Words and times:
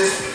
Estamos 0.00 0.29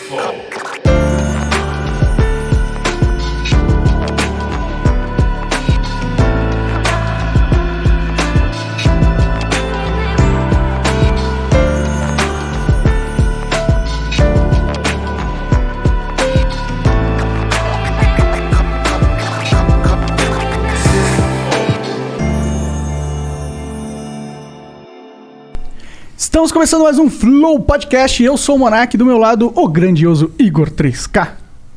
começando 26.56 26.84
mais 26.84 26.98
um 26.98 27.10
Flow 27.10 27.60
Podcast. 27.60 28.24
Eu 28.24 28.34
sou 28.38 28.56
o 28.56 28.58
Monark, 28.58 28.96
do 28.96 29.04
meu 29.04 29.18
lado, 29.18 29.52
o 29.54 29.68
grandioso 29.68 30.32
Igor 30.38 30.70
3K. 30.70 31.32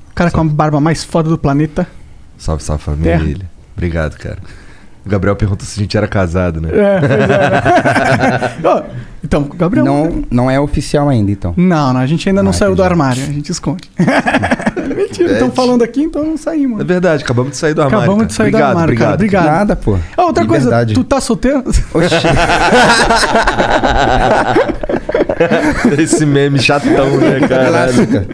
O 0.09 0.15
cara 0.15 0.31
com 0.31 0.39
a 0.39 0.43
barba 0.45 0.79
mais 0.79 1.03
foda 1.03 1.27
do 1.27 1.37
planeta. 1.37 1.85
Salve, 2.37 2.63
salve 2.63 2.83
família. 2.83 3.49
Obrigado, 3.75 4.17
cara. 4.17 4.39
O 5.09 5.11
Gabriel 5.11 5.35
perguntou 5.35 5.65
se 5.65 5.79
a 5.79 5.81
gente 5.81 5.97
era 5.97 6.07
casado, 6.07 6.61
né? 6.61 6.69
É, 6.71 6.99
pois 8.61 8.75
é. 8.79 8.83
Então, 9.21 9.43
Gabriel. 9.53 9.83
Não, 9.83 10.23
não 10.31 10.49
é 10.49 10.57
oficial 10.59 11.09
ainda, 11.09 11.29
então. 11.29 11.53
Não, 11.57 11.91
não, 11.93 11.99
a 11.99 12.07
gente 12.07 12.29
ainda 12.29 12.41
não 12.41 12.51
Ah, 12.51 12.53
saiu 12.53 12.73
do 12.73 12.81
armário, 12.81 13.21
a 13.21 13.25
gente 13.25 13.51
esconde. 13.51 13.83
Mentira, 14.95 15.33
estão 15.33 15.51
falando 15.51 15.83
aqui, 15.83 16.01
então 16.03 16.23
não 16.23 16.37
saímos. 16.37 16.79
É 16.79 16.83
verdade, 16.85 17.21
acabamos 17.23 17.51
de 17.51 17.57
sair 17.57 17.73
do 17.73 17.81
armário. 17.81 17.99
Acabamos 18.03 18.21
cara. 18.21 18.27
de 18.27 18.33
sair 18.33 18.47
obrigado, 18.47 18.71
do 18.71 18.79
armário, 18.79 18.93
obrigado. 18.93 19.09
cara. 19.09 19.15
Obrigado. 19.15 19.45
Nada, 19.45 19.75
pô. 19.75 19.97
Ah, 20.15 20.23
outra 20.25 20.43
Liberdade. 20.43 20.93
coisa, 20.93 20.93
tu 20.93 21.03
tá 21.03 21.19
solteiro? 21.19 21.63
Oxi. 21.93 22.15
Esse 26.01 26.25
meme 26.25 26.59
chatão, 26.59 27.17
né, 27.17 27.39
cara? 27.47 27.67
Clássica. 27.69 28.27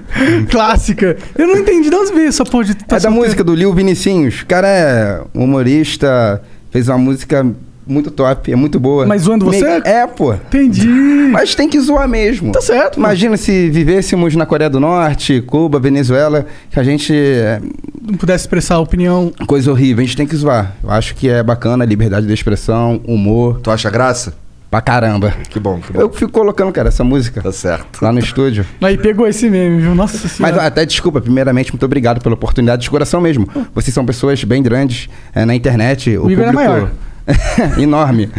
Clássica. 0.50 1.18
Eu 1.38 1.48
não 1.48 1.58
entendi 1.58 1.90
de 1.90 1.96
onde 1.96 2.14
veio 2.14 2.28
essa 2.30 2.44
porra 2.46 2.64
de 2.66 2.76
tu 2.76 2.86
tá 2.86 2.96
é 2.96 3.00
da 3.00 3.02
solteiro. 3.02 3.24
música 3.26 3.44
do 3.44 3.54
Lil 3.56 3.74
Vinicinhos. 3.74 4.42
O 4.42 4.46
cara 4.46 4.68
é 4.68 5.22
humorista, 5.34 6.42
fez 6.76 6.90
uma 6.90 6.98
música 6.98 7.46
muito 7.88 8.12
top, 8.12 8.52
é 8.52 8.56
muito 8.56 8.78
boa. 8.82 9.06
Mas 9.06 9.22
zoando 9.22 9.46
você? 9.46 9.64
Me- 9.64 9.82
É, 9.86 10.06
pô. 10.06 10.34
Entendi. 10.34 10.86
Mas 11.32 11.56
tem 11.56 11.70
que 11.70 11.80
zoar 11.80 12.06
mesmo. 12.06 12.52
Tá 12.52 12.60
certo. 12.60 12.98
Imagina 13.00 13.38
se 13.38 13.70
vivêssemos 13.70 14.36
na 14.36 14.46
Coreia 14.46 14.70
do 14.70 14.80
Norte, 14.80 15.40
Cuba, 15.42 15.80
Venezuela, 15.80 16.46
que 16.70 16.78
a 16.78 16.84
gente. 16.84 17.14
é 17.16 17.62
Não 18.06 18.16
pudesse 18.18 18.44
expressar 18.44 18.76
a 18.76 18.80
opinião. 18.80 19.32
Coisa 19.48 19.72
horrível, 19.72 20.04
a 20.04 20.06
gente 20.06 20.18
tem 20.18 20.28
que 20.28 20.36
zoar. 20.36 20.76
Eu 20.84 20.92
acho 20.92 21.16
que 21.16 21.30
é 21.30 21.42
bacana, 21.42 21.86
liberdade 21.86 22.28
de 22.28 22.34
expressão, 22.34 23.00
humor, 23.08 23.62
Tu 23.64 23.72
acha 23.72 23.90
graça? 23.90 24.34
Pra 24.76 24.82
caramba. 24.82 25.34
Que 25.50 25.60
bom, 25.60 25.80
que 25.80 25.94
bom. 25.94 26.02
Eu 26.02 26.12
fico 26.12 26.32
colocando, 26.32 26.72
cara, 26.72 26.90
essa 26.90 27.04
música 27.04 27.42
Tá 27.42 27.52
certo. 27.52 28.04
lá 28.04 28.12
no 28.12 28.20
estúdio. 28.20 28.66
Aí 28.82 28.98
pegou 28.98 29.26
esse 29.26 29.50
meme, 29.50 29.82
viu? 29.82 29.96
Nossa 29.96 30.20
Mas 30.24 30.32
senhora. 30.34 30.66
até 30.66 30.86
desculpa, 30.86 31.22
primeiramente, 31.22 31.72
muito 31.72 31.86
obrigado 31.86 32.22
pela 32.22 32.36
oportunidade 32.36 32.82
de 32.82 32.90
coração 32.90 33.22
mesmo. 33.22 33.48
Vocês 33.74 33.94
são 33.94 34.06
pessoas 34.06 34.44
bem 34.44 34.62
grandes 34.62 35.08
é, 35.34 35.46
na 35.46 35.56
internet. 35.56 36.18
O, 36.18 36.26
O 36.26 36.32
Igor 36.32 36.46
é 36.46 36.52
público 36.52 36.72
maior. 36.72 36.90
enorme. 37.80 38.30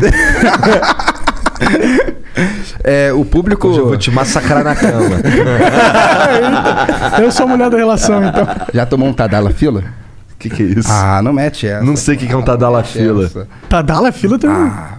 É, 2.84 3.10
o 3.14 3.24
público. 3.24 3.68
Hoje 3.68 3.78
eu 3.78 3.86
vou 3.88 3.96
te 3.96 4.10
massacrar 4.10 4.62
na 4.62 4.76
cama. 4.76 5.16
Eu 7.18 7.32
sou 7.32 7.46
a 7.46 7.48
mulher 7.48 7.70
da 7.70 7.78
relação, 7.78 8.22
então. 8.22 8.46
Já 8.74 8.84
tomou 8.84 9.08
um 9.08 9.12
Tadala 9.14 9.50
fila? 9.50 9.80
O 9.80 10.38
que, 10.38 10.50
que 10.50 10.62
é 10.62 10.66
isso? 10.66 10.88
Ah, 10.92 11.22
não 11.22 11.32
mete 11.32 11.66
essa. 11.66 11.82
Não 11.82 11.96
sei 11.96 12.14
o 12.14 12.18
que, 12.18 12.26
que 12.26 12.32
é 12.34 12.36
um 12.36 12.42
Tadala 12.42 12.84
fila. 12.84 13.24
essa. 13.24 13.48
Tá 13.70 13.80
dala 13.80 14.12
fila 14.12 14.38
também. 14.38 14.70
Ah, 14.70 14.98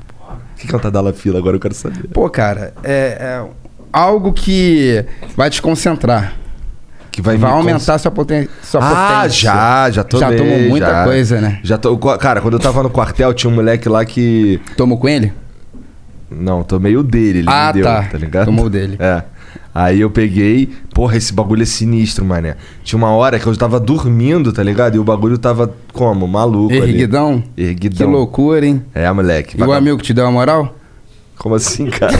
que, 0.57 0.67
que 0.67 0.73
é 0.73 0.77
um 0.77 0.81
Tadala 0.81 1.13
fila? 1.13 1.37
Agora 1.39 1.55
eu 1.55 1.59
quero 1.59 1.73
saber. 1.73 2.07
pô, 2.09 2.29
cara, 2.29 2.73
é, 2.83 3.17
é 3.19 3.45
algo 3.91 4.33
que 4.33 5.03
vai 5.35 5.49
te 5.49 5.61
concentrar. 5.61 6.33
Que 7.11 7.21
vai, 7.21 7.35
Vai, 7.35 7.49
me 7.49 7.55
aumentar 7.57 7.97
sua, 7.97 8.11
poten 8.11 8.47
sua 8.61 8.79
Ah, 8.81 9.17
potência. 9.21 9.41
já, 9.41 9.89
já 9.89 10.03
tô 10.03 10.19
Já 10.19 10.31
tomou 10.35 10.59
muita 10.59 10.85
já. 10.87 11.03
coisa, 11.03 11.41
né? 11.41 11.59
Já 11.63 11.75
tô. 11.77 11.97
Cara, 11.97 12.41
quando 12.41 12.53
eu 12.55 12.59
tava 12.59 12.83
no 12.83 12.91
quartel, 12.91 13.33
tinha 13.33 13.49
um 13.51 13.55
moleque 13.55 13.89
lá 13.89 14.05
que. 14.05 14.61
Tomou 14.75 14.99
com 14.99 15.09
ele? 15.09 15.33
Não, 16.29 16.61
tomei 16.61 16.95
o 16.95 17.01
dele, 17.01 17.39
ele 17.39 17.47
Ah, 17.49 17.67
me 17.67 17.73
deu, 17.73 17.83
tá. 17.85 18.03
tá. 18.03 18.17
ligado? 18.19 18.45
Tomou 18.45 18.65
o 18.65 18.69
dele. 18.69 18.97
É. 18.99 19.23
Aí 19.77 20.01
eu 20.01 20.09
peguei, 20.09 20.69
porra, 20.91 21.17
esse 21.17 21.31
bagulho 21.31 21.61
é 21.61 21.65
sinistro, 21.65 22.25
mané. 22.25 22.55
Tinha 22.83 22.97
uma 22.97 23.11
hora 23.11 23.37
que 23.37 23.45
eu 23.45 23.55
tava 23.55 23.79
dormindo, 23.79 24.51
tá 24.51 24.63
ligado? 24.63 24.95
E 24.95 24.99
o 24.99 25.03
bagulho 25.03 25.37
tava 25.37 25.71
como? 25.93 26.27
Maluco 26.27 26.73
Erguidão? 26.73 27.43
ali. 27.55 27.67
Erguidão. 27.67 28.07
Que 28.07 28.11
loucura, 28.11 28.65
hein? 28.65 28.81
É, 28.91 29.11
moleque. 29.11 29.55
E 29.55 29.61
o 29.61 29.71
amigo 29.71 29.99
que 29.99 30.03
te 30.03 30.15
deu 30.15 30.25
a 30.25 30.31
moral? 30.31 30.75
Como 31.37 31.53
assim, 31.55 31.85
cara? 31.91 32.13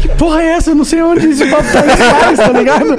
Que 0.00 0.08
porra 0.18 0.42
é 0.42 0.46
essa? 0.52 0.70
Eu 0.70 0.74
não 0.74 0.84
sei 0.84 1.02
onde 1.02 1.26
esse 1.30 1.46
papo 1.46 1.64
tá 1.72 1.82
mais, 2.26 2.38
tá 2.38 2.48
ligado? 2.48 2.96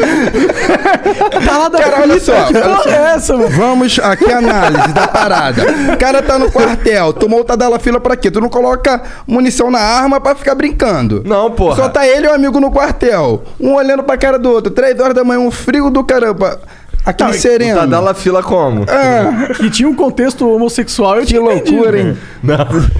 tá 1.46 1.58
lá 1.58 1.70
da 1.70 1.80
Cara, 1.80 2.02
olha 2.02 2.20
só, 2.20 2.46
Que 2.46 2.58
olha 2.58 2.62
porra 2.64 2.84
só. 2.84 2.90
é 2.90 3.14
essa, 3.16 3.38
mano? 3.38 3.50
Vamos 3.50 4.00
aqui 4.00 4.32
a 4.32 4.38
análise 4.40 4.94
da 4.94 5.08
parada. 5.08 5.64
O 5.94 5.98
cara 5.98 6.22
tá 6.24 6.40
no 6.40 6.52
quartel, 6.52 7.14
tomou 7.14 7.42
o 7.42 7.44
Tadala 7.44 7.78
fila 7.80 8.00
pra 8.00 8.16
quê? 8.16 8.32
Tu 8.32 8.42
não 8.42 8.50
coloca 8.50 9.02
munição 9.28 9.70
na 9.70 9.80
arma 9.80 10.20
pra 10.20 10.34
ficar 10.34 10.56
brincando. 10.56 11.22
Não, 11.26 11.52
porra. 11.52 11.76
Só 11.76 11.90
tá 11.90 12.08
ele 12.08 12.26
e 12.26 12.30
o 12.30 12.34
amigo 12.34 12.60
no 12.60 12.72
quartel. 12.72 13.44
Um 13.60 13.76
olhando 13.76 14.04
pra 14.04 14.18
cara 14.18 14.40
do 14.40 14.50
outro. 14.50 14.72
Três 14.72 15.00
horas 15.00 15.14
da 15.14 15.24
manhã, 15.24 15.40
um 15.40 15.52
frio 15.52 15.90
do 15.92 16.04
caramba. 16.04 16.60
Aquele 17.06 17.30
Não, 17.32 17.36
e- 17.36 17.40
sereno. 17.40 17.80
Tá 17.80 17.86
dando 17.86 18.08
a 18.10 18.14
fila 18.14 18.42
como? 18.42 18.86
Ah, 18.88 19.54
Que 19.56 19.70
tinha 19.70 19.90
um 19.90 19.94
contexto 19.96 20.48
homossexual, 20.50 21.16
eu 21.16 21.22
que 21.22 21.28
tinha 21.28 21.42
entendido. 21.42 21.76
loucura, 21.78 22.00
hein? 22.00 22.18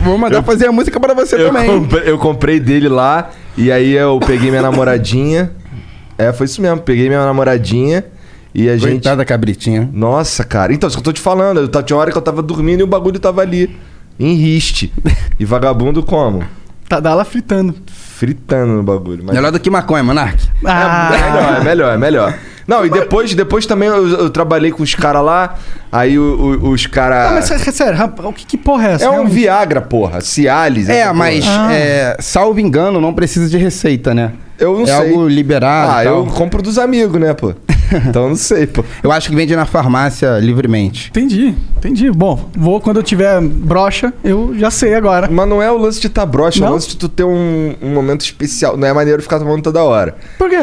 Vou 0.04 0.18
mandar 0.18 0.44
fazer 0.44 0.68
a 0.68 0.72
música 0.72 1.00
pra 1.00 1.14
você 1.14 1.36
Eu 1.36 1.48
também. 1.48 1.68
comprei, 1.68 2.04
eu 2.10 2.18
comprei 2.18 2.60
dele 2.60 2.90
lá 2.90 3.30
e 3.58 3.72
aí 3.72 3.94
eu 3.94 4.20
peguei 4.26 4.50
minha 4.50 4.62
namoradinha. 4.62 5.52
É, 6.18 6.32
foi 6.34 6.46
isso 6.46 6.62
mesmo. 6.62 6.80
Peguei 6.82 7.08
minha 7.08 7.26
namoradinha 7.26 8.04
e 8.54 8.70
a 8.70 8.76
gente. 8.78 8.92
Coitada 8.92 9.24
cabritinha. 9.26 9.90
Nossa, 9.94 10.44
cara. 10.44 10.74
Então, 10.74 10.88
isso 10.88 10.98
que 10.98 11.02
eu 11.02 11.06
tô 11.06 11.14
te 11.14 11.22
falando. 11.22 11.62
Eu, 11.62 11.68
tá- 11.68 11.82
tinha 11.82 11.98
hora 11.98 12.12
que 12.12 12.18
eu 12.18 12.22
tava 12.22 12.42
dormindo 12.44 12.82
e 12.82 12.84
o 12.84 12.88
bagulho 12.88 13.20
tava 13.20 13.42
ali. 13.42 13.76
Em 14.20 14.36
riste. 14.36 14.94
E 15.40 15.46
vagabundo 15.46 16.04
como? 16.04 16.44
Tá 16.88 17.00
dala 17.00 17.24
fritando. 17.26 17.74
Fritando 18.24 18.72
no 18.72 18.84
bagulho. 18.84 19.22
Mas 19.26 19.36
Melhor 19.36 19.52
do 19.52 19.60
que 19.60 19.70
maconha, 19.70 20.02
Monark. 20.02 20.48
Ah, 20.66 21.12
É 21.14 21.20
melhor, 21.20 21.54
é 21.60 21.64
melhor, 21.64 21.94
é 21.94 21.98
melhor. 21.98 22.34
Não, 22.66 22.86
e 22.86 22.90
depois, 22.90 23.36
depois 23.36 23.66
também 23.66 23.90
eu, 23.90 24.08
eu 24.08 24.30
trabalhei 24.30 24.72
com 24.72 24.82
os 24.82 24.96
caras 24.96 25.22
lá. 25.22 25.56
Aí 25.92 26.18
o- 26.18 26.60
o- 26.64 26.70
os 26.70 26.86
Ah, 26.86 26.90
caras. 26.90 27.34
mas 27.34 27.46
sé- 27.62 27.72
sério, 27.74 28.00
o 28.24 28.32
que, 28.32 28.46
que 28.46 28.58
porra 28.58 28.88
é 28.88 28.92
essa? 28.94 29.04
É 29.06 29.10
um? 29.10 29.28
Viagra, 29.28 29.82
porra. 29.82 30.22
Cialis. 30.22 30.88
É, 30.88 31.12
mas, 31.12 31.44
Ah. 31.46 31.74
é, 31.74 32.16
salvo 32.22 32.62
engano, 32.62 33.02
não 33.02 33.14
precisa 33.14 33.50
de 33.50 33.58
receita, 33.58 34.14
né? 34.14 34.32
Eu 34.60 34.74
não 34.74 34.84
é 34.84 34.86
sei. 34.86 34.96
algo 34.96 35.28
liberado. 35.28 35.92
Ah, 35.92 36.04
tal. 36.04 36.26
eu 36.26 36.26
compro 36.28 36.62
dos 36.62 36.78
amigos, 36.78 37.20
né, 37.20 37.34
pô? 37.34 37.54
então 38.08 38.24
eu 38.24 38.30
não 38.30 38.36
sei, 38.36 38.66
pô. 38.66 38.84
Eu 39.02 39.12
acho 39.12 39.30
que 39.30 39.36
vende 39.36 39.56
na 39.56 39.66
farmácia 39.66 40.40
livremente. 40.40 41.10
Entendi, 41.10 41.54
entendi. 41.78 42.12
Bom, 42.12 42.50
vou 42.56 42.80
quando 42.82 42.98
eu 42.98 43.04
tiver 43.04 43.40
brocha, 43.42 44.14
eu 44.24 44.54
já 44.58 44.72
sei 44.72 44.96
agora. 44.96 45.30
Mas 45.30 45.48
não 45.48 45.62
é 45.62 45.72
o 45.72 45.78
lance 45.78 46.00
de 46.00 46.08
estar 46.08 46.22
tá 46.22 46.26
broxa, 46.26 46.60
é 46.60 46.62
Não? 46.62 46.70
o 46.70 46.74
lance 46.74 46.90
de 46.90 46.98
tu 46.98 47.10
ter 47.10 47.24
um, 47.24 47.76
um 47.82 47.94
momento 47.94 48.22
especial. 48.22 48.78
Não 48.78 48.88
é 48.88 48.94
maneiro 48.94 49.22
ficar 49.22 49.40
tomando 49.40 49.62
toda 49.62 49.84
hora. 49.84 50.16
Por 50.38 50.50
quê? 50.50 50.58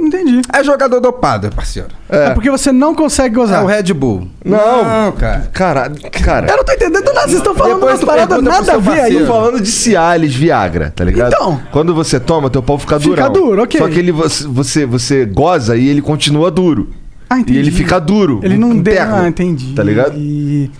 Entendi. 0.00 0.42
É 0.52 0.62
jogador 0.62 1.00
dopado, 1.00 1.50
parceiro. 1.54 1.88
É, 2.08 2.30
porque 2.30 2.50
você 2.50 2.72
não 2.72 2.94
consegue 2.94 3.34
É 3.34 3.38
gozar. 3.38 3.64
o 3.64 3.66
Red 3.66 3.92
Bull. 3.92 4.28
Não. 4.44 4.84
Não, 4.84 5.12
cara. 5.12 5.50
Cara, 5.52 5.92
cara. 6.22 6.50
Eu 6.50 6.56
não 6.56 6.64
tô 6.64 6.72
entendendo 6.72 7.04
nada, 7.04 7.20
vocês 7.22 7.34
estão 7.34 7.54
falando 7.54 7.82
umas 7.82 8.02
paradas 8.02 8.42
nada 8.42 8.74
a 8.74 8.78
ver 8.78 8.90
aí. 8.90 8.96
parceiro. 8.98 9.26
Tô 9.26 9.32
falando 9.32 9.60
de 9.60 9.70
Cialis, 9.70 10.34
Viagra, 10.34 10.92
tá 10.94 11.04
ligado? 11.04 11.34
Então. 11.34 11.60
Quando 11.70 11.94
você 11.94 12.18
toma, 12.18 12.48
teu 12.48 12.62
pau 12.62 12.78
fica 12.78 12.98
Fica 12.98 13.14
durão. 13.14 13.27
Duro, 13.28 13.62
ok. 13.62 13.80
Só 13.80 13.88
que 13.88 13.98
ele, 13.98 14.12
você, 14.12 14.84
você, 14.86 15.24
goza 15.24 15.76
e 15.76 15.88
ele 15.88 16.00
continua 16.02 16.50
duro. 16.50 16.90
Ah, 17.30 17.38
entendi. 17.38 17.58
E 17.58 17.60
ele 17.62 17.70
fica 17.70 17.98
duro. 18.00 18.40
Ele 18.42 18.56
não 18.56 18.70
deu. 18.70 18.78
interno. 18.94 19.14
Ah, 19.16 19.28
entendi. 19.28 19.74
Tá 19.74 19.82
ligado? 19.82 20.14
E- 20.16 20.70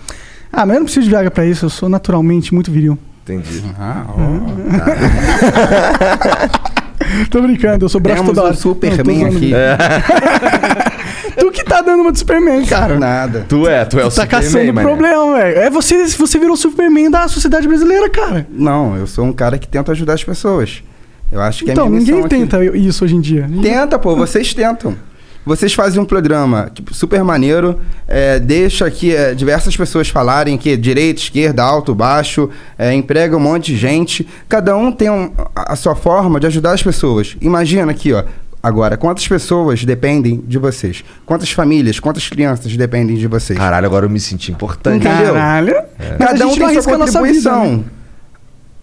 Ah, 0.51 0.65
mas 0.65 0.75
eu 0.75 0.79
não 0.79 0.85
preciso 0.85 1.03
de 1.05 1.09
Viagra 1.09 1.29
pra 1.31 1.45
isso, 1.45 1.65
eu 1.65 1.69
sou 1.69 1.87
naturalmente 1.89 2.53
muito 2.53 2.71
viril. 2.71 2.97
Entendi. 3.23 3.63
Ah, 3.79 4.05
Tô 7.29 7.41
brincando, 7.41 7.85
eu 7.85 7.89
sou 7.89 7.99
braço 8.01 8.21
Temos 8.21 8.35
toda 8.35 8.45
hora. 8.47 8.53
um 8.53 8.57
Superman 8.57 9.25
aqui. 9.27 9.51
Tu 11.39 11.51
que 11.51 11.63
tá 11.63 11.81
dando 11.81 12.01
uma 12.01 12.11
de 12.11 12.19
Superman, 12.19 12.65
cara. 12.65 12.99
Nada. 12.99 13.45
Tu 13.47 13.65
é, 13.67 13.85
tu 13.85 13.97
é 13.97 14.01
o 14.05 14.05
Tá 14.05 14.11
Superman, 14.23 14.41
caçando 14.41 14.73
mané. 14.73 14.81
problema, 14.87 15.37
velho. 15.37 15.57
É 15.59 15.69
você, 15.69 16.05
você 16.07 16.37
virou 16.37 16.57
Superman 16.57 17.09
da 17.09 17.27
sociedade 17.29 17.65
brasileira, 17.67 18.09
cara. 18.09 18.45
Não, 18.51 18.97
eu 18.97 19.07
sou 19.07 19.23
um 19.25 19.31
cara 19.31 19.57
que 19.57 19.67
tenta 19.67 19.91
ajudar 19.93 20.13
as 20.15 20.23
pessoas. 20.23 20.83
Eu 21.31 21.41
acho 21.41 21.63
que 21.63 21.71
então, 21.71 21.85
é 21.85 21.87
a 21.87 21.89
minha 21.89 21.99
ninguém 22.01 22.19
aqui. 22.21 22.29
tenta 22.29 22.63
isso 22.77 23.03
hoje 23.05 23.15
em 23.15 23.21
dia. 23.21 23.49
Tenta, 23.61 23.99
pô, 23.99 24.15
vocês 24.15 24.53
tentam. 24.53 24.95
Vocês 25.45 25.73
fazem 25.73 25.99
um 26.01 26.05
programa 26.05 26.69
tipo, 26.73 26.93
super 26.93 27.23
maneiro, 27.23 27.79
é, 28.07 28.39
deixa 28.39 28.89
que 28.91 29.15
é, 29.15 29.33
diversas 29.33 29.75
pessoas 29.75 30.07
falarem 30.09 30.57
que 30.57 30.71
é 30.71 30.75
direita, 30.75 31.21
esquerda, 31.21 31.63
alto, 31.63 31.95
baixo, 31.95 32.49
é, 32.77 32.93
emprega 32.93 33.35
um 33.35 33.39
monte 33.39 33.71
de 33.71 33.77
gente. 33.77 34.27
Cada 34.47 34.75
um 34.75 34.91
tem 34.91 35.09
um- 35.09 35.31
a 35.55 35.75
sua 35.75 35.95
forma 35.95 36.39
de 36.39 36.47
ajudar 36.47 36.73
as 36.73 36.83
pessoas. 36.83 37.35
Imagina 37.41 37.91
aqui, 37.91 38.13
ó. 38.13 38.23
Agora, 38.61 38.97
quantas 38.97 39.25
pessoas 39.25 39.85
dependem 39.85 40.43
de 40.45 40.57
vocês? 40.57 41.03
Quantas 41.25 41.49
famílias, 41.49 41.97
quantas 41.99 42.27
crianças 42.27 42.75
dependem 42.75 43.15
de 43.15 43.25
vocês? 43.25 43.57
Caralho, 43.57 43.85
agora 43.85 44.05
eu 44.05 44.09
me 44.09 44.19
senti 44.19 44.51
importante. 44.51 45.07
Entendeu? 45.07 45.33
Caralho. 45.33 45.77
A 45.77 46.17
Cada 46.17 46.45
um 46.47 46.55
tem 46.57 46.81
sua 46.81 46.97
nossa 46.97 47.21
vida, 47.23 47.49
contribuição. 47.49 47.77
né? 47.77 47.83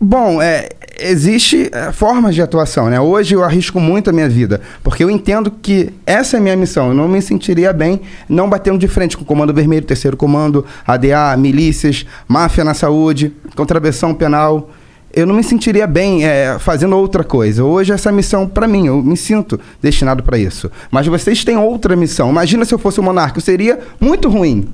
Bom, 0.00 0.40
é, 0.42 0.69
existe 0.98 1.69
é, 1.72 1.93
formas 1.93 2.34
de 2.34 2.43
atuação, 2.43 2.88
né? 2.88 3.00
Hoje 3.00 3.34
eu 3.34 3.44
arrisco 3.44 3.78
muito 3.81 4.10
a 4.10 4.12
minha 4.12 4.28
vida, 4.28 4.60
porque 4.82 5.04
eu 5.04 5.10
entendo 5.10 5.50
que 5.50 5.90
essa 6.04 6.37
é 6.37 6.40
a 6.40 6.43
minha 6.43 6.56
missão. 6.56 6.88
Eu 6.88 6.94
não 6.94 7.08
me 7.08 7.20
sentiria 7.20 7.72
bem 7.72 8.00
não 8.28 8.48
batendo 8.48 8.78
de 8.78 8.88
frente 8.88 9.16
com 9.16 9.22
o 9.22 9.26
Comando 9.26 9.52
Vermelho, 9.52 9.84
Terceiro 9.84 10.16
Comando, 10.16 10.64
ADA, 10.87 11.37
milícias, 11.37 12.06
máfia 12.26 12.64
na 12.64 12.75
saúde, 12.75 13.32
contravenção 13.54 14.14
penal. 14.14 14.70
Eu 15.12 15.26
não 15.26 15.34
me 15.34 15.43
sentiria 15.43 15.87
bem 15.87 16.26
é, 16.26 16.58
fazendo 16.58 16.96
outra 16.96 17.25
coisa. 17.25 17.64
Hoje 17.64 17.92
essa 17.92 18.10
é 18.10 18.12
missão 18.12 18.46
para 18.46 18.69
mim, 18.69 18.87
eu 18.87 19.02
me 19.02 19.16
sinto 19.16 19.58
destinado 19.81 20.22
para 20.22 20.37
isso. 20.37 20.70
Mas 20.90 21.06
vocês 21.06 21.44
têm 21.44 21.56
outra 21.56 21.96
missão. 21.96 22.31
Imagina 22.31 22.64
se 22.64 22.75
eu 22.75 22.78
fosse 22.78 23.00
o 23.00 23.02
monarca, 23.02 23.40
seria 23.40 23.78
muito 24.00 24.28
ruim. 24.28 24.69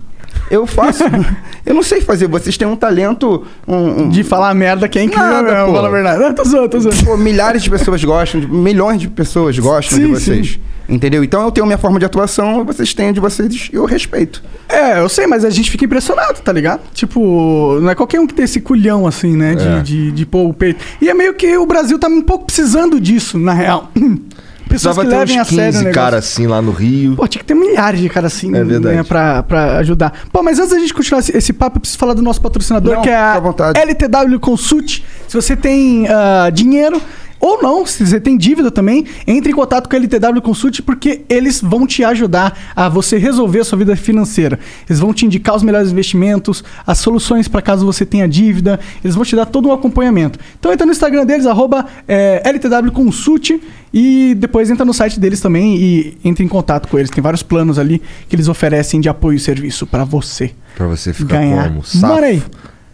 Eu 0.52 0.66
faço. 0.66 1.02
eu 1.64 1.75
não 1.75 1.82
sei 1.82 2.00
fazer. 2.02 2.28
Vocês 2.28 2.56
têm 2.56 2.69
um 2.69 2.76
talento. 2.76 3.44
Um, 3.66 4.02
um- 4.02 4.08
De 4.10 4.22
falar 4.22 4.52
merda 4.54 4.87
que 4.88 4.99
é 4.99 5.02
incrível 5.02 5.26
Nada, 5.28 5.50
mesmo, 5.50 5.66
pô. 5.69 5.72
fala 5.75 5.88
a 5.88 5.90
verdade. 5.90 6.20
Não, 6.20 6.32
tô 6.34 6.44
zoando, 6.44 6.69
tô 6.69 6.81
zoando. 6.81 7.04
Pô, 7.04 7.16
milhares 7.16 7.62
de 7.62 7.70
pessoas 7.70 8.04
gostam, 8.04 8.40
de- 8.40 8.46
milhões 8.46 9.00
de 9.00 9.08
pessoas 9.08 9.58
gostam 9.58 9.96
Sim, 9.99 10.04
de 10.06 10.10
vocês. 10.10 10.60
Entendeu? 10.88 11.25
Então 11.25 11.43
eu 11.44 11.50
tenho 11.50 11.64
minha 11.64 11.78
forma 11.78 11.99
de 11.99 12.04
atuação, 12.04 12.64
vocês 12.64 12.93
têm 12.93 13.08
a 13.08 13.12
de 13.12 13.20
vocês 13.20 13.70
e 13.72 13.76
eu 13.76 13.84
respeito. 13.87 14.43
É, 14.69 14.99
eu 14.99 15.08
sei, 15.08 15.26
mas 15.26 15.44
a 15.44 15.49
gente 15.49 15.70
fica 15.70 15.84
impressionado, 15.87 16.40
tá 16.43 16.52
ligado? 16.52 16.81
Tipo, 16.93 17.78
não 17.81 17.88
é 17.88 17.94
qualquer 17.94 18.20
um 18.20 18.26
que 18.26 18.34
tem 18.34 18.44
esse 18.44 18.60
culhão, 18.60 19.06
assim, 19.06 19.34
né? 19.37 19.54
De, 19.54 19.66
É. 19.69 19.81
de, 19.81 20.12
de 20.12 20.26
pôr 20.26 20.49
o 20.49 20.52
peito. 20.52 20.84
E 21.00 21.08
é 21.08 21.14
meio 21.14 21.32
que 21.34 21.56
o 21.56 21.64
Brasil 21.64 21.99
tá 21.99 22.08
um 22.08 22.20
pouco 22.20 22.44
precisando 22.46 23.00
disso, 23.00 23.38
na 23.38 23.54
real. 23.54 23.90
Pessoas 24.72 24.96
que 24.98 25.04
levem 25.04 25.38
a 25.38 25.42
uns 25.42 25.48
sério 25.48 25.62
o 25.62 25.66
15 25.72 25.78
negócio. 25.78 25.92
caras 25.94 26.24
assim 26.24 26.46
lá 26.46 26.62
no 26.62 26.72
Rio. 26.72 27.16
Pô, 27.16 27.28
tinha 27.28 27.40
que 27.40 27.46
ter 27.46 27.54
milhares 27.54 28.00
de 28.00 28.08
caras 28.08 28.34
assim, 28.34 28.54
É 28.54 28.64
verdade. 28.64 28.96
né, 28.96 29.02
pra, 29.02 29.42
pra 29.42 29.78
ajudar. 29.78 30.12
Pô, 30.32 30.42
mas 30.42 30.58
antes 30.58 30.70
da 30.70 30.78
gente 30.78 30.94
continuar 30.94 31.20
esse, 31.20 31.36
esse 31.36 31.52
papo, 31.52 31.76
eu 31.76 31.80
preciso 31.80 31.98
falar 31.98 32.14
do 32.14 32.22
nosso 32.22 32.40
patrocinador, 32.40 32.94
Não, 32.96 33.02
que 33.02 33.10
é 33.10 33.14
a 33.16 33.38
vontade. 33.38 33.78
LTW 33.78 34.40
Consult. 34.40 35.02
Se 35.28 35.34
você 35.34 35.54
tem 35.56 36.06
ah, 36.08 36.50
dinheiro 36.50 37.00
ou 37.44 37.60
não, 37.60 37.84
se 37.84 38.06
você 38.06 38.20
tem 38.20 38.36
dívida 38.36 38.70
também, 38.70 39.04
entre 39.26 39.50
em 39.50 39.54
contato 39.54 39.88
com 39.88 39.96
a 39.96 39.98
LTW 39.98 40.40
Consult 40.40 40.80
porque 40.82 41.22
eles 41.28 41.60
vão 41.60 41.84
te 41.88 42.04
ajudar 42.04 42.56
a 42.76 42.88
você 42.88 43.18
resolver 43.18 43.58
a 43.58 43.64
sua 43.64 43.76
vida 43.76 43.96
financeira. 43.96 44.60
Eles 44.88 45.00
vão 45.00 45.12
te 45.12 45.26
indicar 45.26 45.56
os 45.56 45.64
melhores 45.64 45.90
investimentos, 45.90 46.62
as 46.86 46.98
soluções 46.98 47.48
para 47.48 47.60
caso 47.60 47.84
você 47.84 48.06
tenha 48.06 48.28
dívida, 48.28 48.78
eles 49.02 49.16
vão 49.16 49.24
te 49.24 49.34
dar 49.34 49.44
todo 49.44 49.68
um 49.68 49.72
acompanhamento. 49.72 50.38
Então 50.56 50.72
entra 50.72 50.86
no 50.86 50.92
Instagram 50.92 51.26
deles, 51.26 51.44
arroba 51.44 51.84
eh, 52.06 52.40
LTW 52.44 52.92
Consult 52.92 53.60
e 53.92 54.36
depois 54.36 54.70
entra 54.70 54.84
no 54.84 54.94
site 54.94 55.18
deles 55.18 55.40
também 55.40 55.74
e 55.76 56.16
entra 56.24 56.44
em 56.44 56.48
contato 56.48 56.86
com 56.86 56.96
eles. 56.96 57.10
Tem 57.10 57.20
vários 57.20 57.42
planos 57.42 57.76
ali 57.76 58.00
que 58.28 58.36
eles 58.36 58.46
oferecem 58.46 59.00
de 59.00 59.08
apoio 59.08 59.34
e 59.34 59.40
serviço 59.40 59.84
para 59.84 60.04
você. 60.04 60.52
Pra 60.76 60.86
você 60.86 61.12
ficar 61.12 61.38
Ganhar 61.38 61.70
como? 61.70 61.84
Safo. 61.84 62.06
money. 62.06 62.40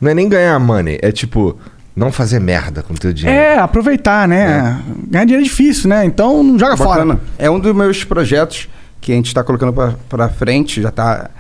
Não 0.00 0.10
é 0.10 0.14
nem 0.14 0.26
ganhar 0.26 0.58
money, 0.58 0.98
é 1.02 1.12
tipo, 1.12 1.58
não 1.98 2.12
fazer 2.12 2.40
merda 2.40 2.82
com 2.82 2.94
teu 2.94 3.12
dinheiro. 3.12 3.38
É, 3.38 3.58
aproveitar, 3.58 4.26
né? 4.26 4.80
Ganhar 5.08 5.24
dinheiro 5.24 5.44
é 5.44 5.48
difícil, 5.48 5.88
né? 5.90 6.04
Então 6.04 6.42
não 6.42 6.58
joga 6.58 6.76
fora. 6.76 7.04
Bacana. 7.04 7.20
É 7.38 7.50
um 7.50 7.58
dos 7.58 7.74
meus 7.74 8.04
projetos 8.04 8.68
que 9.00 9.12
a 9.12 9.14
gente 9.14 9.26
está 9.26 9.42
colocando 9.42 9.72
para 10.08 10.28
frente, 10.28 10.80
já 10.80 10.88
está 10.88 11.30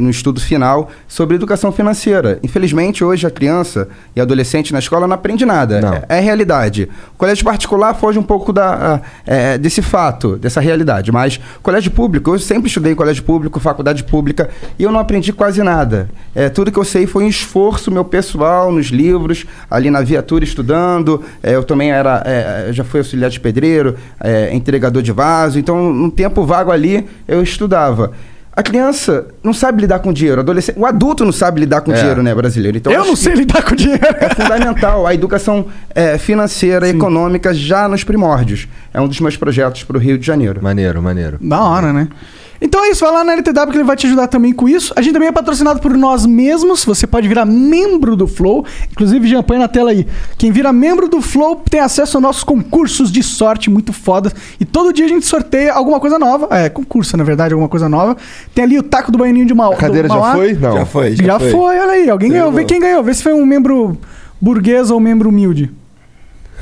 no 0.00 0.10
estudo 0.10 0.40
final, 0.40 0.90
sobre 1.08 1.36
educação 1.36 1.72
financeira. 1.72 2.38
Infelizmente, 2.42 3.02
hoje 3.02 3.26
a 3.26 3.30
criança 3.30 3.88
e 4.14 4.20
adolescente 4.20 4.72
na 4.72 4.78
escola 4.78 5.06
não 5.06 5.14
aprende 5.14 5.44
nada. 5.46 6.04
É, 6.08 6.18
é 6.18 6.20
realidade. 6.20 6.88
O 7.14 7.18
colégio 7.18 7.44
particular 7.44 7.94
foge 7.94 8.18
um 8.18 8.22
pouco 8.22 8.52
da, 8.52 9.00
é, 9.26 9.56
desse 9.58 9.82
fato, 9.82 10.36
dessa 10.36 10.60
realidade. 10.60 11.10
Mas 11.10 11.40
colégio 11.62 11.90
público, 11.90 12.34
eu 12.34 12.38
sempre 12.38 12.68
estudei 12.68 12.92
em 12.92 12.94
colégio 12.94 13.22
público, 13.22 13.58
faculdade 13.60 14.04
pública, 14.04 14.50
e 14.78 14.82
eu 14.82 14.92
não 14.92 15.00
aprendi 15.00 15.32
quase 15.32 15.62
nada. 15.62 16.08
É, 16.34 16.48
tudo 16.48 16.70
que 16.70 16.78
eu 16.78 16.84
sei 16.84 17.06
foi 17.06 17.24
um 17.24 17.28
esforço 17.28 17.90
meu 17.90 18.04
pessoal 18.04 18.72
nos 18.72 18.86
livros, 18.86 19.46
ali 19.70 19.90
na 19.90 20.02
viatura 20.02 20.44
estudando. 20.44 21.22
É, 21.42 21.54
eu 21.54 21.64
também 21.64 21.90
era, 21.90 22.22
é, 22.26 22.68
já 22.72 22.84
fui 22.84 23.00
auxiliar 23.00 23.30
de 23.30 23.40
pedreiro, 23.40 23.96
é, 24.20 24.54
entregador 24.54 25.02
de 25.02 25.12
vaso. 25.12 25.58
Então, 25.58 25.92
no 25.92 26.10
tempo 26.10 26.44
vago 26.44 26.70
ali, 26.70 27.08
eu 27.26 27.42
estudava. 27.42 28.12
A 28.60 28.62
criança 28.62 29.28
não 29.42 29.54
sabe 29.54 29.80
lidar 29.80 30.00
com 30.00 30.12
dinheiro, 30.12 30.36
o 30.38 30.42
adolescente, 30.42 30.78
o 30.78 30.84
adulto 30.84 31.24
não 31.24 31.32
sabe 31.32 31.60
lidar 31.60 31.80
com 31.80 31.92
É. 31.92 31.94
dinheiro, 31.94 32.22
né, 32.22 32.34
brasileiro? 32.34 32.76
Então, 32.76 32.92
eu 32.92 33.06
não 33.06 33.16
sei 33.16 33.32
lidar 33.32 33.62
com 33.62 33.74
dinheiro. 33.74 34.02
é 34.20 34.28
fundamental 34.34 35.06
a 35.06 35.14
educação 35.14 35.64
é, 35.94 36.18
financeira 36.18 36.86
e 36.86 36.90
econômica 36.90 37.54
já 37.54 37.88
nos 37.88 38.04
primórdios. 38.04 38.68
É 38.92 39.00
um 39.00 39.08
dos 39.08 39.18
meus 39.18 39.34
projetos 39.34 39.82
para 39.82 39.96
o 39.96 39.98
Rio 40.00 40.18
de 40.18 40.26
Janeiro. 40.26 40.62
Maneiro, 40.62 41.00
maneiro. 41.00 41.38
Da 41.40 41.62
hora, 41.62 41.90
né? 41.90 42.08
Então 42.60 42.84
é 42.84 42.90
isso, 42.90 43.04
vai 43.04 43.12
lá 43.12 43.24
na 43.24 43.32
LTW 43.32 43.70
que 43.70 43.76
ele 43.78 43.84
vai 43.84 43.96
te 43.96 44.06
ajudar 44.06 44.26
também 44.26 44.52
com 44.52 44.68
isso. 44.68 44.92
A 44.94 45.00
gente 45.00 45.14
também 45.14 45.28
é 45.28 45.32
patrocinado 45.32 45.80
por 45.80 45.96
nós 45.96 46.26
mesmos. 46.26 46.84
Você 46.84 47.06
pode 47.06 47.26
virar 47.26 47.46
membro 47.46 48.14
do 48.14 48.26
Flow. 48.26 48.66
Inclusive, 48.90 49.26
Jean, 49.26 49.42
põe 49.42 49.58
na 49.58 49.66
tela 49.66 49.90
aí. 49.90 50.06
Quem 50.36 50.52
vira 50.52 50.70
membro 50.72 51.08
do 51.08 51.22
Flow 51.22 51.62
tem 51.70 51.80
acesso 51.80 52.18
aos 52.18 52.22
nossos 52.22 52.44
concursos 52.44 53.10
de 53.10 53.22
sorte 53.22 53.70
muito 53.70 53.92
fodas. 53.92 54.34
E 54.60 54.64
todo 54.66 54.92
dia 54.92 55.06
a 55.06 55.08
gente 55.08 55.24
sorteia 55.24 55.72
alguma 55.72 55.98
coisa 55.98 56.18
nova. 56.18 56.48
É, 56.54 56.68
concurso, 56.68 57.16
na 57.16 57.24
verdade, 57.24 57.54
alguma 57.54 57.68
coisa 57.68 57.88
nova. 57.88 58.16
Tem 58.54 58.64
ali 58.64 58.78
o 58.78 58.82
taco 58.82 59.10
do 59.10 59.16
Baianinho 59.16 59.46
de 59.46 59.54
Mauá. 59.54 59.74
A 59.74 59.78
cadeira 59.78 60.08
já 60.08 60.32
foi? 60.32 60.52
Não. 60.52 60.72
Já 60.74 60.84
foi, 60.86 61.16
Já, 61.16 61.24
já, 61.24 61.40
foi. 61.40 61.78
olha 61.78 61.92
aí. 61.92 62.10
Alguém 62.10 62.30
ganhou. 62.30 62.52
Vê 62.52 62.64
quem 62.64 62.78
ganhou. 62.80 63.02
Vê 63.02 63.14
se 63.14 63.22
foi 63.22 63.32
um 63.32 63.46
membro 63.46 63.96
burguês 64.40 64.90
ou 64.90 64.98
um 64.98 65.00
membro 65.00 65.30
humilde. 65.30 65.70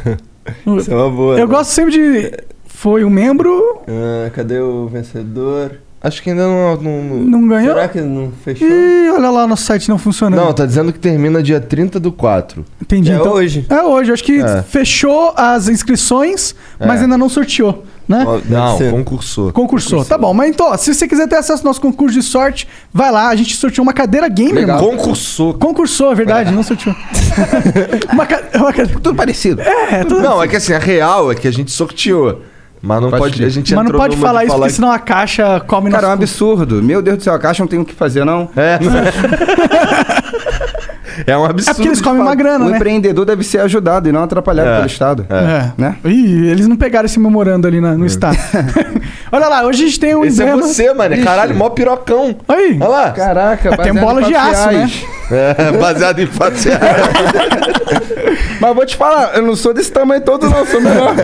Isso 0.79 0.93
é 0.93 0.95
uma 0.95 1.11
boa. 1.11 1.39
Eu 1.39 1.49
gosto 1.49 1.71
sempre 1.71 1.93
de. 1.93 2.33
Foi 2.67 3.05
um 3.05 3.11
membro. 3.11 3.81
Ah, 3.89 4.31
cadê 4.31 4.61
o 4.61 4.87
vencedor? 4.87 5.73
Acho 6.01 6.23
que 6.23 6.31
ainda 6.31 6.47
não. 6.47 6.77
Não, 6.77 7.03
não- 7.03 7.17
Não 7.41 7.49
ganhou? 7.49 7.75
Será 7.75 7.89
que 7.89 8.01
não 8.01 8.31
fechou? 8.45 8.69
Ih, 8.69 9.11
olha 9.11 9.31
lá, 9.31 9.47
nosso 9.49 9.65
site 9.65 9.89
não 9.89 9.99
funcionando. 9.99 10.39
Não, 10.41 10.53
tá 10.53 10.65
dizendo 10.65 10.93
que 10.93 10.99
termina 10.99 11.43
dia 11.43 11.61
30 11.61 11.99
do 11.99 12.13
4. 12.13 12.65
Entendi. 12.81 13.11
É 13.11 13.17
então, 13.17 13.33
hoje. 13.33 13.67
É 13.69 13.83
hoje. 13.83 14.13
Acho 14.13 14.23
que 14.23 14.41
É. 14.41 14.63
fechou 14.63 15.33
as 15.37 15.69
inscrições, 15.69 16.55
mas 16.79 17.01
É. 17.01 17.03
ainda 17.03 17.19
não 17.19 17.29
sorteou, 17.29 17.85
né? 18.07 18.25
Não, 18.49 18.79
ser. 18.79 18.93
concursou. 18.93 19.53
Concursou. 19.53 20.05
Tá 20.05 20.17
bom, 20.17 20.33
mas 20.33 20.51
então, 20.51 20.71
ó, 20.71 20.77
se 20.77 20.95
você 20.95 21.09
quiser 21.09 21.27
ter 21.27 21.35
acesso 21.35 21.63
ao 21.63 21.67
nosso 21.71 21.81
concurso 21.81 22.15
de 22.15 22.23
sorte, 22.25 22.69
vai 22.95 23.11
lá. 23.11 23.27
A 23.29 23.35
gente 23.35 23.57
sorteou 23.57 23.83
uma 23.83 23.93
cadeira 23.93 24.29
gamer, 24.29 24.55
Legal. 24.55 24.81
mano. 24.81 24.97
Concursou. 24.99 25.55
Concursou, 25.55 26.13
é 26.13 26.15
verdade, 26.15 26.53
não 26.53 26.63
sorteou. 26.63 26.95
uma, 28.13 28.25
ca... 28.25 28.41
uma 28.55 28.73
cadeira. 28.73 29.01
Tudo 29.01 29.17
parecido. 29.17 29.61
É, 29.63 30.05
tudo 30.05 30.21
Não, 30.23 30.41
é 30.41 30.47
que 30.47 30.55
assim, 30.55 30.73
a 30.73 30.79
real 30.79 31.33
é 31.33 31.35
que 31.35 31.49
a 31.49 31.53
gente 31.53 31.73
sorteou. 31.73 32.43
Mas 32.81 33.01
não 33.01 33.11
Pode. 33.11 33.45
A 33.45 33.49
gente 33.49 33.75
Mas 33.75 33.85
não 33.85 33.93
pode 33.93 34.17
falar 34.17 34.45
isso, 34.45 34.55
porque 34.55 34.71
senão 34.71 34.91
a 34.91 34.99
caixa 34.99 35.61
come 35.61 35.91
Cara, 35.91 36.07
é 36.07 36.11
um 36.11 36.13
absurdo. 36.13 36.83
Meu 36.83 37.03
Deus 37.03 37.19
do 37.19 37.25
céu, 37.25 37.35
a 37.35 37.39
caixa 37.39 37.63
não 37.63 37.69
tem 37.69 37.79
o 37.79 37.85
que 37.85 37.95
fazer, 37.95 38.25
não. 38.25 38.49
É. 38.57 38.79
é 41.27 41.37
um 41.37 41.45
absurdo. 41.45 41.71
É 41.71 41.75
porque 41.75 41.89
eles 41.89 42.01
comem 42.01 42.23
uma 42.23 42.35
grana, 42.35 42.65
o 42.65 42.69
né? 42.71 42.77
empreendedor 42.77 43.25
deve 43.25 43.43
ser 43.45 43.61
ajudado 43.61 44.09
e 44.09 44.13
não 44.13 44.23
atrapalhado 44.23 44.69
É. 44.69 44.75
pelo 44.77 44.87
Estado. 44.87 45.27
É. 45.29 45.71
Né? 45.77 45.97
Ih, 46.05 46.49
eles 46.49 46.67
não 46.69 46.77
pegaram 46.77 47.07
esse 47.07 47.19
memorando 47.19 47.67
ali 47.67 47.81
na- 47.81 47.95
no 47.95 48.07
estado. 48.07 48.37
Olha 49.31 49.49
lá, 49.49 49.63
hoje 49.65 49.83
a 49.83 49.87
gente 49.87 50.01
tem 50.01 50.15
um 50.15 50.25
Esse 50.25 50.43
é 50.43 50.47
emblema- 50.49 50.67
você, 50.67 50.93
mano. 50.95 51.15
Ixi. 51.15 51.25
Caralho, 51.25 51.55
mó 51.55 51.69
pirocão. 51.71 52.37
Aí. 52.49 52.77
Olha 52.81 52.89
lá. 52.89 53.11
Caraca, 53.13 53.69
É, 53.75 53.77
tem 53.77 53.95
bola 53.95 54.23
de 54.23 54.35
aço, 54.35 54.71
né? 54.71 54.91
É, 55.31 55.73
baseado 55.79 56.19
em 56.21 56.27
fatos. 56.27 56.65
Mas 58.61 58.75
vou 58.75 58.85
te 58.87 58.97
falar, 58.97 59.35
eu 59.37 59.43
não 59.43 59.55
sou 59.55 59.73
desse 59.73 59.93
tamanho 59.93 60.21
todo, 60.23 60.49
não, 60.49 60.67
sou 60.67 60.81
menor. 60.81 61.15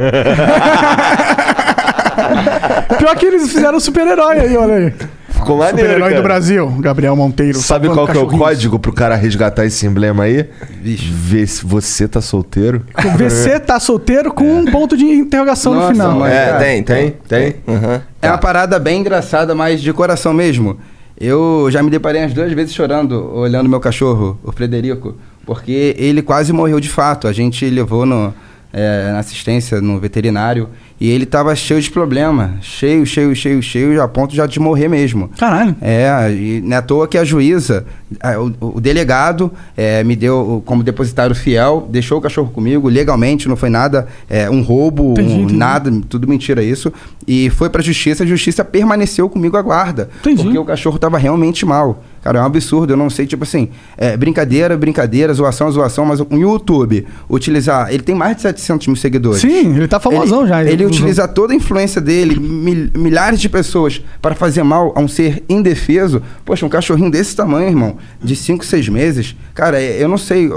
Pior 2.99 3.17
que 3.17 3.27
eles 3.27 3.49
fizeram 3.53 3.77
um 3.77 3.81
super-herói 3.81 4.39
aí, 4.41 4.57
olha 4.57 4.75
aí. 4.75 4.93
Ficou 5.45 5.59
maneiro, 5.59 5.79
Super-herói 5.79 6.09
cara. 6.09 6.21
do 6.21 6.23
Brasil, 6.23 6.71
Gabriel 6.81 7.15
Monteiro. 7.15 7.59
Sabe 7.59 7.89
qual 7.89 8.07
que 8.07 8.17
é 8.17 8.21
o 8.21 8.27
código 8.27 8.79
pro 8.79 8.93
cara 8.93 9.15
resgatar 9.15 9.67
esse 9.67 9.87
emblema 9.87 10.25
aí? 10.25 10.49
Vê 10.81 11.47
se 11.47 11.65
você 11.65 12.09
tá 12.09 12.21
solteiro. 12.21 12.83
O 12.97 13.19
VC 13.19 13.61
tá 13.61 13.79
solteiro 13.79 14.33
com 14.33 14.45
um 14.45 14.65
ponto 14.65 14.97
de 14.97 15.05
interrogação 15.05 15.75
no 15.75 15.81
Nossa, 15.81 15.93
final. 15.93 16.19
mãe. 16.19 16.33
é, 16.33 16.47
cara. 16.47 16.59
tem, 16.59 16.83
tem, 16.83 17.15
tem. 17.29 17.57
Aham. 17.69 18.03
É 18.23 18.29
uma 18.29 18.39
parada 18.39 18.79
bem 18.79 19.01
engraçada, 19.01 19.55
mas 19.55 19.83
de 19.83 19.93
coração 19.93 20.33
mesmo. 20.33 20.79
Eu 21.21 21.69
já 21.71 21.83
me 21.83 21.91
deparei 21.91 22.23
umas 22.23 22.33
duas 22.33 22.53
vezes 22.53 22.75
chorando, 22.75 23.33
olhando 23.35 23.69
meu 23.69 23.79
cachorro, 23.79 24.39
o 24.43 24.51
Frederico, 24.51 25.17
porque 25.47 25.95
ele 25.99 26.23
quase 26.23 26.53
morreu 26.53 26.81
de 26.81 26.89
fato. 26.89 27.29
A 27.29 27.33
gente 27.33 27.69
levou 27.69 28.05
no, 28.05 28.35
é, 28.73 29.13
na 29.13 29.21
assistência 29.21 29.81
no 29.81 30.01
veterinário 30.01 30.69
e 31.05 31.11
ele 31.11 31.27
tava 31.27 31.55
cheio 31.55 31.81
de 31.81 31.91
problema. 31.91 32.55
Cheio, 32.61 33.05
cheio, 33.05 33.35
cheio, 33.37 33.63
cheio, 33.63 34.03
a 34.03 34.09
ponto 34.09 34.35
já 34.35 34.47
de 34.47 34.59
morrer 34.59 34.89
mesmo. 34.89 35.29
Caralho. 35.39 35.75
É, 35.83 36.31
e 36.33 36.61
não 36.65 36.75
é 36.75 36.79
à 36.79 36.83
toa 36.83 37.07
que 37.07 37.19
a 37.19 37.25
juíza, 37.25 37.85
a- 38.21 38.39
o, 38.41 38.77
o 38.77 38.81
delegado, 38.81 39.53
é, 39.77 40.03
me 40.03 40.17
deu 40.17 40.63
como 40.65 40.83
depositário 40.83 41.35
fiel, 41.35 41.87
deixou 41.91 42.19
o 42.19 42.21
cachorro 42.21 42.51
comigo 42.51 42.89
legalmente, 42.89 43.49
não 43.49 43.57
foi 43.57 43.69
nada, 43.71 44.07
é, 44.31 44.49
um 44.49 44.63
roubo, 44.63 45.13
Entendi, 45.13 45.33
um- 45.35 45.37
entendi. 45.43 45.57
nada, 45.57 45.93
tudo 46.09 46.27
mentira 46.29 46.63
isso. 46.63 46.93
E 47.27 47.51
foi 47.51 47.69
pra 47.71 47.83
justiça, 47.83 48.23
a 48.23 48.27
justiça 48.27 48.65
permaneceu 48.65 49.29
comigo 49.29 49.57
à 49.57 49.63
guarda. 49.63 50.09
Entendi. 50.21 50.43
Porque 50.43 50.59
o 50.59 50.65
cachorro 50.65 50.99
tava 50.99 51.19
realmente 51.19 51.65
mal. 51.67 52.03
Cara, 52.23 52.39
é 52.39 52.43
um 52.43 52.47
absurdo, 52.47 52.91
eu 52.93 52.97
não 52.97 53.11
sei, 53.11 53.27
tipo 53.27 53.45
assim, 53.45 53.69
é, 53.99 54.17
brincadeira, 54.17 54.75
brincadeira, 54.79 55.33
zoação, 55.35 55.71
zoação, 55.71 56.07
mas 56.07 56.21
o 56.21 56.27
YouTube, 56.31 57.07
utilizar, 57.29 57.93
ele 57.93 58.03
tem 58.03 58.15
mais 58.15 58.37
de 58.37 58.43
700 58.43 58.87
mil 58.87 58.97
seguidores. 58.97 59.41
Sim, 59.43 59.77
ele 59.77 59.87
tá 59.87 60.01
famosão 60.01 60.41
Ele- 60.41 60.49
já. 60.49 60.65
Ele 60.65 60.85
usou. 60.87 60.94
Utiliza 60.95 61.29
toda 61.29 61.53
a 61.53 61.57
influência 61.57 62.01
dele, 62.01 62.39
mil- 62.39 62.91
milhares 62.95 63.41
de 63.41 63.49
pessoas, 63.49 64.01
para 64.23 64.35
fazer 64.35 64.63
mal 64.63 64.93
a 64.97 65.01
um 65.01 65.09
ser 65.09 65.43
indefeso. 65.49 66.23
Poxa, 66.45 66.65
um 66.65 66.69
cachorrinho 66.69 67.11
desse 67.11 67.35
tamanho, 67.37 67.69
irmão, 67.69 67.97
de 68.23 68.35
5, 68.37 68.65
6 68.65 68.89
meses. 68.89 69.35
Cara, 69.55 69.81
é- 69.81 70.03
eu 70.03 70.09
não 70.09 70.19
sei 70.19 70.51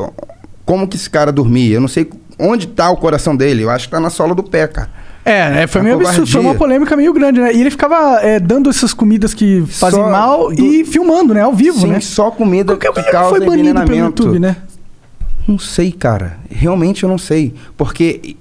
como 0.65 0.88
que 0.88 0.96
esse 0.98 1.10
cara 1.10 1.32
dormia, 1.32 1.75
eu 1.75 1.82
não 1.82 1.88
sei 1.88 2.10
onde 2.39 2.67
tá 2.67 2.89
o 2.89 2.98
coração 2.98 3.36
dele? 3.36 3.63
Eu 3.63 3.70
acho 3.70 3.86
que 3.88 3.91
tá 3.91 4.00
na 4.00 4.10
sola 4.10 4.36
do 4.36 4.44
pé, 4.44 4.67
cara. 4.67 4.89
É, 5.25 5.63
é, 5.63 5.67
foi 5.67 5.82
meio 5.82 5.96
absurdo, 5.96 6.25
foi 6.27 6.39
uma 6.39 6.56
polêmica 6.56 6.96
meio 6.96 7.12
grande, 7.12 7.41
né? 7.41 7.53
E 7.53 7.60
ele 7.60 7.70
ficava 7.70 8.20
é, 8.22 8.39
dando 8.39 8.70
essas 8.70 8.94
comidas 8.94 9.34
que 9.34 9.62
fazem 9.67 10.00
Só 10.01 10.10
mal 10.10 10.48
do- 10.48 10.63
e 10.63 10.86
filmando, 10.86 11.34
né? 11.34 11.41
Ao 11.41 11.53
vivo, 11.53 11.82
Sim, 11.82 11.88
né? 11.88 12.00
só 12.00 12.32
comida 12.32 12.77
Por 12.77 12.94
que 12.94 13.03
causa 13.12 13.36
foi 13.36 13.46
banido 13.46 13.82
pelo. 13.82 13.96
YouTube, 13.98 14.39
né? 14.39 14.56
Não 15.46 15.60
sei, 15.60 15.91
cara. 15.91 16.38
Realmente 16.50 17.03
eu 17.03 17.10
não 17.10 17.17
sei. 17.17 17.53
Porque 17.75 18.38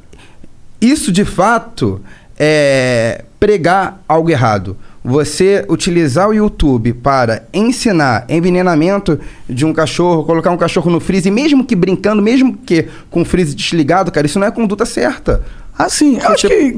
isso 0.80 1.11
de 1.12 1.25
fato 1.25 2.00
é 2.38 3.25
pregar 3.38 4.02
algo 4.09 4.30
errado. 4.30 4.76
Você 5.04 5.64
utilizar 5.68 6.28
o 6.28 6.35
YouTube 6.35 6.92
para 6.95 7.45
ensinar 7.54 8.25
envenenamento 8.28 9.21
de 9.49 9.64
um 9.64 9.73
cachorro, 9.73 10.25
colocar 10.25 10.50
um 10.50 10.56
cachorro 10.56 10.90
no 10.90 10.99
freezer, 10.99 11.33
mesmo 11.33 11.64
que 11.64 11.76
brincando, 11.76 12.21
mesmo 12.21 12.56
que 12.56 12.88
com 13.09 13.23
o 13.23 13.25
freezer 13.25 13.54
desligado, 13.54 14.11
cara, 14.11 14.26
isso 14.26 14.40
não 14.40 14.47
é 14.47 14.50
conduta 14.50 14.85
certa. 14.85 15.42
Assim, 15.78 16.18
eu 16.18 16.28
acho 16.28 16.49
que 16.49 16.76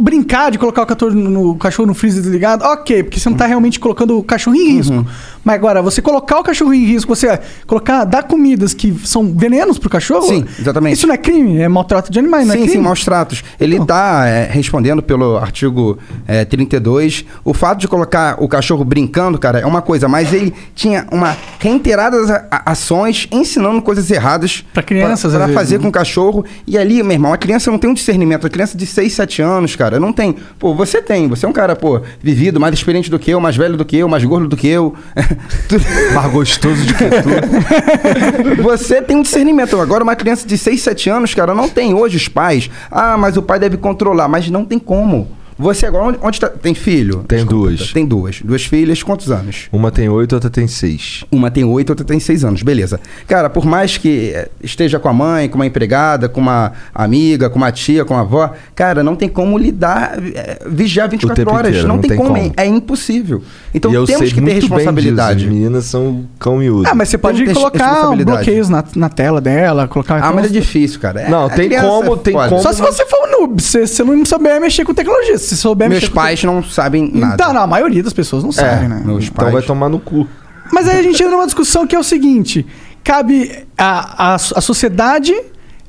brincar 0.00 0.50
de 0.50 0.58
colocar 0.58 0.82
o 0.82 0.86
cachorro 0.86 1.12
no, 1.12 1.30
no 1.30 1.54
cachorro 1.56 1.86
no 1.86 1.94
freezer 1.94 2.22
desligado, 2.22 2.64
ok, 2.64 3.02
porque 3.02 3.18
você 3.18 3.28
não 3.28 3.36
tá 3.36 3.46
realmente 3.46 3.80
colocando 3.80 4.18
o 4.18 4.22
cachorro 4.22 4.56
em 4.56 4.76
risco. 4.76 4.94
Uhum. 4.94 5.06
Mas 5.44 5.54
agora, 5.54 5.82
você 5.82 6.02
colocar 6.02 6.38
o 6.38 6.42
cachorro 6.42 6.74
em 6.74 6.84
risco, 6.84 7.14
você 7.14 7.38
colocar, 7.66 8.04
dar 8.04 8.24
comidas 8.24 8.74
que 8.74 8.94
são 9.04 9.32
venenos 9.34 9.78
pro 9.78 9.88
cachorro. 9.88 10.26
Sim, 10.26 10.44
exatamente. 10.58 10.96
Isso 10.96 11.06
não 11.06 11.14
é 11.14 11.18
crime, 11.18 11.58
é 11.60 11.68
maltrato 11.68 12.10
de 12.10 12.18
animais, 12.18 12.46
não 12.46 12.54
é 12.54 12.58
sim, 12.58 12.62
crime? 12.64 12.76
sim, 12.76 12.82
maus 12.82 13.04
tratos. 13.04 13.42
Ele 13.58 13.76
está 13.76 14.24
respondendo 14.50 15.02
pelo 15.02 15.36
artigo 15.36 15.98
é, 16.26 16.44
32. 16.44 17.24
O 17.44 17.54
fato 17.54 17.78
de 17.78 17.88
colocar 17.88 18.36
o 18.38 18.48
cachorro 18.48 18.84
brincando, 18.84 19.38
cara, 19.38 19.60
é 19.60 19.66
uma 19.66 19.82
coisa, 19.82 20.08
mas 20.08 20.32
ele 20.32 20.52
tinha 20.74 21.06
uma 21.10 21.36
reiteradas 21.58 22.30
ações 22.50 23.28
ensinando 23.30 23.80
coisas 23.82 24.10
erradas 24.10 24.64
Pra 24.72 24.82
crianças, 24.82 25.32
para 25.32 25.48
fazer 25.48 25.78
né? 25.78 25.82
com 25.82 25.88
o 25.88 25.92
cachorro. 25.92 26.44
E 26.66 26.76
ali, 26.78 27.02
meu 27.02 27.12
irmão, 27.12 27.32
a 27.32 27.38
criança 27.38 27.70
não 27.70 27.78
tem 27.78 27.90
um 27.90 27.94
discernimento. 27.94 28.46
A 28.46 28.50
criança 28.50 28.76
de 28.76 28.86
6, 28.86 29.12
7 29.12 29.42
anos, 29.42 29.76
cara, 29.76 29.98
não 29.98 30.12
tem. 30.12 30.36
Pô, 30.58 30.74
você 30.74 31.00
tem. 31.02 31.28
Você 31.28 31.46
é 31.46 31.48
um 31.48 31.52
cara, 31.52 31.74
pô, 31.76 32.00
vivido, 32.20 32.60
mais 32.60 32.74
experiente 32.74 33.10
do 33.10 33.18
que 33.18 33.30
eu, 33.30 33.40
mais 33.40 33.56
velho 33.56 33.76
do 33.76 33.84
que 33.84 33.96
eu, 33.96 34.08
mais 34.08 34.24
gordo 34.24 34.48
do 34.48 34.56
que 34.56 34.68
eu. 34.68 34.94
Mais 36.14 36.32
gostoso 36.32 36.84
de 36.84 36.94
que 36.94 37.04
tu. 37.04 38.62
Você 38.62 39.00
tem 39.02 39.16
um 39.16 39.22
discernimento. 39.22 39.78
Agora, 39.80 40.02
uma 40.02 40.16
criança 40.16 40.46
de 40.46 40.56
6, 40.56 40.82
7 40.82 41.10
anos, 41.10 41.34
cara, 41.34 41.54
não 41.54 41.68
tem 41.68 41.94
hoje 41.94 42.16
os 42.16 42.28
pais. 42.28 42.70
Ah, 42.90 43.16
mas 43.16 43.36
o 43.36 43.42
pai 43.42 43.58
deve 43.58 43.76
controlar. 43.76 44.28
Mas 44.28 44.48
não 44.50 44.64
tem 44.64 44.78
como. 44.78 45.39
Você 45.60 45.84
agora, 45.84 46.04
onde, 46.06 46.18
onde 46.22 46.40
tá? 46.40 46.48
Tem 46.48 46.74
filho? 46.74 47.22
Tem 47.28 47.44
duas. 47.44 47.92
Tem 47.92 48.06
duas. 48.06 48.40
Duas 48.42 48.64
filhas, 48.64 49.02
quantos 49.02 49.30
anos? 49.30 49.68
Uma 49.70 49.90
tem 49.90 50.08
oito, 50.08 50.34
outra 50.34 50.48
tem 50.48 50.66
seis. 50.66 51.22
Uma 51.30 51.50
tem 51.50 51.64
oito, 51.64 51.90
outra 51.90 52.04
tem 52.04 52.18
seis 52.18 52.44
anos, 52.44 52.62
beleza. 52.62 52.98
Cara, 53.26 53.50
por 53.50 53.66
mais 53.66 53.98
que 53.98 54.32
eh, 54.34 54.48
esteja 54.62 54.98
com 54.98 55.08
a 55.08 55.12
mãe, 55.12 55.48
com 55.50 55.56
uma 55.56 55.66
empregada, 55.66 56.28
com 56.30 56.40
uma 56.40 56.72
amiga, 56.94 57.50
com 57.50 57.58
uma 57.58 57.70
tia, 57.70 58.04
com 58.06 58.14
uma 58.14 58.22
avó, 58.22 58.52
cara, 58.74 59.02
não 59.04 59.14
tem 59.14 59.28
como 59.28 59.58
lidar, 59.58 60.18
eh, 60.18 60.60
vigiar 60.66 61.08
24 61.10 61.44
tempo 61.44 61.54
horas. 61.54 61.68
inteiro, 61.68 61.88
não, 61.88 61.96
não 61.96 62.00
tem, 62.00 62.08
tem 62.10 62.18
como, 62.18 62.34
como. 62.34 62.52
É, 62.56 62.64
é 62.64 62.66
impossível. 62.66 63.42
Então 63.74 63.90
e 63.90 63.94
eu 63.94 64.06
temos 64.06 64.20
sei 64.20 64.28
que 64.28 64.34
ter 64.36 64.40
muito 64.40 64.54
bem 64.54 64.78
responsabilidade. 64.78 65.40
disso. 65.40 65.50
As 65.50 65.54
meninas 65.54 65.84
são 65.84 66.24
cão 66.38 66.56
miúdo. 66.56 66.88
Ah, 66.88 66.94
mas 66.94 67.10
você 67.10 67.18
pode 67.18 67.44
colocar 67.52 67.86
responsabilidade. 67.86 68.36
bloqueios 68.38 68.68
na, 68.70 68.82
na 68.96 69.08
tela 69.10 69.40
dela, 69.40 69.86
colocar. 69.86 70.22
Ah, 70.22 70.32
mas 70.32 70.46
é 70.46 70.48
difícil, 70.48 70.98
cara. 71.00 71.20
É- 71.20 71.28
Não, 71.28 71.50
tem 71.50 71.68
como, 71.68 72.16
tem 72.16 72.32
foda. 72.32 72.48
como. 72.48 72.62
Só 72.62 72.72
se 72.72 72.80
você 72.80 73.04
for 73.04 73.28
um 73.28 73.40
noob, 73.40 73.60
se 73.62 73.86
você 73.86 74.02
não 74.02 74.24
souber 74.24 74.58
mexer 74.60 74.84
com 74.84 74.94
tecnologia. 74.94 75.38
Se 75.50 75.56
souber 75.56 75.88
Meus 75.88 76.00
mexer 76.02 76.12
com 76.12 76.20
pais 76.20 76.44
não 76.44 76.62
sabem 76.62 77.08
te- 77.10 77.18
nada. 77.18 77.34
Então, 77.34 77.52
não, 77.52 77.62
a 77.62 77.66
maioria 77.66 78.02
das 78.02 78.12
pessoas 78.12 78.42
não 78.44 78.52
sabem, 78.52 78.88
né? 78.88 79.02
meus 79.04 79.24
Então 79.24 79.34
pais. 79.36 79.52
vai 79.52 79.62
tomar 79.62 79.88
no 79.88 79.98
cu. 79.98 80.26
Mas 80.72 80.88
aí 80.88 80.98
a 80.98 81.02
gente 81.02 81.22
entra 81.22 81.34
numa 81.34 81.46
discussão 81.46 81.86
que 81.86 81.94
é 81.96 81.98
o 81.98 82.04
seguinte: 82.04 82.66
cabe 83.02 83.64
a, 83.76 84.32
a, 84.32 84.34
a 84.34 84.38
sociedade 84.38 85.34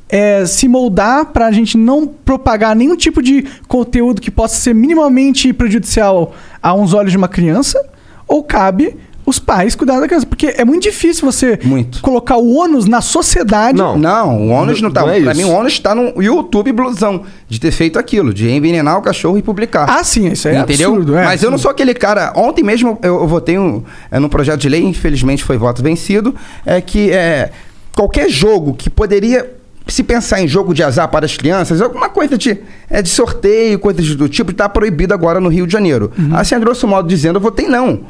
é, 0.10 0.46
se 0.46 0.68
moldar 0.68 1.27
para 1.27 1.48
a 1.48 1.51
gente 1.51 1.77
não 1.77 2.06
propagar 2.08 2.75
nenhum 2.75 2.96
tipo 2.98 3.22
de 3.22 3.46
conteúdo 3.68 4.20
que 4.22 4.32
possa 4.32 4.56
ser 4.56 4.74
minimamente 4.74 5.53
prejudicial 5.53 6.34
a 6.62 6.74
uns 6.74 6.94
olhos 6.94 7.12
de 7.12 7.18
uma 7.18 7.27
criança, 7.27 7.82
ou 8.27 8.44
cabe 8.44 8.98
os 9.25 9.38
pais 9.40 9.75
cuidar 9.75 10.00
da 10.00 10.08
criança? 10.08 10.25
Porque 10.25 10.54
é 10.58 10.66
muito 10.66 10.84
difícil 10.84 11.25
você 11.32 11.60
Muito. 11.63 12.01
colocar 12.01 12.38
o 12.38 12.54
ônus 12.56 12.86
na 12.86 13.01
sociedade. 13.01 13.78
Não. 13.78 13.98
Não, 13.98 14.38
o 14.48 14.50
ônus 14.50 14.82
não, 14.82 14.90
Não- 14.90 14.94
tá. 14.94 15.01
não 15.01 15.10
é 15.10 15.22
pra 15.22 15.32
isso. 15.32 15.42
mim, 15.42 15.48
o 15.48 15.54
ônus 15.54 15.80
tá 15.80 15.94
no 15.94 16.22
YouTube 16.22 16.72
blusão. 16.72 17.24
De 17.48 17.60
ter 17.60 17.72
feito 17.72 18.00
aquilo, 18.00 18.34
de 18.34 18.50
envenenar 18.50 18.98
o 18.98 19.01
cachorro 19.01 19.38
e 19.38 19.42
publicar. 19.42 19.86
Ah, 19.90 20.04
sim, 20.04 20.28
isso 20.32 20.48
é 20.48 20.58
Entendeu? 20.60 20.90
absurdo. 20.92 21.16
é 21.18 21.25
Mas 21.25 21.44
eu 21.44 21.51
não 21.51 21.58
sou 21.58 21.70
aquele 21.70 21.94
cara. 21.94 22.32
Ontem 22.36 22.63
mesmo 22.63 22.98
eu, 23.04 23.22
eu 23.22 23.28
votei 23.28 23.58
um, 23.60 23.84
é, 24.10 24.18
num 24.20 24.30
projeto 24.30 24.60
de 24.62 24.70
lei, 24.70 24.82
infelizmente 24.84 25.44
foi 25.44 25.58
voto 25.58 25.84
vencido, 25.84 26.34
é 26.66 26.80
que 26.82 27.12
é, 27.12 27.51
qualquer 27.96 28.30
jogo 28.30 28.74
que 28.74 28.90
poderia 28.90 29.51
se 29.88 30.04
pensar 30.04 30.42
em 30.42 30.48
jogo 30.48 30.74
de 30.74 30.82
azar 30.84 31.10
para 31.10 31.25
as 31.25 31.36
crianças, 31.36 31.82
alguma 31.82 32.08
coisa 32.08 32.38
de, 32.38 32.58
é, 32.90 33.01
de 33.01 33.10
sorteio, 33.10 33.78
coisas 33.80 34.16
do 34.16 34.30
tipo, 34.30 34.51
está 34.51 34.70
proibido 34.70 35.13
agora 35.13 35.40
no 35.42 35.50
Rio 35.50 35.66
de 35.68 35.74
Janeiro. 35.74 36.12
Assim, 36.34 36.56
a 36.56 36.60
grosso 36.60 36.88
modo 36.88 37.08
dizendo, 37.08 37.36
eu 37.38 37.42
votei 37.42 37.68
não. 37.68 38.01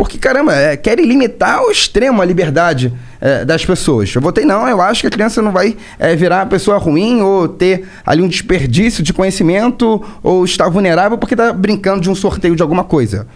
Porque, 0.00 0.16
caramba, 0.16 0.54
é, 0.54 0.78
querem 0.78 1.04
limitar 1.04 1.58
ao 1.58 1.70
extremo 1.70 2.22
a 2.22 2.24
liberdade 2.24 2.90
é, 3.20 3.44
das 3.44 3.66
pessoas. 3.66 4.10
Eu 4.14 4.22
votei 4.22 4.46
não, 4.46 4.66
eu 4.66 4.80
acho 4.80 5.02
que 5.02 5.06
a 5.06 5.10
criança 5.10 5.42
não 5.42 5.52
vai 5.52 5.76
é, 5.98 6.16
virar 6.16 6.46
pessoa 6.46 6.78
ruim 6.78 7.20
ou 7.20 7.46
ter 7.46 7.86
ali 8.06 8.22
um 8.22 8.26
desperdício 8.26 9.02
de 9.02 9.12
conhecimento 9.12 10.02
ou 10.22 10.42
estar 10.42 10.70
vulnerável 10.70 11.18
porque 11.18 11.34
está 11.34 11.52
brincando 11.52 12.00
de 12.00 12.08
um 12.08 12.14
sorteio 12.14 12.56
de 12.56 12.62
alguma 12.62 12.82
coisa. 12.82 13.26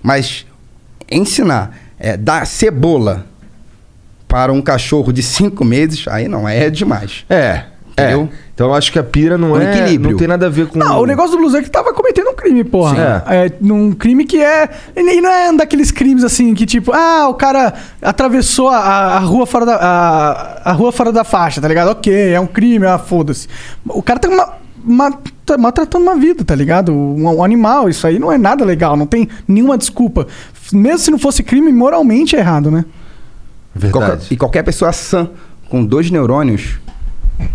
Mas 0.00 0.46
ensinar, 1.10 1.76
é, 1.98 2.16
dar 2.16 2.46
cebola 2.46 3.26
para 4.28 4.52
um 4.52 4.62
cachorro 4.62 5.12
de 5.12 5.24
cinco 5.24 5.64
meses, 5.64 6.06
aí 6.06 6.28
não, 6.28 6.48
é 6.48 6.70
demais. 6.70 7.24
É. 7.28 7.64
Entendeu? 7.92 8.28
É. 8.32 8.36
Então 8.54 8.68
eu 8.68 8.74
acho 8.74 8.90
que 8.90 8.98
a 8.98 9.02
pira 9.02 9.36
não 9.36 9.54
é. 9.60 9.70
equilíbrio. 9.70 10.12
Não 10.12 10.18
tem 10.18 10.26
nada 10.28 10.46
a 10.46 10.48
ver 10.48 10.66
com. 10.66 10.78
Não, 10.78 11.00
o 11.00 11.06
negócio 11.06 11.32
do 11.32 11.38
blusão 11.38 11.60
é 11.60 11.62
que 11.62 11.70
tava 11.70 11.92
cometendo 11.92 12.28
um 12.30 12.34
crime, 12.34 12.64
porra. 12.64 12.94
Sim. 13.26 13.32
É. 13.34 13.52
num 13.60 13.92
crime 13.92 14.24
que 14.24 14.42
é. 14.42 14.68
E 14.96 15.20
não 15.20 15.30
é 15.30 15.50
um 15.50 15.56
daqueles 15.56 15.90
crimes 15.90 16.24
assim 16.24 16.54
que, 16.54 16.64
tipo, 16.64 16.92
ah, 16.92 17.28
o 17.28 17.34
cara 17.34 17.74
atravessou 18.00 18.68
a, 18.68 18.78
a 18.78 19.18
rua 19.18 19.46
fora 19.46 19.66
da. 19.66 19.76
A, 19.76 20.70
a 20.70 20.72
rua 20.72 20.90
fora 20.92 21.12
da 21.12 21.22
faixa, 21.24 21.60
tá 21.60 21.68
ligado? 21.68 21.90
Ok, 21.90 22.12
é 22.32 22.40
um 22.40 22.46
crime, 22.46 22.86
ah, 22.86 22.98
foda-se. 22.98 23.46
O 23.86 24.02
cara 24.02 24.18
tá, 24.20 24.28
ma, 24.30 24.48
ma- 25.10 25.18
tá 25.44 25.58
maltratando 25.58 26.04
uma 26.04 26.16
vida, 26.16 26.44
tá 26.44 26.54
ligado? 26.54 26.92
Um, 26.92 27.24
um 27.36 27.44
animal, 27.44 27.88
isso 27.88 28.06
aí 28.06 28.18
não 28.18 28.30
é 28.32 28.38
nada 28.38 28.64
legal, 28.64 28.96
não 28.96 29.06
tem 29.06 29.28
nenhuma 29.46 29.76
desculpa. 29.76 30.26
Mesmo 30.72 30.98
se 30.98 31.10
não 31.10 31.18
fosse 31.18 31.42
crime, 31.42 31.70
moralmente 31.72 32.36
é 32.36 32.38
errado, 32.38 32.70
né? 32.70 32.84
Qualquer- 33.78 33.98
Verdade. 34.00 34.26
e 34.30 34.36
qualquer 34.36 34.62
pessoa 34.62 34.92
sã 34.92 35.28
com 35.68 35.82
dois 35.84 36.10
neurônios 36.10 36.78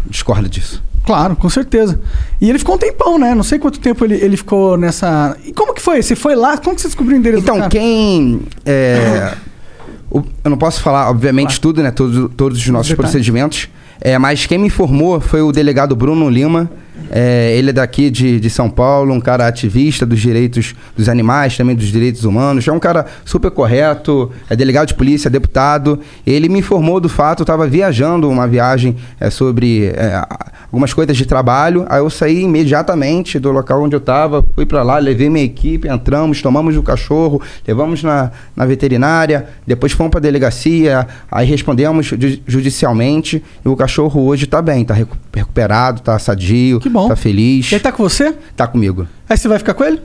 discorda 0.10 0.48
disso. 0.50 0.84
Claro, 1.06 1.36
com 1.38 1.50
certeza. 1.50 2.00
E 2.42 2.50
ele 2.50 2.60
ficou 2.60 2.76
um 2.76 2.78
tempão, 2.78 3.18
né? 3.18 3.34
Não 3.34 3.44
sei 3.44 3.58
quanto 3.60 3.80
tempo 3.80 4.04
ele, 4.04 4.16
ele 4.16 4.36
ficou 4.36 4.76
nessa. 4.78 5.38
E 5.46 5.54
como 5.54 5.74
que 5.74 5.82
foi? 5.82 6.02
Você 6.02 6.16
foi 6.16 6.36
lá? 6.36 6.58
Como 6.58 6.76
que 6.76 6.82
você 6.82 6.88
descobriu 6.90 7.16
o 7.16 7.20
endereço 7.20 7.44
Então, 7.44 7.70
quem. 7.70 8.42
é, 8.66 9.34
o- 10.12 10.24
eu 10.44 10.50
não 10.50 10.58
posso 10.58 10.82
falar, 10.82 11.10
obviamente, 11.10 11.62
tudo, 11.62 11.82
né? 11.82 11.92
Todos, 11.92 12.30
todos 12.36 12.58
os 12.60 12.68
nossos 12.68 12.90
Detalhes. 12.90 13.12
procedimentos. 13.12 13.70
É, 14.02 14.18
mas 14.18 14.46
quem 14.46 14.58
me 14.58 14.68
informou 14.68 15.20
foi 15.22 15.42
o 15.42 15.52
delegado 15.52 15.96
Bruno 15.96 16.30
Lima. 16.30 16.70
É, 17.10 17.56
ele 17.56 17.70
é 17.70 17.74
daqui 17.74 18.10
de, 18.10 18.40
de 18.40 18.50
São 18.50 18.70
Paulo, 18.70 19.14
um 19.14 19.20
cara 19.20 19.48
ativista 19.48 20.06
dos 20.06 20.20
direitos 20.20 20.76
dos 20.96 21.08
animais, 21.08 21.56
também 21.56 21.76
dos 21.76 21.88
direitos 21.88 22.24
humanos. 22.26 22.68
É 22.68 22.72
um 22.72 22.80
cara 22.80 23.06
super 23.24 23.50
correto, 23.52 24.32
é 24.50 24.56
delegado 24.56 24.88
de 24.88 24.94
polícia, 24.94 25.30
deputado. 25.30 26.00
Ele 26.26 26.50
me 26.50 26.60
informou 26.60 27.00
do 27.00 27.08
fato, 27.10 27.42
eu 27.42 27.44
estava 27.44 27.66
viajando 27.68 28.30
uma 28.30 28.48
viagem 28.48 28.96
é, 29.20 29.30
sobre 29.30 29.86
é, 29.96 30.22
algumas 30.66 30.94
coisas 30.94 31.16
de 31.16 31.26
trabalho. 31.26 31.86
Aí 31.90 32.00
eu 32.00 32.10
saí 32.10 32.42
imediatamente 32.44 33.40
do 33.40 33.52
local 33.52 33.82
onde 33.84 33.96
eu 33.96 34.00
estava, 34.00 34.44
fui 34.54 34.66
para 34.66 34.84
lá, 34.84 34.98
levei 34.98 35.30
minha 35.30 35.46
equipe, 35.46 35.88
entramos, 35.88 36.42
tomamos 36.42 36.76
o 36.76 36.84
cachorro, 36.84 37.42
levamos 37.66 38.04
na, 38.04 38.32
na 38.56 38.66
veterinária, 38.66 39.48
depois 39.66 39.92
fomos 39.94 40.12
para 40.12 40.20
a 40.20 40.22
delegacia, 40.22 41.08
aí 41.32 41.48
respondemos 41.48 42.08
ju- 42.08 42.18
judicialmente 42.46 43.44
e 43.66 43.70
o 43.70 43.76
cachorro 43.76 44.26
hoje 44.26 44.44
está 44.46 44.62
bem, 44.62 44.82
está 44.82 44.94
recuperado, 45.34 46.00
está 46.00 46.20
sadio, 46.20 46.80
Que 46.80 46.87
bom. 46.90 47.04
está 47.04 47.16
feliz, 47.16 47.72
Ele 47.72 47.80
tá 47.80 47.92
com 47.92 48.04
você? 48.04 48.34
está 48.52 48.68
comigo. 48.68 49.08
Aí 49.30 49.38
você 49.38 49.48
vai 49.48 49.58
ficar 49.58 49.74
com 49.74 49.84
ele? 49.84 50.02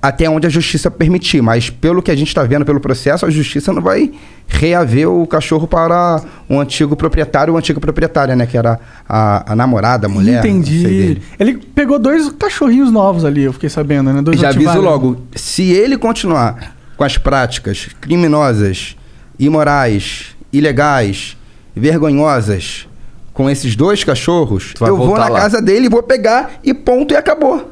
Até 0.00 0.28
onde 0.28 0.46
a 0.46 0.50
justiça 0.50 0.90
permitir, 0.90 1.42
mas 1.42 1.68
pelo 1.70 2.02
que 2.02 2.10
a 2.10 2.16
gente 2.16 2.28
está 2.28 2.42
vendo 2.44 2.64
pelo 2.64 2.80
processo, 2.80 3.26
a 3.26 3.30
justiça 3.30 3.72
não 3.72 3.82
vai 3.82 4.12
reaver 4.48 5.08
o 5.08 5.26
cachorro 5.26 5.66
para 5.66 6.22
o 6.48 6.58
antigo 6.58 6.96
proprietário, 6.96 7.52
ou 7.52 7.58
antiga 7.58 7.78
proprietária, 7.80 8.34
né? 8.34 8.46
Que 8.46 8.56
era 8.56 8.80
a, 9.08 9.52
a 9.52 9.56
namorada, 9.56 10.06
a 10.06 10.08
mulher. 10.08 10.44
Entendi. 10.44 11.20
Ele 11.38 11.56
pegou 11.56 11.98
dois 11.98 12.30
cachorrinhos 12.30 12.90
novos 12.90 13.24
ali, 13.24 13.42
eu 13.42 13.52
fiquei 13.52 13.68
sabendo, 13.68 14.12
né? 14.12 14.22
Dois 14.22 14.40
Já 14.40 14.48
aviso 14.48 14.80
logo, 14.80 15.22
se 15.34 15.70
ele 15.70 15.96
continuar 15.96 16.74
com 16.96 17.04
as 17.04 17.18
práticas 17.18 17.88
criminosas, 18.00 18.96
imorais, 19.38 20.36
ilegais, 20.52 21.36
vergonhosas 21.74 22.86
com 23.32 23.48
esses 23.48 23.74
dois 23.76 24.04
cachorros, 24.04 24.74
eu 24.80 24.96
vou 24.96 25.16
na 25.16 25.28
lá. 25.28 25.40
casa 25.40 25.60
dele, 25.62 25.88
vou 25.88 26.02
pegar 26.02 26.52
e 26.62 26.72
ponto 26.74 27.12
e 27.14 27.16
acabou. 27.16 27.70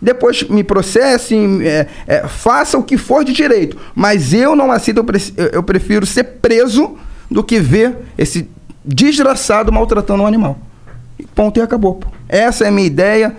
Depois 0.00 0.42
me 0.44 0.62
processem, 0.62 1.60
é, 1.66 1.86
é, 2.06 2.28
faça 2.28 2.76
o 2.78 2.82
que 2.82 2.96
for 2.98 3.24
de 3.24 3.32
direito. 3.32 3.76
Mas 3.94 4.32
eu 4.32 4.54
não 4.54 4.70
aceito, 4.70 4.98
eu, 4.98 5.04
pre- 5.04 5.32
eu- 5.36 5.46
eu 5.46 5.62
prefiro 5.62 6.04
ser 6.06 6.24
preso 6.24 6.96
do 7.30 7.42
que 7.42 7.58
ver 7.58 7.96
esse 8.16 8.48
desgraçado 8.84 9.72
maltratando 9.72 10.22
um 10.22 10.26
animal. 10.26 10.58
Ponto 11.34 11.58
e 11.58 11.62
acabou. 11.62 11.94
Pô. 11.96 12.08
Essa 12.28 12.64
é 12.66 12.68
a 12.68 12.70
minha 12.70 12.86
ideia. 12.86 13.34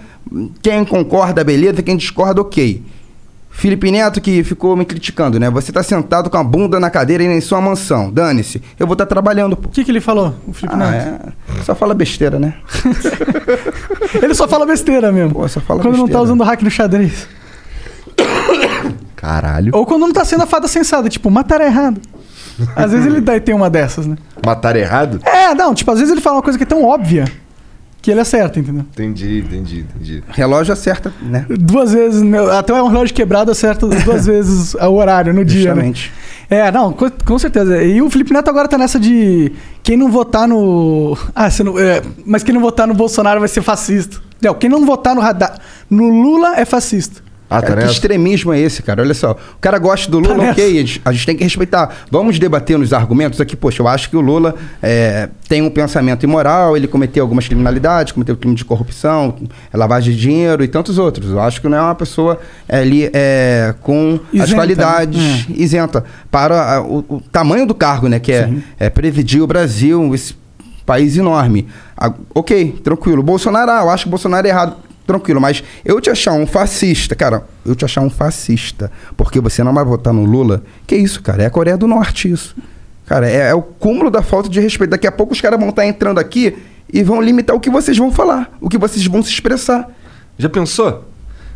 Quem 0.61 0.83
concorda, 0.83 1.43
beleza. 1.43 1.81
Quem 1.83 1.95
discorda, 1.95 2.41
ok. 2.41 2.83
Felipe 3.57 3.89
Neto 3.89 4.21
que 4.21 4.43
ficou 4.43 4.75
me 4.77 4.85
criticando, 4.85 5.39
né? 5.39 5.49
Você 5.49 5.71
tá 5.71 5.81
sentado 5.81 6.29
com 6.29 6.37
a 6.37 6.43
bunda 6.43 6.79
na 6.79 6.91
cadeira 6.91 7.23
em 7.23 7.41
sua 7.41 7.59
mansão. 7.59 8.11
Dane-se. 8.11 8.61
Eu 8.79 8.85
vou 8.85 8.93
estar 8.93 9.07
trabalhando, 9.07 9.57
pô. 9.57 9.67
O 9.67 9.71
que, 9.71 9.83
que 9.83 9.89
ele 9.89 9.99
falou, 9.99 10.35
o 10.47 10.53
Felipe 10.53 10.75
Ah, 10.75 10.91
Neto? 10.91 11.33
é. 11.57 11.63
Só 11.63 11.73
fala 11.73 11.95
besteira, 11.95 12.37
né? 12.37 12.53
Ele 14.21 14.35
só 14.35 14.47
fala 14.47 14.63
besteira 14.65 15.11
mesmo. 15.11 15.33
Pô, 15.33 15.47
só 15.47 15.59
fala 15.59 15.79
quando 15.81 15.93
não 15.97 16.01
tá 16.01 16.19
besteira. 16.19 16.23
usando 16.23 16.43
hack 16.43 16.61
no 16.61 16.69
xadrez. 16.69 17.27
Caralho. 19.15 19.71
Ou 19.75 19.85
quando 19.85 20.01
não 20.01 20.13
tá 20.13 20.23
sendo 20.23 20.43
a 20.43 20.45
fada 20.47 20.67
sensata, 20.67 21.09
tipo, 21.09 21.29
matar 21.31 21.59
errado. 21.61 21.99
Às 22.75 22.91
vezes 22.91 23.07
ele 23.07 23.21
dá- 23.21 23.39
tem 23.39 23.55
uma 23.55 23.69
dessas, 23.69 24.05
né? 24.05 24.15
Matar 24.45 24.75
errado? 24.75 25.19
É, 25.25 25.53
não, 25.55 25.73
tipo, 25.73 25.89
às 25.91 25.99
vezes 25.99 26.11
ele 26.11 26.21
fala 26.21 26.37
uma 26.37 26.43
coisa 26.43 26.57
que 26.57 26.63
é 26.63 26.67
tão 26.67 26.83
óbvia 26.83 27.25
que 28.01 28.11
ele 28.11 28.19
acerta, 28.21 28.59
entendeu? 28.59 28.85
Entendi, 28.93 29.39
entendi, 29.39 29.79
entendi. 29.79 30.23
Relógio 30.29 30.71
acerta, 30.73 31.13
né? 31.21 31.45
Duas 31.49 31.91
vezes, 31.93 32.21
né, 32.21 32.37
até 32.57 32.73
um 32.73 32.87
relógio 32.87 33.13
quebrado 33.15 33.51
acerta 33.51 33.85
duas 34.05 34.25
vezes 34.25 34.73
o 34.75 34.93
horário 34.93 35.33
no 35.33 35.43
dia, 35.43 35.73
né? 35.75 35.81
Justamente. 35.87 36.13
É, 36.49 36.71
não, 36.71 36.93
co- 36.93 37.11
com 37.25 37.37
certeza. 37.37 37.83
E 37.83 38.01
o 38.01 38.09
Felipe 38.09 38.31
Neto 38.31 38.49
agora 38.49 38.67
tá 38.69 38.77
nessa 38.77 38.97
de 38.99 39.51
quem 39.83 39.97
não 39.97 40.09
votar 40.09 40.47
no. 40.47 41.17
Ah, 41.35 41.49
você 41.49 41.61
não, 41.63 41.77
é, 41.77 42.01
mas 42.25 42.41
quem 42.43 42.53
não 42.53 42.61
votar 42.61 42.87
no 42.87 42.93
Bolsonaro 42.93 43.39
vai 43.41 43.49
ser 43.49 43.61
fascista. 43.61 44.17
Não, 44.41 44.53
quem 44.53 44.69
não 44.69 44.85
votar 44.85 45.13
no, 45.13 45.19
radar, 45.19 45.59
no 45.89 46.07
Lula 46.07 46.55
é 46.57 46.63
fascista. 46.63 47.21
Ah, 47.49 47.61
tá 47.61 47.67
Cara, 47.67 47.73
que 47.75 47.81
nessa? 47.87 47.93
extremismo 47.93 48.51
é 48.51 48.59
esse, 48.59 48.83
cara? 48.83 49.01
Olha 49.01 49.13
só. 49.13 49.31
O 49.31 49.59
cara 49.61 49.77
gosta 49.79 50.11
do 50.11 50.19
Lula, 50.19 50.51
ok. 50.51 50.63
a 50.65 50.81
gente- 50.81 51.01
A 51.05 51.11
gente 51.13 51.25
tem 51.25 51.35
que 51.37 51.43
respeitar. 51.43 51.95
Vamos 52.11 52.37
debater 52.37 52.77
nos 52.77 52.91
argumentos 52.91 53.39
aqui. 53.39 53.55
Poxa, 53.55 53.81
eu 53.81 53.87
acho 53.87 54.09
que 54.09 54.17
o 54.17 54.21
Lula 54.21 54.53
é, 54.83 55.29
tem 55.47 55.61
um 55.61 55.69
pensamento 55.69 56.23
imoral, 56.23 56.75
ele 56.75 56.87
cometeu 56.87 57.23
algumas 57.23 57.47
criminalidades, 57.47 58.11
cometeu 58.11 58.35
crime 58.35 58.53
de 58.55 58.65
corrupção, 58.65 59.35
lavagem 59.73 60.13
de 60.13 60.19
dinheiro 60.19 60.61
e 60.63 60.67
tantos 60.67 60.97
outros. 60.97 61.31
Eu 61.31 61.39
acho 61.39 61.61
que 61.61 61.69
não 61.69 61.77
é 61.77 61.81
uma 61.81 61.95
pessoa 61.95 62.37
é, 62.67 62.79
ali 62.79 63.09
é, 63.13 63.73
com 63.81 64.19
as 64.33 64.33
Isenta, 64.49 64.55
qualidades 64.55 65.47
né? 65.47 65.55
isenta 65.55 66.03
para 66.29 66.75
a- 66.75 66.81
o, 66.81 66.97
o 67.07 67.21
tamanho 67.31 67.65
do 67.65 67.73
cargo, 67.73 68.07
né? 68.09 68.19
Que 68.19 68.33
é, 68.33 68.49
é 68.79 68.89
presidir 68.89 69.41
o 69.41 69.47
Brasil, 69.47 70.13
esse 70.13 70.35
país 70.85 71.15
enorme. 71.17 71.67
Ah, 71.97 72.13
ok, 72.35 72.79
tranquilo. 72.83 73.23
Bolsonaro, 73.23 73.71
ah, 73.71 73.81
eu 73.83 73.89
acho 73.89 74.03
que 74.03 74.07
o 74.09 74.11
Bolsonaro 74.11 74.45
é 74.45 74.49
errado. 74.49 74.75
Tranquilo, 75.07 75.39
mas 75.39 75.63
eu 75.85 75.99
te 76.01 76.09
achar 76.09 76.33
um 76.33 76.45
fascista, 76.45 77.15
cara, 77.15 77.45
eu 77.65 77.73
te 77.73 77.85
achar 77.85 78.01
um 78.01 78.09
fascista, 78.09 78.91
porque 79.15 79.39
você 79.39 79.63
não 79.63 79.73
vai 79.73 79.85
votar 79.85 80.13
no 80.13 80.25
Lula, 80.25 80.61
que 80.85 80.97
isso, 80.97 81.21
cara? 81.23 81.43
É 81.43 81.45
a 81.45 81.49
Coreia 81.49 81.77
do 81.77 81.87
Norte 81.87 82.29
isso. 82.29 82.53
Cara, 83.05 83.27
é, 83.29 83.49
é 83.49 83.53
o 83.55 83.61
cúmulo 83.61 84.11
da 84.11 84.21
falta 84.21 84.49
de 84.49 84.59
respeito. 84.59 84.89
Daqui 84.91 85.07
a 85.07 85.11
pouco 85.13 85.31
os 85.31 85.39
caras 85.39 85.57
vão 85.57 85.69
estar 85.69 85.85
entrando 85.87 86.19
aqui 86.19 86.57
e 86.91 87.01
vão 87.03 87.21
limitar 87.21 87.55
o 87.55 87.59
que 87.59 87.69
vocês 87.69 87.97
vão 87.97 88.11
falar, 88.11 88.51
o 88.59 88.67
que 88.67 88.77
vocês 88.77 89.05
vão 89.07 89.23
se 89.23 89.29
expressar. 89.29 89.89
Já 90.37 90.49
pensou? 90.49 91.05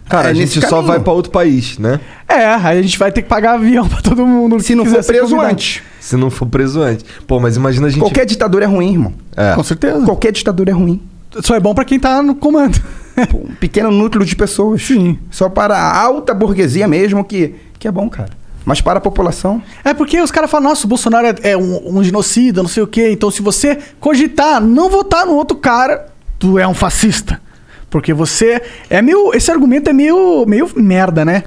Cara, 0.09 0.29
É, 0.29 0.31
a 0.31 0.33
gente 0.33 0.59
só 0.65 0.81
vai 0.81 0.99
pra 0.99 1.11
outro 1.13 1.31
país, 1.31 1.77
né? 1.77 1.99
É, 2.27 2.45
aí 2.45 2.79
a 2.79 2.81
gente 2.81 2.97
vai 2.97 3.11
ter 3.11 3.21
que 3.21 3.27
pagar 3.29 3.53
avião 3.55 3.87
pra 3.87 4.01
todo 4.01 4.25
mundo. 4.25 4.59
Se 4.61 4.75
não 4.75 4.85
for 4.85 5.03
preso 5.03 5.39
antes. 5.39 5.83
Se 5.99 6.15
não 6.15 6.29
for 6.29 6.45
preso 6.47 6.81
antes. 6.81 7.05
Pô, 7.27 7.39
mas 7.39 7.57
imagina 7.57 7.87
a 7.87 7.89
gente. 7.89 7.99
Qualquer 7.99 8.25
ditadura 8.25 8.65
é 8.65 8.67
ruim, 8.67 8.91
irmão. 8.91 9.13
É. 9.35 9.53
Com 9.55 9.63
certeza. 9.63 10.03
Qualquer 10.05 10.31
ditadura 10.31 10.71
é 10.71 10.73
ruim. 10.73 11.01
Só 11.41 11.55
é 11.55 11.59
bom 11.59 11.73
pra 11.73 11.85
quem 11.85 11.99
tá 11.99 12.21
no 12.21 12.35
comando. 12.35 12.79
Um 13.35 13.53
pequeno 13.55 13.91
núcleo 13.91 14.25
de 14.25 14.35
pessoas. 14.35 14.81
Sim. 14.83 15.19
Só 15.29 15.49
para 15.49 15.75
a 15.77 16.01
alta 16.01 16.33
burguesia 16.33 16.87
mesmo 16.87 17.23
que, 17.25 17.55
que 17.77 17.85
é 17.87 17.91
bom, 17.91 18.09
cara. 18.09 18.29
Mas 18.63 18.79
para 18.79 18.99
a 18.99 19.01
população, 19.01 19.61
É 19.83 19.93
porque 19.93 20.21
os 20.21 20.31
caras 20.31 20.49
falam, 20.49 20.69
nossa, 20.69 20.85
o 20.85 20.89
Bolsonaro 20.89 21.27
é, 21.27 21.51
é 21.51 21.57
um, 21.57 21.97
um 21.97 22.03
genocida, 22.03 22.61
não 22.61 22.69
sei 22.69 22.83
o 22.83 22.87
quê. 22.87 23.09
Então, 23.11 23.29
se 23.29 23.41
você 23.41 23.77
cogitar 23.99 24.61
não 24.61 24.89
votar 24.89 25.25
no 25.25 25.33
outro 25.33 25.57
cara, 25.57 26.07
tu 26.39 26.57
é 26.57 26.67
um 26.67 26.73
fascista. 26.73 27.41
Porque 27.89 28.13
você. 28.13 28.61
É 28.89 29.01
meio. 29.01 29.33
Esse 29.33 29.51
argumento 29.51 29.89
é 29.89 29.93
meio, 29.93 30.45
meio 30.47 30.71
merda, 30.75 31.25
né? 31.25 31.43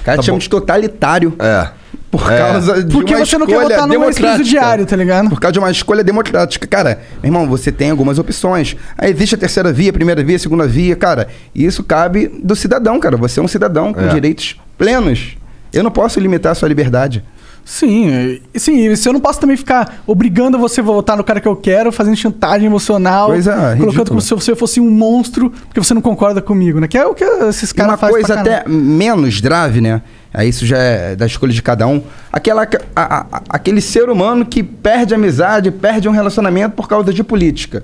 o 0.00 0.04
cara 0.04 0.16
Tá 0.18 0.22
te 0.22 0.26
chama 0.26 0.38
de 0.38 0.48
totalitário. 0.48 1.34
É. 1.38 1.70
Por 2.10 2.32
É. 2.32 2.38
causa 2.38 2.82
de 2.84 2.92
Porque 2.94 3.14
uma 3.14 3.26
você 3.26 3.36
não 3.36 3.46
quer 3.46 3.60
votar 3.60 3.80
num 3.82 3.88
democrática. 3.88 4.26
ex-presidiário, 4.28 4.86
tá 4.86 4.96
ligado? 4.96 5.28
Por 5.28 5.40
causa 5.40 5.52
de 5.52 5.58
uma 5.58 5.70
escolha 5.70 6.04
democrática. 6.04 6.66
Cara, 6.66 7.00
meu 7.22 7.28
irmão, 7.28 7.46
você 7.48 7.72
tem 7.72 7.90
algumas 7.90 8.18
opções. 8.18 8.76
Aí 8.96 9.10
existe 9.10 9.34
a 9.34 9.38
terceira 9.38 9.72
via, 9.72 9.90
a 9.90 9.92
primeira 9.92 10.22
via, 10.22 10.36
a 10.36 10.38
segunda 10.38 10.66
via. 10.66 10.94
Cara, 10.96 11.28
isso 11.54 11.82
cabe 11.82 12.28
do 12.42 12.54
cidadão, 12.54 12.98
cara. 13.00 13.16
Você 13.16 13.40
é 13.40 13.42
um 13.42 13.48
cidadão 13.48 13.92
com 13.92 14.00
É. 14.00 14.08
direitos 14.08 14.56
plenos. 14.78 15.36
Eu 15.72 15.82
não 15.82 15.90
posso 15.90 16.18
limitar 16.20 16.52
a 16.52 16.54
sua 16.54 16.68
liberdade. 16.68 17.22
Sim, 17.68 18.38
e- 18.54 18.60
sim, 18.60 18.86
e 18.88 18.96
se 18.96 19.08
eu 19.08 19.12
não 19.12 19.18
posso 19.18 19.40
também 19.40 19.56
ficar 19.56 20.00
obrigando 20.06 20.56
você 20.56 20.80
a 20.80 20.84
votar 20.84 21.16
no 21.16 21.24
cara 21.24 21.40
que 21.40 21.48
eu 21.48 21.56
quero, 21.56 21.90
fazendo 21.90 22.16
chantagem 22.16 22.66
emocional, 22.66 23.26
Coisa 23.26 23.52
colocando 23.54 23.80
ridícula. 23.86 24.06
como 24.06 24.20
se 24.20 24.30
você 24.32 24.54
fosse 24.54 24.80
um 24.80 24.88
monstro, 24.88 25.50
porque 25.50 25.80
você 25.82 25.92
não 25.92 26.00
concorda 26.00 26.40
comigo, 26.40 26.78
né? 26.78 26.86
Que 26.86 26.96
é 26.96 27.04
o 27.04 27.12
que 27.12 27.24
esses 27.24 27.72
caras 27.72 27.90
uma 27.90 27.96
fazem 27.98 28.12
coisa 28.14 28.34
pra 28.34 28.36
caralho. 28.44 28.60
até 28.60 28.68
menos 28.70 29.40
grave, 29.40 29.80
né? 29.80 30.00
Aí 30.32 30.48
isso 30.48 30.64
já 30.64 30.78
é 30.78 31.16
da 31.16 31.26
escolha 31.26 31.52
de 31.52 31.60
cada 31.60 31.88
um. 31.88 32.02
Aquela, 32.32 32.68
a- 32.94 33.26
a- 33.32 33.42
aquele 33.48 33.80
ser 33.80 34.08
humano 34.10 34.46
que 34.46 34.62
perde 34.62 35.12
amizade, 35.14 35.72
perde 35.72 36.08
um 36.08 36.12
relacionamento 36.12 36.76
por 36.76 36.86
causa 36.88 37.12
de 37.12 37.24
política. 37.24 37.82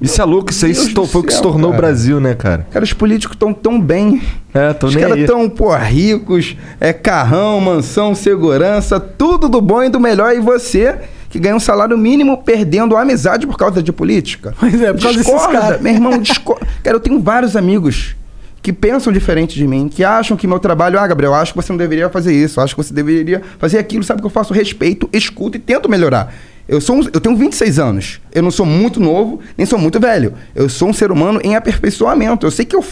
Isso 0.00 0.20
é 0.20 0.24
louco, 0.24 0.50
isso 0.50 0.66
aí 0.66 0.72
do 0.72 1.06
foi 1.06 1.20
o 1.20 1.24
que 1.24 1.32
se 1.32 1.40
tornou 1.42 1.70
o 1.70 1.72
cara. 1.72 1.86
Brasil, 1.86 2.20
né, 2.20 2.34
cara? 2.34 2.66
Cara, 2.70 2.84
os 2.84 2.92
políticos 2.92 3.34
estão 3.34 3.52
tão 3.52 3.80
bem. 3.80 4.20
É, 4.52 4.72
tô 4.72 4.86
Os 4.88 4.96
caras 4.96 5.18
aí. 5.18 5.26
tão, 5.26 5.48
pô, 5.48 5.74
ricos, 5.76 6.56
é 6.80 6.92
carrão, 6.92 7.60
mansão, 7.60 8.14
segurança, 8.14 9.00
tudo 9.00 9.48
do 9.48 9.60
bom 9.60 9.82
e 9.82 9.88
do 9.88 9.98
melhor. 10.00 10.34
E 10.34 10.40
você, 10.40 10.98
que 11.30 11.38
ganha 11.38 11.54
um 11.56 11.60
salário 11.60 11.96
mínimo, 11.96 12.42
perdendo 12.42 12.96
a 12.96 13.02
amizade 13.02 13.46
por 13.46 13.56
causa 13.56 13.82
de 13.82 13.92
política. 13.92 14.54
Pois 14.58 14.74
é, 14.74 14.92
por 14.92 15.02
causa 15.02 15.18
desses 15.18 15.32
Discorda, 15.32 15.60
caras. 15.60 15.80
Meu 15.80 15.92
irmão, 15.92 16.18
discorda. 16.18 16.66
Cara, 16.82 16.96
eu 16.96 17.00
tenho 17.00 17.20
vários 17.20 17.56
amigos 17.56 18.14
que 18.62 18.72
pensam 18.72 19.12
diferente 19.12 19.56
de 19.56 19.66
mim, 19.66 19.88
que 19.88 20.04
acham 20.04 20.36
que 20.36 20.46
meu 20.46 20.60
trabalho, 20.60 20.98
ah, 20.98 21.06
Gabriel, 21.06 21.34
acho 21.34 21.52
que 21.52 21.60
você 21.60 21.72
não 21.72 21.76
deveria 21.76 22.08
fazer 22.08 22.32
isso, 22.32 22.60
acho 22.60 22.76
que 22.76 22.82
você 22.82 22.94
deveria 22.94 23.42
fazer 23.58 23.78
aquilo, 23.78 24.04
sabe 24.04 24.20
que 24.20 24.26
eu 24.26 24.30
faço 24.30 24.54
respeito, 24.54 25.08
escuto 25.12 25.56
e 25.56 25.60
tento 25.60 25.88
melhorar. 25.88 26.32
Eu, 26.68 26.80
sou 26.80 26.96
um- 26.96 27.08
eu 27.12 27.20
tenho 27.20 27.36
26 27.36 27.78
anos. 27.78 28.20
Eu 28.32 28.42
não 28.42 28.50
sou 28.50 28.64
muito 28.64 29.00
novo, 29.00 29.40
nem 29.58 29.66
sou 29.66 29.78
muito 29.78 29.98
velho. 30.00 30.34
Eu 30.54 30.68
sou 30.68 30.88
um 30.88 30.92
ser 30.92 31.10
humano 31.10 31.40
em 31.42 31.54
aperfeiçoamento. 31.56 32.46
Eu 32.46 32.50
sei 32.50 32.64
que 32.64 32.76
eu 32.76 32.84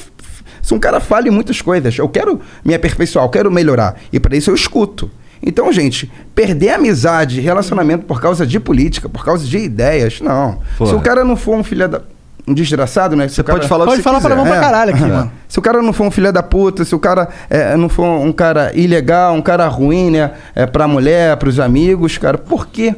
sou 0.60 0.76
um 0.76 0.80
cara 0.80 1.00
falho 1.00 1.28
em 1.28 1.30
muitas 1.30 1.62
coisas. 1.62 1.96
Eu 1.98 2.08
quero 2.08 2.40
me 2.64 2.74
aperfeiçoar, 2.74 3.24
eu 3.24 3.28
quero 3.30 3.50
melhorar. 3.50 3.96
E 4.12 4.18
para 4.20 4.36
isso 4.36 4.50
eu 4.50 4.54
escuto. 4.54 5.10
Então, 5.42 5.72
gente, 5.72 6.10
perder 6.34 6.70
amizade, 6.70 7.40
relacionamento 7.40 8.04
por 8.04 8.20
causa 8.20 8.46
de 8.46 8.60
política, 8.60 9.08
por 9.08 9.24
causa 9.24 9.46
de 9.46 9.56
ideias, 9.56 10.20
não. 10.20 10.58
Porra. 10.76 10.90
Se 10.90 10.96
o 10.96 11.00
cara 11.00 11.24
não 11.24 11.36
for 11.36 11.56
um 11.56 11.64
filho 11.64 11.88
da. 11.88 12.02
Um 12.48 12.52
desgraçado, 12.54 13.14
né? 13.14 13.28
Se 13.28 13.36
Você 13.36 13.42
cara- 13.44 13.58
pode 13.58 13.68
falar 13.68 13.84
o 13.84 13.86
que 13.86 13.92
Pode 13.92 14.02
falar 14.02 14.20
palavrão 14.20 14.44
pra 14.44 14.56
É. 14.56 14.60
caralho 14.60 14.90
aqui, 14.94 15.02
mano. 15.06 15.30
Se 15.46 15.58
o 15.58 15.62
cara 15.62 15.80
não 15.80 15.92
for 15.92 16.04
um 16.06 16.10
filho 16.10 16.32
da 16.32 16.42
puta, 16.42 16.84
se 16.84 16.94
o 16.94 16.98
cara 16.98 17.28
é, 17.48 17.76
não 17.76 17.88
for 17.88 18.04
um 18.04 18.32
cara 18.32 18.72
ilegal, 18.74 19.34
um 19.34 19.42
cara 19.42 19.68
ruim, 19.68 20.10
né? 20.10 20.32
É, 20.54 20.66
pra 20.66 20.88
mulher, 20.88 21.36
pros 21.36 21.60
amigos, 21.60 22.18
cara, 22.18 22.36
por 22.36 22.66
que 22.66 22.94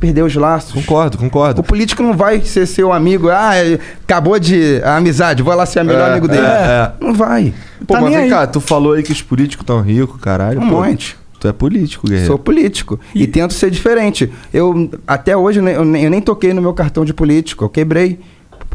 perder 0.00 0.22
os 0.22 0.34
laços? 0.34 0.72
Concordo, 0.72 1.16
O 1.16 1.20
concordo. 1.20 1.62
político 1.62 2.02
não 2.02 2.14
vai 2.14 2.40
ser 2.42 2.66
seu 2.66 2.92
amigo. 2.92 3.28
Ah, 3.30 3.58
ele 3.58 3.80
acabou 4.04 4.38
de. 4.38 4.80
A 4.84 4.96
amizade, 4.96 5.42
vou 5.42 5.54
lá 5.54 5.66
ser 5.66 5.80
o 5.82 5.84
melhor 5.84 6.08
É, 6.08 6.12
amigo 6.12 6.28
dele. 6.28 6.46
é, 6.46 6.48
é. 6.48 6.92
Não 7.00 7.14
vai. 7.14 7.52
Pô, 7.86 7.94
Tá 7.94 8.00
mas 8.00 8.10
vem 8.14 8.24
aí. 8.24 8.30
cá, 8.30 8.46
tu 8.46 8.60
falou 8.60 8.92
aí 8.94 9.02
que 9.02 9.12
os 9.12 9.22
políticos 9.22 9.64
tão 9.66 9.80
ricos, 9.80 10.20
caralho. 10.20 10.60
Um 10.60 10.68
pô. 10.68 10.82
monte. 10.82 11.16
Tu 11.38 11.48
é 11.48 11.52
político, 11.52 12.06
guerreiro. 12.06 12.28
Sou 12.28 12.38
político. 12.38 12.98
E... 13.14 13.26
tento 13.26 13.52
ser 13.52 13.70
diferente. 13.70 14.32
Eu, 14.54 14.90
até 15.06 15.36
hoje, 15.36 15.58
eu 15.60 15.84
nem, 15.84 16.02
eu 16.04 16.10
nem 16.10 16.20
toquei 16.20 16.54
no 16.54 16.62
meu 16.62 16.72
cartão 16.72 17.04
de 17.04 17.12
político. 17.12 17.64
Eu 17.64 17.68
quebrei. 17.68 18.18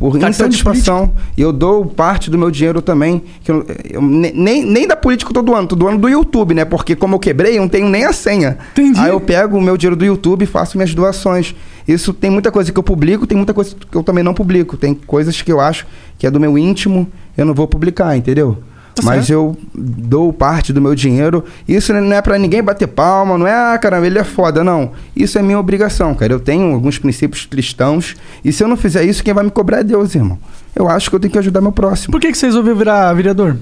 Por 0.01 0.17
de 0.17 0.25
insatisfação. 0.25 1.11
E 1.37 1.41
eu 1.41 1.53
dou 1.53 1.85
parte 1.85 2.29
do 2.31 2.37
meu 2.37 2.49
dinheiro 2.49 2.81
também. 2.81 3.21
Que 3.43 3.51
eu, 3.51 3.65
eu 3.89 4.01
ne- 4.01 4.31
nem, 4.33 4.65
nem 4.65 4.87
da 4.87 4.95
política 4.95 5.29
eu 5.29 5.33
tô 5.35 5.41
doando, 5.43 5.67
tô 5.69 5.75
doando 5.75 5.99
do 5.99 6.09
YouTube, 6.09 6.53
né? 6.55 6.65
Porque 6.65 6.95
como 6.95 7.15
eu 7.15 7.19
quebrei, 7.19 7.57
eu 7.57 7.61
não 7.61 7.69
tenho 7.69 7.87
nem 7.87 8.03
a 8.05 8.11
senha. 8.11 8.57
Entendi. 8.71 8.99
Aí 8.99 9.09
eu 9.11 9.19
pego 9.21 9.57
o 9.57 9.61
meu 9.61 9.77
dinheiro 9.77 9.95
do 9.95 10.03
YouTube 10.03 10.41
e 10.41 10.45
faço 10.47 10.75
minhas 10.75 10.93
doações. 10.93 11.53
Isso 11.87 12.13
tem 12.13 12.29
muita 12.31 12.51
coisa 12.51 12.71
que 12.71 12.79
eu 12.79 12.83
publico, 12.83 13.27
tem 13.27 13.37
muita 13.37 13.53
coisa 13.53 13.75
que 13.89 13.95
eu 13.95 14.03
também 14.03 14.23
não 14.23 14.33
publico. 14.33 14.75
Tem 14.75 14.93
coisas 14.95 15.39
que 15.41 15.51
eu 15.51 15.59
acho 15.59 15.85
que 16.17 16.25
é 16.25 16.31
do 16.31 16.39
meu 16.39 16.57
íntimo, 16.57 17.07
eu 17.37 17.45
não 17.45 17.53
vou 17.53 17.67
publicar, 17.67 18.17
entendeu? 18.17 18.57
Tá 18.93 19.01
Mas 19.03 19.27
certo. 19.27 19.31
eu 19.31 19.57
dou 19.73 20.33
parte 20.33 20.73
do 20.73 20.81
meu 20.81 20.93
dinheiro. 20.93 21.43
Isso 21.67 21.93
não 21.93 22.13
é 22.13 22.21
pra 22.21 22.37
ninguém 22.37 22.61
bater 22.61 22.87
palma, 22.87 23.37
não 23.37 23.47
é, 23.47 23.53
ah, 23.53 23.77
caramba, 23.77 24.05
ele 24.05 24.19
é 24.19 24.23
foda, 24.23 24.63
não. 24.63 24.91
Isso 25.15 25.39
é 25.39 25.41
minha 25.41 25.57
obrigação, 25.59 26.13
cara. 26.13 26.33
Eu 26.33 26.39
tenho 26.39 26.73
alguns 26.73 26.97
princípios 26.97 27.45
cristãos. 27.45 28.15
E 28.43 28.51
se 28.51 28.63
eu 28.63 28.67
não 28.67 28.75
fizer 28.75 29.03
isso, 29.03 29.23
quem 29.23 29.33
vai 29.33 29.43
me 29.43 29.51
cobrar 29.51 29.79
é 29.79 29.83
Deus, 29.83 30.13
irmão. 30.13 30.37
Eu 30.75 30.89
acho 30.89 31.09
que 31.09 31.15
eu 31.15 31.19
tenho 31.19 31.31
que 31.31 31.39
ajudar 31.39 31.61
meu 31.61 31.71
próximo. 31.71 32.11
Por 32.11 32.19
que, 32.19 32.31
que 32.31 32.37
você 32.37 32.47
resolveu 32.47 32.75
virar 32.75 33.13
vereador? 33.13 33.57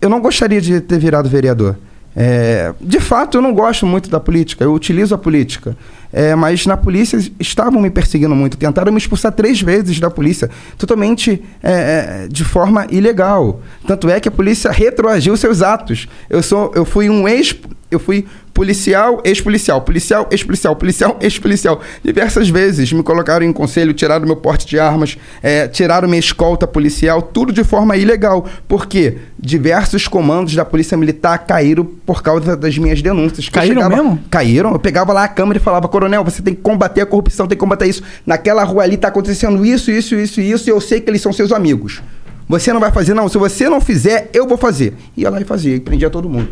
Eu 0.00 0.08
não 0.08 0.20
gostaria 0.20 0.60
de 0.60 0.80
ter 0.80 0.98
virado 0.98 1.28
vereador. 1.28 1.76
É, 2.16 2.74
de 2.80 2.98
fato, 2.98 3.38
eu 3.38 3.42
não 3.42 3.52
gosto 3.54 3.86
muito 3.86 4.10
da 4.10 4.18
política. 4.18 4.64
Eu 4.64 4.72
utilizo 4.72 5.14
a 5.14 5.18
política. 5.18 5.76
É, 6.18 6.34
mas 6.34 6.66
na 6.66 6.76
polícia 6.76 7.16
estavam 7.38 7.80
me 7.80 7.90
perseguindo 7.90 8.34
muito. 8.34 8.56
Tentaram 8.56 8.90
me 8.90 8.98
expulsar 8.98 9.30
três 9.30 9.62
vezes 9.62 10.00
da 10.00 10.10
polícia, 10.10 10.50
totalmente 10.76 11.40
é, 11.62 12.24
é, 12.24 12.28
de 12.28 12.42
forma 12.42 12.88
ilegal. 12.90 13.60
Tanto 13.86 14.10
é 14.10 14.18
que 14.18 14.26
a 14.26 14.32
polícia 14.32 14.68
retroagiu 14.72 15.36
seus 15.36 15.62
atos. 15.62 16.08
Eu, 16.28 16.42
sou, 16.42 16.72
eu 16.74 16.84
fui 16.84 17.08
um 17.08 17.28
ex. 17.28 17.54
Eu 17.88 18.00
fui 18.00 18.26
policial, 18.58 19.20
ex-policial, 19.24 19.80
policial, 19.82 20.26
ex-policial, 20.32 20.74
policial, 20.74 21.16
ex-policial. 21.20 21.80
Diversas 22.02 22.48
vezes 22.48 22.92
me 22.92 23.04
colocaram 23.04 23.46
em 23.46 23.52
conselho, 23.52 23.94
tiraram 23.94 24.26
meu 24.26 24.34
porte 24.34 24.66
de 24.66 24.80
armas, 24.80 25.16
é, 25.40 25.68
tiraram 25.68 26.08
minha 26.08 26.18
escolta 26.18 26.66
policial, 26.66 27.22
tudo 27.22 27.52
de 27.52 27.62
forma 27.62 27.96
ilegal. 27.96 28.48
Porque 28.66 29.18
diversos 29.38 30.08
comandos 30.08 30.56
da 30.56 30.64
Polícia 30.64 30.96
Militar 30.96 31.38
caíram 31.46 31.84
por 31.84 32.20
causa 32.20 32.56
das 32.56 32.76
minhas 32.76 33.00
denúncias. 33.00 33.48
Caíram 33.48 33.88
mesmo? 33.88 34.18
Caíram. 34.28 34.72
Eu 34.72 34.80
pegava 34.80 35.12
lá 35.12 35.22
a 35.22 35.28
câmera 35.28 35.60
e 35.60 35.62
falava, 35.62 35.86
coronel, 35.86 36.24
você 36.24 36.42
tem 36.42 36.52
que 36.52 36.60
combater 36.60 37.02
a 37.02 37.06
corrupção, 37.06 37.46
tem 37.46 37.56
que 37.56 37.60
combater 37.60 37.86
isso. 37.86 38.02
Naquela 38.26 38.64
rua 38.64 38.82
ali 38.82 38.96
tá 38.96 39.06
acontecendo 39.06 39.64
isso, 39.64 39.88
isso, 39.88 40.16
isso 40.16 40.40
isso, 40.40 40.68
e 40.68 40.72
eu 40.72 40.80
sei 40.80 41.00
que 41.00 41.08
eles 41.08 41.22
são 41.22 41.32
seus 41.32 41.52
amigos. 41.52 42.02
Você 42.48 42.72
não 42.72 42.80
vai 42.80 42.90
fazer, 42.90 43.14
não. 43.14 43.28
Se 43.28 43.36
você 43.36 43.68
não 43.68 43.80
fizer, 43.80 44.30
eu 44.32 44.46
vou 44.46 44.56
fazer. 44.56 44.94
Ia 45.16 45.30
lá 45.30 45.40
e 45.40 45.44
fazia, 45.44 45.76
e 45.76 45.80
prendia 45.80 46.08
todo 46.08 46.28
mundo. 46.28 46.48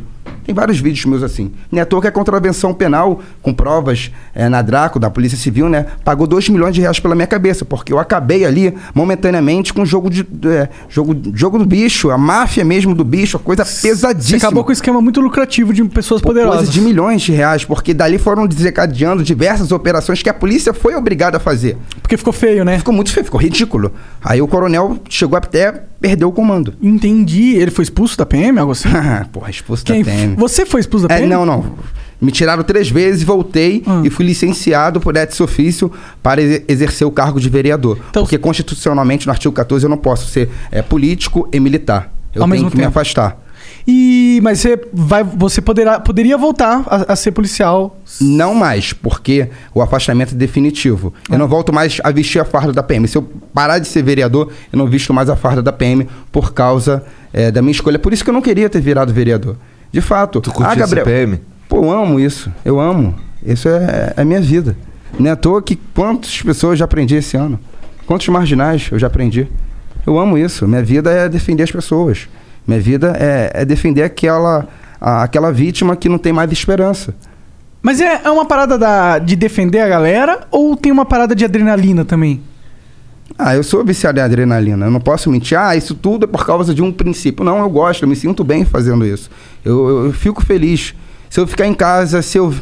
Tem 0.47 0.55
vários 0.55 0.79
vídeos 0.79 1.05
meus 1.07 1.25
assim. 1.25 1.51
Não 1.73 1.81
é 1.81 1.83
à 1.83 1.87
toa 1.87 2.01
que 2.01 2.07
a 2.07 2.13
contravenção 2.13 2.73
penal, 2.73 3.21
com 3.43 3.53
provas 3.53 4.13
é, 4.33 4.49
na 4.49 4.63
Draco, 4.63 4.97
da 5.01 5.11
Polícia 5.11 5.37
Civil, 5.37 5.69
né? 5.69 5.87
Pagou 6.05 6.25
2 6.25 6.51
milhões 6.51 6.73
de 6.73 6.81
reais 6.81 7.01
pela 7.01 7.17
minha 7.17 7.27
cabeça, 7.27 7.65
porque 7.65 7.93
eu 7.93 7.99
acabei 7.99 8.45
ali 8.45 8.73
momentaneamente 8.95 9.75
com 9.75 9.83
o 9.83 9.87
jogo 9.87 10.09
de. 10.09 10.25
é, 10.45 10.69
jogo, 10.89 11.17
jogo 11.35 11.59
do 11.59 11.67
bicho, 11.67 12.11
a 12.11 12.19
máfia 12.19 12.65
mesmo 12.65 12.95
do 12.95 13.03
bicho, 13.03 13.37
a 13.37 13.41
coisa 13.41 13.65
Você 13.65 13.89
pesadíssima. 13.89 14.39
acabou 14.39 14.63
com 14.63 14.71
um 14.71 14.73
esquema 14.73 15.01
muito 15.01 15.21
lucrativo 15.21 15.73
de 15.73 15.83
pessoas 15.87 16.21
Por 16.21 16.29
poderosas. 16.29 16.59
Coisa 16.59 16.73
de 16.73 16.81
milhões 16.81 17.23
de 17.23 17.33
reais, 17.33 17.65
porque 17.65 17.93
dali 17.93 18.17
foram 18.17 18.47
desencadeando 18.47 19.25
diversas 19.25 19.73
operações 19.73 20.23
que 20.23 20.31
a 20.31 20.35
polícia 20.35 20.73
foi 20.73 20.95
obrigada 20.95 21.39
a 21.39 21.41
fazer. 21.41 21.77
Porque 22.01 22.17
ficou 22.17 22.33
feio, 22.33 22.65
né? 22.65 22.79
Ficou 22.79 22.95
muito 22.95 23.13
feio, 23.13 23.25
ficou 23.25 23.41
ridículo. 23.41 23.91
Aí 24.23 24.41
o 24.41 24.47
coronel 24.47 24.97
chegou 25.09 25.37
até 25.37 25.86
perder 26.01 26.25
o 26.25 26.33
comando. 26.33 26.75
Entendi. 26.83 27.55
Ele 27.57 27.71
foi 27.71 27.83
expulso 27.85 28.17
da 28.19 28.27
PM, 28.27 28.59
algo 28.59 28.73
assim? 28.73 28.89
Porra, 29.33 29.51
expulso 29.51 29.85
Quem? 29.85 30.03
da 30.03 30.11
PM. 30.11 30.37
Você 30.37 30.65
foi 30.67 30.81
expulso 30.81 31.07
da 31.09 31.15
É, 31.15 31.19
PM? 31.19 31.31
não, 31.31 31.45
não. 31.47 31.65
Me 32.21 32.33
tiraram 32.33 32.63
três 32.63 32.89
vezes, 32.89 33.23
voltei 33.23 33.83
Hum. 33.87 34.03
e 34.05 34.09
fui 34.11 34.25
licenciado 34.25 35.01
por 35.01 35.15
ex 35.17 35.39
ofício 35.41 35.93
para 36.23 36.41
exer- 36.41 36.65
exercer 36.67 37.07
o 37.07 37.11
cargo 37.11 37.39
de 37.39 37.49
vereador. 37.51 37.99
Então- 38.11 38.23
porque 38.23 38.39
constitucionalmente, 38.39 39.27
no 39.27 39.33
artigo 39.33 39.53
14, 39.55 39.85
eu 39.85 39.91
não 39.91 39.99
posso 39.99 40.27
ser 40.31 40.49
é, 40.71 40.81
político 40.81 41.47
e 41.53 41.61
militar. 41.61 42.13
Eu 42.35 42.41
tenho 42.41 42.49
mesmo 42.49 42.71
que 42.71 42.77
me 42.77 42.83
tempo. 42.85 42.91
afastar. 42.99 43.39
E 43.87 44.41
mas 44.43 44.59
você 44.61 44.81
vai, 44.93 45.23
você 45.23 45.61
poderá, 45.61 46.01
poderia 46.01 46.37
voltar 46.37 46.83
a, 46.87 47.13
a 47.13 47.17
ser 47.17 47.31
policial. 47.31 48.01
Não 48.21 48.55
mais, 48.55 48.93
porque 48.93 49.49
o 49.75 49.81
afastamento 49.81 50.35
é 50.35 50.37
definitivo. 50.37 51.15
Eu 51.31 51.39
não 51.39 51.47
volto 51.47 51.73
mais 51.73 52.01
a 52.03 52.11
vestir 52.11 52.41
a 52.41 52.45
farda 52.45 52.73
da 52.73 52.83
PM. 52.83 53.07
Se 53.07 53.17
eu 53.17 53.23
parar 53.55 53.79
de 53.79 53.87
ser 53.87 54.03
vereador, 54.03 54.51
eu 54.73 54.79
não 54.79 54.87
visto 54.87 55.15
mais 55.15 55.31
a 55.31 55.37
farda 55.37 55.63
da 55.63 55.73
PM 55.73 56.09
por 56.33 56.53
causa 56.53 57.05
eh, 57.33 57.51
da 57.51 57.63
minha 57.63 57.73
escolha. 57.73 57.99
Por 57.99 58.13
isso 58.13 58.25
que 58.25 58.31
eu 58.31 58.35
não 58.35 58.43
queria 58.43 58.69
ter 58.69 58.81
virado 58.81 59.13
vereador. 59.13 59.57
De 59.93 60.01
fato. 60.01 60.41
Tu 60.41 60.51
curtiu 60.51 60.73
ah, 60.73 60.75
Gabriel. 60.75 61.07
CPM? 61.07 61.41
Pô, 61.69 61.85
eu 61.85 61.91
amo 61.91 62.19
isso. 62.19 62.51
Eu 62.65 62.81
amo. 62.81 63.15
Isso 63.45 63.69
é, 63.69 64.15
é 64.17 64.21
a 64.21 64.25
minha 64.25 64.41
vida. 64.41 64.77
Não 65.19 65.29
é 65.29 65.33
à 65.33 65.37
toa 65.37 65.63
que 65.63 65.77
quantas 65.77 66.43
pessoas 66.43 66.73
eu 66.73 66.77
já 66.77 66.85
aprendi 66.85 67.15
esse 67.15 67.37
ano? 67.37 67.59
Quantos 68.07 68.29
marginais 68.29 68.89
eu 68.91 68.99
já 68.99 69.07
aprendi? 69.07 69.49
Eu 70.07 70.19
amo 70.19 70.37
isso. 70.37 70.67
Minha 70.67 70.83
vida 70.83 71.11
é 71.11 71.29
defender 71.29 71.63
as 71.63 71.71
pessoas. 71.71 72.29
Minha 72.67 72.81
vida 72.81 73.17
é, 73.19 73.51
é 73.55 73.65
defender 73.65 74.03
aquela, 74.03 74.67
a- 75.01 75.23
aquela 75.23 75.53
vítima 75.53 75.95
que 75.97 76.09
não 76.09 76.19
tem 76.19 76.33
mais 76.33 76.51
esperança. 76.51 77.15
Mas 77.83 78.01
é, 78.01 78.23
é 78.25 78.31
uma 78.31 78.45
parada 78.45 78.77
da, 78.77 79.19
de 79.19 79.37
defender 79.37 79.81
a 79.81 79.89
galera 79.89 80.41
ou 80.51 80.77
tem 80.77 80.91
uma 80.91 81.05
parada 81.05 81.35
de 81.35 81.45
adrenalina 81.45 82.05
também? 82.05 82.41
Ah, 83.39 83.55
eu 83.55 83.63
sou 83.63 83.85
viciado 83.85 84.19
em 84.19 84.23
adrenalina. 84.23 84.87
Eu 84.87 84.91
não 84.91 85.01
posso 85.01 85.31
mentir. 85.31 85.59
Ah, 85.59 85.77
isso 85.77 85.95
tudo 85.95 86.25
é 86.25 86.27
por 86.27 86.45
causa 86.47 86.75
de 86.75 86.83
um 86.83 86.91
princípio. 86.91 87.45
Não, 87.45 87.59
eu 87.59 87.69
gosto, 87.71 88.03
eu 88.03 88.09
me 88.09 88.17
sinto 88.17 88.43
bem 88.43 88.65
fazendo 88.65 89.05
isso. 89.07 89.31
Eu, 89.65 89.89
eu- 89.89 90.05
eu 90.07 90.13
fico 90.13 90.45
feliz. 90.45 90.95
Se 91.31 91.39
eu 91.39 91.47
ficar 91.47 91.67
em 91.67 91.75
casa, 91.75 92.23
se 92.23 92.39
eu 92.39 92.53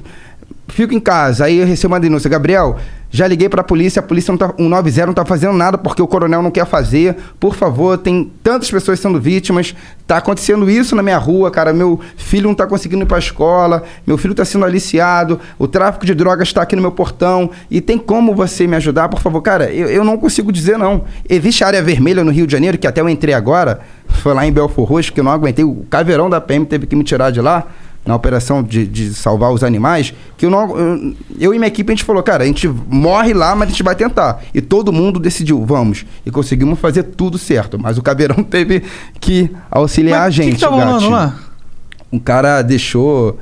fico 0.69 0.93
em 0.95 1.01
casa, 1.01 1.45
aí 1.45 1.59
eu 1.59 1.67
recebo 1.67 1.95
uma 1.95 2.01
denúncia. 2.01 2.29
Gabriel, 2.29 2.77
já 3.15 3.29
liguei 3.29 3.49
pra 3.49 3.63
polícia, 3.63 4.01
a 4.01 4.03
polícia 4.03 4.33
não 4.33 4.37
tá, 4.37 4.53
190 4.59 5.07
não 5.07 5.15
tá 5.15 5.25
fazendo 5.25 5.53
nada 5.53 5.79
porque 5.79 6.03
o 6.03 6.07
coronel 6.09 6.43
não 6.43 6.51
quer 6.51 6.67
fazer. 6.67 7.15
Por 7.39 7.55
favor, 7.55 7.97
tem 7.97 8.29
tantas 8.43 8.69
pessoas 8.69 8.99
sendo 8.99 9.21
vítimas. 9.21 9.73
Tá 10.05 10.17
acontecendo 10.17 10.69
isso 10.69 10.97
na 10.97 11.03
minha 11.03 11.17
rua, 11.17 11.49
cara. 11.49 11.73
Meu 11.73 12.01
filho 12.17 12.49
não 12.49 12.57
tá 12.57 12.67
conseguindo 12.67 13.05
ir 13.05 13.07
pra 13.07 13.21
escola, 13.21 13.85
meu 14.05 14.19
filho 14.19 14.35
tá 14.35 14.45
sendo 14.45 14.65
aliciado, 14.65 15.39
o 15.57 15.69
tráfico 15.69 16.05
de 16.05 16.13
drogas 16.13 16.53
tá 16.53 16.63
aqui 16.63 16.75
no 16.75 16.83
meu 16.83 16.91
portão. 16.91 17.53
E 17.71 17.81
tem 17.81 17.99
como 17.99 18.35
você 18.35 18.67
me 18.67 18.75
ajudar, 18.75 19.09
por 19.09 19.21
favor? 19.21 19.41
Cara, 19.43 19.71
eu, 19.71 19.87
eu 19.87 20.03
não 20.03 20.19
consigo 20.19 20.51
dizer 20.51 20.77
não. 20.77 21.05
Existe 21.31 21.63
área 21.63 21.81
vermelha 21.81 22.25
no 22.25 22.33
Rio 22.33 22.49
de 22.49 22.53
Janeiro, 22.53 22.77
que 22.77 22.87
até 22.89 23.01
eu 23.01 23.09
entrei 23.09 23.33
agora, 23.33 23.79
foi 24.09 24.35
lá 24.35 24.45
em 24.45 24.51
Belfor 24.51 24.89
Roxo, 24.89 25.13
que 25.13 25.21
eu 25.21 25.25
não 25.25 25.31
aguentei. 25.31 25.65
O 25.65 25.87
caveirão 25.89 26.29
da 26.29 26.41
PM 26.41 26.67
teve 26.67 26.85
que 26.85 26.97
me 26.97 27.05
tirar 27.05 27.31
de 27.31 27.41
lá 27.41 27.65
na 28.07 28.15
operação 28.15 28.63
de, 28.63 28.87
de 28.87 29.15
salvar 29.15 29.51
os 29.53 29.65
animais, 29.65 30.13
que 30.37 30.45
eu, 30.45 30.51
não, 30.51 30.79
eu, 30.79 31.15
eu 31.39 31.55
e 31.55 31.59
minha 31.59 31.69
equipe 31.69 31.91
a 31.91 31.95
gente 31.95 32.05
falou, 32.05 32.23
cara, 32.23 32.45
a 32.45 32.47
gente 32.47 32.69
morre 32.69 33.33
lá, 33.33 33.55
mas 33.55 33.69
a 33.69 33.71
gente 33.71 33.83
vai 33.83 33.95
tentar. 33.95 34.43
E 34.53 34.61
todo 34.61 34.93
mundo 34.93 35.19
decidiu, 35.19 35.65
vamos. 35.65 36.05
E 36.25 36.31
conseguimos 36.31 36.79
fazer 36.79 37.05
tudo 37.05 37.39
certo. 37.39 37.79
Mas 37.79 37.97
o 37.97 38.03
Caveirão 38.03 38.43
teve 38.45 38.83
que 39.21 39.51
auxiliar 39.71 40.21
Mas 40.21 40.27
a 40.27 40.31
gente. 40.31 40.49
O 40.49 40.51
que, 40.51 40.57
que 40.57 40.61
tá 40.61 40.69
rolando 40.69 41.09
lá? 41.09 41.39
Um 42.13 42.19
cara 42.19 42.63
deixou 42.63 43.39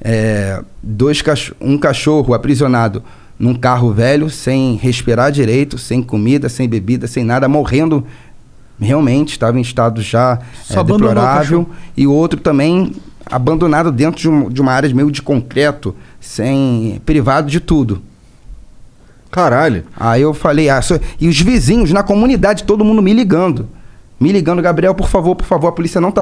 é, 0.00 0.62
dois 0.82 1.22
cach 1.22 1.52
um 1.60 1.78
cachorro 1.78 2.34
aprisionado 2.34 3.02
num 3.38 3.54
carro 3.54 3.92
velho, 3.92 4.30
sem 4.30 4.76
respirar 4.76 5.32
direito, 5.32 5.78
sem 5.78 6.02
comida, 6.02 6.48
sem 6.48 6.68
bebida, 6.68 7.06
sem 7.06 7.24
nada, 7.24 7.48
morrendo. 7.48 8.04
Realmente, 8.78 9.30
estava 9.32 9.58
em 9.58 9.62
estado 9.62 10.02
já 10.02 10.38
é, 10.70 10.84
deplorável. 10.84 11.64
cachorro. 11.64 11.70
E 11.96 12.06
o 12.06 12.12
outro 12.12 12.40
também 12.40 12.92
abandonado 13.32 13.90
dentro 13.90 14.20
de, 14.20 14.28
um- 14.28 14.48
de 14.48 14.60
uma 14.60 14.72
área 14.72 14.92
meio 14.94 15.10
de 15.10 15.22
concreto, 15.22 15.94
sem 16.20 17.00
privado 17.04 17.50
de 17.50 17.58
tudo. 17.60 18.02
Caralho. 19.30 19.84
Aí 19.96 20.22
eu 20.22 20.32
falei, 20.34 20.68
ah, 20.68 20.80
e 21.20 21.26
os 21.28 21.40
vizinhos 21.40 21.90
na 21.92 22.02
comunidade, 22.02 22.64
todo 22.64 22.84
mundo 22.84 23.02
me 23.02 23.12
ligando. 23.12 23.68
Me 24.20 24.30
ligando, 24.30 24.62
Gabriel, 24.62 24.94
por 24.94 25.08
favor, 25.08 25.34
por 25.34 25.46
favor, 25.46 25.68
a 25.68 25.72
polícia 25.72 26.00
não 26.00 26.12
tá 26.12 26.21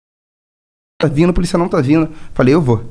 Vindo, 1.07 1.29
a 1.29 1.33
polícia 1.33 1.57
não 1.57 1.67
tá 1.67 1.79
vindo. 1.81 2.09
Falei, 2.33 2.53
eu 2.53 2.61
vou. 2.61 2.83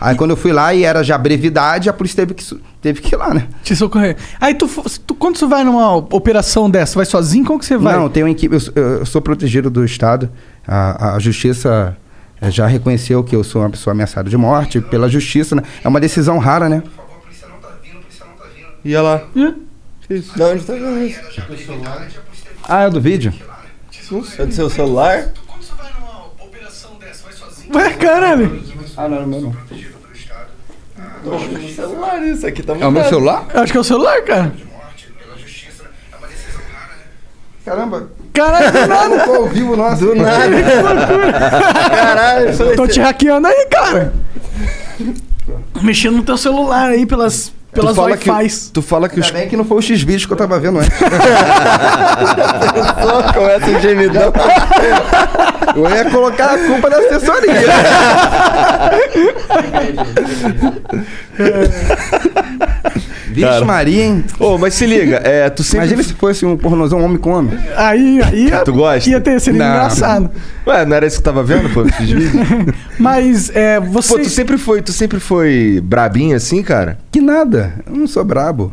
Aí 0.00 0.14
quando 0.16 0.30
eu 0.30 0.36
fui 0.36 0.52
lá 0.52 0.72
e 0.72 0.84
era 0.84 1.02
já 1.02 1.18
brevidade, 1.18 1.88
a 1.88 1.92
polícia 1.92 2.16
teve 2.24 2.32
que, 2.34 2.60
teve 2.80 3.00
que 3.00 3.12
ir 3.14 3.18
lá, 3.18 3.34
né? 3.34 3.48
Te 3.64 3.74
socorrer. 3.74 4.16
Aí 4.40 4.54
tu, 4.54 4.68
tu 5.04 5.14
quando 5.16 5.36
você 5.36 5.46
vai 5.46 5.64
numa 5.64 5.96
operação 5.96 6.70
dessa, 6.70 6.94
vai 6.94 7.04
sozinho? 7.04 7.44
Como 7.44 7.58
que 7.58 7.64
você 7.66 7.76
vai? 7.76 7.96
Não, 7.96 8.08
tem 8.08 8.22
uma 8.22 8.30
equipe. 8.30 8.54
Eu, 8.54 8.60
sou- 8.60 8.72
eu 8.76 9.04
sou 9.06 9.20
protegido 9.20 9.68
do 9.68 9.84
Estado. 9.84 10.30
A, 10.66 11.16
a 11.16 11.18
justiça 11.18 11.96
eh, 12.40 12.50
já 12.52 12.68
reconheceu 12.68 13.24
que 13.24 13.34
eu 13.34 13.42
sou 13.42 13.62
uma 13.62 13.70
pessoa 13.70 13.92
ameaçada 13.92 14.30
de 14.30 14.36
morte 14.36 14.80
pela 14.80 15.08
justiça, 15.08 15.56
né? 15.56 15.62
É 15.82 15.88
uma 15.88 15.98
decisão 15.98 16.38
rara, 16.38 16.68
né? 16.68 16.84
Ia 18.84 19.02
lá. 19.02 19.22
Hã? 19.36 19.54
Da 20.36 20.46
onde 20.48 20.64
tá 20.64 20.72
vendo 20.72 20.98
isso? 21.04 21.20
Ah, 22.68 22.82
é 22.84 22.90
do 22.90 23.00
vídeo? 23.00 23.32
É 24.38 24.46
do 24.46 24.54
seu 24.54 24.70
celular? 24.70 25.28
Ué, 27.74 27.90
caralho. 27.94 28.62
Ah, 28.96 29.08
não, 29.08 29.26
meu 29.26 29.40
não. 29.40 29.54
celular 31.74 32.22
isso 32.26 32.46
aqui 32.46 32.62
tá 32.62 32.74
É 32.78 32.86
o 32.86 32.90
meu 32.90 33.04
celular? 33.04 33.46
Eu 33.54 33.60
Acho 33.60 33.72
que 33.72 33.78
é 33.78 33.80
o 33.80 33.84
celular, 33.84 34.22
cara. 34.22 34.52
Caramba, 37.64 38.08
Caralho, 38.32 38.72
do 38.72 38.86
nada. 38.86 39.14
eu 39.16 39.24
tô 39.24 39.34
ao 39.34 39.48
vivo, 39.48 39.76
nossa. 39.76 40.04
Do 40.04 40.14
nada. 40.14 40.48
Caralho, 41.90 42.76
Tô 42.76 42.86
te 42.86 43.00
hackeando 43.00 43.46
aí, 43.46 43.66
cara. 43.70 44.12
Mexendo 45.82 46.16
no 46.16 46.22
teu 46.22 46.36
celular 46.36 46.90
aí 46.90 47.04
pelas, 47.06 47.52
Pelas 47.72 47.92
tu 47.92 47.96
fala 47.96 48.16
que, 48.16 48.30
Wi-Fis. 48.30 48.70
Tu 48.72 48.82
fala 48.82 49.08
que 49.08 49.20
os... 49.20 49.26
Ainda 49.26 49.38
bem 49.38 49.48
que 49.48 49.56
não 49.56 49.64
foi 49.64 49.78
o 49.78 49.82
X-Vídeos 49.82 50.26
que 50.26 50.32
eu 50.32 50.36
tava 50.36 50.58
vendo 50.58 50.80
antes. 50.80 50.98
Só 53.00 53.32
começa 53.32 53.70
o 53.70 53.80
gemidão. 53.80 54.32
Eu 55.76 55.88
ia 55.88 56.10
colocar 56.10 56.54
a 56.54 56.58
culpa 56.58 56.90
da 56.90 56.98
assessoria. 56.98 57.54
Vixe 63.30 63.46
Cara. 63.48 63.64
Maria, 63.64 64.04
hein? 64.04 64.24
Ô, 64.38 64.58
mas 64.58 64.74
se 64.74 64.84
liga, 64.86 65.16
é, 65.24 65.48
tu 65.48 65.62
sempre... 65.62 65.86
Imagina 65.86 66.02
se 66.02 66.14
fosse 66.14 66.44
um 66.44 66.56
pornozão 66.56 67.00
homem 67.02 67.16
com 67.16 67.30
homem. 67.30 67.56
Aí, 67.76 68.20
aí 68.22 68.50
Tu 68.64 68.72
gosta? 68.72 69.08
ia 69.08 69.20
ter 69.20 69.40
sido 69.40 69.56
Não. 69.56 69.66
engraçado. 69.66 70.30
Ué, 70.66 70.84
não 70.84 70.96
era 70.96 71.06
isso 71.06 71.16
que 71.16 71.22
tu 71.22 71.24
tava 71.24 71.42
vendo, 71.42 71.72
pô, 71.72 71.84
esses 71.86 72.10
vídeos? 72.10 72.32
Mas 72.98 73.50
é, 73.54 73.78
você. 73.80 74.14
Pô, 74.14 74.18
tu 74.18 74.28
sempre 74.28 74.58
foi, 74.58 74.82
tu 74.82 74.92
sempre 74.92 75.20
foi 75.20 75.80
brabinho 75.82 76.36
assim, 76.36 76.62
cara? 76.62 76.98
Que 77.10 77.20
nada, 77.20 77.74
eu 77.86 77.94
não 77.96 78.06
sou 78.06 78.24
brabo. 78.24 78.72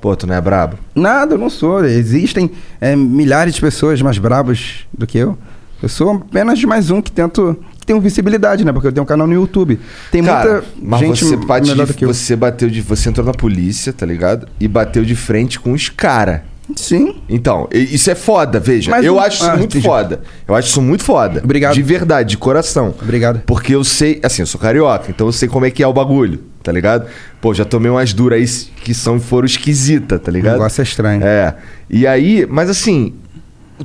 Pô, 0.00 0.16
tu 0.16 0.26
não 0.26 0.34
é 0.34 0.40
brabo? 0.40 0.78
Nada, 0.94 1.34
eu 1.34 1.38
não 1.38 1.50
sou. 1.50 1.84
Existem 1.84 2.50
é, 2.80 2.96
milhares 2.96 3.54
de 3.54 3.60
pessoas 3.60 4.00
mais 4.00 4.16
brabas 4.16 4.86
do 4.96 5.06
que 5.06 5.18
eu. 5.18 5.36
Eu 5.82 5.88
sou 5.88 6.12
apenas 6.12 6.62
mais 6.64 6.90
um 6.90 7.02
que 7.02 7.12
tento. 7.12 7.56
Tem 7.92 8.00
visibilidade, 8.00 8.64
né? 8.64 8.72
Porque 8.72 8.86
eu 8.88 8.92
tenho 8.92 9.02
um 9.02 9.06
canal 9.06 9.26
no 9.26 9.32
YouTube. 9.34 9.78
Tem 10.12 10.22
Cara, 10.22 10.50
muita 10.52 10.66
mas 10.82 11.00
gente 11.00 11.24
você 11.24 11.36
bate 11.36 11.68
melhor 11.68 11.86
de, 11.86 11.92
do 11.92 11.96
que 11.98 12.04
eu. 12.04 12.14
você 12.14 12.36
bateu 12.36 12.68
de, 12.70 12.80
você 12.80 13.08
entrou 13.08 13.26
na 13.26 13.32
polícia, 13.32 13.92
tá 13.92 14.06
ligado? 14.06 14.46
E 14.60 14.68
bateu 14.68 15.04
de 15.04 15.14
frente 15.16 15.58
com 15.58 15.72
os 15.72 15.88
cara. 15.88 16.44
Sim. 16.76 17.16
Então, 17.28 17.68
isso 17.72 18.08
é 18.12 18.14
foda, 18.14 18.60
veja. 18.60 18.92
Mas 18.92 19.04
eu 19.04 19.16
um- 19.16 19.18
acho 19.18 19.38
isso 19.42 19.50
Ah, 19.50 19.56
muito 19.56 19.72
entendi. 19.76 19.84
foda. 19.88 20.20
Eu 20.46 20.54
acho 20.54 20.68
isso 20.68 20.80
muito 20.80 21.02
foda. 21.02 21.40
Obrigado. 21.42 21.74
De 21.74 21.82
verdade, 21.82 22.28
de 22.30 22.36
coração. 22.38 22.94
Obrigado. 23.02 23.42
Porque 23.44 23.74
eu 23.74 23.82
sei, 23.82 24.20
assim, 24.22 24.42
eu 24.42 24.46
sou 24.46 24.60
carioca, 24.60 25.06
então 25.10 25.26
eu 25.26 25.32
sei 25.32 25.48
como 25.48 25.66
é 25.66 25.70
que 25.72 25.82
é 25.82 25.86
o 25.88 25.92
bagulho, 25.92 26.40
tá 26.62 26.70
ligado? 26.70 27.06
Pô, 27.40 27.52
já 27.52 27.64
tomei 27.64 27.90
umas 27.90 28.12
duras 28.12 28.38
aí 28.38 28.82
que 28.84 28.94
são 28.94 29.18
foram 29.18 29.46
esquisita, 29.46 30.16
tá 30.16 30.30
O 30.30 30.34
ligado? 30.34 30.52
negócio 30.52 30.80
é 30.80 30.84
estranho. 30.84 31.24
É. 31.24 31.56
E 31.90 32.06
aí, 32.06 32.46
mas 32.48 32.70
assim, 32.70 33.14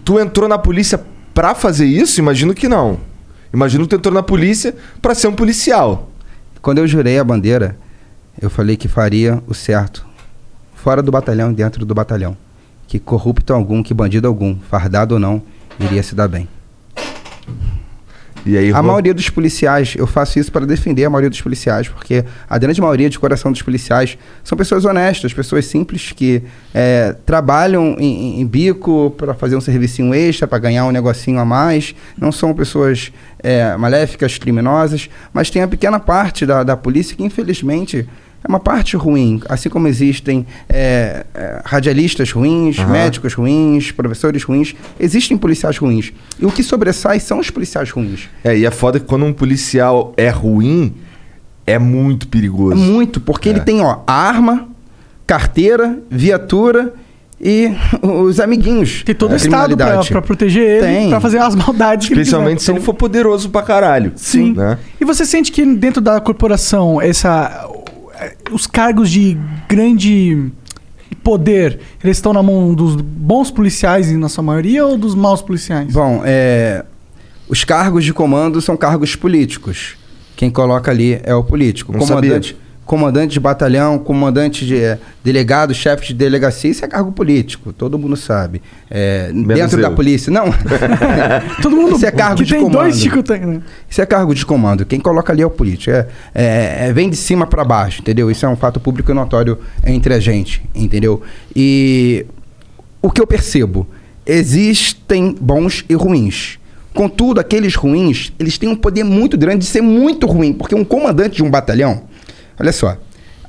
tu 0.04 0.20
entrou 0.20 0.48
na 0.48 0.60
polícia 0.60 1.02
pra 1.34 1.56
fazer 1.56 1.86
isso? 1.88 2.20
Imagino 2.20 2.54
que 2.54 2.70
não. 2.70 3.00
Imagino 3.54 3.84
que 3.86 3.90
tu 3.90 3.96
entrou 3.96 4.14
na 4.14 4.24
polícia 4.24 4.76
pra 5.02 5.16
ser 5.16 5.28
um 5.28 5.36
policial. 5.36 6.10
Quando 6.62 6.80
eu 6.80 6.88
jurei 6.88 7.20
a 7.20 7.24
bandeira, 7.24 7.78
eu 8.42 8.50
falei 8.50 8.76
que 8.76 8.88
faria 8.88 9.42
o 9.48 9.54
certo. 9.54 10.06
Fora 10.74 11.02
do 11.02 11.12
batalhão 11.12 11.52
e 11.52 11.56
dentro 11.56 11.86
do 11.86 11.96
batalhão. 11.96 12.36
Que 12.88 13.00
corrupto 13.00 13.54
algum, 13.54 13.82
que 13.82 13.94
bandido 13.94 14.28
algum, 14.28 14.58
fardado 14.70 15.16
ou 15.16 15.20
não, 15.20 15.42
iria 15.80 16.04
se 16.04 16.14
dar 16.14 16.28
bem. 16.28 16.48
E 18.46 18.56
aí, 18.58 18.72
A 18.72 18.84
maioria 18.84 19.14
dos 19.14 19.28
policiais, 19.30 19.96
eu 19.98 20.06
faço 20.06 20.38
isso 20.38 20.52
para 20.52 20.66
defender 20.68 21.04
a 21.06 21.10
maioria 21.10 21.30
dos 21.32 21.42
policiais, 21.42 21.88
porque 21.88 22.24
a 22.48 22.58
grande 22.60 22.80
maioria 22.80 23.10
de 23.10 23.18
coração 23.18 23.52
dos 23.52 23.62
policiais 23.64 24.18
são 24.44 24.56
pessoas 24.56 24.86
honestas, 24.86 25.34
pessoas 25.34 25.66
simples 25.66 26.12
que 26.12 26.44
é, 26.74 27.16
trabalham 27.26 27.96
em, 28.00 28.38
em- 28.38 28.42
em 28.42 28.46
bico 28.46 29.12
para 29.18 29.34
fazer 29.34 29.56
um 29.56 29.62
servicinho 29.62 30.14
extra, 30.14 30.48
para 30.48 30.60
ganhar 30.60 30.86
um 30.86 30.92
negocinho 30.92 31.40
a 31.40 31.46
mais. 31.46 31.96
Não 32.18 32.32
são 32.32 32.54
pessoas 32.54 33.12
é, 33.42 33.76
maléficas, 33.78 34.38
criminosas, 34.38 35.10
mas 35.34 35.50
tem 35.50 35.64
a 35.64 35.68
pequena 35.68 36.00
parte 36.00 36.46
da, 36.46 36.64
da 36.64 36.78
polícia 36.78 37.16
que, 37.16 37.24
infelizmente, 37.24 38.08
é 38.46 38.48
uma 38.48 38.60
parte 38.60 38.96
ruim. 38.96 39.42
Assim 39.50 39.70
como 39.70 39.88
existem 39.88 40.46
é, 40.70 41.26
é, 41.34 41.62
radialistas 41.66 42.32
ruins, 42.32 42.78
Aham. 42.78 42.92
médicos 42.92 43.34
ruins, 43.34 43.92
professores 43.92 44.44
ruins, 44.44 44.76
existem 45.00 45.36
policiais 45.36 45.78
ruins. 45.78 46.14
E 46.40 46.46
o 46.46 46.52
que 46.52 46.62
sobressai 46.62 47.20
são 47.20 47.40
os 47.40 47.50
policiais 47.50 47.90
ruins. 47.90 48.30
É, 48.44 48.56
e 48.56 48.66
é 48.66 48.72
foda 48.72 49.00
que 49.00 49.06
quando 49.08 49.26
um 49.26 49.34
policial 49.34 50.14
é 50.16 50.30
ruim, 50.30 50.94
é 51.66 51.80
muito 51.80 52.28
perigoso. 52.28 52.74
É 52.74 52.76
muito, 52.76 53.20
porque 53.20 53.50
É. 53.50 53.54
ele 53.54 53.62
tem, 53.62 53.82
ó, 53.82 54.00
arma, 54.06 54.68
carteira, 55.26 55.98
viatura 56.10 56.94
e 57.42 57.72
os 58.04 58.40
amiguinhos. 58.40 59.02
Tem 59.04 59.16
todo 59.16 59.30
da 59.30 59.34
o 59.34 59.38
Estado 59.38 59.76
pra, 59.76 60.04
pra 60.04 60.22
proteger 60.22 60.64
ele, 60.64 60.82
Tem. 60.86 61.10
pra 61.10 61.20
fazer 61.20 61.40
as 61.40 61.56
maldades 61.56 62.08
que 62.08 62.14
ele 62.14 62.22
Especialmente 62.22 62.58
quiser. 62.60 62.66
se 62.74 62.78
ele 62.78 62.86
for 62.86 62.94
poderoso 62.94 63.50
pra 63.50 63.64
caralho. 63.64 64.12
Sim. 64.16 64.54
Né? 64.54 64.78
E 65.02 65.06
você 65.06 65.26
sente 65.26 65.52
que 65.52 65.66
dentro 65.66 66.00
da 66.00 66.20
corporação, 66.22 67.02
essa, 67.02 67.68
os 68.52 68.68
cargos 68.68 69.10
de 69.10 69.38
grande 69.68 70.52
poder, 71.24 71.80
eles 72.04 72.18
estão 72.18 72.32
na 72.34 72.44
mão 72.44 72.74
dos 72.74 72.96
bons 72.96 73.50
policiais, 73.50 74.12
na 74.12 74.30
sua 74.30 74.44
maioria, 74.44 74.86
ou 74.86 74.98
dos 74.98 75.16
maus 75.16 75.42
policiais? 75.42 75.92
Bom, 75.92 76.22
é, 76.24 76.86
os 77.48 77.64
cargos 77.64 78.06
de 78.06 78.14
comando 78.14 78.62
são 78.62 78.78
cargos 78.78 79.16
políticos. 79.16 79.96
Quem 80.36 80.50
coloca 80.52 80.92
ali 80.92 81.20
é 81.24 81.34
o 81.34 81.44
político. 81.44 81.92
Não 81.92 82.00
comandante, 82.00 82.56
comandante 82.86 83.34
de 83.34 83.40
batalhão, 83.40 83.98
comandante 83.98 84.66
de 84.66 84.78
é, 84.78 85.00
delegado, 85.24 85.74
chefe 85.74 86.08
de 86.08 86.14
delegacia, 86.14 86.70
isso 86.70 86.86
é 86.86 86.88
cargo 86.88 87.12
político. 87.12 87.74
Todo 87.74 87.98
mundo 87.98 88.16
sabe. 88.16 88.62
É, 88.90 89.32
dentro 89.34 89.82
da 89.82 89.88
eu. 89.88 89.96
polícia, 89.96 90.32
não. 90.32 90.46
Todo 91.62 91.76
mundo 91.76 91.96
Isso 91.96 92.06
é 92.06 92.12
cargo 92.12 92.38
que 92.38 92.44
de 92.44 92.52
tem 92.54 92.62
comando. 92.62 92.78
dois 92.80 93.00
Chico 93.00 93.24
tem, 93.24 93.40
né? 93.42 93.62
Isso 93.90 94.02
é 94.02 94.06
cargo 94.06 94.34
de 94.36 94.46
comando. 94.46 94.86
Quem 94.86 95.00
coloca 95.00 95.34
ali 95.34 95.42
é 95.42 95.46
o 95.46 95.50
político. 95.50 95.90
É, 95.92 96.08
é- 96.34 96.88
é- 96.88 96.94
vem 96.94 97.10
de 97.10 97.16
cima 97.16 97.48
para 97.48 97.64
baixo, 97.64 98.02
entendeu? 98.02 98.30
Isso 98.30 98.46
é 98.46 98.50
um 98.50 98.56
fato 98.56 98.80
público 98.80 99.12
e 99.12 99.14
notório 99.16 99.58
entre 99.86 100.14
a 100.14 100.20
gente, 100.20 100.62
entendeu? 100.76 101.22
E 101.56 102.26
o 103.02 103.10
que 103.10 103.20
eu 103.20 103.26
percebo, 103.28 103.88
existem 104.26 105.36
bons 105.40 105.84
e 105.90 105.94
ruins. 105.96 106.60
Contudo, 106.94 107.40
aqueles 107.42 107.76
ruins, 107.76 108.32
eles 108.40 108.58
têm 108.58 108.70
um 108.70 108.76
poder 108.76 109.04
muito 109.04 109.38
grande 109.38 109.60
de 109.60 109.66
ser 109.66 109.82
muito 109.82 110.26
ruim, 110.26 110.54
porque 110.54 110.74
um 110.74 110.86
comandante 110.86 111.36
de 111.38 111.44
um 111.44 111.50
batalhão, 111.50 112.04
olha 112.60 112.72
só, 112.72 112.98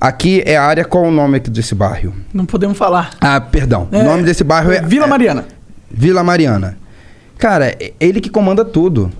aqui 0.00 0.42
é 0.44 0.56
a 0.56 0.64
área, 0.64 0.84
qual 0.84 1.04
é 1.04 1.08
o 1.08 1.10
nome 1.10 1.36
aqui 1.38 1.50
desse 1.50 1.74
bairro? 1.74 2.14
Não 2.32 2.46
podemos 2.46 2.76
falar. 2.76 3.10
Ah, 3.20 3.40
perdão, 3.40 3.88
É, 3.92 4.00
o 4.00 4.04
nome 4.04 4.22
desse 4.22 4.44
bairro 4.44 4.72
é... 4.72 4.80
Vila 4.82 5.06
é- 5.06 5.08
Mariana. 5.08 5.44
Vila 5.90 6.22
Mariana. 6.22 6.78
Cara, 7.38 7.66
é 7.66 7.92
ele 8.00 8.20
que 8.20 8.30
comanda 8.30 8.64
tudo. 8.64 9.10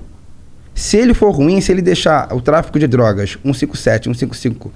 Se 0.74 0.96
ele 0.96 1.14
for 1.14 1.30
ruim, 1.30 1.60
se 1.60 1.72
ele 1.72 1.80
deixar 1.80 2.32
o 2.34 2.40
tráfico 2.40 2.78
de 2.78 2.86
drogas, 2.86 3.38
157, 3.42 4.04
155, 4.04 4.70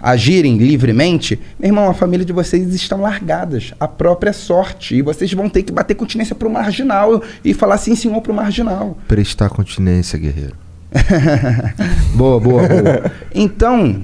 agirem 0.00 0.56
livremente, 0.56 1.40
meu 1.58 1.68
irmão, 1.68 1.88
a 1.88 1.94
família 1.94 2.24
de 2.24 2.32
vocês 2.32 2.72
estão 2.74 3.00
largadas. 3.00 3.72
A 3.80 3.88
própria 3.88 4.32
sorte. 4.32 4.94
E 4.94 5.02
vocês 5.02 5.32
vão 5.32 5.48
ter 5.48 5.62
que 5.64 5.72
bater 5.72 5.94
continência 5.96 6.34
pro 6.34 6.48
marginal 6.50 7.22
e 7.44 7.52
falar 7.54 7.78
sim, 7.78 7.96
senhor, 7.96 8.20
pro 8.20 8.32
marginal. 8.34 8.96
Prestar 9.08 9.48
continência, 9.48 10.16
guerreiro. 10.18 10.54
boa, 12.14 12.38
boa, 12.40 12.62
boa. 12.68 13.12
Então, 13.34 14.02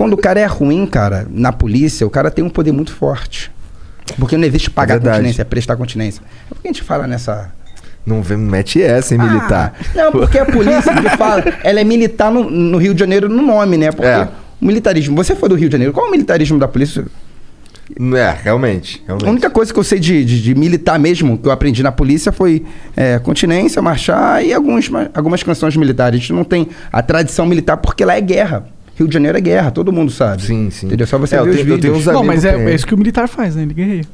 quando 0.00 0.14
o 0.14 0.16
cara 0.16 0.40
é 0.40 0.46
ruim, 0.46 0.86
cara, 0.86 1.26
na 1.30 1.52
polícia, 1.52 2.06
o 2.06 2.10
cara 2.10 2.30
tem 2.30 2.42
um 2.42 2.48
poder 2.48 2.72
muito 2.72 2.90
forte. 2.90 3.50
Porque 4.18 4.34
não 4.34 4.44
existe 4.46 4.70
pagar 4.70 4.94
verdade. 4.94 5.16
continência, 5.18 5.42
é 5.42 5.44
prestar 5.44 5.76
continência. 5.76 6.22
Por 6.48 6.58
que 6.62 6.68
a 6.68 6.72
gente 6.72 6.82
fala 6.82 7.06
nessa, 7.06 7.52
Não 8.06 8.22
vem, 8.22 8.38
mete 8.38 8.80
essa, 8.82 9.14
hein, 9.14 9.20
militar. 9.20 9.74
Ah, 9.78 9.92
não, 9.94 10.10
porque 10.12 10.38
a 10.38 10.46
polícia 10.46 10.94
que 10.94 11.08
fala, 11.18 11.44
ela 11.62 11.80
é 11.80 11.84
militar 11.84 12.32
no, 12.32 12.48
no 12.50 12.78
Rio 12.78 12.94
de 12.94 13.00
Janeiro 13.00 13.28
no 13.28 13.42
nome, 13.42 13.76
né? 13.76 13.92
Porque 13.92 14.08
É. 14.08 14.26
o 14.58 14.64
militarismo. 14.64 15.14
Você 15.16 15.36
foi 15.36 15.50
do 15.50 15.54
Rio 15.54 15.68
de 15.68 15.72
Janeiro, 15.74 15.92
qual 15.92 16.06
é 16.06 16.08
o 16.08 16.10
militarismo 16.12 16.58
da 16.58 16.66
polícia? 16.66 17.04
É, 18.16 18.36
realmente. 18.42 19.02
realmente. 19.06 19.26
A 19.26 19.30
única 19.30 19.50
coisa 19.50 19.70
que 19.70 19.78
eu 19.78 19.84
sei 19.84 19.98
de, 19.98 20.24
de- 20.24 20.40
de 20.42 20.54
militar 20.54 20.98
mesmo, 20.98 21.36
que 21.36 21.46
eu 21.46 21.52
aprendi 21.52 21.82
na 21.82 21.92
polícia, 21.92 22.32
foi 22.32 22.64
é, 22.96 23.18
continência, 23.18 23.82
marchar 23.82 24.42
e 24.44 24.54
alguns, 24.54 24.88
ma- 24.88 25.10
algumas 25.12 25.42
canções 25.42 25.76
militares. 25.76 26.16
A 26.18 26.20
gente 26.20 26.32
não 26.32 26.44
tem 26.44 26.68
a 26.92 27.02
tradição 27.02 27.44
militar 27.44 27.76
porque 27.76 28.04
lá 28.04 28.14
é 28.16 28.20
guerra. 28.20 28.64
Rio 29.00 29.08
de 29.08 29.14
Janeiro 29.14 29.36
é 29.38 29.40
guerra, 29.40 29.70
todo 29.70 29.90
mundo 29.92 30.10
sabe. 30.12 30.42
Sim, 30.42 30.68
sim. 30.70 30.86
Entendeu? 30.86 31.06
Só 31.06 31.16
você 31.18 31.36
É, 31.36 31.38
eu 31.40 31.44
ver 31.44 31.50
os 31.50 31.56
tenho- 31.56 31.68
eu 31.74 31.80
tenho 31.80 31.94
vídeos. 31.94 32.06
uns 32.08 32.12
Bom, 32.12 32.18
amigos 32.20 32.34
mas 32.36 32.44
é, 32.44 32.70
é 32.70 32.74
isso 32.74 32.86
que 32.86 32.94
o 32.94 32.98
militar 32.98 33.28
faz, 33.28 33.56
né? 33.56 33.62
Ele 33.62 33.74
guerreia. 33.74 34.04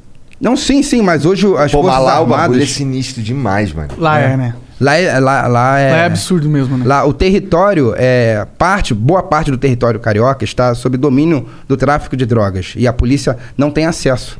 Não, 0.40 0.56
sim, 0.56 0.82
sim, 0.82 1.02
mas 1.02 1.24
hoje 1.26 1.46
as 1.56 1.72
Pô, 1.72 1.82
forças 1.82 2.02
lá 2.04 2.20
o 2.20 2.26
bagulho 2.26 2.34
é 2.38 2.42
armadas... 2.44 2.70
sinistro 2.70 3.22
demais, 3.22 3.72
mano. 3.72 3.88
Lá 3.98 4.18
é, 4.20 4.36
né? 4.36 4.54
Lá 4.78 4.94
é, 4.94 5.18
lá, 5.18 5.46
lá 5.46 5.78
é... 5.78 5.90
Lá 5.90 5.96
é 5.96 6.04
absurdo 6.04 6.48
mesmo, 6.50 6.76
né? 6.76 6.84
Lá, 6.86 7.04
o 7.06 7.12
território, 7.14 7.94
é, 7.96 8.46
parte, 8.58 8.92
boa 8.92 9.22
parte 9.22 9.50
do 9.50 9.56
território 9.56 9.98
carioca 9.98 10.44
está 10.44 10.74
sob 10.74 10.98
domínio 10.98 11.46
do 11.66 11.76
tráfico 11.76 12.14
de 12.16 12.26
drogas. 12.26 12.74
E 12.76 12.86
a 12.86 12.92
polícia 12.92 13.38
não 13.56 13.70
tem 13.70 13.86
acesso. 13.86 14.38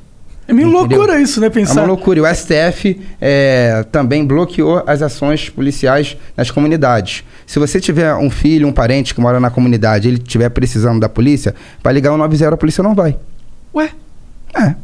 É 0.49 0.53
meio 0.53 0.69
Entendeu? 0.69 0.99
loucura 0.99 1.21
isso, 1.21 1.41
né? 1.41 1.49
É 1.49 1.51
Pensar. 1.51 1.81
uma 1.81 1.89
loucura. 1.89 2.21
E 2.21 2.23
o 2.23 2.35
STF 2.35 3.01
é, 3.21 3.85
também 3.91 4.25
bloqueou 4.25 4.83
as 4.87 5.03
ações 5.03 5.49
policiais 5.51 6.17
nas 6.37 6.51
comunidades. 6.51 7.25
Se 7.45 7.59
você 7.59 7.81
tiver 7.81 8.15
um 8.15 8.31
filho, 8.31 8.69
um 8.69 8.73
parente 8.73 9.15
que 9.15 9.21
mora 9.21 9.41
na 9.41 9.51
comunidade, 9.51 10.07
ele 10.09 10.19
estiver 10.19 10.49
precisando 10.51 11.01
da 11.01 11.09
polícia, 11.09 11.55
vai 11.83 11.93
ligar 11.93 12.13
o 12.13 12.17
90, 12.17 12.55
a 12.55 12.57
polícia 12.57 12.83
não 12.83 12.95
vai. 12.95 13.17
Ué, 13.75 13.91
É. 14.55 14.75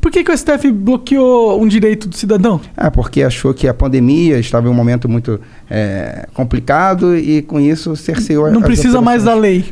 por 0.00 0.10
que, 0.12 0.22
que 0.24 0.30
o 0.30 0.36
STF 0.36 0.70
bloqueou 0.72 1.60
um 1.60 1.66
direito 1.68 2.08
do 2.08 2.16
cidadão? 2.16 2.60
É, 2.76 2.88
porque 2.88 3.22
achou 3.22 3.52
que 3.52 3.66
a 3.68 3.74
pandemia 3.74 4.38
estava 4.38 4.66
em 4.68 4.70
um 4.70 4.74
momento 4.74 5.08
muito 5.08 5.40
é, 5.68 6.26
complicado 6.34 7.16
e 7.16 7.42
com 7.42 7.58
isso 7.60 7.94
cerceou 7.96 8.50
Não 8.50 8.62
precisa 8.62 9.00
mais 9.00 9.24
da 9.24 9.34
lei. 9.34 9.64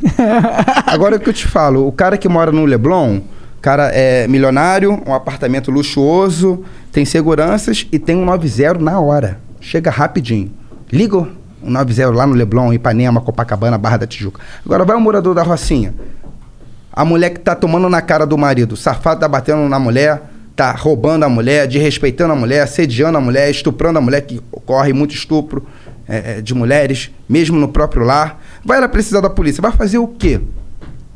Agora 0.87 1.17
o 1.17 1.21
que 1.21 1.29
eu 1.29 1.33
te 1.33 1.47
falo, 1.47 1.87
o 1.87 1.93
cara 1.93 2.17
que 2.19 2.29
mora 2.29 2.51
no 2.53 2.65
Leblon, 2.65 3.21
cara 3.63 3.91
é 3.95 4.27
milionário, 4.27 5.01
um 5.07 5.15
apartamento 5.15 5.71
luxuoso, 5.71 6.65
tem 6.91 7.05
seguranças 7.05 7.87
e 7.93 7.99
tem 7.99 8.17
um 8.17 8.25
90 8.25 8.75
na 8.81 9.01
hora. 9.01 9.39
Chega 9.61 9.89
rapidinho. 9.89 10.53
Liga 10.93 11.19
o 11.19 11.29
90 11.63 12.11
lá 12.11 12.27
no 12.27 12.35
Leblon, 12.35 12.73
Ipanema, 12.73 13.21
Copacabana, 13.21 13.79
Barra 13.79 13.99
da 13.99 14.07
Tijuca. 14.07 14.43
Agora 14.67 14.85
vai 14.85 14.97
um 14.97 15.01
morador 15.01 15.33
da 15.33 15.45
Rocinha. 15.45 15.95
A 16.93 17.05
mulher 17.05 17.31
que 17.31 17.39
tá 17.39 17.55
tomando 17.55 17.89
na 17.89 18.03
cara 18.03 18.27
do 18.27 18.37
marido. 18.37 18.73
O 18.73 18.77
safado 18.77 19.21
tá 19.21 19.29
batendo 19.29 19.67
na 19.69 19.79
mulher, 19.79 20.21
tá 20.57 20.73
roubando 20.73 21.25
a 21.25 21.29
mulher, 21.29 21.67
desrespeitando 21.69 22.33
a 22.33 22.37
mulher, 22.37 22.63
assediando 22.63 23.17
a 23.17 23.21
mulher, 23.21 23.49
estuprando 23.49 23.99
a 23.99 24.03
mulher, 24.03 24.23
que 24.23 24.43
ocorre 24.51 24.93
muito 24.93 25.15
estupro 25.15 25.65
é, 26.09 26.39
é, 26.39 26.41
de 26.43 26.53
mulheres, 26.53 27.13
mesmo 27.29 27.59
no 27.59 27.69
próprio 27.69 28.05
lar. 28.05 28.43
Vai 28.65 28.79
ela 28.79 28.89
precisar 28.89 29.21
da 29.21 29.31
polícia. 29.31 29.63
Vai 29.63 29.73
fazer 29.73 29.99
o 29.99 30.09
quê? 30.09 30.41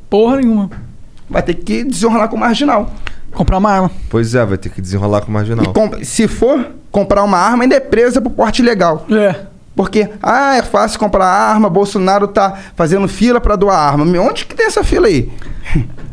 Porra 0.08 0.36
nenhuma. 0.36 0.85
Vai 1.28 1.42
ter 1.42 1.54
que 1.54 1.84
desonrar 1.84 2.28
com 2.28 2.36
o 2.36 2.40
marginal. 2.40 2.90
Comprar 3.32 3.58
uma 3.58 3.70
arma. 3.70 3.90
Pois 4.08 4.34
é, 4.34 4.44
vai 4.44 4.56
ter 4.56 4.70
que 4.70 4.80
desenrolar 4.80 5.20
com 5.20 5.26
o 5.26 5.30
E 5.30 5.34
marginal. 5.34 5.72
com- 5.72 6.02
se 6.04 6.26
for 6.28 6.68
comprar 6.90 7.22
uma 7.22 7.36
arma, 7.38 7.64
ainda 7.64 7.74
é 7.76 7.80
presa 7.80 8.20
por 8.20 8.30
porte 8.30 8.62
ilegal. 8.62 9.04
É. 9.10 9.34
Porque, 9.74 10.08
ah, 10.22 10.56
é 10.56 10.62
fácil 10.62 10.98
comprar 10.98 11.26
arma, 11.26 11.68
Bolsonaro 11.68 12.26
tá 12.28 12.56
fazendo 12.74 13.06
fila 13.06 13.38
pra 13.38 13.56
doar 13.56 13.76
arma. 13.78 14.06
Meu, 14.06 14.22
Onde 14.22 14.46
que 14.46 14.54
tem 14.54 14.64
essa 14.66 14.82
fila 14.82 15.06
aí? 15.06 15.30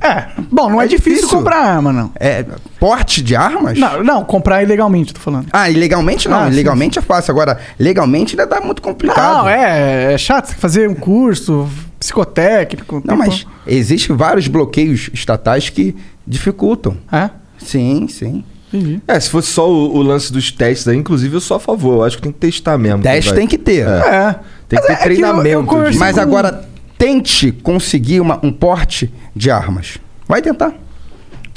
É. 0.02 0.26
Bom, 0.52 0.70
não 0.70 0.82
é, 0.82 0.84
É 0.84 0.88
difícil, 0.90 1.14
difícil. 1.22 1.38
comprar 1.38 1.60
arma, 1.60 1.94
não. 1.94 2.12
É 2.20 2.44
porte 2.78 3.22
de 3.22 3.38
armas? 3.38 3.80
Não, 3.80 4.04
não, 4.04 4.26
comprar 4.26 4.62
ilegalmente, 4.62 5.14
tô 5.14 5.22
falando. 5.22 5.48
Ah, 5.54 5.70
ilegalmente 5.70 6.28
não. 6.28 6.40
Ah, 6.40 6.46
sim, 6.48 6.52
ilegalmente 6.52 7.00
é 7.00 7.02
fácil. 7.02 7.32
Agora, 7.32 7.58
legalmente 7.80 8.34
ainda 8.38 8.46
dá 8.46 8.60
muito 8.60 8.82
complicado. 8.82 9.44
Não, 9.44 9.48
é, 9.50 10.12
é 10.14 10.18
chato 10.18 10.48
você 10.48 10.56
fazer 10.56 10.90
um 10.90 10.96
curso 10.96 11.70
psicotécnico. 12.04 13.02
Não, 13.06 13.16
mas 13.16 13.44
como- 13.44 13.56
existem 13.68 14.16
vários 14.16 14.48
bloqueios 14.48 15.10
estatais 15.14 15.70
que 15.70 15.96
dificultam. 16.28 16.98
É? 17.12 17.30
Sim, 17.58 18.08
sim. 18.08 18.44
Entendi. 18.74 19.02
É, 19.08 19.20
se 19.20 19.30
fosse 19.30 19.50
só 19.52 19.70
o, 19.70 19.96
o 19.98 20.02
lance 20.02 20.34
dos 20.34 20.52
testes 20.52 20.88
aí, 20.88 20.98
inclusive 20.98 21.36
eu 21.36 21.42
sou 21.42 21.58
a 21.58 21.60
favor. 21.60 21.96
Eu 21.98 22.04
acho 22.04 22.18
que 22.18 22.24
tem 22.24 22.32
que 22.32 22.40
testar 22.40 22.78
mesmo. 22.78 23.02
Teste 23.04 23.30
vai. 23.30 23.40
tem 23.40 23.48
que 23.48 23.58
ter. 23.58 23.88
É. 23.88 24.36
Tem 24.68 24.80
que 24.82 24.88
Mas 24.88 24.88
ter 24.88 24.92
é 24.94 24.96
que 24.96 25.22
eu- 25.22 25.28
eu 25.28 25.32
treinamento. 25.44 25.92
de- 25.92 25.98
Mas 25.98 26.16
com- 26.16 26.22
agora, 26.22 26.68
tente 26.98 27.52
conseguir 27.52 28.20
uma- 28.20 28.40
um 28.44 28.52
porte 28.52 29.14
de 29.36 29.52
armas. 29.52 30.00
Vai 30.28 30.42
tentar. 30.42 30.74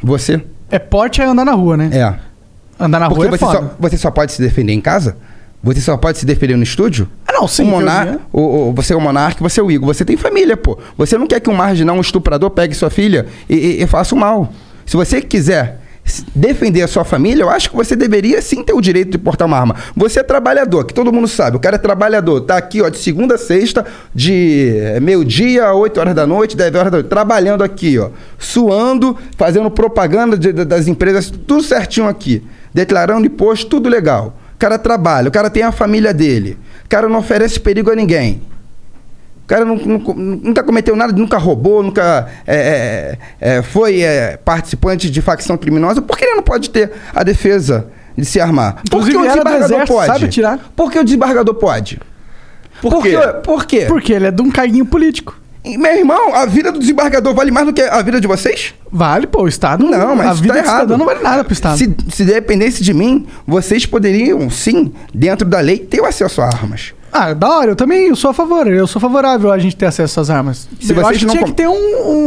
Você. 0.03 0.45
É 0.71 0.79
porte 0.79 1.23
é 1.23 1.25
andar 1.25 1.45
na 1.45 1.53
rua, 1.53 1.77
né? 1.77 1.89
É. 1.93 2.15
Andar 2.79 2.99
na 3.01 3.09
Porque 3.09 3.25
rua 3.25 3.29
é 3.35 3.39
você 3.39 3.39
foda. 3.47 3.59
só, 3.61 3.75
você 3.79 3.97
só 3.97 4.11
pode 4.11 4.33
se 4.33 4.43
defender 4.43 4.73
em 4.75 4.81
casa? 4.81 5.17
Você 5.62 5.81
só 5.81 5.97
pode 5.97 6.19
se 6.19 6.25
defender 6.27 6.57
no 6.57 6.62
estúdio? 6.62 7.09
Ah, 7.27 7.33
não, 7.33 7.49
sim. 7.49 7.64
o 7.64 7.66
monar, 7.66 8.19
o, 8.33 8.69
o- 8.69 8.73
você 8.73 8.92
é 8.92 8.97
o 8.97 9.01
monarca, 9.01 9.42
você 9.42 9.59
é 9.61 9.62
o 9.62 9.71
Igor. 9.71 9.92
Você 9.92 10.05
tem 10.05 10.16
família, 10.16 10.57
pô. 10.57 10.79
Você 10.97 11.19
não 11.19 11.27
quer 11.27 11.40
que 11.40 11.51
um 11.51 11.55
marginal, 11.55 11.97
um 11.97 12.01
estuprador, 12.01 12.51
pegue 12.51 12.75
sua 12.75 12.90
filha 12.90 13.27
e, 13.49 13.55
e- 13.57 13.83
e 13.83 13.87
faça 13.87 14.14
o 14.14 14.19
mal. 14.19 14.53
Se 14.85 14.97
você 14.97 15.21
quiser 15.21 15.81
defender 16.33 16.83
a 16.83 16.87
sua 16.87 17.05
família, 17.05 17.42
eu 17.42 17.51
acho 17.51 17.69
que 17.69 17.75
você 17.75 17.97
deveria 17.97 18.40
sim 18.40 18.62
ter 18.62 18.73
o 18.73 18.81
direito 18.81 19.11
de 19.11 19.19
portar 19.19 19.49
uma 19.49 19.59
arma. 19.59 19.75
Você 19.97 20.21
é 20.21 20.23
trabalhador, 20.23 20.85
que 20.85 20.95
todo 20.95 21.12
mundo 21.12 21.27
sabe. 21.27 21.57
O 21.57 21.61
cara 21.61 21.75
é 21.75 21.79
trabalhador. 21.81 22.42
Tá 22.42 22.57
aqui, 22.57 22.81
ó, 22.81 22.88
de 22.88 22.99
segunda 22.99 23.35
a 23.35 23.38
sexta, 23.38 23.85
de 24.14 24.71
eh, 24.77 25.01
meio-dia 25.01 25.64
a 25.64 25.75
8 25.75 25.99
horas 25.99 26.14
da 26.14 26.25
noite, 26.25 26.57
10 26.57 26.73
horas 26.77 26.92
da 26.92 26.99
noite, 26.99 27.09
trabalhando 27.09 27.64
aqui, 27.64 27.99
ó. 27.99 28.11
Suando, 28.38 29.16
fazendo 29.37 29.69
propaganda 29.69 30.38
de- 30.38 30.53
de- 30.53 30.64
das 30.64 30.87
empresas, 30.87 31.29
tudo 31.29 31.61
certinho 31.64 32.07
aqui. 32.07 32.45
Declarando 32.73 33.27
imposto, 33.27 33.66
tudo 33.66 33.88
legal. 33.88 34.38
O 34.57 34.59
cara 34.59 34.79
trabalha, 34.79 35.29
o 35.29 35.31
cara 35.31 35.51
tem 35.51 35.62
a 35.62 35.71
família 35.71 36.14
dele. 36.14 36.59
O 36.85 36.88
cara 36.88 37.07
não 37.09 37.19
oferece 37.19 37.61
perigo 37.61 37.90
a 37.90 37.95
ninguém. 37.95 38.40
O 39.45 39.47
cara 39.47 39.64
nu- 39.66 39.77
nu- 39.77 40.14
nunca 40.42 40.62
cometeu 40.64 40.97
nada, 40.97 41.12
nunca 41.12 41.37
roubou, 41.37 41.83
nunca 41.83 42.27
é, 42.47 43.19
é, 43.40 43.59
é, 43.59 43.62
foi 43.62 44.01
é, 44.01 44.38
participante 44.38 45.11
de 45.11 45.21
facção 45.21 45.57
criminosa. 45.59 46.01
Por 46.01 46.16
que 46.16 46.25
ele 46.25 46.35
não 46.37 46.42
pode 46.42 46.71
ter 46.71 46.90
a 47.14 47.23
defesa 47.23 47.87
de 48.16 48.25
se 48.25 48.40
armar? 48.40 48.83
Por 48.90 49.07
que 49.09 49.16
o 49.16 49.23
desembargador 49.23 49.64
exército, 49.66 49.92
pode? 49.92 50.07
sabe 50.07 50.25
atirar? 50.25 50.59
Por 50.75 50.90
que 50.90 50.99
o 50.99 51.05
desembargador 51.05 51.55
pode? 51.55 52.01
Por 52.81 53.03
quê? 53.03 53.11
que- 53.11 53.33
por 53.45 53.66
quê? 53.66 53.85
Porque 53.87 54.12
ele 54.14 54.27
é 54.27 54.31
de 54.31 54.42
um 54.42 54.51
carguinho 54.51 54.87
político. 54.87 55.38
Meu 55.77 55.97
irmão, 55.97 56.35
a 56.35 56.47
vida 56.47 56.71
do 56.71 56.79
desembargador 56.79 57.35
vale 57.35 57.51
mais 57.51 57.67
do 57.67 57.73
que 57.73 57.83
a 57.83 58.01
vida 58.03 58.21
de 58.21 58.27
vocês? 58.27 58.75
Vale, 58.91 59.27
pô, 59.27 59.43
o 59.43 59.49
Estado. 59.49 59.85
Não, 59.85 60.15
mas 60.15 60.29
A 60.29 60.33
isso 60.35 60.43
vida 60.43 60.55
tá 60.55 60.61
do 60.61 60.67
cidadão 60.67 60.99
não 60.99 61.07
vale 61.07 61.23
nada 61.23 61.43
pro 61.43 61.53
Estado. 61.53 61.79
Se, 61.79 61.95
se 62.11 62.25
dependesse 62.25 62.83
de 62.83 62.95
mim, 62.95 63.27
vocês 63.47 63.85
poderiam, 63.85 64.49
sim, 64.49 64.93
dentro 65.13 65.47
da 65.49 65.61
lei, 65.61 65.79
ter 65.79 66.01
o 66.01 66.05
acesso 66.07 66.41
a 66.41 66.47
armas. 66.47 66.93
Ah, 67.12 67.33
da 67.33 67.49
hora, 67.49 67.71
eu 67.71 67.77
também 67.77 68.09
eu 68.09 68.16
sou 68.16 68.31
a 68.31 68.35
favor. 68.35 68.66
Eu 68.66 68.87
sou 68.87 69.01
favorável 69.01 69.51
a 69.51 69.59
gente 69.59 69.75
ter 69.77 69.87
acesso 69.87 70.21
às 70.21 70.29
armas. 70.31 70.69
Se 70.81 70.92
eu 70.92 71.07
acho 71.07 71.21
que 71.21 71.25
não 71.25 71.33
tinha 71.33 71.45
com- 71.45 71.51
que 71.51 71.57
ter 71.57 71.69
um, 71.69 71.73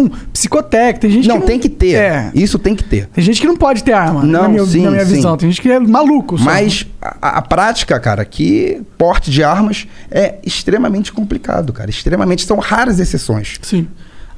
um 0.03 0.09
psicotécnico. 0.33 0.99
Tem 1.01 1.11
gente 1.11 1.27
Não, 1.27 1.35
que 1.35 1.39
não 1.41 1.47
tem 1.47 1.59
que 1.59 1.69
ter. 1.69 1.93
É. 1.95 2.31
Isso 2.33 2.57
tem 2.57 2.75
que 2.75 2.83
ter. 2.83 3.07
Tem 3.07 3.23
gente 3.23 3.39
que 3.39 3.47
não 3.47 3.55
pode 3.55 3.83
ter 3.83 3.93
arma, 3.93 4.23
Não, 4.23 4.43
na 4.43 4.47
minha, 4.49 4.65
sim, 4.65 4.83
na 4.83 4.91
minha 4.91 5.05
sim. 5.05 5.15
visão. 5.15 5.37
Tem 5.37 5.49
gente 5.49 5.61
que 5.61 5.69
é 5.71 5.79
maluco. 5.79 6.37
só. 6.37 6.43
Mas 6.43 6.87
a, 7.01 7.37
a 7.37 7.41
prática, 7.41 7.99
cara, 7.99 8.25
que 8.25 8.81
porte 8.97 9.29
de 9.29 9.43
armas 9.43 9.87
é 10.09 10.35
extremamente 10.45 11.11
complicado, 11.13 11.71
cara. 11.71 11.89
Extremamente. 11.89 12.45
São 12.45 12.57
raras 12.57 12.99
exceções. 12.99 13.57
Sim. 13.61 13.87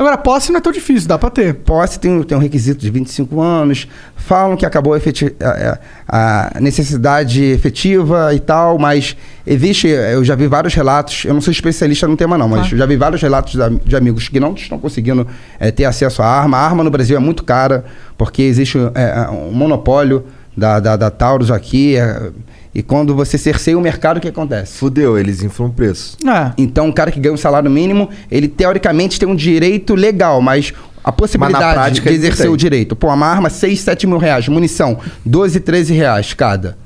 Agora, 0.02 0.18
posse 0.18 0.52
não 0.52 0.58
é 0.58 0.62
tão 0.62 0.72
difícil, 0.72 1.08
dá 1.08 1.16
pra 1.16 1.30
ter. 1.30 1.54
Posse 1.54 2.00
tem, 2.00 2.24
tem 2.24 2.36
um 2.36 2.42
requisito 2.42 2.82
de 2.82 2.90
25 2.90 3.40
anos, 3.40 3.88
falam 4.16 4.58
que 4.58 4.66
acabou 4.66 4.96
a, 4.96 4.98
a- 4.98 5.78
a- 6.08 6.60
necessidade 6.60 7.44
efetiva 7.44 8.34
e 8.34 8.40
tal, 8.40 8.80
mas 8.80 9.16
existe, 9.46 9.88
eu 9.88 10.24
já 10.24 10.34
vi 10.34 10.48
vários 10.48 10.74
relatos, 10.74 11.24
eu 11.26 11.36
não 11.36 11.40
sou 11.42 11.52
especialista 11.52 12.08
no 12.08 12.18
tema 12.18 12.36
não, 12.36 12.48
mas 12.48 12.62
Claro. 12.62 12.74
eu 12.74 12.80
já 12.80 12.86
vi 12.88 12.98
vários 12.98 13.22
relatos 13.22 13.54
da- 13.54 13.70
de 13.70 13.96
amigos 13.96 14.28
que 14.28 14.40
não 14.40 14.56
estão 14.56 14.80
conseguindo 14.80 15.28
eh, 15.60 15.70
ter 15.70 15.86
acesso 15.86 16.24
à 16.24 16.26
arma. 16.26 16.58
A 16.58 16.66
arma 16.66 16.84
no 16.84 16.90
Brasil 16.90 17.16
é 17.16 17.20
muito 17.20 17.44
cara, 17.44 17.86
porque 18.18 18.42
existe 18.42 18.80
eh, 18.96 19.28
um 19.30 19.52
monopólio 19.52 20.26
da, 20.58 20.80
da, 20.80 20.96
da 20.96 21.12
Taurus 21.12 21.52
aqui, 21.52 21.96
eh, 21.96 22.32
e 22.74 22.82
quando 22.82 23.14
você 23.14 23.38
cerceia 23.38 23.78
o 23.78 23.82
mercado, 23.82 24.18
o 24.18 24.20
que 24.22 24.30
acontece? 24.30 24.78
Fudeu, 24.78 25.18
eles 25.18 25.44
inflam 25.44 25.68
o 25.68 25.74
preço. 25.74 26.18
É. 26.26 26.54
Então, 26.58 26.88
um 26.88 26.92
cara 26.92 27.12
que 27.12 27.20
ganha 27.20 27.34
um 27.34 27.38
salário 27.38 27.70
mínimo, 27.70 28.10
ele 28.30 28.48
teoricamente 28.48 29.20
tem 29.20 29.28
um 29.28 29.36
direito 29.36 29.94
legal, 29.94 30.42
mas 30.42 30.74
a 31.04 31.12
possibilidade 31.12 31.74
prática 31.74 32.10
de 32.10 32.16
exercer 32.16 32.50
o 32.50 32.56
direito. 32.56 32.96
Pô, 32.96 33.08
uma 33.08 33.28
arma, 33.28 33.50
6, 33.50 33.80
7 33.80 34.08
mil 34.08 34.18
reais, 34.18 34.48
munição, 34.48 35.00
12, 35.26 35.60
13 35.60 35.94
reais 35.94 36.34
cada. 36.34 36.78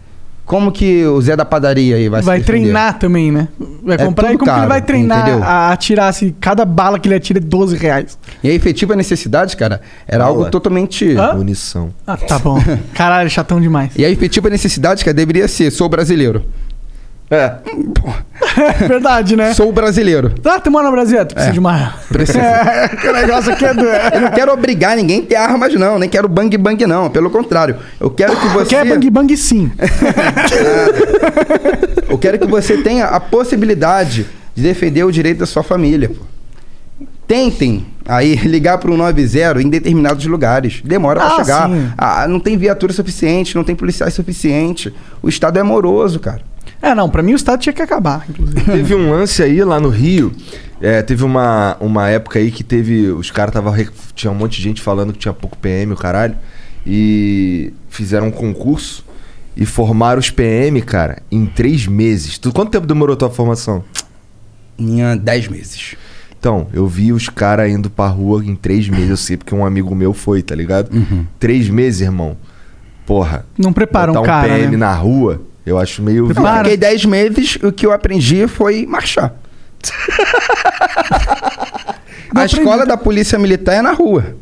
Como 0.46 0.72
que 0.72 1.04
o 1.06 1.20
Zé 1.22 1.36
da 1.36 1.44
padaria 1.44 1.96
aí 1.96 2.08
vai, 2.08 2.22
Vai, 2.22 2.40
se 2.40 2.46
treinar 2.46 3.00
também, 3.00 3.32
né? 3.32 3.48
Vai 3.84 3.96
É 3.96 4.06
comprar 4.06 4.32
e 4.32 4.38
como 4.38 4.44
que 4.46 4.50
ele 4.50 4.56
caro, 4.58 4.70
vai 4.70 4.82
treinar 4.82 5.22
entendeu? 5.28 5.44
a 5.44 5.72
atirar 5.72 6.14
se 6.14 6.36
cada 6.40 6.64
bala 6.64 7.00
que 7.00 7.08
ele 7.08 7.16
atira 7.16 7.40
é 7.40 7.42
12 7.42 7.76
reais? 7.78 8.18
E 8.44 8.50
a 8.50 8.54
efetiva 8.54 8.96
necessidade, 8.96 9.58
cara, 9.58 9.82
era 10.08 10.24
Bala. 10.24 10.38
algo 10.38 10.52
totalmente... 10.52 11.16
Hã? 11.18 11.34
Munição. 11.34 11.90
Ah, 12.06 12.16
tá 12.16 12.38
bom. 12.38 12.62
Caralho, 12.94 13.30
chatão 13.30 13.60
demais. 13.60 13.92
E 13.98 14.06
a 14.06 14.10
efetiva 14.10 14.48
necessidade, 14.50 15.04
cara, 15.04 15.16
deveria 15.16 15.48
ser, 15.48 15.72
sou 15.72 15.90
brasileiro. 15.90 16.46
É. 17.30 17.54
É 18.82 18.86
verdade, 18.88 19.36
né? 19.36 19.54
sou 19.54 19.72
brasileiro. 19.72 20.34
Ah, 20.46 20.60
tu 20.60 20.70
mora 20.70 20.86
no 20.86 20.92
Brasil? 20.92 21.18
Tu 21.26 21.34
precisa 21.34 21.50
É. 21.50 21.54
de 21.54 21.60
uma 21.60 21.74
arma. 21.74 21.94
Precisa. 22.08 22.40
É, 22.40 22.88
que 22.96 23.12
negócio 23.12 23.52
aqui 23.52 23.66
é 23.66 23.74
do... 23.74 23.84
Eu 23.84 24.22
não 24.22 24.32
quero 24.32 24.52
obrigar 24.54 24.96
ninguém 24.96 25.22
a 25.22 25.26
ter 25.26 25.36
armas, 25.36 25.74
não. 25.74 25.98
Nem 25.98 26.08
quero 26.08 26.28
bang 26.28 26.56
bang, 26.58 26.86
não. 26.86 27.10
Pelo 27.10 27.30
contrário. 27.32 27.78
Eu 28.00 28.12
quero 28.12 28.36
que 28.38 28.48
você... 28.50 28.70
Quer 28.76 28.86
bang 28.86 29.10
bang 29.10 29.36
sim. 29.38 29.72
Eu 32.10 32.18
quero 32.18 32.40
que 32.40 32.48
você 32.48 32.78
tenha 32.78 33.06
a 33.06 33.20
possibilidade 33.20 34.26
de 34.54 34.62
defender 34.64 35.04
o 35.04 35.12
direito 35.12 35.40
da 35.40 35.46
sua 35.46 35.64
família. 35.64 36.10
pô. 36.10 36.24
Tentem 37.28 37.86
aí 38.08 38.36
ligar 38.36 38.78
para 38.78 38.92
o 38.92 38.96
90 38.98 39.60
em 39.62 39.68
determinados 39.70 40.26
lugares. 40.28 40.82
Demora 40.86 41.22
Ah, 41.24 41.30
para 41.32 41.44
chegar. 41.44 41.70
Ah, 41.98 42.28
não 42.28 42.40
tem 42.40 42.56
viatura 42.56 42.94
suficiente, 42.94 43.56
não 43.56 43.64
tem 43.64 43.76
policiais 43.76 44.14
suficiente. 44.14 44.94
O 45.24 45.28
Estado 45.28 45.58
é 45.58 45.64
moroso, 45.64 46.20
cara. 46.20 46.42
É, 46.82 46.94
não, 46.94 47.10
pra 47.10 47.24
mim 47.24 47.34
o 47.34 47.36
Estado 47.36 47.62
tinha 47.62 47.74
que 47.74 47.82
acabar, 47.82 48.26
inclusive. 48.30 48.62
Teve 48.66 48.96
um 48.96 49.12
lance 49.12 49.42
aí 49.42 49.64
lá 49.64 49.80
no 49.80 49.90
Rio. 49.90 50.32
é, 50.82 51.02
teve 51.02 51.24
uma, 51.24 51.78
uma 51.80 52.10
época 52.10 52.40
aí 52.40 52.52
que 52.52 52.64
teve. 52.64 53.10
Os 53.10 53.32
caras 53.32 53.54
tava. 53.54 53.74
Tinha 54.14 54.32
um 54.32 54.36
monte 54.36 54.58
de 54.58 54.64
gente 54.64 54.82
falando 54.82 55.14
que 55.14 55.20
tinha 55.20 55.34
pouco 55.34 55.58
PM, 55.58 55.94
o 55.94 55.96
caralho. 55.98 56.36
E 56.86 57.74
fizeram 57.90 58.28
um 58.28 58.32
concurso 58.32 59.04
e 59.58 59.66
formaram 59.66 60.20
os 60.20 60.30
PM, 60.30 60.82
cara, 60.82 61.22
em 61.32 61.46
três 61.46 61.88
meses. 61.88 62.38
Tu, 62.38 62.52
quanto 62.52 62.72
tempo 62.72 62.86
demorou 62.86 63.14
a 63.14 63.18
tua 63.18 63.30
formação? 63.30 63.84
Em 64.78 65.00
10 65.18 65.48
meses. 65.48 65.96
Então, 66.38 66.68
eu 66.74 66.86
vi 66.86 67.12
os 67.14 67.30
caras 67.30 67.72
indo 67.72 67.90
pra 67.90 68.08
rua 68.08 68.44
em 68.46 68.56
três 68.56 68.88
meses. 68.90 69.10
Eu 69.10 69.18
sei 69.18 69.38
porque 69.38 69.56
um 69.56 69.66
amigo 69.66 69.96
meu 69.96 70.14
foi, 70.14 70.44
tá 70.44 70.54
ligado? 70.54 70.90
Três 71.40 71.70
meses, 71.70 72.02
irmão. 72.02 72.38
Porra. 73.06 73.46
Não 73.58 73.72
prepara 73.72 74.12
botar 74.12 74.22
um 74.22 74.26
cara, 74.26 74.50
PM 74.50 74.72
né? 74.72 74.78
na 74.78 74.94
rua, 74.94 75.42
eu 75.66 75.78
acho 75.78 76.02
meio. 76.02 76.30
Eu 76.30 76.36
fiquei 76.36 76.78
10 76.78 77.06
meses, 77.06 77.58
o 77.64 77.72
que 77.72 77.86
eu 77.86 77.92
aprendi 77.92 78.48
foi 78.48 78.86
marchar. 78.86 79.34
A 82.36 82.46
escola 82.46 82.86
da 82.86 82.98
polícia 82.98 83.40
militar 83.40 83.76
é 83.76 83.82
na 83.82 83.94
rua. 83.94 84.36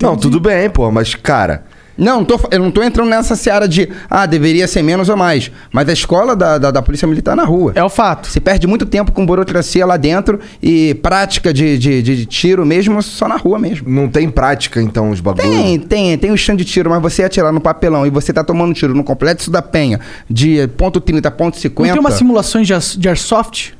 Não, 0.00 0.16
tudo 0.16 0.38
bem, 0.38 0.68
pô, 0.68 0.90
mas, 0.90 1.14
cara. 1.14 1.64
Não, 2.00 2.24
tô 2.24 2.40
eu 2.50 2.58
não 2.58 2.70
tô 2.70 2.82
entrando 2.82 3.10
nessa 3.10 3.36
seara 3.36 3.68
de, 3.68 3.88
ah, 4.08 4.24
deveria 4.24 4.66
ser 4.66 4.82
menos 4.82 5.10
ou 5.10 5.16
mais. 5.16 5.50
Mas 5.70 5.88
a 5.88 5.92
escola 5.92 6.34
da, 6.34 6.56
da, 6.56 6.70
da 6.70 6.80
polícia 6.80 7.06
militar 7.06 7.32
é 7.32 7.36
na 7.36 7.44
rua. 7.44 7.72
É 7.74 7.84
o 7.84 7.90
fato. 7.90 8.28
Se 8.28 8.40
perde 8.40 8.66
muito 8.66 8.86
tempo 8.86 9.12
com 9.12 9.26
burocracia 9.26 9.84
lá 9.84 9.98
dentro 9.98 10.40
e 10.62 10.94
prática 10.94 11.52
de, 11.52 11.78
de, 11.78 12.02
de 12.02 12.24
tiro 12.24 12.64
mesmo 12.64 13.02
só 13.02 13.28
na 13.28 13.36
rua 13.36 13.58
mesmo. 13.58 13.88
Não 13.88 14.08
tem 14.08 14.30
prática, 14.30 14.80
então, 14.80 15.10
os 15.10 15.20
bagulhos. 15.20 15.50
Tem, 15.50 15.78
tem, 15.78 16.18
tem 16.18 16.30
o 16.30 16.34
stand 16.34 16.56
de 16.56 16.64
tiro, 16.64 16.88
mas 16.88 17.02
você 17.02 17.22
atirar 17.22 17.52
no 17.52 17.60
papelão 17.60 18.06
e 18.06 18.10
você 18.10 18.32
tá 18.32 18.42
tomando 18.42 18.72
tiro 18.72 18.94
no 18.94 19.04
complexo 19.04 19.50
da 19.50 19.60
Penha 19.60 20.00
de 20.28 20.66
ponto 20.78 21.00
.30, 21.00 21.30
ponto 21.32 21.54
Não 21.56 21.60
tem 21.60 21.70
.50, 21.70 21.98
umas 21.98 22.14
simulações 22.14 22.66
de, 22.66 22.74
de 22.98 23.08
airsoft? 23.08 23.74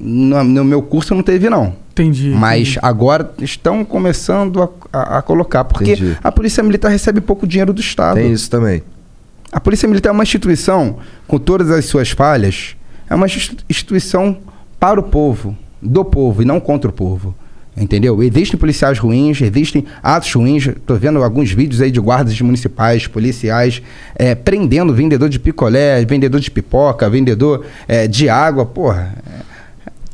no, 0.00 0.44
no 0.44 0.64
meu 0.64 0.82
curso 0.82 1.14
não 1.14 1.22
teve 1.22 1.50
não. 1.50 1.74
Entendi. 2.02 2.30
Mas 2.30 2.76
agora 2.82 3.30
estão 3.40 3.84
começando 3.84 4.62
a, 4.62 4.68
a- 4.92 5.18
a 5.18 5.22
colocar. 5.22 5.64
Porque 5.64 5.92
Entendi. 5.92 6.16
a 6.22 6.30
Polícia 6.30 6.62
Militar 6.62 6.90
recebe 6.90 7.20
pouco 7.20 7.46
dinheiro 7.46 7.72
do 7.72 7.80
Estado. 7.80 8.16
Tem 8.16 8.32
isso 8.32 8.48
também. 8.50 8.82
A 9.50 9.58
Polícia 9.58 9.88
Militar 9.88 10.10
é 10.10 10.12
uma 10.12 10.22
instituição, 10.22 10.98
com 11.26 11.38
todas 11.38 11.70
as 11.70 11.86
suas 11.86 12.10
falhas, 12.10 12.76
é 13.08 13.14
uma 13.14 13.26
insti- 13.26 13.56
instituição 13.68 14.36
para 14.78 15.00
o 15.00 15.02
povo, 15.02 15.56
do 15.80 16.04
povo 16.04 16.42
e 16.42 16.44
não 16.44 16.60
contra 16.60 16.90
o 16.90 16.92
povo. 16.92 17.34
Entendeu? 17.76 18.20
Existem 18.24 18.58
policiais 18.58 18.98
ruins, 18.98 19.40
existem 19.40 19.84
atos 20.02 20.32
ruins. 20.34 20.66
Estou 20.66 20.96
vendo 20.96 21.22
alguns 21.22 21.52
vídeos 21.52 21.80
aí 21.80 21.92
de 21.92 22.00
guardas 22.00 22.38
municipais, 22.40 23.06
policiais, 23.06 23.80
eh, 24.16 24.34
prendendo 24.34 24.92
vendedor 24.92 25.28
de 25.28 25.38
picolé, 25.38 26.04
vendedor 26.04 26.40
de 26.40 26.50
pipoca, 26.50 27.08
vendedor 27.08 27.64
eh, 27.86 28.08
de 28.08 28.28
água. 28.28 28.66
Porra, 28.66 29.14
eh, 29.24 29.30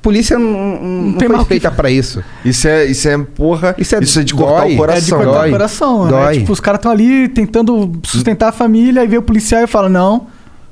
polícia 0.05 0.39
não, 0.39 0.51
não- 0.53 0.83
não 1.11 1.13
tem 1.15 1.29
foi 1.29 1.45
feita 1.47 1.71
para 1.71 1.91
isso. 1.91 2.23
Isso 2.45 2.69
é, 2.69 2.85
isso 2.85 3.09
é 3.09 3.19
porra. 3.19 3.75
Isso 3.79 3.97
Isso 4.01 4.19
é- 4.19 4.23
é, 4.23 4.25
de 4.25 4.35
cortar 4.35 4.61
dói. 4.63 4.75
o 4.75 4.77
coração. 4.77 4.99
É 4.99 5.01
de 5.01 5.11
cortar 5.27 5.41
Dói. 5.41 5.49
o 5.49 5.53
coração, 5.53 6.05
né? 6.05 6.11
Dói. 6.11 6.39
Tipo, 6.41 6.53
os 6.53 6.61
caras 6.61 6.79
estão 6.79 6.93
ali 6.93 7.29
tentando 7.29 7.93
sustentar 8.05 8.51
a 8.51 8.53
família, 8.53 9.03
aí 9.03 9.09
vem 9.09 9.19
o 9.19 9.23
policial 9.23 9.63
e 9.63 9.67
fala: 9.67 9.89
Não, 9.89 10.27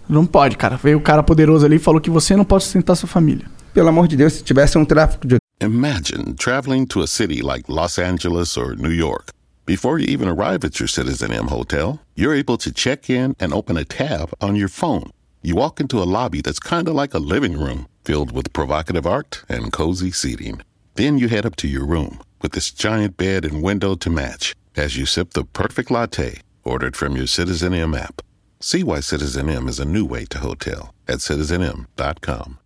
não 0.09 0.25
pode, 0.27 0.57
cara. 0.57 0.77
Veio 0.77 0.99
o 0.99 1.01
cara 1.01 1.23
poderoso 1.23 1.65
ali 1.67 1.77
e 1.77 1.79
falou 1.81 2.01
que 2.01 2.11
você 2.11 2.37
não 2.37 2.45
pode 2.45 2.65
sustentar 2.65 2.95
sua 2.95 3.09
família. 3.09 3.47
Pelo 3.75 3.89
amor 3.89 4.07
de 4.07 4.17
Deus, 4.17 4.35
se 4.35 4.43
tivesse 4.45 4.77
um 4.77 4.85
tráfico 4.85 5.27
de 5.27 5.37
Imagine 5.63 6.35
traveling 6.35 6.85
to 6.87 7.03
a 7.03 7.07
city 7.07 7.41
like 7.43 7.65
Los 7.73 7.99
Angeles 7.99 8.57
or 8.57 8.77
New 8.77 8.93
York. 8.93 9.33
Before 9.65 9.99
you 9.99 10.07
even 10.13 10.29
arrive 10.29 10.67
at 10.67 10.79
your 10.81 10.89
Citizen 10.89 11.33
M 11.33 11.47
hotel, 11.49 11.99
you're 12.17 12.37
able 12.39 12.59
to 12.59 12.71
check 12.73 13.09
in 13.09 13.33
and 13.41 13.55
open 13.55 13.77
a 13.79 13.85
tab 13.85 14.29
on 14.43 14.57
your 14.57 14.69
phone. 14.69 15.05
You 15.45 15.57
walk 15.57 15.81
into 15.81 16.01
a 16.01 16.05
lobby 16.07 16.41
that's 16.41 16.61
kind 16.61 16.87
of 16.87 16.95
like 16.95 17.15
a 17.15 17.19
living 17.19 17.59
room, 17.59 17.89
filled 18.05 18.31
with 18.31 18.53
provocative 18.53 19.05
art 19.05 19.43
and 19.49 19.73
cozy 19.73 20.13
seating. 20.13 20.63
Then 20.95 21.19
you 21.19 21.29
head 21.29 21.45
up 21.45 21.57
to 21.57 21.67
your 21.67 21.85
room 21.85 22.21
with 22.43 22.53
this 22.53 22.71
giant 22.71 23.17
bed 23.17 23.45
and 23.45 23.61
window 23.61 23.97
to 23.97 24.09
match 24.11 24.55
as 24.77 24.97
you 24.97 25.05
sip 25.05 25.33
the 25.33 25.43
perfect 25.43 25.91
latte 25.91 26.43
ordered 26.63 26.95
from 26.97 27.17
your 27.17 27.27
Citizen 27.27 27.75
M 27.75 27.93
app. 27.93 28.23
See 28.61 28.85
why 28.85 29.01
Citizen 29.01 29.49
M 29.49 29.67
is 29.69 29.81
a 29.81 29.85
new 29.85 30.05
way 30.05 30.27
to 30.27 30.39
hotel 30.39 30.95
at 31.09 31.21
citizenm.com. 31.21 32.59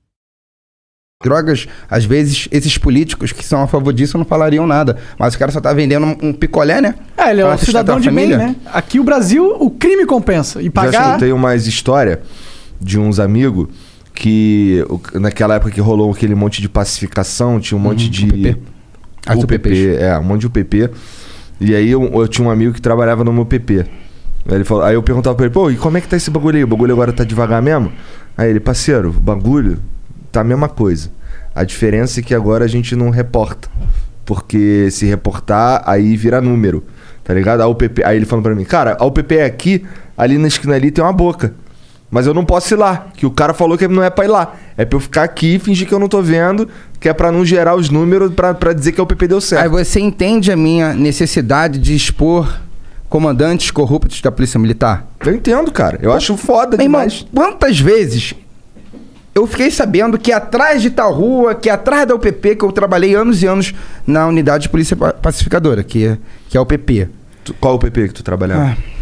drogas, 1.25 1.67
às 1.89 2.05
vezes 2.05 2.47
esses 2.53 2.77
políticos 2.77 3.33
que 3.33 3.43
são 3.43 3.63
a 3.63 3.67
favor 3.67 3.93
disso 3.93 4.19
não 4.19 4.25
falariam 4.27 4.67
nada. 4.67 4.99
Mas 5.19 5.35
o 5.35 5.39
cara 5.39 5.51
só 5.51 5.63
tá 5.63 5.73
vendendo 5.73 6.05
um, 6.23 6.33
picolé, 6.33 6.83
né? 6.83 6.95
É, 7.17 7.31
ele 7.31 7.41
é 7.41 7.47
um 7.47 7.57
cidadão 7.57 7.99
de 7.99 8.11
bem, 8.11 8.27
família. 8.29 8.37
né? 8.37 8.57
Aqui 8.67 9.01
o 9.01 9.05
Brasil, 9.05 9.57
o 9.59 9.71
crime 9.71 10.05
compensa. 10.05 10.61
E 10.61 10.67
Já 10.67 10.71
pagar. 10.71 11.07
escutei 11.09 11.33
umas 11.33 11.67
histórias 11.67 12.19
de 12.81 12.99
uns 12.99 13.19
amigos 13.19 13.69
que 14.15 14.85
naquela 15.15 15.57
época 15.57 15.71
que 15.71 15.81
rolou 15.81 16.11
aquele 16.11 16.35
monte 16.35 16.63
de 16.63 16.69
pacificação, 16.69 17.61
tinha 17.61 17.77
um 17.77 17.81
monte 17.81 18.09
de. 18.09 18.25
UPP. 18.27 18.59
UPP, 19.29 19.55
UPPs. 19.55 19.79
é, 20.01 20.19
um 20.19 20.23
monte 20.23 20.41
de 20.43 20.47
UPP. 20.47 20.91
E 21.61 21.75
aí 21.75 21.91
eu, 21.91 22.03
eu 22.03 22.29
tinha 22.29 22.47
um 22.47 22.51
amigo 22.51 22.73
que 22.73 22.81
trabalhava 22.81 23.25
no 23.25 23.33
meu 23.33 23.43
UPP. 23.43 23.81
Aí, 24.49 24.55
ele 24.55 24.65
falou, 24.65 24.85
aí 24.85 24.95
eu 24.95 25.03
perguntava 25.03 25.35
pra 25.35 25.47
ele, 25.47 25.53
pô, 25.53 25.71
e 25.71 25.77
como 25.77 25.99
é 25.99 26.01
que 26.01 26.09
tá 26.09 26.17
esse 26.17 26.31
bagulho 26.31 26.57
aí? 26.57 26.65
O 26.65 26.67
bagulho 26.67 26.93
agora 26.93 27.13
tá 27.13 27.25
devagar 27.25 27.61
mesmo? 27.61 27.93
Aí 28.37 28.49
ele, 28.49 28.61
parceiro, 28.61 29.11
o 29.11 29.13
bagulho 29.13 29.79
tá 30.31 30.41
a 30.41 30.45
mesma 30.45 30.69
coisa. 30.69 31.11
A 31.55 31.65
diferença 31.65 32.21
é 32.21 32.23
que 32.23 32.35
agora 32.35 32.65
a 32.65 32.69
gente 32.69 32.95
não 32.95 33.11
reporta. 33.11 33.69
Porque 34.25 34.89
se 34.91 35.07
reportar, 35.07 35.83
aí 35.87 36.17
vira 36.17 36.41
número. 36.41 36.85
Tá 37.25 37.35
ligado? 37.35 37.61
A 37.61 37.67
UPP, 37.67 38.05
aí 38.05 38.17
ele 38.17 38.27
falando 38.27 38.45
pra 38.45 38.55
mim, 38.55 38.65
cara, 38.65 38.97
a 39.01 39.05
UPP 39.05 39.37
é 39.37 39.45
aqui, 39.45 39.85
ali 40.17 40.39
na 40.39 40.47
esquina 40.47 40.75
ali 40.75 40.91
tem 40.91 41.03
uma 41.03 41.13
boca. 41.13 41.55
Mas 42.17 42.27
eu 42.27 42.33
não 42.33 42.47
posso 42.47 42.73
ir 42.73 42.79
lá, 42.79 43.09
que 43.15 43.27
o 43.27 43.31
cara 43.31 43.53
falou 43.53 43.77
que 43.77 43.87
não 43.87 44.03
é 44.03 44.09
pra 44.09 44.25
ir 44.25 44.29
lá. 44.29 44.55
É 44.75 44.87
pra 44.87 44.97
eu 44.97 45.01
ficar 45.01 45.23
aqui 45.25 45.57
e 45.57 45.59
fingir 45.59 45.87
que 45.87 45.93
eu 45.93 45.99
não 45.99 46.09
tô 46.09 46.23
vendo, 46.23 46.67
que 46.99 47.11
é 47.11 47.13
pra 47.13 47.31
não 47.31 47.45
gerar 47.45 47.75
os 47.77 47.91
números 47.91 48.33
pra, 48.33 48.55
pra 48.55 48.73
dizer 48.73 48.93
que 48.93 49.01
a 49.01 49.05
UPP 49.05 49.29
deu 49.29 49.39
certo. 49.39 49.63
Aí 49.63 49.69
você 49.69 50.01
entende 50.01 50.51
a 50.51 50.57
minha 50.57 50.95
necessidade 50.95 51.79
de 51.79 51.95
expor 51.95 52.59
comandantes 53.11 53.71
corruptos 53.71 54.23
da 54.23 54.33
Polícia 54.33 54.59
Militar? 54.59 55.07
Eu 55.27 55.35
entendo, 55.35 55.71
cara. 55.71 55.99
Eu 56.01 56.11
acho 56.11 56.39
foda 56.39 56.79
Meu 56.79 56.87
irmão, 56.87 57.03
demais. 57.03 57.27
quantas 57.35 57.79
vezes 57.79 58.35
eu 59.35 59.47
fiquei 59.47 59.71
sabendo 59.71 60.17
que 60.19 60.33
atrás 60.33 60.81
de 60.81 60.89
tal 60.89 61.13
rua, 61.13 61.55
que 61.55 61.69
atrás 61.69 62.09
da 62.09 62.15
UPP, 62.15 62.57
que 62.57 62.65
eu 62.65 62.73
trabalhei 62.73 63.15
anos 63.15 63.43
e 63.43 63.47
anos 63.47 63.75
na 64.07 64.27
unidade 64.27 64.63
de 64.63 64.69
polícia 64.71 64.97
pa- 64.97 65.13
pacificadora, 65.13 65.85
que 65.85 66.07
é, 66.07 66.19
que 66.49 66.57
é 66.57 66.59
a 66.59 66.63
UPP. 66.63 67.09
Tu- 67.45 67.53
Qual 67.61 67.75
UPP 67.75 68.09
que 68.09 68.15
tu 68.15 68.23
trabalhava? 68.25 68.75
Ah, 68.75 68.96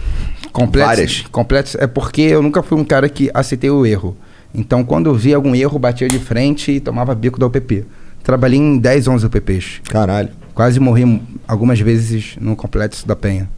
Completos, 0.55 0.89
Várias. 0.89 1.21
completos 1.33 1.75
é 1.75 1.87
porque 1.89 2.23
eu 2.23 2.41
nunca 2.41 2.63
fui 2.63 2.79
um 2.79 2.85
cara 2.85 3.09
que 3.09 3.29
aceitei 3.35 3.71
o 3.71 3.85
erro. 3.85 4.17
Então, 4.55 4.85
quando 4.85 5.11
eu 5.11 5.15
via 5.17 5.35
algum 5.35 5.53
erro, 5.53 5.81
batia 5.81 6.09
de 6.09 6.21
frente 6.21 6.71
e 6.71 6.79
tomava 6.79 7.13
bico 7.13 7.41
da 7.41 7.47
UPP. 7.47 7.85
Trabalhei 8.23 8.61
em 8.61 8.79
10, 8.79 9.09
11 9.09 9.27
UPPs. 9.27 9.81
Caralho. 9.91 10.29
Quase 10.55 10.79
morri 10.79 11.21
algumas 11.49 11.81
vezes 11.81 12.37
no 12.41 12.55
Complexo 12.55 13.05
da 13.05 13.17
Penha. 13.17 13.51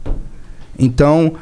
Então, 0.77 1.33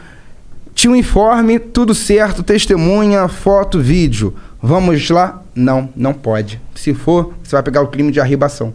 tinha 0.73 0.91
um 0.91 0.95
informe, 0.95 1.57
tudo 1.57 1.95
certo, 1.95 2.43
testemunha, 2.43 3.25
foto, 3.29 3.79
vídeo. 3.79 4.35
Vamos 4.61 5.09
lá? 5.09 5.41
Não, 5.55 5.87
não 5.95 6.13
pode. 6.13 6.59
Se 6.75 6.93
for, 6.93 7.33
você 7.41 7.55
vai 7.55 7.63
pegar 7.63 7.81
o 7.81 7.87
crime 7.87 8.11
de 8.11 8.19
arribação. 8.19 8.73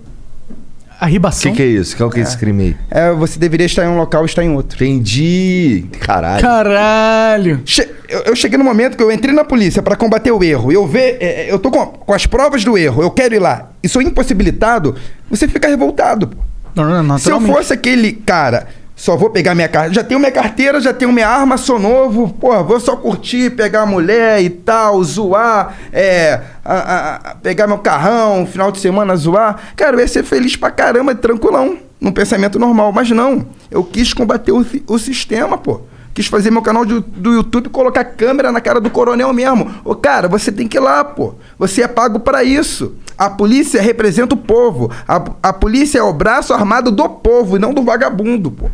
O 1.01 1.05
Arribação. 1.05 1.51
que, 1.51 1.57
que 1.57 1.63
é 1.63 1.67
isso? 1.67 1.97
Qual 1.97 2.11
que 2.11 2.21
é 2.21 2.23
esse 2.23 2.37
crime 2.37 2.63
aí? 2.63 2.77
É, 2.91 3.11
você 3.13 3.39
deveria 3.39 3.65
estar 3.67 3.85
em 3.85 3.89
um 3.89 3.97
local 3.97 4.23
e 4.23 4.27
estar 4.27 4.45
em 4.45 4.51
outro. 4.55 4.77
Entendi. 4.85 5.87
Caralho. 6.01 6.43
Caralho. 6.43 7.63
Che- 7.65 7.89
eu, 8.09 8.21
eu 8.27 8.37
cheguei 8.37 8.59
no 8.59 8.65
momento 8.65 8.97
que 8.97 9.03
eu 9.03 9.11
entrei 9.11 9.35
na 9.35 9.45
polícia 9.45 9.83
para 9.83 9.97
combater 9.97 10.31
o 10.31 10.43
erro. 10.45 10.71
Eu 10.71 10.87
ver, 10.87 11.17
é, 11.21 11.47
é, 11.47 11.53
eu 11.53 11.59
tô 11.59 11.71
com, 11.71 11.87
com 11.87 12.13
as 12.13 12.27
provas 12.27 12.65
do 12.65 12.77
erro. 12.77 13.03
Eu 13.03 13.11
quero 13.11 13.35
ir 13.35 13.39
lá. 13.39 13.71
E 13.83 13.89
sou 13.89 14.03
impossibilitado. 14.03 14.95
Você 15.31 15.49
fica 15.49 15.69
revoltado. 15.69 16.29
pô. 16.29 16.37
Não, 16.75 17.03
não, 17.03 17.19
Se 17.19 17.31
eu 17.31 17.41
fosse 17.41 17.73
aquele 17.73 18.13
cara, 18.13 18.69
só 19.01 19.17
vou 19.17 19.31
pegar 19.31 19.55
minha 19.55 19.67
carteira. 19.67 19.95
Já 19.95 20.05
tenho 20.05 20.21
minha 20.21 20.31
carteira, 20.31 20.79
já 20.79 20.93
tenho 20.93 21.11
minha 21.11 21.27
arma, 21.27 21.57
sou 21.57 21.79
novo. 21.79 22.29
Porra, 22.35 22.63
vou 22.63 22.79
só 22.79 22.95
curtir, 22.97 23.49
pegar 23.57 23.81
a 23.83 23.87
mulher 23.87 24.43
e 24.43 24.51
tal, 24.51 25.03
zoar, 25.03 25.75
é, 25.91 26.39
a- 26.63 26.75
a- 26.75 27.17
a- 27.31 27.35
pegar 27.37 27.67
meu 27.67 27.79
carrão, 27.79 28.47
final 28.47 28.71
de 28.71 28.79
semana 28.79 29.17
zoar. 29.17 29.59
Cara, 29.75 29.97
eu 29.97 30.01
ia 30.01 30.07
ser 30.09 30.23
feliz 30.23 30.55
pra 30.55 30.71
caramba, 30.71 31.15
tranquilão, 31.15 31.79
num 31.99 32.13
pensamento 32.13 32.59
normal. 32.59 32.93
Mas 32.93 33.11
não, 33.11 33.47
eu 33.71 33.83
quis 33.83 34.13
combater 34.13 34.53
o, 34.53 34.67
o 34.87 34.99
sistema, 34.99 35.57
pô. 35.57 35.81
Quis 36.13 36.27
fazer 36.27 36.51
meu 36.51 36.61
canal 36.63 36.85
de- 36.85 37.01
do 37.01 37.33
YouTube 37.33 37.69
colocar 37.69 38.05
câmera 38.05 38.51
na 38.51 38.61
cara 38.61 38.81
do 38.81 38.91
coronel 38.91 39.33
mesmo. 39.33 39.71
Ô, 39.85 39.95
cara, 39.95 40.27
você 40.29 40.51
tem 40.51 40.67
que 40.67 40.77
ir 40.77 40.81
lá, 40.81 41.05
pô. 41.05 41.35
Você 41.59 41.83
é 41.83 41.89
pago 41.89 42.19
pra 42.21 42.43
isso. 42.43 42.95
A 43.17 43.31
polícia 43.31 43.81
representa 43.81 44.35
o 44.35 44.39
povo. 44.39 44.91
A, 45.07 45.23
a 45.43 45.53
polícia 45.53 45.99
é 45.99 46.03
o 46.03 46.13
braço 46.13 46.53
armado 46.53 46.91
do 46.91 47.09
povo 47.09 47.57
e 47.57 47.61
não 47.61 47.73
do 47.73 47.83
vagabundo, 47.83 48.51
pô. 48.51 48.67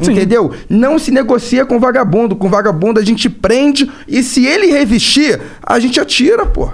Sim. 0.00 0.12
Entendeu? 0.12 0.52
Não 0.68 0.98
se 0.98 1.10
negocia 1.10 1.64
com 1.64 1.78
vagabundo. 1.78 2.34
Com 2.34 2.48
vagabundo 2.48 2.98
a 2.98 3.04
gente 3.04 3.28
prende 3.30 3.90
e 4.08 4.22
se 4.22 4.44
ele 4.46 4.66
resistir, 4.68 5.40
a 5.62 5.78
gente 5.78 6.00
atira, 6.00 6.46
pô. 6.46 6.70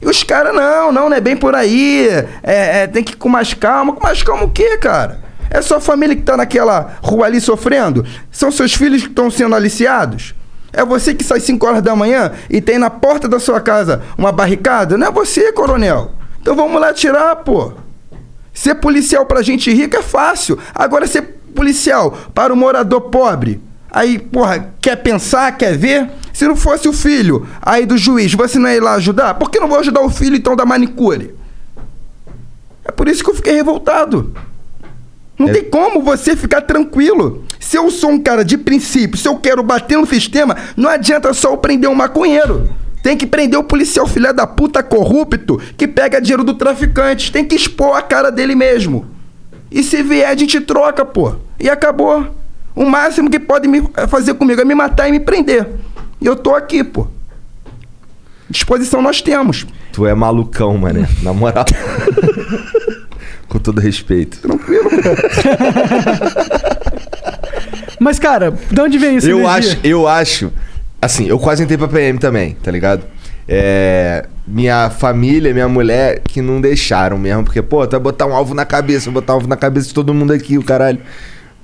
E 0.00 0.06
os 0.06 0.22
caras, 0.22 0.54
não, 0.54 0.92
não, 0.92 1.08
não 1.08 1.16
é 1.16 1.20
bem 1.20 1.36
por 1.36 1.54
aí. 1.56 2.06
É, 2.42 2.82
é, 2.82 2.86
tem 2.86 3.02
que 3.02 3.14
ir 3.14 3.16
com 3.16 3.28
mais 3.28 3.52
calma. 3.52 3.92
Com 3.94 4.02
mais 4.02 4.22
calma 4.22 4.44
o 4.44 4.50
quê, 4.50 4.76
cara? 4.76 5.26
É 5.50 5.62
sua 5.62 5.80
família 5.80 6.14
que 6.14 6.22
tá 6.22 6.36
naquela 6.36 6.98
rua 7.02 7.26
ali 7.26 7.40
sofrendo? 7.40 8.04
São 8.30 8.50
seus 8.50 8.74
filhos 8.74 9.02
que 9.02 9.08
estão 9.08 9.30
sendo 9.30 9.54
aliciados? 9.54 10.34
É 10.72 10.84
você 10.84 11.14
que 11.14 11.24
sai 11.24 11.40
5 11.40 11.66
horas 11.66 11.82
da 11.82 11.96
manhã 11.96 12.32
e 12.50 12.60
tem 12.60 12.78
na 12.78 12.90
porta 12.90 13.26
da 13.26 13.40
sua 13.40 13.60
casa 13.60 14.02
uma 14.16 14.30
barricada? 14.30 14.98
Não 14.98 15.06
é 15.06 15.10
você, 15.10 15.52
coronel. 15.52 16.12
Então 16.40 16.54
vamos 16.54 16.80
lá 16.80 16.92
tirar, 16.92 17.36
pô. 17.36 17.72
Ser 18.52 18.74
policial 18.74 19.24
pra 19.24 19.42
gente 19.42 19.72
rica 19.72 19.98
é 19.98 20.02
fácil. 20.02 20.58
Agora 20.74 21.06
ser 21.06 21.22
policial 21.54 22.16
para 22.34 22.52
o 22.52 22.56
morador 22.56 23.02
pobre. 23.02 23.60
Aí, 23.90 24.18
porra, 24.18 24.74
quer 24.80 24.96
pensar, 24.96 25.56
quer 25.56 25.76
ver? 25.76 26.10
Se 26.32 26.46
não 26.46 26.54
fosse 26.54 26.88
o 26.88 26.92
filho 26.92 27.48
aí 27.62 27.86
do 27.86 27.96
juiz, 27.96 28.34
você 28.34 28.58
não 28.58 28.68
ia 28.68 28.76
ir 28.76 28.80
lá 28.80 28.94
ajudar? 28.94 29.34
Por 29.34 29.50
que 29.50 29.58
não 29.58 29.68
vou 29.68 29.78
ajudar 29.78 30.02
o 30.02 30.10
filho 30.10 30.36
então 30.36 30.54
da 30.54 30.66
manicure? 30.66 31.34
É 32.84 32.92
por 32.92 33.08
isso 33.08 33.24
que 33.24 33.30
eu 33.30 33.34
fiquei 33.34 33.54
revoltado. 33.54 34.34
Não 35.38 35.48
É- 35.48 35.52
tem 35.52 35.64
como 35.64 36.02
você 36.02 36.34
ficar 36.34 36.62
tranquilo. 36.62 37.44
Se 37.60 37.76
eu 37.76 37.90
sou 37.90 38.10
um 38.10 38.18
cara 38.18 38.44
de 38.44 38.58
princípio, 38.58 39.16
se 39.18 39.28
eu 39.28 39.36
quero 39.36 39.62
bater 39.62 39.96
no 39.98 40.06
sistema, 40.06 40.56
não 40.76 40.88
adianta 40.90 41.32
só 41.32 41.50
eu 41.52 41.56
prender 41.56 41.88
um 41.88 41.94
maconheiro. 41.94 42.68
Tem 43.02 43.16
que 43.16 43.26
prender 43.26 43.58
o 43.58 43.62
policial 43.64 44.06
filha 44.06 44.32
da 44.32 44.46
puta 44.46 44.82
corrupto 44.82 45.60
que 45.76 45.86
pega 45.86 46.20
dinheiro 46.20 46.42
do 46.42 46.54
traficante. 46.54 47.30
Tem 47.30 47.44
que 47.44 47.54
expor 47.54 47.96
a 47.96 48.02
cara 48.02 48.30
dele 48.30 48.54
mesmo. 48.56 49.06
E 49.70 49.82
se 49.82 50.02
vier, 50.02 50.28
a 50.28 50.34
gente 50.34 50.60
troca, 50.60 51.04
pô. 51.04 51.34
E 51.60 51.70
acabou. 51.70 52.26
O 52.74 52.84
máximo 52.84 53.30
que 53.30 53.38
pode 53.38 53.68
me 53.68 53.82
fazer 54.08 54.34
comigo 54.34 54.60
é 54.60 54.64
me 54.64 54.74
matar 54.74 55.08
e 55.08 55.12
me 55.12 55.20
prender. 55.20 55.66
E 56.20 56.26
eu 56.26 56.34
tô 56.34 56.54
aqui, 56.54 56.82
pô. 56.82 57.06
Disposição 58.50 59.00
nós 59.02 59.20
temos. 59.20 59.66
Tu 59.92 60.06
é 60.06 60.14
malucão, 60.14 60.76
mané. 60.78 61.08
Na 61.22 61.32
moral. 61.32 61.64
Com 63.48 63.58
todo 63.58 63.80
respeito. 63.80 64.40
Tranquilo, 64.40 64.90
pô. 64.90 64.96
Mas, 67.98 68.18
cara, 68.18 68.52
de 68.70 68.80
onde 68.80 68.98
vem 68.98 69.16
isso? 69.16 69.28
Eu 69.28 69.46
acho, 69.46 69.78
eu 69.82 70.06
acho. 70.06 70.52
Assim, 71.00 71.26
eu 71.26 71.38
quase 71.38 71.62
entrei 71.62 71.78
pra 71.78 71.88
PM 71.88 72.18
também, 72.18 72.56
tá 72.62 72.70
ligado? 72.70 73.04
É, 73.48 74.26
minha 74.46 74.90
família, 74.90 75.52
minha 75.52 75.68
mulher, 75.68 76.20
que 76.20 76.42
não 76.42 76.60
deixaram 76.60 77.18
mesmo. 77.18 77.44
Porque, 77.44 77.62
pô, 77.62 77.86
tu 77.86 77.92
vai 77.92 78.00
botar 78.00 78.26
um 78.26 78.34
alvo 78.34 78.54
na 78.54 78.64
cabeça, 78.64 79.10
botar 79.10 79.32
um 79.32 79.36
alvo 79.36 79.48
na 79.48 79.56
cabeça 79.56 79.88
de 79.88 79.94
todo 79.94 80.12
mundo 80.12 80.32
aqui, 80.32 80.58
o 80.58 80.62
caralho. 80.62 81.00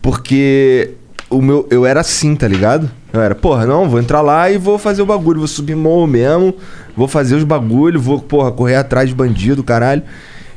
Porque 0.01 0.93
o 1.30 1.43
meu, 1.43 1.66
eu 1.70 1.85
era 1.85 2.01
assim, 2.01 2.35
tá 2.35 2.49
ligado? 2.49 2.91
Eu 3.12 3.20
era, 3.20 3.35
porra, 3.35 3.66
não, 3.66 3.89
vou 3.89 4.01
entrar 4.01 4.20
lá 4.20 4.51
e 4.51 4.59
vou 4.59 4.78
fazer 4.78 5.03
o 5.03 5.07
bagulho, 5.07 5.39
vou 5.39 5.49
subir 5.49 5.74
morro 5.74 6.07
mesmo, 6.07 6.55
vou 6.97 7.09
fazer 7.09 7.35
os 7.35 7.45
bagulhos, 7.45 8.03
vou, 8.03 8.20
porra, 8.20 8.53
correr 8.53 8.76
atrás 8.76 9.09
de 9.09 9.14
bandido, 9.14 9.62
caralho. 9.62 10.03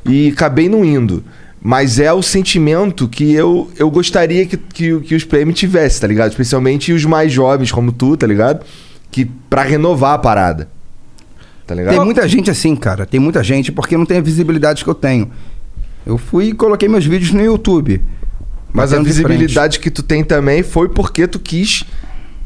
E 0.07 0.29
acabei 0.29 0.69
não 0.69 0.83
indo. 0.83 1.23
Mas 1.61 1.99
é 1.99 2.13
o 2.13 2.21
sentimento 2.21 3.07
que 3.07 3.33
eu, 3.33 3.69
eu 3.77 3.89
gostaria 3.89 4.45
que, 4.45 4.55
que, 4.57 4.99
que 5.01 5.15
os 5.15 5.23
PM 5.23 5.51
tivessem, 5.53 6.01
tá 6.01 6.07
ligado? 6.07 6.29
Especialmente 6.29 6.93
os 6.93 7.03
mais 7.03 7.31
jovens, 7.31 7.71
como 7.71 7.91
tu, 7.91 8.15
tá 8.15 8.27
ligado? 8.27 8.65
Que 9.11 9.25
pra 9.25 9.63
renovar 9.63 10.13
a 10.13 10.17
parada. 10.17 10.69
Tá 11.65 11.75
ligado? 11.75 11.95
Tem 11.95 12.05
muita 12.05 12.27
gente 12.27 12.49
assim, 12.49 12.75
cara. 12.75 13.05
Tem 13.05 13.19
muita 13.19 13.43
gente 13.43 13.71
porque 13.71 13.97
não 13.97 14.05
tem 14.05 14.17
a 14.17 14.21
visibilidade 14.21 14.83
que 14.83 14.89
eu 14.89 14.95
tenho. 14.95 15.29
Eu 16.05 16.17
fui 16.17 16.45
e 16.45 16.53
coloquei 16.53 16.87
meus 16.87 17.05
vídeos 17.05 17.31
no 17.33 17.43
YouTube. 17.43 18.01
Mas 18.71 18.93
a 18.93 19.01
visibilidade 19.01 19.79
que 19.79 19.89
tu 19.89 20.03
tem 20.03 20.23
também 20.23 20.63
foi 20.63 20.87
porque 20.87 21.27
tu 21.27 21.39
quis 21.39 21.83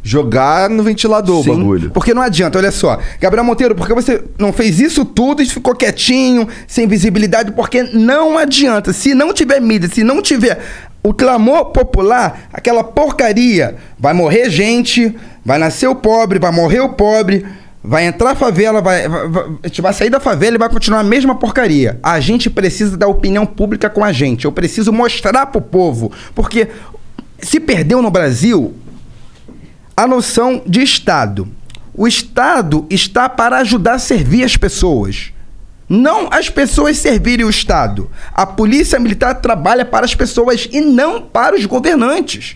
jogar 0.03 0.69
no 0.69 0.83
ventilador 0.83 1.43
Sim, 1.43 1.51
o 1.51 1.57
bagulho. 1.57 1.91
Porque 1.91 2.13
não 2.13 2.21
adianta, 2.21 2.57
olha 2.57 2.71
só. 2.71 2.99
Gabriel 3.19 3.43
Monteiro, 3.43 3.75
porque 3.75 3.93
você 3.93 4.23
não 4.37 4.51
fez 4.51 4.79
isso 4.79 5.05
tudo 5.05 5.41
e 5.41 5.45
ficou 5.45 5.75
quietinho, 5.75 6.47
sem 6.67 6.87
visibilidade? 6.87 7.51
Porque 7.51 7.83
não 7.83 8.37
adianta. 8.37 8.93
Se 8.93 9.13
não 9.13 9.33
tiver 9.33 9.59
mídia, 9.61 9.89
se 9.89 10.03
não 10.03 10.21
tiver 10.21 10.59
o 11.03 11.13
clamor 11.13 11.65
popular, 11.65 12.47
aquela 12.53 12.83
porcaria, 12.83 13.75
vai 13.97 14.13
morrer 14.13 14.49
gente, 14.49 15.15
vai 15.43 15.57
nascer 15.57 15.87
o 15.87 15.95
pobre, 15.95 16.37
vai 16.37 16.51
morrer 16.51 16.79
o 16.79 16.89
pobre, 16.89 17.45
vai 17.83 18.05
entrar 18.05 18.31
a 18.31 18.35
favela, 18.35 18.81
vai, 18.81 19.07
vai, 19.07 19.27
vai, 19.27 19.43
vai 19.81 19.93
sair 19.93 20.09
da 20.09 20.19
favela 20.19 20.55
e 20.55 20.59
vai 20.59 20.69
continuar 20.69 20.99
a 20.99 21.03
mesma 21.03 21.35
porcaria. 21.35 21.99
A 22.03 22.19
gente 22.19 22.49
precisa 22.49 22.95
da 22.95 23.07
opinião 23.07 23.45
pública 23.45 23.89
com 23.89 24.03
a 24.03 24.11
gente. 24.11 24.45
Eu 24.45 24.51
preciso 24.51 24.93
mostrar 24.93 25.47
pro 25.47 25.61
povo. 25.61 26.11
Porque 26.35 26.67
se 27.39 27.59
perdeu 27.59 28.01
no 28.01 28.11
Brasil 28.11 28.73
a 29.95 30.07
noção 30.07 30.61
de 30.65 30.81
Estado. 30.81 31.47
O 31.93 32.07
Estado 32.07 32.85
está 32.89 33.27
para 33.27 33.57
ajudar 33.57 33.93
a 33.95 33.99
servir 33.99 34.43
as 34.43 34.55
pessoas. 34.55 35.31
Não 35.87 36.29
as 36.31 36.49
pessoas 36.49 36.97
servirem 36.97 37.45
o 37.45 37.49
Estado. 37.49 38.09
A 38.33 38.45
polícia 38.45 38.97
militar 38.97 39.35
trabalha 39.35 39.83
para 39.83 40.05
as 40.05 40.15
pessoas 40.15 40.69
e 40.71 40.79
não 40.79 41.21
para 41.21 41.55
os 41.55 41.65
governantes. 41.65 42.55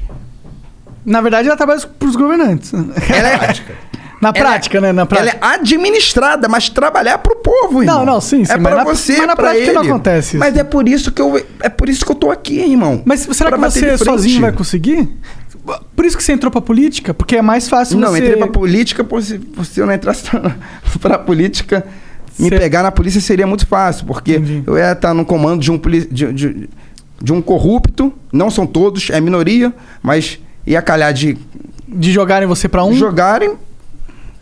Na 1.06 1.22
verdade, 1.22 1.48
ela 1.48 1.58
trabalha 1.58 1.82
pros 2.00 2.16
governantes. 2.16 2.74
Ela 2.74 3.30
é, 3.30 3.56
Na 4.22 4.32
prática, 4.34 4.82
né? 4.82 4.92
Na 4.92 5.06
prática. 5.06 5.38
ela 5.38 5.54
é 5.54 5.54
administrada, 5.56 6.48
mas 6.48 6.70
trabalhar 6.70 7.18
para 7.18 7.34
o 7.34 7.36
povo, 7.36 7.84
irmão. 7.84 8.00
Não, 8.00 8.14
não, 8.14 8.22
sim, 8.22 8.46
sim, 8.46 8.54
É 8.54 8.58
para 8.58 8.84
você, 8.84 9.18
mas 9.18 9.28
na 9.28 9.36
prática 9.36 9.74
não 9.74 9.82
ele. 9.82 9.92
acontece 9.92 10.30
isso. 10.30 10.38
Mas 10.38 10.58
é 10.58 10.64
por 10.64 10.88
isso 10.88 11.12
que 11.12 11.22
eu 11.22 11.46
é 11.62 11.70
por 11.70 11.90
isso 11.90 12.06
que 12.06 12.12
eu 12.12 12.16
tô 12.16 12.32
aqui, 12.32 12.60
irmão. 12.60 13.04
Mas 13.06 13.28
será 13.32 13.52
que 13.52 13.58
você 13.58 13.98
sozinho 13.98 14.42
vai 14.42 14.52
conseguir? 14.52 15.10
Por 15.96 16.06
isso 16.06 16.16
que 16.18 16.24
você 16.24 16.34
entrou 16.34 16.52
pra 16.52 16.62
política? 16.62 17.14
Porque 17.14 17.36
é 17.38 17.42
mais 17.42 17.68
fácil 17.68 17.98
Não, 18.00 18.10
você... 18.12 18.20
entrei 18.20 18.38
pra 18.38 18.48
política, 18.48 19.04
pô, 19.04 19.20
se, 19.22 19.40
se 19.64 19.80
eu 19.80 19.86
não 19.86 19.94
entrasse 19.94 20.24
pra 21.02 21.18
política, 21.18 21.86
me 22.38 22.50
pegar 22.50 22.84
na 22.84 22.92
polícia 22.92 23.20
seria 23.22 23.48
muito 23.48 23.66
fácil, 23.66 24.06
porque 24.06 24.34
Entendi. 24.36 24.64
eu 24.68 24.78
ia 24.78 24.92
estar 24.92 25.14
no 25.14 25.26
comando 25.26 25.62
de 25.62 25.72
um, 25.72 25.78
poli- 25.78 26.06
de, 26.12 26.32
de, 26.34 26.70
de 27.22 27.34
um 27.34 27.42
corrupto, 27.42 28.14
não 28.32 28.50
são 28.52 28.68
todos, 28.68 29.10
é 29.10 29.20
minoria, 29.20 29.74
mas 30.04 30.38
ia 30.68 30.82
calhar 30.82 31.14
de 31.14 31.38
De 31.88 32.12
jogarem 32.12 32.48
você 32.48 32.68
pra 32.68 32.84
um, 32.84 32.94
jogarem 32.94 33.54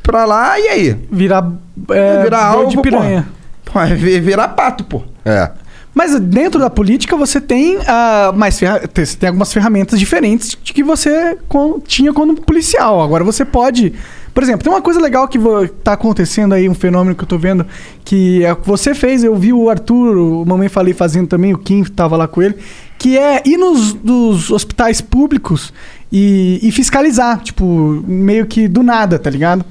pra 0.01 0.25
lá 0.25 0.59
e 0.59 0.67
aí? 0.67 0.97
virar, 1.11 1.49
é, 1.91 2.23
virar 2.23 2.43
alvo, 2.45 2.69
de 2.69 2.81
piranha. 2.81 3.27
Pô, 3.63 3.79
é 3.79 3.93
vi- 3.95 4.19
virar 4.19 4.49
pato, 4.49 4.83
pô. 4.83 5.01
É. 5.23 5.51
Mas 5.93 6.19
dentro 6.19 6.59
da 6.59 6.69
política 6.69 7.15
você 7.15 7.39
tem 7.39 7.77
ah, 7.87 8.33
mais 8.35 8.55
você 8.55 9.17
tem 9.17 9.27
algumas 9.27 9.53
ferramentas 9.53 9.99
diferentes 9.99 10.57
de 10.61 10.73
que 10.73 10.83
você 10.83 11.37
tinha 11.85 12.11
quando 12.13 12.41
policial. 12.41 13.01
Agora 13.01 13.23
você 13.23 13.45
pode. 13.45 13.93
Por 14.33 14.41
exemplo, 14.41 14.63
tem 14.63 14.73
uma 14.73 14.81
coisa 14.81 14.99
legal 14.99 15.27
que 15.27 15.37
vo- 15.37 15.67
tá 15.67 15.93
acontecendo 15.93 16.53
aí, 16.53 16.67
um 16.67 16.73
fenômeno 16.73 17.15
que 17.15 17.23
eu 17.23 17.27
tô 17.27 17.37
vendo, 17.37 17.63
que 18.03 18.43
é 18.43 18.55
você 18.63 18.95
fez, 18.95 19.23
eu 19.23 19.35
vi 19.35 19.53
o 19.53 19.69
Arthur, 19.69 20.17
o 20.17 20.43
Mamãe 20.43 20.67
Falei 20.69 20.91
fazendo 20.93 21.27
também, 21.27 21.53
o 21.53 21.57
Kim 21.59 21.83
tava 21.83 22.17
lá 22.17 22.27
com 22.27 22.41
ele, 22.41 22.55
que 22.97 23.15
é 23.15 23.43
ir 23.45 23.57
nos, 23.57 23.93
nos 23.93 24.49
hospitais 24.49 25.01
públicos 25.01 25.71
e, 26.11 26.59
e 26.63 26.71
fiscalizar, 26.71 27.41
tipo, 27.43 28.03
meio 28.07 28.47
que 28.47 28.67
do 28.67 28.81
nada, 28.81 29.19
tá 29.19 29.29
ligado? 29.29 29.63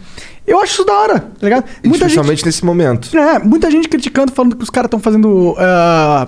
Eu 0.47 0.61
acho 0.61 0.73
isso 0.73 0.85
da 0.85 0.93
hora, 0.95 1.21
tá 1.21 1.29
ligado? 1.47 1.65
Especialmente 1.85 2.45
nesse 2.45 2.65
momento. 2.65 3.17
É, 3.17 3.39
muita 3.39 3.71
gente 3.71 3.89
criticando, 3.89 4.33
falando 4.33 4.57
que 4.57 4.63
os 4.65 4.71
caras 4.71 4.89
estão 4.89 4.99
fazendo 4.99 5.55
ah, 5.57 6.27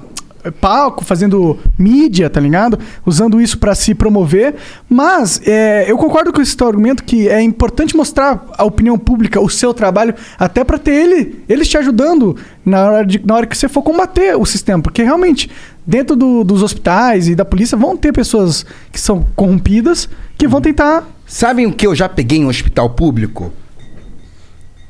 palco, 0.61 1.05
fazendo 1.05 1.59
mídia, 1.79 2.31
tá 2.31 2.39
ligado? 2.39 2.79
Usando 3.05 3.41
isso 3.41 3.59
pra 3.59 3.75
se 3.75 3.93
promover. 3.95 4.55
Mas 4.89 5.41
é, 5.45 5.91
eu 5.91 5.97
concordo 5.99 6.33
com 6.33 6.41
esse 6.41 6.57
teu 6.57 6.69
argumento 6.69 7.03
que 7.03 7.29
é 7.29 7.43
importante 7.43 7.97
mostrar 7.97 8.47
à 8.57 8.65
opinião 8.65 8.97
pública 8.97 9.41
o 9.41 9.49
seu 9.51 9.75
trabalho, 9.75 10.15
até 10.39 10.63
pra 10.63 10.79
ter 10.79 10.93
ele, 10.93 11.43
eles 11.49 11.67
te 11.67 11.77
ajudando 11.77 12.37
na 12.65 12.85
hora, 12.89 13.07
de, 13.07 13.21
na 13.27 13.35
hora 13.35 13.47
que 13.47 13.57
você 13.59 13.69
for 13.69 13.83
combater 13.83 14.37
o 14.37 14.45
sistema. 14.47 14.81
Porque 14.83 15.03
realmente, 15.03 15.51
dentro 15.85 16.15
do- 16.15 16.45
dos 16.45 16.63
hospitais 16.63 17.27
e 17.27 17.35
da 17.35 17.45
polícia, 17.45 17.77
vão 17.77 17.97
ter 17.97 18.13
pessoas 18.13 18.65
que 18.93 19.01
são 19.01 19.27
corrompidas 19.35 20.09
que 20.39 20.47
vão 20.47 20.61
tentar. 20.61 21.05
Sabem 21.27 21.67
o 21.67 21.73
que 21.73 21.85
eu 21.87 21.95
já 21.97 22.09
peguei 22.09 22.39
em 22.39 22.45
um 22.45 22.49
hospital 22.49 22.91
público? 22.91 23.53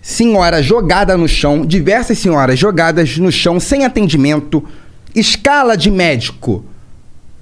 Senhora 0.05 0.63
jogada 0.63 1.17
no 1.17 1.27
chão, 1.27 1.65
diversas 1.65 2.19
senhoras 2.19 2.59
jogadas 2.59 3.17
no 3.17 3.33
chão 3.33 3.59
sem 3.59 3.87
atendimento, 3.87 4.63
escala 5.15 5.79
de 5.79 5.91
médico 5.91 6.63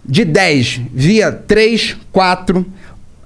de 0.04 0.24
10 0.24 0.82
via 0.94 1.32
3, 1.32 1.96
4. 2.12 2.64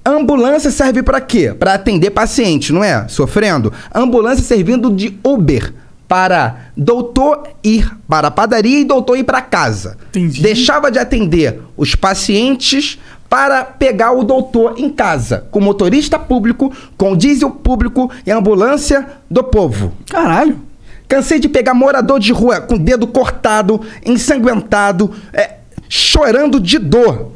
Ambulância 0.06 0.70
serve 0.70 1.02
para 1.02 1.20
quê? 1.20 1.52
Para 1.52 1.74
atender 1.74 2.12
paciente, 2.12 2.72
não 2.72 2.82
é? 2.82 3.06
Sofrendo. 3.08 3.70
Ambulância 3.94 4.42
servindo 4.42 4.90
de 4.90 5.18
Uber 5.22 5.70
para 6.08 6.70
doutor 6.74 7.46
ir 7.62 7.94
para 8.08 8.28
a 8.28 8.30
padaria 8.30 8.80
e 8.80 8.84
doutor 8.86 9.18
ir 9.18 9.24
para 9.24 9.42
casa. 9.42 9.98
Entendi. 10.08 10.40
Deixava 10.40 10.90
de 10.90 10.98
atender 10.98 11.60
os 11.76 11.94
pacientes 11.94 12.98
para 13.28 13.64
pegar 13.64 14.12
o 14.12 14.22
doutor 14.22 14.74
em 14.76 14.88
casa, 14.88 15.46
com 15.50 15.60
motorista 15.60 16.18
público, 16.18 16.72
com 16.96 17.16
diesel 17.16 17.50
público 17.50 18.10
e 18.24 18.30
ambulância 18.30 19.06
do 19.30 19.42
povo. 19.42 19.92
Caralho. 20.08 20.60
Cansei 21.08 21.38
de 21.38 21.48
pegar 21.48 21.74
morador 21.74 22.18
de 22.18 22.32
rua 22.32 22.60
com 22.60 22.76
dedo 22.76 23.06
cortado, 23.06 23.80
ensanguentado, 24.04 25.12
é, 25.32 25.56
chorando 25.88 26.58
de 26.60 26.78
dor. 26.78 27.32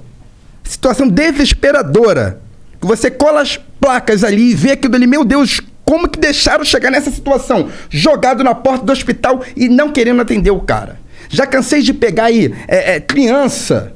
Situação 0.64 1.08
desesperadora. 1.08 2.40
Você 2.80 3.10
cola 3.10 3.42
as 3.42 3.56
placas 3.80 4.24
ali 4.24 4.50
e 4.50 4.54
vê 4.54 4.72
aquilo 4.72 4.96
ali, 4.96 5.06
meu 5.06 5.24
Deus, 5.24 5.60
como 5.84 6.08
que 6.08 6.18
deixaram 6.18 6.64
chegar 6.64 6.90
nessa 6.90 7.10
situação? 7.10 7.68
Jogado 7.88 8.42
na 8.42 8.54
porta 8.54 8.84
do 8.84 8.92
hospital 8.92 9.42
e 9.56 9.68
não 9.68 9.92
querendo 9.92 10.22
atender 10.22 10.50
o 10.50 10.60
cara. 10.60 10.98
Já 11.28 11.46
cansei 11.46 11.82
de 11.82 11.92
pegar 11.92 12.24
aí 12.24 12.52
é, 12.66 12.96
é, 12.96 13.00
criança 13.00 13.92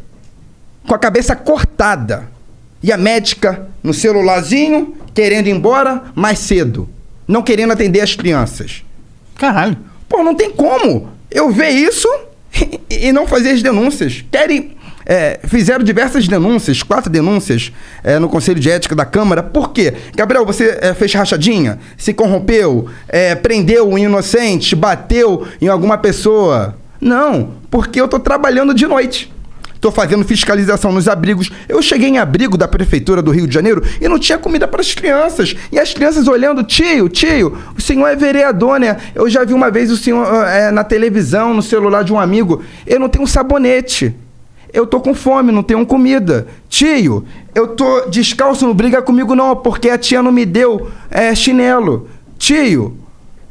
com 0.87 0.95
a 0.95 0.99
cabeça 0.99 1.35
cortada. 1.35 2.29
E 2.83 2.93
a 2.93 2.99
médica 2.99 3.67
no 3.83 3.95
celularzinho, 3.95 4.95
querendo 5.15 5.47
ir 5.47 5.53
embora 5.53 6.03
mais 6.15 6.39
cedo. 6.39 6.89
Não 7.27 7.43
querendo 7.43 7.73
atender 7.73 8.01
as 8.01 8.15
crianças. 8.15 8.85
Caralho. 9.37 9.77
Pô, 10.09 10.23
não 10.23 10.35
tem 10.35 10.51
como 10.51 11.09
eu 11.31 11.51
ver 11.51 11.71
isso 11.71 12.09
e, 12.91 13.09
e 13.09 13.13
não 13.13 13.27
fazer 13.27 13.51
as 13.51 13.63
denúncias. 13.63 14.25
Querem. 14.31 14.77
é, 15.07 15.41
fizeram 15.47 15.85
diversas 15.85 16.29
denúncias, 16.29 16.83
quatro 16.83 17.11
denúncias 17.11 17.73
é, 18.03 18.19
no 18.19 18.29
Conselho 18.29 18.61
de 18.61 18.71
Ética 18.71 18.95
da 18.95 19.05
Câmara. 19.05 19.43
Por 19.43 19.73
quê? 19.73 19.95
Gabriel, 20.15 20.47
você 20.47 20.79
é, 20.81 20.95
fez 20.95 21.13
rachadinha, 21.15 21.79
se 21.97 22.15
corrompeu, 22.15 22.89
é, 23.09 23.35
prendeu 23.35 23.89
um 23.89 23.99
inocente, 23.99 24.77
bateu 24.77 25.47
em 25.61 25.69
alguma 25.69 25.99
pessoa. 25.99 26.77
Não, 27.01 27.55
porque 27.71 28.01
eu 28.01 28.09
tô 28.09 28.19
trabalhando 28.19 28.73
de 28.73 28.87
noite. 28.87 29.33
Tô 29.85 29.93
fazendo 29.93 30.25
fiscalização 30.25 30.91
nos 30.93 31.07
abrigos. 31.07 31.53
Eu 31.69 31.83
cheguei 31.83 32.09
em 32.09 32.17
abrigo 32.17 32.57
da 32.57 32.67
prefeitura 32.67 33.21
do 33.21 33.31
Rio 33.31 33.47
de 33.47 33.53
Janeiro 33.53 33.83
e 34.01 34.09
não 34.09 34.19
tinha 34.19 34.39
comida 34.39 34.67
para 34.67 34.81
as 34.81 34.95
crianças. 34.95 35.55
E 35.71 35.79
as 35.79 35.93
crianças 35.93 36.27
olhando, 36.27 36.65
tio, 36.65 37.07
tio, 37.07 37.59
o 37.77 37.83
senhor 37.83 38.07
é 38.07 38.17
vereador, 38.17 38.81
né? 38.81 38.97
Eu 39.15 39.29
já 39.29 39.45
vi 39.45 39.53
uma 39.53 39.71
vez 39.71 39.91
o 39.91 39.97
senhor 39.99 40.27
eh, 40.47 40.71
na 40.71 40.85
televisão, 40.85 41.53
no 41.53 41.61
celular 41.61 42.03
de 42.03 42.15
um 42.15 42.19
amigo. 42.19 42.63
Eu 42.87 42.99
não 42.99 43.11
tenho 43.11 43.27
sabonete. 43.27 44.17
Eu 44.73 44.87
tô 44.87 45.03
com 45.03 45.13
fome, 45.13 45.53
não 45.53 45.63
tenho 45.63 45.85
comida. 45.85 46.47
Tio, 46.67 47.23
eu 47.55 47.69
tô 47.69 48.07
descalço, 48.09 48.67
não 48.67 48.73
briga 48.73 49.03
comigo 49.03 49.35
não, 49.35 49.55
porque 49.55 49.91
a 49.91 49.99
tia 49.99 50.23
não 50.23 50.33
me 50.33 50.47
deu 50.47 50.89
eh, 51.11 51.35
chinelo. 51.35 52.09
Tio, 52.39 52.97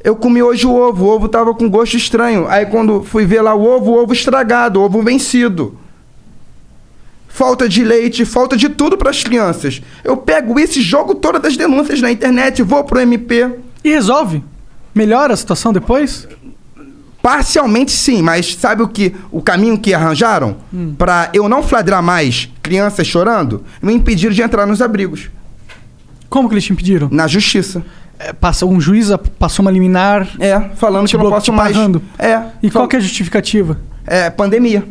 eu 0.03 0.15
comi 0.15 0.41
hoje 0.41 0.65
o 0.65 0.73
ovo, 0.73 1.05
o 1.05 1.09
ovo 1.09 1.29
tava 1.29 1.53
com 1.53 1.69
gosto 1.69 1.95
estranho. 1.95 2.47
Aí 2.49 2.65
quando 2.65 3.03
fui 3.03 3.23
ver 3.23 3.43
lá 3.43 3.53
o 3.53 3.63
ovo, 3.63 3.91
o 3.91 4.01
ovo 4.01 4.13
estragado, 4.13 4.79
o 4.79 4.83
ovo 4.83 4.99
vencido. 5.03 5.82
Falta 7.35 7.67
de 7.67 7.83
leite, 7.83 8.25
falta 8.25 8.55
de 8.55 8.69
tudo 8.69 8.95
para 8.95 9.09
as 9.09 9.23
crianças. 9.23 9.81
Eu 10.03 10.15
pego 10.15 10.59
esse 10.59 10.79
jogo 10.83 11.15
todas 11.15 11.43
as 11.43 11.57
denúncias 11.57 11.99
na 11.99 12.11
internet, 12.11 12.61
vou 12.61 12.83
pro 12.83 12.99
MP. 12.99 13.49
E 13.83 13.89
resolve? 13.89 14.43
Melhora 14.93 15.33
a 15.33 15.35
situação 15.35 15.73
depois? 15.73 16.27
Parcialmente 17.23 17.91
sim, 17.91 18.21
mas 18.21 18.53
sabe 18.53 18.83
o 18.83 18.87
que 18.87 19.15
o 19.31 19.41
caminho 19.41 19.79
que 19.79 19.93
arranjaram 19.95 20.57
Hum. 20.71 20.93
Pra 20.95 21.29
eu 21.33 21.49
não 21.49 21.63
flagrar 21.63 22.03
mais 22.03 22.49
crianças 22.61 23.07
chorando? 23.07 23.63
Me 23.81 23.93
impediram 23.93 24.33
de 24.33 24.41
entrar 24.43 24.67
nos 24.67 24.79
abrigos 24.81 25.31
Como 26.29 26.47
que 26.47 26.53
eles 26.53 26.65
te 26.65 26.71
impediram? 26.73 27.07
na 27.11 27.25
justiça. 27.27 27.83
É, 28.19 28.31
passa, 28.31 28.63
um 28.67 28.79
juiz 28.79 29.09
passou 29.39 29.65
uma 29.65 29.71
liminar. 29.71 30.27
É, 30.39 30.59
falando 30.75 31.07
que 31.07 31.15
eu 31.15 31.19
não 31.23 31.31
posso 31.31 31.51
mais. 31.51 31.75
barrando. 31.75 31.99
É. 32.19 32.41
E 32.61 32.69
qual 32.69 32.87
que 32.87 32.95
é 32.95 32.99
a 32.99 33.01
justificativa? 33.01 33.79
É, 34.05 34.29
pandemia. 34.29 34.85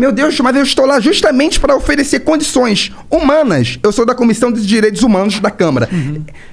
Meu 0.00 0.10
Deus, 0.10 0.40
mas 0.40 0.56
eu 0.56 0.62
estou 0.62 0.86
lá 0.86 0.98
justamente 0.98 1.60
para 1.60 1.76
oferecer 1.76 2.20
condições 2.20 2.90
humanas. 3.10 3.78
Eu 3.82 3.92
sou 3.92 4.06
da 4.06 4.14
Comissão 4.14 4.50
de 4.50 4.66
Direitos 4.66 5.02
Humanos 5.02 5.38
da 5.40 5.50
Câmara. 5.50 5.90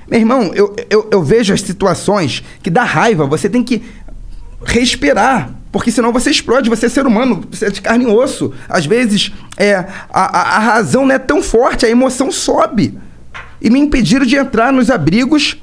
Meu 0.05 0.19
irmão, 0.19 0.51
eu, 0.53 0.75
eu, 0.89 1.07
eu 1.09 1.23
vejo 1.23 1.53
as 1.53 1.61
situações 1.61 2.43
que 2.61 2.69
dá 2.69 2.83
raiva. 2.83 3.25
Você 3.25 3.49
tem 3.49 3.63
que 3.63 3.81
respirar. 4.65 5.49
Porque 5.71 5.91
senão 5.91 6.11
você 6.11 6.29
explode, 6.29 6.69
você 6.69 6.87
é 6.87 6.89
ser 6.89 7.07
humano, 7.07 7.41
você 7.49 7.67
é 7.67 7.69
de 7.69 7.81
carne 7.81 8.03
e 8.03 8.07
osso. 8.07 8.51
Às 8.67 8.85
vezes, 8.85 9.31
é, 9.55 9.75
a, 9.75 9.85
a, 10.11 10.57
a 10.57 10.59
razão 10.59 11.05
não 11.05 11.15
é 11.15 11.19
tão 11.19 11.41
forte, 11.41 11.85
a 11.85 11.89
emoção 11.89 12.29
sobe. 12.29 12.99
E 13.61 13.69
me 13.69 13.79
impediram 13.79 14.25
de 14.25 14.35
entrar 14.35 14.73
nos 14.73 14.91
abrigos 14.91 15.55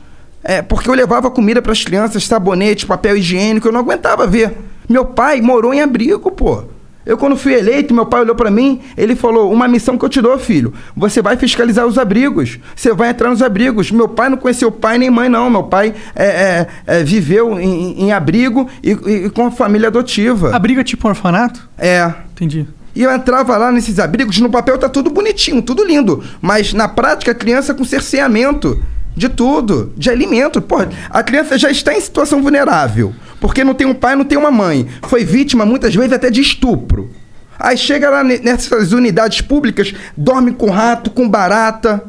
é, 0.43 0.63
porque 0.63 0.89
eu 0.89 0.95
levava 0.95 1.31
comida 1.31 1.61
para 1.61 1.73
as 1.73 1.85
crianças, 1.85 2.27
sabonete, 2.27 2.87
papel 2.87 3.15
higiênico, 3.19 3.69
eu 3.69 3.73
não 3.73 3.81
aguentava 3.81 4.27
ver. 4.27 4.55
Meu 4.89 5.05
pai 5.05 5.43
morou 5.43 5.75
em 5.75 5.83
abrigo, 5.83 6.31
pô. 6.31 6.65
Eu, 7.07 7.19
quando 7.19 7.37
fui 7.37 7.55
eleito, 7.55 7.93
meu 7.95 8.07
pai 8.07 8.21
olhou 8.23 8.35
para 8.35 8.51
mim, 8.51 8.81
ele 8.97 9.15
falou: 9.15 9.53
Uma 9.53 9.69
missão 9.69 9.99
que 9.99 10.05
eu 10.05 10.09
te 10.09 10.21
dou, 10.21 10.39
filho. 10.39 10.73
Você 10.97 11.21
vai 11.21 11.37
fiscalizar 11.37 11.87
os 11.87 11.99
abrigos. 11.99 12.59
Você 12.75 12.93
vai 12.95 13.11
entrar 13.11 13.31
nos 13.31 13.43
abrigos. 13.43 13.91
Meu 13.91 14.09
pai 14.09 14.29
não 14.29 14.37
conheceu 14.37 14.71
pai 14.71 14.99
nem 14.99 15.11
mãe, 15.11 15.29
não. 15.29 15.51
Meu 15.51 15.65
pai 15.65 15.95
é, 16.15 16.25
é, 16.25 16.67
é, 16.87 17.05
viveu 17.05 17.59
em, 17.61 18.05
em 18.05 18.13
abrigo 18.13 18.69
e, 18.83 18.91
e- 18.93 19.31
com 19.31 19.47
a 19.47 19.51
família 19.51 19.89
adotiva. 19.89 20.55
Abriga 20.55 20.83
tipo 20.83 21.07
um 21.07 21.11
orfanato? 21.11 21.69
É. 21.79 22.13
Entendi. 22.33 22.67
E 22.95 23.03
eu 23.03 23.11
entrava 23.13 23.57
lá 23.57 23.73
nesses 23.73 23.99
abrigos, 23.99 24.39
no 24.39 24.49
papel 24.49 24.79
tá 24.79 24.89
tudo 24.89 25.11
bonitinho, 25.11 25.61
tudo 25.61 25.85
lindo. 25.85 26.23
Mas 26.41 26.73
na 26.73 26.89
prática, 26.89 27.35
criança 27.35 27.75
com 27.75 27.85
cerceamento 27.85 28.81
de 29.17 29.29
tudo, 29.29 29.93
de 29.97 30.11
alimento. 30.11 30.61
Porra, 30.61 30.89
a 31.11 31.23
criança 31.23 31.57
já 31.59 31.71
está 31.71 31.95
em 31.95 32.01
situação 32.01 32.43
vulnerável. 32.43 33.13
Porque 33.41 33.63
não 33.65 33.75
tem 33.75 33.87
um 33.87 33.95
pai, 33.95 34.17
não 34.17 34.25
tem 34.25 34.39
uma 34.39 34.51
mãe. 34.51 34.87
Foi 35.09 35.25
vítima, 35.25 35.67
muitas 35.67 35.95
vezes, 35.95 36.13
até 36.13 36.31
de 36.31 36.41
estupro. 36.41 37.11
Aí 37.59 37.77
chega 37.77 38.09
lá 38.11 38.25
ne- 38.25 38.39
nessas 38.39 38.93
unidades 38.93 39.41
públicas, 39.41 39.93
dorme 40.17 40.53
com 40.53 40.71
rato, 40.71 41.11
com 41.11 41.29
barata, 41.29 42.03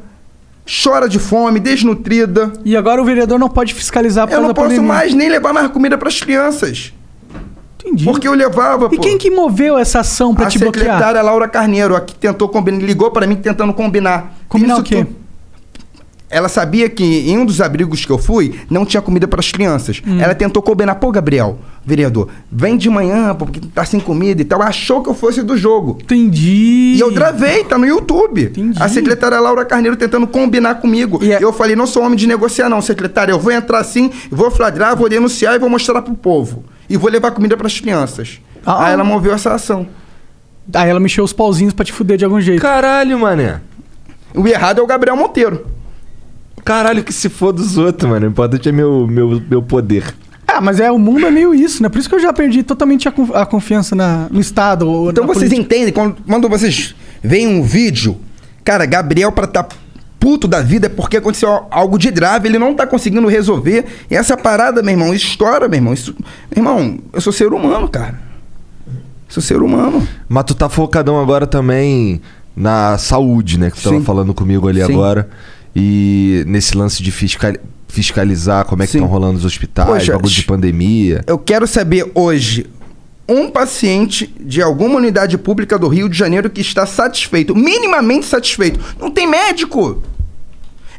chora 0.83 1.07
de 1.07 1.19
fome, 1.19 1.59
desnutrida. 1.59 2.51
E 2.63 2.75
agora 2.75 3.01
o 3.01 3.05
vereador 3.05 3.37
não 3.37 3.49
pode 3.49 3.73
fiscalizar 3.73 4.27
Eu 4.31 4.41
não 4.41 4.53
posso 4.53 4.69
pandemia. 4.69 4.87
mais 4.87 5.13
nem 5.13 5.29
levar 5.29 5.53
mais 5.53 5.67
comida 5.69 5.97
para 5.97 6.07
as 6.07 6.19
crianças. 6.19 6.93
Entendi. 7.79 8.03
Porque 8.05 8.27
eu 8.27 8.33
levava, 8.33 8.87
E 8.91 8.95
pô. 8.95 9.01
quem 9.03 9.17
que 9.17 9.29
moveu 9.29 9.77
essa 9.77 9.99
ação 9.99 10.33
pra 10.33 10.47
a 10.47 10.49
te 10.49 10.57
bloquear? 10.57 10.85
secretária 10.85 11.21
Laura 11.21 11.47
Carneiro, 11.47 11.95
a 11.95 12.01
que 12.01 12.15
tentou 12.15 12.49
combinar, 12.49 12.79
ligou 12.83 13.11
para 13.11 13.27
mim 13.27 13.35
tentando 13.35 13.71
combinar. 13.73 14.35
Combinar 14.49 14.73
Isso 14.73 14.81
o 14.81 14.83
quê? 14.85 15.05
tu- 15.05 15.15
Ela 16.29 16.49
sabia 16.49 16.89
que 16.89 17.03
em 17.29 17.37
um 17.37 17.45
dos 17.45 17.61
abrigos 17.61 18.03
que 18.03 18.11
eu 18.11 18.17
fui, 18.17 18.59
não 18.69 18.83
tinha 18.85 19.01
comida 19.01 19.27
para 19.27 19.39
as 19.39 19.51
crianças. 19.51 20.01
Hum. 20.05 20.19
Ela 20.19 20.33
tentou 20.33 20.61
combinar, 20.61 20.95
pô, 20.95 21.11
Gabriel, 21.11 21.59
vereador, 21.85 22.29
vem 22.51 22.75
de 22.75 22.89
manhã, 22.89 23.33
pô, 23.35 23.45
porque 23.45 23.59
tá 23.73 23.85
sem 23.85 23.99
comida 23.99 24.41
e 24.41 24.45
tal. 24.45 24.61
Achou 24.61 25.03
que 25.03 25.09
eu 25.09 25.13
fosse 25.13 25.43
do 25.43 25.55
jogo. 25.55 25.99
Entendi. 26.01 26.95
E 26.95 26.99
eu 26.99 27.11
gravei, 27.11 27.63
tá 27.63 27.77
no 27.77 27.85
YouTube. 27.85 28.43
Entendi. 28.45 28.81
A 28.81 28.89
secretária 28.89 29.39
Laura 29.39 29.63
Carneiro 29.65 29.95
tentando 29.95 30.25
combinar 30.25 30.75
comigo. 30.75 31.23
E 31.23 31.31
é- 31.31 31.43
eu 31.43 31.53
falei, 31.53 31.75
não 31.75 31.85
sou 31.85 32.03
homem 32.03 32.17
de 32.17 32.25
negociar, 32.27 32.69
não, 32.69 32.81
secretária. 32.81 33.31
Eu 33.31 33.39
vou 33.39 33.51
entrar 33.51 33.79
assim, 33.79 34.11
vou 34.31 34.49
flagrar, 34.49 34.95
vou 34.95 35.07
denunciar 35.07 35.55
e 35.55 35.59
vou 35.59 35.69
mostrar 35.69 36.01
pro 36.01 36.15
povo. 36.15 36.63
E 36.89 36.97
vou 36.97 37.09
levar 37.09 37.31
comida 37.31 37.55
para 37.55 37.67
as 37.67 37.79
crianças. 37.79 38.39
Ah. 38.65 38.87
Aí 38.87 38.93
ela 38.93 39.03
moveu 39.03 39.31
essa 39.33 39.53
ação. 39.53 39.87
Aí 40.73 40.89
ela 40.89 40.99
mexeu 40.99 41.23
os 41.23 41.31
pauzinhos 41.31 41.73
pra 41.73 41.85
te 41.85 41.93
fuder 41.93 42.17
de 42.17 42.25
algum 42.25 42.41
jeito. 42.41 42.61
Caralho, 42.61 43.19
mané. 43.19 43.61
O 44.33 44.45
errado 44.47 44.79
é 44.79 44.83
o 44.83 44.87
Gabriel 44.87 45.15
Monteiro. 45.15 45.74
Caralho, 46.65 47.03
que 47.03 47.13
se 47.13 47.29
for 47.29 47.53
dos 47.53 47.77
outros, 47.77 48.09
mano. 48.09 48.25
O 48.25 48.29
importante 48.29 48.67
é 48.67 48.71
meu, 48.71 49.07
meu, 49.07 49.41
meu 49.49 49.61
poder. 49.61 50.03
Ah, 50.47 50.59
mas 50.59 50.79
é, 50.79 50.91
o 50.91 50.97
mundo 50.97 51.25
é 51.25 51.31
meio 51.31 51.53
isso, 51.53 51.81
né? 51.83 51.89
Por 51.89 51.99
isso 51.99 52.09
que 52.09 52.15
eu 52.15 52.19
já 52.19 52.33
perdi 52.33 52.63
totalmente 52.63 53.07
a, 53.07 53.13
a 53.35 53.45
confiança 53.45 53.95
na- 53.95 54.27
no 54.31 54.39
Estado. 54.39 54.87
Ou 54.89 55.11
Então 55.11 55.23
na 55.25 55.33
vocês 55.33 55.49
política. 55.51 55.75
entendem, 55.75 55.93
quando, 55.93 56.17
quando 56.27 56.49
vocês 56.49 56.95
veem 57.23 57.47
um 57.47 57.61
vídeo, 57.63 58.17
cara, 58.63 58.85
Gabriel 58.85 59.31
pra 59.31 59.45
tá 59.47 59.65
puto 60.19 60.47
da 60.47 60.59
vida 60.61 60.87
é 60.87 60.89
porque 60.89 61.17
aconteceu 61.17 61.67
algo 61.69 61.99
de 61.99 62.09
grave, 62.09 62.47
ele 62.47 62.57
não 62.57 62.73
tá 62.73 62.87
conseguindo 62.87 63.27
resolver. 63.27 63.85
E 64.09 64.15
essa 64.15 64.35
parada, 64.35 64.81
meu 64.81 64.91
irmão, 64.93 65.13
isso 65.13 65.27
estoura, 65.27 65.67
meu 65.67 65.77
irmão. 65.77 65.93
Isso, 65.93 66.15
meu 66.55 66.57
irmão, 66.65 66.97
eu 67.13 67.21
sou 67.21 67.31
ser 67.31 67.53
humano, 67.53 67.87
cara. 67.87 68.19
Sou 69.27 69.41
ser 69.43 69.61
humano. 69.61 70.07
Mas 70.27 70.45
tu 70.45 70.55
tá 70.55 70.67
focadão 70.69 71.19
agora 71.21 71.45
também 71.45 72.21
na 72.55 72.97
saúde, 72.97 73.59
né? 73.59 73.69
Que 73.69 73.77
tu 73.77 73.83
tava 73.83 73.97
Sim. 73.97 74.03
falando 74.03 74.33
comigo 74.33 74.67
ali 74.67 74.83
Sim. 74.83 74.93
agora. 74.93 75.27
E 75.75 76.43
nesse 76.47 76.77
lance 76.77 77.03
de 77.03 77.11
fiscal- 77.11 77.57
fiscalizar 77.87 78.65
como 78.65 78.83
é 78.83 78.87
que 78.87 78.95
estão 78.95 79.07
rolando 79.09 79.37
os 79.37 79.45
hospitais, 79.45 79.87
Poxa, 79.89 80.13
bagulho 80.13 80.33
de 80.33 80.43
pandemia. 80.43 81.23
Eu 81.27 81.37
quero 81.37 81.67
saber 81.67 82.09
hoje 82.15 82.65
um 83.27 83.49
paciente 83.49 84.33
de 84.39 84.61
alguma 84.61 84.95
unidade 84.97 85.37
pública 85.37 85.77
do 85.79 85.87
Rio 85.87 86.07
de 86.07 86.17
Janeiro 86.17 86.49
que 86.49 86.61
está 86.61 86.85
satisfeito, 86.85 87.55
minimamente 87.55 88.25
satisfeito. 88.25 88.79
Não 88.99 89.09
tem 89.11 89.27
médico. 89.27 90.01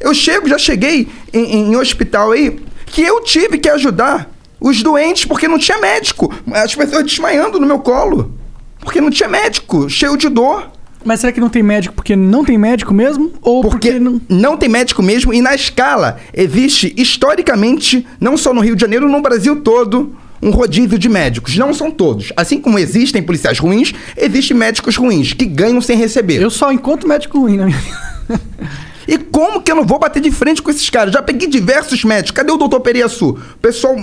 Eu 0.01 0.13
chego, 0.13 0.49
já 0.49 0.59
cheguei 0.59 1.09
em, 1.33 1.71
em 1.71 1.77
hospital 1.77 2.33
aí, 2.33 2.59
que 2.87 3.01
eu 3.03 3.23
tive 3.23 3.59
que 3.59 3.69
ajudar 3.69 4.31
os 4.61 4.83
doentes 4.83 5.25
porque 5.25 5.49
não 5.49 5.59
tinha 5.59 5.79
médico. 5.79 6.33
As 6.53 6.75
pessoas 6.75 7.05
desmaiando 7.05 7.59
no 7.61 7.67
meu 7.67 7.79
colo. 7.79 8.35
Porque 8.81 9.01
não 9.01 9.11
tinha 9.11 9.29
médico, 9.29 9.89
cheio 9.89 10.17
de 10.17 10.29
dor. 10.29 10.71
Mas 11.07 11.21
será 11.21 11.33
que 11.33 11.41
não 11.41 11.49
tem 11.49 11.63
médico 11.63 11.95
porque 11.95 12.17
não 12.17 12.45
tem 12.45 12.59
médico 12.59 12.93
mesmo? 12.93 13.31
Ou 13.41 13.63
porque, 13.63 13.93
Porque 13.93 14.01
não. 14.01 14.21
não... 14.29 14.57
tem 14.57 14.69
médico 14.69 15.03
mesmo 15.03 15.33
e 15.33 15.41
na 15.41 15.55
escala 15.55 16.19
existe 16.35 16.93
historicamente, 16.97 18.05
não 18.21 18.37
só 18.37 18.53
no 18.53 18.61
Rio 18.61 18.75
de 18.75 18.81
Janeiro, 18.81 19.09
no 19.09 19.23
Brasil 19.23 19.61
todo, 19.61 20.17
um 20.43 20.51
rodízio 20.51 20.99
de 20.99 21.09
médicos. 21.09 21.57
Não 21.57 21.73
são 21.73 21.93
todos. 21.93 22.33
Assim 22.37 22.61
como 22.61 22.79
existem 22.79 23.23
policiais 23.23 23.59
ruins, 23.59 23.95
existem 24.17 24.57
médicos 24.57 24.97
ruins 24.97 25.33
que 25.33 25.47
ganham 25.47 25.81
sem 25.81 25.97
receber. 25.97 26.43
Eu 26.43 26.51
só 26.51 26.73
encontro 26.73 27.09
médico 27.09 27.39
ruim 27.39 27.57
na 27.57 27.67
minha 27.67 27.79
vida. 27.79 28.01
E 29.09 29.17
como 29.19 29.63
que 29.63 29.71
eu 29.71 29.77
não 29.77 29.85
vou 29.87 29.99
bater 29.99 30.21
de 30.21 30.31
frente 30.33 30.61
com 30.61 30.71
esses 30.71 30.91
caras? 30.91 31.13
Já 31.13 31.23
peguei 31.23 31.49
diversos 31.49 32.03
médicos. 32.05 32.33
Cadê 32.33 32.51
o 32.51 32.57
doutor 32.57 32.81
Periaçu? 32.81 33.39
Pessoal, 33.63 33.97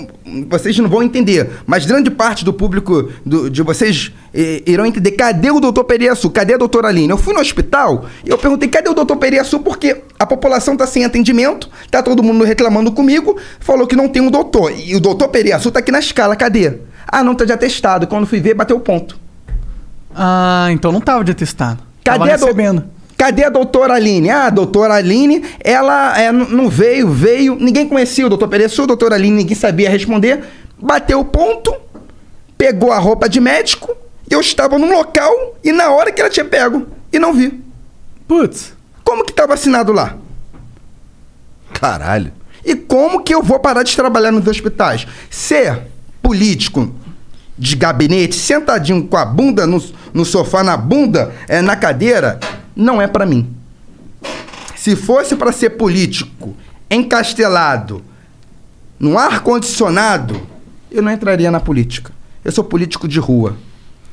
vocês 0.50 0.78
não 0.80 0.88
vão 0.90 1.04
entender, 1.04 1.50
mas 1.66 1.86
grande 1.86 2.10
parte 2.10 2.46
do 2.46 2.54
público 2.54 3.10
do- 3.26 3.50
de 3.50 3.62
vocês 3.62 4.14
eh, 4.34 4.64
irão 4.66 4.86
entender. 4.86 5.12
Cadê 5.12 5.52
o 5.52 5.60
doutor 5.60 5.84
Periaçu? 5.84 6.30
Cadê 6.30 6.54
a 6.54 6.58
doutora 6.58 6.88
Aline? 6.88 7.10
Eu 7.10 7.18
fui 7.18 7.34
no 7.34 7.42
hospital 7.42 8.06
e 8.26 8.30
eu 8.30 8.38
perguntei, 8.38 8.70
cadê 8.70 8.90
o 8.90 8.94
doutor 8.94 9.18
Periaçu? 9.18 9.60
Porque 9.60 10.02
a 10.18 10.26
população 10.26 10.78
tá 10.78 10.88
sem 10.88 11.04
atendimento, 11.04 11.70
tá 11.92 12.02
todo 12.02 12.24
mundo 12.24 12.44
reclamando 12.46 12.92
comigo, 12.92 13.38
falou 13.60 13.86
que 13.86 13.96
não 13.98 14.08
tem 14.08 14.22
um 14.22 14.32
doutor. 14.32 14.72
E 14.72 14.96
o 14.96 15.00
doutor 15.02 15.28
Periaçu 15.28 15.70
tá 15.70 15.80
aqui 15.80 15.92
na 15.92 16.00
escala, 16.00 16.36
cadê? 16.36 16.78
Ah, 17.06 17.24
não 17.24 17.36
tá 17.36 17.44
de 17.44 17.52
atestado. 17.52 18.08
Quando 18.08 18.26
fui 18.26 18.40
ver, 18.40 18.54
bateu 18.54 18.78
o 18.78 18.80
ponto. 18.80 19.20
Ah, 20.16 20.68
então 20.72 20.92
não 20.92 21.02
tava 21.02 21.24
de 21.24 21.32
atestado. 21.32 21.80
Cadê 22.04 22.20
tava 22.20 22.30
a, 22.32 22.36
recebendo. 22.36 22.84
Cadê 23.18 23.46
a 23.46 23.50
doutora 23.50 23.94
Aline? 23.94 24.30
Ah, 24.30 24.48
a 24.48 24.50
doutora 24.50 24.96
Aline, 24.96 25.44
ela 25.60 26.20
é, 26.20 26.32
não 26.32 26.70
veio, 26.70 27.10
veio. 27.10 27.56
Ninguém 27.56 27.88
conhecia 27.88 28.26
o 28.26 28.30
doutor 28.30 28.48
Pereçu, 28.48 28.84
a 28.84 28.88
doutora 28.88 29.16
Aline, 29.16 29.38
ninguém 29.38 29.56
sabia 29.56 29.90
responder. 29.90 30.44
Bateu 30.78 31.20
o 31.20 31.26
ponto, 31.26 31.74
pegou 32.58 32.92
a 32.92 33.00
roupa 33.00 33.30
de 33.30 33.40
médico. 33.40 33.96
Eu 34.30 34.40
estava 34.42 34.78
num 34.78 34.92
local 34.92 35.56
e 35.64 35.72
na 35.72 35.92
hora 35.92 36.12
que 36.12 36.20
ela 36.20 36.30
tinha 36.30 36.46
pego 36.46 36.88
e 37.12 37.20
não 37.20 37.34
vi. 37.34 37.64
Putz. 38.28 38.74
Como 39.04 39.24
que 39.24 39.32
estava 39.32 39.54
assinado 39.54 39.92
lá? 39.92 40.18
Caralho. 41.74 42.32
E 42.66 42.76
como 42.76 43.22
que 43.22 43.34
eu 43.34 43.44
vou 43.44 43.60
parar 43.60 43.84
de 43.84 43.96
trabalhar 43.96 44.32
nos 44.32 44.48
hospitais? 44.48 45.06
Ser 45.30 45.82
político 46.22 46.94
de 47.58 47.76
gabinete, 47.76 48.36
sentadinho 48.36 49.06
com 49.06 49.18
a 49.18 49.26
bunda 49.26 49.68
no, 49.68 49.84
no 50.14 50.26
sofá, 50.26 50.64
na 50.64 50.76
bunda, 50.76 51.34
é, 51.48 51.62
na 51.62 51.76
cadeira, 51.76 52.40
não 52.76 53.02
é 53.02 53.08
pra 53.08 53.26
mim. 53.26 53.54
Se 54.76 54.96
fosse 54.96 55.36
pra 55.36 55.52
ser 55.52 55.72
político 55.72 56.56
encastelado 56.90 58.04
num 59.00 59.18
ar-condicionado, 59.18 60.40
eu 60.92 61.02
não 61.02 61.12
entraria 61.12 61.50
na 61.52 61.60
política. 61.60 62.12
Eu 62.44 62.52
sou 62.52 62.64
político 62.64 63.08
de 63.08 63.20
rua. 63.20 63.56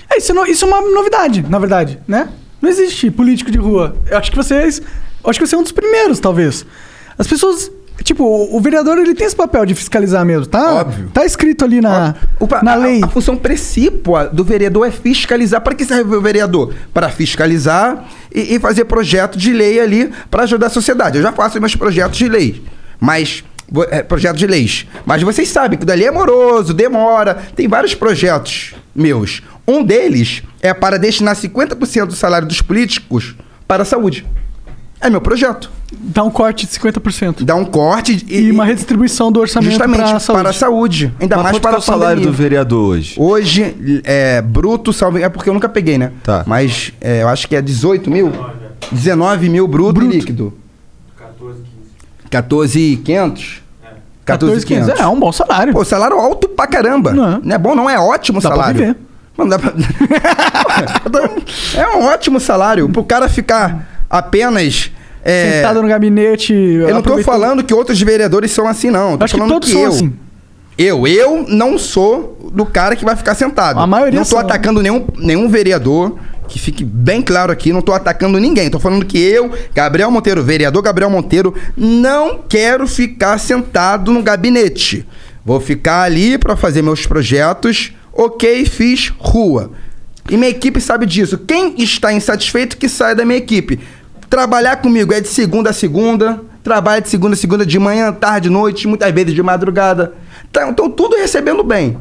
É, 0.09 0.19
isso, 0.19 0.33
não- 0.35 0.47
isso 0.47 0.65
é 0.65 0.69
uma 0.69 0.81
novidade, 0.91 1.43
na 1.43 1.59
verdade, 1.59 1.99
né? 2.07 2.29
Não 2.61 2.69
existe 2.69 3.11
político 3.11 3.51
de 3.51 3.59
rua. 3.59 3.97
Eu 4.11 4.19
acho 4.19 4.31
que 4.31 4.37
vocês. 4.37 4.81
Acho 5.25 5.39
que 5.39 5.47
você 5.47 5.55
é 5.55 5.59
um 5.59 5.63
dos 5.63 5.73
primeiros, 5.73 6.19
talvez. 6.21 6.65
As 7.19 7.27
pessoas. 7.27 7.71
Tipo, 8.03 8.25
o, 8.25 8.61
vereador 8.61 8.99
ele 8.99 9.15
tem 9.15 9.27
esse 9.27 9.37
papel 9.37 9.65
de 9.67 9.75
fiscalizar 9.75 10.25
mesmo, 10.25 10.47
tá? 10.47 10.75
Óbvio. 10.81 11.11
Tá 11.13 11.25
escrito 11.25 11.65
ali 11.65 11.81
na, 11.81 12.15
O 12.39 12.49
pa- 12.49 12.63
na 12.63 12.73
a- 12.73 12.77
lei. 12.77 13.01
A, 13.05 13.09
função 13.09 13.37
precípua 13.37 14.27
do 14.27 14.43
vereador 14.43 14.87
é 14.87 14.91
fiscalizar. 14.91 15.61
Para 15.61 15.75
que 15.75 15.85
serve 15.85 16.17
o 16.17 16.21
vereador? 16.21 16.75
Para 16.95 17.09
fiscalizar 17.11 18.05
e, 18.35 18.55
e 18.57 18.59
fazer 18.59 18.85
projeto 18.87 19.39
de 19.39 19.53
lei 19.53 19.79
ali 19.81 20.11
para 20.31 20.45
ajudar 20.45 20.67
a 20.69 20.71
sociedade. 20.71 21.19
Eu 21.19 21.23
já 21.23 21.33
faço 21.33 21.61
meus 21.61 21.77
projetos 21.77 22.17
de 22.19 22.29
lei. 22.29 22.63
Mas 22.99 23.45
é, 23.91 24.03
projeto 24.03 24.37
de 24.37 24.47
leis. 24.47 24.87
Mas 25.07 25.23
vocês 25.23 25.49
sabem 25.49 25.79
que 25.79 25.85
dali 25.85 26.05
é 26.05 26.11
moroso, 26.11 26.73
demora. 26.75 27.35
Tem 27.55 27.69
vários 27.69 27.95
projetos 27.95 28.75
meus. 28.95 29.43
Um 29.69 29.85
deles 29.85 30.43
é 30.61 30.75
para 30.75 30.99
destinar 30.99 31.37
50% 31.37 32.07
do 32.07 32.15
salário 32.17 32.49
dos 32.49 32.61
políticos 32.61 33.37
para 33.69 33.83
a 33.83 33.87
saúde. 33.87 34.27
É 35.01 35.09
meu 35.09 35.21
projeto. 35.21 35.71
Dá 35.93 36.23
um 36.23 36.31
corte 36.31 36.67
de 36.67 36.73
50%. 36.79 37.43
Dá 37.43 37.55
um 37.55 37.65
corte 37.65 38.25
e, 38.29 38.41
E 38.43 38.51
uma 38.51 38.65
redistribuição 38.65 39.33
do 39.33 39.41
orçamento 39.41 39.71
justamente 39.71 40.03
para 40.05 40.17
a 40.17 40.21
saúde. 40.21 40.41
para 40.43 40.51
a 40.51 40.53
saúde. 40.53 41.15
Ainda 41.19 41.37
Mas 41.37 41.43
mais 41.45 41.57
quanto 41.57 41.63
para 41.63 41.73
é 41.73 41.75
a 41.75 41.79
o 41.79 41.83
salário 41.83 42.07
pandemia. 42.17 42.31
do 42.31 42.37
vereador 42.37 42.89
hoje? 42.91 43.15
Hoje, 43.19 44.03
é, 44.05 44.43
bruto, 44.43 44.93
salvo... 44.93 45.19
É 45.19 45.29
porque 45.29 45.49
eu 45.49 45.55
nunca 45.55 45.69
peguei, 45.69 45.97
né? 45.97 46.13
Tá. 46.23 46.45
Mas 46.47 46.93
é, 47.01 47.23
eu 47.23 47.29
acho 47.29 47.49
que 47.49 47.57
é 47.57 47.63
18 47.63 48.11
mil. 48.11 48.31
19 48.93 49.49
mil 49.49 49.67
bruto, 49.67 50.03
e 50.03 50.07
líquido. 50.07 50.53
14,500. 52.31 53.63
14,500. 54.25 55.01
É, 55.01 55.07
um 55.07 55.19
bom 55.19 55.33
salário. 55.33 55.73
Pô, 55.73 55.85
salário 55.85 56.17
alto 56.19 56.49
pra 56.49 56.67
caramba. 56.67 57.13
Não. 57.13 57.41
Não, 57.43 57.55
é 57.55 57.59
bom, 57.59 57.75
não 57.75 57.91
é 57.91 57.99
ótimo 57.99 58.41
Dá 58.41 58.49
pra 58.49 58.57
salário. 58.59 58.81
viver. 58.81 58.97
Não 59.37 59.49
dá 59.49 59.59
pra... 59.59 59.73
é 61.75 61.97
um 61.97 62.05
ótimo 62.05 62.39
salário. 62.39 62.89
Pro 62.89 63.03
cara 63.03 63.29
ficar 63.29 64.00
apenas. 64.11 64.91
É... 65.25 65.53
Sentado 65.59 65.81
no 65.83 65.89
gabinete. 65.89 66.53
Eu 66.53 66.93
não 66.95 67.03
tô 67.03 67.23
falando 67.23 67.63
que 67.63 67.73
outros 67.73 68.01
vereadores 68.03 68.51
são 68.51 68.67
assim, 68.67 68.91
não. 68.91 69.13
Eu 69.13 69.19
tô 69.19 69.25
Acho 69.25 69.35
que 69.35 69.39
falando 69.39 69.53
todos 69.53 69.71
são 69.71 69.83
eu. 69.83 69.89
assim. 69.89 70.13
Eu, 70.79 71.07
eu 71.07 71.45
não 71.47 71.79
sou 71.79 72.51
do 72.55 72.65
cara 72.65 72.97
que 72.97 73.05
vai 73.05 73.15
ficar 73.15 73.35
sentado. 73.35 73.79
A 73.79 73.87
maioria 73.87 74.19
Não 74.19 74.25
tô 74.25 74.31
são. 74.31 74.39
atacando 74.39 74.81
nenhum, 74.81 75.07
nenhum 75.19 75.47
vereador, 75.47 76.17
que 76.49 76.59
fique 76.59 76.83
bem 76.83 77.21
claro 77.21 77.53
aqui, 77.53 77.71
não 77.71 77.83
tô 77.83 77.93
atacando 77.93 78.39
ninguém. 78.39 78.71
Tô 78.71 78.81
falando 78.81 79.05
que 79.05 79.19
eu, 79.19 79.51
Gabriel 79.75 80.11
Monteiro, 80.11 80.43
vereador 80.43 80.83
Gabriel 80.83 81.11
Monteiro, 81.11 81.55
não 81.77 82.39
quero 82.49 82.87
ficar 82.87 83.37
sentado 83.39 84.11
no 84.11 84.23
gabinete. 84.23 85.07
Vou 85.45 85.61
ficar 85.61 86.03
ali 86.03 86.39
para 86.39 86.57
fazer 86.57 86.81
meus 86.81 87.07
projetos. 87.07 87.93
Ok, 88.13 88.65
fiz 88.65 89.13
rua. 89.19 89.73
E 90.31 90.37
minha 90.37 90.51
equipe 90.51 90.81
sabe 90.81 91.05
disso. 91.05 91.37
Quem 91.37 91.75
está 91.77 92.11
insatisfeito 92.11 92.79
que 92.79 92.89
saia 92.89 93.15
da 93.15 93.25
minha 93.25 93.39
equipe. 93.39 93.79
Trabalhar 94.31 94.77
comigo 94.77 95.13
é 95.13 95.21
de 95.21 95.27
segunda 95.27 95.71
a 95.71 95.73
segunda. 95.73 96.41
Trabalha 96.63 97.03
de 97.03 97.09
segunda 97.09 97.35
a 97.35 97.37
segunda, 97.37 97.67
de 97.67 97.79
manhã, 97.81 98.13
tarde, 98.13 98.49
noite, 98.49 98.87
muitas 98.87 99.13
vezes 99.13 99.35
de 99.35 99.43
madrugada. 99.43 100.15
Tá, 100.53 100.69
Então, 100.69 100.89
tudo 100.89 101.17
recebendo 101.17 101.65
bem. 101.65 101.99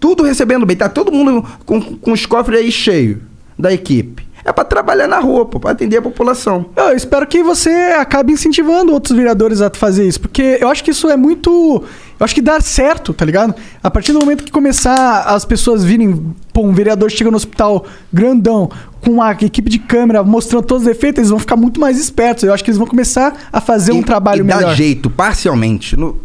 Tudo 0.00 0.24
recebendo 0.24 0.66
bem. 0.66 0.76
Tá 0.76 0.88
todo 0.88 1.12
mundo 1.12 1.46
com, 1.64 1.80
com 1.80 2.12
os 2.12 2.26
cofres 2.26 2.58
aí 2.58 2.72
cheios 2.72 3.18
da 3.56 3.72
equipe. 3.72 4.26
É 4.48 4.52
para 4.52 4.62
trabalhar 4.64 5.08
na 5.08 5.18
rua, 5.18 5.44
pô, 5.44 5.58
pra 5.58 5.72
atender 5.72 5.96
a 5.96 6.02
população. 6.02 6.66
Eu 6.76 6.94
espero 6.96 7.26
que 7.26 7.42
você 7.42 7.68
acabe 7.98 8.32
incentivando 8.32 8.92
outros 8.92 9.16
vereadores 9.16 9.60
a 9.60 9.68
fazer 9.74 10.06
isso, 10.06 10.20
porque 10.20 10.56
eu 10.60 10.68
acho 10.68 10.84
que 10.84 10.92
isso 10.92 11.08
é 11.10 11.16
muito. 11.16 11.82
Eu 12.18 12.24
acho 12.24 12.32
que 12.32 12.40
dá 12.40 12.60
certo, 12.60 13.12
tá 13.12 13.24
ligado? 13.24 13.52
A 13.82 13.90
partir 13.90 14.12
do 14.12 14.20
momento 14.20 14.44
que 14.44 14.52
começar 14.52 15.22
as 15.22 15.44
pessoas 15.44 15.82
virem. 15.84 16.32
Pô, 16.52 16.62
um 16.62 16.72
vereador 16.72 17.10
chega 17.10 17.28
no 17.30 17.36
hospital 17.36 17.84
grandão, 18.12 18.70
com 19.04 19.10
uma 19.10 19.32
equipe 19.32 19.68
de 19.68 19.78
câmera 19.80 20.22
mostrando 20.22 20.64
todos 20.64 20.84
os 20.86 20.88
defeitos, 20.88 21.18
eles 21.18 21.30
vão 21.30 21.38
ficar 21.40 21.56
muito 21.56 21.80
mais 21.80 21.98
espertos. 21.98 22.44
Eu 22.44 22.54
acho 22.54 22.62
que 22.64 22.70
eles 22.70 22.78
vão 22.78 22.86
começar 22.86 23.36
a 23.52 23.60
fazer 23.60 23.92
um 23.92 23.98
E- 24.00 24.04
trabalho 24.04 24.40
e 24.40 24.44
melhor. 24.44 24.62
dá 24.62 24.74
jeito, 24.74 25.10
parcialmente. 25.10 25.96
No- 25.96 26.16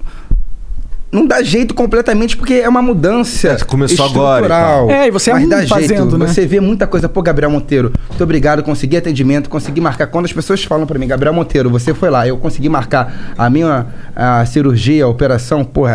não 1.12 1.26
dá 1.28 1.42
jeito 1.44 1.74
completamente 1.74 2.38
porque 2.38 2.54
é 2.54 2.70
uma 2.70 2.82
mudança 2.82 3.50
É, 3.50 3.58
começou 3.66 4.06
agora 4.06 4.46
e 4.46 4.50
tal. 4.50 4.90
É, 4.92 5.08
e 5.08 5.12
você 5.12 5.30
é 5.32 5.34
Mas 5.34 5.50
dá 5.50 5.68
fazendo, 5.68 5.88
jeito. 6.12 6.18
né? 6.18 6.28
Você 6.28 6.46
vê 6.46 6.60
muita 6.60 6.88
coisa. 6.88 7.10
Pô, 7.10 7.22
Gabriel 7.22 7.52
Monteiro, 7.52 7.92
muito 8.10 8.24
obrigado. 8.24 8.64
Consegui 8.64 8.96
atendimento, 8.98 9.50
consegui 9.50 9.82
marcar. 9.82 10.08
Quando 10.08 10.26
as 10.26 10.34
pessoas 10.34 10.64
falam 10.64 10.88
pra 10.88 10.98
mim, 10.98 11.08
Gabriel 11.08 11.34
Monteiro, 11.34 11.70
você 11.70 11.94
foi 11.94 12.10
lá, 12.10 12.28
eu 12.28 12.38
consegui 12.38 12.70
marcar 12.70 13.34
a 13.38 13.50
minha 13.50 13.88
a 14.16 14.46
cirurgia, 14.46 15.04
a 15.04 15.08
operação, 15.08 15.66
porra, 15.66 15.94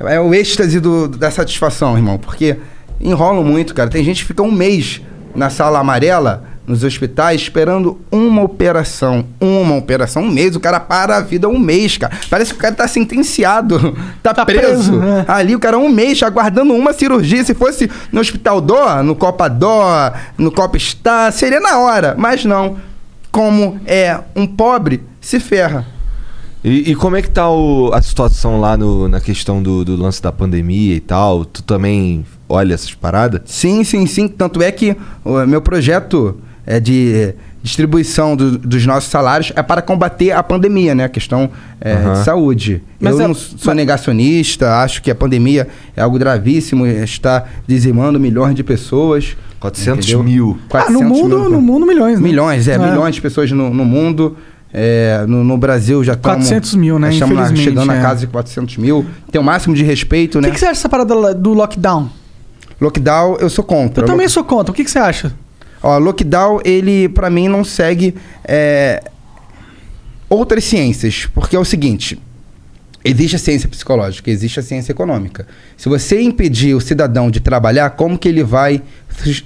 é, 0.00 0.14
é 0.14 0.20
o 0.20 0.32
êxtase 0.34 0.80
do- 0.80 1.06
da 1.08 1.30
satisfação, 1.30 1.96
irmão. 1.96 2.16
Porque 2.18 2.56
enrolam 3.00 3.44
muito, 3.44 3.74
cara. 3.74 3.90
Tem 3.90 4.02
gente 4.02 4.22
que 4.22 4.28
fica 4.28 4.42
um 4.42 4.50
mês 4.52 5.02
na 5.34 5.50
sala 5.50 5.80
amarela, 5.80 6.44
nos 6.66 6.82
hospitais, 6.84 7.42
esperando 7.42 7.98
uma 8.10 8.42
operação. 8.42 9.24
Uma 9.40 9.76
operação, 9.76 10.22
um 10.22 10.30
mês. 10.30 10.56
O 10.56 10.60
cara 10.60 10.80
para 10.80 11.16
a 11.18 11.20
vida 11.20 11.48
um 11.48 11.58
mês, 11.58 11.96
cara. 11.98 12.12
Parece 12.30 12.52
que 12.52 12.58
o 12.58 12.60
cara 12.60 12.74
tá 12.74 12.88
sentenciado, 12.88 13.96
tá, 14.22 14.32
Tá 14.32 14.44
preso. 14.46 14.64
preso, 14.64 14.92
né? 14.96 15.24
Ali 15.28 15.54
o 15.54 15.58
cara 15.58 15.78
um 15.78 15.88
mês 15.88 16.22
aguardando 16.22 16.72
uma 16.74 16.92
cirurgia. 16.92 17.44
Se 17.44 17.54
fosse 17.54 17.90
no 18.10 18.20
Hospital 18.20 18.60
Dó, 18.60 19.02
no 19.02 19.14
Copa 19.14 19.48
Dó, 19.48 20.12
no 20.38 20.50
Copa 20.50 20.78
Star, 20.78 21.30
seria 21.32 21.60
na 21.60 21.78
hora. 21.78 22.14
Mas 22.16 22.44
não. 22.44 22.76
Como 23.30 23.80
é 23.84 24.18
um 24.36 24.46
pobre, 24.46 25.02
se 25.20 25.40
ferra. 25.40 25.86
E, 26.62 26.92
e 26.92 26.94
como 26.94 27.14
é 27.16 27.20
que 27.20 27.28
tá 27.28 27.50
o- 27.50 27.90
a 27.92 28.00
situação 28.00 28.58
lá 28.58 28.74
no- 28.76 29.06
na 29.08 29.20
questão 29.20 29.62
do, 29.62 29.84
do 29.84 29.96
lance 29.96 30.22
da 30.22 30.32
pandemia 30.32 30.94
e 30.94 31.00
tal? 31.00 31.44
Tu 31.44 31.62
também 31.62 32.24
olha 32.48 32.72
essas 32.72 32.94
paradas? 32.94 33.42
Sim, 33.44 33.84
sim, 33.84 34.06
sim. 34.06 34.28
Tanto 34.28 34.62
é 34.62 34.70
que 34.72 34.96
o 35.24 35.44
meu 35.46 35.60
projeto 35.60 36.38
é 36.66 36.80
de 36.80 37.34
distribuição 37.62 38.36
do- 38.36 38.58
dos 38.58 38.84
nossos 38.84 39.08
salários 39.10 39.50
é 39.56 39.62
para 39.62 39.80
combater 39.80 40.32
a 40.32 40.42
pandemia, 40.42 40.94
né? 40.94 41.04
A 41.04 41.08
questão 41.08 41.48
é, 41.80 41.92
Aham. 41.94 42.12
de 42.12 42.24
saúde. 42.24 42.82
Mas 43.00 43.14
Eu 43.14 43.22
é- 43.24 43.28
não 43.28 43.34
sou 43.34 43.74
negacionista, 43.74 44.82
acho 44.82 45.02
que 45.02 45.10
a 45.10 45.14
pandemia 45.14 45.66
é 45.96 46.02
algo 46.02 46.18
gravíssimo, 46.18 46.86
está 46.86 47.44
dizimando 47.66 48.20
milhões 48.20 48.54
de 48.54 48.62
pessoas. 48.62 49.36
400 49.60 50.04
entendeu? 50.06 50.22
mil. 50.22 50.58
Ah, 50.70 50.90
no 50.90 50.98
400 51.00 51.08
mundo, 51.08 51.38
mil. 51.40 51.50
no 51.50 51.60
mundo, 51.60 51.86
milhões, 51.86 52.20
né? 52.20 52.28
Milhões, 52.28 52.68
é, 52.68 52.76
milhões 52.76 53.14
de 53.14 53.22
pessoas 53.22 53.50
no, 53.50 53.70
no 53.72 53.84
mundo. 53.84 54.36
É, 54.76 55.24
no, 55.28 55.42
no 55.44 55.56
Brasil 55.56 56.02
já 56.04 56.14
estamos... 56.14 56.46
400 56.48 56.74
mil, 56.74 56.98
né? 56.98 57.12
Estamos 57.12 57.34
lá 57.36 57.54
chegando 57.54 57.92
é. 57.92 57.98
a 57.98 58.02
casa 58.02 58.20
de 58.20 58.26
400 58.26 58.76
mil. 58.76 59.06
Tem 59.30 59.40
o 59.40 59.44
máximo 59.44 59.74
de 59.74 59.84
respeito, 59.84 60.38
O 60.38 60.40
né? 60.42 60.48
que, 60.48 60.54
que 60.54 60.60
você 60.60 60.66
acha 60.66 60.74
dessa 60.74 60.88
parada 60.88 61.32
do 61.32 61.54
lockdown? 61.54 62.10
Lockdown, 62.80 63.36
eu 63.40 63.48
sou 63.48 63.64
contra. 63.64 64.02
Eu 64.02 64.06
também 64.06 64.28
sou 64.28 64.42
contra. 64.44 64.72
O 64.72 64.74
que, 64.74 64.84
que 64.84 64.90
você 64.90 64.98
acha? 64.98 65.32
Ó, 65.86 65.98
lockdown, 65.98 66.60
ele, 66.64 67.10
pra 67.10 67.28
mim, 67.28 67.46
não 67.46 67.62
segue 67.62 68.14
é, 68.42 69.04
outras 70.30 70.64
ciências. 70.64 71.26
Porque 71.26 71.54
é 71.54 71.58
o 71.58 71.64
seguinte: 71.64 72.18
existe 73.04 73.36
a 73.36 73.38
ciência 73.38 73.68
psicológica, 73.68 74.30
existe 74.30 74.58
a 74.58 74.62
ciência 74.62 74.92
econômica. 74.92 75.46
Se 75.76 75.86
você 75.90 76.22
impedir 76.22 76.74
o 76.74 76.80
cidadão 76.80 77.30
de 77.30 77.38
trabalhar, 77.38 77.90
como 77.90 78.16
que 78.18 78.26
ele 78.26 78.42
vai 78.42 78.82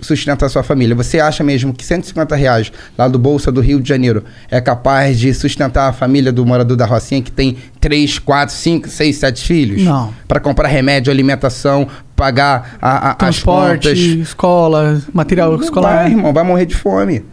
sustentar 0.00 0.48
sua 0.48 0.62
família? 0.62 0.94
Você 0.94 1.20
acha 1.20 1.44
mesmo 1.44 1.72
que 1.72 1.84
150 1.84 2.34
reais 2.34 2.72
lá 2.96 3.06
do 3.08 3.18
Bolsa 3.18 3.52
do 3.52 3.60
Rio 3.60 3.80
de 3.80 3.88
Janeiro 3.88 4.24
é 4.50 4.60
capaz 4.60 5.18
de 5.18 5.32
sustentar 5.34 5.88
a 5.88 5.92
família 5.92 6.32
do 6.32 6.44
morador 6.44 6.76
da 6.76 6.86
Rocinha 6.86 7.22
que 7.22 7.30
tem 7.30 7.56
3, 7.80 8.18
4, 8.18 8.54
5, 8.54 8.88
6, 8.88 9.16
7 9.16 9.44
filhos? 9.44 9.82
Não. 9.82 10.12
Para 10.26 10.40
comprar 10.40 10.68
remédio, 10.68 11.10
alimentação, 11.12 11.86
pagar 12.16 12.76
a, 12.80 13.08
a, 13.08 13.10
as 13.10 13.16
Transporte, 13.16 13.88
contas. 13.88 13.98
escola, 13.98 15.02
material 15.12 15.52
Não 15.52 15.60
escolar, 15.62 15.96
vai, 15.96 16.10
irmão, 16.10 16.32
vai 16.32 16.44
morrer 16.44 16.66
de 16.66 16.74
fome. 16.74 17.24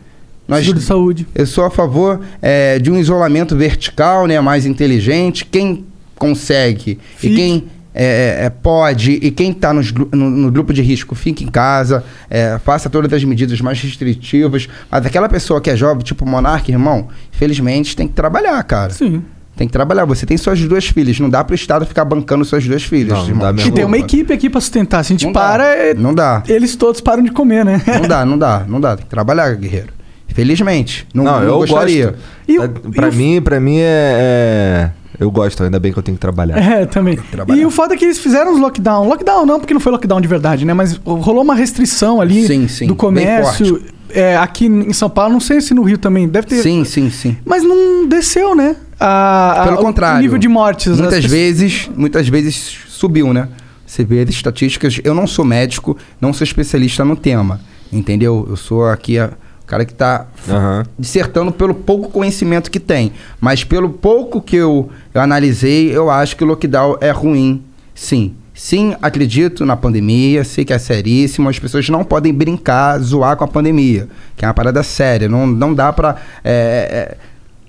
Nós, 0.47 0.59
seguro 0.59 0.79
de 0.79 0.85
saúde. 0.85 1.27
eu 1.33 1.47
sou 1.47 1.65
a 1.65 1.71
favor 1.71 2.21
é, 2.39 2.77
de 2.77 2.91
um 2.91 2.99
isolamento 2.99 3.55
vertical, 3.55 4.27
né, 4.27 4.39
mais 4.39 4.65
inteligente. 4.67 5.43
Quem 5.43 5.85
consegue 6.15 6.99
Fique. 7.17 7.33
e 7.33 7.35
quem 7.35 7.63
é, 7.97 8.45
é, 8.45 8.49
pode 8.49 9.13
e 9.13 9.31
quem 9.31 9.51
está 9.51 9.73
no, 9.73 9.81
no 10.13 10.51
grupo 10.51 10.73
de 10.73 10.81
risco 10.81 11.15
fique 11.15 11.43
em 11.45 11.47
casa, 11.47 12.03
é, 12.29 12.59
faça 12.59 12.89
todas 12.89 13.11
as 13.13 13.23
medidas 13.23 13.61
mais 13.61 13.79
restritivas. 13.81 14.67
Mas 14.91 15.05
aquela 15.05 15.29
pessoa 15.29 15.61
que 15.61 15.69
é 15.69 15.77
jovem, 15.77 16.03
tipo 16.03 16.25
monarca, 16.25 16.69
irmão, 16.69 17.07
infelizmente 17.33 17.95
tem 17.95 18.07
que 18.07 18.13
trabalhar, 18.13 18.61
cara. 18.63 18.91
Sim. 18.91 19.23
Tem 19.55 19.67
que 19.67 19.71
trabalhar. 19.71 20.03
Você 20.03 20.25
tem 20.25 20.35
suas 20.35 20.59
duas 20.59 20.85
filhas. 20.85 21.17
Não 21.17 21.29
dá 21.29 21.41
para 21.41 21.53
o 21.53 21.55
Estado 21.55 21.85
ficar 21.85 22.03
bancando 22.03 22.43
suas 22.43 22.67
duas 22.67 22.83
filhas. 22.83 23.13
Não, 23.13 23.21
não 23.21 23.27
irmão. 23.29 23.45
dá 23.45 23.53
mesmo. 23.53 23.69
E 23.69 23.73
tem 23.73 23.85
uma 23.85 23.97
equipe 23.97 24.33
aqui 24.33 24.49
pra 24.49 24.59
sustentar. 24.59 25.01
Se 25.05 25.13
a 25.13 25.15
gente 25.15 25.25
Não 25.27 25.31
dá. 25.31 25.39
para, 25.39 25.63
é- 25.73 25.93
Não 25.93 26.13
dá. 26.13 26.43
eles 26.49 26.75
todos 26.75 26.99
param 26.99 27.23
de 27.23 27.31
comer, 27.31 27.63
né? 27.63 27.81
Não 27.87 28.01
dá, 28.05 28.25
não 28.27 28.37
dá, 28.37 28.65
não 28.67 28.81
dá. 28.81 28.97
Tem 28.97 29.05
que 29.05 29.09
trabalhar, 29.09 29.55
guerreiro. 29.55 29.93
Felizmente. 30.27 31.07
Não, 31.13 31.23
Não, 31.23 31.39
não 31.39 31.43
eu 31.47 31.57
gostaria. 31.59 32.07
gosto. 32.07 32.19
E 32.49 32.55
Pra- 32.57 32.65
o- 32.65 32.91
pra 32.91 33.07
e 33.07 33.09
o- 33.09 33.13
mim, 33.13 33.41
pra 33.41 33.59
mim 33.61 33.77
é, 33.79 33.81
é- 33.83 34.89
Eu 35.19 35.29
gosto, 35.31 35.63
ainda 35.63 35.79
bem 35.79 35.91
que 35.93 35.99
eu 35.99 36.03
tenho 36.03 36.15
que 36.17 36.21
trabalhar. 36.21 36.57
É, 36.57 36.85
também. 36.85 37.17
trabalhar. 37.31 37.61
E 37.61 37.65
o 37.65 37.69
foda 37.71 37.93
é 37.93 37.97
que 37.97 38.05
eles 38.05 38.19
fizeram 38.19 38.53
os 38.53 38.59
lockdown. 38.59 39.07
Lockdown 39.07 39.45
não, 39.45 39.59
porque 39.59 39.73
não 39.73 39.81
foi 39.81 39.91
lockdown 39.91 40.19
de 40.21 40.27
verdade, 40.27 40.65
né? 40.65 40.73
Mas 40.73 40.99
rolou 41.05 41.43
uma 41.43 41.55
restrição 41.55 42.19
ali 42.21 42.45
Sim, 42.47 42.67
sim, 42.67 42.87
do 42.87 42.95
comércio. 42.95 43.81
É, 44.09 44.37
aqui 44.37 44.65
em 44.67 44.93
São 44.93 45.09
Paulo, 45.09 45.33
não 45.33 45.39
sei 45.39 45.59
se 45.61 45.73
no 45.73 45.83
Rio 45.83 45.97
também, 45.97 46.27
deve 46.27 46.47
ter. 46.47 46.61
Sim, 46.61 46.83
sim, 46.85 47.09
sim. 47.09 47.35
Mas 47.43 47.63
não 47.63 48.07
desceu, 48.07 48.55
né? 48.55 48.75
A, 48.99 49.61
a- 49.61 49.65
Pelo 49.65 49.77
o- 49.77 49.81
contrário. 49.81 50.19
O 50.19 50.21
nível 50.21 50.37
de 50.37 50.47
mortes. 50.47 50.87
as 50.93 50.97
Muitas 50.99 51.15
pessoas- 51.15 51.31
vezes, 51.31 51.89
muitas 51.95 52.27
vezes 52.29 52.77
subiu, 52.87 53.33
né? 53.33 53.49
Você 53.85 54.03
vê 54.05 54.21
as 54.21 54.29
estatísticas. 54.29 54.99
Eu 55.03 55.13
não 55.13 55.27
sou 55.27 55.43
médico, 55.43 55.97
não 56.21 56.31
sou 56.33 56.43
especialista 56.45 57.03
no 57.03 57.15
tema. 57.15 57.59
Entendeu? 57.91 58.45
Eu 58.49 58.55
sou 58.55 58.85
aqui 58.87 59.17
a- 59.19 59.31
cara 59.65 59.83
que 59.85 59.91
está 59.93 60.27
Aham. 60.49 60.83
dissertando 60.97 61.51
pelo 61.51 61.73
pouco 61.73 62.09
conhecimento 62.09 62.69
que 62.71 62.79
tem. 62.79 63.11
Mas 63.41 63.63
pelo 63.63 63.89
pouco 63.89 64.41
que 64.41 64.55
eu, 64.55 64.89
eu 65.13 65.21
analisei, 65.21 65.95
eu 65.95 66.09
acho 66.09 66.35
que 66.35 66.43
o 66.43 66.47
lockdown 66.47 66.97
é 67.01 67.11
ruim. 67.11 67.63
Sim. 67.93 68.33
Sim, 68.53 68.95
acredito 69.01 69.65
na 69.65 69.75
pandemia, 69.75 70.43
sei 70.45 70.63
que 70.63 70.71
é 70.71 70.77
seríssimo, 70.79 71.49
as 71.49 71.59
pessoas 71.59 71.89
não 71.89 72.05
podem 72.05 72.33
brincar, 72.33 72.97
zoar 72.99 73.35
com 73.35 73.43
a 73.43 73.47
pandemia, 73.47 74.07
que 74.37 74.45
é 74.45 74.47
uma 74.47 74.53
parada 74.53 74.81
séria. 74.81 75.27
Não, 75.27 75.45
não 75.45 75.73
dá 75.73 75.91
pra. 75.91 76.15
é, 76.41 77.11
é, 77.11 77.17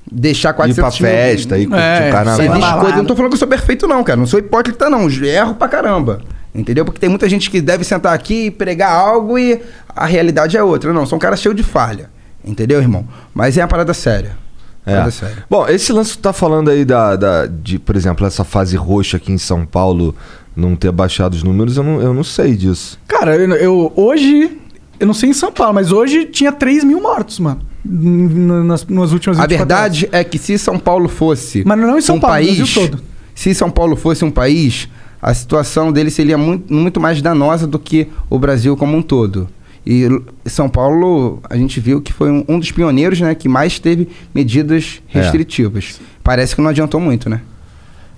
deixar 0.09 0.51
Ir 0.51 0.55
400 0.55 0.99
pra 0.99 1.09
mil- 1.09 1.17
festa, 1.19 1.59
ir 1.59 1.67
curtir 1.67 1.83
É, 1.83 2.09
o 2.09 2.13
carnaval. 2.13 2.79
coisa, 2.81 2.93
eu 2.95 2.99
não 2.99 3.05
tô 3.05 3.17
falando 3.17 3.31
que 3.31 3.35
eu 3.35 3.39
sou 3.41 3.49
perfeito, 3.49 3.89
não, 3.89 4.05
cara. 4.05 4.17
Não 4.17 4.27
sou 4.29 4.39
hipócrita, 4.39 4.89
não. 4.89 5.09
Erro 5.11 5.55
pra 5.57 5.67
caramba. 5.67 6.21
Entendeu? 6.55 6.85
Porque 6.85 7.01
tem 7.01 7.11
muita 7.11 7.29
gente 7.29 7.51
que 7.51 7.61
deve 7.61 7.83
sentar 7.83 8.15
aqui 8.15 8.47
e 8.47 8.51
pregar 8.53 8.93
algo 8.93 9.37
e 9.37 9.61
a 9.97 10.07
realidade 10.07 10.57
é 10.57 10.63
outra. 10.63 10.93
Não, 10.93 11.07
sou 11.07 11.17
um 11.17 11.21
cara 11.21 11.37
cheio 11.37 11.55
de 11.55 11.63
falha. 11.63 12.11
Entendeu, 12.45 12.79
irmão? 12.81 13.07
Mas 13.35 13.57
é 13.59 13.63
uma 13.63 13.69
parada 13.69 13.93
séria. 13.95 14.37
É. 14.85 14.93
Parada 14.93 15.11
séria. 15.11 15.45
Bom, 15.51 15.67
esse 15.67 15.93
lance 15.93 16.13
que 16.13 16.19
tu 16.19 16.23
tá 16.23 16.33
falando 16.33 16.71
aí 16.71 16.85
da, 16.85 17.17
da- 17.17 17.47
de, 17.47 17.79
por 17.79 17.97
exemplo, 17.97 18.25
essa 18.27 18.45
fase 18.45 18.77
roxa 18.77 19.17
aqui 19.17 19.33
em 19.33 19.39
São 19.39 19.67
Paulo 19.67 20.15
não 20.55 20.77
ter 20.77 20.93
baixado 20.93 21.35
os 21.35 21.43
números, 21.43 21.77
eu 21.77 21.83
não, 21.83 22.01
eu 22.01 22.15
não 22.15 22.23
sei 22.23 22.55
disso. 22.57 22.99
Cara, 23.09 23.35
eu, 23.37 23.51
eu- 23.57 23.93
hoje, 23.97 24.57
eu 25.01 25.07
não 25.07 25.13
sei 25.15 25.31
em 25.31 25.35
São 25.35 25.51
Paulo, 25.51 25.75
mas 25.75 25.91
hoje 25.91 26.25
tinha 26.27 26.53
3 26.53 26.85
mil 26.85 27.01
mortos, 27.01 27.41
mano. 27.41 27.61
Nas, 27.85 28.85
nas 28.87 29.13
últimas 29.13 29.39
A 29.39 29.43
24 29.47 29.57
verdade 29.59 30.09
é 30.13 30.25
que 30.25 30.39
se 30.39 30.59
São 30.59 30.77
Paulo 30.79 31.09
fosse 31.09 31.63
Mas 31.65 31.79
não 31.79 31.99
em 31.99 32.01
São 32.01 32.17
um 32.17 32.21
Paulo, 32.21 32.37
no 32.37 32.43
país, 32.45 32.57
Brasil 32.57 32.89
todo. 32.91 33.03
se 33.35 33.55
São 33.55 33.71
Paulo 33.71 33.95
fosse 33.97 34.25
um 34.25 34.31
país, 34.31 34.89
a 35.23 35.33
situação 35.35 35.93
dele 35.93 36.11
seria 36.11 36.37
muito, 36.39 36.73
muito 36.73 37.01
mais 37.01 37.21
danosa 37.23 37.67
do 37.67 37.79
que 37.79 38.09
o 38.31 38.39
Brasil 38.39 38.77
como 38.77 38.97
um 38.97 39.03
todo. 39.03 39.49
E 39.87 40.09
São 40.47 40.69
Paulo, 40.69 41.41
a 41.49 41.57
gente 41.57 41.79
viu 41.79 42.01
que 42.01 42.13
foi 42.13 42.31
um, 42.31 42.45
um 42.49 42.59
dos 42.59 42.73
pioneiros, 42.73 43.21
né, 43.21 43.35
que 43.37 43.49
mais 43.49 43.79
teve 43.79 44.09
medidas 44.35 45.01
É. 45.15 45.21
restritivas. 45.21 46.01
Parece 46.25 46.57
que 46.57 46.61
não 46.61 46.71
adiantou 46.71 47.01
muito, 47.01 47.31
né? 47.31 47.41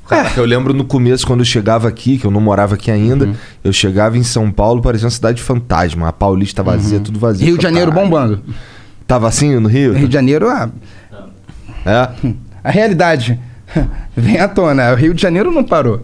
Caraca, 0.08 0.40
eu 0.40 0.46
lembro 0.46 0.72
no 0.72 0.84
começo, 0.84 1.26
quando 1.26 1.40
eu 1.40 1.44
chegava 1.44 1.86
aqui, 1.86 2.16
que 2.16 2.24
eu 2.24 2.30
não 2.30 2.40
morava 2.40 2.74
aqui 2.76 2.90
ainda, 2.90 3.26
Uhum. 3.26 3.34
eu 3.62 3.72
chegava 3.74 4.16
em 4.16 4.22
São 4.22 4.50
Paulo, 4.50 4.80
parecia 4.80 5.04
uma 5.04 5.10
cidade 5.10 5.42
fantasma. 5.42 6.08
A 6.08 6.12
Paulista 6.12 6.62
vazia, 6.62 6.98
tudo 7.00 7.18
vazio. 7.18 7.42
Uhum. 7.42 7.48
Rio 7.48 7.56
de 7.58 7.62
Janeiro 7.62 7.90
"Caralho." 7.92 8.10
bombando. 8.10 8.42
Tava 9.06 9.28
assim 9.28 9.54
no 9.60 9.68
Rio? 9.68 9.92
Rio 9.92 10.08
de 10.08 10.14
Janeiro, 10.14 10.48
ah, 10.48 10.70
É? 11.84 12.08
a 12.64 12.70
realidade 12.70 13.38
vem 14.16 14.38
à 14.38 14.48
tona. 14.48 14.92
O 14.92 14.96
Rio 14.96 15.12
de 15.12 15.20
Janeiro 15.20 15.52
não 15.52 15.62
parou. 15.62 16.00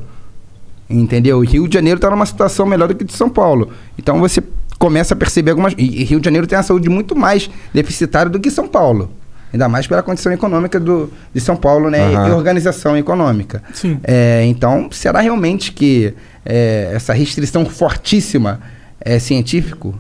Entendeu? 0.89 1.39
O 1.39 1.41
Rio 1.45 1.67
de 1.67 1.73
Janeiro 1.73 1.97
está 1.97 2.11
numa 2.11 2.27
situação 2.27 2.67
melhor 2.67 2.89
do 2.89 2.95
que 2.95 3.05
de 3.05 3.13
São 3.15 3.31
Paulo. 3.31 3.71
Então 3.99 4.21
você 4.21 4.43
começa 4.85 5.15
a 5.15 5.17
perceber 5.17 5.53
algumas. 5.53 5.73
E 5.79 6.05
Rio 6.05 6.21
de 6.21 6.27
Janeiro 6.27 6.47
tem 6.47 6.59
a 6.59 6.63
saúde 6.63 6.91
muito 6.91 7.17
mais 7.17 7.49
deficitária 7.73 8.31
do 8.31 8.39
que 8.39 8.51
São 8.51 8.69
Paulo. 8.69 9.11
Ainda 9.51 9.67
mais 9.67 9.87
pela 9.87 10.03
condição 10.03 10.31
econômica 10.31 10.79
do, 10.79 11.11
de 11.33 11.41
São 11.41 11.57
Paulo, 11.57 11.89
né? 11.89 12.05
Aham. 12.05 12.29
E 12.29 12.33
organização 12.33 12.95
econômica. 12.95 13.63
Sim. 13.73 13.99
É, 14.05 14.45
então, 14.45 14.91
será 14.91 15.21
realmente 15.21 15.73
que 15.73 16.13
é, 16.45 16.91
essa 16.93 17.15
restrição 17.15 17.65
fortíssima 17.65 18.61
é 19.01 19.19
científico? 19.19 19.95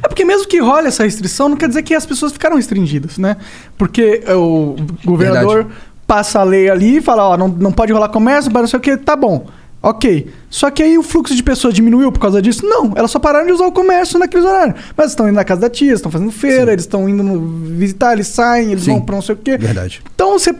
É 0.00 0.06
porque 0.06 0.24
mesmo 0.24 0.46
que 0.46 0.60
role 0.60 0.86
essa 0.86 1.02
restrição, 1.02 1.48
não 1.48 1.56
quer 1.56 1.66
dizer 1.66 1.82
que 1.82 1.92
as 1.92 2.06
pessoas 2.06 2.30
ficaram 2.30 2.54
restringidas, 2.54 3.18
né? 3.18 3.38
Porque 3.76 4.22
é, 4.24 4.34
o 4.36 4.76
governador 5.04 5.64
Verdade. 5.64 5.74
passa 6.06 6.38
a 6.38 6.44
lei 6.44 6.70
ali 6.70 6.98
e 6.98 7.00
fala, 7.00 7.30
ó, 7.30 7.36
não, 7.36 7.48
não 7.48 7.72
pode 7.72 7.92
rolar 7.92 8.10
comércio, 8.10 8.52
para 8.52 8.60
não 8.60 8.68
sei 8.68 8.78
o 8.78 8.80
que, 8.80 8.96
tá 8.96 9.16
bom. 9.16 9.48
Ok. 9.80 10.26
Só 10.50 10.70
que 10.70 10.82
aí 10.82 10.98
o 10.98 11.02
fluxo 11.02 11.34
de 11.36 11.42
pessoas 11.42 11.72
diminuiu 11.72 12.10
por 12.10 12.18
causa 12.18 12.42
disso? 12.42 12.66
Não, 12.66 12.92
elas 12.96 13.10
só 13.10 13.18
pararam 13.18 13.46
de 13.46 13.52
usar 13.52 13.66
o 13.66 13.72
comércio 13.72 14.18
naqueles 14.18 14.44
horários. 14.44 14.76
Mas 14.96 15.10
estão 15.10 15.28
indo 15.28 15.36
na 15.36 15.44
casa 15.44 15.60
da 15.60 15.70
tia, 15.70 15.92
estão 15.92 16.10
fazendo 16.10 16.32
feira, 16.32 16.72
eles 16.72 16.84
estão 16.84 17.08
indo 17.08 17.40
visitar, 17.76 18.12
eles 18.14 18.26
saem, 18.26 18.72
eles 18.72 18.84
Sim. 18.84 18.92
vão 18.92 19.00
pra 19.02 19.14
não 19.14 19.22
sei 19.22 19.34
o 19.34 19.38
quê. 19.38 19.56
Verdade. 19.56 20.02
Então 20.14 20.38
você 20.38 20.52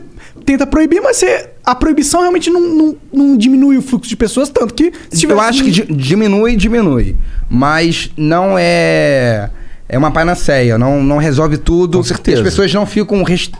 tenta 0.45 0.65
proibir, 0.65 1.01
mas 1.01 1.17
você, 1.17 1.49
a 1.65 1.75
proibição 1.75 2.21
realmente 2.21 2.49
não, 2.49 2.61
não, 2.61 2.95
não 3.11 3.37
diminui 3.37 3.77
o 3.77 3.81
fluxo 3.81 4.07
de 4.09 4.15
pessoas, 4.15 4.47
tanto 4.49 4.73
que 4.73 4.91
se 5.11 5.25
Eu 5.25 5.39
acho 5.41 5.63
que 5.65 5.71
di- 5.71 5.93
diminui, 5.93 6.55
diminui. 6.55 7.15
Mas 7.49 8.09
não 8.15 8.55
é. 8.57 9.49
É 9.87 9.97
uma 9.97 10.11
panaceia, 10.11 10.77
não, 10.77 11.03
não 11.03 11.17
resolve 11.17 11.57
tudo. 11.57 11.97
Com 11.97 12.03
certeza. 12.03 12.37
As 12.37 12.43
pessoas 12.43 12.73
não 12.73 12.85
ficam 12.85 13.21
rest... 13.23 13.53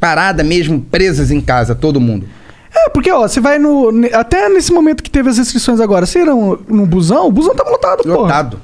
paradas 0.00 0.46
mesmo, 0.46 0.80
presas 0.80 1.30
em 1.30 1.40
casa, 1.40 1.74
todo 1.74 2.00
mundo. 2.00 2.26
É, 2.74 2.88
porque, 2.90 3.10
ó, 3.10 3.26
você 3.26 3.40
vai 3.40 3.58
no. 3.58 3.90
Até 4.12 4.48
nesse 4.48 4.72
momento 4.72 5.02
que 5.02 5.10
teve 5.10 5.30
as 5.30 5.38
restrições 5.38 5.80
agora, 5.80 6.04
você 6.06 6.20
ia 6.20 6.26
no, 6.26 6.58
no 6.68 6.86
busão, 6.86 7.26
o 7.26 7.32
busão 7.32 7.54
tava 7.54 7.70
lotado, 7.70 8.02
pô. 8.02 8.08
Lotado. 8.22 8.60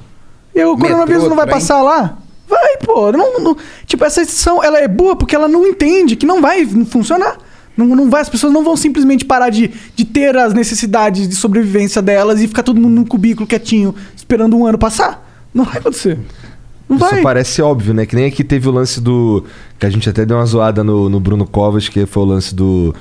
E 0.53 0.63
o 0.63 0.77
coronavírus 0.77 1.23
Metrô, 1.23 1.29
não 1.29 1.35
vai 1.35 1.45
trem. 1.45 1.55
passar 1.59 1.81
lá? 1.81 2.17
Vai, 2.47 2.77
pô. 2.77 3.11
Não, 3.11 3.39
não- 3.39 3.57
tipo, 3.85 4.05
essa 4.05 4.21
restrição, 4.21 4.63
ela 4.63 4.77
é 4.79 4.87
boa 4.87 5.15
porque 5.15 5.35
ela 5.35 5.47
não 5.47 5.65
entende 5.67 6.15
que 6.15 6.25
não 6.25 6.41
vai 6.41 6.65
funcionar. 6.85 7.37
Não, 7.75 7.87
não 7.87 8.09
vai, 8.09 8.21
as 8.21 8.29
pessoas 8.29 8.53
não 8.53 8.63
vão 8.63 8.77
simplesmente 8.77 9.25
parar 9.25 9.49
de, 9.49 9.69
de 9.95 10.05
ter 10.05 10.37
as 10.37 10.53
necessidades 10.53 11.27
de 11.27 11.35
sobrevivência 11.35 12.01
delas 12.01 12.39
e 12.39 12.47
ficar 12.47 12.63
todo 12.63 12.79
mundo 12.79 12.93
num 12.93 13.05
cubículo 13.05 13.45
quietinho, 13.45 13.93
esperando 14.15 14.55
um 14.55 14.65
ano 14.65 14.77
passar. 14.77 15.27
Não 15.53 15.65
vai 15.65 15.79
acontecer. 15.79 16.17
Não 16.87 16.95
Isso 16.97 17.05
vai. 17.09 17.21
parece 17.21 17.61
óbvio, 17.61 17.93
né? 17.93 18.05
Que 18.05 18.15
nem 18.15 18.25
aqui 18.27 18.43
teve 18.43 18.69
o 18.69 18.71
lance 18.71 19.01
do. 19.01 19.43
Que 19.79 19.85
a 19.87 19.89
gente 19.89 20.07
até 20.07 20.25
deu 20.25 20.37
uma 20.37 20.45
zoada 20.45 20.83
no, 20.85 21.09
no 21.09 21.19
Bruno 21.19 21.45
Covas, 21.45 21.89
que 21.89 22.05
foi 22.05 22.23
o 22.23 22.25
lance 22.27 22.53
do. 22.55 22.93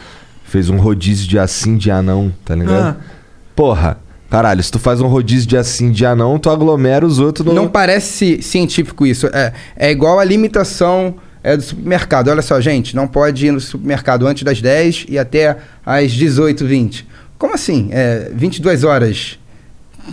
Fez 0.44 0.70
um 0.70 0.76
rodízio 0.76 1.26
de 1.26 1.38
assim 1.38 1.76
de 1.76 1.90
anão, 1.90 2.32
tá 2.44 2.54
ligado? 2.54 2.96
Ah. 3.00 3.14
Porra, 3.56 3.98
caralho, 4.30 4.62
se 4.62 4.70
tu 4.70 4.78
faz 4.78 5.00
um 5.00 5.06
rodízio 5.06 5.48
de 5.48 5.56
assim 5.56 5.90
de 5.90 6.06
anão, 6.06 6.38
tu 6.38 6.50
aglomera 6.50 7.04
os 7.04 7.18
outros 7.18 7.46
no. 7.46 7.52
Não 7.52 7.68
parece 7.68 8.42
científico 8.42 9.06
isso. 9.06 9.26
É, 9.28 9.52
é 9.76 9.90
igual 9.90 10.20
a 10.20 10.24
limitação 10.24 11.16
é, 11.42 11.56
do 11.56 11.62
supermercado. 11.62 12.28
Olha 12.28 12.42
só, 12.42 12.60
gente, 12.60 12.96
não 12.96 13.06
pode 13.06 13.46
ir 13.46 13.52
no 13.52 13.60
supermercado 13.60 14.26
antes 14.26 14.42
das 14.42 14.60
10 14.60 15.06
e 15.08 15.18
até 15.18 15.58
às 15.84 16.12
18, 16.12 16.64
20. 16.64 17.06
Como 17.38 17.54
assim? 17.54 17.88
É, 17.92 18.30
22 18.34 18.84
horas. 18.84 19.38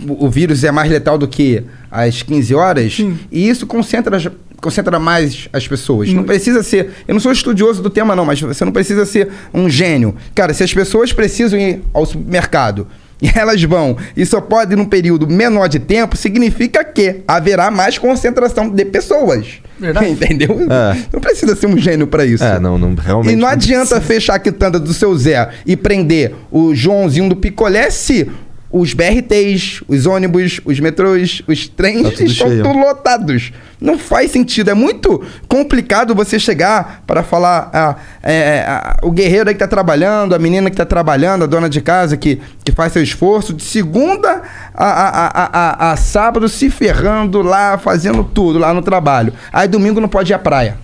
O, 0.06 0.26
o 0.26 0.30
vírus 0.30 0.62
é 0.64 0.70
mais 0.70 0.90
letal 0.90 1.16
do 1.16 1.26
que 1.26 1.62
às 1.90 2.22
15 2.22 2.54
horas? 2.54 2.94
Sim. 2.94 3.18
E 3.30 3.48
isso 3.48 3.66
concentra, 3.66 4.18
concentra 4.62 4.98
mais 4.98 5.48
as 5.52 5.66
pessoas. 5.66 6.10
Não 6.12 6.22
precisa 6.22 6.62
ser. 6.62 6.90
Eu 7.06 7.14
não 7.14 7.20
sou 7.20 7.32
estudioso 7.32 7.82
do 7.82 7.90
tema, 7.90 8.14
não, 8.16 8.24
mas 8.24 8.40
você 8.40 8.64
não 8.64 8.72
precisa 8.72 9.04
ser 9.04 9.28
um 9.52 9.68
gênio. 9.68 10.14
Cara, 10.34 10.54
se 10.54 10.62
as 10.62 10.72
pessoas 10.72 11.12
precisam 11.12 11.58
ir 11.58 11.82
ao 11.92 12.06
supermercado 12.06 12.86
e 13.20 13.28
elas 13.36 13.62
vão 13.64 13.96
e 14.16 14.24
só 14.24 14.40
podem 14.40 14.78
num 14.78 14.84
período 14.84 15.26
menor 15.26 15.68
de 15.68 15.80
tempo, 15.80 16.16
significa 16.16 16.84
que 16.84 17.22
haverá 17.26 17.70
mais 17.72 17.98
concentração 17.98 18.70
de 18.70 18.84
pessoas. 18.84 19.60
Verdade. 19.78 20.06
Entendeu? 20.10 20.56
É. 20.70 20.96
Não 21.12 21.20
precisa 21.20 21.56
ser 21.56 21.66
um 21.66 21.76
gênio 21.76 22.06
pra 22.06 22.24
isso. 22.24 22.44
É, 22.44 22.60
não, 22.60 22.78
não 22.78 22.94
realmente. 22.94 23.32
E 23.32 23.36
não 23.36 23.48
adianta 23.48 24.00
fechar 24.00 24.36
a 24.36 24.38
quitanda 24.38 24.78
do 24.78 24.94
seu 24.94 25.16
Zé 25.18 25.50
e 25.66 25.76
prender 25.76 26.34
o 26.52 26.72
Joãozinho 26.72 27.28
do 27.28 27.34
Picolé 27.34 27.90
se 27.90 28.30
os 28.72 28.94
BRTs, 28.94 29.82
os 29.86 30.06
ônibus, 30.06 30.60
os 30.64 30.80
metrôs, 30.80 31.42
os 31.46 31.68
trens 31.68 32.02
Tá 32.02 32.10
tudo 32.10 32.24
estão 32.26 32.48
cheio. 32.48 32.62
tudo 32.62 32.78
lotados. 32.78 33.52
Não 33.78 33.98
faz 33.98 34.30
sentido. 34.30 34.70
É 34.70 34.74
muito 34.74 35.22
complicado 35.46 36.14
você 36.14 36.38
chegar 36.38 37.02
para 37.06 37.22
falar 37.22 37.68
ah, 37.72 37.96
é, 38.22 38.64
ah, 38.66 38.96
o 39.02 39.10
guerreiro 39.10 39.48
aí 39.50 39.54
que 39.54 39.58
tá 39.58 39.66
trabalhando, 39.68 40.34
a 40.34 40.38
menina 40.38 40.70
que 40.70 40.76
tá 40.76 40.86
trabalhando, 40.86 41.42
a 41.44 41.46
dona 41.46 41.68
de 41.68 41.80
casa 41.80 42.16
que, 42.16 42.40
que 42.64 42.72
faz 42.72 42.92
seu 42.92 43.02
esforço, 43.02 43.52
de 43.52 43.62
segunda 43.62 44.42
a, 44.74 44.84
a, 44.86 45.26
a, 45.26 45.88
a, 45.88 45.92
a 45.92 45.96
sábado 45.96 46.48
se 46.48 46.70
ferrando 46.70 47.42
lá, 47.42 47.76
fazendo 47.76 48.24
tudo 48.24 48.58
lá 48.58 48.72
no 48.72 48.80
trabalho. 48.80 49.32
Aí 49.52 49.68
domingo 49.68 50.00
não 50.00 50.08
pode 50.08 50.32
ir 50.32 50.34
à 50.34 50.38
praia. 50.38 50.76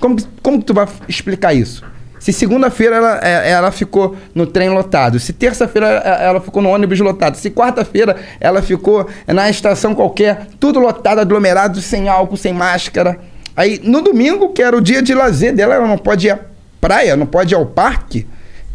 Como, 0.00 0.16
que- 0.16 0.24
como 0.42 0.58
que 0.60 0.64
tu 0.64 0.72
vai 0.72 0.86
explicar 1.08 1.52
isso? 1.52 1.84
Se 2.20 2.32
segunda-feira 2.34 2.96
ela, 2.96 3.18
é- 3.22 3.50
ela 3.50 3.72
ficou 3.72 4.14
no 4.34 4.46
trem 4.46 4.68
lotado, 4.68 5.18
se 5.18 5.32
terça-feira 5.32 5.86
é- 6.04 6.26
ela 6.26 6.40
ficou 6.40 6.62
no 6.62 6.68
ônibus 6.68 7.00
lotado, 7.00 7.36
se 7.36 7.50
quarta-feira 7.50 8.14
ela 8.38 8.60
ficou 8.62 9.08
na 9.26 9.48
estação 9.50 9.94
qualquer, 9.94 10.46
tudo 10.60 10.78
lotado, 10.78 11.18
aglomerado, 11.18 11.80
sem 11.80 12.08
álcool, 12.08 12.36
sem 12.36 12.52
máscara. 12.52 13.18
Aí 13.56 13.80
no 13.82 14.02
domingo, 14.02 14.50
que 14.52 14.62
era 14.62 14.76
o 14.76 14.80
dia 14.82 15.00
de 15.02 15.14
lazer 15.14 15.54
dela, 15.54 15.74
ela 15.74 15.88
não 15.88 15.98
pode 15.98 16.26
ir 16.26 16.30
à 16.30 16.38
praia, 16.80 17.16
não 17.16 17.26
pode 17.26 17.54
ir 17.54 17.56
ao 17.56 17.64
parque. 17.66 18.26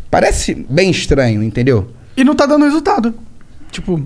Parece 0.10 0.54
bem 0.68 0.90
estranho, 0.90 1.44
entendeu? 1.44 1.90
E 2.18 2.24
não 2.24 2.36
tá 2.36 2.46
dando 2.46 2.66
resultado. 2.66 3.14
Tipo, 3.72 4.02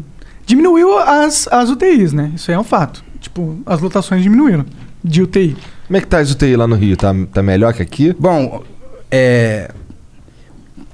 diminuiu 0.46 0.98
as, 0.98 1.48
as 1.50 1.70
UTIs, 1.70 2.12
né? 2.12 2.32
Isso 2.36 2.52
aí 2.52 2.56
é 2.56 2.60
um 2.60 2.64
fato. 2.64 3.04
Tipo, 3.22 3.58
as 3.66 3.80
lotações 3.80 4.22
diminuíram 4.22 4.66
de 5.04 5.22
UTI. 5.22 5.56
Como 5.88 5.98
é 5.98 6.02
que 6.02 6.08
tá 6.08 6.20
as 6.20 6.32
UTI 6.32 6.56
lá 6.56 6.68
no 6.68 6.76
Rio? 6.76 6.98
Tá, 6.98 7.14
tá 7.34 7.42
melhor 7.42 7.74
que 7.74 7.82
aqui? 7.82 8.16
Bom, 8.20 8.64
é, 9.12 9.72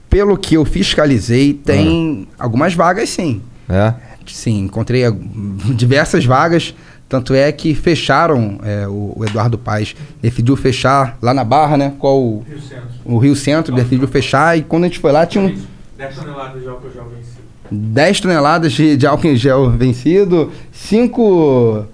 pelo 0.09 0.38
que 0.38 0.55
eu 0.55 0.63
fiscalizei, 0.63 1.53
tem 1.53 2.28
algumas 2.39 2.74
vagas 2.74 3.09
sim. 3.09 3.41
É. 3.68 3.93
Sim, 4.26 4.66
encontrei 4.66 5.05
ah, 5.05 5.13
diversas 5.76 6.26
vagas. 6.26 6.74
Tanto 7.07 7.36
é 7.36 7.51
que 7.51 7.76
fecharam, 7.76 8.59
é, 8.63 8.88
o, 8.88 9.13
o 9.16 9.26
Eduardo 9.26 9.57
Paes 9.57 9.95
decidiu 10.22 10.55
fechar 10.55 11.18
lá 11.22 11.34
na 11.34 11.43
Barra, 11.43 11.78
né? 11.78 11.93
Qual 11.99 12.20
o 12.20 12.45
Rio 12.47 12.61
Centro. 12.61 12.88
O 13.05 13.18
Rio 13.18 13.36
Centro 13.36 13.76
decidiu 13.76 14.07
fechar 14.07 14.57
e 14.57 14.63
quando 14.63 14.86
a 14.86 14.88
gente 14.88 14.99
foi 14.99 15.11
lá 15.11 15.26
tinha 15.26 15.43
um 15.43 15.55
10 15.97 16.16
toneladas 16.16 16.61
de 16.61 16.68
álcool 16.68 16.91
gel 16.91 17.09
vencido. 17.09 17.41
10 17.72 18.20
toneladas 18.20 18.72
de, 18.74 18.97
de 18.97 19.07
álcool 19.07 19.28
em 19.28 19.36
gel 19.36 19.70
vencido, 19.72 20.51
5 20.72 21.86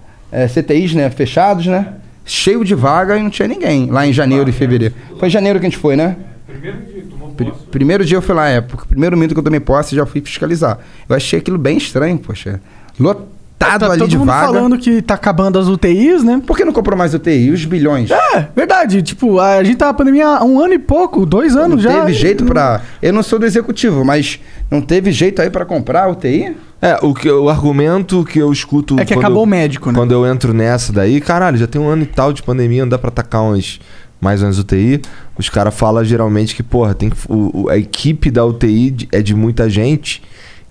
CTIs 0.54 0.94
né, 0.94 1.10
fechados, 1.10 1.66
né? 1.66 1.96
Cheio 2.32 2.64
de 2.64 2.74
vaga 2.74 3.18
e 3.18 3.22
não 3.22 3.30
tinha 3.30 3.46
ninguém 3.46 3.88
lá 3.92 4.08
em 4.08 4.14
janeiro 4.14 4.50
e 4.50 4.54
fevereiro. 4.54 4.96
Foi 5.20 5.28
em 5.28 5.32
janeiro 5.32 5.60
que 5.60 5.66
a 5.66 5.70
gente 5.70 5.78
foi, 5.78 5.98
né? 5.98 6.16
Primeiro 6.48 6.78
dia, 6.86 7.04
tomou 7.10 7.30
primeiro 7.70 8.06
dia 8.06 8.18
eu 8.18 8.22
fui 8.22 8.34
lá, 8.34 8.48
é, 8.48 8.62
porque 8.62 8.86
o 8.86 8.88
primeiro 8.88 9.18
minuto 9.18 9.34
que 9.34 9.40
eu 9.40 9.44
tomei 9.44 9.60
posse 9.60 9.94
já 9.94 10.06
fui 10.06 10.22
fiscalizar. 10.22 10.80
Eu 11.10 11.16
achei 11.16 11.40
aquilo 11.40 11.58
bem 11.58 11.78
estranho, 11.78 12.18
poxa. 12.18 12.62
lotado 12.98 13.80
Tá 13.82 13.86
ali 13.92 14.00
todo 14.00 14.10
de 14.10 14.18
mundo 14.18 14.28
vaga. 14.28 14.48
falando 14.48 14.78
que 14.78 15.02
tá 15.02 15.14
acabando 15.16 15.60
as 15.60 15.68
UTIs, 15.68 16.24
né? 16.24 16.42
Por 16.48 16.56
que 16.56 16.64
não 16.64 16.72
comprou 16.72 16.98
mais 16.98 17.14
UTI? 17.14 17.48
E 17.48 17.52
os 17.52 17.66
bilhões? 17.66 18.10
É, 18.10 18.48
verdade. 18.56 19.02
Tipo, 19.02 19.38
a 19.38 19.62
gente 19.64 19.76
tá 19.76 19.88
na 19.88 19.94
pandemia 19.94 20.26
há 20.26 20.44
um 20.46 20.58
ano 20.60 20.74
e 20.74 20.80
pouco, 20.80 21.26
dois 21.26 21.54
não 21.54 21.64
anos 21.66 21.84
já. 21.84 22.00
teve 22.00 22.14
jeito 22.14 22.46
pra. 22.46 22.82
Eu 23.02 23.12
não 23.12 23.22
sou 23.22 23.38
do 23.38 23.46
executivo, 23.46 24.06
mas 24.06 24.40
não 24.70 24.82
teve 24.82 25.12
jeito 25.12 25.42
aí 25.42 25.50
pra 25.50 25.66
comprar 25.66 26.10
UTI? 26.10 26.56
É, 26.82 26.98
o, 27.02 27.14
que, 27.14 27.30
o 27.30 27.48
argumento 27.50 28.24
que 28.26 28.40
eu 28.40 28.52
escuto. 28.52 29.00
É 29.00 29.06
que 29.06 29.14
quando 29.14 29.20
acabou 29.26 29.42
eu- 29.44 29.44
o 29.44 29.50
médico, 29.50 29.92
né? 29.92 29.98
Quando 29.98 30.12
eu 30.14 30.26
entro 30.26 30.52
nessa 30.54 30.92
daí, 30.92 31.22
caralho, 31.22 31.58
já 31.58 31.68
tem 31.68 31.80
um 31.80 31.88
ano 31.88 32.04
e 32.04 32.08
tal 32.08 32.34
de 32.34 32.42
pandemia, 32.42 32.82
não 32.84 32.90
dá 32.90 32.98
pra 32.98 33.10
atacar 33.10 33.44
umas, 33.44 33.80
mais 34.20 34.42
umas 34.42 34.58
UTI. 34.58 35.02
Os 35.38 35.48
caras 35.50 35.76
falam 35.76 36.04
geralmente 36.04 36.56
que, 36.56 36.64
porra, 36.64 36.94
tem 36.96 37.10
que, 37.10 37.18
o, 37.30 37.64
o- 37.66 37.70
a 37.70 37.78
equipe 37.78 38.32
da 38.32 38.44
UTI 38.44 39.08
é 39.12 39.22
de 39.22 39.36
muita 39.36 39.70
gente 39.70 40.24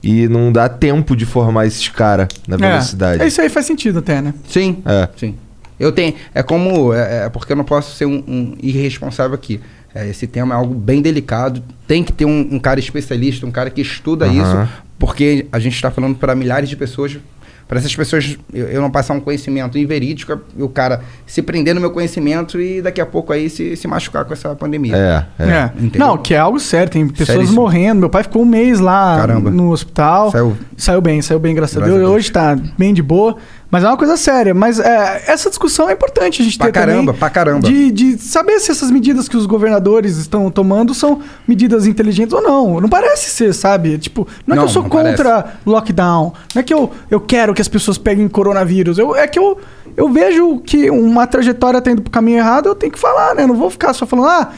e 0.03 0.27
não 0.29 0.51
dá 0.51 0.69
tempo 0.69 1.15
de 1.15 1.25
formar 1.27 1.67
esses 1.67 1.87
caras 1.89 2.27
na 2.49 2.57
velocidade. 2.71 3.23
É, 3.23 3.27
isso 3.29 3.41
aí 3.41 3.49
faz 3.49 3.67
sentido 3.67 4.01
até, 4.01 4.21
né? 4.21 4.35
Sim. 4.49 4.79
É. 4.85 5.09
Sim. 5.17 5.37
Eu 5.79 5.93
tenho. 5.93 6.15
É 6.35 6.43
como. 6.43 6.93
É, 6.93 7.27
é 7.27 7.29
porque 7.29 7.53
eu 7.53 7.57
não 7.57 7.65
posso 7.65 7.95
ser 7.97 8.05
um, 8.07 8.23
um 8.27 8.55
irresponsável 8.63 9.35
aqui. 9.35 9.61
É, 9.95 10.09
esse 10.09 10.27
tema 10.27 10.55
é 10.55 10.59
algo 10.59 10.75
bem 10.75 11.03
delicado. 11.03 11.63
Tem 11.87 12.05
que 12.05 12.13
ter 12.13 12.25
um, 12.25 12.49
um 12.53 12.59
cara 12.59 12.79
especialista, 12.79 13.47
um 13.47 13.51
cara 13.51 13.71
que 13.71 13.81
estuda 13.81 14.27
Aham. 14.27 14.35
isso, 14.65 14.73
porque 14.99 15.47
a 15.51 15.59
gente 15.59 15.75
está 15.75 15.91
falando 15.91 16.17
para 16.17 16.35
milhares 16.35 16.69
de 16.69 16.77
pessoas. 16.77 17.19
Para 17.67 17.79
essas 17.79 17.95
pessoas 17.95 18.37
eu, 18.53 18.67
eu 18.67 18.81
não 18.81 18.91
passar 18.91 19.15
um 19.15 19.21
conhecimento 19.21 19.79
inverídico 19.79 20.41
e 20.57 20.63
o 20.63 20.69
cara 20.69 21.03
se 21.25 21.41
prender 21.41 21.73
no 21.73 21.81
meu 21.81 21.93
conhecimento 21.93 22.61
e 22.61 22.83
daqui 22.83 23.01
a 23.01 23.07
pouco 23.07 23.33
aí 23.33 23.49
se, 23.49 23.77
se 23.77 23.87
machucar 23.87 24.25
com 24.25 24.33
essa 24.33 24.57
pandemia. 24.57 24.97
É, 24.97 25.27
é. 25.39 25.49
É. 25.49 25.73
Entendeu? 25.77 26.01
Não, 26.09 26.19
que 26.19 26.35
é 26.35 26.39
algo 26.39 26.59
sério. 26.59 26.91
Tem 26.91 27.07
pessoas 27.07 27.29
Seríssimo. 27.29 27.61
morrendo. 27.61 28.01
Meu 28.01 28.11
pai 28.11 28.25
ficou 28.25 28.43
um 28.43 28.47
mês 28.47 28.81
lá 28.81 29.19
Caramba. 29.19 29.51
no 29.53 29.71
hospital. 29.71 30.33
Saiu. 30.33 30.57
Saiu 30.77 31.01
bem, 31.01 31.23
saiu 31.23 31.39
bem, 31.39 31.55
graças, 31.55 31.77
Graças 31.77 31.95
a, 31.95 31.97
Deus. 31.97 32.09
Deus. 32.09 32.17
Hoje 32.17 32.33
tá 32.33 32.57
bem 32.77 32.93
de 32.93 33.03
boa. 33.03 33.37
Mas 33.71 33.85
é 33.85 33.87
uma 33.87 33.97
coisa 33.97 34.17
séria. 34.17 34.53
Mas 34.53 34.81
é, 34.81 35.23
essa 35.29 35.49
discussão 35.49 35.89
é 35.89 35.93
importante 35.93 36.43
a 36.43 36.45
gente 36.45 36.59
Pra 36.59 36.67
ter 36.67 36.73
caramba, 36.73 36.99
também. 37.07 37.19
pra 37.21 37.31
caramba. 37.31 37.61
De, 37.69 37.91
de 37.93 38.19
saber 38.19 38.59
se 38.59 38.71
essas 38.73 38.91
medidas 38.91 39.29
que 39.29 39.37
os 39.37 39.47
governadores 39.47 40.17
estão 40.17 40.51
tomando 40.51 40.93
são 40.93 41.21
medidas 41.47 41.87
inteligentes 41.87 42.33
ou 42.33 42.43
não. 42.43 42.81
Não 42.81 42.89
parece 42.89 43.31
ser, 43.31 43.53
sabe? 43.55 43.97
Tipo, 43.99 44.27
não 44.47 44.55
é 44.55 44.57
Não, 44.57 44.65
que 44.65 44.69
eu 44.71 44.73
sou 44.73 44.83
não 44.83 44.91
contra 44.91 45.55
lockdown. 45.65 46.33
Não 46.55 46.61
é 46.61 46.63
que 46.65 46.75
eu, 46.75 46.91
eu 47.11 47.21
quero 47.21 47.55
que 47.55 47.63
as 47.63 47.69
pessoas 47.69 47.97
peguem 47.97 48.29
coronavírus. 48.29 48.99
Eu, 48.99 49.15
é 49.15 49.29
que 49.29 49.39
eu, 49.39 49.57
eu 49.97 50.09
vejo 50.09 50.59
que 50.61 50.91
uma 50.91 51.27
trajetória 51.27 51.81
tá 51.81 51.93
indo 51.93 52.03
pro 52.03 52.11
caminho 52.11 52.39
errado, 52.39 52.67
eu 52.67 52.75
tenho 52.75 52.93
que 52.93 52.99
falar, 52.99 53.35
né? 53.37 53.45
Eu 53.45 53.49
não 53.49 53.55
vou 53.57 53.71
ficar 53.71 53.93
só 53.93 54.05
falando, 54.05 54.27
ah, 54.29 54.51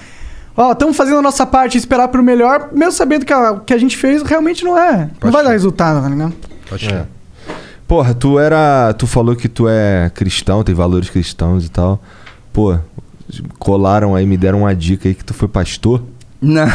ó, 0.57 0.73
estamos 0.73 0.97
fazendo 0.97 1.19
a 1.19 1.23
nossa 1.23 1.45
parte 1.45 1.75
e 1.75 1.79
esperar 1.79 2.09
pro 2.09 2.23
melhor, 2.23 2.71
mesmo 2.73 2.93
sabendo 2.93 3.27
que 3.27 3.33
a- 3.33 3.53
o 3.53 3.61
que 3.61 3.75
a 3.75 3.79
gente 3.79 3.95
fez 3.97 4.23
realmente 4.23 4.65
não 4.65 4.79
é. 4.79 4.93
não 4.97 5.09
Pode 5.21 5.33
vai 5.33 5.43
ser. 5.43 5.47
dar 5.49 5.53
resultado, 5.53 6.09
ligado? 6.09 6.33
Pode 6.69 6.87
É. 6.87 6.89
ser. 6.89 7.07
Porra, 7.87 8.15
tu 8.15 8.39
era. 8.39 8.93
Tu 8.95 9.07
falou 9.07 9.37
que 9.37 9.49
tu 9.49 9.69
é 9.69 10.11
cristão, 10.15 10.63
tem 10.63 10.75
valores 10.75 11.11
cristãos 11.11 11.67
e 11.67 11.71
tal. 11.71 12.03
Pô, 12.53 12.77
colaram 13.59 14.15
aí, 14.15 14.27
me 14.27 14.37
deram 14.37 14.61
uma 14.61 14.75
dica 14.75 15.09
aí 15.09 15.15
que 15.15 15.25
tu 15.25 15.35
foi 15.35 15.49
pastor. 15.49 16.03
Não, 16.41 16.67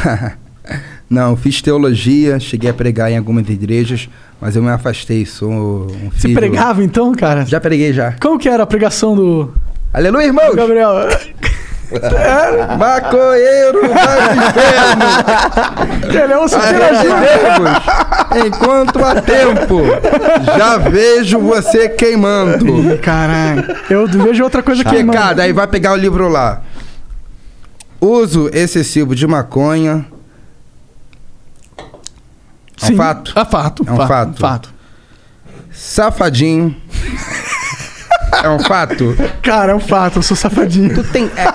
não, 1.09 1.35
fiz 1.35 1.61
teologia, 1.61 2.39
cheguei 2.39 2.69
a 2.69 2.73
pregar 2.73 3.11
em 3.11 3.17
algumas 3.17 3.47
igrejas, 3.49 4.09
mas 4.39 4.55
eu 4.55 4.63
me 4.63 4.69
afastei, 4.69 5.25
sou 5.25 5.51
um 5.51 6.09
Você 6.11 6.27
filho... 6.27 6.35
pregava 6.35 6.83
então, 6.83 7.13
cara? 7.13 7.45
Já 7.45 7.59
preguei 7.59 7.93
já. 7.93 8.13
Como 8.13 8.39
que 8.39 8.47
era 8.47 8.63
a 8.63 8.67
pregação 8.67 9.15
do 9.15 9.53
Aleluia, 9.93 10.25
irmãos! 10.25 10.55
Gabriel? 10.55 10.91
Maconheiro 12.77 13.81
vai 13.93 14.17
pro 14.27 14.35
inferno! 14.45 15.05
Ele 16.23 16.33
é 16.33 16.39
um 16.39 16.47
super 16.47 18.45
enquanto 18.45 19.03
há 19.03 19.21
tempo, 19.21 19.81
já 20.57 20.77
vejo 20.77 21.39
você 21.39 21.87
queimando. 21.89 22.93
Ih, 22.93 22.97
Caralho. 22.97 23.63
Eu 23.89 24.07
vejo 24.07 24.43
outra 24.43 24.61
coisa 24.61 24.83
que 24.83 24.89
Pecado, 24.89 25.39
aí 25.39 25.53
vai 25.53 25.67
pegar 25.67 25.93
o 25.93 25.95
livro 25.95 26.27
lá. 26.27 26.61
Uso 28.01 28.49
excessivo 28.53 29.15
de 29.15 29.25
maconha. 29.25 30.05
É 31.79 32.85
um 32.85 32.87
Sim. 32.87 32.95
fato. 32.95 33.33
É 33.35 33.45
fato. 33.45 33.85
É 33.87 33.91
um 33.91 34.07
fato. 34.07 34.39
Fato. 34.39 34.73
Safadinho. 35.71 36.75
É 38.43 38.49
um 38.49 38.59
fato. 38.59 39.15
Cara, 39.41 39.71
é 39.71 39.75
um 39.75 39.79
fato. 39.79 40.19
Eu 40.19 40.23
sou 40.23 40.35
safadinho. 40.37 40.93
Tu 40.93 41.03
tem. 41.05 41.25
é- 41.35 41.47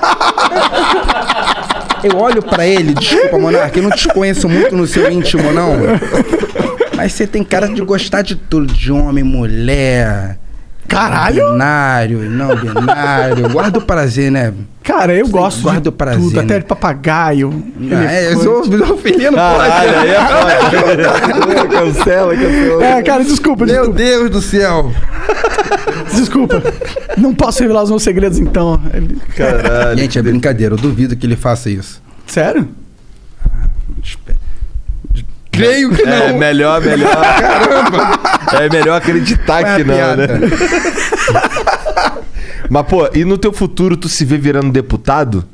Eu 2.04 2.18
olho 2.18 2.42
pra 2.42 2.66
ele, 2.66 2.94
desculpa, 2.94 3.38
Monarca, 3.38 3.78
eu 3.78 3.82
não 3.84 3.90
te 3.90 4.08
conheço 4.08 4.48
muito 4.48 4.76
no 4.76 4.86
seu 4.86 5.10
íntimo, 5.10 5.52
não. 5.52 5.76
Mas 6.96 7.12
você 7.12 7.26
tem 7.26 7.44
cara 7.44 7.68
de 7.68 7.80
gostar 7.80 8.22
de 8.22 8.34
tudo, 8.34 8.72
de 8.72 8.90
homem, 8.90 9.22
mulher. 9.22 10.38
Caralho! 10.92 11.52
Binário, 11.52 12.30
não 12.30 12.54
binário. 12.54 13.48
Guarda 13.48 13.78
o 13.78 13.82
prazer, 13.82 14.30
né? 14.30 14.52
Cara, 14.82 15.14
eu 15.14 15.26
gosto 15.26 15.62
guarda 15.62 15.80
de 15.80 15.88
o 15.88 15.92
prazer, 15.92 16.20
tudo. 16.20 16.40
Até 16.40 16.54
né? 16.54 16.60
de 16.60 16.66
papagaio. 16.66 17.64
É, 18.10 18.32
eu 18.32 18.40
sou 18.40 18.98
filino, 18.98 19.32
Caralho, 19.34 19.96
aí 19.96 20.10
pode. 20.82 21.68
cancela, 21.72 22.36
cancela. 22.36 22.84
É, 22.84 23.02
cara, 23.02 23.24
desculpa, 23.24 23.64
Meu 23.64 23.74
desculpa. 23.74 23.98
Deus 23.98 24.30
do 24.30 24.42
céu. 24.42 24.92
Desculpa. 26.12 26.62
Não 27.16 27.34
posso 27.34 27.62
revelar 27.62 27.84
os 27.84 27.90
meus 27.90 28.02
segredos, 28.02 28.38
então. 28.38 28.78
Caralho. 29.34 29.98
Gente, 29.98 30.18
é 30.18 30.22
brincadeira, 30.22 30.74
eu 30.74 30.78
duvido 30.78 31.16
que 31.16 31.24
ele 31.24 31.36
faça 31.36 31.70
isso. 31.70 32.02
Sério? 32.26 32.68
Creio 35.52 35.90
que 35.90 36.02
não. 36.02 36.12
É 36.12 36.32
melhor, 36.32 36.80
melhor. 36.80 37.12
Caramba! 37.38 38.20
É 38.60 38.68
melhor 38.70 38.96
acreditar 38.96 39.60
é 39.62 39.70
a 39.70 39.76
que 39.76 39.84
não, 39.84 39.94
piada? 39.94 40.26
né? 40.26 40.38
Mas, 42.68 42.86
pô, 42.86 43.08
e 43.14 43.24
no 43.24 43.36
teu 43.36 43.52
futuro 43.52 43.96
tu 43.96 44.08
se 44.08 44.24
vê 44.24 44.38
virando 44.38 44.72
deputado? 44.72 45.44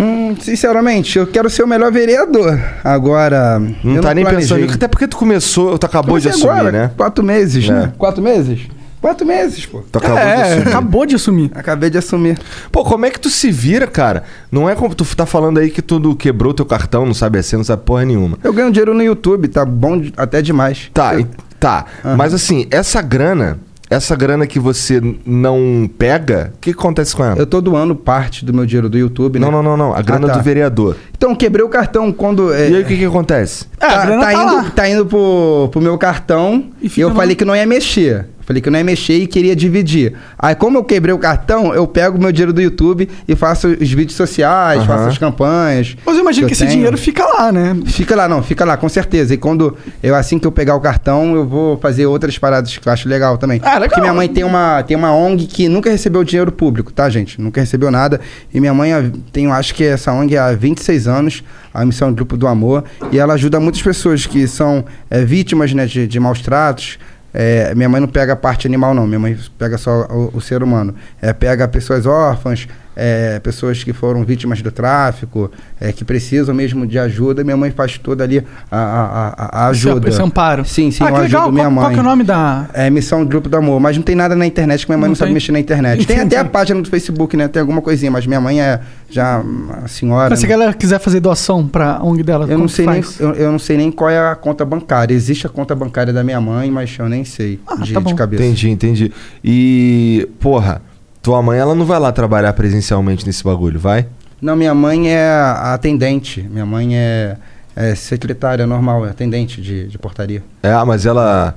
Hum, 0.00 0.34
sinceramente, 0.40 1.18
eu 1.18 1.26
quero 1.26 1.48
ser 1.50 1.62
o 1.62 1.66
melhor 1.68 1.92
vereador. 1.92 2.58
Agora. 2.82 3.60
Não 3.84 4.00
tá 4.00 4.14
nem 4.14 4.24
planejei. 4.24 4.56
pensando. 4.58 4.74
Até 4.74 4.88
porque 4.88 5.06
tu 5.06 5.16
começou, 5.16 5.78
tu 5.78 5.84
acabou 5.84 6.18
de 6.18 6.24
Comecei 6.28 6.42
assumir, 6.48 6.58
agora, 6.68 6.72
né? 6.72 6.90
Quatro 6.96 7.22
meses, 7.22 7.68
É. 7.68 7.72
né? 7.72 7.92
Quatro 7.98 8.22
meses? 8.22 8.62
Quatro 9.04 9.26
meses, 9.26 9.66
pô. 9.66 9.82
Tu 9.92 9.98
acabou 9.98 10.16
de 10.16 10.22
É, 10.30 10.42
assumir. 10.42 10.68
acabou 10.68 11.06
de 11.06 11.14
assumir. 11.14 11.50
Acabei 11.54 11.90
de 11.90 11.98
assumir. 11.98 12.38
Pô, 12.72 12.82
como 12.84 13.04
é 13.04 13.10
que 13.10 13.20
tu 13.20 13.28
se 13.28 13.50
vira, 13.50 13.86
cara? 13.86 14.22
Não 14.50 14.66
é 14.66 14.74
como 14.74 14.94
tu 14.94 15.04
tá 15.14 15.26
falando 15.26 15.58
aí 15.60 15.68
que 15.68 15.82
tu 15.82 16.16
quebrou 16.16 16.54
teu 16.54 16.64
cartão, 16.64 17.04
não 17.04 17.12
sabe 17.12 17.38
a 17.38 17.42
senha, 17.42 17.58
não 17.58 17.64
sabe 17.66 17.82
porra 17.84 18.06
nenhuma. 18.06 18.38
Eu 18.42 18.50
ganho 18.54 18.70
dinheiro 18.72 18.94
no 18.94 19.02
YouTube, 19.02 19.46
tá 19.48 19.62
bom 19.62 20.00
de- 20.00 20.14
até 20.16 20.40
demais. 20.40 20.90
Tá, 20.94 21.16
Eu- 21.16 21.26
tá. 21.60 21.84
Mas 22.16 22.32
assim, 22.32 22.66
essa 22.70 23.02
grana, 23.02 23.58
essa 23.90 24.16
grana 24.16 24.46
que 24.46 24.58
você 24.58 25.02
não 25.26 25.88
pega, 25.98 26.52
o 26.54 26.58
que 26.58 26.70
acontece 26.70 27.14
com 27.14 27.22
ela? 27.22 27.38
Eu 27.38 27.46
tô 27.46 27.60
doando 27.60 27.94
parte 27.94 28.42
do 28.42 28.54
meu 28.54 28.64
dinheiro 28.64 28.88
do 28.88 28.96
YouTube, 28.96 29.38
né? 29.38 29.44
Não, 29.44 29.52
não, 29.52 29.62
não, 29.62 29.76
não. 29.76 29.94
A 29.94 30.00
grana 30.00 30.28
Ah, 30.28 30.30
tá. 30.30 30.38
do 30.38 30.42
vereador. 30.42 30.96
Então, 31.14 31.34
quebrei 31.34 31.62
o 31.64 31.68
cartão 31.68 32.10
quando. 32.10 32.52
é, 32.54 32.70
E 32.70 32.76
aí 32.76 32.82
o 32.82 32.86
que 32.86 32.96
que 32.96 33.04
acontece? 33.04 33.66
É, 33.78 33.84
a 33.84 33.90
tá, 33.90 34.06
grana 34.06 34.20
tá 34.24 34.32
tá 34.32 34.42
indo, 34.42 34.54
lá. 34.54 34.70
tá 34.70 34.88
indo 34.88 35.04
pro, 35.06 35.68
pro 35.70 35.80
meu 35.82 35.98
cartão 35.98 36.70
E 36.80 36.90
e, 36.96 37.00
eu 37.00 37.08
lá. 37.10 37.14
falei 37.14 37.36
que 37.36 37.44
não 37.44 37.54
ia 37.54 37.66
mexer. 37.66 38.26
Falei 38.46 38.60
que 38.60 38.68
não 38.70 38.78
ia 38.78 38.84
mexer 38.84 39.14
e 39.14 39.26
queria 39.26 39.56
dividir. 39.56 40.14
Aí, 40.38 40.54
como 40.54 40.78
eu 40.78 40.84
quebrei 40.84 41.14
o 41.14 41.18
cartão, 41.18 41.74
eu 41.74 41.86
pego 41.86 42.18
o 42.18 42.20
meu 42.20 42.30
dinheiro 42.30 42.52
do 42.52 42.60
YouTube 42.60 43.08
e 43.26 43.34
faço 43.34 43.68
os 43.68 43.90
vídeos 43.90 44.14
sociais, 44.16 44.80
Aham. 44.80 44.86
faço 44.86 45.08
as 45.08 45.18
campanhas. 45.18 45.96
Mas 46.04 46.16
eu 46.16 46.22
imagino 46.22 46.46
que, 46.46 46.52
eu 46.52 46.54
esse 46.54 46.64
tenho. 46.64 46.76
dinheiro 46.76 46.98
fica 46.98 47.24
lá, 47.24 47.50
né? 47.50 47.76
Fica 47.86 48.14
lá, 48.14 48.28
não, 48.28 48.42
fica 48.42 48.64
lá, 48.64 48.76
com 48.76 48.88
certeza. 48.88 49.34
E 49.34 49.36
quando 49.36 49.76
eu, 50.02 50.14
assim 50.14 50.38
que 50.38 50.46
eu 50.46 50.52
pegar 50.52 50.74
o 50.74 50.80
cartão, 50.80 51.34
eu 51.34 51.46
vou 51.46 51.76
fazer 51.78 52.06
outras 52.06 52.38
paradas 52.38 52.76
que 52.76 52.86
eu 52.86 52.92
acho 52.92 53.08
legal 53.08 53.38
também. 53.38 53.60
Ah, 53.62 53.74
legal. 53.74 53.88
Porque 53.88 54.00
minha 54.00 54.12
mãe 54.14 54.28
tem 54.28 54.44
uma, 54.44 54.82
tem 54.82 54.96
uma 54.96 55.12
ONG 55.12 55.46
que 55.46 55.68
nunca 55.68 55.90
recebeu 55.90 56.22
dinheiro 56.22 56.52
público, 56.52 56.92
tá, 56.92 57.08
gente? 57.08 57.40
Nunca 57.40 57.60
recebeu 57.60 57.90
nada. 57.90 58.20
E 58.52 58.60
minha 58.60 58.74
mãe 58.74 58.90
tem, 59.32 59.46
eu 59.46 59.52
acho 59.52 59.74
que 59.74 59.84
essa 59.84 60.12
ONG 60.12 60.36
há 60.36 60.52
26 60.52 61.08
anos, 61.08 61.44
a 61.72 61.84
Missão 61.84 62.12
Grupo 62.12 62.36
do 62.36 62.46
Amor, 62.46 62.84
e 63.10 63.18
ela 63.18 63.34
ajuda 63.34 63.58
muitas 63.58 63.82
pessoas 63.82 64.26
que 64.26 64.46
são 64.46 64.84
é, 65.10 65.24
vítimas 65.24 65.72
né, 65.72 65.86
de, 65.86 66.06
de 66.06 66.20
maus 66.20 66.40
tratos. 66.40 66.98
É, 67.34 67.74
minha 67.74 67.88
mãe 67.88 68.00
não 68.00 68.06
pega 68.06 68.32
a 68.34 68.36
parte 68.36 68.66
animal, 68.66 68.94
não. 68.94 69.06
Minha 69.06 69.18
mãe 69.18 69.36
pega 69.58 69.76
só 69.76 70.06
o, 70.08 70.30
o 70.36 70.40
ser 70.40 70.62
humano. 70.62 70.94
É, 71.20 71.32
pega 71.32 71.66
pessoas 71.66 72.06
órfãs, 72.06 72.68
é, 72.96 73.38
pessoas 73.40 73.82
que 73.82 73.92
foram 73.92 74.24
vítimas 74.24 74.62
do 74.62 74.70
tráfico, 74.70 75.50
é, 75.80 75.92
que 75.92 76.04
precisam 76.04 76.54
mesmo 76.54 76.86
de 76.86 76.98
ajuda. 76.98 77.42
Minha 77.44 77.56
mãe 77.56 77.70
faz 77.70 77.98
toda 77.98 78.24
ali 78.24 78.44
a, 78.70 78.76
a, 78.78 79.28
a- 79.28 79.66
a 79.68 79.70
Esse- 79.72 79.88
ajuda. 79.88 80.08
Esse 80.08 80.22
amparo. 80.22 80.64
Sim, 80.64 80.90
sim, 80.90 81.02
ah, 81.04 81.08
eu 81.10 81.16
ajudo 81.16 81.52
minha 81.52 81.64
qual, 81.64 81.70
mãe. 81.72 81.84
Qual 81.84 81.92
que 81.92 81.98
é 81.98 82.02
o 82.02 82.04
nome 82.04 82.24
da... 82.24 82.68
É 82.72 82.90
Missão 82.90 83.24
Grupo 83.24 83.48
do 83.48 83.56
Amor, 83.56 83.80
mas 83.80 83.96
não 83.96 84.02
tem 84.04 84.14
nada 84.14 84.34
na 84.36 84.46
internet, 84.46 84.84
que 84.86 84.90
minha 84.90 84.98
mãe 84.98 85.08
Não 85.08 85.10
não, 85.10 85.16
sabe 85.16 85.32
mexer 85.32 85.52
na 85.52 85.60
internet. 85.60 86.06
Tem 86.06 86.20
até 86.20 86.36
a 86.38 86.44
página 86.44 86.80
do 86.80 86.88
Facebook, 86.88 87.36
né? 87.36 87.48
Tem 87.48 87.60
alguma 87.60 87.80
coisinha, 87.82 88.10
mas 88.10 88.26
minha 88.26 88.40
mãe 88.40 88.60
é 88.60 88.80
já 89.10 89.38
uma 89.40 89.86
senhora. 89.88 90.30
Mas 90.30 90.40
se 90.40 90.46
a 90.46 90.48
né? 90.48 90.54
galera 90.54 90.72
quiser 90.74 90.98
fazer 90.98 91.20
doação 91.20 91.66
pra 91.66 92.00
ONG 92.02 92.22
dela, 92.22 92.46
Eu 92.48 92.58
não, 92.58 92.68
sei 92.68 92.86
nem, 92.86 93.02
eu, 93.20 93.32
eu 93.34 93.52
não 93.52 93.58
sei 93.58 93.76
nem 93.76 93.90
qual 93.90 94.10
é 94.10 94.18
a 94.30 94.34
conta 94.34 94.64
bancária. 94.64 95.14
Existe 95.14 95.46
a 95.46 95.50
conta 95.50 95.74
bancária 95.74 96.12
da 96.12 96.22
minha 96.24 96.40
mãe, 96.40 96.70
mas 96.70 96.94
eu 96.98 97.08
nem 97.08 97.24
sei 97.24 97.60
Ah, 97.66 97.76
de, 97.76 97.92
tá 97.92 98.00
de 98.00 98.14
cabeça. 98.14 98.42
Entendi, 98.42 98.70
entendi. 98.70 99.12
E, 99.42 100.28
porra, 100.40 100.80
tua 101.24 101.42
mãe, 101.42 101.58
ela 101.58 101.74
não 101.74 101.86
vai 101.86 101.98
lá 101.98 102.12
trabalhar 102.12 102.52
presencialmente 102.52 103.26
nesse 103.26 103.42
bagulho, 103.42 103.80
vai? 103.80 104.06
Não, 104.42 104.54
minha 104.54 104.74
mãe 104.74 105.10
é 105.10 105.26
a 105.26 105.72
atendente. 105.72 106.42
Minha 106.42 106.66
mãe 106.66 106.94
é, 106.94 107.38
é 107.74 107.94
secretária 107.94 108.66
normal, 108.66 109.06
é 109.06 109.10
atendente 109.10 109.62
de, 109.62 109.88
de 109.88 109.98
portaria. 109.98 110.44
É, 110.62 110.70
ah, 110.70 110.84
mas 110.84 111.06
ela. 111.06 111.56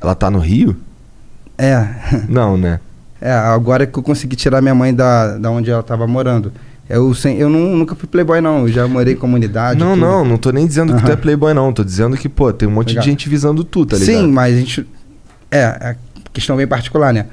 Ela 0.00 0.14
tá 0.14 0.30
no 0.30 0.38
Rio? 0.38 0.74
É. 1.58 1.86
Não, 2.26 2.56
né? 2.56 2.80
É, 3.20 3.32
agora 3.32 3.86
que 3.86 3.98
eu 3.98 4.02
consegui 4.02 4.34
tirar 4.34 4.62
minha 4.62 4.74
mãe 4.74 4.94
da, 4.94 5.36
da 5.36 5.50
onde 5.50 5.70
ela 5.70 5.82
tava 5.82 6.06
morando. 6.06 6.50
Eu, 6.88 7.12
sem, 7.14 7.36
eu 7.36 7.50
não- 7.50 7.76
nunca 7.76 7.94
fui 7.94 8.08
playboy, 8.08 8.40
não. 8.40 8.60
Eu 8.60 8.68
já 8.68 8.88
morei 8.88 9.12
em 9.12 9.16
comunidade. 9.16 9.78
não, 9.78 9.90
tudo. 9.90 10.00
não, 10.00 10.24
não 10.24 10.38
tô 10.38 10.50
nem 10.50 10.66
dizendo 10.66 10.94
que 10.96 11.02
tu 11.02 11.12
é 11.12 11.16
playboy, 11.16 11.52
não. 11.52 11.70
Tô 11.70 11.84
dizendo 11.84 12.16
que, 12.16 12.30
pô, 12.30 12.50
tem 12.50 12.66
um 12.66 12.72
monte 12.72 12.88
Legal. 12.90 13.04
de 13.04 13.10
gente 13.10 13.28
visando 13.28 13.62
tu, 13.62 13.84
tá 13.84 13.98
ligado? 13.98 14.20
Sim, 14.22 14.32
mas 14.32 14.54
a 14.54 14.58
gente. 14.58 14.86
É, 15.50 15.58
é 15.58 15.96
questão 16.32 16.56
bem 16.56 16.66
particular, 16.66 17.12
né? 17.12 17.26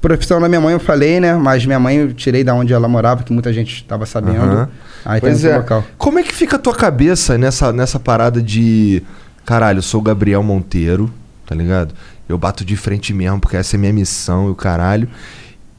Profissão 0.00 0.40
da 0.40 0.48
minha 0.48 0.60
mãe 0.60 0.72
eu 0.72 0.80
falei, 0.80 1.18
né? 1.18 1.34
Mas 1.34 1.66
minha 1.66 1.78
mãe 1.78 1.96
eu 1.96 2.12
tirei 2.12 2.44
da 2.44 2.54
onde 2.54 2.72
ela 2.72 2.86
morava, 2.86 3.24
que 3.24 3.32
muita 3.32 3.52
gente 3.52 3.74
estava 3.74 4.06
sabendo. 4.06 4.42
Aham. 4.42 4.68
Aí 5.04 5.20
Pois 5.20 5.42
tem 5.42 5.50
é. 5.50 5.56
local. 5.56 5.84
Como 5.96 6.18
é 6.18 6.22
que 6.22 6.32
fica 6.32 6.56
a 6.56 6.58
tua 6.58 6.74
cabeça 6.74 7.36
nessa, 7.36 7.72
nessa 7.72 7.98
parada 7.98 8.40
de. 8.40 9.02
Caralho, 9.44 9.78
eu 9.78 9.82
sou 9.82 10.00
o 10.00 10.02
Gabriel 10.04 10.42
Monteiro, 10.42 11.10
tá 11.46 11.54
ligado? 11.54 11.94
Eu 12.28 12.38
bato 12.38 12.64
de 12.64 12.76
frente 12.76 13.12
mesmo, 13.12 13.40
porque 13.40 13.56
essa 13.56 13.76
é 13.76 13.78
minha 13.78 13.92
missão 13.92 14.48
e 14.48 14.50
o 14.50 14.54
caralho. 14.54 15.08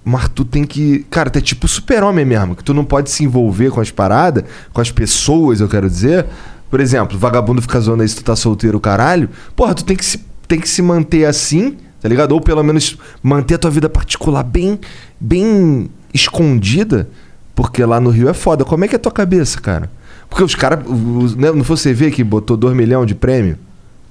Mas 0.03 0.27
tu 0.29 0.43
tem 0.43 0.65
que. 0.65 1.05
Cara, 1.09 1.29
tu 1.29 1.37
é 1.37 1.41
tipo 1.41 1.67
super-homem 1.67 2.25
mesmo, 2.25 2.55
que 2.55 2.63
tu 2.63 2.73
não 2.73 2.83
pode 2.83 3.09
se 3.09 3.23
envolver 3.23 3.69
com 3.69 3.79
as 3.79 3.91
paradas, 3.91 4.43
com 4.73 4.81
as 4.81 4.91
pessoas, 4.91 5.61
eu 5.61 5.69
quero 5.69 5.89
dizer. 5.89 6.25
Por 6.69 6.79
exemplo, 6.79 7.17
vagabundo 7.17 7.61
fica 7.61 7.79
zoando 7.79 8.01
aí 8.03 8.09
se 8.09 8.15
tu 8.15 8.23
tá 8.23 8.35
solteiro, 8.35 8.79
caralho. 8.79 9.29
Porra, 9.55 9.73
tu 9.73 9.85
tem 9.85 9.95
que 9.95 10.05
se, 10.05 10.19
tem 10.47 10.59
que 10.59 10.67
se 10.67 10.81
manter 10.81 11.25
assim, 11.25 11.77
tá 12.01 12.07
ligado? 12.09 12.31
Ou 12.33 12.41
pelo 12.41 12.63
menos 12.63 12.97
manter 13.21 13.55
a 13.55 13.57
tua 13.57 13.71
vida 13.71 13.89
particular 13.89 14.43
bem, 14.43 14.79
bem 15.19 15.89
escondida. 16.13 17.07
Porque 17.55 17.83
lá 17.83 17.99
no 17.99 18.09
Rio 18.09 18.29
é 18.29 18.33
foda. 18.33 18.63
Como 18.63 18.85
é 18.85 18.87
que 18.87 18.95
é 18.95 18.97
a 18.97 19.01
tua 19.01 19.11
cabeça, 19.11 19.59
cara? 19.59 19.89
Porque 20.29 20.43
os 20.43 20.55
caras. 20.55 20.79
né, 21.35 21.51
Não 21.51 21.63
foi 21.63 21.75
você 21.75 21.93
ver 21.93 22.11
que 22.11 22.23
botou 22.23 22.55
2 22.55 22.75
milhões 22.75 23.05
de 23.07 23.15
prêmio? 23.15 23.57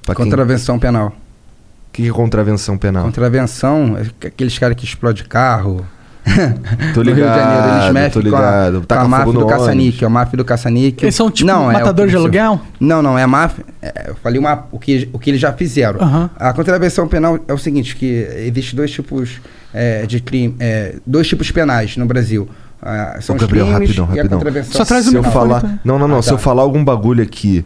Pra 0.05 0.14
quem- 0.14 0.24
Contravenção 0.24 0.78
penal. 0.78 1.09
O 1.09 1.93
que 1.93 2.03
que 2.03 2.09
é 2.09 2.12
contravenção 2.12 2.76
penal? 2.76 3.05
Contravenção 3.05 3.97
é 3.97 4.26
aqueles 4.26 4.59
caras 4.59 4.76
que 4.76 4.84
explodem 4.84 5.24
carro. 5.24 5.84
Tô 6.95 7.01
No 7.03 7.07
Rio 7.07 7.14
de 7.14 7.20
ligado, 7.20 7.39
Janeiro, 7.39 7.68
eles 7.74 7.87
tô 7.87 7.93
mexem 7.93 8.22
com 8.22 8.37
a, 8.37 8.68
ligado. 8.70 8.87
com 8.87 8.95
a 8.95 9.09
máfia 9.09 9.33
no 9.33 9.41
do 9.41 9.47
caça-níquel, 9.47 10.07
a 10.07 10.11
máfia 10.11 10.37
do 10.37 10.45
caça-níquel. 10.45 11.05
Eles 11.07 11.14
são 11.14 11.31
tipo 11.31 11.47
Não, 11.47 11.70
é 11.70 11.74
matador 11.74 12.07
de 12.07 12.16
policial. 12.16 12.22
aluguel? 12.53 12.61
Não, 12.81 13.03
não, 13.03 13.18
é 13.18 13.22
a 13.22 13.26
máfia. 13.26 13.64
é, 13.83 14.07
eu 14.09 14.14
falei 14.22 14.39
uma, 14.39 14.64
o, 14.70 14.79
que, 14.79 15.09
o 15.12 15.18
que 15.18 15.31
eles 15.31 15.41
já 15.41 15.53
fizeram. 15.53 16.01
Aham. 16.01 16.31
A 16.39 16.53
contravenção 16.53 17.07
penal 17.09 17.39
é 17.49 17.53
o 17.53 17.59
seguinte, 17.59 17.97
que 17.97 18.26
existe 18.47 18.74
dois 18.76 18.91
tipos 18.91 19.41
é, 19.72 20.07
de 20.07 20.20
crime, 20.20 20.55
é, 20.61 20.97
dois 21.07 21.26
tipos 21.29 21.51
penais 21.51 21.97
no 21.97 22.07
Brasil. 22.07 22.49
Ah, 22.81 23.16
são 23.20 23.35
Ô, 23.35 23.37
os 23.37 23.43
Gabriel, 23.43 23.66
crimes 23.66 23.89
rapidão, 23.91 24.05
e 24.07 24.09
a 24.09 24.22
rapidão. 24.22 24.39
contravenção. 24.39 24.72
Só 24.72 24.85
traz 24.85 25.07
o 25.09 25.11
se 25.11 25.16
eu 25.16 25.22
falar. 25.24 25.61
tá? 25.62 25.79
Não, 25.85 25.99
não, 25.99 26.07
não. 26.07 26.18
Ah, 26.18 26.22
Se 26.22 26.31
eu 26.31 26.37
tá. 26.37 26.43
falar 26.43 26.62
algum 26.62 26.85
bagulho 26.85 27.22
aqui. 27.22 27.64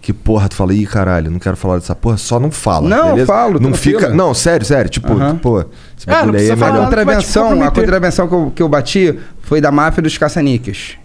Que 0.00 0.12
porra, 0.12 0.48
tu 0.48 0.54
fala, 0.54 0.72
ih, 0.72 0.86
caralho, 0.86 1.30
não 1.30 1.38
quero 1.38 1.56
falar 1.56 1.74
dessa 1.78 1.94
porra, 1.94 2.16
só 2.16 2.38
não 2.40 2.50
fala. 2.50 2.88
Não, 2.88 3.10
beleza? 3.10 3.26
falo, 3.26 3.54
Não 3.60 3.72
tranquilo. 3.72 4.00
fica. 4.00 4.14
Não, 4.14 4.32
sério, 4.32 4.64
sério. 4.64 4.88
Tipo, 4.90 5.12
Aham. 5.12 5.36
pô, 5.36 5.60
esse 5.60 6.08
É, 6.08 6.12
aí 6.14 6.18
é 6.20 6.22
A 6.52 6.56
melhor. 6.56 6.72
te 6.72 6.84
contravenção, 6.84 7.62
a 7.62 7.70
contravenção 7.70 8.28
que 8.28 8.34
eu, 8.34 8.52
que 8.56 8.62
eu 8.62 8.68
bati 8.68 9.18
foi 9.42 9.60
da 9.60 9.70
máfia 9.72 10.02
dos 10.02 10.16
caça-níqueis. 10.16 10.96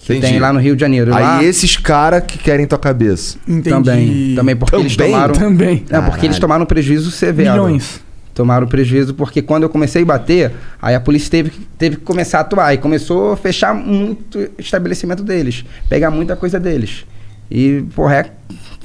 Que 0.00 0.14
Entendi. 0.14 0.32
tem 0.32 0.40
lá 0.40 0.52
no 0.52 0.58
Rio 0.60 0.74
de 0.74 0.80
Janeiro. 0.80 1.10
lá, 1.10 1.38
Aí 1.38 1.46
esses 1.46 1.76
caras 1.76 2.22
que 2.26 2.38
querem 2.38 2.66
tua 2.66 2.78
cabeça. 2.78 3.38
Entendi. 3.46 3.68
Também. 3.70 4.34
Também 4.36 4.56
porque 4.56 4.76
eles 4.76 4.96
Também? 4.96 5.12
tomaram. 5.12 5.34
Também. 5.34 5.84
É, 5.90 6.00
porque 6.00 6.26
eles 6.26 6.38
tomaram 6.38 6.64
prejuízo 6.64 7.10
severo. 7.10 7.50
Milhões. 7.52 8.00
Tomaram 8.32 8.66
prejuízo 8.66 9.14
porque 9.14 9.42
quando 9.42 9.64
eu 9.64 9.68
comecei 9.68 10.02
a 10.02 10.04
bater, 10.06 10.52
aí 10.80 10.94
a 10.94 11.00
polícia 11.00 11.30
teve, 11.30 11.50
que- 11.50 11.60
teve 11.78 11.96
que 11.96 12.02
começar 12.02 12.38
a 12.38 12.40
atuar. 12.42 12.72
E 12.74 12.78
começou 12.78 13.32
a 13.32 13.36
fechar 13.36 13.74
muito 13.74 14.38
o 14.38 14.48
estabelecimento 14.58 15.22
deles. 15.22 15.64
Pegar 15.88 16.10
muita 16.10 16.36
coisa 16.36 16.58
deles. 16.60 17.04
E, 17.50 17.84
porra, 17.94 18.14
é. 18.16 18.20
a 18.20 18.28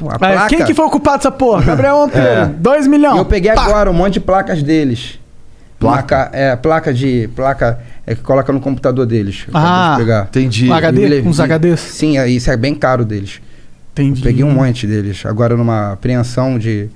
Mas 0.03 0.17
placa. 0.17 0.47
quem 0.49 0.65
que 0.65 0.73
foi 0.73 0.85
o 0.85 0.89
culpado 0.89 1.17
dessa 1.17 1.31
porra? 1.31 1.63
Gabriel 1.63 1.95
Monteiro. 2.07 2.53
2 2.59 2.85
E 2.85 2.89
milhões. 2.89 3.17
eu 3.17 3.25
peguei 3.25 3.51
Pá! 3.53 3.63
agora 3.65 3.89
um 3.89 3.93
monte 3.93 4.13
de 4.13 4.19
placas 4.19 4.61
deles. 4.63 5.19
Placa? 5.79 6.29
É, 6.31 6.55
placa 6.55 6.93
de. 6.93 7.27
Placa 7.35 7.79
é, 8.05 8.13
que 8.13 8.21
coloca 8.21 8.53
no 8.53 8.59
computador 8.59 9.05
deles. 9.05 9.47
Ah, 9.51 9.95
pegar. 9.97 10.23
Entendi. 10.29 10.69
Um 10.69 10.73
HD? 10.73 11.01
E 11.01 11.07
le- 11.07 11.21
Uns 11.27 11.39
e- 11.39 11.41
HDs? 11.41 11.79
Sim, 11.79 12.17
é, 12.19 12.27
isso 12.29 12.51
é 12.51 12.57
bem 12.57 12.75
caro 12.75 13.03
deles. 13.03 13.41
Entendi. 13.93 14.21
Eu 14.21 14.23
peguei 14.23 14.43
um 14.43 14.51
monte 14.51 14.85
deles. 14.85 15.25
Agora 15.25 15.57
numa 15.57 15.93
apreensão 15.93 16.59
de, 16.59 16.87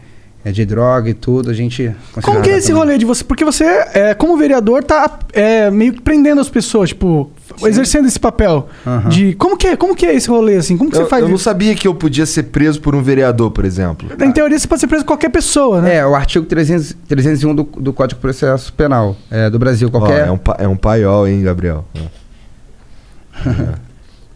é, 0.46 0.52
de 0.52 0.64
droga 0.66 1.10
e 1.10 1.16
tudo, 1.16 1.50
a 1.50 1.54
gente. 1.54 1.92
Como 2.22 2.42
que 2.44 2.50
é 2.52 2.58
esse 2.58 2.72
rolê 2.72 3.00
de 3.00 3.06
você? 3.06 3.24
Porque 3.24 3.44
você, 3.44 3.64
é, 3.94 4.14
como 4.14 4.38
vereador, 4.38 4.84
tá 4.84 5.18
é, 5.34 5.72
meio 5.72 5.94
que 5.94 6.02
prendendo 6.02 6.40
as 6.40 6.48
pessoas, 6.50 6.90
tipo, 6.90 7.32
exercendo 7.64 8.08
esse 8.08 8.20
papel. 8.20 8.68
Aham. 8.86 9.10
De 9.10 9.34
como 9.36 9.56
que, 9.58 9.68
é, 9.68 9.76
como 9.76 9.96
que 9.96 10.06
é 10.06 10.14
esse 10.16 10.28
rolê, 10.30 10.56
assim? 10.58 10.78
Como 10.78 10.90
que 10.90 10.98
Eu, 10.98 11.04
você 11.04 11.10
faz 11.10 11.22
eu 11.24 11.30
não 11.30 11.36
isso? 11.36 11.44
sabia 11.44 11.74
que 11.76 11.88
eu 11.88 11.94
podia 11.96 12.26
ser 12.26 12.44
preso 12.44 12.82
por 12.82 12.96
um 12.96 13.02
vereador, 13.02 13.52
por 13.52 13.64
exemplo. 13.66 14.10
Em 14.22 14.32
teoria, 14.32 14.58
você 14.58 14.68
pode 14.68 14.82
ser 14.82 14.88
preso 14.88 15.04
por 15.04 15.10
qualquer 15.12 15.30
pessoa, 15.30 15.82
né? 15.82 15.96
É, 15.98 16.06
o 16.06 16.16
artigo 16.16 16.46
300, 16.46 16.96
301 17.08 17.56
do, 17.56 17.64
do 17.64 17.94
Código 17.94 18.18
de 18.18 18.22
Processo 18.22 18.72
Penal 18.74 19.16
é, 19.30 19.50
do 19.50 19.58
Brasil. 19.60 19.90
Qualquer. 19.92 20.28
é, 20.28 20.32
um, 20.32 20.38
pa- 20.38 20.58
é 20.60 20.68
um 20.68 20.76
paiol, 20.78 21.28
hein, 21.28 21.42
Gabriel? 21.44 21.86
É. 21.96 23.86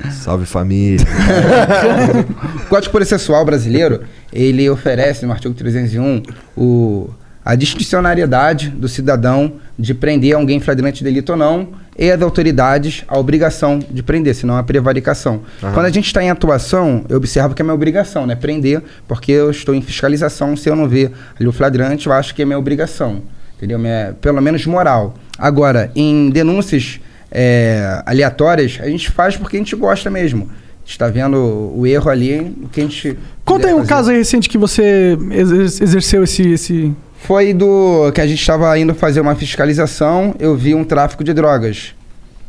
Salve 0.12 0.46
família. 0.46 1.06
O 2.66 2.70
Código 2.70 2.92
Processual 2.92 3.44
brasileiro, 3.44 4.02
ele 4.32 4.70
oferece 4.70 5.26
no 5.26 5.32
artigo 5.32 5.54
301 5.54 6.22
o, 6.56 7.10
a 7.44 7.56
discricionariedade 7.56 8.70
do 8.70 8.88
cidadão 8.88 9.54
de 9.78 9.94
prender 9.94 10.36
alguém 10.36 10.60
flagrante 10.60 11.04
delito 11.04 11.32
ou 11.32 11.38
não 11.38 11.70
e 11.98 12.12
as 12.12 12.22
autoridades 12.22 13.04
a 13.08 13.18
obrigação 13.18 13.80
de 13.80 14.04
prender, 14.04 14.36
senão 14.36 14.58
é 14.58 14.64
prevaricação. 14.64 15.42
Quando 15.60 15.86
a 15.86 15.90
gente 15.90 16.06
está 16.06 16.24
em 16.24 16.30
atuação, 16.30 17.04
eu 17.10 17.18
observo 17.18 17.54
que 17.56 17.62
é 17.62 17.64
minha 17.64 17.74
obrigação, 17.74 18.26
né? 18.26 18.36
Prender, 18.36 18.82
porque 19.08 19.32
eu 19.32 19.52
estou 19.52 19.74
em 19.76 19.82
fiscalização, 19.82 20.56
se 20.56 20.70
eu 20.70 20.76
não 20.76 20.88
ver 20.88 21.12
ali 21.40 21.48
o 21.48 21.52
flagrante, 21.52 22.08
eu 22.08 22.14
acho 22.14 22.34
que 22.36 22.42
é 22.42 22.46
minha 22.46 22.60
obrigação. 22.60 23.22
Entendeu? 23.58 23.78
Minha, 23.78 24.16
pelo 24.22 24.42
menos 24.42 24.66
moral. 24.66 25.16
Agora, 25.38 25.92
em 25.94 26.30
denúncias 26.30 27.02
é, 27.30 28.02
aleatórias, 28.06 28.80
a 28.82 28.88
gente 28.88 29.12
faz 29.12 29.36
porque 29.36 29.58
a 29.58 29.60
gente 29.60 29.76
gosta 29.76 30.10
mesmo. 30.10 30.44
A 30.44 30.80
gente 30.86 30.92
está 30.92 31.10
vendo 31.10 31.74
o 31.76 31.86
erro 31.86 32.10
ali, 32.10 32.56
o 32.64 32.70
que 32.70 32.80
a 32.80 32.84
gente. 32.84 33.18
Conta 33.44 33.68
aí 33.68 33.74
um 33.74 33.80
fazer. 33.80 33.90
caso 33.90 34.12
aí 34.12 34.18
recente 34.18 34.48
que 34.48 34.58
você 34.58 35.18
exer- 35.32 35.84
exerceu 35.84 36.24
esse, 36.24 36.50
esse... 36.50 36.96
Foi 37.22 37.54
do 37.54 38.12
que 38.14 38.22
a 38.22 38.28
gente 38.28 38.40
estava 38.40 38.78
indo 38.80 38.94
fazer 38.96 39.22
uma 39.22 39.36
fiscalização, 39.36 40.34
eu 40.40 40.56
vi 40.56 40.74
um 40.74 40.84
tráfico 40.84 41.24
de 41.24 41.34
drogas. 41.34 41.94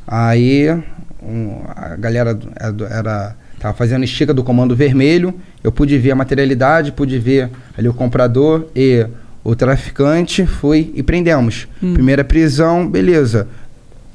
Aí 0.06 0.70
um- 1.22 1.60
a 1.76 1.96
galera 1.96 2.34
do- 2.34 2.48
era, 2.58 2.72
do- 2.72 2.86
era 2.86 3.36
tava 3.58 3.74
fazendo 3.74 4.04
estica 4.04 4.32
do 4.32 4.42
comando 4.42 4.74
vermelho, 4.74 5.34
eu 5.62 5.70
pude 5.70 5.98
ver 5.98 6.12
a 6.12 6.14
materialidade, 6.16 6.92
pude 6.92 7.18
ver 7.18 7.50
ali 7.76 7.88
o 7.88 7.92
comprador 7.92 8.68
e 8.74 9.06
o 9.44 9.54
traficante, 9.54 10.46
fui 10.46 10.90
e 10.94 11.02
prendemos. 11.02 11.68
Primeira 11.92 12.24
prisão, 12.24 12.88
beleza. 12.88 13.48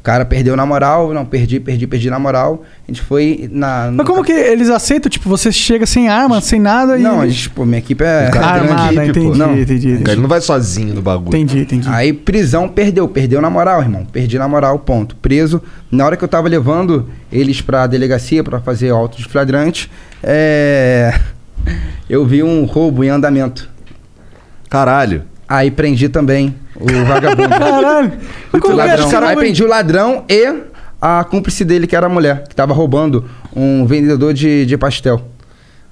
O 0.06 0.12
cara 0.16 0.24
perdeu 0.24 0.56
na 0.56 0.68
moral, 0.68 1.12
não, 1.16 1.26
perdi, 1.26 1.60
perdi, 1.60 1.88
perdi 1.88 2.12
na 2.12 2.20
moral. 2.20 2.64
A 2.88 2.91
gente 2.91 3.01
foi 3.01 3.49
na. 3.51 3.89
Mas 3.91 4.06
como 4.06 4.24
que 4.24 4.32
eles 4.32 4.70
aceitam? 4.70 5.10
Tipo, 5.10 5.28
você 5.28 5.51
chega 5.51 5.88
sem 5.88 6.10
arma, 6.10 6.39
sem 6.41 6.60
nada 6.60 6.95
e... 6.95 7.01
Não, 7.01 7.22
a 7.22 7.28
gente, 7.28 7.49
pô, 7.49 7.66
minha 7.66 7.80
equipe 7.80 8.03
é. 8.03 8.30
Armada, 8.38 9.03
equipe, 9.03 9.20
pô. 9.20 9.20
entendi, 9.22 9.39
Não. 9.39 9.58
entendi, 9.58 9.89
entendi. 9.93 10.12
Ele 10.12 10.22
não 10.22 10.30
vai 10.30 10.39
sozinho 10.41 10.93
no 10.93 11.01
bagulho. 11.01 11.30
Entendi, 11.30 11.62
entendi. 11.62 11.89
Aí 11.89 12.14
prisão, 12.14 12.70
perdeu, 12.70 13.08
perdeu 13.08 13.41
na 13.41 13.49
moral, 13.49 13.82
irmão. 13.82 14.06
Perdi 14.06 14.38
na 14.38 14.47
moral, 14.47 14.78
ponto. 14.78 15.16
Preso. 15.16 15.60
Na 15.89 16.06
hora 16.06 16.16
que 16.16 16.24
eu 16.24 16.28
tava 16.28 16.47
levando 16.47 17.10
eles 17.32 17.60
pra 17.60 17.88
delegacia 17.88 18.43
pra 18.43 18.60
fazer 18.60 18.91
auto 18.91 19.18
de 19.18 19.26
flagrante, 19.26 19.89
é... 20.22 21.20
eu 22.08 22.24
vi 22.28 22.43
um 22.43 22.64
roubo 22.66 23.03
em 23.03 23.10
andamento. 23.10 23.68
Caralho. 24.70 25.24
Aí 25.49 25.72
prendi 25.72 26.10
também 26.10 26.53
o 26.80 27.05
vagabundo. 27.05 27.49
Caralho. 27.57 28.11
Como 28.59 28.82
é? 28.82 28.86
ladrão. 28.86 29.09
Caramba, 29.09 29.32
Aí 29.32 29.36
prendi 29.38 29.63
o 29.63 29.67
ladrão 29.67 30.23
e 30.30 30.63
a 31.01 31.23
cúmplice 31.23 31.63
dele, 31.63 31.88
que 31.88 31.95
era 31.95 32.07
a 32.07 32.09
mulher, 32.09 32.47
que 32.47 32.55
tava 32.55 32.73
roubando 32.73 33.26
um 33.55 33.86
vendedor 33.86 34.34
de, 34.34 34.65
de 34.65 34.78
pastel. 34.78 35.21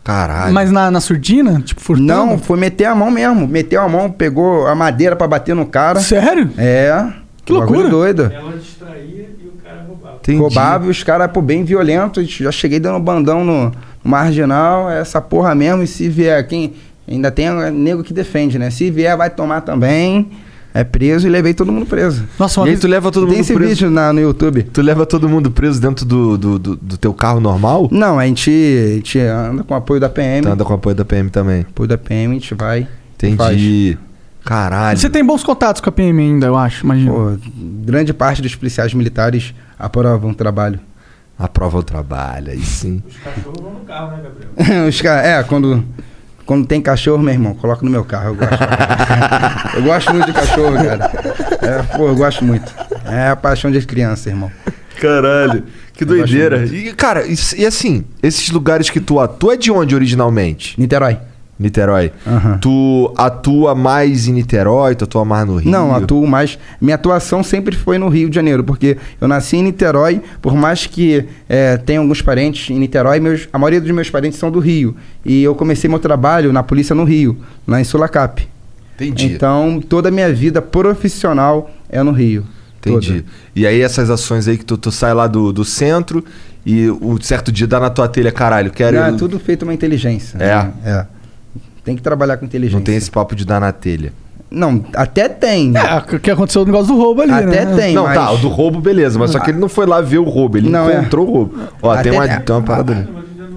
Caralho. 0.03 0.53
Mas 0.53 0.69
na, 0.69 0.91
na 0.91 0.99
surdina? 0.99 1.61
Tipo, 1.61 1.79
furtando? 1.79 2.07
Não, 2.07 2.37
foi 2.37 2.59
meter 2.59 2.85
a 2.85 2.95
mão 2.95 3.09
mesmo. 3.09 3.47
Meteu 3.47 3.81
a 3.81 3.87
mão, 3.87 4.11
pegou 4.11 4.67
a 4.67 4.75
madeira 4.75 5.15
pra 5.15 5.27
bater 5.27 5.55
no 5.55 5.65
cara. 5.65 5.99
Sério? 6.01 6.49
É. 6.57 7.13
Que 7.45 7.53
loucura. 7.53 7.89
doido. 7.89 8.31
Ela 8.33 8.57
distraía 8.57 9.29
e 9.41 9.47
o 9.47 9.51
cara 9.63 9.85
roubava. 9.87 10.15
Entendi. 10.17 10.39
Roubava 10.39 10.87
e 10.87 10.89
os 10.89 11.03
caras, 11.03 11.31
pô, 11.31 11.41
bem 11.41 11.63
violentos. 11.63 12.29
Já 12.29 12.51
cheguei 12.51 12.79
dando 12.79 12.99
bandão 12.99 13.45
no, 13.45 13.65
no 13.69 13.73
marginal, 14.03 14.89
é 14.89 14.99
essa 14.99 15.21
porra 15.21 15.55
mesmo. 15.55 15.83
E 15.83 15.87
se 15.87 16.09
vier, 16.09 16.45
quem 16.47 16.73
ainda 17.07 17.31
tem 17.31 17.47
é, 17.47 17.71
nego 17.71 18.03
que 18.03 18.13
defende, 18.13 18.59
né? 18.59 18.69
Se 18.69 18.91
vier, 18.91 19.15
vai 19.15 19.29
tomar 19.29 19.61
também. 19.61 20.31
É 20.73 20.83
preso 20.83 21.27
e 21.27 21.29
levei 21.29 21.53
todo 21.53 21.71
mundo 21.71 21.85
preso. 21.85 22.23
Nossa, 22.39 22.59
uma 22.59 22.67
E 22.67 22.71
aí 22.71 22.77
tu 22.77 22.87
leva 22.87 23.11
todo 23.11 23.27
tem 23.27 23.35
mundo 23.35 23.41
esse 23.41 23.53
preso. 23.53 23.69
vídeo 23.69 23.91
na, 23.91 24.11
no 24.11 24.19
YouTube. 24.19 24.63
Tu 24.63 24.81
leva 24.81 25.05
todo 25.05 25.29
mundo 25.29 25.51
preso 25.51 25.79
dentro 25.79 26.03
do, 26.03 26.35
do, 26.37 26.57
do, 26.57 26.75
do 26.75 26.97
teu 26.97 27.13
carro 27.13 27.39
normal? 27.39 27.87
Não, 27.91 28.17
a 28.17 28.25
gente, 28.25 28.49
a 28.49 28.95
gente 28.95 29.19
anda 29.19 29.63
com 29.63 29.75
apoio 29.75 29.99
da 29.99 30.09
PM. 30.09 30.41
Tu 30.41 30.49
anda 30.51 30.65
com 30.65 30.73
apoio 30.73 30.95
da 30.95 31.05
PM 31.05 31.29
também. 31.29 31.61
Apoio 31.61 31.87
da 31.87 31.97
PM, 31.97 32.31
a 32.31 32.39
gente 32.39 32.55
vai. 32.55 32.87
faz. 33.37 33.53
Entendi. 33.53 33.97
Caralho. 34.43 34.97
Você 34.97 35.09
tem 35.09 35.23
bons 35.23 35.43
contatos 35.43 35.79
com 35.81 35.89
a 35.89 35.91
PM 35.91 36.19
ainda, 36.21 36.47
eu 36.47 36.57
acho, 36.57 36.83
imagina. 36.83 37.11
Pô, 37.11 37.37
grande 37.85 38.13
parte 38.13 38.41
dos 38.41 38.55
policiais 38.55 38.93
militares 38.93 39.53
aprovam 39.79 40.31
o 40.31 40.35
trabalho. 40.35 40.79
Aprova 41.37 41.77
o 41.79 41.83
trabalho, 41.83 42.51
aí 42.51 42.61
sim. 42.61 43.01
Os 43.07 43.17
cachorros 43.17 43.61
vão 43.61 43.73
no 43.73 43.79
carro, 43.81 44.17
né, 44.17 44.23
Gabriel? 44.23 44.87
os 44.89 45.01
caras, 45.01 45.25
é, 45.25 45.43
quando, 45.43 45.83
Quando 46.45 46.67
tem 46.67 46.81
cachorro, 46.81 47.23
meu 47.23 47.33
irmão, 47.33 47.53
coloca 47.53 47.85
no 47.85 47.91
meu 47.91 48.03
carro. 48.03 48.29
Eu 48.29 48.35
gosto. 48.35 48.57
eu 49.75 49.83
gosto 49.83 50.13
muito 50.13 50.25
de 50.27 50.33
cachorro, 50.33 50.73
cara. 50.75 51.11
É, 51.61 51.97
pô, 51.97 52.07
eu 52.07 52.15
gosto 52.15 52.43
muito. 52.43 52.73
É 53.05 53.29
a 53.29 53.35
paixão 53.35 53.71
de 53.71 53.81
criança, 53.85 54.29
irmão. 54.29 54.51
Caralho, 54.99 55.63
que 55.93 56.03
Eu 56.03 56.07
doideira. 56.07 56.65
E, 56.65 56.93
cara, 56.93 57.25
e, 57.25 57.35
e 57.57 57.65
assim, 57.65 58.03
esses 58.21 58.49
lugares 58.49 58.89
que 58.89 58.99
tu 58.99 59.19
atua 59.19 59.53
é 59.53 59.57
de 59.57 59.71
onde 59.71 59.95
originalmente? 59.95 60.79
Niterói. 60.79 61.17
Niterói. 61.63 62.11
Aham. 62.27 62.57
Tu 62.59 63.13
atua 63.17 63.73
mais 63.73 64.27
em 64.27 64.33
Niterói, 64.33 64.95
tu 64.95 65.05
atua 65.05 65.25
mais 65.25 65.47
no 65.47 65.55
Rio? 65.55 65.71
Não, 65.71 65.95
atuo 65.95 66.27
mais. 66.27 66.59
Minha 66.79 66.95
atuação 66.95 67.41
sempre 67.41 67.75
foi 67.75 67.97
no 67.97 68.09
Rio 68.09 68.29
de 68.29 68.35
Janeiro, 68.35 68.63
porque 68.63 68.97
eu 69.19 69.27
nasci 69.27 69.57
em 69.57 69.63
Niterói, 69.63 70.21
por 70.41 70.53
mais 70.53 70.85
que 70.85 71.25
é, 71.49 71.77
tenha 71.77 71.99
alguns 71.99 72.21
parentes 72.21 72.69
em 72.69 72.77
Niterói, 72.77 73.19
meus, 73.19 73.47
a 73.51 73.57
maioria 73.57 73.81
dos 73.81 73.89
meus 73.91 74.09
parentes 74.09 74.37
são 74.37 74.51
do 74.51 74.59
Rio. 74.59 74.95
E 75.25 75.41
eu 75.41 75.55
comecei 75.55 75.89
meu 75.89 75.99
trabalho 75.99 76.53
na 76.53 76.61
polícia 76.61 76.93
no 76.93 77.03
Rio, 77.03 77.37
lá 77.67 77.81
em 77.81 77.83
Sulacap. 77.83 78.47
Entendi. 78.95 79.33
Então, 79.33 79.81
toda 79.87 80.09
a 80.09 80.11
minha 80.11 80.31
vida 80.31 80.61
profissional 80.61 81.71
é 81.89 82.03
no 82.03 82.11
Rio. 82.11 82.45
Entendi. 82.79 83.21
Toda. 83.21 83.25
E 83.55 83.65
aí 83.65 83.81
essas 83.81 84.09
ações 84.09 84.47
aí 84.47 84.57
que 84.57 84.65
tu, 84.65 84.77
tu 84.77 84.91
sai 84.91 85.13
lá 85.13 85.25
do, 85.27 85.51
do 85.53 85.63
centro 85.63 86.23
e 86.65 86.89
um 86.89 87.19
certo 87.19 87.51
dia 87.51 87.67
dá 87.67 87.79
na 87.79 87.89
tua 87.89 88.07
telha, 88.07 88.31
caralho, 88.31 88.71
quero... 88.71 88.97
Não, 88.97 89.05
é 89.05 89.11
tudo 89.13 89.39
feito 89.39 89.63
uma 89.63 89.73
inteligência. 89.73 90.37
É? 90.37 90.55
né? 90.55 90.73
É. 90.83 91.05
Tem 91.83 91.95
que 91.95 92.01
trabalhar 92.01 92.37
com 92.37 92.45
inteligência. 92.45 92.77
Não 92.77 92.83
tem 92.83 92.95
esse 92.95 93.11
papo 93.11 93.35
de 93.35 93.45
dar 93.45 93.59
na 93.59 93.71
telha. 93.71 94.13
Não, 94.49 94.85
até 94.95 95.27
tem. 95.27 95.73
É, 95.75 96.15
o 96.15 96.19
que 96.19 96.29
aconteceu 96.29 96.61
o 96.61 96.65
negócio 96.65 96.87
do 96.87 96.95
roubo 96.95 97.21
ali, 97.23 97.31
Até 97.31 97.65
né? 97.65 97.75
tem, 97.75 97.95
não, 97.95 98.03
mas... 98.03 98.13
tá, 98.13 98.31
o 98.31 98.37
do 98.37 98.47
roubo, 98.49 98.79
beleza, 98.79 99.17
mas 99.17 99.31
só 99.31 99.39
que 99.39 99.49
ele 99.49 99.57
não 99.57 99.67
foi 99.67 99.85
lá 99.87 99.99
ver 99.99 100.19
o 100.19 100.23
roubo, 100.23 100.57
ele 100.57 100.69
Não, 100.69 100.87
é. 100.89 100.99
encontrou 100.99 101.27
o 101.27 101.31
roubo. 101.31 101.59
Ó, 101.81 101.91
tem 101.97 101.99
Até- 101.99 102.11
uma, 102.11 102.25
é. 102.25 102.39
tem 102.39 102.55
uma 102.55 102.61
parada 102.61 102.93
ali. 102.93 103.07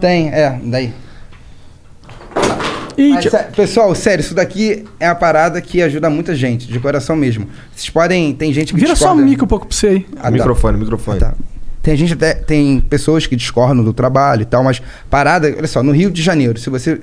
Tem, 0.00 0.28
é, 0.30 0.58
daí. 0.64 0.92
Mas, 2.98 3.24
sé- 3.30 3.50
pessoal, 3.54 3.94
sério, 3.94 4.22
isso 4.22 4.34
daqui 4.34 4.84
é 4.98 5.06
a 5.06 5.14
parada 5.14 5.60
que 5.60 5.82
ajuda 5.82 6.08
muita 6.08 6.34
gente, 6.34 6.66
de 6.66 6.80
coração 6.80 7.14
mesmo. 7.14 7.46
Vocês 7.74 7.90
podem. 7.90 8.32
Tem 8.34 8.52
gente 8.54 8.72
que 8.72 8.80
Vira 8.80 8.96
só 8.96 9.08
o 9.12 9.16
discorda- 9.16 9.22
mic 9.22 9.44
um 9.44 9.46
pouco 9.46 9.66
pra 9.66 9.76
você 9.76 9.86
aí. 9.88 10.06
Ah, 10.16 10.22
tá. 10.22 10.30
microfone, 10.30 10.78
microfone. 10.78 11.20
Tá. 11.20 11.34
Tem 11.82 11.94
gente 11.94 12.14
até. 12.14 12.32
Tem 12.34 12.80
pessoas 12.80 13.26
que 13.26 13.36
discordam 13.36 13.84
do 13.84 13.92
trabalho 13.92 14.42
e 14.42 14.46
tal, 14.46 14.64
mas 14.64 14.80
parada, 15.10 15.46
olha 15.56 15.66
só, 15.66 15.82
no 15.82 15.92
Rio 15.92 16.10
de 16.10 16.22
Janeiro, 16.22 16.58
se 16.58 16.70
você 16.70 16.98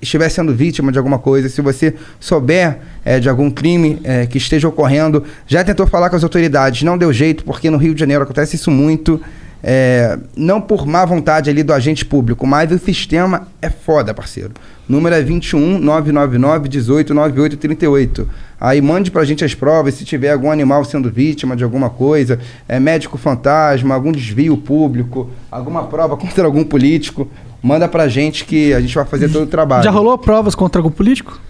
estiver 0.00 0.28
sendo 0.28 0.54
vítima 0.54 0.92
de 0.92 0.98
alguma 0.98 1.18
coisa, 1.18 1.48
se 1.48 1.60
você 1.60 1.94
souber 2.20 2.78
é, 3.04 3.18
de 3.18 3.28
algum 3.28 3.50
crime 3.50 3.98
é, 4.04 4.26
que 4.26 4.38
esteja 4.38 4.68
ocorrendo, 4.68 5.24
já 5.46 5.64
tentou 5.64 5.86
falar 5.86 6.10
com 6.10 6.16
as 6.16 6.22
autoridades, 6.22 6.82
não 6.82 6.96
deu 6.96 7.12
jeito, 7.12 7.44
porque 7.44 7.70
no 7.70 7.76
Rio 7.76 7.94
de 7.94 8.00
Janeiro 8.00 8.22
acontece 8.22 8.56
isso 8.56 8.70
muito. 8.70 9.20
é, 9.62 10.16
não 10.36 10.60
por 10.60 10.86
má 10.86 11.04
vontade 11.04 11.50
ali 11.50 11.62
do 11.62 11.72
agente 11.72 12.04
público, 12.04 12.46
mas 12.46 12.70
o 12.70 12.78
sistema 12.78 13.48
é 13.60 13.68
foda, 13.68 14.14
parceiro. 14.14 14.52
Número 14.88 15.14
é 15.14 15.20
21 15.20 15.78
999 15.80 16.68
18 16.68 17.12
98 17.12 17.56
38. 17.56 18.28
Aí 18.60 18.80
mande 18.80 19.10
pra 19.10 19.24
gente 19.24 19.44
as 19.44 19.54
provas, 19.54 19.94
se 19.94 20.04
tiver 20.04 20.30
algum 20.30 20.50
animal 20.50 20.84
sendo 20.84 21.10
vítima 21.10 21.54
de 21.54 21.62
alguma 21.62 21.90
coisa, 21.90 22.38
é 22.66 22.80
médico 22.80 23.18
fantasma, 23.18 23.94
algum 23.94 24.10
desvio 24.10 24.56
público, 24.56 25.30
alguma 25.50 25.84
prova 25.84 26.16
contra 26.16 26.44
algum 26.44 26.64
político, 26.64 27.28
manda 27.62 27.88
pra 27.88 28.08
gente 28.08 28.44
que 28.44 28.72
a 28.72 28.80
gente 28.80 28.94
vai 28.94 29.04
fazer 29.04 29.28
todo 29.28 29.44
o 29.44 29.46
trabalho. 29.46 29.84
Já 29.84 29.90
rolou 29.90 30.16
provas 30.18 30.54
contra 30.54 30.80
algum 30.80 30.90
político? 30.90 31.40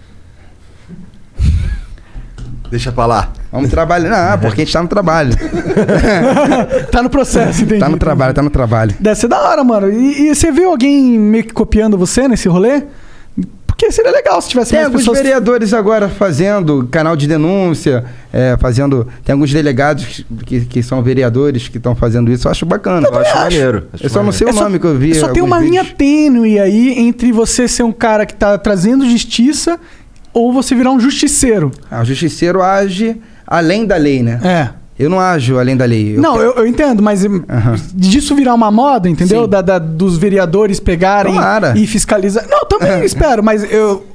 Deixa 2.69 2.91
pra 2.91 3.05
lá. 3.05 3.31
Vamos 3.51 3.69
trabalhar. 3.69 4.09
Não, 4.09 4.37
porque 4.39 4.61
a 4.61 4.65
gente 4.65 4.73
tá 4.73 4.81
no 4.81 4.87
trabalho. 4.87 5.31
tá 6.91 7.01
no 7.01 7.09
processo, 7.09 7.63
entendi. 7.63 7.79
Tá 7.79 7.89
no 7.89 7.97
trabalho, 7.97 8.33
tá 8.33 8.43
no 8.43 8.49
trabalho. 8.49 8.95
Deve 8.99 9.19
ser 9.19 9.27
da 9.27 9.41
hora, 9.41 9.63
mano. 9.63 9.91
E, 9.91 10.29
e 10.29 10.35
você 10.35 10.51
viu 10.51 10.69
alguém 10.69 11.17
meio 11.17 11.43
que 11.43 11.53
copiando 11.53 11.97
você 11.97 12.27
nesse 12.27 12.47
rolê? 12.47 12.83
Porque 13.79 13.93
seria 13.93 14.11
legal 14.11 14.41
se 14.41 14.49
tivesse 14.49 14.71
Tem 14.71 14.79
mais 14.79 14.87
alguns 14.87 15.01
pessoas... 15.03 15.19
vereadores 15.19 15.73
agora 15.73 16.09
fazendo 16.09 16.85
canal 16.91 17.15
de 17.15 17.25
denúncia, 17.27 18.03
é, 18.33 18.57
fazendo. 18.59 19.07
Tem 19.23 19.31
alguns 19.31 19.53
delegados 19.53 20.25
que, 20.45 20.65
que 20.65 20.83
são 20.83 21.01
vereadores 21.01 21.69
que 21.69 21.77
estão 21.77 21.95
fazendo 21.95 22.29
isso. 22.29 22.45
Eu 22.47 22.51
acho 22.51 22.65
bacana. 22.65 23.07
Eu 23.07 23.17
acho 23.17 23.35
maneiro. 23.37 23.87
acho 23.93 24.03
Eu 24.05 24.09
só 24.09 24.19
não 24.19 24.25
maneiro. 24.25 24.37
sei 24.37 24.47
o 24.47 24.49
É 24.49 24.53
só- 24.53 24.63
nome 24.65 24.79
que 24.79 24.85
eu 24.85 24.97
vi. 24.97 25.15
Só 25.15 25.29
tem 25.29 25.41
uma 25.41 25.59
vídeos. 25.61 25.71
linha 25.85 25.95
tênue 25.95 26.59
aí 26.59 26.99
entre 26.99 27.31
você 27.31 27.69
ser 27.69 27.83
um 27.83 27.91
cara 27.93 28.25
que 28.25 28.33
tá 28.33 28.57
trazendo 28.57 29.09
justiça 29.09 29.79
ou 30.33 30.51
você 30.51 30.75
virar 30.75 30.91
um 30.91 30.99
justiceiro. 30.99 31.71
Ah, 31.89 32.01
o 32.01 32.05
justiceiro 32.05 32.61
age 32.61 33.15
além 33.47 33.85
da 33.85 33.95
lei, 33.95 34.21
né? 34.21 34.41
É. 34.43 34.78
Eu 34.99 35.09
não 35.09 35.19
ajo 35.19 35.57
além 35.57 35.77
da 35.77 35.85
lei. 35.85 36.17
Eu 36.17 36.21
não, 36.21 36.33
quero- 36.33 36.43
eu, 36.43 36.53
eu 36.57 36.67
entendo, 36.67 37.01
mas 37.01 37.23
hum, 37.23 37.41
disso 37.95 38.35
virar 38.35 38.53
uma 38.53 38.69
moda, 38.69 39.07
entendeu? 39.09 39.47
Da, 39.47 39.61
da- 39.61 39.79
dos 39.79 40.17
vereadores 40.17 40.77
pegarem 40.79 41.33
Tomara. 41.33 41.73
e 41.77 41.87
fiscalizar. 41.87 42.45
Não, 42.49 42.65
também 42.65 43.05
espero, 43.05 43.41
mas 43.41 43.63
eu. 43.71 44.05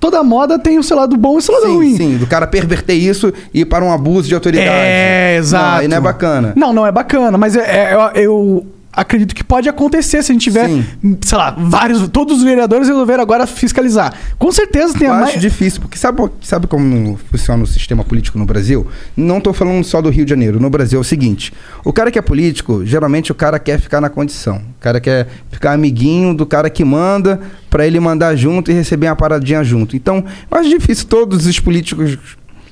Toda 0.00 0.22
moda 0.22 0.58
tem 0.58 0.78
o 0.78 0.82
seu 0.82 0.96
lado 0.98 1.16
bom 1.16 1.36
e 1.36 1.38
o 1.38 1.40
seu 1.40 1.54
lado 1.54 1.66
Sim, 1.66 1.74
ruim. 1.76 1.96
sim, 1.96 2.16
do 2.18 2.26
cara 2.26 2.46
perverter 2.46 2.94
isso 2.94 3.32
e 3.54 3.60
ir 3.60 3.64
para 3.64 3.82
um 3.82 3.90
abuso 3.90 4.28
de 4.28 4.34
autoridade. 4.34 4.68
É, 4.68 5.36
exato. 5.38 5.64
Não, 5.64 5.78
aí 5.78 5.88
não 5.88 5.96
é 5.96 6.00
bacana. 6.00 6.52
Não, 6.56 6.72
não 6.74 6.86
é 6.86 6.92
bacana, 6.92 7.38
mas 7.38 7.56
é- 7.56 7.60
é- 7.94 7.96
eu 8.14 8.66
acredito 8.96 9.34
que 9.34 9.42
pode 9.44 9.68
acontecer 9.68 10.22
se 10.22 10.30
a 10.30 10.34
gente 10.34 10.42
tiver, 10.42 10.68
Sim. 10.68 10.84
sei 11.22 11.38
lá, 11.38 11.50
vários. 11.50 12.06
Todos 12.08 12.38
os 12.38 12.44
vereadores 12.44 12.88
resolveram 12.88 13.22
agora 13.22 13.46
fiscalizar. 13.46 14.14
Com 14.38 14.50
certeza 14.52 14.96
tem 14.98 15.08
Eu 15.08 15.12
a 15.14 15.16
acho 15.18 15.24
mais. 15.32 15.40
difícil, 15.40 15.80
porque 15.80 15.98
sabe, 15.98 16.22
sabe 16.40 16.66
como 16.66 17.18
funciona 17.30 17.62
o 17.62 17.66
sistema 17.66 18.04
político 18.04 18.38
no 18.38 18.46
Brasil? 18.46 18.86
Não 19.16 19.38
estou 19.38 19.52
falando 19.52 19.84
só 19.84 20.00
do 20.00 20.08
Rio 20.10 20.24
de 20.24 20.30
Janeiro. 20.30 20.60
No 20.60 20.70
Brasil 20.70 20.98
é 20.98 21.00
o 21.00 21.04
seguinte: 21.04 21.52
o 21.84 21.92
cara 21.92 22.10
que 22.10 22.18
é 22.18 22.22
político, 22.22 22.84
geralmente 22.84 23.32
o 23.32 23.34
cara 23.34 23.58
quer 23.58 23.78
ficar 23.80 24.00
na 24.00 24.08
condição. 24.08 24.56
O 24.56 24.80
cara 24.80 25.00
quer 25.00 25.26
ficar 25.50 25.72
amiguinho 25.72 26.34
do 26.34 26.46
cara 26.46 26.70
que 26.70 26.84
manda, 26.84 27.40
para 27.70 27.86
ele 27.86 27.98
mandar 28.00 28.36
junto 28.36 28.70
e 28.70 28.74
receber 28.74 29.08
uma 29.08 29.16
paradinha 29.16 29.64
junto. 29.64 29.96
Então, 29.96 30.24
eu 30.50 30.58
acho 30.58 30.68
difícil 30.68 31.06
todos 31.06 31.46
os 31.46 31.58
políticos 31.58 32.18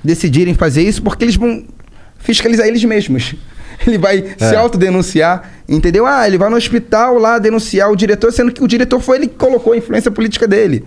decidirem 0.04 0.54
fazer 0.54 0.82
isso, 0.82 1.02
porque 1.02 1.24
eles 1.24 1.36
vão 1.36 1.64
fiscalizar 2.18 2.66
eles 2.66 2.84
mesmos. 2.84 3.34
Ele 3.86 3.98
vai 3.98 4.24
se 4.38 4.54
autodenunciar, 4.56 5.50
entendeu? 5.68 6.06
Ah, 6.06 6.26
ele 6.26 6.38
vai 6.38 6.48
no 6.48 6.56
hospital 6.56 7.18
lá 7.18 7.38
denunciar 7.38 7.90
o 7.90 7.96
diretor, 7.96 8.32
sendo 8.32 8.52
que 8.52 8.62
o 8.62 8.68
diretor 8.68 9.00
foi 9.00 9.18
ele 9.18 9.26
que 9.26 9.34
colocou 9.34 9.72
a 9.72 9.76
influência 9.76 10.10
política 10.10 10.46
dele. 10.46 10.84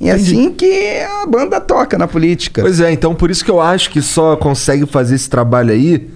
E 0.00 0.08
é 0.08 0.12
assim 0.12 0.52
que 0.52 1.00
a 1.22 1.26
banda 1.26 1.60
toca 1.60 1.96
na 1.96 2.08
política. 2.08 2.62
Pois 2.62 2.80
é, 2.80 2.90
então 2.90 3.14
por 3.14 3.30
isso 3.30 3.44
que 3.44 3.50
eu 3.50 3.60
acho 3.60 3.90
que 3.90 4.02
só 4.02 4.36
consegue 4.36 4.84
fazer 4.86 5.14
esse 5.14 5.30
trabalho 5.30 5.72
aí 5.72 6.10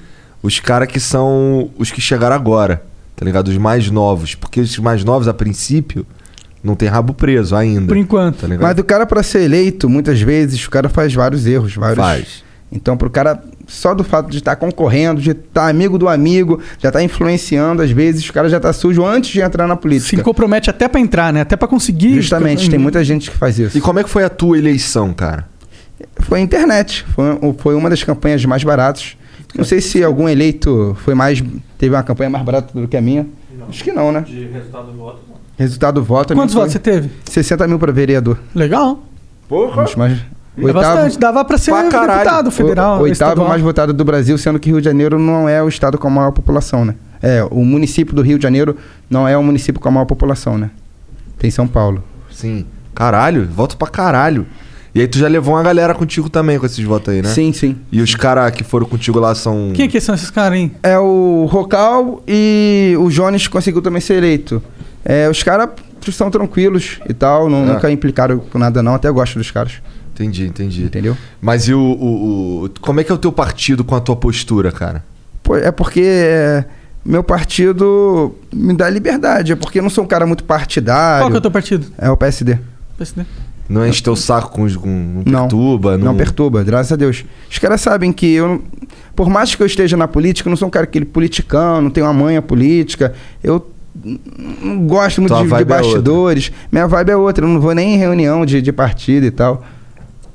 os 0.46 0.60
caras 0.60 0.88
que 0.88 1.00
são 1.00 1.70
os 1.76 1.90
que 1.90 2.00
chegaram 2.00 2.36
agora, 2.36 2.82
tá 3.16 3.24
ligado? 3.24 3.48
Os 3.48 3.58
mais 3.58 3.90
novos. 3.90 4.34
Porque 4.34 4.60
os 4.60 4.78
mais 4.78 5.02
novos, 5.02 5.26
a 5.26 5.34
princípio, 5.34 6.06
não 6.62 6.74
tem 6.74 6.88
rabo 6.88 7.12
preso 7.12 7.56
ainda. 7.56 7.88
Por 7.88 7.96
enquanto. 7.96 8.42
Tá 8.42 8.46
ligado? 8.46 8.62
Mas 8.62 8.78
o 8.78 8.84
cara, 8.84 9.04
para 9.06 9.22
ser 9.22 9.42
eleito, 9.42 9.88
muitas 9.88 10.20
vezes, 10.20 10.64
o 10.64 10.70
cara 10.70 10.88
faz 10.88 11.12
vários 11.12 11.46
erros. 11.46 11.74
Vários... 11.74 11.98
Faz. 11.98 12.45
Então, 12.70 12.96
pro 12.96 13.08
cara, 13.08 13.40
só 13.66 13.94
do 13.94 14.02
fato 14.02 14.28
de 14.28 14.38
estar 14.38 14.56
concorrendo, 14.56 15.20
de 15.20 15.30
estar 15.30 15.68
amigo 15.68 15.96
do 15.96 16.08
amigo, 16.08 16.60
já 16.80 16.90
tá 16.90 17.02
influenciando, 17.02 17.80
às 17.80 17.90
vezes, 17.90 18.28
o 18.28 18.32
cara 18.32 18.48
já 18.48 18.58
tá 18.58 18.72
sujo 18.72 19.04
antes 19.04 19.30
de 19.30 19.40
entrar 19.40 19.66
na 19.68 19.74
Se 19.76 19.80
política. 19.80 20.22
compromete 20.22 20.68
até 20.68 20.88
pra 20.88 21.00
entrar, 21.00 21.32
né? 21.32 21.42
Até 21.42 21.56
pra 21.56 21.68
conseguir. 21.68 22.14
Justamente, 22.14 22.68
tem 22.68 22.78
muita 22.78 23.02
gente 23.04 23.30
que 23.30 23.36
faz 23.36 23.58
isso. 23.58 23.78
E 23.78 23.80
como 23.80 24.00
é 24.00 24.04
que 24.04 24.10
foi 24.10 24.24
a 24.24 24.28
tua 24.28 24.58
eleição, 24.58 25.12
cara? 25.12 25.48
Foi 26.20 26.40
a 26.40 26.42
internet. 26.42 27.04
Foi, 27.14 27.24
foi 27.58 27.74
uma 27.74 27.88
das 27.88 28.02
campanhas 28.02 28.44
mais 28.44 28.62
baratas. 28.64 29.16
Não 29.56 29.64
sei 29.64 29.80
se 29.80 30.02
algum 30.02 30.28
eleito 30.28 30.96
foi 31.04 31.14
mais. 31.14 31.42
Teve 31.78 31.94
uma 31.94 32.02
campanha 32.02 32.28
mais 32.28 32.44
barata 32.44 32.78
do 32.78 32.86
que 32.88 32.96
a 32.96 33.00
minha. 33.00 33.26
Acho 33.68 33.82
que 33.82 33.92
não, 33.92 34.12
né? 34.12 34.20
De 34.20 34.44
resultado 34.46 34.86
do 34.92 34.98
voto, 34.98 35.20
não. 35.28 35.36
Resultado 35.56 35.94
do 35.94 36.04
voto. 36.04 36.34
Quantos 36.34 36.52
foi 36.52 36.60
votos 36.62 36.72
você 36.72 36.78
teve? 36.78 37.10
60 37.24 37.66
mil 37.66 37.78
para 37.78 37.90
vereador. 37.92 38.38
Legal. 38.54 39.02
Porra! 39.48 39.86
Mais- 39.96 40.18
É 40.58 40.72
bastante. 40.72 41.18
Dava 41.18 41.44
pra 41.44 41.58
ser 41.58 41.72
deputado 41.72 42.50
federal. 42.50 42.98
o, 42.98 43.02
oitavo 43.02 43.12
estadual. 43.12 43.48
mais 43.48 43.60
votado 43.62 43.92
do 43.92 44.04
Brasil, 44.04 44.36
sendo 44.38 44.58
que 44.58 44.70
Rio 44.70 44.80
de 44.80 44.84
Janeiro 44.84 45.18
não 45.18 45.48
é 45.48 45.62
o 45.62 45.68
estado 45.68 45.98
com 45.98 46.08
a 46.08 46.10
maior 46.10 46.32
população, 46.32 46.84
né? 46.84 46.94
É, 47.22 47.46
o 47.50 47.64
município 47.64 48.14
do 48.14 48.22
Rio 48.22 48.38
de 48.38 48.42
Janeiro 48.42 48.76
não 49.10 49.26
é 49.26 49.36
o 49.36 49.42
município 49.42 49.80
com 49.80 49.88
a 49.88 49.90
maior 49.90 50.06
população, 50.06 50.56
né? 50.58 50.70
Tem 51.38 51.50
São 51.50 51.66
Paulo. 51.66 52.02
Sim. 52.30 52.66
Caralho, 52.94 53.46
voto 53.46 53.76
pra 53.76 53.88
caralho. 53.88 54.46
E 54.94 55.00
aí 55.00 55.06
tu 55.06 55.18
já 55.18 55.28
levou 55.28 55.54
uma 55.54 55.62
galera 55.62 55.94
contigo 55.94 56.30
também 56.30 56.58
com 56.58 56.64
esses 56.64 56.82
votos 56.82 57.12
aí, 57.12 57.20
né? 57.20 57.28
Sim, 57.28 57.52
sim. 57.52 57.76
E 57.92 58.00
os 58.00 58.14
caras 58.14 58.50
que 58.52 58.64
foram 58.64 58.86
contigo 58.86 59.18
lá 59.20 59.34
são. 59.34 59.72
Quem 59.74 59.90
que 59.90 60.00
são 60.00 60.14
esses 60.14 60.30
caras, 60.30 60.58
hein? 60.58 60.72
É 60.82 60.98
o 60.98 61.46
Rocal 61.50 62.22
e 62.26 62.96
o 62.98 63.10
Jones 63.10 63.46
conseguiu 63.46 63.82
também 63.82 64.00
ser 64.00 64.14
eleito. 64.14 64.62
É, 65.04 65.28
os 65.28 65.42
caras 65.42 65.68
são 66.10 66.30
tranquilos 66.30 66.98
e 67.08 67.12
tal, 67.12 67.50
não, 67.50 67.62
É. 67.64 67.66
nunca 67.74 67.90
implicaram 67.90 68.38
com 68.38 68.58
nada 68.58 68.82
não, 68.82 68.94
até 68.94 69.10
gosto 69.10 69.38
dos 69.38 69.50
caras, 69.50 69.74
Entendi, 70.16 70.46
entendi. 70.46 70.84
entendeu? 70.84 71.16
Mas 71.40 71.68
e 71.68 71.74
o, 71.74 71.78
o, 71.80 72.64
o- 72.64 72.70
Como 72.80 73.00
é 73.00 73.04
que 73.04 73.12
é 73.12 73.14
o 73.14 73.18
teu 73.18 73.30
partido 73.30 73.84
com 73.84 73.94
a 73.94 74.00
tua 74.00 74.16
postura, 74.16 74.72
cara? 74.72 75.04
Pô, 75.42 75.56
é 75.56 75.70
porque 75.70 76.00
é, 76.02 76.64
meu 77.04 77.22
partido 77.22 78.34
me 78.52 78.74
dá 78.74 78.88
liberdade, 78.88 79.52
é 79.52 79.56
porque 79.56 79.78
eu 79.78 79.82
não 79.82 79.90
sou 79.90 80.04
um 80.04 80.06
cara 80.06 80.26
muito 80.26 80.42
partidário. 80.44 81.22
Qual 81.22 81.30
que 81.30 81.36
é 81.36 81.38
o 81.38 81.42
teu 81.42 81.50
partido? 81.50 81.86
É 81.98 82.10
o 82.10 82.16
PSD. 82.16 82.58
PSD. 82.96 83.26
Não 83.68 83.86
enche 83.86 84.02
teu 84.02 84.14
saco 84.16 84.50
com 84.52 84.62
os. 84.62 84.76
Com, 84.76 85.22
não 85.26 85.32
Não. 85.32 85.40
perturba? 85.48 85.98
Não 85.98 86.16
perturba, 86.16 86.62
graças 86.64 86.92
a 86.92 86.96
Deus. 86.96 87.24
Os 87.50 87.58
caras 87.58 87.80
sabem 87.80 88.12
que 88.12 88.32
eu, 88.32 88.48
não- 88.48 88.62
por 89.14 89.28
mais 89.28 89.54
que 89.54 89.62
eu 89.62 89.66
esteja 89.66 89.96
na 89.96 90.06
política, 90.08 90.48
eu 90.48 90.50
não 90.50 90.56
sou 90.56 90.68
um 90.68 90.70
cara 90.70 90.84
aquele 90.84 91.04
politicão, 91.04 91.82
não 91.82 91.90
tenho 91.90 92.06
uma 92.06 92.12
manha 92.12 92.40
política. 92.40 93.12
Eu 93.42 93.66
não 94.62 94.86
gosto 94.86 95.20
muito 95.20 95.34
de, 95.34 95.48
de 95.48 95.54
é 95.54 95.64
bastidores. 95.64 96.52
Minha 96.70 96.86
vibe 96.86 97.10
é 97.10 97.16
outra. 97.16 97.44
Eu 97.44 97.48
não 97.48 97.60
vou 97.60 97.74
nem 97.74 97.94
em 97.94 97.98
reunião 97.98 98.44
de, 98.46 98.60
de 98.62 98.72
partido 98.72 99.26
e 99.26 99.30
tal. 99.30 99.64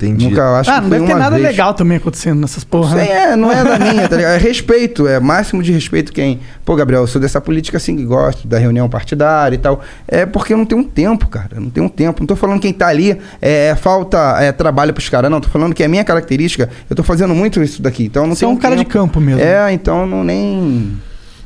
Entendi. 0.01 0.29
Nunca 0.29 0.41
eu 0.41 0.55
acho 0.55 0.71
ah, 0.71 0.75
que 0.75 0.81
não 0.81 0.89
foi 0.89 0.99
deve 0.99 1.11
ter 1.11 1.19
nada 1.19 1.35
vez. 1.35 1.47
legal 1.47 1.73
também 1.75 1.97
acontecendo 1.97 2.41
nessas 2.41 2.63
porra. 2.63 2.95
Não 2.95 3.05
sei, 3.05 3.13
né? 3.13 3.21
é, 3.21 3.35
não 3.35 3.51
é 3.51 3.63
da 3.63 3.77
minha, 3.91 4.07
tá 4.07 4.15
ligado? 4.15 4.33
É 4.33 4.37
respeito, 4.37 5.07
é 5.07 5.19
máximo 5.19 5.61
de 5.61 5.71
respeito 5.71 6.11
quem. 6.11 6.39
Pô, 6.65 6.75
Gabriel, 6.75 7.01
eu 7.01 7.07
sou 7.07 7.21
dessa 7.21 7.39
política 7.39 7.77
assim 7.77 7.95
que 7.95 8.03
gosto, 8.03 8.47
da 8.47 8.57
reunião 8.57 8.89
partidária 8.89 9.55
e 9.55 9.59
tal. 9.59 9.81
É 10.07 10.25
porque 10.25 10.53
eu 10.53 10.57
não 10.57 10.65
tenho 10.65 10.81
um 10.81 10.83
tempo, 10.83 11.27
cara. 11.27 11.49
Eu 11.55 11.61
não 11.61 11.69
tenho 11.69 11.85
um 11.85 11.89
tempo. 11.89 12.21
Não 12.21 12.27
tô 12.27 12.35
falando 12.35 12.59
quem 12.59 12.73
tá 12.73 12.87
ali 12.87 13.11
é, 13.41 13.67
é 13.67 13.75
falta 13.75 14.17
é, 14.39 14.51
trabalho 14.51 14.93
pros 14.93 15.07
caras, 15.07 15.29
não. 15.29 15.39
Tô 15.39 15.49
falando 15.49 15.75
que 15.75 15.83
é 15.83 15.87
minha 15.87 16.03
característica. 16.03 16.69
Eu 16.89 16.95
tô 16.95 17.03
fazendo 17.03 17.35
muito 17.35 17.61
isso 17.61 17.81
daqui. 17.81 18.05
Então 18.05 18.23
eu 18.23 18.27
não 18.27 18.35
Você 18.35 18.45
é 18.45 18.47
um 18.47 18.57
cara 18.57 18.75
de 18.75 18.85
campo 18.85 19.19
mesmo. 19.21 19.41
É, 19.41 19.71
então 19.71 20.07
não 20.07 20.23
nem. 20.23 20.97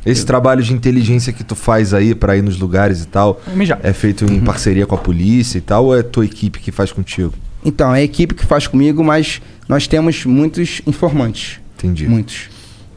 Esse 0.06 0.24
trabalho 0.24 0.62
de 0.62 0.72
inteligência 0.72 1.34
que 1.34 1.44
tu 1.44 1.56
faz 1.56 1.92
aí 1.92 2.14
pra 2.14 2.38
ir 2.38 2.44
nos 2.44 2.60
lugares 2.60 3.02
e 3.02 3.08
tal, 3.08 3.42
é 3.82 3.92
feito 3.92 4.24
em 4.24 4.40
parceria 4.40 4.86
com 4.86 4.94
a 4.94 5.00
polícia 5.00 5.58
e 5.58 5.62
tal, 5.62 5.86
ou 5.86 5.98
é 5.98 6.04
tua 6.04 6.24
equipe 6.24 6.60
que 6.60 6.72
faz 6.72 6.92
contigo? 6.92 7.34
Então, 7.66 7.94
é 7.94 8.00
a 8.00 8.04
equipe 8.04 8.36
que 8.36 8.46
faz 8.46 8.68
comigo, 8.68 9.04
mas 9.04 9.42
nós 9.68 9.88
temos 9.88 10.24
muitos 10.26 10.82
informantes. 10.86 11.60
Entendi. 11.78 12.08
Muitos. 12.08 12.50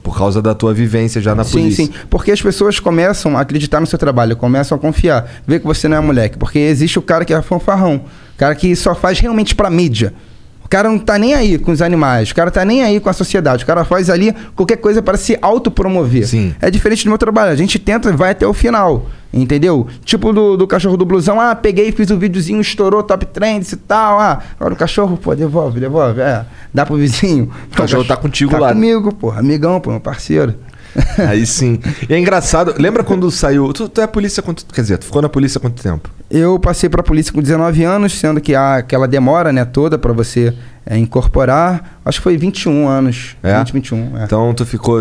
Por 0.03 0.17
causa 0.17 0.41
da 0.41 0.55
tua 0.55 0.73
vivência 0.73 1.21
já 1.21 1.35
na 1.35 1.43
sim, 1.43 1.53
polícia. 1.53 1.87
sim. 1.87 1.93
Porque 2.09 2.31
as 2.31 2.41
pessoas 2.41 2.79
começam 2.79 3.37
a 3.37 3.41
acreditar 3.41 3.81
no 3.81 3.87
seu 3.87 3.99
trabalho, 3.99 4.37
começam 4.37 4.77
a 4.77 4.81
confiar, 4.81 5.29
ver 5.47 5.61
que 5.61 5.67
você 5.67 5.89
não 5.89 5.97
é 5.97 6.01
moleque. 6.01 6.39
Porque 6.39 6.59
existe 6.59 6.99
o 6.99 7.03
cara 7.03 7.25
que 7.25 7.33
é 7.33 7.43
fanfarrão, 7.43 7.97
o 7.97 8.39
cara 8.39 8.55
que 8.55 8.75
só 8.77 8.95
faz 8.95 9.19
realmente 9.19 9.55
pra 9.55 9.71
mídia. 9.71 10.15
O 10.69 10.71
cara 10.71 10.87
não 10.87 10.99
tá 10.99 11.19
nem 11.19 11.33
aí 11.33 11.57
com 11.57 11.73
os 11.73 11.81
animais, 11.81 12.31
o 12.31 12.35
cara 12.35 12.51
tá 12.51 12.63
nem 12.63 12.83
aí 12.83 13.01
com 13.01 13.09
a 13.09 13.15
sociedade, 13.15 13.65
o 13.65 13.67
cara 13.67 13.87
faz 13.87 14.11
ali 14.11 14.35
qualquer 14.55 14.77
coisa 14.77 15.01
para 15.01 15.17
se 15.17 15.39
autopromover. 15.41 16.29
Sim. 16.29 16.55
É 16.61 16.71
diferente 16.71 17.05
do 17.05 17.09
meu 17.09 17.17
trabalho, 17.17 17.51
a 17.51 17.57
gente 17.57 17.79
tenta 17.79 18.11
e 18.11 18.13
vai 18.13 18.33
até 18.33 18.47
o 18.47 18.53
final, 18.53 19.07
entendeu? 19.33 19.87
Tipo 20.05 20.31
do, 20.31 20.59
do 20.59 20.67
cachorro 20.67 20.99
do 20.99 21.07
blusão, 21.07 21.41
ah, 21.41 21.55
peguei, 21.55 21.91
fiz 21.91 22.11
um 22.11 22.19
videozinho, 22.19 22.61
estourou 22.61 23.03
top 23.03 23.25
trends 23.25 23.73
e 23.73 23.77
tal, 23.79 24.21
ah, 24.21 24.43
agora 24.61 24.75
o 24.75 24.77
cachorro, 24.77 25.17
pô, 25.17 25.35
devolve, 25.35 25.81
devolve, 25.81 26.21
é, 26.21 26.45
dá 26.73 26.85
pro 26.85 26.97
vizinho. 26.97 27.51
O 27.73 27.75
cachorro 27.75 28.05
tá 28.05 28.15
contigo 28.19 28.51
tá 28.51 28.59
lá. 28.59 28.69
comigo, 28.75 29.15
pô, 29.15 29.31
amigão, 29.31 29.81
pô, 29.81 29.91
meu 29.91 30.01
parceiro. 30.01 30.55
Aí 31.29 31.47
sim. 31.47 31.79
E 32.09 32.15
é 32.15 32.19
engraçado, 32.19 32.75
lembra 32.79 33.03
quando 33.05 33.31
saiu. 33.31 33.73
Tu, 33.73 33.89
tu 33.89 34.01
é 34.01 34.07
polícia 34.07 34.43
quanto. 34.43 34.65
Quer 34.67 34.81
dizer, 34.83 34.99
tu 34.99 35.07
ficou 35.07 35.23
na 35.23 35.29
polícia 35.29 35.59
há 35.59 35.61
quanto 35.61 35.83
tempo? 35.83 36.11
Eu 36.31 36.59
passei 36.59 36.89
pra 36.89 37.03
polícia 37.03 37.33
com 37.33 37.41
19 37.41 37.85
anos, 37.85 38.13
sendo 38.19 38.41
que 38.41 38.55
há 38.55 38.77
aquela 38.77 39.09
demora, 39.09 39.53
né, 39.53 39.65
toda 39.65 39.97
pra 39.99 40.13
você 40.13 40.53
é, 40.85 40.97
incorporar. 40.99 41.99
Acho 42.05 42.19
que 42.19 42.25
foi 42.25 42.37
21 42.37 42.87
anos. 42.89 43.37
É? 43.43 43.59
20, 43.59 43.73
21, 43.73 44.19
é. 44.19 44.25
Então 44.25 44.53
tu 44.55 44.67
ficou 44.67 45.01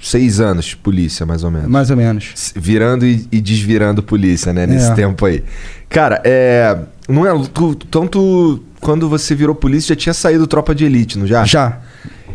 seis 0.00 0.40
anos 0.40 0.74
polícia, 0.74 1.24
mais 1.24 1.44
ou 1.44 1.50
menos. 1.50 1.68
Mais 1.68 1.90
ou 1.90 1.96
menos. 1.96 2.52
Virando 2.56 3.06
e, 3.06 3.26
e 3.30 3.40
desvirando 3.40 4.02
polícia, 4.02 4.52
né? 4.52 4.66
Nesse 4.66 4.90
É. 4.90 4.94
tempo 4.94 5.24
aí. 5.26 5.42
Cara, 5.88 6.20
é. 6.24 6.76
Não 7.08 7.26
é. 7.26 7.46
Tu, 7.52 7.76
então 7.88 8.06
tu. 8.06 8.62
Quando 8.80 9.08
você 9.08 9.32
virou 9.34 9.54
polícia, 9.54 9.94
já 9.94 9.96
tinha 9.96 10.14
saído 10.14 10.44
tropa 10.46 10.74
de 10.74 10.84
elite, 10.84 11.16
não 11.16 11.26
já? 11.26 11.44
Já. 11.44 11.78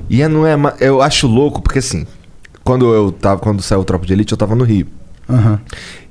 E 0.09 0.21
é, 0.21 0.27
não 0.29 0.47
é. 0.47 0.55
Eu 0.79 1.01
acho 1.01 1.27
louco, 1.27 1.61
porque 1.61 1.79
assim. 1.79 2.05
Quando 2.67 2.93
eu 2.93 3.11
tava. 3.13 3.39
Quando 3.39 3.61
saiu 3.61 3.83
tropa 3.85 4.05
de 4.05 4.11
elite, 4.11 4.33
eu 4.33 4.37
tava 4.37 4.53
no 4.53 4.65
Rio. 4.65 4.87
Aham. 5.29 5.59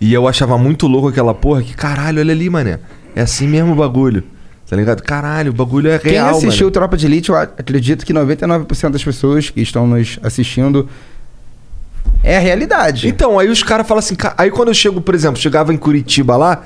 E 0.01 0.12
eu 0.12 0.27
achava 0.27 0.57
muito 0.57 0.87
louco 0.87 1.09
aquela 1.09 1.35
porra 1.35 1.62
que, 1.62 1.74
caralho, 1.74 2.19
olha 2.20 2.33
ali, 2.33 2.49
mané. 2.49 2.78
É 3.15 3.20
assim 3.20 3.47
mesmo 3.47 3.73
o 3.73 3.77
bagulho. 3.77 4.24
Tá 4.69 4.74
ligado? 4.74 5.03
Caralho, 5.03 5.53
o 5.53 5.55
bagulho 5.55 5.91
é 5.91 5.99
Quem 5.99 6.12
real, 6.12 6.31
assistiu 6.31 6.66
mano. 6.66 6.73
Tropa 6.73 6.97
de 6.97 7.07
Elite, 7.07 7.28
eu 7.28 7.37
acredito 7.37 8.05
que 8.05 8.12
99% 8.12 8.91
das 8.91 9.05
pessoas 9.05 9.51
que 9.51 9.61
estão 9.61 9.87
nos 9.87 10.19
assistindo 10.23 10.89
é 12.23 12.37
a 12.37 12.41
realidade. 12.41 13.07
Então, 13.07 13.39
aí 13.39 13.49
os 13.49 13.62
caras 13.62 13.87
falam 13.87 14.01
assim, 14.01 14.16
aí 14.37 14.51
quando 14.51 14.69
eu 14.69 14.74
chego, 14.74 15.01
por 15.01 15.15
exemplo, 15.15 15.41
chegava 15.41 15.73
em 15.73 15.77
Curitiba 15.77 16.37
lá, 16.37 16.65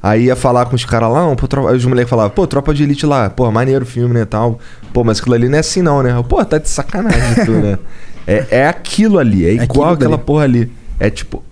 aí 0.00 0.26
ia 0.26 0.36
falar 0.36 0.66
com 0.66 0.76
os 0.76 0.84
caras 0.84 1.10
lá, 1.10 1.34
pô, 1.34 1.48
tropa... 1.48 1.70
aí 1.70 1.76
os 1.76 1.84
moleques 1.84 2.10
falavam, 2.10 2.30
pô, 2.30 2.46
tropa 2.46 2.72
de 2.72 2.84
elite 2.84 3.04
lá, 3.04 3.28
pô, 3.28 3.50
maneiro 3.50 3.84
o 3.84 3.88
filme, 3.88 4.14
né, 4.14 4.24
tal. 4.24 4.60
Pô, 4.92 5.02
mas 5.02 5.18
aquilo 5.18 5.34
ali 5.34 5.48
não 5.48 5.56
é 5.56 5.60
assim 5.60 5.82
não, 5.82 6.02
né? 6.02 6.12
Eu, 6.16 6.22
Pô, 6.22 6.44
tá 6.44 6.58
de 6.58 6.68
sacanagem 6.68 7.44
tu, 7.44 7.52
né? 7.52 7.78
É, 8.26 8.46
é 8.50 8.66
aquilo 8.66 9.18
ali, 9.18 9.44
é 9.44 9.52
igual 9.54 9.66
aquilo 9.66 9.84
aquela 9.92 10.16
dali. 10.16 10.24
porra 10.24 10.44
ali. 10.44 10.72
É 10.98 11.10
tipo, 11.10 11.42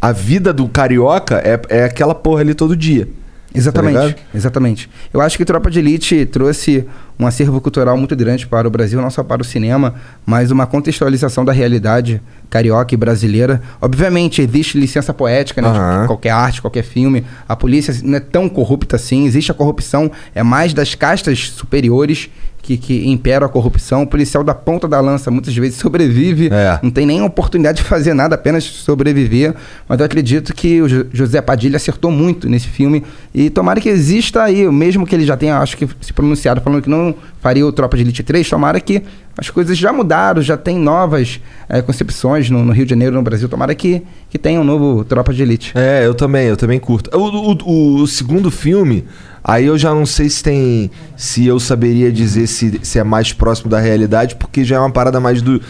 a 0.00 0.12
vida 0.12 0.52
do 0.52 0.68
carioca 0.68 1.36
é, 1.44 1.60
é 1.68 1.84
aquela 1.84 2.14
porra 2.14 2.40
ali 2.40 2.54
todo 2.54 2.76
dia. 2.76 3.06
Tá 3.06 3.58
Exatamente, 3.58 3.92
ligado? 3.94 4.14
exatamente. 4.34 4.90
Eu 5.12 5.20
acho 5.22 5.36
que 5.38 5.44
Tropa 5.44 5.70
de 5.70 5.78
Elite 5.78 6.26
trouxe 6.26 6.84
um 7.18 7.26
acervo 7.26 7.60
cultural 7.60 7.96
muito 7.96 8.14
grande 8.14 8.46
para 8.46 8.68
o 8.68 8.70
Brasil, 8.70 9.00
não 9.00 9.10
só 9.10 9.24
para 9.24 9.40
o 9.40 9.44
cinema, 9.44 9.94
mas 10.24 10.50
uma 10.50 10.66
contextualização 10.66 11.44
da 11.44 11.52
realidade 11.52 12.20
carioca 12.50 12.94
e 12.94 12.96
brasileira. 12.96 13.60
Obviamente, 13.80 14.42
existe 14.42 14.78
licença 14.78 15.14
poética, 15.14 15.62
né? 15.62 15.68
De 16.02 16.06
qualquer 16.06 16.30
arte, 16.30 16.60
qualquer 16.60 16.84
filme. 16.84 17.24
A 17.48 17.56
polícia 17.56 17.94
não 18.04 18.16
é 18.18 18.20
tão 18.20 18.48
corrupta 18.50 18.96
assim. 18.96 19.26
Existe 19.26 19.50
a 19.50 19.54
corrupção, 19.54 20.12
é 20.34 20.42
mais 20.42 20.74
das 20.74 20.94
castas 20.94 21.48
superiores 21.50 22.28
que, 22.68 22.76
que 22.76 23.08
impera 23.08 23.46
a 23.46 23.48
corrupção. 23.48 24.02
O 24.02 24.06
policial 24.06 24.44
da 24.44 24.54
ponta 24.54 24.86
da 24.86 25.00
lança 25.00 25.30
muitas 25.30 25.56
vezes 25.56 25.78
sobrevive, 25.78 26.50
É. 26.52 26.78
não 26.82 26.90
tem 26.90 27.06
nem 27.06 27.22
oportunidade 27.22 27.78
de 27.78 27.84
fazer 27.84 28.12
nada, 28.12 28.34
apenas 28.34 28.62
sobreviver. 28.64 29.54
Mas 29.88 29.98
eu 30.00 30.04
acredito 30.04 30.52
que 30.54 30.82
o 30.82 30.86
Jo- 30.88 31.06
José 31.12 31.40
Padilha 31.40 31.76
acertou 31.76 32.10
muito 32.10 32.46
nesse 32.48 32.68
filme. 32.68 33.02
E 33.34 33.48
tomara 33.48 33.80
que 33.80 33.88
exista 33.88 34.42
aí, 34.42 34.70
mesmo 34.70 35.06
que 35.06 35.14
ele 35.14 35.24
já 35.24 35.34
tenha, 35.36 35.56
acho 35.58 35.76
que, 35.78 35.88
se 36.02 36.12
pronunciado 36.12 36.60
falando 36.60 36.82
que 36.82 36.90
não 36.90 37.14
faria 37.40 37.64
o 37.66 37.72
Tropa 37.72 37.96
de 37.96 38.02
Elite 38.02 38.22
3, 38.22 38.48
tomara 38.50 38.78
que 38.80 39.02
as 39.38 39.48
coisas 39.48 39.78
já 39.78 39.92
mudaram, 39.92 40.42
já 40.42 40.56
tem 40.56 40.76
novas 40.76 41.40
eh, 41.68 41.80
concepções 41.80 42.50
no, 42.50 42.64
no 42.64 42.72
Rio 42.72 42.84
de 42.84 42.90
Janeiro, 42.90 43.14
no 43.14 43.22
Brasil. 43.22 43.48
Tomara 43.48 43.74
que, 43.74 44.02
que 44.28 44.36
tenha 44.36 44.60
um 44.60 44.64
novo 44.64 45.04
Tropa 45.04 45.32
de 45.32 45.40
Elite. 45.42 45.72
É, 45.76 46.04
eu 46.04 46.12
também, 46.14 46.48
eu 46.48 46.56
também 46.56 46.78
curto. 46.80 47.08
O- 47.16 47.62
o- 47.64 48.02
o 48.02 48.06
segundo 48.06 48.50
filme, 48.50 49.04
aí 49.48 49.64
eu 49.64 49.78
já 49.78 49.94
não 49.94 50.04
sei 50.04 50.28
se 50.28 50.42
tem. 50.42 50.90
Se 51.16 51.46
eu 51.46 51.58
saberia 51.58 52.12
dizer 52.12 52.46
se, 52.46 52.78
se 52.82 52.98
é 52.98 53.04
mais 53.04 53.32
próximo 53.32 53.70
da 53.70 53.80
realidade, 53.80 54.36
porque 54.36 54.62
já 54.62 54.76
é 54.76 54.78
uma 54.78 54.90
parada 54.90 55.18
mais 55.18 55.40
do, 55.40 55.60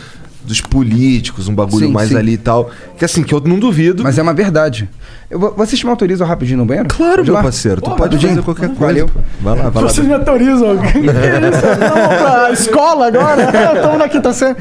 dos 0.43 0.61
políticos, 0.61 1.47
um 1.47 1.55
bagulho 1.55 1.87
Sim, 1.87 1.93
mais 1.93 2.09
sim. 2.09 2.17
ali 2.17 2.33
e 2.33 2.39
tal. 2.39 2.71
Que 2.99 3.05
assim, 3.05 3.23
que 3.23 3.33
eu 3.33 3.41
não 3.41 3.59
duvido. 3.59 4.03
Mas 4.03 4.19
é 4.19 4.23
uma 4.23 4.35
verdade. 4.35 4.89
Eu 5.31 5.39
vocês 5.39 5.83
me 5.85 5.91
autorizam 5.91 6.27
rapidinho 6.27 6.59
no 6.59 6.65
banheiro? 6.65 6.89
Claro, 6.89 7.23
meu 7.25 7.35
parceiro, 7.35 7.81
tu 7.81 7.91
pode 7.91 8.17
rapidinho. 8.17 8.31
fazer 8.31 8.43
qualquer 8.43 8.69
coisa. 8.69 8.81
Valeu. 8.81 9.09
pô. 9.09 9.21
Vai 9.41 9.57
lá, 9.57 9.69
vai 9.71 9.83
lá. 9.83 9.89
Vocês 9.89 10.07
me 10.07 10.15
autorizam? 10.15 10.79
Que 10.91 10.99
isso? 10.99 11.13
Vamos 11.13 12.17
pra 12.19 12.51
escola 12.51 13.07
agora? 13.09 13.45
Estamos 13.77 13.99
na 13.99 14.09
quinta 14.09 14.33
série. 14.33 14.57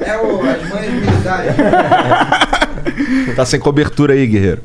É 0.00 0.16
o, 0.18 0.40
as 0.40 0.68
mães 0.68 0.92
militares. 0.92 1.54
Tá 3.36 3.46
sem 3.46 3.60
cobertura 3.60 4.14
aí, 4.14 4.26
guerreiro. 4.26 4.60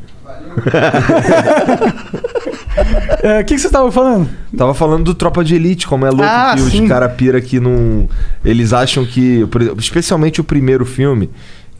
É, 0.73 2.44
O 3.41 3.43
que, 3.45 3.56
que 3.56 3.60
você 3.60 3.68
estava 3.68 3.91
falando? 3.91 4.30
Tava 4.57 4.73
falando 4.73 5.03
do 5.06 5.14
Tropa 5.15 5.43
de 5.43 5.56
Elite, 5.56 5.88
como 5.88 6.06
é 6.06 6.10
louco 6.10 6.26
Ah, 6.26 6.53
que 6.56 6.61
sim. 6.61 6.84
os 6.84 6.88
cara 6.89 7.07
pira 7.10 7.39
que 7.41 7.60
não. 7.60 8.07
Eles 8.43 8.73
acham 8.73 9.06
que. 9.06 9.47
Especialmente 9.77 10.41
o 10.41 10.43
primeiro 10.43 10.85
filme, 10.85 11.30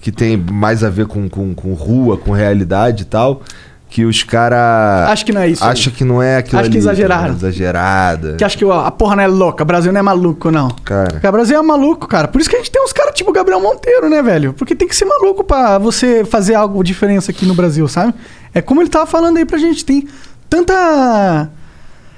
que 0.02 0.12
tem 0.12 0.38
mais 0.38 0.84
a 0.84 0.90
ver 0.90 1.06
com, 1.08 1.28
com, 1.30 1.54
com 1.54 1.74
rua, 1.74 2.18
com 2.18 2.32
realidade 2.32 3.04
e 3.04 3.06
tal. 3.06 3.42
Que 3.88 4.04
os 4.04 4.24
caras. 4.24 5.10
Acho 5.10 5.26
que 5.26 5.32
não 5.32 5.42
é 5.42 5.48
isso 5.48 5.64
aí. 5.64 5.70
Acha 5.72 5.92
que 5.92 6.04
não 6.04 6.22
é 6.22 6.38
aquilo 6.38 6.60
Acho 6.60 6.70
que 6.70 6.76
ali, 6.78 6.84
exageraram. 6.84 7.34
tá? 7.36 7.48
Exagerada. 7.48 8.34
Que 8.36 8.44
acha 8.44 8.58
que 8.58 8.66
ó, 8.66 8.86
a 8.86 8.92
porra 8.92 9.16
não 9.16 9.24
é 9.24 9.28
louca, 9.28 9.64
o 9.64 9.66
Brasil 9.66 9.94
não 9.94 10.00
é 10.00 10.04
maluco, 10.04 10.52
não. 10.52 10.70
Cara. 10.84 11.20
O 11.24 11.32
Brasil 11.32 11.58
é 11.58 11.62
maluco, 11.62 12.06
cara. 12.08 12.28
Por 12.28 12.42
isso 12.42 12.50
que 12.50 12.56
a 12.58 12.60
gente 12.60 12.72
tem 12.72 12.84
uns 12.84 12.92
caras 12.92 13.14
tipo 13.14 13.32
Gabriel 13.32 13.62
Monteiro, 13.62 14.10
né, 14.10 14.22
velho? 14.22 14.52
Porque 14.54 14.76
tem 14.76 14.88
que 14.88 14.96
ser 14.96 15.06
maluco 15.06 15.44
pra 15.46 15.78
você 15.78 16.26
fazer 16.26 16.56
algo 16.56 16.84
diferença 16.84 17.32
aqui 17.32 17.46
no 17.46 17.54
Brasil, 17.54 17.88
sabe? 17.88 18.14
É 18.54 18.62
como 18.62 18.82
ele 18.82 18.90
tava 18.90 19.06
falando 19.06 19.38
aí 19.38 19.46
pra 19.46 19.58
gente. 19.58 19.86
Tem 19.86 20.06
tanta. 20.50 21.50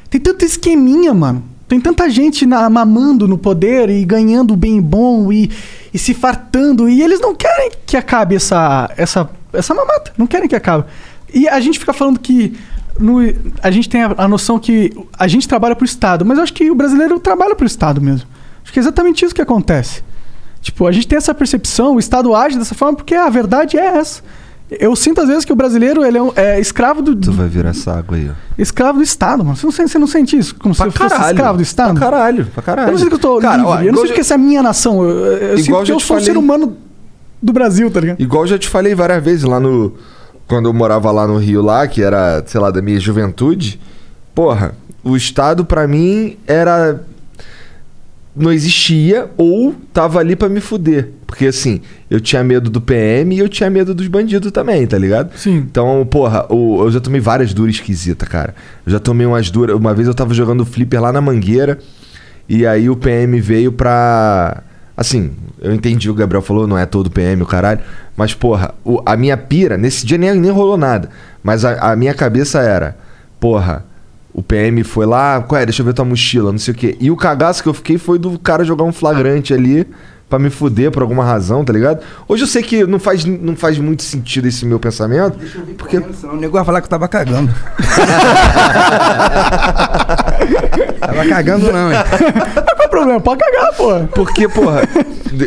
Tem 0.09 0.19
tanto 0.21 0.45
esqueminha, 0.45 1.13
mano. 1.13 1.43
Tem 1.67 1.79
tanta 1.81 2.09
gente 2.09 2.45
na- 2.45 2.69
mamando 2.69 3.27
no 3.27 3.37
poder 3.37 3.89
e 3.89 4.05
ganhando 4.05 4.55
bem 4.55 4.81
bom 4.81 5.31
e, 5.33 5.51
e 5.93 5.97
se 5.99 6.13
fartando. 6.13 6.87
E 6.87 7.01
eles 7.01 7.19
não 7.19 7.35
querem 7.35 7.71
que 7.85 7.97
acabe 7.97 8.35
essa, 8.35 8.89
essa, 8.95 9.29
essa 9.51 9.73
mamata. 9.73 10.13
Não 10.17 10.25
querem 10.25 10.47
que 10.47 10.55
acabe. 10.55 10.85
E 11.33 11.47
a 11.47 11.59
gente 11.59 11.77
fica 11.79 11.91
falando 11.93 12.19
que. 12.19 12.57
no- 12.97 13.19
a 13.61 13.69
gente 13.69 13.89
tem 13.89 14.03
a, 14.03 14.13
a 14.17 14.27
noção 14.27 14.57
que 14.59 14.91
a 15.17 15.27
gente 15.27 15.47
trabalha 15.47 15.75
pro 15.75 15.85
Estado, 15.85 16.23
mas 16.25 16.37
eu 16.37 16.43
acho 16.43 16.53
que 16.53 16.71
o 16.71 16.75
brasileiro 16.75 17.19
trabalha 17.19 17.53
pro 17.55 17.65
Estado 17.67 18.01
mesmo. 18.01 18.27
Acho 18.63 18.71
que 18.71 18.79
é 18.79 18.81
exatamente 18.81 19.23
isso 19.25 19.35
que 19.35 19.41
acontece. 19.41 20.03
Tipo, 20.61 20.87
a 20.87 20.91
gente 20.91 21.07
tem 21.07 21.17
essa 21.17 21.33
percepção, 21.33 21.95
o 21.95 21.99
Estado 21.99 22.33
age 22.35 22.57
dessa 22.57 22.75
forma 22.75 22.95
porque 22.97 23.13
a 23.15 23.29
verdade 23.29 23.77
é 23.77 23.85
essa. 23.97 24.21
Eu 24.69 24.95
sinto 24.97 25.21
às 25.21 25.27
vezes 25.29 25.45
que 25.45 25.53
o 25.53 25.55
brasileiro 25.55 26.03
ele 26.03 26.17
é, 26.17 26.21
um- 26.21 26.31
é 26.35 26.59
escravo 26.59 27.01
do, 27.01 27.15
Tu 27.15 27.31
vai 27.31 27.47
virar 27.47 27.69
essa 27.69 27.93
água 27.97 28.17
aí, 28.17 28.29
ó. 28.29 28.33
escravo 28.61 28.97
do 28.97 29.03
Estado, 29.03 29.43
mano. 29.43 29.55
Você 29.55 29.65
não, 29.65 29.71
sente- 29.71 29.91
você 29.91 29.97
não 29.99 30.07
sente 30.07 30.37
isso? 30.37 30.55
Como 30.55 30.75
se 30.75 30.83
eu 30.83 30.91
fosse 30.91 31.15
escravo 31.15 31.57
do 31.57 31.63
Estado? 31.63 31.91
Pra 31.97 32.09
caralho, 32.09 32.45
pra 32.47 32.61
caralho. 32.61 32.87
Eu 32.89 32.91
não 32.91 32.99
sei 32.99 33.07
que 33.07 33.13
eu 33.15 33.19
tô 33.19 33.39
Cara, 33.39 33.55
livre. 33.57 33.71
ó, 33.71 33.81
eu 33.81 33.93
não 33.93 34.01
sei 34.05 34.13
que 34.13 34.19
essa 34.19 34.33
é 34.33 34.35
a 34.35 34.37
minha 34.37 34.61
nação. 34.61 35.01
Eu, 35.03 35.09
eu 35.37 35.57
Igual 35.59 35.81
que 35.83 35.87
já 35.87 35.93
eu 35.93 35.99
sou 36.01 36.17
um 36.17 36.19
ser 36.19 36.25
falei. 36.27 36.41
humano 36.41 36.75
do 37.41 37.53
Brasil, 37.53 37.89
tá 37.89 38.01
ligado? 38.01 38.19
Igual 38.19 38.43
eu 38.43 38.47
já 38.47 38.57
te 38.57 38.67
falei 38.67 38.93
várias 38.93 39.23
vezes 39.23 39.43
lá 39.45 39.59
no. 39.59 39.93
Quando 40.47 40.67
eu 40.67 40.73
morava 40.73 41.11
lá 41.11 41.25
no 41.27 41.37
Rio, 41.37 41.61
lá, 41.61 41.87
que 41.87 42.01
era, 42.01 42.43
sei 42.45 42.59
lá, 42.59 42.69
da 42.69 42.81
minha 42.81 42.99
juventude. 42.99 43.79
Porra, 44.35 44.73
o 45.03 45.15
Estado 45.15 45.63
pra 45.63 45.87
mim 45.87 46.37
era. 46.45 47.01
Não 48.37 48.51
existia 48.51 49.29
ou 49.37 49.73
tava 49.93 50.19
ali 50.19 50.35
pra 50.35 50.47
me 50.49 50.59
fuder. 50.59 51.09
Porque 51.25 51.47
assim, 51.47 51.81
eu 52.09 52.19
tinha 52.21 52.43
medo 52.43 52.69
do 52.69 52.79
PM 52.79 53.35
e 53.35 53.39
eu 53.39 53.49
tinha 53.49 53.69
medo 53.69 53.93
dos 53.93 54.07
bandidos 54.07 54.51
também, 54.51 54.85
tá 54.87 54.97
ligado? 54.97 55.37
Sim. 55.37 55.57
Então, 55.57 56.07
porra, 56.09 56.45
o- 56.53 56.83
eu 56.83 56.91
já 56.91 56.99
tomei 56.99 57.19
várias 57.19 57.53
duras 57.53 57.75
esquisitas, 57.75 58.27
cara. 58.29 58.55
Eu 58.85 58.91
já 58.93 58.99
tomei 58.99 59.25
umas 59.27 59.49
duras. 59.51 59.75
Uma 59.75 59.93
vez 59.93 60.07
eu 60.07 60.13
tava 60.13 60.33
jogando 60.33 60.65
flipper 60.65 61.01
lá 61.01 61.11
na 61.11 61.19
mangueira 61.21 61.79
e 62.47 62.65
aí 62.65 62.89
o 62.89 62.95
PM 62.95 63.39
veio 63.41 63.71
pra. 63.71 64.63
Assim, 64.95 65.31
eu 65.61 65.73
entendi 65.73 66.09
o 66.09 66.13
que 66.13 66.17
o 66.17 66.19
Gabriel 66.21 66.41
falou, 66.41 66.65
não 66.65 66.77
é 66.77 66.85
todo 66.85 67.11
PM, 67.11 67.43
o 67.43 67.45
caralho. 67.45 67.81
Mas, 68.15 68.33
porra, 68.33 68.73
o- 68.83 69.01
a 69.05 69.15
minha 69.17 69.37
pira, 69.37 69.77
nesse 69.77 70.05
dia 70.05 70.17
nem, 70.17 70.33
nem 70.33 70.49
rolou 70.51 70.77
nada. 70.77 71.09
Mas 71.43 71.63
a, 71.65 71.91
a 71.91 71.95
minha 71.95 72.13
cabeça 72.15 72.59
era, 72.61 72.97
porra, 73.39 73.85
o 74.37 74.43
PM 74.43 74.83
foi 74.83 75.07
lá, 75.07 75.41
qual 75.41 75.59
é? 75.59 75.65
Deixa 75.65 75.81
eu 75.81 75.85
ver 75.85 75.93
tua 75.93 76.05
mochila, 76.05 76.51
não 76.51 76.59
sei 76.59 76.71
o 76.71 76.77
quê. 76.77 76.95
E 76.99 77.09
o 77.09 77.17
cagaço 77.17 77.63
que 77.63 77.69
eu 77.69 77.73
fiquei 77.73 77.97
foi 77.97 78.19
do 78.19 78.37
cara 78.37 78.63
jogar 78.63 78.83
um 78.83 78.93
flagrante 78.93 79.51
ali 79.51 79.87
pra 80.29 80.37
me 80.37 80.51
fuder 80.51 80.91
por 80.91 81.01
alguma 81.01 81.25
razão, 81.25 81.65
tá 81.65 81.73
ligado? 81.73 82.03
Hoje 82.27 82.43
eu 82.43 82.47
sei 82.47 82.61
que 82.61 82.85
não 82.85 82.99
faz, 82.99 83.25
não 83.25 83.55
faz 83.55 83.79
muito 83.79 84.03
sentido 84.03 84.47
esse 84.47 84.63
meu 84.63 84.79
pensamento. 84.79 85.39
Porque. 85.75 85.99
Senão 86.13 86.35
o 86.35 86.37
nego 86.37 86.53
vai 86.53 86.63
falar 86.63 86.81
que 86.81 86.85
eu 86.85 86.89
tava 86.89 87.07
cagando. 87.07 87.51
tava 90.99 91.25
cagando 91.27 91.71
não, 91.71 91.91
hein? 91.91 91.97
É 92.97 92.99
problema? 92.99 93.21
Pode 93.21 93.39
cagar, 93.39 93.73
pô. 93.75 93.99
Porque, 94.13 94.47
porra, 94.49 94.81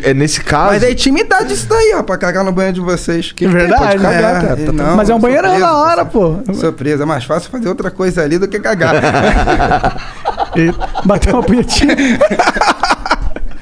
é 0.03 0.15
nesse 0.15 0.41
caso. 0.41 0.73
Mas 0.73 0.83
é 0.83 0.91
intimidade 0.93 1.53
isso 1.53 1.69
daí, 1.69 1.95
ó, 1.97 2.03
pra 2.03 2.17
cagar 2.17 2.45
no 2.45 2.53
banheiro 2.53 2.75
de 2.75 2.81
vocês. 2.81 3.35
É 3.41 3.49
verdade, 3.49 3.83
pode 3.83 3.99
cagar, 3.99 4.37
É, 4.37 4.47
cara. 4.47 4.57
Tá- 4.57 4.73
não, 4.73 4.97
Mas 4.97 5.11
é 5.11 5.15
um 5.15 5.19
banheirão 5.21 5.59
da 5.59 5.77
hora, 5.77 6.05
pô. 6.05 6.37
Surpresa, 6.55 7.03
é 7.03 7.07
mais 7.07 7.25
fácil 7.25 7.51
fazer 7.51 7.69
outra 7.69 7.91
coisa 7.91 8.23
ali 8.23 8.39
do 8.39 8.49
que 8.49 8.59
cagar. 8.59 8.95
E 10.57 10.73
bater 11.07 11.33
uma 11.33 11.45
punhetinha. 11.45 11.95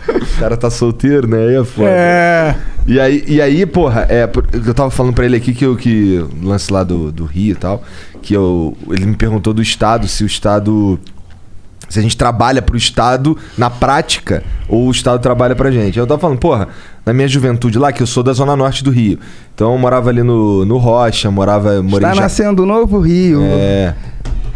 O 0.09 0.41
cara 0.41 0.57
tá 0.57 0.71
solteiro, 0.71 1.27
né? 1.29 1.49
Aí 1.49 1.57
é 1.57 1.65
foda. 1.65 1.91
É. 1.91 2.55
E 2.87 2.99
aí, 2.99 3.25
e 3.27 3.43
aí, 3.43 3.67
porra, 3.67 4.07
é, 4.09 4.27
eu 4.67 4.73
tava 4.75 4.91
falando 4.91 5.13
pra 5.13 5.27
ele 5.27 5.37
aqui 5.37 5.53
que 5.53 5.67
o 5.67 5.77
que, 5.77 6.25
lance 6.43 6.73
lá 6.73 6.83
do, 6.83 7.13
do 7.13 7.27
Rio 7.27 7.53
e 7.53 7.55
tal, 7.55 7.83
que 8.23 8.33
eu, 8.33 8.75
ele 8.91 9.05
me 9.05 9.17
perguntou 9.17 9.53
do 9.53 9.61
Estado, 9.61 10.09
se 10.09 10.25
o 10.25 10.27
Estado. 10.27 10.99
Se 11.89 11.99
a 11.99 12.03
gente 12.03 12.17
trabalha 12.17 12.61
pro 12.61 12.77
Estado 12.77 13.37
na 13.57 13.71
prática 13.71 14.43
ou 14.69 14.89
o 14.89 14.91
Estado 14.91 15.21
trabalha 15.21 15.55
pra 15.57 15.71
gente. 15.71 15.99
Eu 15.99 16.07
tava 16.07 16.21
falando, 16.21 16.39
porra, 16.39 16.69
na 17.07 17.13
minha 17.15 17.27
juventude 17.27 17.79
lá, 17.79 17.91
que 17.93 18.03
eu 18.03 18.07
sou 18.07 18.23
da 18.23 18.33
Zona 18.33 18.55
Norte 18.55 18.85
do 18.85 18.91
Rio. 18.91 19.19
Então 19.55 19.73
eu 19.73 19.79
morava 19.79 20.11
ali 20.11 20.23
no, 20.23 20.65
no 20.67 20.77
Rocha, 20.77 21.31
morava. 21.31 21.83
Morei 21.83 22.07
Está 22.07 22.15
Ja- 22.15 22.21
nascendo 22.23 22.63
o 22.63 22.67
novo 22.67 23.01
Rio. 23.01 23.41
É. 23.43 23.95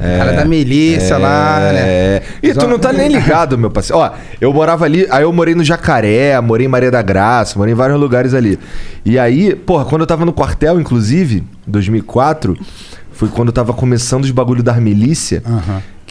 É, 0.01 0.19
Cara 0.19 0.33
da 0.33 0.45
milícia 0.45 1.17
lá, 1.17 1.61
né? 1.61 1.79
É. 1.81 2.23
E 2.43 2.53
tu 2.53 2.67
não 2.67 2.77
tá 2.77 2.93
nem 2.93 3.07
ligado, 3.09 3.57
meu 3.57 3.71
parceiro. 3.71 4.03
Ó, 4.03 4.11
eu 4.41 4.53
morava 4.53 4.85
ali, 4.85 5.07
aí 5.09 5.23
eu 5.23 5.33
morei 5.33 5.55
no 5.55 5.63
Jacaré, 5.63 6.41
morei 6.41 6.67
em 6.67 6.69
Maria 6.69 6.91
da 6.91 7.01
Graça, 7.01 7.57
morei 7.57 7.73
em 7.73 7.77
vários 7.77 8.01
lugares 8.01 8.35
ali. 8.35 8.59
E 9.05 9.17
aí, 9.17 9.55
porra, 9.55 9.85
quando 9.85 10.01
eu 10.01 10.07
tava 10.07 10.25
no 10.25 10.33
quartel, 10.33 10.81
inclusive, 10.81 11.45
em 11.69 11.71
2004, 11.71 12.57
foi 13.13 13.29
quando 13.29 13.49
eu 13.49 13.53
tava 13.55 13.73
começando 13.73 14.25
os 14.25 14.31
bagulho 14.33 14.63
da 14.63 14.73
milícia, 14.75 15.41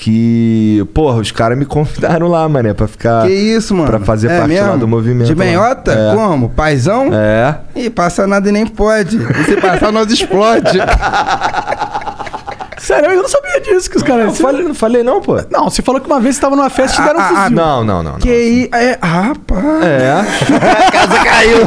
que, 0.04 0.84
porra, 0.96 1.18
os 1.20 1.32
caras 1.32 1.56
me 1.56 1.64
convidaram 1.64 2.28
lá, 2.28 2.50
mané, 2.50 2.74
pra 2.74 2.88
ficar... 2.88 3.28
Que 3.28 3.32
isso, 3.32 3.76
mano? 3.76 3.86
Pra 3.88 4.00
fazer 4.00 4.32
É 4.32 4.40
parte 4.40 4.56
lá 4.58 4.64
mesmo? 4.66 4.78
do 4.80 4.88
movimento. 4.88 5.28
De 5.28 5.36
lá. 5.36 5.46
benhota? 5.46 5.92
É. 5.94 6.16
Como? 6.16 6.50
Paizão? 6.50 7.12
É. 7.14 7.56
Ih, 7.76 7.88
passa 7.92 8.26
nada 8.26 8.50
e 8.50 8.52
nem 8.52 8.66
pode. 8.66 9.18
E 9.18 9.44
se 9.44 9.58
passar, 9.58 9.92
nós 9.92 10.12
explode. 10.12 10.80
Sério, 12.82 13.12
eu 13.12 13.22
não 13.22 13.30
sabia 13.30 13.62
disso 13.62 13.90
que 13.90 13.98
os 13.98 14.04
caras. 14.04 14.26
Não 14.26 14.34
falei, 14.36 14.64
não 14.64 14.74
falei 14.74 15.04
não, 15.04 15.22
pô. 15.22 15.38
Não, 15.52 15.70
você 15.70 15.82
falou 15.82 16.02
que 16.02 16.08
uma 16.08 16.20
vez 16.20 16.36
você 16.36 16.42
tava 16.42 16.56
numa 16.56 16.70
festa 16.70 16.98
e 17.00 17.02
te 17.02 17.08
deram 17.08 17.20
um 17.20 17.24
Ah, 17.24 17.28
fuzil. 17.28 17.42
ah, 17.44 17.50
Não, 17.52 17.84
não, 17.84 18.04
não. 18.04 18.14
que 18.18 18.30
aí? 18.30 18.70
É, 18.74 18.98
rapaz. 19.02 19.64
É. 19.84 20.12
A 20.88 20.92
casa 20.92 21.20
caiu. 21.24 21.58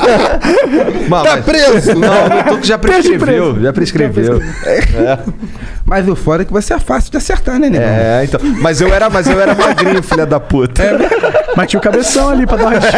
Mas- 1.08 1.22
Tá 1.22 1.36
mas- 1.36 1.44
preso. 1.44 1.94
Não, 1.94 2.28
não 2.28 2.42
tô 2.42 2.58
que 2.58 2.66
já 2.66 2.76
prescreveu. 2.78 3.18
preso. 3.52 3.60
Já 3.62 3.72
prescreveu. 3.72 4.42
Mas 5.86 6.08
o 6.08 6.16
foda 6.16 6.42
é 6.42 6.46
que 6.46 6.52
você 6.52 6.74
é 6.74 6.78
fácil 6.80 7.10
de 7.10 7.16
acertar, 7.18 7.58
né, 7.60 7.68
negão? 7.68 7.86
É, 7.88 8.24
então. 8.24 8.40
Mas 8.60 8.80
eu 8.80 8.92
era, 8.92 9.08
mas 9.10 9.28
eu 9.28 9.38
era 9.40 9.54
magrinho, 9.54 10.02
filha 10.02 10.26
da 10.26 10.40
puta. 10.40 10.82
Mas 11.56 11.68
tinha 11.68 11.78
o 11.78 11.82
cabeção 11.82 12.30
ali 12.30 12.46
pra 12.46 12.56
dar 12.56 12.64
uma 12.66 12.70
headshot. 12.72 12.94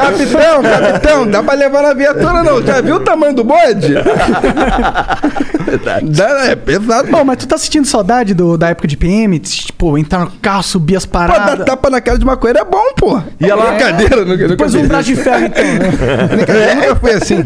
Capitão, 0.00 0.62
capitão, 0.62 1.26
dá 1.30 1.42
pra 1.42 1.54
levar 1.54 1.82
na 1.82 1.92
viatura 1.94 2.42
não. 2.42 2.62
Já 2.62 2.80
viu 2.80 2.96
o 2.96 3.00
tamanho 3.00 3.34
do 3.34 3.44
bode? 3.44 3.94
Dá, 6.02 6.46
é 6.46 6.56
pesado. 6.56 7.10
Bom, 7.10 7.24
mas 7.24 7.38
tu 7.38 7.46
tá 7.48 7.56
sentindo 7.58 7.86
saudade 7.86 8.34
do, 8.34 8.56
da 8.56 8.68
época 8.70 8.86
de 8.88 8.96
PM? 8.96 9.38
Tipo, 9.38 9.96
entrar 9.98 10.20
no 10.20 10.30
carro, 10.42 10.62
subir 10.62 10.96
as 10.96 11.04
Pô, 11.06 11.18
dar 11.18 11.28
paradas. 11.28 11.66
tapa 11.66 11.90
na 11.90 12.00
cara 12.00 12.18
de 12.18 12.24
maconheiro 12.24 12.58
é 12.60 12.64
bom, 12.64 12.92
pô. 12.96 13.20
E 13.40 13.44
ela- 13.48 13.70
Brincadeira, 13.72 14.16
nunca, 14.24 14.30
nunca, 14.42 14.48
Depois 14.48 14.74
um 14.74 14.86
braço 14.86 15.04
de 15.04 15.16
ferro, 15.16 15.46
então. 15.46 15.64
né? 15.64 15.78
nunca, 16.38 16.74
nunca 16.74 16.96
foi 16.96 17.12
assim. 17.12 17.36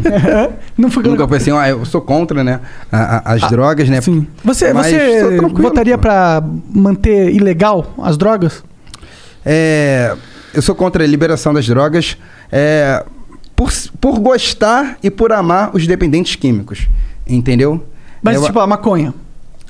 Não 0.77 0.89
foi 0.91 1.03
Nunca 1.03 1.27
foi 1.27 1.37
assim, 1.37 1.51
ó, 1.51 1.65
eu 1.65 1.85
sou 1.85 2.01
contra, 2.01 2.43
né? 2.43 2.59
a- 2.91 3.17
a- 3.17 3.33
as 3.33 3.41
drogas, 3.49 3.89
né? 3.89 4.01
Sim. 4.01 4.27
Você, 4.43 4.73
Mas 4.73 4.87
você 4.87 5.37
votaria 5.53 5.97
pô. 5.97 6.01
pra 6.03 6.43
manter 6.73 7.33
ilegal 7.33 7.93
as 8.01 8.17
drogas? 8.17 8.63
É, 9.45 10.15
eu 10.53 10.61
sou 10.61 10.75
contra 10.75 11.03
a 11.03 11.07
liberação 11.07 11.53
das 11.53 11.65
drogas 11.65 12.17
é, 12.51 13.03
por, 13.55 13.71
por 13.99 14.19
gostar 14.19 14.97
e 15.01 15.09
por 15.09 15.31
amar 15.31 15.71
os 15.73 15.85
dependentes 15.87 16.35
químicos. 16.35 16.87
Entendeu? 17.27 17.83
Mas, 18.21 18.35
Eu- 18.35 18.43
tipo, 18.43 18.59
a 18.59 18.67
maconha. 18.67 19.13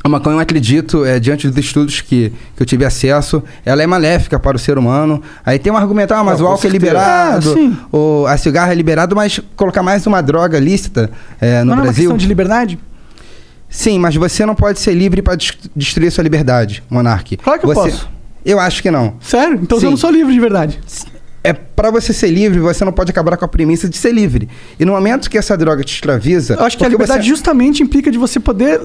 A 0.01 0.07
maconha, 0.07 0.38
eu 0.38 0.39
acredito, 0.39 1.03
é, 1.03 1.19
diante 1.19 1.45
dos 1.49 1.57
estudos 1.57 1.99
que, 1.99 2.31
que 2.55 2.63
eu 2.63 2.65
tive 2.65 2.85
acesso, 2.85 3.43
ela 3.65 3.84
é 3.84 3.88
maléfica 3.88 4.39
para 4.39 4.55
o 4.55 4.59
ser 4.59 4.77
humano. 4.77 5.21
Aí 5.45 5.59
tem 5.59 5.73
um 5.73 5.76
argumento, 5.77 6.13
ah, 6.13 6.23
mas 6.23 6.39
Não, 6.39 6.47
o 6.47 6.49
álcool 6.51 6.67
é 6.67 6.69
liberado, 6.69 7.53
Ah, 7.81 7.88
ou 7.91 8.26
a 8.26 8.38
cigarra 8.38 8.71
é 8.71 8.76
liberado, 8.76 9.13
mas 9.13 9.41
colocar 9.57 9.84
mais 9.84 10.07
uma 10.07 10.21
droga 10.21 10.57
lícita 10.57 11.11
é, 11.41 11.59
no 11.59 11.65
não 11.65 11.73
é 11.73 11.76
uma 11.77 11.84
Brasil. 11.84 12.03
questão 12.03 12.17
de 12.17 12.27
liberdade? 12.27 12.80
Sim, 13.67 13.99
mas 13.99 14.15
você 14.15 14.45
não 14.45 14.55
pode 14.55 14.80
ser 14.80 14.93
livre 14.93 15.21
para 15.21 15.38
destruir 15.76 16.11
sua 16.11 16.23
liberdade, 16.23 16.81
Monark. 16.89 17.35
Claro 17.38 17.59
que 17.59 17.65
eu 17.65 17.73
Você- 17.73 17.91
posso. 17.91 18.09
Eu 18.45 18.57
acho 18.57 18.81
que 18.81 18.89
não. 18.89 19.15
Sério? 19.19 19.59
Então 19.61 19.77
Sim. 19.80 19.85
eu 19.88 19.91
não 19.91 19.97
sou 19.97 20.09
livre 20.09 20.34
de 20.34 20.39
verdade. 20.39 20.80
É 21.44 21.53
para 21.53 21.90
você 21.90 22.11
ser 22.11 22.28
livre, 22.30 22.60
você 22.60 22.84
não 22.84 22.91
pode 22.91 23.11
acabar 23.11 23.38
com 23.38 23.45
a 23.45 23.48
premissa 23.48 23.88
de 23.88 23.95
ser 23.95 24.11
livre. 24.11 24.49
E 24.78 24.84
no 24.84 24.91
momento 24.91 25.30
que 25.30 25.38
essa 25.38 25.56
droga 25.57 25.84
te 25.84 25.94
escraviza, 25.94 26.56
Eu 26.56 26.66
acho 26.66 26.78
que 26.78 26.84
a 26.86 26.90
liberdade 26.90 27.24
você- 27.24 27.30
justamente 27.30 27.82
implica 27.82 28.11
de 28.11 28.18
você 28.18 28.40
poder 28.41 28.82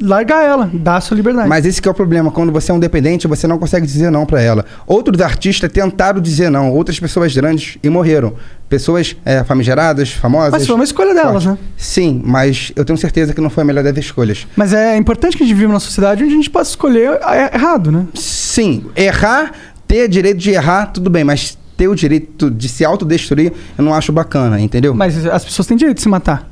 largar 0.00 0.44
ela, 0.44 0.70
dar 0.72 0.96
a 0.96 1.00
sua 1.00 1.16
liberdade. 1.16 1.48
Mas 1.48 1.66
esse 1.66 1.82
que 1.82 1.88
é 1.88 1.90
o 1.90 1.94
problema, 1.94 2.30
quando 2.30 2.52
você 2.52 2.70
é 2.70 2.74
um 2.74 2.78
dependente, 2.78 3.26
você 3.26 3.46
não 3.46 3.58
consegue 3.58 3.86
dizer 3.86 4.10
não 4.10 4.24
pra 4.24 4.40
ela. 4.40 4.64
Outros 4.86 5.20
artistas 5.20 5.70
tentaram 5.70 6.20
dizer 6.20 6.48
não, 6.50 6.72
outras 6.72 6.98
pessoas 7.00 7.34
grandes 7.34 7.76
e 7.82 7.88
morreram. 7.90 8.34
Pessoas 8.68 9.16
é, 9.24 9.42
famigeradas, 9.42 10.12
famosas. 10.12 10.52
Mas 10.52 10.66
foi 10.66 10.76
uma 10.76 10.84
escolha 10.84 11.12
delas, 11.12 11.44
né? 11.44 11.58
Sim, 11.76 12.22
mas 12.24 12.70
eu 12.76 12.84
tenho 12.84 12.96
certeza 12.96 13.34
que 13.34 13.40
não 13.40 13.50
foi 13.50 13.62
a 13.62 13.66
melhor 13.66 13.82
das 13.82 13.96
escolhas. 13.98 14.46
Mas 14.54 14.72
é 14.72 14.96
importante 14.96 15.36
que 15.36 15.42
a 15.42 15.46
gente 15.46 15.56
viva 15.56 15.68
numa 15.68 15.80
sociedade 15.80 16.22
onde 16.22 16.32
a 16.32 16.36
gente 16.36 16.48
possa 16.50 16.70
escolher 16.70 17.18
é, 17.22 17.56
errado, 17.56 17.90
né? 17.90 18.06
Sim, 18.14 18.86
errar, 18.94 19.52
ter 19.88 20.06
direito 20.06 20.38
de 20.38 20.50
errar, 20.50 20.86
tudo 20.86 21.10
bem, 21.10 21.24
mas 21.24 21.58
ter 21.80 21.88
o 21.88 21.94
direito 21.94 22.50
de 22.50 22.68
se 22.68 22.84
autodestruir, 22.84 23.54
eu 23.78 23.82
não 23.82 23.94
acho 23.94 24.12
bacana, 24.12 24.60
entendeu? 24.60 24.92
Mas 24.94 25.24
as 25.26 25.42
pessoas 25.42 25.66
têm 25.66 25.78
direito 25.78 25.96
de 25.96 26.02
se 26.02 26.10
matar. 26.10 26.46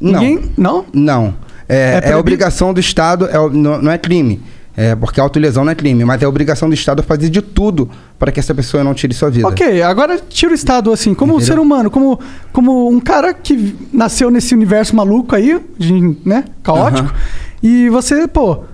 não. 0.00 0.20
Ninguém. 0.20 0.52
Não? 0.56 0.84
Não. 0.92 1.34
É 1.68 2.00
É, 2.04 2.10
é, 2.10 2.16
obrigação 2.16 2.72
do 2.72 2.78
Estado, 2.78 3.26
é, 3.26 3.34
não, 3.50 3.82
não 3.82 3.90
é 3.90 3.98
crime. 3.98 4.40
É, 4.76 4.94
porque 4.94 5.18
a 5.18 5.24
autolesão 5.24 5.64
não 5.64 5.72
é 5.72 5.74
crime, 5.74 6.04
mas 6.04 6.22
é 6.22 6.28
obrigação 6.28 6.68
do 6.68 6.74
Estado 6.76 7.02
fazer 7.02 7.28
de 7.28 7.42
tudo 7.42 7.90
para 8.18 8.30
que 8.30 8.38
essa 8.38 8.54
pessoa 8.54 8.84
não 8.84 8.94
tire 8.94 9.12
sua 9.14 9.30
vida. 9.30 9.48
Ok, 9.48 9.82
agora 9.82 10.20
tira 10.28 10.52
o 10.52 10.54
Estado 10.54 10.92
assim, 10.92 11.12
como 11.12 11.32
um 11.32 11.36
Entendeu? 11.38 11.54
ser 11.56 11.60
humano, 11.60 11.90
como, 11.90 12.20
como 12.52 12.88
um 12.88 13.00
cara 13.00 13.34
que 13.34 13.74
nasceu 13.92 14.30
nesse 14.30 14.54
universo 14.54 14.94
maluco 14.94 15.34
aí, 15.34 15.58
de, 15.76 16.16
né, 16.24 16.44
caótico, 16.62 17.08
Aham. 17.08 17.16
e 17.62 17.88
você, 17.88 18.28
pô, 18.28 18.64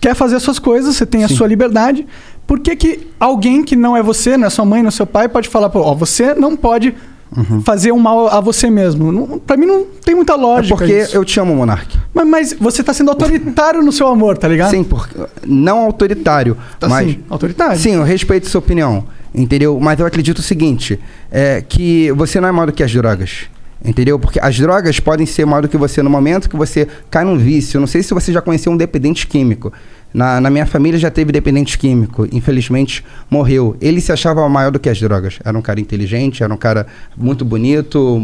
quer 0.00 0.14
fazer 0.14 0.36
as 0.36 0.42
suas 0.44 0.58
coisas, 0.60 0.94
você 0.96 1.04
tem 1.04 1.24
a 1.24 1.28
Sim. 1.28 1.34
sua 1.36 1.46
liberdade. 1.48 2.06
Por 2.48 2.58
que, 2.60 2.74
que 2.74 3.06
alguém 3.20 3.62
que 3.62 3.76
não 3.76 3.96
é 3.96 4.02
você, 4.02 4.36
não 4.36 4.46
é 4.46 4.50
sua 4.50 4.64
mãe, 4.64 4.82
não 4.82 4.88
é 4.88 4.90
seu 4.90 5.06
pai, 5.06 5.28
pode 5.28 5.48
falar, 5.48 5.68
pô, 5.70 5.80
ó, 5.80 5.94
você 5.94 6.34
não 6.34 6.56
pode 6.56 6.94
Uhum. 7.36 7.60
fazer 7.60 7.92
um 7.92 7.98
mal 7.98 8.26
a 8.28 8.40
você 8.40 8.70
mesmo? 8.70 9.38
Pra 9.46 9.54
mim 9.54 9.66
não 9.66 9.84
tem 10.02 10.14
muita 10.14 10.32
É 10.32 10.36
lógica 10.36 10.74
porque 10.78 11.00
isso. 11.00 11.14
eu 11.14 11.22
te 11.26 11.38
amo, 11.38 11.54
Monark. 11.54 11.98
Mas, 12.14 12.26
mas 12.26 12.56
você 12.58 12.82
tá 12.82 12.94
sendo 12.94 13.10
autoritário 13.10 13.82
no 13.82 13.92
seu 13.92 14.06
amor, 14.06 14.38
tá 14.38 14.48
ligado? 14.48 14.70
Sim, 14.70 14.82
porque 14.82 15.14
não 15.46 15.80
autoritário, 15.80 16.56
Tá 16.80 16.88
mas 16.88 17.10
sim, 17.10 17.18
autoritário. 17.28 17.78
sim, 17.78 17.92
eu 17.96 18.02
respeito 18.02 18.48
sua 18.48 18.60
opinião, 18.60 19.04
entendeu? 19.34 19.78
Mas 19.78 20.00
eu 20.00 20.06
acredito 20.06 20.38
o 20.38 20.42
seguinte, 20.42 20.98
é 21.30 21.60
que 21.68 22.10
você 22.12 22.40
não 22.40 22.48
é 22.48 22.52
maior 22.52 22.64
do 22.66 22.72
que 22.72 22.82
as 22.82 22.90
drogas. 22.90 23.40
Entendeu? 23.84 24.18
Porque 24.18 24.40
as 24.42 24.58
drogas 24.58 24.98
podem 24.98 25.24
ser 25.24 25.44
maior 25.44 25.60
do 25.62 25.68
que 25.68 25.76
você 25.76 26.02
no 26.02 26.10
momento 26.10 26.48
que 26.50 26.56
você 26.56 26.88
cai 27.08 27.22
num 27.24 27.36
vício. 27.38 27.78
Não 27.78 27.86
sei 27.86 28.02
se 28.02 28.12
você 28.12 28.32
já 28.32 28.40
conheceu 28.42 28.72
um 28.72 28.76
dependente 28.76 29.24
químico. 29.24 29.72
Na, 30.12 30.40
na 30.40 30.50
minha 30.50 30.66
família 30.66 30.98
já 30.98 31.10
teve 31.10 31.30
dependente 31.32 31.78
químico. 31.78 32.26
Infelizmente, 32.32 33.04
morreu. 33.30 33.76
Ele 33.80 34.00
se 34.00 34.10
achava 34.10 34.48
maior 34.48 34.70
do 34.70 34.78
que 34.78 34.88
as 34.88 34.98
drogas. 34.98 35.38
Era 35.44 35.56
um 35.56 35.62
cara 35.62 35.80
inteligente, 35.80 36.42
era 36.42 36.52
um 36.52 36.56
cara 36.56 36.86
muito 37.16 37.44
bonito, 37.44 38.18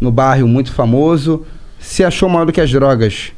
no 0.00 0.10
bairro 0.10 0.46
muito 0.46 0.72
famoso. 0.72 1.44
Se 1.78 2.04
achou 2.04 2.28
maior 2.28 2.46
do 2.46 2.52
que 2.52 2.60
as 2.60 2.70
drogas. 2.70 3.32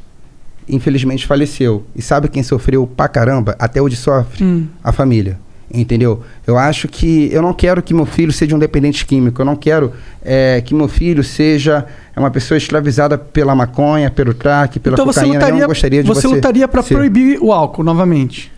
Infelizmente 0.69 1.25
faleceu. 1.25 1.85
E 1.95 2.01
sabe 2.01 2.27
quem 2.27 2.43
sofreu 2.43 2.85
pra 2.85 3.07
caramba? 3.07 3.55
Até 3.57 3.81
hoje 3.81 3.95
sofre? 3.95 4.43
Hum. 4.43 4.67
A 4.83 4.91
família. 4.91 5.39
Entendeu? 5.73 6.23
Eu 6.45 6.57
acho 6.57 6.87
que 6.87 7.29
eu 7.31 7.41
não 7.41 7.53
quero 7.53 7.81
que 7.83 7.93
meu 7.93 8.05
filho 8.05 8.31
seja 8.31 8.55
um 8.55 8.59
dependente 8.59 9.05
químico. 9.05 9.41
Eu 9.41 9.45
não 9.45 9.55
quero 9.55 9.91
é, 10.23 10.61
que 10.61 10.73
meu 10.73 10.87
filho 10.87 11.23
seja 11.23 11.85
uma 12.15 12.31
pessoa 12.31 12.57
escravizada 12.57 13.17
pela 13.17 13.53
maconha, 13.53 14.09
pelo 14.09 14.33
crack, 14.33 14.79
pela 14.79 14.93
então 14.95 15.05
você 15.05 15.19
cocaína. 15.19 15.35
eu 15.35 15.39
lutaria, 15.39 15.61
não 15.61 15.67
gostaria 15.67 16.03
de 16.03 16.07
você 16.07 16.21
você 16.21 16.27
lutaria 16.27 16.67
para 16.67 16.81
proibir 16.81 17.37
o 17.41 17.51
álcool 17.51 17.83
novamente. 17.83 18.51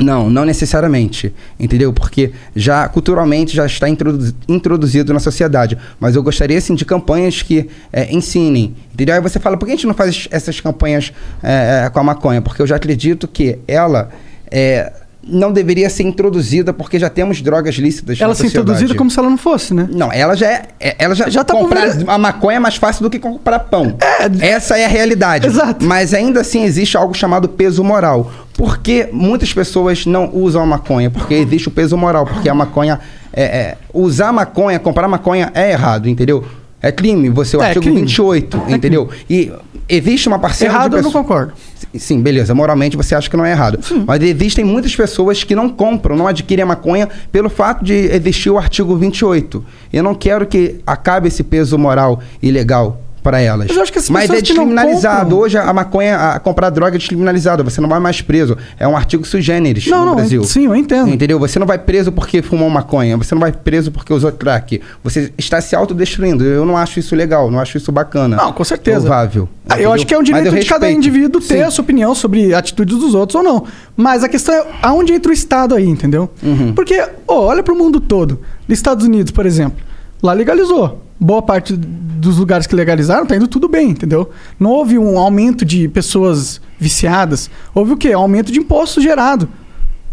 Não, 0.00 0.30
não 0.30 0.44
necessariamente, 0.44 1.34
entendeu? 1.58 1.92
Porque 1.92 2.30
já 2.54 2.88
culturalmente 2.88 3.54
já 3.56 3.66
está 3.66 3.88
introdu- 3.88 4.32
introduzido 4.48 5.12
na 5.12 5.18
sociedade. 5.18 5.76
Mas 5.98 6.14
eu 6.14 6.22
gostaria 6.22 6.60
sim 6.60 6.74
de 6.76 6.84
campanhas 6.84 7.42
que 7.42 7.68
é, 7.92 8.12
ensinem, 8.14 8.76
entendeu? 8.94 9.16
Aí 9.16 9.20
você 9.20 9.40
fala, 9.40 9.56
por 9.56 9.66
que 9.66 9.72
a 9.72 9.74
gente 9.74 9.86
não 9.88 9.94
faz 9.94 10.28
essas 10.30 10.60
campanhas 10.60 11.12
é, 11.42 11.90
com 11.92 11.98
a 11.98 12.04
maconha? 12.04 12.40
Porque 12.40 12.62
eu 12.62 12.66
já 12.66 12.76
acredito 12.76 13.26
que 13.26 13.58
ela 13.66 14.10
é, 14.50 14.92
não 15.28 15.52
deveria 15.52 15.88
ser 15.90 16.04
introduzida 16.04 16.72
porque 16.72 16.98
já 16.98 17.08
temos 17.10 17.42
drogas 17.42 17.74
lícitas 17.76 18.20
Ela 18.20 18.34
ser 18.34 18.46
introduzida 18.46 18.94
como 18.94 19.10
se 19.10 19.18
ela 19.18 19.28
não 19.28 19.36
fosse, 19.38 19.74
né? 19.74 19.88
Não, 19.92 20.12
ela 20.12 20.34
já 20.36 20.46
é. 20.50 20.62
é- 20.80 20.96
Ela 20.98 21.14
já, 21.14 21.28
Já 21.28 21.44
tá 21.44 21.52
comprar 21.54 21.86
conver- 21.92 22.08
a 22.10 22.18
maconha 22.18 22.56
é 22.56 22.60
mais 22.60 22.76
fácil 22.76 23.02
do 23.02 23.10
que 23.10 23.18
comprar 23.18 23.58
pão. 23.60 23.94
Essa 24.40 24.78
é 24.78 24.84
a 24.84 24.88
realidade. 24.88 25.46
Exato. 25.46 25.84
Mas 25.84 26.12
ainda 26.14 26.40
assim 26.40 26.64
existe 26.64 26.96
algo 26.96 27.14
chamado 27.14 27.48
peso 27.48 27.84
moral. 27.84 28.30
Por 28.56 28.78
que 28.78 29.08
muitas 29.12 29.52
pessoas 29.52 30.04
não 30.06 30.30
usam 30.34 30.62
a 30.62 30.66
maconha? 30.66 31.10
Porque 31.10 31.34
existe 31.34 31.68
o 31.68 31.70
peso 31.70 31.96
moral. 31.96 32.26
Porque 32.26 32.48
a 32.48 32.54
maconha. 32.54 32.98
É, 33.32 33.42
é- 33.44 33.76
usar 33.92 34.32
maconha, 34.32 34.78
comprar 34.78 35.06
maconha 35.06 35.50
é 35.54 35.70
errado, 35.72 36.08
entendeu? 36.08 36.44
É 36.80 36.92
crime, 36.92 37.28
você 37.28 37.56
é 37.56 37.58
o 37.58 37.62
É, 37.62 37.66
artigo 37.66 37.84
crime. 37.84 38.00
28, 38.02 38.62
entendeu? 38.68 39.08
E 39.28 39.50
existe 39.88 40.28
uma 40.28 40.38
parcela 40.38 40.72
Errado 40.74 40.90
de 40.92 40.96
eu 40.98 41.02
não 41.02 41.10
pessoas. 41.10 41.26
concordo. 41.26 41.52
Sim, 41.96 42.20
beleza. 42.20 42.54
Moralmente 42.54 42.96
você 42.96 43.14
acha 43.14 43.28
que 43.28 43.36
não 43.36 43.44
é 43.44 43.50
errado. 43.50 43.78
Mas 44.06 44.22
existem 44.22 44.64
muitas 44.64 44.94
pessoas 44.94 45.42
que 45.42 45.54
não 45.56 45.68
compram, 45.68 46.14
não 46.16 46.26
adquirem 46.28 46.62
a 46.62 46.66
maconha 46.66 47.08
pelo 47.32 47.48
fato 47.50 47.84
de 47.84 47.94
existir 47.94 48.50
o 48.50 48.58
artigo 48.58 48.94
28. 48.96 49.64
Eu 49.92 50.02
não 50.02 50.14
quero 50.14 50.46
que 50.46 50.80
acabe 50.86 51.28
esse 51.28 51.42
peso 51.42 51.76
moral 51.78 52.20
e 52.42 52.50
legal 52.50 53.00
para 53.22 53.40
elas. 53.40 53.68
Mas 53.74 54.08
Mas 54.10 54.30
é 54.30 54.40
descriminalizado. 54.40 55.38
Hoje 55.38 55.58
a 55.58 55.72
maconha, 55.72 56.16
a 56.32 56.40
comprar 56.40 56.70
droga 56.70 56.96
é 56.96 56.98
descriminalizada. 56.98 57.62
Você 57.62 57.80
não 57.80 57.88
vai 57.88 58.00
mais 58.00 58.20
preso. 58.20 58.56
É 58.78 58.86
um 58.86 58.96
artigo 58.96 59.26
sui 59.26 59.42
generis 59.42 59.86
Não, 59.86 60.00
no 60.00 60.06
não, 60.06 60.14
Brasil. 60.16 60.42
sim, 60.44 60.66
eu 60.66 60.74
entendo. 60.74 61.10
Entendeu? 61.10 61.38
Você 61.38 61.58
não 61.58 61.66
vai 61.66 61.78
preso 61.78 62.12
porque 62.12 62.42
fumou 62.42 62.68
maconha. 62.70 63.16
Você 63.16 63.34
não 63.34 63.40
vai 63.40 63.52
preso 63.52 63.90
porque 63.90 64.12
usou 64.12 64.30
crack. 64.32 64.80
Você 65.02 65.32
está 65.36 65.60
se 65.60 65.74
autodestruindo. 65.74 66.44
Eu 66.44 66.64
não 66.64 66.76
acho 66.76 66.98
isso 66.98 67.14
legal. 67.14 67.50
Não 67.50 67.58
acho 67.58 67.76
isso 67.76 67.90
bacana. 67.92 68.36
Não, 68.36 68.52
com 68.52 68.64
certeza. 68.64 69.00
Louvável. 69.00 69.48
Ah, 69.68 69.80
eu 69.80 69.92
acho 69.92 70.06
que 70.06 70.14
é 70.14 70.18
um 70.18 70.22
direito 70.22 70.54
de 70.58 70.66
cada 70.66 70.90
indivíduo 70.90 71.40
ter 71.40 71.58
Sim. 71.58 71.62
a 71.62 71.70
sua 71.70 71.82
opinião 71.82 72.14
sobre 72.14 72.54
atitudes 72.54 72.98
dos 72.98 73.14
outros 73.14 73.34
ou 73.36 73.42
não. 73.42 73.64
Mas 73.96 74.24
a 74.24 74.28
questão 74.28 74.54
é 74.54 74.64
aonde 74.80 75.12
entra 75.12 75.30
o 75.30 75.34
Estado 75.34 75.74
aí, 75.74 75.86
entendeu? 75.86 76.30
Uhum. 76.42 76.72
Porque, 76.72 77.06
ó, 77.26 77.46
olha 77.46 77.62
pro 77.62 77.76
mundo 77.76 78.00
todo. 78.00 78.40
Nos 78.66 78.78
Estados 78.78 79.04
Unidos, 79.06 79.30
por 79.30 79.44
exemplo, 79.44 79.78
lá 80.22 80.32
legalizou. 80.32 81.02
Boa 81.20 81.42
parte 81.42 81.74
dos 81.76 82.38
lugares 82.38 82.66
que 82.66 82.74
legalizaram 82.74 83.26
tá 83.26 83.36
indo 83.36 83.48
tudo 83.48 83.68
bem, 83.68 83.90
entendeu? 83.90 84.30
Não 84.58 84.70
houve 84.70 84.98
um 84.98 85.18
aumento 85.18 85.64
de 85.64 85.88
pessoas 85.88 86.60
viciadas. 86.78 87.50
Houve 87.74 87.92
o 87.92 87.96
quê? 87.96 88.14
Um 88.14 88.20
aumento 88.20 88.52
de 88.52 88.58
imposto 88.58 89.00
gerado. 89.00 89.48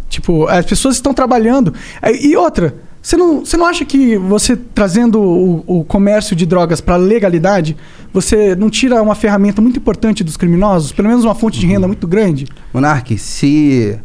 Tipo, 0.10 0.48
as 0.48 0.66
pessoas 0.66 0.96
estão 0.96 1.14
trabalhando. 1.14 1.74
É, 2.02 2.16
E 2.16 2.36
outra, 2.36 2.76
você 3.06 3.18
não, 3.18 3.46
você 3.46 3.56
não 3.56 3.68
acha 3.68 3.86
que 3.86 4.18
você 4.18 4.56
trazendo 4.56 5.22
o, 5.22 5.64
o 5.68 5.84
comércio 5.84 6.36
de 6.36 6.44
drogas 6.44 6.82
para 6.82 6.96
legalidade, 6.96 7.78
você 8.12 8.56
não 8.56 8.68
tira 8.68 9.00
uma 9.00 9.14
ferramenta 9.14 9.62
muito 9.62 9.78
importante 9.78 10.24
dos 10.24 10.36
criminosos? 10.36 10.92
Pelo 10.92 11.10
menos 11.10 11.24
uma 11.24 11.36
fonte 11.36 11.60
de 11.60 11.68
renda 11.68 11.86
muito 11.86 12.08
grande? 12.08 12.48
Monark, 12.74 13.16
se 13.20 14.00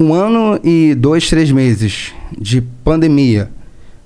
um 0.00 0.12
ano 0.12 0.58
e 0.64 0.96
dois, 0.96 1.28
três 1.28 1.52
meses 1.52 2.12
de 2.36 2.60
pandemia 2.60 3.48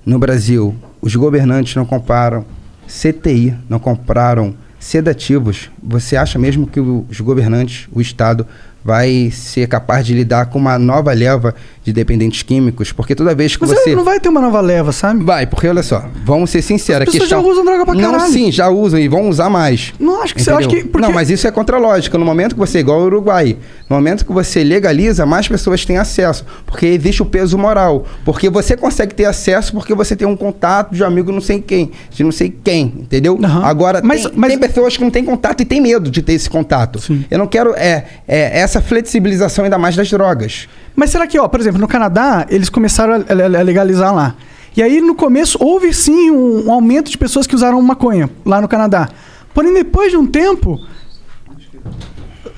no 0.04 0.18
Brasil, 0.18 0.74
os 1.06 1.14
governantes 1.14 1.76
não 1.76 1.86
compraram 1.86 2.44
CTI, 2.88 3.54
não 3.68 3.78
compraram 3.78 4.56
sedativos, 4.76 5.70
você 5.80 6.16
acha 6.16 6.36
mesmo 6.36 6.66
que 6.66 6.80
os 6.80 7.20
governantes, 7.20 7.88
o 7.92 8.00
Estado, 8.00 8.44
vai 8.84 9.30
ser 9.30 9.68
capaz 9.68 10.04
de 10.04 10.12
lidar 10.12 10.46
com 10.46 10.58
uma 10.58 10.76
nova 10.76 11.12
leva 11.12 11.54
de 11.86 11.92
dependentes 11.92 12.42
químicos? 12.42 12.90
Porque 12.90 13.14
toda 13.14 13.32
vez 13.32 13.54
que 13.56 13.64
Mas 13.64 13.70
você... 13.78 13.94
não 13.94 14.02
vai 14.04 14.18
ter 14.18 14.28
uma 14.28 14.40
nova 14.40 14.60
leva, 14.60 14.90
sabe? 14.90 15.22
Vai, 15.24 15.46
porque 15.46 15.68
olha 15.68 15.82
só, 15.84 16.04
vamos 16.24 16.50
ser 16.50 16.60
sinceros. 16.60 17.02
As 17.02 17.12
pessoas 17.14 17.28
questão- 17.30 17.42
já 17.42 17.48
usam 17.48 17.64
droga 17.64 17.84
pra 17.86 17.94
Não, 17.94 18.10
caralho. 18.12 18.32
sim, 18.32 18.50
já 18.50 18.68
usam 18.68 18.98
e 18.98 19.06
vão 19.06 19.28
usar 19.28 19.48
mais. 19.48 19.94
Não 20.00 20.20
acho 20.20 20.34
que 20.34 20.42
você 20.42 20.50
acha 20.50 20.62
Entendeu? 20.62 20.82
que. 20.84 20.88
Porque... 20.90 21.06
Não, 21.06 21.14
mas 21.14 21.30
isso 21.30 21.46
é 21.46 21.50
contra 21.52 21.76
a 21.76 21.80
lógica. 21.80 22.18
No 22.18 22.24
momento 22.24 22.54
que 22.54 22.58
você, 22.58 22.80
igual 22.80 23.00
o 23.00 23.04
Uruguai, 23.04 23.56
no 23.88 23.94
momento 23.96 24.26
que 24.26 24.32
você 24.32 24.64
legaliza, 24.64 25.24
mais 25.24 25.46
pessoas 25.46 25.84
têm 25.84 25.96
acesso. 25.96 26.44
Porque 26.66 26.86
existe 26.86 27.22
o 27.22 27.26
peso 27.26 27.56
moral. 27.56 28.04
Porque 28.24 28.50
você 28.50 28.76
consegue 28.76 29.14
ter 29.14 29.26
acesso 29.26 29.72
porque 29.72 29.94
você 29.94 30.16
tem 30.16 30.26
um 30.26 30.36
contato 30.36 30.92
de 30.92 31.04
amigo 31.04 31.30
não 31.30 31.40
sei 31.40 31.60
quem, 31.60 31.92
de 32.10 32.24
não 32.24 32.32
sei 32.32 32.52
quem, 32.64 32.92
entendeu? 32.98 33.38
Aham. 33.42 33.64
Agora, 33.64 34.00
Mas- 34.02 34.22
tem, 34.22 34.32
mas- 34.34 34.50
tem 34.50 34.58
pessoas 34.58 34.96
que 34.96 35.04
não 35.04 35.10
têm 35.10 35.24
contato 35.24 35.60
e 35.60 35.64
têm 35.64 35.80
medo 35.80 36.10
de 36.10 36.20
ter 36.20 36.32
esse 36.32 36.50
contato. 36.50 36.98
Sim. 37.00 37.24
Eu 37.30 37.38
não 37.38 37.46
quero 37.46 37.74
é, 37.76 38.04
é, 38.26 38.58
essa 38.58 38.80
flexibilização 38.80 39.64
ainda 39.64 39.78
mais 39.78 39.94
das 39.94 40.10
drogas. 40.10 40.68
Mas 40.96 41.10
será 41.10 41.26
que, 41.26 41.38
ó, 41.38 41.46
por 41.46 41.60
exemplo, 41.60 41.78
no 41.80 41.86
Canadá, 41.86 42.46
eles 42.48 42.68
começaram 42.70 43.14
a, 43.14 43.16
a- 43.58 43.62
legalizar 43.62 44.12
lá. 44.14 44.34
E 44.76 44.82
aí, 44.82 45.00
no 45.00 45.14
começo, 45.14 45.56
houve 45.60 45.92
sim 45.92 46.30
um, 46.30 46.66
um 46.66 46.72
aumento 46.72 47.10
de 47.10 47.16
pessoas 47.18 47.46
que 47.46 47.54
usaram 47.54 47.80
maconha 47.82 48.28
lá 48.44 48.60
no 48.60 48.66
Canadá. 48.68 49.08
Porém, 49.54 49.72
depois 49.72 50.10
de 50.10 50.16
um 50.16 50.26
tempo. 50.26 50.78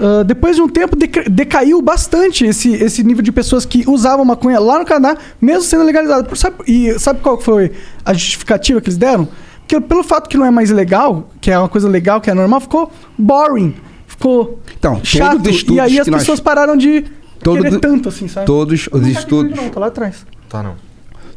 ah, 0.00 0.22
depois 0.24 0.56
de 0.56 0.62
um 0.62 0.68
tempo, 0.68 0.96
deca- 0.96 1.24
decaiu 1.28 1.80
bastante 1.82 2.44
esse, 2.44 2.72
esse 2.74 3.02
nível 3.04 3.22
de 3.22 3.32
pessoas 3.32 3.64
que 3.64 3.84
usavam 3.88 4.24
maconha 4.24 4.58
lá 4.60 4.78
no 4.78 4.84
Canadá, 4.84 5.18
mesmo 5.40 5.62
sendo 5.62 5.84
legalizado. 5.84 6.34
Sabe, 6.36 6.56
e 6.66 6.98
sabe 6.98 7.20
qual 7.20 7.40
foi 7.40 7.72
a 8.04 8.12
justificativa 8.14 8.80
que 8.80 8.88
eles 8.88 8.96
deram? 8.98 9.28
Porque 9.60 9.80
pelo 9.80 10.02
fato 10.02 10.28
que 10.28 10.36
não 10.36 10.46
é 10.46 10.50
mais 10.50 10.70
legal, 10.70 11.28
que 11.40 11.50
é 11.50 11.58
uma 11.58 11.68
coisa 11.68 11.88
legal, 11.88 12.20
que 12.20 12.30
é 12.30 12.34
normal, 12.34 12.60
ficou 12.60 12.90
boring. 13.18 13.74
Ficou 14.06 14.58
Então, 14.78 14.98
chato. 15.04 15.48
E 15.70 15.78
aí 15.78 15.98
as 15.98 16.04
que 16.04 16.10
nós- 16.10 16.22
pessoas 16.22 16.40
pararam 16.40 16.76
de 16.76 17.04
Todo 17.42 17.56
querer 17.58 17.70
do- 17.70 17.80
tanto 17.80 18.08
assim, 18.08 18.28
sabe? 18.28 18.46
Todos 18.46 18.88
os 18.92 19.00
Não 19.00 19.12
tá 19.12 19.18
estudos. 19.20 19.50
comigo 19.52 19.62
Não, 19.62 19.70
tá 19.70 19.80
lá 19.80 19.86
atrás. 19.86 20.26
Tá, 20.48 20.62
não. 20.62 20.74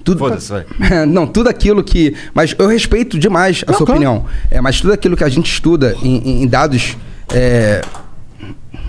Tudo, 0.04 0.18
Foda-se, 0.18 0.50
vai. 0.52 0.66
não, 1.08 1.28
tudo 1.28 1.48
aquilo 1.50 1.84
que. 1.84 2.16
Mas 2.34 2.56
eu 2.58 2.68
respeito 2.68 3.20
demais 3.20 3.64
a 3.68 3.72
Não, 3.72 3.78
sua 3.78 3.86
claro. 3.86 4.02
opinião. 4.02 4.26
É, 4.50 4.60
mas 4.60 4.82
tudo 4.82 4.94
aquilo 4.94 5.16
que 5.16 5.24
a 5.24 5.30
gente 5.30 5.52
estuda 5.52 5.96
em, 6.02 6.18
em- 6.18 6.44
em 6.44 6.48
dados. 6.48 6.98
é, 7.34 7.82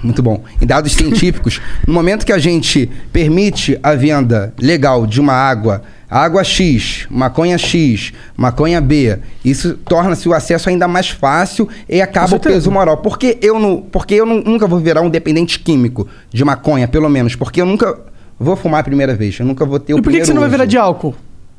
muito 0.02 0.22
bom. 0.22 0.42
Em 0.60 0.66
dados 0.66 0.92
científicos, 0.92 1.60
no 1.86 1.92
momento 1.94 2.26
que 2.26 2.32
a 2.32 2.38
gente 2.38 2.90
permite 3.12 3.78
a 3.82 3.94
venda 3.94 4.52
legal 4.60 5.06
de 5.06 5.20
uma 5.20 5.32
água, 5.32 5.82
água 6.10 6.42
X, 6.44 7.06
maconha 7.10 7.56
X, 7.56 8.12
maconha 8.36 8.80
B, 8.80 9.18
isso 9.44 9.74
torna-se 9.84 10.28
o 10.28 10.34
acesso 10.34 10.68
ainda 10.68 10.86
mais 10.88 11.08
fácil 11.08 11.68
e 11.88 12.02
acaba 12.02 12.36
o 12.36 12.40
peso 12.40 12.70
moral. 12.70 12.98
Por 12.98 13.18
que 13.18 13.38
eu, 13.40 13.58
não, 13.58 13.80
porque 13.80 14.14
eu 14.14 14.26
não- 14.26 14.42
nunca 14.42 14.66
vou 14.66 14.78
virar 14.78 15.00
um 15.00 15.08
dependente 15.10 15.58
químico 15.58 16.06
de 16.30 16.44
maconha, 16.44 16.86
pelo 16.88 17.08
menos? 17.08 17.34
Porque 17.34 17.60
eu 17.60 17.66
nunca 17.66 17.98
vou 18.38 18.56
fumar 18.56 18.80
a 18.80 18.84
primeira 18.84 19.14
vez. 19.14 19.38
Eu 19.38 19.46
nunca 19.46 19.64
vou 19.64 19.78
ter 19.78 19.94
o 19.94 19.98
E 19.98 20.02
por 20.02 20.12
que, 20.12 20.24
você 20.24 20.34
não 20.34 20.40
vai 20.40 20.50
virar 20.50 20.66
de 20.66 20.76
álcool? 20.76 21.14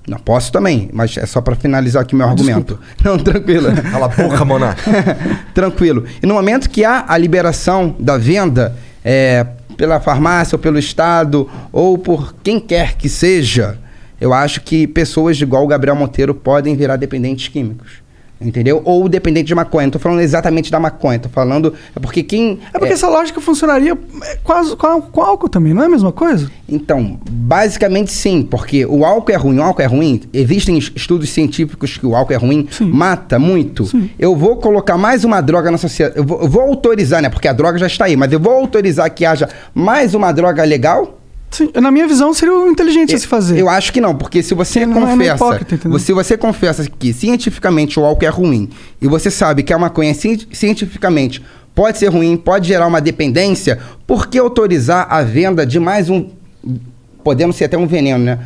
Não, 0.07 0.17
posso 0.17 0.51
também, 0.51 0.89
mas 0.91 1.17
é 1.17 1.25
só 1.25 1.39
pra 1.39 1.55
finalizar 1.55 2.01
aqui 2.01 2.13
meu 2.13 2.27
argumento. 2.27 2.77
Não, 3.03 3.17
tranquilo. 3.17 3.69
Cala 3.89 4.07
a 4.07 4.09
boca, 4.09 4.43
Monar. 4.43 4.75
tranquilo. 5.53 6.03
E 6.21 6.25
no 6.25 6.33
momento 6.33 6.69
que 6.69 6.83
há 6.83 7.05
a 7.07 7.17
liberação 7.17 7.95
da 7.97 8.17
venda 8.17 8.75
é, 9.03 9.45
pela 9.77 10.01
farmácia 10.01 10.55
ou 10.55 10.59
pelo 10.59 10.77
Estado 10.77 11.49
ou 11.71 11.97
por 11.97 12.35
quem 12.43 12.59
quer 12.59 12.95
que 12.95 13.07
seja, 13.07 13.77
eu 14.19 14.33
acho 14.33 14.61
que 14.61 14.85
pessoas 14.87 15.39
igual 15.39 15.63
o 15.63 15.67
Gabriel 15.67 15.95
Monteiro 15.95 16.35
podem 16.35 16.75
virar 16.75 16.97
dependentes 16.97 17.47
químicos. 17.47 18.02
Entendeu? 18.43 18.81
Ou 18.83 19.07
dependente 19.07 19.47
de 19.47 19.55
maconha. 19.55 19.87
Não 19.87 19.91
tô 19.91 19.99
falando 19.99 20.19
exatamente 20.21 20.71
da 20.71 20.79
maconha, 20.79 21.17
tô 21.19 21.29
falando. 21.29 21.73
É 21.95 21.99
porque 21.99 22.21
quem. 22.23 22.59
É 22.73 22.77
porque 22.79 22.93
essa 22.93 23.07
lógica 23.07 23.39
funcionaria 23.39 23.97
é, 24.23 24.37
quase 24.43 24.75
com, 24.75 25.01
com 25.01 25.21
álcool 25.21 25.47
também, 25.49 25.73
não 25.73 25.83
é 25.83 25.85
a 25.85 25.89
mesma 25.89 26.11
coisa? 26.11 26.51
Então, 26.67 27.19
basicamente 27.29 28.11
sim, 28.11 28.41
porque 28.43 28.85
o 28.85 29.05
álcool 29.05 29.31
é 29.31 29.35
ruim, 29.35 29.59
o 29.59 29.63
álcool 29.63 29.81
é 29.81 29.85
ruim. 29.85 30.21
Existem 30.33 30.77
es- 30.77 30.91
estudos 30.95 31.29
científicos 31.29 31.97
que 31.97 32.05
o 32.05 32.15
álcool 32.15 32.33
é 32.33 32.37
ruim, 32.37 32.67
Sim. 32.71 32.85
mata 32.91 33.37
muito. 33.39 33.85
Sim. 33.85 34.09
Eu 34.17 34.35
vou 34.35 34.57
colocar 34.57 34.97
mais 34.97 35.23
uma 35.23 35.39
droga 35.41 35.69
na 35.71 35.77
sociedade. 35.77 36.17
Eu 36.17 36.23
vou, 36.23 36.41
eu 36.41 36.47
vou 36.49 36.61
autorizar, 36.63 37.21
né? 37.21 37.29
Porque 37.29 37.47
a 37.47 37.53
droga 37.53 37.77
já 37.77 37.87
está 37.87 38.05
aí, 38.05 38.15
mas 38.15 38.31
eu 38.31 38.39
vou 38.39 38.53
autorizar 38.53 39.09
que 39.09 39.25
haja 39.25 39.47
mais 39.73 40.13
uma 40.13 40.31
droga 40.31 40.63
legal? 40.63 41.19
Na 41.81 41.91
minha 41.91 42.07
visão 42.07 42.33
seria 42.33 42.53
o 42.53 42.67
inteligente 42.69 43.13
a 43.15 43.17
se 43.17 43.27
fazer. 43.27 43.59
Eu 43.59 43.69
acho 43.69 43.91
que 43.93 43.99
não, 44.01 44.15
porque 44.15 44.41
se 44.43 44.53
você 44.53 44.85
Não 44.85 44.97
é 44.97 45.15
meio 45.15 45.31
confessa, 45.31 45.35
hipócrita, 45.35 45.75
entendeu? 45.75 45.99
se 45.99 46.13
você 46.13 46.37
confessa 46.37 46.87
que 46.89 47.13
cientificamente 47.13 47.99
o 47.99 48.05
álcool 48.05 48.25
é 48.25 48.29
ruim 48.29 48.69
e 49.01 49.07
você 49.07 49.29
sabe 49.29 49.63
que 49.63 49.71
a 49.73 49.77
maconha 49.79 50.13
ci- 50.13 50.47
cientificamente 50.51 51.43
pode 51.75 51.97
ser 51.97 52.07
ruim, 52.07 52.37
pode 52.37 52.67
gerar 52.67 52.87
uma 52.87 53.01
dependência, 53.01 53.79
por 54.05 54.27
que 54.27 54.37
autorizar 54.37 55.07
a 55.09 55.21
venda 55.23 55.65
de 55.65 55.79
mais 55.79 56.09
um 56.09 56.29
podendo 57.23 57.53
ser 57.53 57.65
até 57.65 57.77
um 57.77 57.87
veneno, 57.87 58.23
né? 58.23 58.39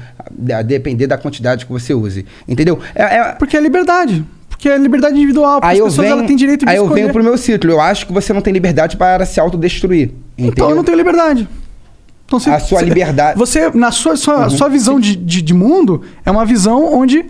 A 0.53 0.61
depender 0.61 1.07
da 1.07 1.17
quantidade 1.17 1.65
que 1.65 1.71
você 1.71 1.93
use. 1.93 2.25
Entendeu? 2.47 2.79
É, 2.93 3.03
é- 3.17 3.23
Porque 3.33 3.57
é 3.57 3.59
liberdade. 3.59 4.23
Porque 4.49 4.69
é 4.69 4.77
liberdade 4.77 5.15
individual. 5.15 5.59
Aí 5.63 5.73
as 5.73 5.79
eu 5.79 5.85
pessoas 5.85 6.07
venho, 6.09 6.25
têm 6.27 6.35
direito 6.35 6.65
de 6.65 6.71
aí 6.71 6.77
eu 6.77 6.83
escolher. 6.83 7.01
venho 7.01 7.13
pro 7.13 7.23
meu 7.23 7.37
ciclo. 7.37 7.71
Eu 7.71 7.81
acho 7.81 8.05
que 8.07 8.13
você 8.13 8.33
não 8.33 8.41
tem 8.41 8.53
liberdade 8.53 8.95
para 8.97 9.25
se 9.25 9.39
autodestruir. 9.39 10.11
Então 10.37 10.47
entendeu? 10.47 10.69
eu 10.69 10.75
não 10.75 10.83
tenho 10.83 10.97
liberdade. 10.97 11.47
Então, 12.27 12.39
você- 12.39 12.49
a 12.49 12.59
sua 12.59 12.81
liberdade. 12.81 13.39
Você, 13.39 13.71
na 13.73 13.89
sua, 13.89 14.15
sua, 14.17 14.49
sua 14.49 14.67
visão 14.69 14.99
de, 14.99 15.15
de, 15.15 15.41
de 15.41 15.53
mundo, 15.53 16.03
é 16.25 16.29
uma 16.29 16.45
visão 16.45 16.93
onde 16.93 17.25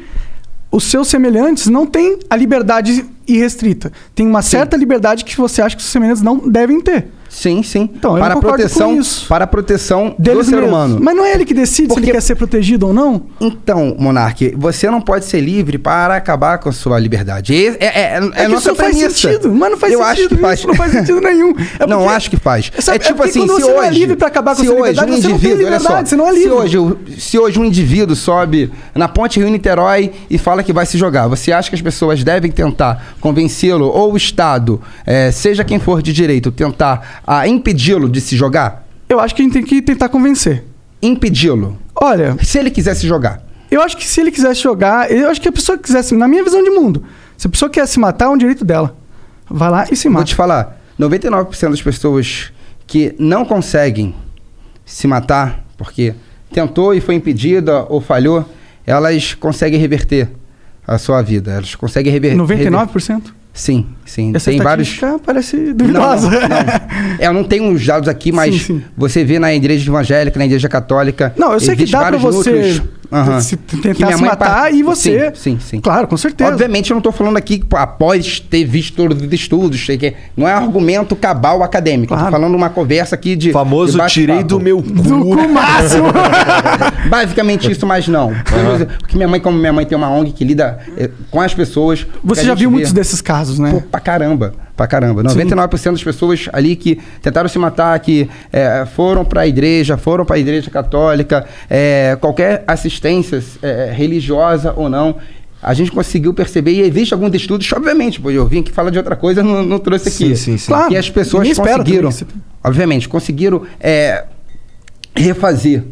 os 0.71 0.83
seus 0.85 1.07
semelhantes 1.07 1.67
não 1.67 1.85
têm 1.85 2.19
a 2.29 2.35
liberdade 2.35 3.05
irrestrita. 3.27 3.91
Tem 4.15 4.27
uma 4.27 4.41
certa 4.41 4.75
liberdade 4.75 5.23
que 5.23 5.37
você 5.37 5.61
acha 5.61 5.75
que 5.75 5.81
os 5.81 5.87
semelhantes 5.87 6.21
não 6.23 6.37
devem 6.49 6.81
ter. 6.81 7.07
Sim, 7.39 7.61
sim. 7.61 7.87
Então, 7.93 8.17
eu 8.17 8.23
para 8.23 8.33
a 8.33 8.37
proteção, 8.37 8.99
isso. 8.99 9.27
para 9.27 9.43
a 9.43 9.47
proteção 9.47 10.15
do 10.17 10.23
Deles 10.23 10.47
ser 10.47 10.55
mesmos. 10.55 10.69
humano. 10.71 10.97
Mas 10.99 11.15
não 11.15 11.23
é 11.23 11.33
ele 11.33 11.45
que 11.45 11.53
decide 11.53 11.83
se 11.83 11.87
Porque- 11.89 12.05
ele 12.05 12.11
quer 12.13 12.21
ser 12.21 12.33
protegido 12.33 12.87
ou 12.87 12.93
não? 12.95 13.27
Então, 13.39 13.95
Monark, 13.99 14.55
você 14.57 14.89
não 14.89 14.99
pode 14.99 15.25
ser 15.25 15.39
livre 15.39 15.77
para 15.77 16.15
acabar 16.15 16.57
com 16.57 16.69
a 16.69 16.71
sua 16.71 16.97
liberdade. 16.99 17.53
É, 17.55 17.67
é, 17.79 17.85
é, 17.85 17.85
é, 17.85 18.15
É 18.15 18.47
nossa 18.47 18.59
isso 18.59 18.67
não 18.69 18.75
faz 18.75 18.97
premissa. 18.97 19.15
sentido. 19.29 19.51
Mas 19.53 19.69
não 19.71 19.77
faz 19.77 19.93
Eu 19.93 19.99
sentido. 19.99 20.11
acho 20.11 20.27
que 20.29 20.33
isso 20.33 20.41
faz. 20.41 20.65
não 20.65 20.73
faz 20.73 20.91
sentido 20.93 21.21
nenhum. 21.21 21.53
É 21.79 21.85
não 21.85 21.99
porque- 21.99 22.13
acho 22.15 22.29
que 22.31 22.37
faz. 22.37 22.71
Sabe, 22.79 22.95
é 22.97 22.99
tipo 23.01 23.21
assim, 23.21 23.41
se 23.41 23.47
você 23.47 23.61
não 23.71 23.83
é 23.83 23.87
hoje, 23.89 23.99
livre 23.99 24.15
pra 24.15 24.27
acabar 24.29 24.55
com 24.55 24.61
a 24.61 24.65
se 24.65 24.71
sua 24.71 24.79
hoje 24.81 24.89
liberdade, 24.89 25.11
um 25.11 25.21
você 25.21 25.27
não 25.27 25.39
tem 25.39 25.51
olha 25.51 25.57
só, 25.59 25.63
liberdade, 25.77 26.09
você 26.09 26.15
não 26.15 26.27
é 26.27 26.31
livre. 26.31 26.49
Se 26.49 26.49
hoje, 26.77 26.97
se 27.19 27.37
hoje 27.39 27.59
um 27.59 27.65
indivíduo 27.65 28.15
sobe 28.15 28.71
na 28.95 29.07
ponte 29.07 29.39
Rio-Niterói 29.39 30.11
e 30.27 30.39
fala 30.39 30.63
que 30.63 30.73
vai 30.73 30.87
se 30.87 30.97
jogar, 30.97 31.27
você 31.27 31.51
acha 31.51 31.69
que 31.69 31.75
as 31.75 31.81
pessoas 31.83 32.23
devem 32.23 32.49
tentar 32.51 33.13
convencê-lo 33.21 33.85
ou 33.87 34.13
o 34.13 34.17
Estado, 34.17 34.81
eh, 35.05 35.29
seja 35.31 35.63
quem 35.63 35.77
for 35.79 36.01
de 36.01 36.11
direito, 36.11 36.51
tentar 36.51 37.21
ah, 37.27 37.47
impedi-lo 37.47 38.07
de 38.09 38.21
se 38.21 38.35
jogar? 38.37 38.87
Eu 39.09 39.19
acho 39.19 39.35
que 39.35 39.41
a 39.41 39.45
gente 39.45 39.53
tem 39.53 39.63
que 39.63 39.81
tentar 39.81 40.09
convencer. 40.09 40.63
Impedi-lo. 41.01 41.77
Olha, 41.95 42.35
Se 42.43 42.57
ele 42.57 42.71
quisesse 42.71 43.05
jogar. 43.07 43.43
eu 43.69 43.81
acho 43.81 43.95
que 43.97 44.05
se 44.07 44.19
ele 44.21 44.31
quisesse 44.31 44.61
jogar, 44.61 45.11
eu 45.11 45.29
acho 45.29 45.39
que 45.41 45.47
a 45.49 45.51
pessoa 45.51 45.77
que 45.77 45.83
quisesse, 45.83 46.15
na 46.15 46.27
minha 46.27 46.43
visão 46.43 46.63
de 46.63 46.69
mundo, 46.69 47.03
se 47.37 47.45
a 47.47 47.49
pessoa 47.49 47.69
quer 47.69 47.85
se 47.87 47.99
matar, 47.99 48.25
é 48.25 48.29
um 48.29 48.37
direito 48.37 48.63
dela. 48.65 48.95
Vai 49.49 49.69
lá 49.69 49.85
e 49.91 49.95
se 49.95 50.05
Vou 50.07 50.13
mata. 50.13 50.25
te 50.25 50.35
falar, 50.35 50.79
99% 50.99 51.69
das 51.69 51.81
pessoas 51.81 52.51
que 52.85 53.13
não 53.19 53.45
conseguem 53.45 54.15
se 54.85 55.05
matar 55.07 55.65
porque 55.77 56.13
tentou 56.51 56.93
e 56.93 57.01
foi 57.01 57.15
impedida 57.15 57.85
ou 57.89 57.99
falhou, 58.01 58.45
elas 58.85 59.33
conseguem 59.33 59.79
reverter 59.79 60.29
a 60.87 60.97
sua 60.97 61.21
vida. 61.21 61.51
Elas 61.51 61.75
conseguem 61.75 62.11
reverter. 62.11 62.37
99%? 62.41 63.21
Sim, 63.57 63.87
sim. 64.05 64.31
Essa 64.35 64.51
Tem 64.51 64.59
vários. 64.59 64.99
parece 65.25 65.57
Não, 65.57 65.65
não, 65.65 65.75
duvidosa. 65.75 66.29
não. 66.29 66.37
É, 67.17 67.27
eu 67.27 67.33
não 67.33 67.43
tenho 67.43 67.73
os 67.73 67.83
dados 67.83 68.07
aqui, 68.07 68.31
mas 68.31 68.53
Sim, 68.53 68.59
sim. 68.59 68.83
você 68.95 69.23
vê 69.23 69.39
na 69.39 69.51
igreja 69.51 69.89
evangélica, 69.89 70.37
na 70.37 70.45
igreja 70.45 70.69
católica. 70.69 71.33
Não, 71.35 71.53
eu 71.53 71.59
sei 71.59 71.75
que 71.75 71.87
dá 71.87 72.01
vários 72.01 72.21
você 72.21 72.51
núcleos. 72.51 72.81
Se 73.41 73.55
tentar 73.57 74.11
se 74.17 74.21
matar 74.23 74.49
par- 74.63 74.73
e 74.73 74.83
você... 74.83 75.31
Sim, 75.35 75.35
sim, 75.35 75.59
sim. 75.59 75.79
Claro, 75.79 76.07
com 76.07 76.17
certeza. 76.17 76.51
Obviamente, 76.51 76.89
eu 76.91 76.95
não 76.95 76.99
estou 76.99 77.11
falando 77.11 77.37
aqui 77.37 77.63
após 77.73 78.39
ter 78.39 78.65
visto 78.65 78.95
todos 78.95 79.21
os 79.21 79.31
estudos, 79.33 79.85
sei 79.85 79.97
que 79.97 80.13
não 80.35 80.47
é 80.47 80.51
argumento 80.53 81.15
cabal 81.15 81.63
acadêmico. 81.63 82.09
Claro. 82.13 82.23
Eu 82.23 82.31
tô 82.31 82.37
falando 82.37 82.55
uma 82.55 82.69
conversa 82.69 83.15
aqui 83.15 83.35
de. 83.35 83.51
Famoso 83.51 83.97
de 83.99 84.07
tirei 84.07 84.43
do 84.43 84.59
meu 84.59 84.81
cu. 84.83 84.89
Do 84.91 85.19
cu 85.21 85.47
máximo. 85.49 86.07
Basicamente 87.09 87.71
isso, 87.71 87.85
mas 87.85 88.07
não. 88.07 88.33
Porque 88.99 89.15
minha 89.15 89.27
mãe, 89.27 89.39
como 89.39 89.57
minha 89.57 89.73
mãe 89.73 89.85
tem 89.85 89.97
uma 89.97 90.09
ONG 90.09 90.31
que 90.31 90.43
lida 90.43 90.79
eh, 90.97 91.09
com 91.31 91.39
as 91.41 91.53
pessoas. 91.53 92.05
o 92.23 92.27
Você 92.27 92.43
já 92.43 92.53
viu 92.53 92.69
vê- 92.69 92.75
muitos 92.75 92.93
desses 92.93 93.21
casos, 93.21 93.59
né? 93.59 93.71
Pô, 93.71 93.81
pra 93.81 93.99
caramba, 93.99 94.53
pra 94.77 94.85
caramba. 94.85 95.23
99% 95.23 95.91
das 95.91 96.03
pessoas 96.03 96.47
ali 96.53 96.75
que 96.75 96.99
tentaram 97.21 97.49
se 97.49 97.57
matar, 97.57 97.99
que 97.99 98.29
eh, 98.53 98.87
foram 98.95 99.25
pra 99.25 99.47
igreja, 99.47 99.97
foram 99.97 100.23
pra 100.23 100.37
igreja 100.37 100.69
católica, 100.69 101.45
eh, 101.67 102.15
qualquer 102.21 102.63
assistência 102.67 103.43
eh, 103.63 103.91
religiosa 103.93 104.73
ou 104.77 104.87
não, 104.87 105.15
a 105.61 105.73
gente 105.73 105.91
conseguiu 105.91 106.33
perceber, 106.33 106.71
e 106.71 106.81
existe 106.81 107.13
alguns 107.13 107.33
estudos, 107.33 107.69
obviamente, 107.73 108.21
pô, 108.21 108.29
eu 108.29 108.47
vim 108.47 108.59
aqui 108.59 108.71
falar 108.71 108.91
de 108.91 108.99
outra 108.99 109.15
coisa, 109.15 109.41
não, 109.41 109.63
não 109.63 109.79
trouxe 109.79 110.09
aqui. 110.09 110.17
Sim, 110.17 110.35
sim, 110.35 110.57
sim. 110.57 110.67
Claro. 110.67 110.89
Que 110.89 110.95
as 110.95 111.09
pessoas 111.09 111.47
espera 111.47 111.79
conseguiram, 111.79 112.09
obviamente, 112.63 113.09
conseguiram 113.09 113.63
eh, 113.79 114.23
refazer. 115.15 115.83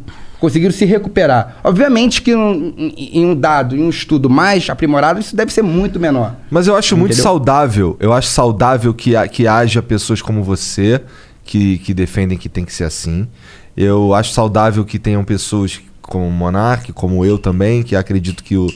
Conseguiram 0.45 0.71
se 0.71 0.85
recuperar. 0.85 1.57
Obviamente 1.63 2.21
que 2.21 2.35
um- 2.35 2.71
em 2.95 3.25
um 3.25 3.33
dado, 3.35 3.75
em 3.75 3.81
um 3.81 3.89
estudo 3.89 4.29
mais 4.29 4.69
aprimorado, 4.69 5.19
isso 5.19 5.35
deve 5.35 5.51
ser 5.51 5.63
muito 5.63 5.99
menor. 5.99 6.35
Mas 6.51 6.67
eu 6.67 6.75
acho 6.75 6.95
muito 6.95 7.13
Entendeu? 7.13 7.23
saudável. 7.23 7.97
Eu 7.99 8.13
acho 8.13 8.27
saudável 8.27 8.93
que, 8.93 9.13
que 9.29 9.47
haja 9.47 9.81
pessoas 9.81 10.21
como 10.21 10.43
você 10.43 11.01
que, 11.43 11.79
que 11.79 11.95
defendem 11.95 12.37
que 12.37 12.47
tem 12.47 12.63
que 12.63 12.71
ser 12.71 12.83
assim. 12.83 13.27
Eu 13.75 14.13
acho 14.13 14.33
saudável 14.33 14.85
que 14.85 14.99
tenham 14.99 15.23
pessoas 15.23 15.81
como 15.99 16.27
o 16.27 16.31
Monark, 16.31 16.93
como 16.93 17.25
eu 17.25 17.39
também, 17.39 17.81
que 17.81 17.95
acredito 17.95 18.43
que, 18.43 18.55
o, 18.55 18.67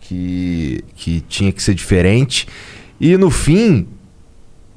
que, 0.00 0.84
que 0.94 1.22
tinha 1.26 1.50
que 1.52 1.62
ser 1.62 1.74
diferente. 1.74 2.46
E 3.00 3.16
no 3.16 3.30
fim, 3.30 3.86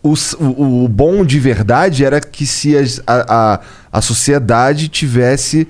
o, 0.01 0.13
o, 0.39 0.85
o 0.85 0.87
bom 0.87 1.25
de 1.25 1.39
verdade 1.41 2.05
era 2.05 2.21
que 2.21 2.45
se 2.45 2.73
a, 2.77 2.81
a, 3.05 3.59
a 3.91 4.01
sociedade 4.01 4.87
tivesse 4.87 5.67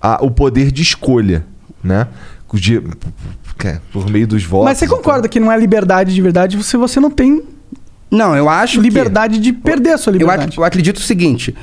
a- 0.00 0.18
o 0.24 0.30
poder 0.30 0.70
de 0.70 0.82
escolha, 0.82 1.44
né? 1.82 2.06
De- 2.54 2.82
é, 3.64 3.78
por 3.92 4.08
meio 4.08 4.26
dos 4.26 4.42
votos. 4.44 4.64
Mas 4.66 4.78
você 4.78 4.84
então. 4.86 4.96
concorda 4.96 5.28
que 5.28 5.38
não 5.40 5.50
é 5.52 5.58
liberdade 5.58 6.14
de 6.14 6.22
verdade 6.22 6.62
se 6.62 6.76
você 6.76 6.98
não 7.00 7.10
tem 7.10 7.42
Não, 8.10 8.34
eu 8.34 8.48
acho 8.48 8.76
que- 8.76 8.80
liberdade 8.84 9.38
de 9.38 9.52
perder 9.52 9.90
a 9.90 9.98
sua 9.98 10.10
Eu, 10.12 10.14
ac- 10.16 10.18
liberdade? 10.24 10.56
eu 10.58 10.64
acredito 10.64 10.96
o 10.96 11.00
seguinte: 11.02 11.54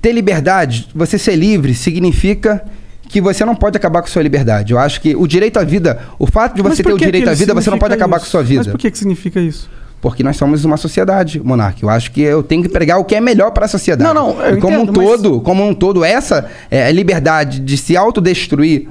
ter 0.00 0.12
liberdade, 0.12 0.88
você 0.94 1.18
ser 1.18 1.34
livre, 1.34 1.74
significa 1.74 2.64
que 3.08 3.20
você 3.20 3.44
não 3.44 3.56
pode 3.56 3.76
acabar 3.76 4.02
com 4.02 4.06
sua 4.08 4.22
liberdade. 4.22 4.72
Eu 4.72 4.78
acho 4.78 5.00
que 5.00 5.16
o 5.16 5.26
direito 5.26 5.58
à 5.58 5.64
vida, 5.64 5.98
o 6.18 6.26
fato 6.26 6.54
de 6.54 6.62
você 6.62 6.82
ter 6.82 6.92
o 6.92 6.96
que 6.96 7.04
direito 7.06 7.24
que 7.24 7.30
à 7.30 7.34
vida, 7.34 7.52
você 7.54 7.70
não 7.70 7.78
pode 7.78 7.94
acabar 7.94 8.18
isso? 8.18 8.26
com 8.26 8.30
sua 8.30 8.42
vida. 8.42 8.60
Mas 8.64 8.70
por 8.70 8.78
que, 8.78 8.90
que 8.90 8.98
significa 8.98 9.40
isso? 9.40 9.68
Porque 10.00 10.22
nós 10.22 10.36
somos 10.36 10.64
uma 10.64 10.76
sociedade, 10.76 11.40
Monark. 11.42 11.82
Eu 11.82 11.90
acho 11.90 12.12
que 12.12 12.20
eu 12.20 12.42
tenho 12.42 12.62
que 12.62 12.68
pregar 12.68 12.98
o 12.98 13.04
que 13.04 13.14
é 13.14 13.20
melhor 13.20 13.50
para 13.50 13.64
a 13.64 13.68
sociedade. 13.68 14.12
Não, 14.12 14.14
não, 14.32 14.40
eu 14.42 14.56
e 14.56 14.60
como 14.60 14.76
entendo, 14.78 15.00
um 15.00 15.02
mas- 15.02 15.10
todo, 15.20 15.40
como 15.40 15.66
um 15.66 15.74
todo, 15.74 16.04
essa 16.04 16.48
é, 16.70 16.90
liberdade 16.92 17.60
de 17.60 17.76
se 17.76 17.96
autodestruir, 17.96 18.88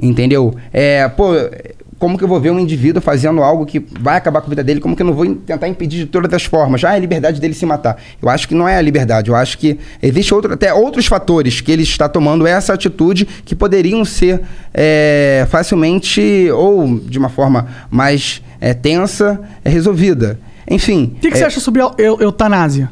entendeu? 0.00 0.54
É, 0.72 1.08
pô, 1.08 1.32
como 1.98 2.16
que 2.16 2.24
eu 2.24 2.28
vou 2.28 2.40
ver 2.40 2.50
um 2.50 2.58
indivíduo 2.58 3.02
fazendo 3.02 3.42
algo 3.42 3.66
que 3.66 3.78
vai 4.00 4.16
acabar 4.16 4.40
com 4.40 4.46
a 4.46 4.50
vida 4.50 4.64
dele? 4.64 4.80
Como 4.80 4.96
que 4.96 5.02
eu 5.02 5.06
não 5.06 5.12
vou 5.12 5.34
tentar 5.34 5.68
impedir 5.68 5.98
de 5.98 6.06
todas 6.06 6.32
as 6.32 6.44
formas? 6.44 6.80
Já 6.80 6.94
é 6.94 6.96
a 6.96 6.98
liberdade 6.98 7.38
dele 7.38 7.52
se 7.52 7.66
matar. 7.66 7.98
Eu 8.22 8.28
acho 8.30 8.48
que 8.48 8.54
não 8.54 8.66
é 8.66 8.76
a 8.76 8.80
liberdade. 8.80 9.28
Eu 9.28 9.36
acho 9.36 9.58
que 9.58 9.78
existe 10.02 10.32
outro, 10.32 10.54
até 10.54 10.72
outros 10.72 11.06
fatores 11.06 11.60
que 11.60 11.70
ele 11.70 11.82
está 11.82 12.08
tomando 12.08 12.46
essa 12.46 12.72
atitude 12.72 13.26
que 13.44 13.54
poderiam 13.54 14.02
ser 14.02 14.40
é, 14.72 15.46
facilmente 15.50 16.48
ou 16.54 16.98
de 17.00 17.18
uma 17.18 17.28
forma 17.28 17.68
mais 17.90 18.40
é, 18.60 18.74
tensa 18.74 19.40
é, 19.64 19.70
resolvida. 19.70 20.38
Enfim. 20.68 21.14
O 21.16 21.20
que, 21.20 21.28
que 21.30 21.34
é, 21.34 21.38
você 21.38 21.44
acha 21.44 21.60
sobre 21.60 21.82
eu- 21.82 22.20
eutanásia? 22.20 22.90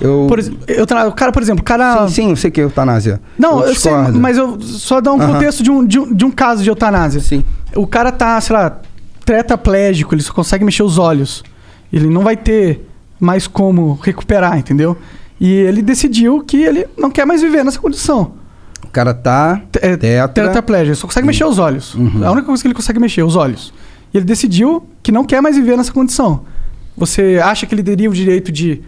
Eu... 0.00 0.26
Por 0.28 0.38
o 0.38 1.12
cara, 1.12 1.30
por 1.30 1.42
exemplo, 1.42 1.60
o 1.60 1.64
cara. 1.64 2.08
Sim, 2.08 2.14
sim, 2.14 2.30
eu 2.30 2.36
sei 2.36 2.50
que 2.50 2.60
é 2.60 2.64
eutanásia. 2.64 3.20
Não, 3.38 3.60
eu, 3.60 3.74
sei, 3.74 3.92
discordo. 3.92 4.18
mas 4.18 4.36
eu 4.38 4.60
só 4.62 5.00
dar 5.00 5.12
um 5.12 5.18
contexto 5.18 5.62
de 5.62 5.70
um, 5.70 5.84
de, 5.84 5.98
um, 5.98 6.14
de 6.14 6.24
um 6.24 6.30
caso 6.30 6.62
de 6.62 6.70
eutanásia. 6.70 7.20
Sim. 7.20 7.44
O 7.76 7.86
cara 7.86 8.10
tá, 8.10 8.40
sei 8.40 8.56
lá, 8.56 8.80
tetraplégico, 9.26 10.14
ele 10.14 10.22
só 10.22 10.32
consegue 10.32 10.64
mexer 10.64 10.82
os 10.82 10.96
olhos. 10.96 11.44
Ele 11.92 12.08
não 12.08 12.22
vai 12.22 12.36
ter 12.36 12.88
mais 13.18 13.46
como 13.46 13.98
recuperar, 14.02 14.58
entendeu? 14.58 14.96
E 15.38 15.52
ele 15.52 15.82
decidiu 15.82 16.42
que 16.42 16.62
ele 16.62 16.86
não 16.96 17.10
quer 17.10 17.26
mais 17.26 17.42
viver 17.42 17.62
nessa 17.64 17.78
condição. 17.78 18.32
O 18.82 18.88
cara 18.88 19.12
tá 19.12 19.60
É, 19.80 19.96
tetra... 19.96 20.28
tetraplégico, 20.28 20.88
ele 20.88 20.96
só 20.96 21.06
consegue 21.06 21.26
mexer 21.26 21.44
os 21.44 21.58
olhos. 21.58 21.94
Uhum. 21.94 22.24
É 22.24 22.26
a 22.26 22.30
única 22.30 22.46
coisa 22.46 22.62
que 22.62 22.66
ele 22.66 22.74
consegue 22.74 22.98
mexer, 22.98 23.22
os 23.22 23.36
olhos. 23.36 23.72
E 24.12 24.18
ele 24.18 24.24
decidiu 24.24 24.86
que 25.02 25.12
não 25.12 25.24
quer 25.24 25.40
mais 25.40 25.56
viver 25.56 25.76
nessa 25.76 25.92
condição. 25.92 26.44
Você 26.96 27.40
acha 27.42 27.66
que 27.66 27.74
ele 27.74 27.82
teria 27.82 28.10
o 28.10 28.12
direito 28.12 28.50
de 28.52 28.82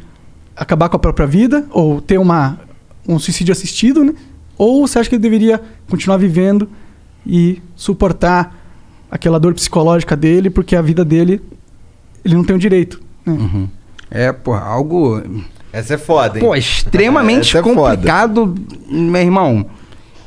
acabar 0.56 0.88
com 0.88 0.96
a 0.96 0.98
própria 0.98 1.26
vida 1.26 1.66
ou 1.70 2.00
ter 2.00 2.18
uma, 2.18 2.58
um 3.08 3.18
suicídio 3.18 3.52
assistido, 3.52 4.04
né? 4.04 4.14
Ou 4.58 4.86
você 4.86 4.98
acha 4.98 5.08
que 5.08 5.14
ele 5.14 5.22
deveria 5.22 5.60
continuar 5.88 6.16
vivendo 6.18 6.68
e 7.26 7.62
suportar 7.74 8.56
aquela 9.10 9.38
dor 9.38 9.54
psicológica 9.54 10.16
dele 10.16 10.50
porque 10.50 10.76
a 10.76 10.82
vida 10.82 11.04
dele 11.04 11.40
ele 12.24 12.34
não 12.34 12.44
tem 12.44 12.54
o 12.54 12.58
direito. 12.58 13.00
né? 13.26 13.68
É, 14.10 14.32
pô, 14.32 14.54
algo... 14.54 15.22
Essa 15.72 15.94
é 15.94 15.98
foda, 15.98 16.38
hein? 16.38 16.44
Pô, 16.44 16.54
extremamente 16.54 17.56
é 17.56 17.62
foda. 17.62 17.74
complicado, 17.74 18.54
meu 18.88 19.22
irmão. 19.22 19.66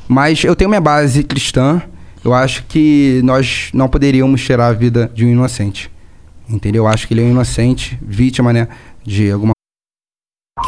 Mas 0.08 0.42
eu 0.42 0.56
tenho 0.56 0.68
minha 0.68 0.80
base 0.80 1.22
cristã. 1.22 1.80
Eu 2.26 2.34
acho 2.34 2.64
que 2.64 3.20
nós 3.22 3.70
não 3.72 3.88
poderíamos 3.88 4.42
tirar 4.42 4.66
a 4.66 4.72
vida 4.72 5.08
de 5.14 5.24
um 5.24 5.28
inocente. 5.28 5.88
Entendeu? 6.50 6.82
Eu 6.82 6.88
acho 6.88 7.06
que 7.06 7.14
ele 7.14 7.20
é 7.20 7.24
um 7.24 7.30
inocente, 7.30 7.96
vítima, 8.02 8.52
né? 8.52 8.66
De 9.04 9.30
alguma 9.30 9.55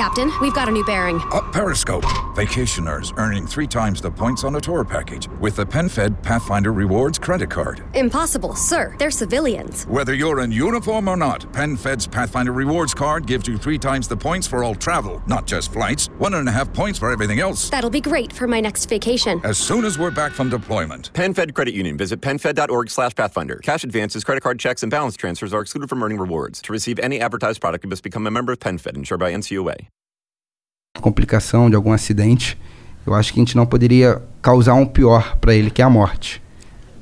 Captain, 0.09 0.32
we've 0.40 0.55
got 0.55 0.70
a 0.70 0.72
new 0.72 0.85
bearing. 0.86 1.20
Up 1.32 1.52
Periscope. 1.52 2.02
Vacationers 2.35 3.12
earning 3.18 3.47
three 3.47 3.66
times 3.66 4.01
the 4.01 4.10
points 4.10 4.43
on 4.43 4.56
a 4.56 4.60
tour 4.60 4.82
package 4.82 5.28
with 5.39 5.56
the 5.56 5.66
PenFed 5.66 6.22
Pathfinder 6.22 6.72
Rewards 6.72 7.18
credit 7.18 7.51
card. 7.51 7.85
Impossible, 7.93 8.55
sir. 8.55 8.97
They're 8.98 9.10
civilians. 9.10 9.85
Whether 9.85 10.14
you're 10.14 10.40
in 10.40 10.51
uniform 10.51 11.09
or 11.09 11.16
not, 11.18 11.43
PenFed's 11.52 12.06
Pathfinder 12.06 12.52
Rewards 12.52 12.94
card 12.94 13.26
gives 13.26 13.47
you 13.47 13.59
three 13.59 13.76
times 13.76 14.09
the 14.09 14.16
points 14.16 14.47
for 14.47 14.64
all 14.64 14.74
travel, 14.74 15.22
not 15.26 15.47
just 15.47 15.74
flights. 15.74 16.06
One 16.16 16.32
and 16.32 16.48
a 16.48 16.52
half 16.52 16.72
points 16.72 16.98
for 16.98 17.12
everything 17.12 17.40
else. 17.40 17.68
That'll 17.68 17.90
be 17.90 18.01
great 18.01 18.32
for 18.32 18.48
my 18.48 18.60
next 18.60 18.86
vacation. 18.86 19.43
As 19.44 19.59
soon 19.59 19.85
as 19.85 19.98
we're 19.98 20.10
back 20.10 20.32
from 20.32 20.48
deployment. 20.48 21.12
PenFed 21.12 21.52
Credit 21.52 21.74
Union. 21.74 21.98
Visit 21.98 22.22
penfed.org 22.22 22.89
slash 22.89 23.14
pathfinder. 23.14 23.56
Cash 23.62 23.85
advances, 23.85 24.24
credit 24.24 24.40
card 24.40 24.59
checks, 24.59 24.82
and 24.82 24.90
balance 24.90 25.18
transfers 25.18 25.52
are 25.52 25.60
excluded 25.60 25.90
from 25.90 26.02
earning 26.02 26.16
rewards. 26.16 26.62
To 26.62 26.72
receive 26.72 26.98
any 26.98 27.20
advertised 27.20 27.60
product, 27.60 27.85
you 27.85 27.90
must 27.90 28.02
become 28.02 28.26
a 28.26 28.30
member 28.30 28.52
of 28.52 28.59
PenFed, 28.59 28.97
insured 28.97 29.20
by 29.20 29.32
NCUA. 29.32 29.89
Complicação, 31.01 31.69
de 31.69 31.77
algum 31.77 31.93
acidente. 31.93 32.59
eu 33.07 33.15
acho 33.15 33.33
que 33.33 33.41
a 33.41 33.43
gente 33.43 33.57
não 33.57 33.66
poderia 33.66 34.20
causar 34.43 34.75
um 34.75 34.87
pior 34.87 35.37
pra 35.41 35.55
ele, 35.55 35.70
que 35.70 35.81
é 35.81 35.85
a 35.85 35.91
morte. 35.91 36.43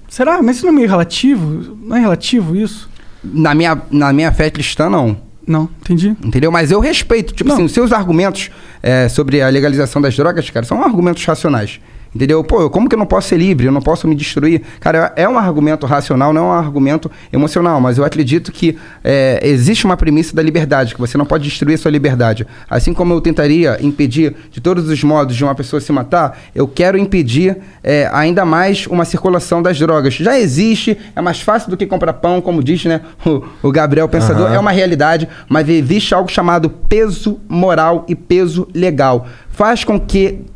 Será? 0.09 0.43
Mas 0.43 0.57
isso 0.57 0.67
não 0.67 0.73
é 0.73 0.77
meio 0.77 0.89
relativo? 0.89 1.77
Não 1.83 1.97
é 1.97 2.01
relativo 2.01 2.57
isso? 2.57 2.89
Na 3.23 3.55
minha, 3.55 3.81
na 3.91 4.13
minha 4.13 4.31
fé 4.33 4.51
cristã, 4.51 4.89
não. 4.89 5.17
Não, 5.47 5.69
entendi. 5.81 6.17
Entendeu? 6.25 6.51
Mas 6.51 6.71
eu 6.71 6.81
respeito. 6.81 7.33
Tipo 7.33 7.53
assim, 7.53 7.65
os 7.65 7.73
seus 7.73 7.93
argumentos 7.93 8.51
é, 8.83 9.09
sobre 9.09 9.41
a 9.41 9.49
legalização 9.49 10.03
das 10.03 10.17
drogas, 10.17 10.49
cara, 10.51 10.67
são 10.67 10.83
argumentos 10.83 11.25
racionais. 11.25 11.81
Entendeu? 12.17 12.43
Pô, 12.43 12.71
como 12.71 12.89
que 12.89 12.95
eu 12.95 12.99
não 12.99 13.05
posso 13.05 13.29
ser 13.29 13.37
livre? 13.37 13.67
Eu 13.67 13.73
não 13.73 13.83
posso 13.83 14.09
me 14.09 14.15
destruir? 14.15 14.63
Cara, 14.81 15.13
é 15.17 15.29
um 15.29 15.39
argumento 15.39 15.85
racional, 15.85 16.33
não 16.33 16.47
é 16.47 16.49
um 16.49 16.53
argumento 16.53 17.11
emocional. 17.31 17.79
Mas 17.79 17.99
eu 17.99 18.05
acredito 18.05 18.51
que 18.51 18.79
é, 19.05 19.39
existe 19.43 19.85
uma 19.85 19.99
premissa 19.99 20.35
da 20.35 20.43
liberdade, 20.43 20.95
que 20.95 21.01
você 21.01 21.19
não 21.19 21.27
pode 21.27 21.45
destruir 21.45 21.75
a 21.75 21.79
sua 21.79 21.91
liberdade. 21.91 22.47
Assim 22.71 22.95
como 22.95 23.13
eu 23.13 23.21
tentaria 23.21 23.77
impedir 23.83 24.35
de 24.51 24.63
todos 24.63 24.89
os 24.89 25.05
modos 25.05 25.37
de 25.37 25.45
uma 25.45 25.55
pessoa 25.55 25.79
se 25.79 25.93
matar, 25.93 26.39
eu 26.55 26.67
quero 26.67 26.97
impedir 26.97 27.59
é, 27.85 28.09
ainda 28.11 28.47
mais 28.47 28.87
uma 28.87 29.05
circulação 29.05 29.61
das 29.61 29.79
drogas. 29.79 30.15
Já 30.15 30.41
existe, 30.41 30.97
é 31.15 31.21
mais 31.21 31.43
fácil 31.43 31.69
do 31.69 31.77
que 31.77 31.85
comprar 31.85 32.15
pão, 32.15 32.41
como 32.41 32.65
diz 32.65 32.83
né, 32.87 33.03
o, 33.27 33.43
o 33.63 33.71
Gabriel 33.71 34.09
Pensador, 34.09 34.47
Aham. 34.47 34.55
é 34.55 34.59
uma 34.59 34.71
realidade, 34.71 35.29
mas 35.51 35.69
existe 35.69 36.15
algo 36.15 36.33
chamado 36.33 36.71
peso 36.71 37.39
moral 37.47 38.07
e 38.09 38.15
peso 38.15 38.67
legal. 38.73 39.27
Faz 39.51 39.85
com 39.85 40.01
que 40.01 40.47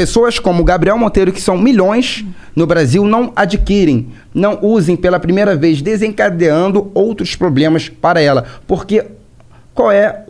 pessoas 0.00 0.38
como 0.38 0.64
Gabriel 0.64 0.96
Monteiro, 0.96 1.30
que 1.30 1.42
são 1.42 1.58
milhões 1.58 2.24
no 2.56 2.66
Brasil, 2.66 3.04
não 3.04 3.34
adquirem, 3.36 4.08
não 4.32 4.58
usem 4.62 4.96
pela 4.96 5.20
primeira 5.20 5.54
vez, 5.54 5.82
desencadeando 5.82 6.90
outros 6.94 7.36
problemas 7.36 7.90
para 7.90 8.18
ela. 8.18 8.46
Porque 8.66 9.04
qual 9.74 9.92
é 9.92 10.24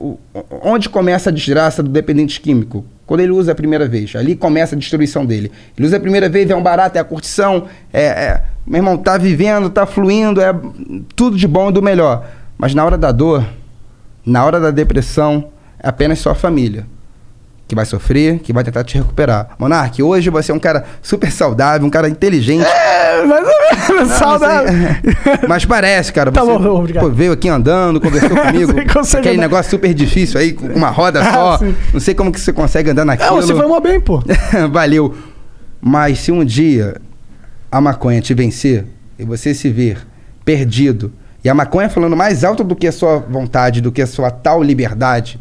onde 0.64 0.88
começa 0.88 1.30
a 1.30 1.32
desgraça 1.32 1.84
do 1.84 1.88
dependente 1.88 2.40
químico? 2.40 2.84
Quando 3.06 3.20
ele 3.20 3.30
usa 3.30 3.52
a 3.52 3.54
primeira 3.54 3.86
vez, 3.86 4.16
ali 4.16 4.34
começa 4.34 4.74
a 4.74 4.78
destruição 4.78 5.24
dele. 5.24 5.52
Ele 5.78 5.86
usa 5.86 5.98
a 5.98 6.00
primeira 6.00 6.28
vez, 6.28 6.50
é 6.50 6.56
um 6.56 6.62
barato, 6.64 6.98
é 6.98 7.00
a 7.00 7.04
curtição, 7.04 7.66
é, 7.92 8.06
é- 8.06 8.42
meu 8.66 8.78
irmão, 8.78 8.96
tá 8.96 9.16
vivendo, 9.16 9.70
tá 9.70 9.86
fluindo, 9.86 10.40
é 10.40 10.52
tudo 11.14 11.36
de 11.36 11.46
bom 11.46 11.70
e 11.70 11.72
do 11.72 11.80
melhor. 11.80 12.28
Mas 12.58 12.74
na 12.74 12.84
hora 12.84 12.98
da 12.98 13.12
dor, 13.12 13.46
na 14.26 14.44
hora 14.44 14.58
da 14.58 14.72
depressão, 14.72 15.44
é 15.80 15.88
apenas 15.88 16.18
sua 16.18 16.34
família 16.34 16.86
que 17.70 17.74
vai 17.76 17.86
sofrer, 17.86 18.40
que 18.40 18.52
vai 18.52 18.64
tentar 18.64 18.82
te 18.82 18.98
recuperar. 18.98 19.50
Monark, 19.56 20.02
hoje 20.02 20.28
você 20.28 20.50
é 20.50 20.54
um 20.54 20.58
cara 20.58 20.84
super 21.00 21.30
saudável, 21.30 21.86
um 21.86 21.90
cara 21.90 22.08
inteligente. 22.08 22.66
É, 22.66 23.24
mais 23.24 23.46
ou 23.46 23.94
menos, 23.94 24.12
saudável. 24.14 24.72
Mas 25.48 25.64
parece, 25.64 26.12
cara. 26.12 26.32
Tá 26.32 26.42
Você 26.42 26.58
bom, 26.58 26.78
obrigado. 26.80 27.04
pô, 27.04 27.10
veio 27.10 27.30
aqui 27.30 27.48
andando, 27.48 28.00
conversou 28.00 28.30
comigo. 28.36 28.72
Aquele 28.72 29.28
andar. 29.28 29.40
negócio 29.42 29.70
super 29.70 29.94
difícil 29.94 30.40
aí, 30.40 30.52
com 30.52 30.66
uma 30.66 30.90
roda 30.90 31.20
Ah, 31.30 31.32
só. 31.32 31.60
Não 31.92 32.00
sei 32.00 32.12
como 32.12 32.32
que 32.32 32.40
você 32.40 32.52
consegue 32.52 32.90
andar 32.90 33.04
naquilo. 33.04 33.38
É, 33.38 33.40
você 33.40 33.54
foi 33.54 33.68
mó 33.68 33.78
bem, 33.78 34.00
pô. 34.00 34.20
Valeu. 34.72 35.14
Mas 35.80 36.18
se 36.18 36.32
um 36.32 36.44
dia 36.44 36.96
a 37.70 37.80
maconha 37.80 38.20
te 38.20 38.34
vencer 38.34 38.84
e 39.16 39.24
você 39.24 39.54
se 39.54 39.68
ver 39.70 39.98
perdido, 40.44 41.12
e 41.44 41.48
a 41.48 41.54
maconha 41.54 41.88
falando 41.88 42.16
mais 42.16 42.42
alto 42.42 42.64
do 42.64 42.74
que 42.74 42.88
a 42.88 42.92
sua 42.92 43.18
vontade, 43.18 43.80
do 43.80 43.92
que 43.92 44.02
a 44.02 44.08
sua 44.08 44.28
tal 44.28 44.60
liberdade, 44.60 45.38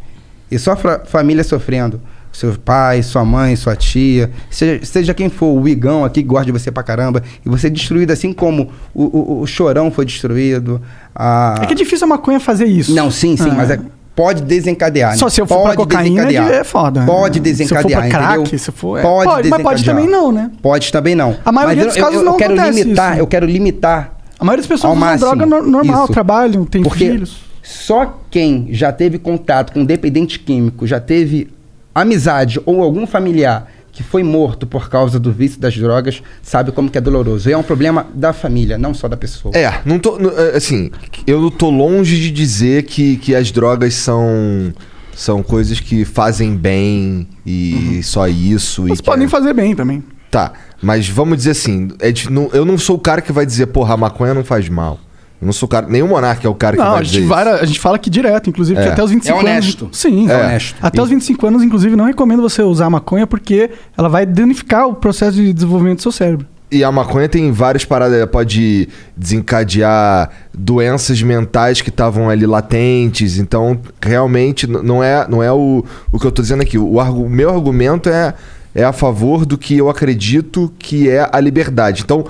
e 0.52 0.58
sua 0.58 0.76
família 1.06 1.44
sofrendo, 1.44 2.02
seu 2.32 2.54
pai, 2.54 3.02
sua 3.04 3.26
mãe, 3.26 3.56
sua 3.56 3.76
tia, 3.76 4.30
seja, 4.50 4.86
seja 4.86 5.14
quem 5.14 5.30
for, 5.30 5.60
o 5.60 5.68
Igão 5.68 6.06
aqui 6.06 6.22
que 6.22 6.28
gosta 6.28 6.46
de 6.46 6.52
você 6.52 6.72
pra 6.72 6.84
caramba, 6.84 7.22
e 7.46 7.50
você 7.50 7.70
destruído 7.70 8.12
assim 8.12 8.32
como 8.32 8.70
o, 8.94 9.04
o, 9.04 9.42
o 9.42 9.48
Chorão 9.48 9.92
foi 9.92 10.06
destruído. 10.06 10.82
A... 11.16 11.56
É 11.62 11.66
que 11.66 11.74
é 11.74 11.76
difícil 11.76 12.06
a 12.06 12.10
maconha 12.10 12.40
fazer 12.40 12.66
isso. 12.66 12.94
Não, 12.94 13.10
sim, 13.12 13.36
sim, 13.36 13.50
Ah. 13.50 13.56
mas 13.56 13.70
é, 13.72 13.80
pode 14.16 14.42
desencadear. 14.44 15.18
Só 15.18 15.26
né? 15.26 15.32
se 15.32 15.42
eu 15.42 15.48
for 15.48 15.56
pra 15.64 15.76
Pode 15.76 15.78
cocaína, 15.78 16.26
desencadear. 16.26 16.60
é 16.60 16.64
foda. 16.64 17.06
Pode 17.06 17.34
Se 17.36 17.40
for 17.40 17.44
desencadear, 17.44 18.02
pra 18.02 18.10
crack, 18.10 18.40
entendeu? 18.42 18.60
se 18.60 18.72
for- 18.72 18.98
é. 19.00 19.02
Pode, 19.02 19.26
Pode, 19.30 19.50
mas 19.50 19.62
pode 19.62 19.82
desencadear. 19.82 20.06
também 20.08 20.22
não, 20.22 20.32
né? 20.32 20.52
Pode 20.62 20.92
também 20.92 21.16
não. 21.16 21.36
A 21.44 21.52
maioria 21.52 21.84
Mas 21.86 21.94
dos 21.96 22.04
casos 22.04 22.24
não 22.24 22.34
eu 22.34 22.38
quero 22.38 22.54
acontece 22.54 22.84
limitar, 22.84 23.12
isso. 23.14 23.20
eu 23.22 23.28
quero 23.28 23.46
limitar. 23.46 24.16
A 24.40 24.46
maioria 24.46 24.62
das 24.62 24.68
pessoas 24.68 24.98
usam 24.98 25.18
droga 25.18 25.46
no- 25.46 25.64
normal, 25.64 26.04
isso. 26.06 26.14
trabalham, 26.14 26.64
tem 26.64 26.82
Porque 26.84 27.10
filhos. 27.10 27.38
Só 27.62 28.20
quem 28.32 28.68
já 28.72 28.92
teve 28.92 29.18
contato 29.20 29.74
com 29.74 29.84
dependente 29.84 30.40
químico, 30.40 30.88
já 30.88 31.00
teve 31.00 31.50
amizade 31.94 32.60
ou 32.66 32.82
algum 32.82 33.06
familiar 33.08 33.68
que 33.92 34.04
foi 34.04 34.24
morto 34.24 34.66
por 34.68 34.88
causa 34.90 35.20
do 35.20 35.32
vício 35.32 35.60
das 35.60 35.76
drogas, 35.76 36.22
sabe 36.42 36.72
como 36.72 36.90
que 36.90 36.98
é 36.98 37.02
doloroso. 37.02 37.50
E 37.50 37.54
é 37.54 37.58
um 37.58 37.64
problema 37.64 38.08
da 38.14 38.32
família, 38.32 38.78
não 38.78 38.94
só 38.94 39.08
da 39.08 39.18
pessoa. 39.18 39.54
É, 39.58 39.82
não 39.84 40.00
tô. 40.00 40.18
é, 40.30 40.56
Assim, 40.56 40.92
eu 41.28 41.50
tô 41.52 41.70
longe 41.70 42.18
de 42.20 42.32
dizer 42.32 42.84
que, 42.84 43.18
que 43.18 43.36
as 43.36 43.52
drogas 43.52 43.94
são. 43.96 44.74
São 45.14 45.44
coisas 45.44 45.82
que 45.82 46.06
fazem 46.06 46.56
bem 46.56 47.28
e 47.46 48.00
só 48.04 48.26
isso. 48.26 48.84
Mas 48.88 49.00
e 49.00 49.02
que 49.02 49.06
podem 49.06 49.26
é- 49.26 49.30
fazer 49.30 49.54
bem 49.54 49.76
também. 49.76 50.02
Tá, 50.32 50.54
mas 50.82 51.10
vamos 51.10 51.38
dizer 51.40 51.52
assim: 51.52 51.90
é 52.00 52.10
de- 52.10 52.30
não- 52.32 52.50
eu 52.54 52.64
não 52.64 52.78
sou 52.78 52.96
o 52.96 53.00
cara 53.00 53.22
que 53.22 53.34
vai 53.34 53.46
dizer, 53.46 53.66
porra, 53.68 53.96
a 53.96 53.98
maconha 53.98 54.34
não 54.34 54.46
faz 54.46 54.70
mal. 54.70 54.98
Eu 55.42 55.46
não 55.46 55.54
sou 55.54 55.68
o 55.68 55.70
cara. 55.70 55.88
Nenhum 55.88 56.08
monarca 56.08 56.46
é 56.46 56.50
o 56.50 56.54
cara 56.56 56.76
que 56.76 56.84
Não, 56.84 56.92
vai 56.92 57.00
a 57.00 57.02
dizer 57.04 57.14
gente, 57.16 57.24
isso. 57.26 57.34
vai, 57.34 57.48
a 57.48 57.66
gente 57.66 57.80
fala 57.80 57.96
aqui 57.96 58.10
direto, 58.10 58.50
inclusive, 58.50 58.80
que 58.82 58.88
É. 58.88 58.92
até 58.92 59.04
os 59.04 59.10
25 59.12 59.38
É 59.38 59.40
honesto. 59.40 59.86
anos. 59.86 59.98
Sim, 59.98 60.30
É 60.30 60.34
é. 60.34 60.44
honesto. 60.46 60.76
Até 60.82 61.02
os 61.02 61.10
25 61.10 61.48
anos, 61.48 61.64
inclusive, 61.64 61.96
não 61.96 62.06
recomendo 62.06 62.42
você 62.42 62.62
usar 62.62 62.90
maconha 62.90 63.26
porque 63.26 63.70
ela 63.98 64.10
vai 64.10 64.26
danificar 64.26 64.88
o 64.88 64.96
processo 64.96 65.38
de 65.38 65.54
desenvolvimento 65.54 65.98
do 66.00 66.02
seu 66.02 66.12
cérebro. 66.12 66.46
E 66.72 66.84
a 66.84 66.92
maconha 66.92 67.28
tem 67.28 67.52
várias 67.52 67.84
paradas, 67.84 68.24
pode 68.30 68.88
desencadear 69.18 70.30
doenças 70.54 71.22
mentais 71.22 71.82
que 71.82 71.90
estavam 71.90 72.30
ali 72.30 72.46
latentes. 72.46 73.38
Então, 73.38 73.80
realmente, 74.02 74.68
não 74.68 75.04
é, 75.04 75.26
não 75.28 75.42
é 75.42 75.52
o, 75.52 75.84
o 76.12 76.20
que 76.20 76.28
eu 76.28 76.32
tô 76.32 76.42
dizendo 76.42 76.62
aqui. 76.62 76.78
O, 76.78 76.98
o 77.00 77.30
meu 77.30 77.50
argumento 77.50 78.10
é, 78.10 78.34
é 78.76 78.84
a 78.84 78.94
favor 78.94 79.46
do 79.46 79.58
que 79.58 79.78
eu 79.78 79.90
acredito 79.90 80.72
que 80.78 81.10
é 81.10 81.28
a 81.32 81.40
liberdade. 81.40 82.04
Então, 82.04 82.26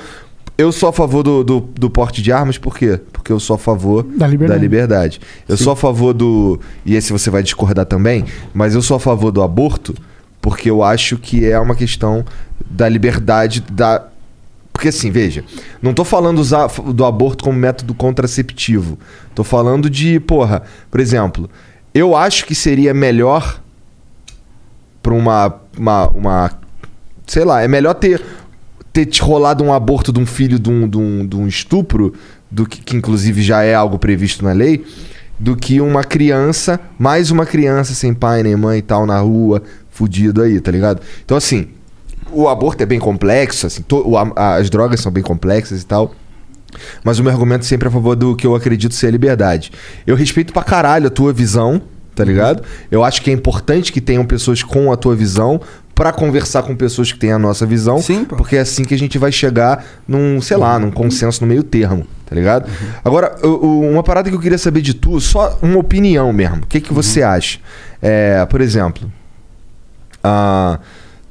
eu 0.60 0.74
sou 0.74 0.90
a 0.90 0.94
favor 0.94 1.24
do, 1.24 1.42
do, 1.42 1.60
do 1.62 1.90
porte 1.90 2.22
de 2.22 2.34
armas, 2.34 2.58
por 2.58 2.78
quê? 2.78 3.00
Porque 3.14 3.32
eu 3.32 3.40
sou 3.40 3.56
a 3.56 3.58
favor 3.58 4.04
Da 4.04 4.28
liberdade. 4.28 4.60
liberdade. 4.62 5.22
Eu 5.48 5.56
sou 5.56 5.72
a 5.72 5.76
favor 5.76 6.14
do. 6.14 6.60
E 6.86 6.96
esse 6.96 7.14
você 7.14 7.30
vai 7.30 7.42
discordar 7.42 7.86
também, 7.86 8.26
mas 8.54 8.76
eu 8.76 8.82
sou 8.82 8.98
a 8.98 9.00
favor 9.00 9.32
do 9.32 9.42
aborto 9.42 9.96
porque 10.42 10.70
eu 10.70 10.84
acho 10.84 11.18
que 11.18 11.46
é 11.46 11.58
uma 11.58 11.76
questão 11.76 12.26
da 12.70 12.90
liberdade 12.90 13.62
da. 13.72 14.06
Porque 14.74 14.90
assim, 14.90 15.10
veja, 15.12 15.46
não 15.82 15.94
tô 15.94 16.04
falando 16.04 16.40
usar 16.40 16.68
do 16.68 17.06
aborto 17.06 17.44
como 17.46 17.58
método 17.58 17.94
contraceptivo. 17.94 19.00
Tô 19.34 19.46
falando 19.46 19.90
de, 19.90 20.20
porra, 20.20 20.64
por 20.92 21.00
exemplo, 21.00 21.50
eu 21.94 22.18
acho 22.18 22.46
que 22.46 22.54
seria 22.54 22.94
melhor 22.94 23.62
pra 25.02 25.14
uma, 25.14 25.56
uma, 25.78 26.08
uma 26.10 26.52
sei 27.26 27.46
lá, 27.46 27.62
é 27.62 27.68
melhor 27.68 27.94
ter 27.94 28.22
ter 29.00 29.06
te 29.06 29.22
rolado 29.22 29.64
um 29.64 29.72
aborto 29.74 30.12
de 30.12 30.20
um 30.20 30.26
filho 30.26 30.60
de 30.60 30.70
um, 30.70 30.88
de 30.88 30.98
um, 30.98 31.26
de 31.26 31.36
um 31.38 31.48
estupro, 31.48 32.14
do 32.52 32.66
que, 32.66 32.82
que 32.82 32.96
inclusive 32.98 33.42
já 33.42 33.64
é 33.64 33.74
algo 33.74 33.98
previsto 33.98 34.44
na 34.44 34.52
lei, 34.52 34.84
do 35.40 35.56
que 35.56 35.80
uma 35.80 36.04
criança, 36.04 36.80
mais 36.98 37.32
uma 37.32 37.46
criança 37.46 37.94
sem 37.94 38.14
pai 38.14 38.44
nem 38.44 38.56
mãe 38.56 38.80
e 38.80 38.82
tal 38.82 39.06
na 39.06 39.20
rua, 39.20 39.64
fudido 39.90 40.42
aí, 40.42 40.60
tá 40.60 40.72
ligado? 40.72 41.02
Então 41.24 41.38
assim, 41.38 41.68
o 42.32 42.48
aborto 42.50 42.84
é 42.84 42.86
bem 42.86 43.00
complexo, 43.00 43.68
assim, 43.68 43.82
to- 43.84 44.04
o 44.06 44.18
a- 44.18 44.56
as 44.58 44.70
drogas 44.70 45.00
são 45.00 45.12
bem 45.12 45.24
complexas 45.24 45.82
e 45.82 45.86
tal. 45.86 46.14
Mas 47.04 47.18
o 47.20 47.24
meu 47.24 47.32
argumento 47.32 47.66
sempre 47.66 47.88
é 47.88 47.90
a 47.90 47.92
favor 47.92 48.16
do 48.16 48.36
que 48.36 48.46
eu 48.46 48.54
acredito 48.54 48.94
ser 48.94 49.08
a 49.08 49.12
liberdade. 49.12 49.72
Eu 50.06 50.16
respeito 50.16 50.52
pra 50.54 50.62
caralho 50.64 51.08
a 51.08 51.10
tua 51.10 51.32
visão, 51.34 51.82
tá 52.20 52.26
ligado? 52.26 52.62
Eu 52.92 53.02
acho 53.02 53.22
que 53.22 53.30
é 53.30 53.34
importante 53.34 53.94
que 53.94 54.02
tenham 54.02 54.26
pessoas 54.26 54.62
com 54.62 54.92
a 54.92 54.98
tua 54.98 55.16
visão 55.16 55.62
pra 55.96 56.12
conversar 56.12 56.64
com 56.64 56.76
pessoas 56.76 57.14
que 57.14 57.18
têm 57.18 57.32
a 57.32 57.40
nossa 57.40 57.66
visão. 57.66 58.02
Sim, 58.02 58.26
pô. 58.26 58.36
Porque 58.36 58.58
é 58.58 58.60
assim 58.60 58.84
que 58.84 58.94
a 58.94 58.98
gente 58.98 59.18
vai 59.18 59.32
chegar 59.32 59.86
num, 60.06 60.42
sei 60.42 60.58
lá, 60.58 60.78
num 60.78 60.92
consenso 60.92 61.40
no 61.42 61.48
meio 61.48 61.64
termo, 61.64 62.06
tá 62.26 62.36
ligado? 62.36 62.70
Agora, 63.06 63.38
o- 63.42 63.48
o- 63.68 63.90
uma 63.90 64.04
parada 64.04 64.30
que 64.30 64.36
eu 64.36 64.40
queria 64.42 64.58
saber 64.58 64.82
de 64.82 64.94
tu, 64.94 65.18
só 65.22 65.58
uma 65.62 65.78
opinião 65.78 66.34
mesmo. 66.34 66.58
O 66.58 66.68
que, 66.68 66.82
que 66.82 66.92
você 66.94 67.24
acha? 67.24 67.60
É, 68.02 68.46
por 68.48 68.60
exemplo, 68.60 69.10
ah, 70.22 70.80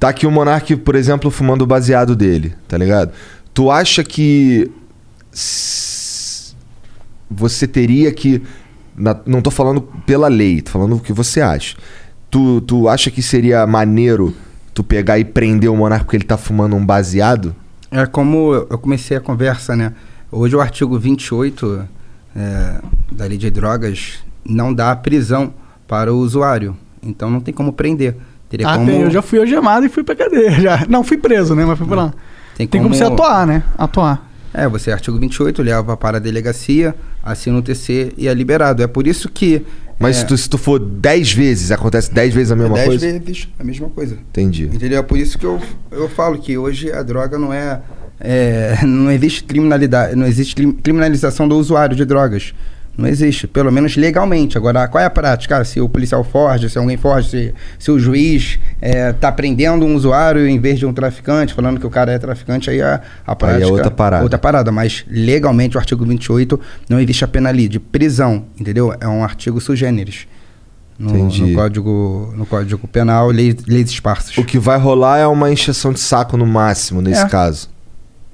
tá 0.01 0.09
aqui 0.09 0.27
o 0.27 0.31
Monark, 0.31 0.75
por 0.77 0.95
exemplo, 0.95 1.31
fumando 1.31 1.63
o 1.63 1.67
baseado 1.67 2.17
dele, 2.17 2.55
tá 2.67 2.79
ligado? 2.79 3.13
Tu 3.53 3.71
acha 3.71 4.03
que 4.03 4.71
você 7.31 7.67
teria 7.67 8.11
que. 8.13 8.43
Na- 8.99 9.21
não 9.27 9.41
tô 9.41 9.51
falando 9.51 9.81
pela 10.07 10.29
lei, 10.29 10.61
tô 10.61 10.71
falando 10.71 10.97
o 10.97 11.01
que 11.01 11.13
você 11.13 11.41
acha. 11.41 11.77
Tu, 12.31 12.61
tu 12.63 12.89
acha 12.89 13.11
que 13.11 13.23
seria 13.23 13.67
maneiro 13.67 14.35
tu 14.75 14.85
pegar 14.85 15.19
e 15.19 15.25
prender 15.25 15.71
o 15.71 15.77
Monark 15.77 16.05
porque 16.05 16.17
ele 16.17 16.25
tá 16.25 16.37
fumando 16.37 16.77
um 16.77 16.85
baseado? 16.85 17.55
É 17.91 18.05
como 18.07 18.55
eu 18.55 18.79
comecei 18.79 19.17
a 19.17 19.21
conversa, 19.21 19.75
né? 19.75 19.93
Hoje 20.31 20.55
o 20.55 20.61
artigo 20.61 20.99
28 20.99 21.89
é, 22.37 22.81
da 23.11 23.25
lei 23.25 23.39
de 23.39 23.51
drogas 23.51 24.19
não 24.45 24.73
dá 24.75 24.95
prisão 24.95 25.53
para 25.87 26.13
o 26.13 26.19
usuário. 26.19 26.77
Então 27.03 27.31
não 27.31 27.41
tem 27.41 27.55
como 27.55 27.73
prender. 27.73 28.17
Teria 28.49 28.69
ah, 28.69 28.75
como... 28.75 28.87
tem. 28.87 29.01
Eu 29.01 29.11
já 29.11 29.23
fui 29.23 29.39
algemado 29.39 29.87
e 29.87 29.89
fui 29.89 30.05
pra 30.05 30.15
cadeia. 30.15 30.51
Já. 30.61 30.87
Não, 30.89 31.03
fui 31.03 31.17
preso, 31.17 31.55
né? 31.55 31.65
Mas 31.65 31.79
fui 31.79 31.87
pra 31.87 31.97
lá. 31.97 32.15
Tem 32.57 32.67
Tem 32.67 32.81
como 32.81 32.95
como- 32.95 32.95
você 32.95 33.05
atuar, 33.05 33.47
né? 33.47 33.63
Atuar. 33.77 34.28
É, 34.55 34.67
você, 34.69 34.91
artigo 34.91 35.19
28, 35.19 35.63
leva 35.63 35.97
para 35.97 36.17
a 36.17 36.21
delegacia, 36.21 36.95
assina 37.23 37.59
o 37.59 37.63
TC 37.63 38.13
e 38.17 38.27
é 38.29 38.35
liberado. 38.35 38.83
É 38.83 38.87
por 38.87 39.07
isso 39.07 39.29
que 39.29 39.63
Mas 40.01 40.17
É. 40.17 40.21
se, 40.21 40.27
tu, 40.29 40.37
se 40.39 40.49
tu 40.49 40.57
for 40.57 40.79
10 40.79 41.33
vezes, 41.33 41.73
acontece 41.73 42.15
10 42.15 42.33
vezes 42.33 42.53
a 42.53 42.57
mesma 42.57 42.75
Dez 42.77 42.87
coisa? 42.87 43.07
vezes 43.21 43.49
a 43.59 43.65
mesma 43.65 43.89
coisa. 43.89 44.15
Entendi. 44.15 44.67
Entendeu? 44.73 45.01
É 45.01 45.03
por 45.03 45.19
isso 45.19 45.37
que 45.37 45.45
eu, 45.45 45.61
eu 45.91 46.09
falo 46.09 46.39
que 46.39 46.57
hoje 46.57 46.93
a 46.93 47.03
droga 47.03 47.37
não 47.37 47.53
é, 47.53 47.81
é, 48.21 48.79
Não 48.87 49.11
existe 49.11 49.43
criminalidade, 49.43 50.15
não 50.15 50.25
existe 50.25 50.55
crim- 50.55 50.71
criminalização 50.73 51.49
do 51.49 51.57
usuário 51.57 51.97
de 51.97 52.05
drogas. 52.05 52.55
Não 52.99 53.09
existe, 53.09 53.47
pelo 53.47 53.71
menos 53.71 53.97
legalmente. 53.97 54.59
Agora, 54.59 54.89
qual 54.89 55.01
é 55.01 55.07
a 55.07 55.11
prática? 55.11 55.59
Ah, 55.59 55.65
se 55.65 55.81
o 55.81 55.89
policial 55.89 56.25
forge, 56.25 56.69
se 56.69 56.77
alguém 56.77 56.97
forge, 56.97 57.31
se, 57.31 57.55
se 57.79 57.91
o 57.93 57.99
juiz 57.99 58.59
está 58.83 59.31
prendendo 59.31 59.87
um 59.87 59.95
usuário 59.95 60.49
em 60.49 60.59
vez 60.59 60.81
de 60.81 60.85
um 60.85 60.93
traficante, 60.93 61.55
falando 61.55 61.79
que 61.79 61.87
o 61.87 61.91
cara 61.91 62.11
é 62.11 62.19
traficante, 62.19 62.69
aí 62.69 62.83
a, 62.83 63.01
a 63.25 63.37
prática... 63.37 63.69
outra 63.69 63.91
parada. 63.93 64.23
Outra 64.25 64.39
parada, 64.39 64.73
mas 64.73 65.05
legalmente 65.09 65.77
o 65.77 65.79
artigo 65.79 66.05
28 66.05 66.61
não 66.89 66.99
existe 66.99 67.25
a 67.25 67.29
pena 67.29 67.51
ali 67.51 67.69
de 67.69 67.79
prisão, 67.79 68.47
entendeu? 68.59 68.93
É 69.01 69.07
um 69.07 69.23
artigo 69.23 69.61
sui 69.61 69.77
generis. 69.77 70.27
No, 70.99 71.13
no 71.29 71.55
código, 71.55 72.35
no 72.37 72.45
código 72.45 72.89
penal, 72.89 73.31
leis, 73.31 73.55
leis 73.69 73.89
esparsas. 73.91 74.37
O 74.37 74.43
que 74.43 74.59
vai 74.59 74.77
rolar 74.77 75.19
é 75.19 75.27
uma 75.29 75.53
encheção 75.53 75.93
de 75.93 76.01
saco 76.01 76.37
no 76.37 76.45
máximo, 76.45 77.01
nesse 77.01 77.23
É. 77.23 77.29
caso. 77.29 77.69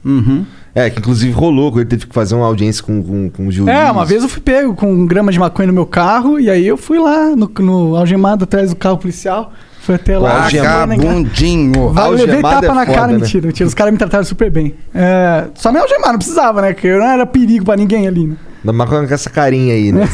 Uhum. 0.03 0.47
É, 0.75 0.91
que 0.91 0.99
inclusive 0.99 1.33
rolou, 1.33 1.71
quando 1.71 1.81
ele 1.83 1.91
teve 1.91 2.07
que 2.07 2.15
fazer 2.15 2.35
uma 2.35 2.47
audiência 2.47 2.83
com, 2.83 3.01
com, 3.01 3.31
com 3.31 3.47
o 3.47 3.53
juiz. 3.53 3.69
É, 3.69 3.91
uma 3.91 4.05
vez 4.05 4.23
eu 4.23 4.29
fui 4.29 4.43
pego 4.43 4.75
com 4.75 4.93
um 4.93 5.07
grama 5.07 5.31
de 5.31 5.39
maconha 5.39 5.69
no 5.69 5.73
meu 5.73 5.87
carro 5.87 6.41
e 6.41 6.51
aí 6.51 6.67
eu 6.67 6.77
fui 6.77 6.99
lá 6.99 7.37
no, 7.37 7.49
no 7.61 7.97
algemado 7.97 8.43
atrás 8.43 8.71
do 8.71 8.77
carro 8.77 8.99
policial. 8.99 9.53
Fui 9.85 9.95
até 9.97 10.19
lá. 10.19 10.49
Vagabundinho. 10.49 11.91
Vai, 11.91 12.11
levei 12.11 12.37
Algemado 12.37 12.55
tapa 12.55 12.67
é 12.67 12.75
na 12.75 12.87
foda, 12.87 12.99
cara, 12.99 13.13
né? 13.13 13.19
mentira, 13.19 13.47
mentira. 13.47 13.69
Os 13.69 13.75
caras 13.75 13.93
me 13.93 13.99
trataram 13.99 14.25
super 14.25 14.51
bem. 14.51 14.75
É, 14.95 15.49
só 15.55 15.71
me 15.71 15.79
algemar, 15.79 16.11
não 16.11 16.19
precisava, 16.19 16.63
né? 16.63 16.73
Porque 16.73 16.87
eu 16.87 16.99
não 16.99 17.07
era 17.07 17.27
perigo 17.27 17.67
pra 17.67 17.77
ninguém 17.77 18.09
ali, 18.09 18.27
né? 18.27 18.37
Da 18.65 18.73
maconha 18.73 19.07
com 19.07 19.13
essa 19.13 19.29
carinha 19.29 19.75
aí, 19.75 19.93
né? 19.93 20.09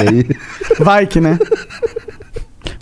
Aí. 0.00 0.28
Vai 0.84 1.06
que, 1.06 1.20
né? 1.20 1.38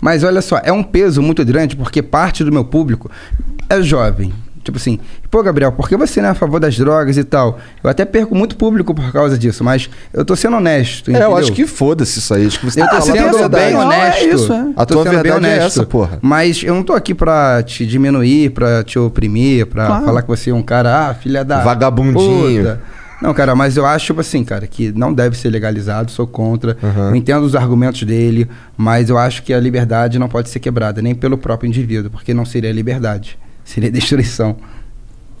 Mas 0.01 0.23
olha 0.23 0.41
só, 0.41 0.59
é 0.63 0.71
um 0.71 0.81
peso 0.81 1.21
muito 1.21 1.45
grande 1.45 1.75
porque 1.75 2.01
parte 2.01 2.43
do 2.43 2.51
meu 2.51 2.65
público 2.65 3.11
é 3.69 3.79
jovem. 3.81 4.33
Tipo 4.67 4.77
assim, 4.77 4.99
pô, 5.31 5.41
Gabriel, 5.41 5.71
por 5.71 5.87
que 5.87 5.95
você 5.95 6.19
não 6.21 6.27
é 6.27 6.31
a 6.33 6.35
favor 6.35 6.59
das 6.59 6.77
drogas 6.77 7.15
e 7.15 7.23
tal? 7.23 7.57
Eu 7.81 7.89
até 7.89 8.03
perco 8.03 8.35
muito 8.35 8.57
público 8.57 8.93
por 8.93 9.13
causa 9.13 9.37
disso, 9.37 9.63
mas 9.63 9.89
eu 10.13 10.25
tô 10.25 10.35
sendo 10.35 10.57
honesto. 10.57 11.09
É, 11.09 11.13
eu 11.13 11.17
entendeu? 11.19 11.37
acho 11.37 11.53
que 11.53 11.65
foda-se 11.65 12.19
isso 12.19 12.33
aí. 12.33 12.45
Acho 12.47 12.59
que 12.59 12.65
você 12.65 12.81
Eu 12.81 12.87
tem 12.89 12.99
tô 12.99 13.05
sendo 13.05 13.37
verdade. 13.37 13.63
bem 13.63 13.73
Não, 13.73 13.81
é 13.81 13.85
honesto. 13.85 14.25
isso, 14.27 14.51
é. 14.53 14.67
A 14.75 14.85
Tô 14.85 14.93
tua 14.95 15.03
sendo 15.03 15.13
bem 15.13 15.23
verdade 15.31 15.45
é 15.45 15.49
honesto. 15.55 15.65
essa, 15.79 15.85
porra. 15.85 16.19
Mas 16.21 16.61
eu 16.63 16.75
não 16.75 16.83
tô 16.83 16.91
aqui 16.91 17.15
pra 17.15 17.63
te 17.63 17.85
diminuir, 17.85 18.49
pra 18.51 18.83
te 18.83 18.99
oprimir, 18.99 19.65
pra 19.67 19.85
Claro. 19.87 20.05
falar 20.05 20.21
que 20.21 20.27
você 20.27 20.49
é 20.49 20.53
um 20.53 20.61
cara, 20.61 21.07
ah, 21.09 21.13
filha 21.13 21.45
da. 21.45 21.61
Vagabundinho. 21.63 22.63
puta. 22.63 22.81
Não, 23.21 23.33
cara, 23.33 23.55
mas 23.55 23.75
eu 23.77 23.83
acho, 23.85 24.05
tipo 24.07 24.21
assim, 24.21 24.43
cara, 24.43 24.67
que 24.67 24.91
não 24.91 25.11
deve 25.11 25.35
ser 25.35 25.49
legalizado, 25.49 26.11
sou 26.11 26.27
contra. 26.27 26.77
Uhum. 26.83 27.09
Eu 27.09 27.15
entendo 27.15 27.43
os 27.45 27.55
argumentos 27.55 28.03
dele, 28.03 28.47
mas 28.77 29.09
eu 29.09 29.17
acho 29.17 29.41
que 29.41 29.51
a 29.53 29.59
liberdade 29.59 30.19
não 30.19 30.27
pode 30.29 30.49
ser 30.49 30.59
quebrada, 30.59 31.01
nem 31.01 31.15
pelo 31.15 31.35
próprio 31.35 31.67
indivíduo, 31.67 32.11
porque 32.11 32.31
não 32.33 32.45
seria 32.45 32.71
liberdade, 32.71 33.39
seria 33.67 33.91
destruição. 33.91 34.55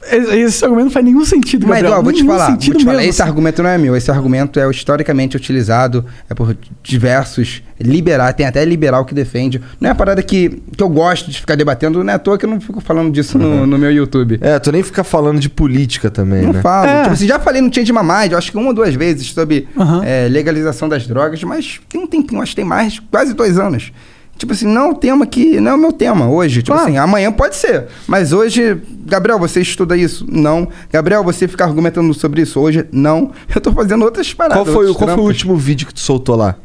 Esse, 0.09 0.63
argumento 0.63 0.85
não 0.85 0.91
faz 0.91 1.05
nenhum 1.05 1.25
sentido, 1.25 1.67
Mas, 1.67 1.81
Gabriel. 1.81 1.99
ó, 1.99 2.01
vou 2.01 2.13
te 2.13 2.23
falar, 2.23 2.49
vou 2.51 2.57
te 2.57 2.85
falar, 2.85 3.03
esse 3.03 3.21
assim. 3.21 3.29
argumento 3.29 3.61
não 3.61 3.69
é 3.69 3.77
meu, 3.77 3.95
esse 3.95 4.09
argumento 4.09 4.57
é 4.57 4.69
historicamente 4.69 5.35
utilizado 5.35 6.05
é 6.29 6.33
por 6.33 6.55
diversos 6.81 7.61
liberais, 7.79 8.33
tem 8.35 8.45
até 8.45 8.63
liberal 8.63 9.03
que 9.03 9.13
defende. 9.13 9.61
Não 9.81 9.89
é 9.89 9.91
uma 9.91 9.97
parada 9.97 10.21
que, 10.23 10.61
que 10.77 10.81
eu 10.81 10.87
gosto 10.87 11.29
de 11.29 11.39
ficar 11.39 11.55
debatendo, 11.55 12.03
não 12.03 12.13
é 12.13 12.15
à 12.15 12.19
toa 12.19 12.37
que 12.37 12.45
eu 12.45 12.49
não 12.49 12.61
fico 12.61 12.79
falando 12.79 13.11
disso 13.11 13.37
no, 13.37 13.65
no 13.67 13.77
meu 13.77 13.91
YouTube. 13.91 14.37
É, 14.39 14.57
tu 14.59 14.71
nem 14.71 14.81
fica 14.81 15.03
falando 15.03 15.39
de 15.39 15.49
política 15.49 16.09
também, 16.09 16.43
Não 16.43 16.53
né? 16.53 16.61
falo. 16.61 16.87
É. 16.87 17.01
Tipo 17.01 17.13
assim, 17.13 17.27
já 17.27 17.39
falei 17.39 17.61
no 17.61 17.73
Change 17.73 17.91
My 17.91 17.99
Mind, 17.99 18.31
eu 18.31 18.37
acho 18.37 18.51
que 18.51 18.57
uma 18.57 18.67
ou 18.67 18.73
duas 18.73 18.93
vezes 18.93 19.33
sobre 19.33 19.67
Aham. 19.77 20.03
é, 20.05 20.29
legalização 20.29 20.87
das 20.87 21.05
drogas, 21.05 21.43
mas 21.43 21.81
tem 21.89 21.99
um 21.99 22.07
tempinho, 22.07 22.41
acho 22.41 22.51
que 22.51 22.57
tem 22.57 22.65
mais, 22.65 22.99
quase 23.11 23.33
dois 23.33 23.59
anos. 23.59 23.91
Tipo 24.37 24.53
assim, 24.53 24.67
não 24.67 24.93
tema 24.93 25.25
que. 25.25 25.59
Não 25.59 25.71
é 25.71 25.73
o 25.73 25.77
meu 25.77 25.91
tema 25.91 26.29
hoje. 26.29 26.61
Tipo 26.61 26.73
Claro. 26.75 26.89
assim, 26.89 26.97
amanhã 26.97 27.31
pode 27.31 27.55
ser. 27.55 27.87
Mas 28.07 28.31
hoje, 28.31 28.79
Gabriel, 29.05 29.39
você 29.39 29.61
estuda 29.61 29.97
isso? 29.97 30.25
Não. 30.29 30.67
Gabriel, 30.91 31.23
você 31.23 31.47
fica 31.47 31.63
argumentando 31.65 32.13
sobre 32.13 32.41
isso 32.43 32.59
hoje? 32.59 32.85
Não. 32.91 33.31
Eu 33.53 33.59
tô 33.59 33.71
fazendo 33.71 34.05
outras 34.05 34.33
paradas. 34.33 34.63
Qual 34.63 34.65
foi, 34.73 34.93
qual 34.93 35.09
foi 35.09 35.23
o 35.23 35.27
último 35.27 35.55
vídeo 35.57 35.87
que 35.87 35.93
tu 35.93 35.99
soltou 35.99 36.35
lá? 36.35 36.55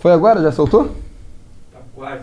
Foi 0.00 0.12
agora? 0.12 0.42
Já 0.42 0.52
soltou? 0.52 0.94
Tá 1.72 1.78
quase. 1.94 2.22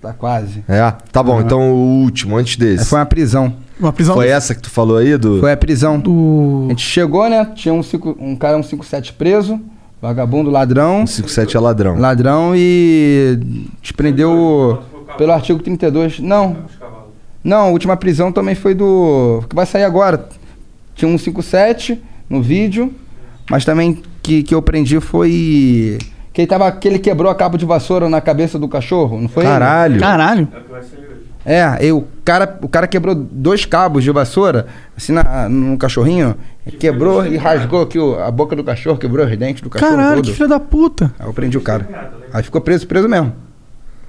Tá 0.00 0.12
quase. 0.12 0.64
É? 0.68 0.90
Tá 1.12 1.22
bom, 1.22 1.40
então 1.40 1.72
o 1.72 2.02
último, 2.02 2.36
antes 2.36 2.56
desse. 2.56 2.82
É, 2.82 2.86
foi 2.86 2.98
uma 2.98 3.06
prisão. 3.06 3.54
Uma 3.78 3.92
prisão 3.92 4.14
Foi 4.14 4.28
essa 4.28 4.54
que 4.54 4.62
tu 4.62 4.70
falou 4.70 4.96
aí 4.96 5.16
do. 5.16 5.38
Foi 5.40 5.52
a 5.52 5.56
prisão. 5.56 6.00
do... 6.00 6.64
A 6.66 6.70
gente 6.70 6.82
chegou, 6.84 7.28
né? 7.28 7.44
Tinha 7.54 7.72
um, 7.74 7.82
cinco- 7.82 8.16
um 8.18 8.34
cara, 8.34 8.56
um 8.56 8.62
57 8.62 9.12
preso, 9.12 9.60
vagabundo, 10.00 10.50
ladrão. 10.50 11.06
57 11.06 11.56
é 11.56 11.60
ladrão. 11.60 11.98
Ladrão 11.98 12.52
e 12.54 13.38
desprendeu 13.82 14.82
pelo 15.16 15.32
artigo 15.32 15.62
32. 15.62 16.20
Não. 16.20 16.56
Não, 17.42 17.66
a 17.66 17.68
última 17.68 17.96
prisão 17.96 18.32
também 18.32 18.54
foi 18.54 18.74
do. 18.74 19.42
que 19.48 19.54
vai 19.54 19.66
sair 19.66 19.84
agora. 19.84 20.28
Tinha 20.94 21.08
um 21.08 21.16
57 21.16 22.02
no 22.28 22.42
vídeo, 22.42 22.92
mas 23.48 23.64
também 23.64 24.02
que, 24.22 24.42
que 24.42 24.54
eu 24.54 24.60
prendi 24.60 25.00
foi. 25.00 25.98
Que 26.32 26.42
ele, 26.42 26.48
tava, 26.48 26.70
que 26.70 26.86
ele 26.86 26.98
quebrou 26.98 27.30
a 27.30 27.34
cabo 27.34 27.56
de 27.56 27.64
vassoura 27.64 28.08
na 28.08 28.20
cabeça 28.20 28.58
do 28.58 28.68
cachorro, 28.68 29.20
não 29.20 29.28
foi? 29.28 29.44
ele? 29.44 29.52
Caralho. 29.52 30.00
Caralho. 30.00 30.48
É 30.52 30.58
o 30.58 30.62
que 30.62 30.70
vai 30.70 30.82
sair 30.82 30.98
hoje. 31.00 31.18
É, 31.46 31.86
e 31.86 31.92
o 31.92 32.04
cara, 32.24 32.58
o 32.60 32.68
cara 32.68 32.86
quebrou 32.86 33.14
dois 33.14 33.64
cabos 33.64 34.04
de 34.04 34.10
vassoura, 34.10 34.66
assim, 34.96 35.12
na, 35.12 35.48
no 35.48 35.78
cachorrinho, 35.78 36.36
quebrou 36.76 37.26
e 37.26 37.36
rasgou 37.36 37.82
aqui 37.82 37.98
o- 37.98 38.18
a 38.18 38.30
boca 38.30 38.54
do 38.56 38.62
cachorro, 38.64 38.98
quebrou 38.98 39.26
os 39.26 39.36
dentes 39.36 39.62
do 39.62 39.70
cachorro 39.70 39.90
Caralho, 39.92 40.16
todo. 40.16 40.26
que 40.26 40.32
filho 40.34 40.48
da 40.48 40.60
puta. 40.60 41.12
Aí 41.18 41.26
eu 41.26 41.32
prendi 41.32 41.56
o 41.56 41.60
cara. 41.60 42.12
Aí 42.32 42.42
ficou 42.42 42.60
preso, 42.60 42.86
preso 42.86 43.08
mesmo. 43.08 43.32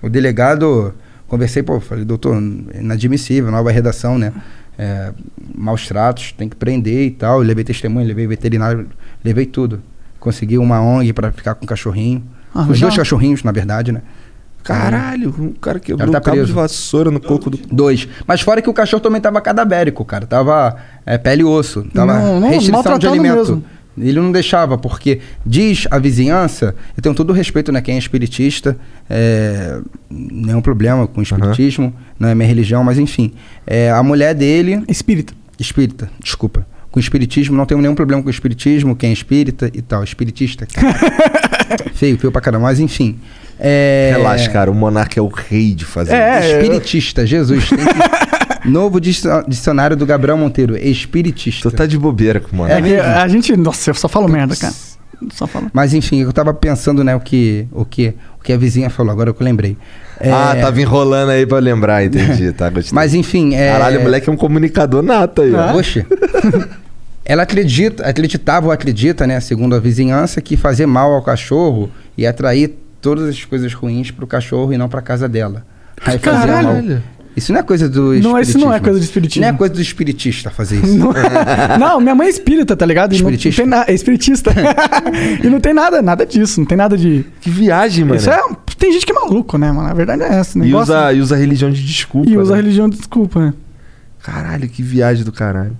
O 0.02 0.10
delegado, 0.10 0.94
conversei, 1.27 1.61
pô, 1.64 1.80
falei, 1.80 2.06
doutor, 2.06 2.36
inadmissível, 2.73 3.52
nova 3.52 3.72
redação, 3.72 4.18
né? 4.18 4.34
É, 4.77 5.11
maus 5.56 5.88
tratos, 5.88 6.31
tem 6.31 6.48
que 6.48 6.56
prender 6.56 7.06
e 7.07 7.11
tal. 7.11 7.40
Eu 7.41 7.48
levei 7.48 7.64
testemunha, 7.64 8.06
levei 8.07 8.26
veterinário, 8.27 8.88
levei 9.23 9.45
tudo. 9.45 9.81
Consegui 10.19 10.57
uma 10.57 10.81
ONG 10.81 11.11
pra 11.14 11.31
ficar 11.31 11.56
com 11.56 11.65
o 11.65 11.68
cachorrinho. 11.68 12.23
Ah, 12.53 12.61
Os 12.61 12.68
legal. 12.69 12.81
dois 12.90 12.95
cachorrinhos, 12.95 13.44
na 13.44 13.52
verdade, 13.52 13.91
né? 13.91 14.02
Caralho, 14.64 15.30
o 15.30 15.60
cara 15.60 15.80
quebrou 15.80 16.11
tá 16.11 16.19
um 16.19 16.22
cabo 16.22 16.36
preso. 16.38 16.48
de 16.48 16.53
vassoura 16.53 17.10
no 17.10 17.19
coco 17.19 17.49
do. 17.49 17.57
Dois. 17.72 18.07
Mas 18.27 18.41
fora 18.41 18.61
que 18.61 18.69
o 18.69 18.73
cachorro 18.73 19.02
também 19.02 19.22
tava 19.22 19.41
cadavérico, 19.41 20.03
cara. 20.06 20.27
Tava 20.27 20.76
é, 21.06 21.18
pele 21.18 21.41
e 21.41 21.45
osso. 21.45 21.86
Tava 21.94 22.19
Não, 22.19 22.40
não, 22.40 22.49
restrição 22.49 22.99
de 22.99 23.07
alimento. 23.07 23.36
mesmo. 23.36 23.64
Ele 23.98 24.19
não 24.19 24.31
deixava, 24.31 24.77
porque 24.77 25.19
diz 25.45 25.86
a 25.91 25.99
vizinhança, 25.99 26.76
eu 26.95 27.03
tenho 27.03 27.14
todo 27.14 27.31
o 27.31 27.34
respeito, 27.34 27.72
né? 27.72 27.81
Quem 27.81 27.95
é 27.95 27.98
espiritista, 27.98 28.77
é, 29.10 29.80
nenhum 30.10 30.61
problema 30.61 31.06
com 31.06 31.19
o 31.19 31.23
espiritismo, 31.23 31.94
não 32.18 32.30
é 32.30 32.36
minha 32.36 32.48
religião, 32.48 32.84
mas 32.84 32.98
enfim. 32.98 33.34
É, 33.68 33.91
a 33.91 34.02
mulher 34.02 34.34
dele. 34.34 34.84
Espírita. 34.88 35.34
Espírita, 35.60 36.10
desculpa. 36.23 36.65
Com 36.91 36.99
o 36.99 37.02
espiritismo, 37.02 37.56
não 37.56 37.65
tenho 37.65 37.81
nenhum 37.81 37.94
problema 37.94 38.22
com 38.22 38.30
o 38.30 38.31
espiritismo, 38.31 38.95
quem 38.95 39.10
é 39.10 39.14
espírita 39.14 39.69
e 39.73 39.81
tal. 39.81 40.03
Espiritista, 40.03 40.65
cara. 40.65 40.94
feio, 41.94 42.18
feio 42.18 42.31
pra 42.31 42.41
caramba, 42.41 42.64
mas 42.64 42.80
enfim. 42.80 43.19
É, 43.60 44.14
Relaxa, 44.15 44.49
cara, 44.49 44.72
o 44.72 44.76
monarca 44.76 45.19
é 45.19 45.22
o 45.23 45.27
rei 45.27 45.73
de 45.76 45.84
fazer 45.86 46.14
É, 46.14 46.40
isso. 46.40 46.56
Espiritista, 46.60 47.26
Jesus. 47.26 47.69
Tem 47.69 47.77
que... 47.77 47.84
Novo 48.69 48.99
dicio- 48.99 49.44
dicionário 49.48 49.95
do 49.98 50.06
Gabriel 50.06 50.38
Monteiro, 50.38 50.77
espiritista. 50.77 51.69
Tu 51.69 51.76
tá 51.76 51.86
de 51.86 51.98
bobeira 51.98 52.40
com 52.40 52.49
o 52.57 52.65
É 52.68 52.80
monarca. 52.80 52.84
que 52.88 52.95
a 52.95 53.27
gente. 53.27 53.56
Nossa, 53.57 53.90
eu 53.90 53.94
só 53.94 54.07
falo 54.07 54.27
merda, 54.27 54.56
cara. 54.56 54.73
Só 55.34 55.48
falo. 55.48 55.68
Mas 55.73 55.94
enfim, 55.94 56.22
eu 56.22 56.31
tava 56.31 56.53
pensando, 56.53 57.03
né, 57.03 57.14
o 57.15 57.19
que, 57.19 57.68
o 57.72 57.84
que, 57.84 58.14
o 58.40 58.44
que 58.44 58.53
a 58.53 58.57
vizinha 58.57 58.90
falou, 58.90 59.11
agora 59.11 59.34
que 59.34 59.41
eu 59.41 59.45
lembrei. 59.45 59.76
É, 60.19 60.31
Ah, 60.31 60.56
tava 60.60 60.80
enrolando 60.81 61.30
aí 61.30 61.45
pra 61.45 61.60
lembrar, 61.60 62.03
entendi, 62.06 62.52
tá? 62.53 62.68
Gostei. 62.72 62.94
Mas 62.95 63.14
enfim, 63.14 63.56
é. 63.56 63.72
Caralho, 63.72 63.99
o 63.99 64.03
moleque 64.03 64.30
é 64.30 64.31
um 64.31 64.38
comunicador 64.38 65.02
nato 65.03 65.41
aí, 65.41 65.53
ó. 65.53 65.76
Oxe. 65.77 66.06
Ela 67.26 67.44
acredita, 67.44 68.03
acreditava 68.06 68.68
ou 68.68 68.72
acredita, 68.72 69.27
né, 69.27 69.40
segundo 69.40 69.76
a 69.76 69.80
vizinhança, 69.80 70.41
que 70.41 70.57
fazer 70.57 70.86
mal 70.86 71.14
ao 71.14 71.22
cachorro 71.22 71.90
ia 72.18 72.30
atrair 72.31 72.76
todas 73.01 73.27
as 73.30 73.43
coisas 73.45 73.73
ruins 73.73 74.11
pro 74.11 74.27
cachorro 74.27 74.73
e 74.73 74.77
não 74.77 74.89
pra 74.89 75.01
casa 75.01 75.27
dela. 75.27 75.65
Aí 76.05 76.17
fazia 76.19 76.47
mal. 76.47 76.63
Caralho. 76.63 77.03
Isso 77.35 77.53
não 77.53 77.59
é 77.59 77.63
coisa 77.63 77.88
do 77.88 78.01
Não, 78.01 78.13
isso 78.15 78.26
não 78.27 78.38
é 78.38 78.41
espiritismo. 78.41 78.81
coisa 78.84 78.99
do 78.99 79.03
espiritismo. 79.03 79.41
Não 79.43 79.49
é 79.49 79.53
coisa 79.53 79.73
do 79.73 79.81
espiritista 79.81 80.49
fazer 80.49 80.84
isso. 80.84 80.97
Não, 80.97 81.77
não, 81.80 82.01
minha 82.01 82.15
mãe 82.15 82.27
é 82.27 82.30
espírita, 82.30 82.76
tá 82.76 82.85
ligado? 82.85 83.13
E 83.13 83.21
não- 83.21 83.30
Espiritista? 83.30 83.65
Não, 83.65 83.84
é 83.88 83.93
espiritista. 83.93 84.51
e 85.41 85.47
não 85.47 85.61
tem 85.61 85.73
nada, 85.73 86.01
nada 86.01 86.26
disso. 86.26 86.59
Não 86.59 86.67
tem 86.67 86.77
nada 86.77 86.97
de. 86.97 87.26
Que 87.39 87.49
viagem, 87.49 88.03
mano. 88.03 88.17
Isso 88.17 88.30
é. 88.30 88.41
Tem 88.77 88.91
gente 88.91 89.05
que 89.05 89.11
é 89.11 89.15
maluco, 89.15 89.57
né, 89.57 89.71
mano? 89.71 89.88
A 89.89 89.93
verdade 89.93 90.23
é 90.23 90.34
essa. 90.34 90.59
E 90.59 90.73
usa, 90.73 91.13
e 91.13 91.21
usa 91.21 91.35
a 91.35 91.38
religião 91.38 91.69
de 91.71 91.85
desculpa. 91.85 92.30
E 92.30 92.38
usa 92.38 92.53
a 92.53 92.55
né? 92.57 92.61
religião 92.61 92.89
de 92.89 92.97
desculpa, 92.97 93.39
né? 93.39 93.53
Caralho, 94.21 94.67
que 94.67 94.81
viagem 94.84 95.23
do 95.23 95.31
caralho. 95.31 95.77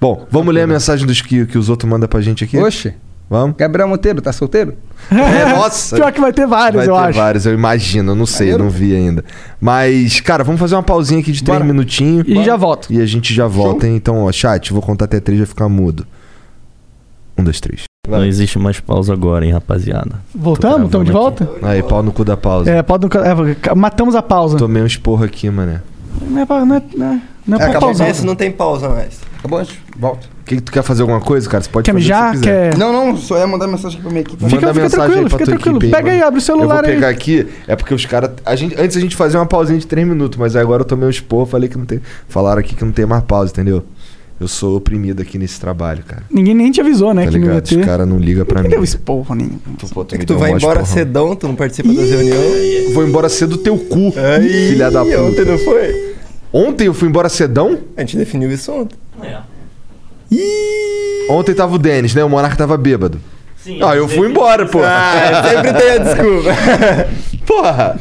Bom, 0.00 0.26
vamos 0.30 0.54
ler 0.54 0.62
a 0.62 0.66
mensagem 0.66 1.06
dos 1.06 1.20
que, 1.20 1.44
que 1.46 1.58
os 1.58 1.68
outros 1.68 1.90
mandam 1.90 2.08
pra 2.08 2.20
gente 2.20 2.44
aqui? 2.44 2.56
Oxe. 2.58 2.94
Vamos? 3.28 3.56
Gabriel 3.56 3.88
Monteiro, 3.88 4.22
tá 4.22 4.32
solteiro? 4.32 4.74
É, 5.10 5.46
nossa. 5.52 5.96
Pior 5.96 6.12
que 6.12 6.20
vai 6.20 6.32
ter 6.32 6.46
vários, 6.46 6.84
Vai 6.86 6.88
eu 6.94 7.00
ter 7.00 7.08
acho. 7.08 7.18
vários, 7.18 7.46
eu 7.46 7.54
imagino, 7.54 8.12
eu 8.12 8.14
não 8.14 8.26
sei, 8.26 8.52
eu 8.52 8.58
não 8.58 8.70
vi 8.70 8.94
ainda. 8.94 9.24
Mas, 9.60 10.20
cara, 10.20 10.44
vamos 10.44 10.60
fazer 10.60 10.76
uma 10.76 10.82
pausinha 10.82 11.18
aqui 11.20 11.32
de 11.32 11.42
três 11.42 11.58
Bora. 11.58 11.68
minutinhos. 11.68 12.24
E 12.28 12.44
já 12.44 12.56
volto. 12.56 12.92
E 12.92 13.00
a 13.00 13.06
gente 13.06 13.34
já 13.34 13.46
volta, 13.48 13.86
hein? 13.86 13.96
Então, 13.96 14.24
ó, 14.24 14.30
chat, 14.32 14.72
vou 14.72 14.80
contar 14.80 15.06
até 15.06 15.18
três, 15.18 15.40
vai 15.40 15.46
ficar 15.46 15.68
mudo. 15.68 16.06
Um, 17.36 17.42
dois, 17.42 17.60
três. 17.60 17.82
Não 18.08 18.24
existe 18.24 18.58
mais 18.60 18.78
pausa 18.78 19.12
agora, 19.12 19.44
hein, 19.44 19.52
rapaziada. 19.52 20.12
Voltamos? 20.32 20.86
Estamos 20.86 21.06
de 21.06 21.12
volta? 21.12 21.50
Aí, 21.62 21.82
pau 21.82 22.04
no 22.04 22.12
cu 22.12 22.24
da 22.24 22.36
pausa. 22.36 22.70
É, 22.70 22.80
pode, 22.80 23.06
é, 23.06 23.74
matamos 23.74 24.14
a 24.14 24.22
pausa. 24.22 24.56
Tomei 24.56 24.80
um 24.82 24.86
esporro 24.86 25.24
aqui, 25.24 25.50
mané. 25.50 25.82
Não 26.22 26.40
é 26.40 26.46
pra, 26.46 26.64
não 26.64 26.76
é, 26.76 26.82
não 26.96 27.06
é, 27.12 27.20
não 27.46 27.56
é 27.56 27.58
pra 27.58 27.68
Acabou 27.70 27.88
pausar. 27.88 28.08
esse 28.08 28.24
não 28.24 28.36
tem 28.36 28.52
pausa 28.52 28.88
mais. 28.88 29.18
Acabou 29.38 29.58
antes? 29.58 29.76
Volta. 29.98 30.26
O 30.42 30.44
que, 30.46 30.56
que 30.56 30.62
tu 30.62 30.70
quer 30.72 30.82
fazer 30.82 31.02
alguma 31.02 31.20
coisa, 31.20 31.48
cara? 31.48 31.62
Você 31.62 31.70
pode 31.70 31.84
Quer 31.84 31.92
fazer 31.92 32.02
mijar? 32.04 32.34
se 32.34 32.40
quiser. 32.40 32.70
Quer- 32.70 32.78
Não, 32.78 32.92
não, 32.92 33.16
só 33.16 33.36
ia 33.38 33.46
mandar 33.46 33.66
mensagem 33.66 34.00
pra 34.00 34.10
minha 34.10 34.20
equipe. 34.22 34.42
Manda 34.42 34.54
Fica- 34.54 34.66
mensagem 34.72 34.90
tranquilo, 34.90 35.14
aí 35.16 35.28
pra 35.28 35.38
fica 35.38 35.44
tranquilo. 35.50 35.76
equipe 35.78 35.86
aí, 35.86 36.02
Pega 36.02 36.10
aí, 36.12 36.22
abre 36.22 36.38
o 36.38 36.42
celular 36.42 36.64
Eu 36.76 36.80
vou 36.82 36.88
aí. 36.88 36.94
pegar 36.94 37.08
aqui, 37.08 37.46
é 37.66 37.74
porque 37.76 37.92
os 37.94 38.06
caras... 38.06 38.30
A 38.44 38.54
gente, 38.54 38.80
antes 38.80 38.96
a 38.96 39.00
gente 39.00 39.16
fazia 39.16 39.38
uma 39.40 39.46
pausinha 39.46 39.78
de 39.78 39.86
3 39.86 40.06
minutos, 40.06 40.38
mas 40.38 40.54
agora 40.56 40.82
eu 40.82 40.86
tomei 40.86 41.06
um 41.06 41.10
esporro, 41.10 41.46
falei 41.46 41.68
que 41.68 41.76
não 41.76 41.84
tem... 41.84 42.00
Falaram 42.28 42.60
aqui 42.60 42.74
que 42.74 42.84
não 42.84 42.92
tem 42.92 43.04
mais 43.06 43.24
pausa, 43.24 43.50
entendeu? 43.52 43.82
Eu 44.38 44.46
sou 44.46 44.76
oprimido 44.76 45.22
aqui 45.22 45.38
nesse 45.38 45.58
trabalho, 45.58 46.04
cara. 46.06 46.22
Ninguém 46.30 46.54
nem 46.54 46.70
te 46.70 46.78
avisou, 46.80 47.14
né? 47.14 47.24
Tá 47.24 47.30
que 47.30 47.38
não 47.38 47.46
ia 47.46 47.50
ligado? 47.54 47.68
ter. 47.68 47.78
Os 47.80 47.86
caras 47.86 48.06
não 48.06 48.18
ligam 48.18 48.44
pra 48.44 48.56
Não 48.62 48.64
mim. 48.64 48.68
deu 48.68 48.84
esporro 48.84 49.34
nenhum. 49.34 49.58
Tu, 49.78 49.86
pô, 49.88 50.04
tu 50.04 50.14
É 50.14 50.18
que 50.18 50.26
tu 50.26 50.34
deu 50.34 50.38
vai 50.38 50.52
um 50.52 50.58
embora 50.58 50.84
cedão, 50.84 51.34
tu 51.34 51.48
não 51.48 51.54
participa 51.54 51.88
das 51.92 52.10
reuniões. 52.10 52.92
Vou 52.92 53.06
embora 53.06 53.28
cedo 53.30 53.56
do 53.56 53.58
teu 53.58 53.78
cu, 53.78 54.12
Aí, 54.14 54.68
filha 54.68 54.90
da 54.90 55.02
puta. 55.02 55.22
Ontem 55.22 55.44
não 55.46 55.56
foi? 55.58 56.14
Ontem 56.52 56.86
eu 56.86 56.92
fui 56.94 57.08
embora 57.08 57.28
cedão? 57.30 57.78
A 57.96 58.00
gente 58.02 58.16
definiu 58.18 58.50
isso 58.52 58.70
ontem. 58.72 58.96
Ontem 61.30 61.54
tava 61.54 61.74
o 61.74 61.78
Denis, 61.78 62.14
né? 62.14 62.22
O 62.24 62.28
Monarca 62.28 62.56
tava 62.56 62.76
bêbado. 62.76 63.18
Sim, 63.56 63.80
Ah, 63.82 63.96
eu 63.96 64.06
fui 64.08 64.28
embora, 64.28 64.66
pô. 64.66 64.80
Ah, 64.82 65.42
sempre 65.48 65.72
tem 65.72 65.90
a 65.90 65.98
desculpa. 65.98 66.50
Porra! 67.46 67.98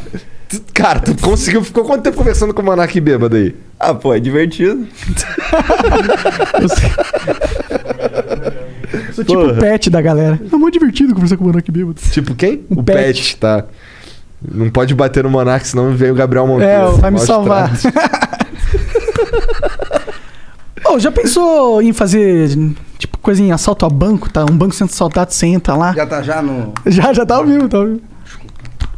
Tu- 0.47 0.61
Cara, 0.73 0.99
tu 0.99 1.15
conseguiu. 1.19 1.63
Ficou 1.63 1.83
quanto 1.85 2.03
tempo 2.03 2.17
conversando 2.17 2.53
com 2.53 2.61
o 2.61 2.65
Monark 2.65 2.99
bêbado 3.01 3.35
aí? 3.35 3.55
ah, 3.79 3.93
pô, 3.95 4.13
é 4.13 4.19
divertido. 4.19 4.87
Eu. 6.61 6.69
Sou 9.13 9.23
tipo 9.25 9.41
o 9.47 9.55
pet 9.57 9.89
da 9.89 10.01
galera. 10.01 10.39
É 10.51 10.55
muito 10.55 10.73
divertido 10.75 11.13
conversar 11.13 11.37
com 11.37 11.43
o 11.45 11.47
Monark 11.47 11.71
bêbado. 11.71 11.99
Tipo 12.11 12.35
quem? 12.35 12.63
O 12.69 12.79
o 12.79 12.83
Pet. 12.83 12.97
Pet. 13.21 13.37
tá. 13.37 13.63
Não 14.51 14.69
pode 14.69 14.93
bater 14.93 15.23
no 15.23 15.29
Monark, 15.29 15.65
senão 15.67 15.91
vem 15.95 16.11
o 16.11 16.15
Gabriel 16.15 16.45
Monteiro. 16.45 16.71
É, 16.71 16.91
vai 16.91 17.09
me 17.11 17.17
Maus 17.17 17.27
salvar. 17.27 17.71
tratos. 20.85 20.95
Ô, 20.95 20.99
já 20.99 21.11
pensou 21.11 21.81
em 21.81 21.91
fazer, 21.93 22.49
tipo, 22.97 23.17
coisa 23.17 23.41
em 23.41 23.51
assalto 23.51 23.85
a 23.85 23.89
banco, 23.89 24.29
tá? 24.31 24.43
Um 24.43 24.57
banco 24.57 24.75
sendo 24.75 24.89
assaltado, 24.89 25.33
você 25.33 25.47
entra 25.47 25.75
lá. 25.75 25.93
Já 25.93 26.05
tá 26.05 26.21
já 26.21 26.41
no. 26.41 26.73
Já, 26.85 27.13
já 27.13 27.25
tá 27.25 27.35
ao 27.35 27.45
vivo, 27.45 27.67
tá 27.67 27.77
ao 27.77 27.85
vivo. 27.85 28.01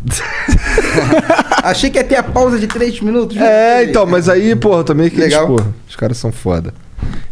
Achei 1.64 1.90
que 1.90 1.98
ia 1.98 2.04
ter 2.04 2.16
a 2.18 2.24
pausa 2.24 2.60
de 2.60 2.68
3 2.68 3.02
minutos. 3.02 3.36
É, 3.38 3.84
então, 3.84 4.06
mas 4.06 4.30
aí, 4.30 4.56
porra, 4.56 4.84
também 4.84 5.10
que 5.10 5.20
Legal. 5.20 5.48
Porra, 5.48 5.68
os 5.88 5.96
caras 5.96 6.18
são 6.18 6.32
foda. 6.32 6.74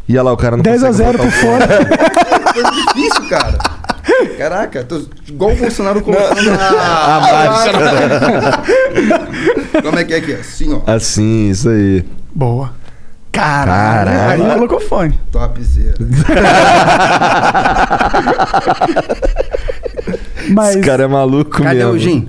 Ia 0.08 0.22
lá, 0.22 0.32
o 0.34 0.38
cara 0.38 0.58
não 0.58 0.64
10 0.64 0.84
a 0.84 0.88
consegue 0.88 1.12
0 1.12 1.18
botar 1.18 1.32
por 1.32 1.40
fora. 1.40 1.68
Coisa 2.54 2.72
difícil, 2.72 3.30
cara. 3.30 3.58
Caraca, 4.38 4.84
tô 4.84 5.02
igual 5.28 5.52
o 5.52 5.56
Bolsonaro 5.56 6.02
colocando 6.02 6.50
A 6.52 7.20
máscara. 7.50 8.64
Como 9.82 10.00
é 10.00 10.04
que 10.04 10.14
é 10.14 10.18
aqui? 10.18 10.34
Assim, 10.34 10.74
ó. 10.74 10.82
Assim, 10.92 11.50
isso 11.50 11.70
aí. 11.70 12.06
Boa. 12.34 12.72
Caralho. 13.36 14.10
Caralho. 14.12 14.46
Aí 14.46 14.54
colocou 14.56 14.80
fone. 14.80 15.20
Topzera. 15.32 15.96
Mas. 20.50 20.76
Esse 20.76 20.86
cara 20.86 21.04
é 21.04 21.08
maluco 21.08 21.52
Cadê 21.62 21.76
mesmo. 21.80 21.92
o 21.92 21.98
Gin? 22.00 22.28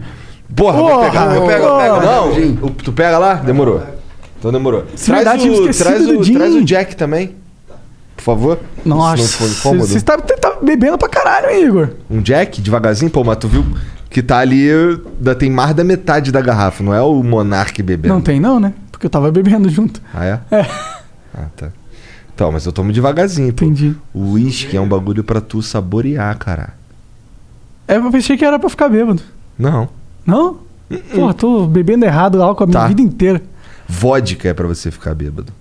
Porra, 0.55 0.78
vou 0.78 0.89
Porra, 0.89 1.11
pegar, 1.11 1.35
eu 1.35 1.47
pego, 1.47 1.65
eu 1.66 1.77
pego. 1.77 2.01
Não, 2.01 2.66
o- 2.66 2.70
tu 2.70 2.93
pega 2.93 3.19
lá? 3.19 3.35
Demorou. 3.35 3.83
Então 4.39 4.51
demorou. 4.53 4.85
Se 4.95 5.11
verdade, 5.11 5.43
tinha 5.43 5.53
o, 5.53 5.69
traz, 5.73 6.07
o, 6.09 6.20
traz 6.33 6.55
o 6.55 6.65
Jack 6.65 6.97
também. 6.97 7.35
Por 8.16 8.23
favor. 8.23 8.59
Nossa, 8.85 9.45
você 9.74 10.01
tá, 10.01 10.16
tá 10.16 10.57
bebendo 10.62 10.97
pra 10.97 11.09
caralho, 11.09 11.51
hein, 11.51 11.65
Igor? 11.66 11.89
Um 12.11 12.20
Jack, 12.20 12.61
devagarzinho, 12.62 13.11
pô, 13.11 13.23
mas 13.23 13.37
tu 13.37 13.49
viu 13.49 13.65
que 14.09 14.23
tá 14.23 14.39
ali, 14.39 14.69
tem 15.39 15.51
mais 15.51 15.74
da 15.74 15.85
metade 15.85 16.33
da 16.33 16.41
garrafa, 16.41 16.83
não 16.83 16.95
é 16.95 17.03
o 17.03 17.23
Monark 17.23 17.83
bebendo. 17.83 18.15
Não 18.15 18.20
tem, 18.23 18.41
não, 18.41 18.59
né? 18.59 18.73
Porque 18.91 19.05
eu 19.07 19.11
tava 19.11 19.31
bebendo 19.31 19.69
junto. 19.69 20.01
Ah, 20.15 20.24
é? 20.24 20.41
É. 20.51 20.66
Ah, 21.37 21.47
tá. 21.57 21.69
Então, 22.35 22.53
mas 22.53 22.67
eu 22.67 22.73
tomo 22.73 22.93
devagarzinho, 22.93 23.53
pô. 23.53 23.65
Entendi. 23.65 23.95
O 24.13 24.33
uísque 24.33 24.77
é 24.77 24.81
um 24.81 24.89
bagulho 24.89 25.25
pra 25.25 25.41
tu 25.41 25.63
saborear, 25.63 26.37
cara. 26.39 26.75
É, 27.89 27.97
eu 27.97 28.11
pensei 28.11 28.37
que 28.37 28.45
era 28.45 28.59
pra 28.59 28.69
ficar 28.69 28.89
bêbado. 28.89 29.23
Não. 29.59 29.89
Não? 30.27 30.59
Porra, 31.15 31.35
tô 31.35 31.67
bebendo 31.67 32.05
errado 32.05 32.43
álcool 32.43 32.65
a 32.65 32.67
minha 32.67 32.81
Tá. 32.81 32.89
vida 32.89 33.01
inteira. 33.03 33.43
Vodka 33.89 34.49
é 34.49 34.55
pra 34.55 34.67
você 34.67 34.91
ficar 34.91 35.15
bêbado. 35.15 35.53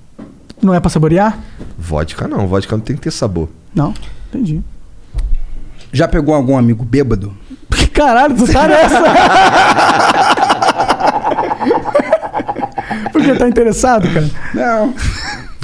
Não 0.61 0.73
é 0.73 0.79
pra 0.79 0.89
saborear? 0.89 1.37
Vodka 1.77 2.27
não, 2.27 2.47
vodka 2.47 2.75
não 2.75 2.83
tem 2.83 2.95
que 2.95 3.01
ter 3.03 3.11
sabor. 3.11 3.49
Não. 3.73 3.93
Entendi. 4.29 4.61
Já 5.91 6.07
pegou 6.07 6.33
algum 6.35 6.57
amigo 6.57 6.83
bêbado? 6.83 7.33
Que 7.75 7.87
caralho, 7.87 8.35
tu 8.35 8.51
tá 8.51 8.67
nessa? 8.67 9.03
Porque 13.11 13.33
tá 13.35 13.47
interessado, 13.47 14.07
cara? 14.11 14.29
Não. 14.53 14.93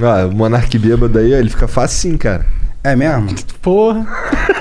Ah, 0.04 0.26
o 0.26 0.32
Monark 0.32 0.78
bêbado 0.78 1.20
aí, 1.20 1.34
ó, 1.34 1.38
ele 1.38 1.50
fica 1.50 1.68
facinho, 1.68 2.18
cara. 2.18 2.46
É 2.84 2.96
mesmo? 2.96 3.28
Porra. 3.62 4.06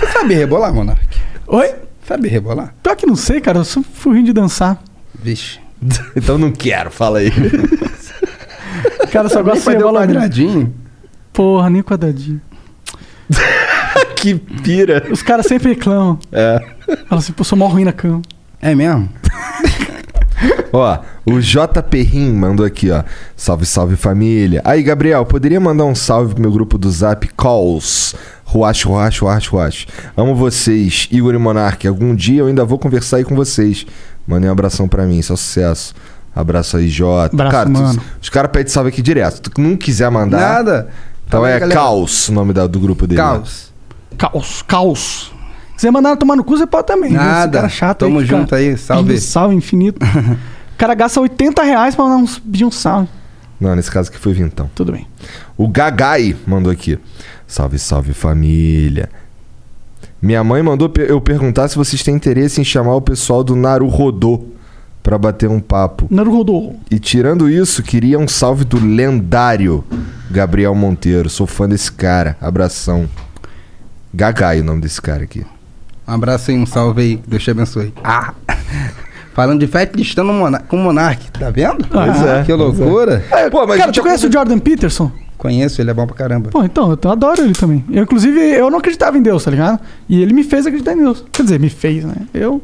Tu 0.00 0.06
sabe 0.12 0.34
rebolar, 0.34 0.72
Monark? 0.74 1.06
Oi? 1.46 1.74
Sabe 2.06 2.28
rebolar? 2.28 2.74
Pior 2.82 2.96
que 2.96 3.06
não 3.06 3.16
sei, 3.16 3.40
cara. 3.40 3.58
Eu 3.58 3.64
sou 3.64 3.82
ruim 4.04 4.24
de 4.24 4.32
dançar. 4.32 4.82
Vixe. 5.14 5.58
então 6.14 6.36
não 6.36 6.50
quero, 6.52 6.90
fala 6.90 7.18
aí. 7.20 7.32
O 9.02 9.08
cara 9.12 9.28
só 9.28 9.42
gosta 9.42 9.70
de 9.70 9.76
rebolar. 9.76 10.06
quadradinho. 10.06 10.72
Porra, 11.32 11.68
nem 11.68 11.82
quadradinho. 11.82 12.40
que 14.16 14.34
pira. 14.34 15.06
Os 15.10 15.22
caras 15.22 15.46
sempre 15.46 15.70
reclamam. 15.70 16.18
É. 16.30 16.60
Falam 17.08 17.18
assim, 17.18 17.32
pô, 17.32 17.42
sou 17.42 17.58
mó 17.58 17.66
ruim 17.66 17.84
na 17.84 17.92
cama. 17.92 18.22
É 18.60 18.74
mesmo? 18.74 19.08
Ó, 20.72 20.98
o 21.26 21.40
JP 21.40 22.02
Rim 22.02 22.32
mandou 22.32 22.64
aqui, 22.64 22.90
ó. 22.90 23.02
Salve, 23.36 23.66
salve 23.66 23.96
família. 23.96 24.62
Aí, 24.64 24.82
Gabriel, 24.82 25.24
poderia 25.26 25.60
mandar 25.60 25.84
um 25.84 25.94
salve 25.94 26.32
pro 26.34 26.42
meu 26.42 26.52
grupo 26.52 26.78
do 26.78 26.90
Zap 26.90 27.26
Calls? 27.36 28.14
Ruacho, 28.44 28.88
ruacho, 28.88 29.24
ruacho, 29.24 29.50
ruacho. 29.52 29.86
Amo 30.16 30.34
vocês, 30.34 31.08
Igor 31.10 31.34
e 31.34 31.38
Monark. 31.38 31.86
Algum 31.86 32.14
dia 32.14 32.40
eu 32.40 32.46
ainda 32.46 32.64
vou 32.64 32.78
conversar 32.78 33.18
aí 33.18 33.24
com 33.24 33.34
vocês. 33.36 33.84
Mandem 34.26 34.48
um 34.48 34.52
abração 34.52 34.88
pra 34.88 35.04
mim, 35.06 35.20
só 35.22 35.36
sucesso. 35.36 35.94
Abraço 36.34 36.76
aí, 36.76 36.88
Jota. 36.88 37.34
Abraço, 37.34 37.50
cara, 37.52 37.66
tu- 37.70 37.72
mano. 37.72 38.02
os 38.22 38.28
caras 38.28 38.50
pedem 38.52 38.72
salve 38.72 38.88
aqui 38.90 39.02
direto. 39.02 39.50
Tu 39.50 39.60
não 39.60 39.76
quiser 39.76 40.10
mandar. 40.10 40.38
Nada. 40.40 40.88
Então 41.26 41.44
é 41.46 41.58
galera. 41.58 41.80
Caos 41.80 42.28
o 42.28 42.32
nome 42.32 42.52
da- 42.52 42.66
do 42.66 42.78
grupo 42.80 43.06
dele. 43.06 43.20
né? 43.20 43.26
Caos. 43.28 43.72
Caos, 44.16 44.62
caos. 44.62 45.32
Se 45.80 45.86
quiser 45.86 45.92
mandar 45.92 46.14
tomar 46.14 46.36
no 46.36 46.44
cu, 46.44 46.58
você 46.58 46.66
pode 46.66 46.86
também. 46.86 47.08
viu? 47.08 47.18
Esse 47.18 47.26
Nada. 47.26 47.52
cara 47.52 47.68
chato 47.70 48.00
Tamo 48.00 48.18
que 48.18 48.26
fica 48.26 48.36
junto 48.36 48.54
aí, 48.54 48.76
salve. 48.76 49.04
pedindo 49.04 49.22
Salve 49.22 49.54
infinito. 49.54 49.98
o 50.04 50.76
cara 50.76 50.92
gasta 50.92 51.18
80 51.22 51.62
reais 51.62 51.94
pra 51.94 52.04
mandar 52.04 52.16
um, 52.18 52.26
pedir 52.26 52.66
um 52.66 52.70
salve. 52.70 53.08
Não, 53.58 53.74
nesse 53.74 53.90
caso 53.90 54.10
aqui 54.10 54.18
foi 54.18 54.34
Vintão. 54.34 54.70
Tudo 54.74 54.92
bem. 54.92 55.06
O 55.56 55.66
Gagai 55.66 56.36
mandou 56.46 56.70
aqui. 56.70 56.98
Salve, 57.46 57.78
salve 57.78 58.12
família. 58.12 59.08
Minha 60.20 60.44
mãe 60.44 60.62
mandou 60.62 60.92
eu 60.98 61.18
perguntar 61.18 61.66
se 61.68 61.76
vocês 61.76 62.02
têm 62.02 62.14
interesse 62.14 62.60
em 62.60 62.64
chamar 62.64 62.96
o 62.96 63.00
pessoal 63.00 63.42
do 63.42 63.56
Naruhodô 63.56 64.48
pra 65.02 65.16
bater 65.16 65.48
um 65.48 65.60
papo. 65.60 66.06
Naruhodô. 66.10 66.74
E 66.90 66.98
tirando 66.98 67.48
isso, 67.48 67.82
queria 67.82 68.18
um 68.18 68.28
salve 68.28 68.66
do 68.66 68.78
lendário 68.78 69.82
Gabriel 70.30 70.74
Monteiro. 70.74 71.30
Sou 71.30 71.46
fã 71.46 71.66
desse 71.66 71.90
cara. 71.90 72.36
Abração. 72.38 73.08
Gagai 74.12 74.60
o 74.60 74.64
nome 74.64 74.82
desse 74.82 75.00
cara 75.00 75.22
aqui. 75.24 75.42
Um 76.10 76.14
abraço 76.14 76.50
aí, 76.50 76.56
um 76.58 76.66
salve 76.66 77.00
aí. 77.02 77.22
Deus 77.26 77.42
te 77.42 77.50
abençoe. 77.52 77.94
Ah! 78.02 78.34
Falando 79.32 79.60
de 79.60 79.66
fete 79.68 79.96
listando 79.96 80.32
mona- 80.32 80.58
com 80.58 80.76
o 80.76 80.80
Monark, 80.80 81.30
tá 81.30 81.50
vendo? 81.50 81.86
Pois 81.86 82.20
é, 82.22 82.42
Que 82.42 82.50
é. 82.50 82.54
loucura. 82.54 83.24
Pô, 83.50 83.64
mas 83.66 83.78
cara, 83.78 83.92
tu 83.92 84.02
conhece 84.02 84.26
o 84.26 84.32
Jordan 84.32 84.58
Peterson? 84.58 85.10
Conheço, 85.38 85.80
ele 85.80 85.90
é 85.90 85.94
bom 85.94 86.04
pra 86.06 86.16
caramba. 86.16 86.50
Pô, 86.50 86.64
então, 86.64 86.98
eu 87.02 87.10
adoro 87.10 87.40
ele 87.42 87.54
também. 87.54 87.84
Eu, 87.90 88.02
inclusive, 88.02 88.38
eu 88.40 88.68
não 88.70 88.78
acreditava 88.78 89.16
em 89.16 89.22
Deus, 89.22 89.44
tá 89.44 89.50
ligado? 89.52 89.78
E 90.08 90.20
ele 90.20 90.34
me 90.34 90.42
fez 90.42 90.66
acreditar 90.66 90.92
em 90.94 90.98
Deus. 90.98 91.24
Quer 91.32 91.44
dizer, 91.44 91.60
me 91.60 91.70
fez, 91.70 92.04
né? 92.04 92.16
Eu. 92.34 92.60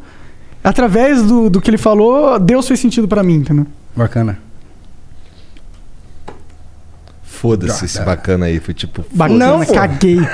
Através 0.62 1.22
do, 1.22 1.48
do 1.48 1.60
que 1.60 1.70
ele 1.70 1.78
falou, 1.78 2.38
Deus 2.40 2.66
fez 2.66 2.80
sentido 2.80 3.06
pra 3.06 3.22
mim, 3.22 3.36
entendeu? 3.36 3.66
Bacana. 3.94 4.36
Foda-se 7.22 7.84
esse 7.84 8.02
bacana 8.02 8.46
aí. 8.46 8.58
Foi 8.58 8.74
tipo. 8.74 9.04
Bacana, 9.12 9.38
Não, 9.58 9.64
caguei. 9.64 10.18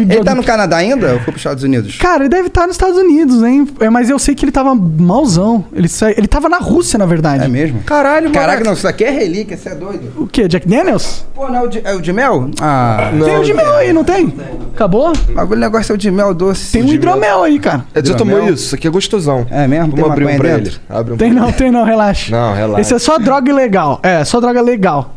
Ele 0.00 0.24
tá 0.24 0.34
no 0.34 0.42
Canadá 0.42 0.76
ainda 0.76 1.12
ou 1.12 1.18
foi 1.18 1.26
pros 1.26 1.36
Estados 1.36 1.62
Unidos? 1.64 1.96
Cara, 1.96 2.22
ele 2.24 2.28
deve 2.28 2.48
estar 2.48 2.66
nos 2.66 2.76
Estados 2.76 2.96
Unidos, 2.96 3.42
hein? 3.42 3.66
É, 3.80 3.90
mas 3.90 4.08
eu 4.10 4.18
sei 4.18 4.34
que 4.34 4.44
ele 4.44 4.52
tava 4.52 4.74
malzão. 4.74 5.64
Ele, 5.72 5.88
sa... 5.88 6.10
ele 6.10 6.26
tava 6.26 6.48
na 6.48 6.58
Rússia, 6.58 6.98
na 6.98 7.06
verdade. 7.06 7.44
É 7.44 7.48
mesmo? 7.48 7.80
Caralho, 7.82 8.24
mano. 8.24 8.34
Caraca, 8.34 8.64
não, 8.64 8.72
isso 8.72 8.86
aqui 8.86 9.04
é 9.04 9.10
relíquia, 9.10 9.56
você 9.56 9.68
é 9.68 9.74
doido. 9.74 10.12
O 10.16 10.26
quê? 10.26 10.48
Jack 10.48 10.66
Daniels? 10.66 11.24
Pô, 11.34 11.48
não 11.48 11.56
é 11.56 11.62
o 11.62 11.68
de, 11.68 11.80
é 11.84 11.94
o 11.94 12.00
de 12.00 12.12
mel? 12.12 12.50
Ah, 12.60 13.10
tem 13.24 13.36
o 13.36 13.42
de 13.42 13.54
mel 13.54 13.76
aí, 13.76 13.92
não 13.92 14.04
tem? 14.04 14.34
Acabou? 14.74 15.12
o 15.12 15.32
bagulho 15.32 15.60
negócio 15.60 15.92
é 15.92 15.94
o 15.94 15.98
de 15.98 16.10
mel 16.10 16.32
doce. 16.34 16.72
Tem 16.72 16.82
um 16.82 16.88
hidromel 16.88 17.42
aí, 17.42 17.58
cara. 17.58 17.84
É, 17.94 18.04
já 18.04 18.14
tomou 18.14 18.42
isso? 18.44 18.64
Isso 18.66 18.74
aqui 18.74 18.86
é 18.86 18.90
gostosão. 18.90 19.46
É 19.50 19.66
mesmo? 19.66 19.94
Vamos 19.94 20.10
abrir 20.10 20.26
um 20.26 20.36
pra 20.36 20.48
dentro? 20.48 20.72
ele. 20.72 20.76
Abre 20.88 21.14
um 21.14 21.16
Tem 21.16 21.30
pra 21.32 21.40
não, 21.40 21.48
ele. 21.48 21.56
tem 21.56 21.70
não, 21.70 21.84
relaxa. 21.84 22.34
Não, 22.34 22.54
relaxa. 22.54 22.80
Esse 22.80 22.94
é 22.94 22.98
só 22.98 23.18
droga 23.18 23.50
ilegal. 23.50 24.00
É, 24.02 24.24
só 24.24 24.40
droga 24.40 24.60
legal. 24.60 25.14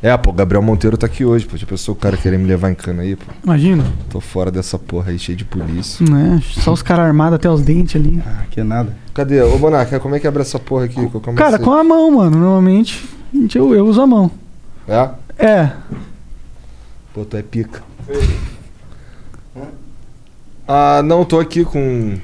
É, 0.00 0.16
pô, 0.16 0.32
Gabriel 0.32 0.62
Monteiro 0.62 0.96
tá 0.96 1.06
aqui 1.06 1.24
hoje, 1.24 1.44
pô. 1.44 1.56
Já 1.56 1.66
pensou 1.66 1.92
o 1.94 1.98
cara 1.98 2.16
querer 2.16 2.38
me 2.38 2.46
levar 2.46 2.70
em 2.70 2.74
cana 2.74 3.02
aí, 3.02 3.16
pô? 3.16 3.24
Imagina. 3.42 3.84
Tô 4.08 4.20
fora 4.20 4.48
dessa 4.50 4.78
porra 4.78 5.10
aí, 5.10 5.18
cheio 5.18 5.36
de 5.36 5.44
polícia. 5.44 6.06
Né? 6.08 6.40
Só 6.44 6.72
os 6.72 6.82
caras 6.82 7.06
armados 7.06 7.34
até 7.34 7.50
os 7.50 7.62
dentes 7.62 7.96
ali. 7.96 8.22
Ah, 8.24 8.44
que 8.48 8.62
nada. 8.62 8.96
Cadê? 9.12 9.42
Ô, 9.42 9.58
Monarca, 9.58 9.98
como 9.98 10.14
é 10.14 10.20
que 10.20 10.26
abre 10.26 10.42
essa 10.42 10.58
porra 10.58 10.84
aqui? 10.84 11.00
É 11.00 11.34
Cara, 11.34 11.58
com 11.58 11.72
a 11.72 11.82
mão, 11.82 12.12
mano. 12.12 12.38
Normalmente 12.38 13.08
eu, 13.54 13.74
eu 13.74 13.86
uso 13.86 14.00
a 14.00 14.06
mão. 14.06 14.30
É? 14.86 15.10
É. 15.36 15.72
Pô, 17.12 17.24
tu 17.24 17.36
é 17.36 17.42
pica. 17.42 17.82
Ah, 20.66 21.02
não, 21.04 21.24
tô 21.24 21.40
aqui 21.40 21.64
com. 21.64 22.16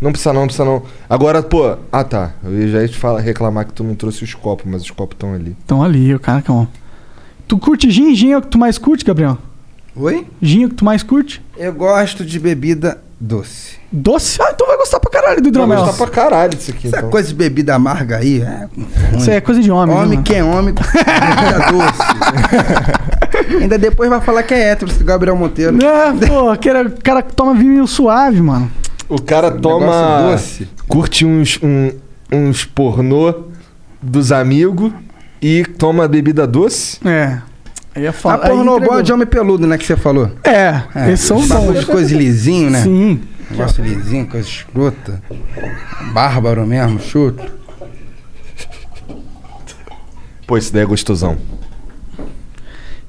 Não 0.00 0.10
precisa 0.12 0.32
não, 0.32 0.40
não 0.40 0.46
precisa 0.46 0.64
não. 0.64 0.82
Agora, 1.08 1.42
pô. 1.42 1.76
Ah, 1.92 2.04
tá. 2.04 2.32
Eu 2.42 2.58
ia 2.58 2.68
já 2.68 2.82
ia 2.82 2.88
te 2.88 2.96
falar, 2.96 3.20
reclamar 3.20 3.66
que 3.66 3.72
tu 3.72 3.84
não 3.84 3.94
trouxe 3.94 4.24
os 4.24 4.34
copos, 4.34 4.64
mas 4.66 4.82
os 4.82 4.90
copos 4.90 5.14
estão 5.14 5.34
ali. 5.34 5.56
Então 5.64 5.82
ali, 5.82 6.14
o 6.14 6.18
cara 6.18 6.40
que 6.40 6.50
é 6.50 6.54
um. 6.54 6.66
Tu 7.52 7.58
curte 7.58 7.90
gin? 7.90 8.14
Gin 8.14 8.30
é 8.32 8.38
o 8.38 8.40
que 8.40 8.46
tu 8.48 8.56
mais 8.56 8.78
curte, 8.78 9.04
Gabriel? 9.04 9.36
Oi? 9.94 10.26
Gin 10.40 10.62
é 10.62 10.66
o 10.66 10.68
que 10.70 10.74
tu 10.76 10.86
mais 10.86 11.02
curte? 11.02 11.42
Eu 11.54 11.70
gosto 11.74 12.24
de 12.24 12.38
bebida 12.40 12.96
doce. 13.20 13.76
Doce? 13.92 14.40
Ah, 14.40 14.52
então 14.54 14.66
vai 14.66 14.78
gostar 14.78 14.98
pra 14.98 15.10
caralho 15.10 15.36
do 15.36 15.42
Não, 15.42 15.48
hidromel. 15.50 15.80
mas 15.84 15.90
tá 15.90 16.02
pra 16.06 16.10
caralho 16.10 16.54
disso 16.56 16.70
aqui, 16.70 16.86
Essa 16.88 16.96
então. 17.00 17.10
coisa 17.10 17.28
de 17.28 17.34
bebida 17.34 17.74
amarga 17.74 18.16
aí, 18.16 18.40
é. 18.40 18.68
Isso 19.18 19.30
é 19.30 19.38
coisa 19.42 19.60
de 19.60 19.70
homem. 19.70 19.94
Homem 19.94 20.16
né, 20.16 20.24
que 20.24 20.34
é 20.34 20.42
homem, 20.42 20.72
bebida 20.72 21.72
doce. 21.72 23.58
Ainda 23.60 23.76
depois 23.76 24.08
vai 24.08 24.22
falar 24.22 24.44
que 24.44 24.54
é 24.54 24.70
hétero, 24.70 24.90
esse 24.90 25.04
Gabriel 25.04 25.36
Monteiro. 25.36 25.76
É, 25.84 26.26
pô, 26.26 26.48
aquele 26.48 26.88
cara 26.88 27.20
que 27.20 27.34
toma 27.34 27.52
vinho 27.52 27.86
suave, 27.86 28.40
mano. 28.40 28.70
O 29.10 29.20
cara 29.20 29.50
toma. 29.50 30.30
doce. 30.30 30.66
Curte 30.88 31.26
uns, 31.26 31.58
um- 31.62 31.90
uns 32.32 32.64
pornô 32.64 33.34
dos 34.00 34.32
amigos 34.32 34.90
e 35.42 35.64
toma 35.64 36.06
bebida 36.08 36.46
doce. 36.46 36.98
É. 37.06 37.38
Aí 37.94 38.06
é 38.06 38.08
A 38.08 38.12
foda. 38.12 38.38
pornô 38.38 38.54
Aí 38.54 38.76
entregou. 38.76 38.80
boa 38.88 39.02
de 39.02 39.12
homem 39.12 39.26
peludo, 39.26 39.66
né, 39.66 39.76
que 39.76 39.84
você 39.84 39.96
falou. 39.96 40.30
É, 40.44 40.82
esses 41.12 41.26
são 41.26 41.46
bons. 41.46 41.80
de 41.80 41.84
coisa 41.86 42.14
lisinho, 42.16 42.70
né? 42.70 42.82
Sim. 42.82 43.20
Negócio 43.50 43.84
lisinho, 43.84 44.26
coisa 44.26 44.48
escrota. 44.48 45.22
Bárbaro 46.14 46.66
mesmo, 46.66 46.98
chuto. 47.00 47.44
Pô, 50.46 50.56
esse 50.56 50.72
daí 50.72 50.82
é 50.82 50.86
gostosão. 50.86 51.36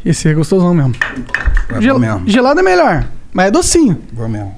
Esse 0.06 0.28
é 0.28 0.34
gostosão 0.34 0.74
mesmo. 0.74 0.94
É 1.70 1.82
Gel- 1.82 1.98
mesmo. 2.00 2.24
Gelado 2.28 2.60
é 2.60 2.64
melhor, 2.64 3.08
mas 3.32 3.48
é 3.48 3.52
docinho. 3.52 3.98
Bom 4.12 4.28
mesmo. 4.28 4.54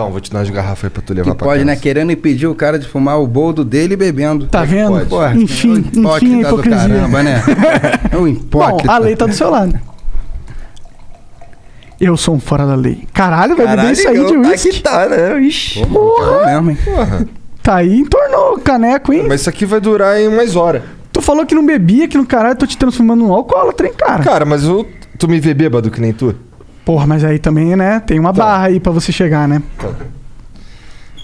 Então, 0.00 0.10
vou 0.10 0.20
te 0.20 0.30
dar 0.30 0.38
umas 0.38 0.48
garrafas 0.50 0.84
aí 0.84 0.90
pra 0.90 1.02
tu 1.02 1.12
levar 1.12 1.30
Que 1.30 1.36
pra 1.36 1.46
pode, 1.46 1.58
casa. 1.60 1.64
né? 1.66 1.76
Querendo 1.76 2.10
impedir 2.12 2.46
o 2.46 2.54
cara 2.54 2.78
de 2.78 2.88
fumar 2.88 3.20
o 3.20 3.26
boldo 3.26 3.62
dele 3.64 3.96
bebendo. 3.96 4.46
Tá 4.46 4.64
vendo? 4.64 4.92
pode. 4.92 5.06
Porra, 5.10 5.34
Enfim, 5.36 5.68
é 5.94 5.98
um 5.98 6.16
enfim, 6.16 6.40
do 6.40 6.46
hipocrisia. 6.48 6.78
caramba, 6.78 7.22
né? 7.22 7.42
É 8.10 8.16
um 8.16 8.20
Bom, 8.22 8.28
hipócrita. 8.28 8.92
a 8.92 8.98
lei 8.98 9.14
tá 9.14 9.26
do 9.26 9.34
seu 9.34 9.50
lado. 9.50 9.78
Eu 12.00 12.16
sou 12.16 12.34
um 12.34 12.40
fora 12.40 12.66
da 12.66 12.74
lei. 12.74 13.06
Caralho, 13.12 13.54
vai 13.54 13.66
beber 13.76 13.92
isso 13.92 14.08
aí 14.08 14.24
de 14.24 14.32
tá 14.32 14.38
uísque. 14.48 14.70
que 14.70 14.82
tá, 14.82 15.06
né? 15.06 15.38
Ixi. 15.42 15.84
Bom 15.84 16.14
mesmo, 16.46 16.70
hein? 16.70 16.78
Tá 17.62 17.74
aí, 17.76 17.98
entornou 18.00 18.54
o 18.54 18.60
caneco, 18.60 19.12
hein? 19.12 19.26
Mas 19.28 19.42
isso 19.42 19.50
aqui 19.50 19.66
vai 19.66 19.80
durar 19.80 20.18
em 20.18 20.28
umas 20.28 20.56
horas. 20.56 20.82
Tu 21.12 21.20
falou 21.20 21.44
que 21.44 21.54
não 21.54 21.66
bebia, 21.66 22.08
que 22.08 22.16
no 22.16 22.24
caralho 22.24 22.56
tô 22.56 22.66
te 22.66 22.78
transformando 22.78 23.20
num 23.22 23.32
alcoólatra, 23.34 23.86
hein, 23.86 23.92
cara? 23.94 24.24
Cara, 24.24 24.44
mas 24.46 24.64
eu, 24.64 24.88
tu 25.18 25.28
me 25.28 25.38
vê 25.38 25.52
bêbado 25.52 25.90
que 25.90 26.00
nem 26.00 26.14
tu? 26.14 26.34
Porra, 26.90 27.06
mas 27.06 27.22
aí 27.22 27.38
também, 27.38 27.76
né? 27.76 28.00
Tem 28.00 28.18
uma 28.18 28.32
barra 28.32 28.66
aí 28.66 28.80
pra 28.80 28.90
você 28.90 29.12
chegar, 29.12 29.46
né? 29.46 29.62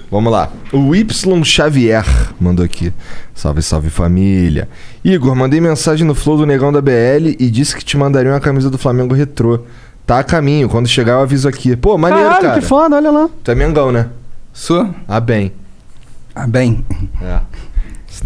Vamos 0.09 0.31
lá. 0.33 0.49
O 0.73 0.95
Y 0.95 1.43
Xavier 1.43 2.07
mandou 2.39 2.65
aqui. 2.65 2.93
Salve, 3.35 3.61
salve 3.63 3.91
família. 3.91 4.69
Igor, 5.05 5.35
mandei 5.35 5.61
mensagem 5.61 6.07
no 6.07 6.15
Flow 6.15 6.37
do 6.37 6.47
Negão 6.47 6.73
da 6.73 6.81
BL 6.81 7.35
e 7.41 7.51
disse 7.51 7.75
que 7.75 7.85
te 7.85 7.97
mandaria 7.97 8.31
uma 8.31 8.39
camisa 8.39 8.71
do 8.71 8.79
Flamengo 8.79 9.13
retrô. 9.13 9.59
Tá 10.07 10.21
a 10.21 10.23
caminho, 10.23 10.69
quando 10.69 10.87
chegar 10.87 11.15
eu 11.15 11.23
aviso 11.23 11.49
aqui. 11.49 11.75
Pô, 11.75 11.99
maneiro, 11.99 12.27
Caralho, 12.27 12.47
cara. 12.47 12.61
que 12.61 12.65
foda, 12.65 12.95
olha 12.95 13.11
lá. 13.11 13.29
Tu 13.43 13.51
é 13.51 13.55
Mengão, 13.57 13.91
né? 13.91 14.09
Sou? 14.53 14.89
Ah, 15.09 15.19
bem. 15.19 15.51
Ah, 16.33 16.47
bem. 16.47 16.85
É. 17.21 17.41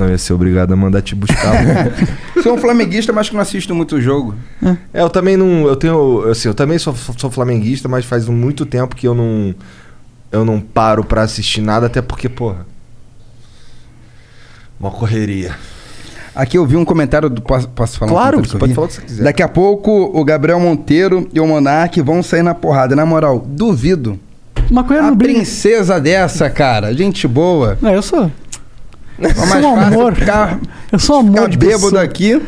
Senão 0.00 0.08
eu 0.08 0.12
ia 0.12 0.18
ser 0.18 0.32
obrigado 0.32 0.72
a 0.72 0.76
mandar 0.76 1.02
te 1.02 1.14
buscar. 1.14 1.52
Sou 2.42 2.54
um 2.54 2.58
flamenguista, 2.58 3.12
mas 3.12 3.28
que 3.28 3.34
não 3.34 3.42
assisto 3.42 3.74
muito 3.74 3.96
o 3.96 4.00
jogo. 4.00 4.34
é, 4.94 5.02
eu 5.02 5.10
também 5.10 5.36
não. 5.36 5.66
Eu 5.66 5.76
tenho. 5.76 6.26
Assim, 6.30 6.48
eu 6.48 6.54
também 6.54 6.78
sou, 6.78 6.94
sou 7.18 7.30
flamenguista, 7.30 7.86
mas 7.86 8.06
faz 8.06 8.26
muito 8.26 8.64
tempo 8.64 8.96
que 8.96 9.06
eu 9.06 9.14
não. 9.14 9.54
Eu 10.32 10.42
não 10.42 10.58
paro 10.58 11.04
pra 11.04 11.20
assistir 11.20 11.60
nada, 11.60 11.84
até 11.84 12.00
porque, 12.00 12.30
porra. 12.30 12.66
Uma 14.78 14.90
correria. 14.90 15.54
Aqui 16.34 16.56
eu 16.56 16.64
vi 16.64 16.76
um 16.78 16.84
comentário 16.84 17.28
do. 17.28 17.42
Posso, 17.42 17.68
posso 17.68 17.98
falar 17.98 18.10
Claro, 18.10 18.38
um 18.38 18.44
você 18.44 18.56
pode 18.56 18.72
falar 18.72 18.86
o 18.86 18.88
que 18.88 18.94
você 18.94 19.02
quiser. 19.02 19.24
Daqui 19.24 19.42
a 19.42 19.48
pouco 19.48 19.90
o 20.18 20.24
Gabriel 20.24 20.58
Monteiro 20.58 21.28
e 21.34 21.38
o 21.40 21.46
Monark 21.46 22.00
vão 22.00 22.22
sair 22.22 22.42
na 22.42 22.54
porrada. 22.54 22.96
Na 22.96 23.04
moral, 23.04 23.38
duvido. 23.46 24.18
Maconha 24.70 25.00
A 25.00 25.02
não 25.08 25.16
briga. 25.16 25.34
princesa 25.34 26.00
dessa, 26.00 26.48
cara, 26.48 26.94
gente 26.94 27.28
boa. 27.28 27.76
Não, 27.82 27.92
eu 27.92 28.00
sou. 28.00 28.30
É 29.20 29.34
sou 29.34 29.74
um 29.74 29.80
amor. 29.80 30.14
ficar, 30.14 30.58
Eu 30.92 30.98
sou 30.98 31.16
um 31.16 31.20
amor 31.20 31.34
ficar 31.36 31.48
de 31.50 31.56
bêbado 31.58 31.82
pessoa. 31.84 32.02
aqui. 32.02 32.42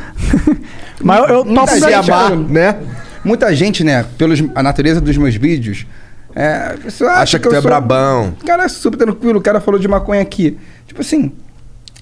Mas 1.03 1.19
eu, 1.21 1.27
eu 1.37 1.45
Muita 1.45 1.67
topo 1.67 2.07
cara, 2.07 2.37
né? 2.37 2.77
Muita 3.25 3.55
gente, 3.55 3.85
né, 3.85 4.05
pelos, 4.19 4.43
a 4.55 4.63
natureza 4.63 5.01
dos 5.01 5.17
meus 5.17 5.35
vídeos, 5.37 5.87
é, 6.35 6.73
a 6.75 6.79
pessoa 6.83 7.11
Acha 7.13 7.39
que 7.39 7.49
tu 7.49 7.53
eu 7.55 7.59
é 7.59 7.61
sou- 7.61 7.71
brabão. 7.71 8.35
O 8.41 8.45
cara 8.45 8.65
é 8.65 8.69
super 8.69 8.97
tranquilo, 8.97 9.39
o 9.39 9.43
cara 9.43 9.61
falou 9.61 9.79
de 9.79 9.87
maconha 9.87 10.21
aqui. 10.23 10.57
Tipo 10.87 11.01
assim, 11.03 11.31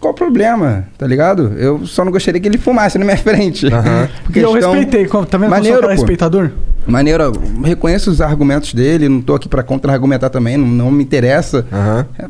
qual 0.00 0.12
o 0.12 0.16
problema, 0.16 0.84
tá 0.96 1.06
ligado? 1.06 1.52
Eu 1.58 1.86
só 1.86 2.04
não 2.04 2.12
gostaria 2.12 2.40
que 2.40 2.48
ele 2.48 2.56
fumasse 2.58 2.96
na 2.98 3.04
minha 3.04 3.16
frente. 3.18 3.66
Aham. 3.66 4.08
E 4.34 4.38
eu 4.38 4.52
respeitei. 4.52 5.06
como- 5.06 5.26
Tá 5.26 5.36
vendo 5.36 5.50
como 5.50 5.58
eu 5.60 5.64
sou 5.64 5.72
um 5.72 5.74
Maneiro, 5.76 5.88
respeitador? 5.88 6.50
Maneiro, 6.86 7.32
reconheço 7.62 8.10
os 8.10 8.20
argumentos 8.20 8.74
dele, 8.74 9.08
não 9.08 9.20
tô 9.20 9.34
aqui 9.34 9.48
pra 9.48 9.62
contra-argumentar 9.62 10.30
também, 10.30 10.56
não, 10.56 10.66
não 10.66 10.90
me 10.90 11.04
interessa. 11.04 11.64
Aham. 11.72 12.06
É 12.18 12.26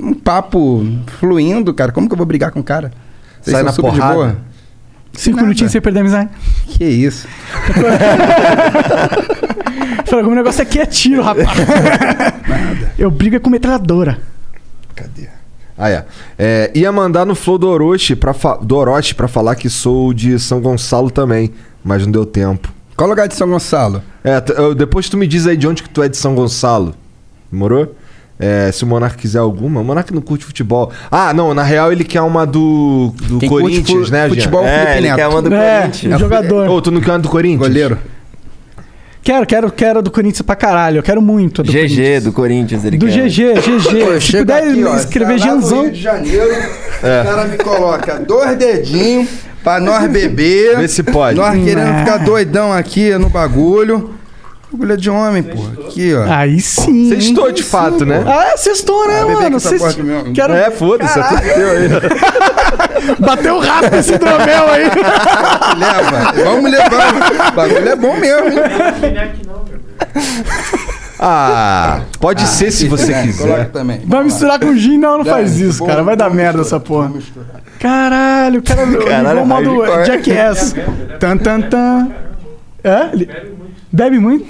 um 0.00 0.14
papo 0.14 0.86
fluindo, 1.18 1.72
cara. 1.74 1.90
Como 1.92 2.06
que 2.08 2.12
eu 2.12 2.16
vou 2.16 2.26
brigar 2.26 2.50
com 2.52 2.60
o 2.60 2.64
cara? 2.64 2.92
Vocês 3.40 3.56
Sai 3.56 3.62
são 3.62 3.64
na 3.64 3.72
super 3.72 3.90
de 3.92 3.96
porrada? 3.98 4.14
boa? 4.14 4.36
Cinco 5.12 5.36
Nada. 5.36 5.46
minutinhos 5.48 5.72
sem 5.72 5.80
perder 5.80 6.00
a 6.00 6.02
amizade. 6.02 6.30
Que 6.66 6.84
isso? 6.84 7.26
Falei, 10.06 10.24
o 10.24 10.34
negócio 10.34 10.62
aqui 10.62 10.78
é 10.78 10.86
tiro, 10.86 11.22
rapaz. 11.22 11.48
Eu 12.98 13.10
brigo 13.10 13.36
é 13.36 13.38
com 13.38 13.50
metralhadora. 13.50 14.18
Cadê? 14.94 15.28
Ah, 15.76 15.90
é. 15.90 16.04
é. 16.38 16.70
Ia 16.74 16.90
mandar 16.92 17.26
no 17.26 17.34
Flow 17.34 17.58
do 17.58 17.68
Orochi 17.68 18.16
pra, 18.16 18.32
fa- 18.32 18.56
do 18.56 18.76
Orochi 18.76 19.14
pra 19.14 19.28
falar 19.28 19.54
que 19.56 19.68
sou 19.68 20.14
de 20.14 20.38
São 20.38 20.60
Gonçalo 20.60 21.10
também, 21.10 21.52
mas 21.84 22.04
não 22.04 22.12
deu 22.12 22.24
tempo. 22.24 22.72
Qual 22.96 23.08
lugar 23.08 23.28
de 23.28 23.34
São 23.34 23.48
Gonçalo? 23.48 24.02
É, 24.24 24.40
depois 24.74 25.08
tu 25.08 25.16
me 25.16 25.26
diz 25.26 25.46
aí 25.46 25.56
de 25.56 25.66
onde 25.68 25.82
que 25.82 25.88
tu 25.88 26.02
é 26.02 26.08
de 26.08 26.16
São 26.16 26.34
Gonçalo. 26.34 26.94
Demorou? 27.52 27.94
É, 28.38 28.70
se 28.72 28.84
o 28.84 28.86
Monark 28.86 29.16
quiser 29.16 29.38
alguma. 29.38 29.80
O 29.80 29.84
Monark 29.84 30.12
não 30.12 30.20
curte 30.20 30.44
futebol. 30.44 30.92
Ah, 31.10 31.32
não, 31.32 31.54
na 31.54 31.62
real 31.62 31.90
ele 31.92 32.04
quer 32.04 32.20
uma 32.22 32.46
do, 32.46 33.12
do 33.22 33.38
Quem 33.38 33.48
Corinthians, 33.48 34.10
né, 34.10 34.24
Jean? 34.28 34.34
futebol 34.34 34.64
É, 34.64 34.78
Felipe 34.78 34.98
ele 34.98 35.06
Neto. 35.08 35.16
quer 35.16 35.26
uma 35.28 35.42
do 35.42 35.54
É, 35.54 35.80
Corinthians. 35.80 36.20
jogador. 36.20 36.68
Ô, 36.70 36.80
tu 36.82 36.90
não 36.90 37.00
quer 37.00 37.12
uma 37.12 37.18
do 37.18 37.28
Corinthians? 37.28 37.60
Goleiro. 37.68 37.98
Quero, 39.22 39.44
quero, 39.46 39.72
quero 39.72 39.98
a 39.98 40.02
do 40.02 40.10
Corinthians 40.10 40.42
pra 40.42 40.54
caralho. 40.54 40.98
Eu 40.98 41.02
quero 41.02 41.20
muito 41.20 41.62
do 41.62 41.72
GG 41.72 41.78
Corinthians. 41.80 42.24
do 42.24 42.32
Corinthians, 42.32 42.84
ele 42.84 42.96
Do 42.96 43.06
quer. 43.06 43.12
GG, 43.28 43.54
GG. 43.54 43.80
Se 43.80 44.20
chega 44.20 44.54
puder 44.54 44.70
aqui, 44.70 44.84
ó, 44.84 44.96
escrever 44.96 45.40
tá 45.40 45.46
lá 45.46 45.54
no 45.54 45.60
Janzão. 45.62 45.82
Rio 45.82 45.90
de 45.92 46.00
Janeiro, 46.02 46.44
o 46.98 47.00
cara 47.24 47.44
me 47.46 47.56
coloca 47.58 48.18
dois 48.20 48.56
dedinhos 48.56 49.28
pra 49.66 49.80
nós 49.80 50.06
beber. 50.08 50.76
Vê 50.78 50.86
se 50.86 51.02
pode. 51.02 51.36
Nós 51.36 51.52
querendo 51.64 51.88
Ah. 51.88 51.98
ficar 51.98 52.18
doidão 52.18 52.72
aqui 52.72 53.10
no 53.18 53.28
bagulho. 53.28 54.14
Bagulho 54.70 54.92
é 54.92 54.96
de 54.96 55.10
homem, 55.10 55.42
pô. 55.42 55.58
Aqui, 55.88 56.14
ó. 56.14 56.24
Aí 56.32 56.60
sim. 56.60 57.12
Estou 57.14 57.50
de 57.50 57.64
fato, 57.64 58.06
né? 58.06 58.22
Ah, 58.24 58.52
é, 58.52 58.56
sextou, 58.56 59.08
né, 59.08 59.22
Ah, 59.22 59.26
mano? 59.26 59.58
Sextou. 59.58 60.04
Quero... 60.32 60.52
É, 60.54 60.70
foda-se, 60.70 61.18
é 61.18 61.22
tudo 61.24 61.40
teu 61.40 61.70
aí. 61.70 61.88
Bateu 63.18 63.58
rápido 63.58 63.96
esse 63.96 64.14
hidromel 64.14 64.66
aí. 64.70 64.84
Leva. 65.78 66.32
Vamos 66.44 66.70
levar. 66.70 67.48
O 67.48 67.52
bagulho 67.56 67.88
é 67.88 67.96
bom 67.96 68.16
mesmo, 68.16 68.48
hein? 68.50 68.58
Ah, 71.18 72.00
pode 72.20 72.46
ser 72.46 72.70
se 72.70 72.88
você 72.88 73.12
É, 73.12 73.22
quiser. 73.22 73.70
Também. 73.70 74.00
Vai 74.04 74.24
misturar 74.24 74.60
com 74.60 74.74
gin? 74.76 74.98
Não, 74.98 75.18
não 75.18 75.24
faz 75.24 75.58
isso, 75.58 75.78
vou- 75.78 75.88
cara. 75.88 76.02
Vai 76.02 76.16
dar 76.16 76.28
merda 76.30 76.60
essa 76.62 76.78
porra. 76.78 77.12
Caralho, 77.78 78.60
o 78.60 78.62
cara 78.62 78.82
Caralho, 78.86 79.40
ligou 79.40 79.42
o 79.42 79.46
modo. 79.46 80.04
Jackass. 80.04 80.74
Tan, 81.20 81.36
tan, 81.38 81.60
tan. 81.62 82.08
É? 82.84 83.10
Bebe 83.92 84.18
muito? 84.18 84.46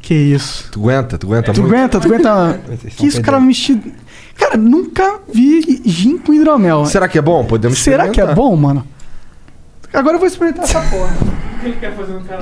Que 0.00 0.14
isso. 0.14 0.68
Tu 0.72 0.80
aguenta, 0.80 1.16
tu 1.16 1.26
aguenta 1.26 1.52
Tu 1.52 1.60
muito. 1.62 1.74
aguenta, 1.74 2.00
tu 2.00 2.06
aguenta. 2.08 2.60
Que 2.96 3.06
isso, 3.06 3.22
cara 3.22 3.38
vestido. 3.38 3.92
Cara, 4.36 4.56
nunca 4.56 5.20
vi 5.32 5.82
gin 5.84 6.18
com 6.18 6.32
hidromel. 6.32 6.84
Será 6.86 7.06
que 7.06 7.18
é 7.18 7.22
bom? 7.22 7.44
Podemos 7.44 7.78
Será 7.78 8.08
que 8.08 8.20
é 8.20 8.34
bom, 8.34 8.56
mano? 8.56 8.84
Agora 9.92 10.14
eu 10.16 10.18
vou 10.18 10.26
experimentar 10.26 10.64
essa 10.64 10.80
porra. 10.82 11.14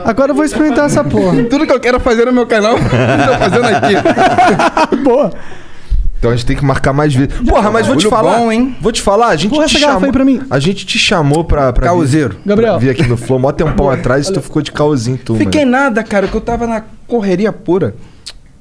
Agora 0.05 0.31
eu 0.31 0.35
vou 0.35 0.45
experimentar 0.45 0.87
essa 0.87 1.05
porra. 1.05 1.45
Tudo 1.45 1.67
que 1.67 1.73
eu 1.73 1.81
quero 1.81 2.01
fazer 2.01 2.25
no 2.27 2.33
meu 2.33 2.47
canal, 2.47 2.77
eu 2.79 2.83
tô 2.85 3.39
fazendo 3.39 3.65
aqui. 3.67 4.97
Boa. 5.03 5.33
Então 6.19 6.31
a 6.31 6.37
gente 6.37 6.45
tem 6.47 6.57
que 6.57 6.65
marcar 6.65 6.93
mais 6.93 7.15
vezes. 7.15 7.35
Porra, 7.49 7.71
mas 7.71 7.87
vou 7.87 7.97
te 7.97 8.07
falar. 8.09 8.39
bom, 8.39 8.53
hein? 8.53 8.77
Vou 8.81 8.93
te 8.93 9.01
falar, 9.01 9.29
a 9.29 9.37
gente 9.37 9.53
Porra, 9.53 9.67
te 9.67 9.79
chamou. 9.79 10.05
aí 10.05 10.13
pra 10.13 10.25
mim. 10.25 10.43
A 10.51 10.59
gente 10.59 10.85
te 10.85 10.99
chamou 10.99 11.45
pra, 11.45 11.73
pra 11.73 11.87
Causeiro. 11.87 12.35
vir, 12.37 12.41
Gabriel. 12.47 12.79
vir 12.79 12.91
aqui 12.91 13.07
no 13.07 13.17
Flow 13.17 13.39
mó 13.39 13.51
tempão 13.53 13.89
atrás 13.91 14.29
e 14.29 14.33
tu 14.33 14.41
ficou 14.43 14.61
de 14.61 14.71
caosinho, 14.71 15.19
tu. 15.19 15.35
Fiquei 15.37 15.65
mano. 15.65 15.79
nada, 15.79 16.03
cara, 16.05 16.29
que 16.29 16.35
eu 16.35 16.41
tava 16.43 16.67
na 16.67 16.83
correria 17.07 17.51
pura. 17.53 17.95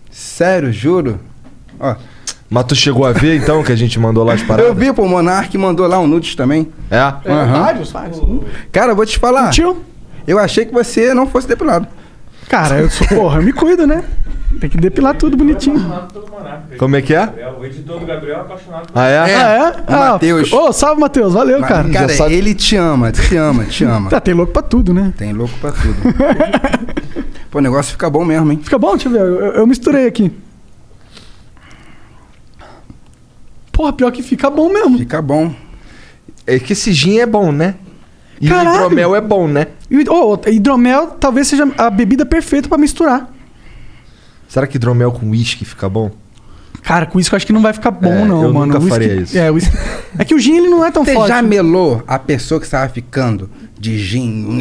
Sério, 0.09 0.71
juro. 0.71 1.19
Ó, 1.79 1.95
Mas 2.49 2.63
tu 2.65 2.75
chegou 2.75 3.05
a 3.05 3.11
ver 3.11 3.35
então 3.37 3.63
que 3.63 3.71
a 3.71 3.75
gente 3.75 3.99
mandou 3.99 4.23
lá 4.23 4.33
as 4.33 4.41
paradas? 4.41 4.67
eu 4.67 4.73
vi, 4.75 4.91
pô, 4.91 5.03
o 5.03 5.09
Monark 5.09 5.55
mandou 5.57 5.85
lá 5.87 5.99
um 5.99 6.07
nudes 6.07 6.33
também. 6.33 6.67
É? 6.89 6.97
Aham. 6.97 7.61
Vários, 7.61 7.91
vários. 7.91 8.21
Cara, 8.71 8.91
eu 8.91 8.95
vou 8.95 9.05
te 9.05 9.19
falar. 9.19 9.51
Tio? 9.51 9.77
Eu 10.27 10.39
achei 10.39 10.65
que 10.65 10.73
você 10.73 11.13
não 11.13 11.27
fosse 11.27 11.47
depilado. 11.47 11.87
Cara, 12.47 12.79
eu 12.79 12.89
sou, 12.89 13.07
porra, 13.07 13.37
eu 13.39 13.43
me 13.43 13.53
cuido, 13.53 13.85
né? 13.85 14.03
Tem 14.59 14.67
que 14.67 14.77
depilar 14.77 15.15
tudo 15.15 15.37
bonitinho. 15.37 15.79
Como 16.79 16.95
é 16.95 17.01
que 17.03 17.13
é? 17.13 17.29
O 17.59 17.63
editor 17.63 17.99
do 17.99 18.05
Gabriel 18.07 18.37
é 18.37 18.41
apaixonado 18.41 18.91
por 18.91 18.99
Ah, 18.99 19.07
é? 19.07 19.13
É. 19.13 19.17
Ah, 19.35 19.53
é? 19.53 19.83
Ah, 19.87 20.11
Matheus. 20.13 20.51
Ô, 20.51 20.73
salve, 20.73 20.99
Matheus. 20.99 21.33
Valeu, 21.33 21.59
Mas, 21.59 21.69
cara. 21.69 21.89
cara, 21.89 22.09
sabe- 22.09 22.33
ele 22.33 22.55
te 22.55 22.75
ama, 22.75 23.11
te 23.11 23.35
ama, 23.37 23.65
te 23.65 23.83
ama. 23.83 24.09
Tá, 24.09 24.19
tem 24.19 24.33
louco 24.33 24.51
pra 24.51 24.63
tudo, 24.63 24.91
né? 24.91 25.13
Tem 25.15 25.31
louco 25.33 25.53
pra 25.61 25.71
tudo. 25.71 25.95
Pô, 27.51 27.59
o 27.59 27.61
negócio 27.61 27.91
fica 27.91 28.09
bom 28.09 28.25
mesmo, 28.25 28.51
hein? 28.51 28.59
Fica 28.63 28.77
bom, 28.79 28.91
deixa 28.91 29.07
eu 29.07 29.11
ver. 29.13 29.19
Eu, 29.21 29.53
eu 29.53 29.67
misturei 29.67 30.07
aqui. 30.07 30.31
Porra, 33.79 33.93
pior 33.93 34.11
que 34.11 34.21
fica 34.21 34.49
bom 34.49 34.67
mesmo. 34.67 34.97
Fica 34.97 35.21
bom. 35.21 35.55
É 36.45 36.59
que 36.59 36.73
esse 36.73 36.91
gin 36.91 37.19
é 37.19 37.25
bom, 37.25 37.49
né? 37.49 37.75
E 38.41 38.49
Caralho. 38.49 38.71
o 38.71 38.75
hidromel 38.87 39.15
é 39.15 39.21
bom, 39.21 39.47
né? 39.47 39.67
E, 39.89 40.03
ô, 40.09 40.37
hidromel 40.47 41.11
talvez 41.17 41.47
seja 41.47 41.65
a 41.77 41.89
bebida 41.89 42.25
perfeita 42.25 42.67
pra 42.67 42.77
misturar. 42.77 43.33
Será 44.49 44.67
que 44.67 44.75
hidromel 44.75 45.13
com 45.13 45.29
uísque 45.29 45.63
fica 45.63 45.87
bom? 45.87 46.11
Cara, 46.83 47.05
com 47.05 47.21
isso 47.21 47.33
eu 47.33 47.37
acho 47.37 47.47
que 47.47 47.53
não 47.53 47.61
vai 47.61 47.71
ficar 47.71 47.91
bom, 47.91 48.11
É, 48.11 48.25
não, 48.25 48.43
eu 48.43 48.53
mano. 48.53 48.65
nunca 48.65 48.79
whisky- 48.79 48.89
faria 48.89 49.13
isso. 49.15 49.37
É, 49.37 49.49
o 49.49 49.53
whisky- 49.53 49.77
é 50.17 50.25
que 50.25 50.35
o 50.35 50.39
gin 50.39 50.57
ele 50.57 50.67
não 50.67 50.83
é 50.85 50.91
tão 50.91 51.05
Você 51.05 51.13
forte. 51.13 51.29
já 51.29 51.41
melou 51.41 52.03
a 52.05 52.19
pessoa 52.19 52.59
que 52.59 52.65
estava 52.65 52.89
ficando 52.89 53.49
de 53.79 53.97
gin? 53.97 54.59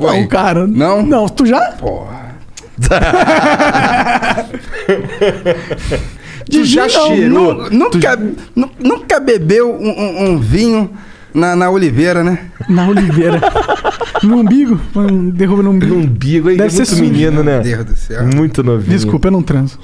Não, 0.00 0.26
cara. 0.26 0.66
Não? 0.66 1.02
Não, 1.04 1.28
tu 1.28 1.44
já? 1.44 1.60
Porra. 1.72 2.34
Tu 6.50 6.64
já 6.64 6.82
não, 6.82 6.88
cheirou? 6.90 7.54
Nu- 7.54 7.70
Nunca, 7.70 8.16
nu- 8.54 8.70
nunca 8.82 9.18
bebeu 9.20 9.74
um, 9.74 9.88
um- 9.88 10.30
um 10.30 10.38
vinho 10.38 10.90
na, 11.34 11.56
na 11.56 11.70
Oliveira, 11.70 12.22
né? 12.22 12.50
Na 12.68 12.88
Oliveira. 12.88 13.40
no 14.22 14.38
umbigo? 14.38 14.80
Um- 14.94 15.30
Derruba 15.30 15.62
no 15.62 15.70
umbigo. 15.70 15.94
No 15.94 16.00
umbigo 16.02 16.48
aí, 16.48 16.56
Deve 16.56 16.68
é 16.68 16.70
ser 16.70 16.76
muito 16.78 16.90
sujo. 16.90 17.02
menino, 17.02 17.42
né? 17.42 17.54
Meu 17.54 17.62
Deus 17.62 17.84
do 17.84 17.96
céu. 17.96 18.26
Muito 18.26 18.62
novinho. 18.62 18.90
Desculpa, 18.96 19.28
eu 19.28 19.32
não 19.32 19.42
transo. 19.42 19.78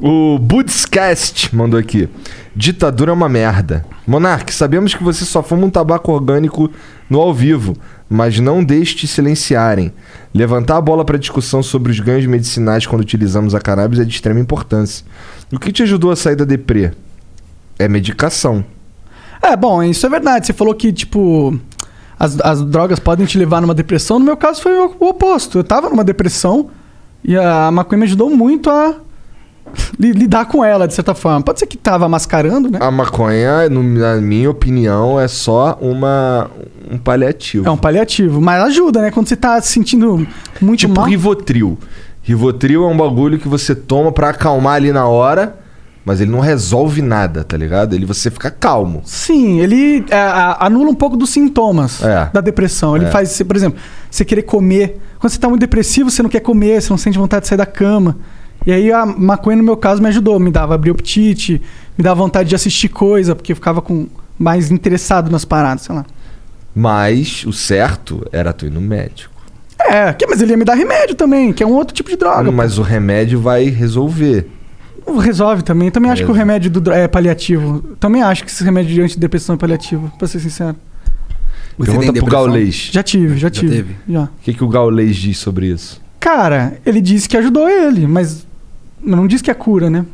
O 0.00 0.38
Budscast 0.38 1.54
mandou 1.54 1.78
aqui. 1.78 2.08
Ditadura 2.54 3.10
é 3.10 3.14
uma 3.14 3.28
merda. 3.28 3.84
Monark, 4.06 4.52
sabemos 4.54 4.94
que 4.94 5.02
você 5.02 5.24
só 5.24 5.42
fuma 5.42 5.66
um 5.66 5.70
tabaco 5.70 6.12
orgânico 6.12 6.70
no 7.10 7.18
ao 7.20 7.34
vivo, 7.34 7.76
mas 8.08 8.38
não 8.38 8.62
deixe 8.62 8.94
te 8.94 9.06
silenciarem. 9.08 9.92
Levantar 10.32 10.76
a 10.76 10.80
bola 10.80 11.04
para 11.04 11.18
discussão 11.18 11.62
sobre 11.64 11.90
os 11.90 11.98
ganhos 11.98 12.26
medicinais 12.26 12.86
quando 12.86 13.02
utilizamos 13.02 13.54
a 13.56 13.60
cannabis 13.60 13.98
é 13.98 14.04
de 14.04 14.14
extrema 14.14 14.38
importância. 14.38 15.04
O 15.52 15.58
que 15.58 15.72
te 15.72 15.82
ajudou 15.82 16.10
a 16.10 16.16
sair 16.16 16.36
da 16.36 16.44
deprê? 16.44 16.90
É 17.78 17.88
medicação. 17.88 18.64
É, 19.40 19.56
bom, 19.56 19.82
isso 19.82 20.04
é 20.04 20.08
verdade. 20.08 20.46
Você 20.46 20.52
falou 20.52 20.74
que, 20.74 20.92
tipo, 20.92 21.58
as, 22.18 22.38
as 22.40 22.64
drogas 22.64 22.98
podem 22.98 23.24
te 23.26 23.38
levar 23.38 23.60
numa 23.60 23.74
depressão. 23.74 24.18
No 24.18 24.24
meu 24.24 24.36
caso 24.36 24.60
foi 24.60 24.76
o, 24.78 24.94
o 24.98 25.08
oposto. 25.08 25.58
Eu 25.58 25.64
tava 25.64 25.88
numa 25.88 26.04
depressão 26.04 26.68
e 27.24 27.36
a 27.36 27.70
maconha 27.70 28.00
me 28.00 28.04
ajudou 28.06 28.28
muito 28.30 28.68
a 28.68 28.96
li- 29.98 30.12
lidar 30.12 30.46
com 30.46 30.64
ela, 30.64 30.86
de 30.88 30.94
certa 30.94 31.14
forma. 31.14 31.40
Pode 31.40 31.60
ser 31.60 31.66
que 31.66 31.76
tava 31.78 32.08
mascarando, 32.08 32.68
né? 32.70 32.78
A 32.82 32.90
maconha, 32.90 33.68
no- 33.70 33.82
na 33.82 34.16
minha 34.16 34.50
opinião, 34.50 35.18
é 35.20 35.28
só 35.28 35.78
uma, 35.80 36.50
um 36.90 36.98
paliativo. 36.98 37.66
É 37.66 37.70
um 37.70 37.76
paliativo, 37.76 38.40
mas 38.40 38.62
ajuda, 38.64 39.00
né? 39.02 39.10
Quando 39.12 39.28
você 39.28 39.36
tá 39.36 39.60
se 39.62 39.68
sentindo 39.72 40.26
muito 40.60 40.80
Tipo 40.80 40.94
mal. 40.96 41.04
Rivotril. 41.06 41.78
Rivotril 42.28 42.84
é 42.84 42.86
um 42.86 42.96
bagulho 42.96 43.38
que 43.38 43.48
você 43.48 43.74
toma 43.74 44.12
pra 44.12 44.28
acalmar 44.28 44.74
ali 44.74 44.92
na 44.92 45.06
hora, 45.06 45.56
mas 46.04 46.20
ele 46.20 46.30
não 46.30 46.40
resolve 46.40 47.00
nada, 47.00 47.42
tá 47.42 47.56
ligado? 47.56 47.94
Ele 47.94 48.04
você 48.04 48.30
fica 48.30 48.50
calmo. 48.50 49.00
Sim, 49.02 49.60
ele 49.60 50.04
é, 50.10 50.18
anula 50.60 50.90
um 50.90 50.94
pouco 50.94 51.16
dos 51.16 51.30
sintomas 51.30 52.02
É. 52.04 52.28
da 52.30 52.42
depressão. 52.42 52.94
Ele 52.94 53.06
É. 53.06 53.10
faz, 53.10 53.40
por 53.40 53.56
exemplo, 53.56 53.78
você 54.10 54.26
querer 54.26 54.42
comer. 54.42 55.00
Quando 55.18 55.32
você 55.32 55.38
tá 55.38 55.48
muito 55.48 55.62
depressivo, 55.62 56.10
você 56.10 56.22
não 56.22 56.28
quer 56.28 56.40
comer, 56.40 56.82
você 56.82 56.90
não 56.90 56.98
sente 56.98 57.16
vontade 57.16 57.44
de 57.44 57.48
sair 57.48 57.56
da 57.56 57.64
cama. 57.64 58.16
E 58.66 58.72
aí 58.72 58.92
a 58.92 59.06
maconha, 59.06 59.56
no 59.56 59.62
meu 59.62 59.76
caso, 59.78 60.02
me 60.02 60.08
ajudou. 60.08 60.38
Me 60.38 60.50
dava 60.50 60.74
abrir 60.74 60.90
apetite, 60.90 61.62
me 61.96 62.04
dava 62.04 62.20
vontade 62.20 62.50
de 62.50 62.54
assistir 62.54 62.88
coisa, 62.90 63.34
porque 63.34 63.52
eu 63.52 63.56
ficava 63.56 63.80
com 63.80 64.06
mais 64.38 64.70
interessado 64.70 65.30
nas 65.30 65.46
paradas, 65.46 65.84
sei 65.84 65.94
lá. 65.94 66.04
Mas 66.74 67.44
o 67.46 67.52
certo 67.54 68.26
era 68.30 68.52
tu 68.52 68.66
ir 68.66 68.70
no 68.70 68.82
médico. 68.82 69.32
É, 69.80 70.12
que- 70.12 70.26
mas 70.26 70.40
ele 70.42 70.50
ia 70.52 70.56
me 70.56 70.64
dar 70.64 70.74
remédio 70.74 71.14
também, 71.14 71.52
que 71.52 71.62
é 71.62 71.66
um 71.66 71.72
outro 71.72 71.94
tipo 71.94 72.10
de 72.10 72.16
droga. 72.16 72.50
Mas 72.50 72.78
o 72.78 72.82
remédio 72.82 73.40
vai 73.40 73.64
resolver. 73.64 74.46
pô. 75.04 75.18
Resolve 75.18 75.62
também. 75.62 75.90
Também 75.90 76.10
acho 76.10 76.24
que 76.24 76.30
o 76.30 76.34
remédio 76.34 76.70
do 76.70 76.92
é 76.92 77.08
paliativo. 77.08 77.80
Também 77.98 78.22
acho 78.22 78.44
que 78.44 78.50
esse 78.50 78.62
remédio 78.62 78.94
de 78.94 79.00
antidepressão 79.00 79.54
é 79.54 79.58
paliativo, 79.58 80.12
pra 80.18 80.28
ser 80.28 80.40
sincero. 80.40 80.76
Você 81.78 81.92
Pergunta 81.92 82.12
pro? 82.20 82.26
Gaulês. 82.30 82.90
Já 82.92 83.02
tive, 83.02 83.34
já, 83.34 83.46
Já 83.46 83.50
tive. 83.50 83.76
teve? 83.76 83.96
Já. 84.08 84.24
O 84.24 84.28
que, 84.42 84.52
que 84.52 84.64
o 84.64 84.68
Gaulês 84.68 85.16
diz 85.16 85.38
sobre 85.38 85.66
isso? 85.68 86.02
Cara, 86.18 86.76
ele 86.84 87.00
disse 87.00 87.28
que 87.28 87.36
ajudou 87.36 87.68
ele, 87.68 88.06
mas 88.06 88.44
não 89.00 89.26
disse 89.28 89.44
que 89.44 89.50
é 89.50 89.54
cura, 89.54 89.88
né? 89.88 90.04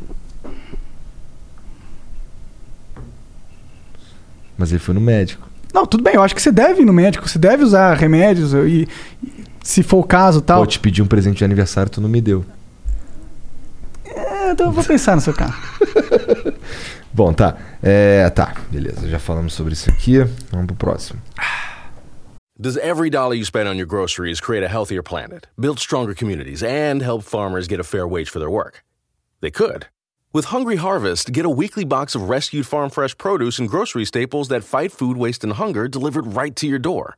Mas 4.56 4.70
ele 4.70 4.78
foi 4.78 4.94
no 4.94 5.00
médico. 5.00 5.48
Não, 5.72 5.84
tudo 5.86 6.04
bem, 6.04 6.14
eu 6.14 6.22
acho 6.22 6.34
que 6.34 6.40
você 6.42 6.52
deve 6.52 6.82
ir 6.82 6.84
no 6.84 6.92
médico, 6.92 7.28
você 7.28 7.38
deve 7.38 7.64
usar 7.64 7.94
remédios 7.96 8.52
e, 8.54 8.86
e 9.22 9.33
se 9.64 9.82
for 9.82 9.98
o 9.98 10.04
caso 10.04 10.42
tal. 10.42 10.58
Pô, 10.58 10.64
eu 10.64 10.66
te 10.66 10.78
pedi 10.78 11.02
um 11.02 11.06
presente 11.06 11.38
de 11.38 11.44
aniversário, 11.44 11.90
tu 11.90 12.00
não 12.00 12.08
me 12.08 12.20
deu. 12.20 12.44
É, 14.04 14.52
então 14.52 14.66
eu 14.66 14.72
vou 14.72 14.84
pensar 14.84 15.16
no 15.16 15.22
seu 15.22 15.32
carro. 15.32 15.60
Bom, 17.12 17.32
tá. 17.32 17.56
É, 17.82 18.28
tá, 18.30 18.54
beleza. 18.70 19.08
Já 19.08 19.18
falamos 19.18 19.54
sobre 19.54 19.72
isso 19.72 19.88
aqui. 19.88 20.18
Vamos 20.52 20.66
pro 20.66 20.76
próximo. 20.76 21.20
Does 22.56 22.76
every 22.76 23.10
dollar 23.10 23.34
you 23.34 23.44
spend 23.44 23.68
on 23.68 23.76
your 23.76 23.86
groceries 23.86 24.38
create 24.38 24.64
a 24.64 24.68
healthier 24.68 25.02
planet, 25.02 25.48
build 25.58 25.80
stronger 25.80 26.14
communities, 26.14 26.62
and 26.62 27.02
help 27.02 27.24
farmers 27.24 27.66
get 27.66 27.80
a 27.80 27.84
fair 27.84 28.06
wage 28.06 28.30
for 28.30 28.38
their 28.38 28.50
work? 28.50 28.84
They 29.40 29.50
could. 29.50 29.86
With 30.32 30.46
Hungry 30.46 30.76
Harvest, 30.76 31.32
get 31.32 31.46
a 31.46 31.50
weekly 31.50 31.84
box 31.84 32.14
of 32.14 32.28
rescued 32.28 32.66
farm 32.66 32.90
fresh 32.90 33.16
produce 33.16 33.58
and 33.58 33.68
grocery 33.68 34.04
staples 34.04 34.48
that 34.48 34.62
fight 34.62 34.92
food 34.92 35.16
waste 35.16 35.42
and 35.42 35.54
hunger 35.54 35.88
delivered 35.88 36.34
right 36.34 36.54
to 36.56 36.66
your 36.66 36.78
door. 36.78 37.16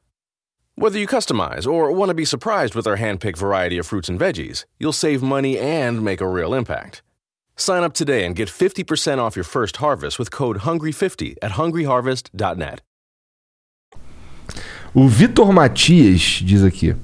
Whether 0.79 0.99
you 0.99 1.07
customize 1.07 1.67
or 1.67 1.91
want 1.91 2.11
to 2.11 2.15
be 2.15 2.27
surprised 2.27 2.75
with 2.75 2.87
our 2.87 2.97
hand-picked 2.97 3.39
variety 3.39 3.79
of 3.79 3.87
fruits 3.87 4.11
and 4.11 4.21
veggies, 4.21 4.65
you'll 4.79 4.93
save 4.93 5.23
money 5.23 5.59
and 5.59 6.03
make 6.03 6.21
a 6.21 6.29
real 6.29 6.53
impact. 6.53 7.03
Sign 7.57 7.83
up 7.83 7.95
today 7.95 8.27
and 8.27 8.37
get 8.37 8.51
50% 8.51 9.17
off 9.19 9.37
your 9.37 9.45
first 9.45 9.79
harvest 9.79 10.19
with 10.19 10.31
code 10.31 10.59
HUNGRY50 10.59 11.37
at 11.41 11.53
hungryharvest.net. 11.53 12.83
O 14.95 15.09
Vitor 15.09 15.51
Matias 15.51 16.43
diz 16.45 16.63
aqui. 16.63 16.95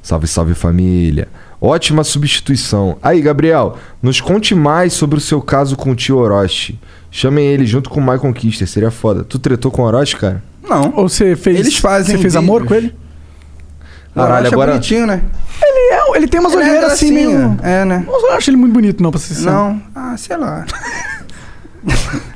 Salve, 0.00 0.28
salve 0.28 0.54
família. 0.54 1.26
Ótima 1.60 2.04
substituição. 2.04 2.96
Aí, 3.02 3.20
Gabriel, 3.20 3.76
nos 4.00 4.20
conte 4.20 4.54
mais 4.54 4.92
sobre 4.92 5.18
o 5.18 5.20
seu 5.20 5.42
caso 5.42 5.76
com 5.76 5.90
o 5.90 5.96
tio 5.96 6.16
Orochi. 6.18 6.78
Chamem 7.10 7.44
ele 7.44 7.66
junto 7.66 7.90
com 7.90 7.98
o 7.98 8.02
Michael 8.08 8.32
Kister, 8.34 8.68
seria 8.68 8.90
foda. 8.92 9.24
Tu 9.24 9.36
tretou 9.40 9.72
com 9.72 9.82
o 9.82 9.84
Orochi, 9.86 10.16
cara? 10.16 10.42
Não. 10.62 10.92
Ou 10.96 11.08
você 11.08 11.34
fez. 11.34 11.58
Eles 11.58 11.76
fazem 11.76 12.14
Você 12.16 12.22
fez 12.22 12.34
vídeos. 12.34 12.36
amor 12.36 12.64
com 12.64 12.74
ele? 12.74 12.94
Caralho, 14.14 14.46
Acho 14.46 14.54
agora. 14.54 14.72
bonitinho, 14.72 15.06
né? 15.06 15.22
Ele, 15.62 15.94
é, 15.94 16.16
ele 16.16 16.26
tem 16.28 16.40
umas 16.40 16.52
Ele 16.52 16.62
é 16.62 16.66
olheiras 16.66 16.92
assim 16.92 17.12
gracinha, 17.14 17.38
meio. 17.38 17.58
É, 17.62 17.84
né? 17.84 18.04
Eu 18.06 18.20
não 18.22 18.32
acho 18.32 18.50
ele 18.50 18.56
muito 18.56 18.72
bonito, 18.72 19.02
não, 19.02 19.10
pra 19.10 19.20
ser 19.20 19.34
sincero. 19.34 19.54
Não. 19.54 19.82
Ah, 19.94 20.14
sei 20.16 20.36
lá. 20.36 20.64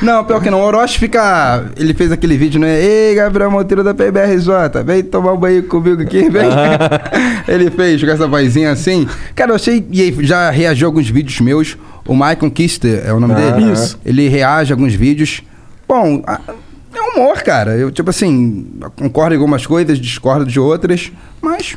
Não, 0.00 0.24
pior 0.24 0.40
que 0.42 0.48
não. 0.48 0.60
O 0.60 0.64
Orochi 0.64 0.98
fica. 0.98 1.66
Ele 1.76 1.92
fez 1.92 2.10
aquele 2.10 2.38
vídeo, 2.38 2.58
né? 2.58 2.80
Ei, 2.82 3.14
Gabriel 3.14 3.50
Monteiro 3.50 3.84
da 3.84 3.92
PBRJ, 3.92 4.82
vem 4.82 5.02
tomar 5.02 5.34
um 5.34 5.36
banho 5.36 5.62
comigo 5.64 6.00
aqui, 6.00 6.30
vem. 6.30 6.48
ele 7.46 7.70
fez 7.70 8.02
com 8.02 8.08
essa 8.10 8.26
vozinha 8.26 8.70
assim. 8.72 9.06
Cara, 9.34 9.50
eu 9.50 9.56
achei. 9.56 9.86
E 9.90 10.00
aí, 10.00 10.16
já 10.20 10.48
reagiu 10.50 10.86
a 10.86 10.88
alguns 10.88 11.10
vídeos 11.10 11.38
meus. 11.40 11.76
O 12.06 12.14
Michael 12.14 12.50
Kister 12.50 13.02
é 13.04 13.12
o 13.12 13.20
nome 13.20 13.34
Ah. 13.34 13.50
dele. 13.50 13.72
Isso. 13.72 14.00
Ele 14.06 14.26
reage 14.28 14.72
a 14.72 14.74
alguns 14.74 14.94
vídeos. 14.94 15.42
Bom, 15.86 16.22
a- 16.26 16.40
é 17.08 17.20
humor, 17.20 17.42
cara. 17.42 17.76
Eu, 17.76 17.90
tipo 17.90 18.10
assim, 18.10 18.66
concordo 18.96 19.34
em 19.34 19.38
algumas 19.38 19.66
coisas, 19.66 19.98
discordo 19.98 20.44
de 20.44 20.58
outras, 20.60 21.10
mas. 21.40 21.76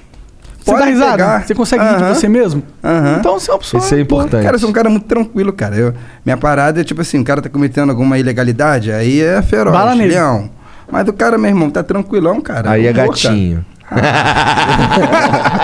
Você 0.64 0.72
dá 0.72 0.78
pode 0.78 0.92
risada? 0.92 1.12
pegar. 1.14 1.44
Você 1.48 1.56
consegue 1.56 1.84
rir 1.84 1.98
de 1.98 2.04
Aham. 2.04 2.14
você 2.14 2.30
mesmo? 2.30 2.64
Aham. 2.84 3.16
Então 3.20 3.40
você 3.40 3.50
é 3.50 3.54
uma 3.54 3.60
pessoa. 3.60 3.82
Isso 3.84 3.96
é 3.96 4.00
importante. 4.00 4.44
Cara, 4.44 4.56
eu 4.56 4.60
sou 4.60 4.70
um 4.70 4.74
cara 4.74 4.90
muito 4.92 5.06
tranquilo, 5.08 5.52
cara. 5.52 5.76
Eu, 5.76 5.94
minha 6.24 6.38
parada 6.38 6.82
é 6.82 6.84
tipo 6.84 7.02
assim, 7.02 7.20
o 7.20 7.24
cara 7.24 7.42
tá 7.42 7.50
cometendo 7.50 7.90
alguma 7.90 8.20
ilegalidade, 8.20 8.92
aí 8.92 9.22
é 9.22 9.42
feroz, 9.42 9.76
Bala 9.76 9.96
nele. 9.96 10.14
leão. 10.14 10.52
Mas 10.92 11.08
o 11.08 11.14
cara, 11.14 11.38
meu 11.38 11.50
irmão, 11.50 11.70
tá 11.72 11.82
tranquilão, 11.82 12.40
cara. 12.42 12.70
Aí 12.72 12.86
é 12.86 12.92
Humor, 12.92 13.08
gatinho. 13.08 13.66
cara. 13.90 14.02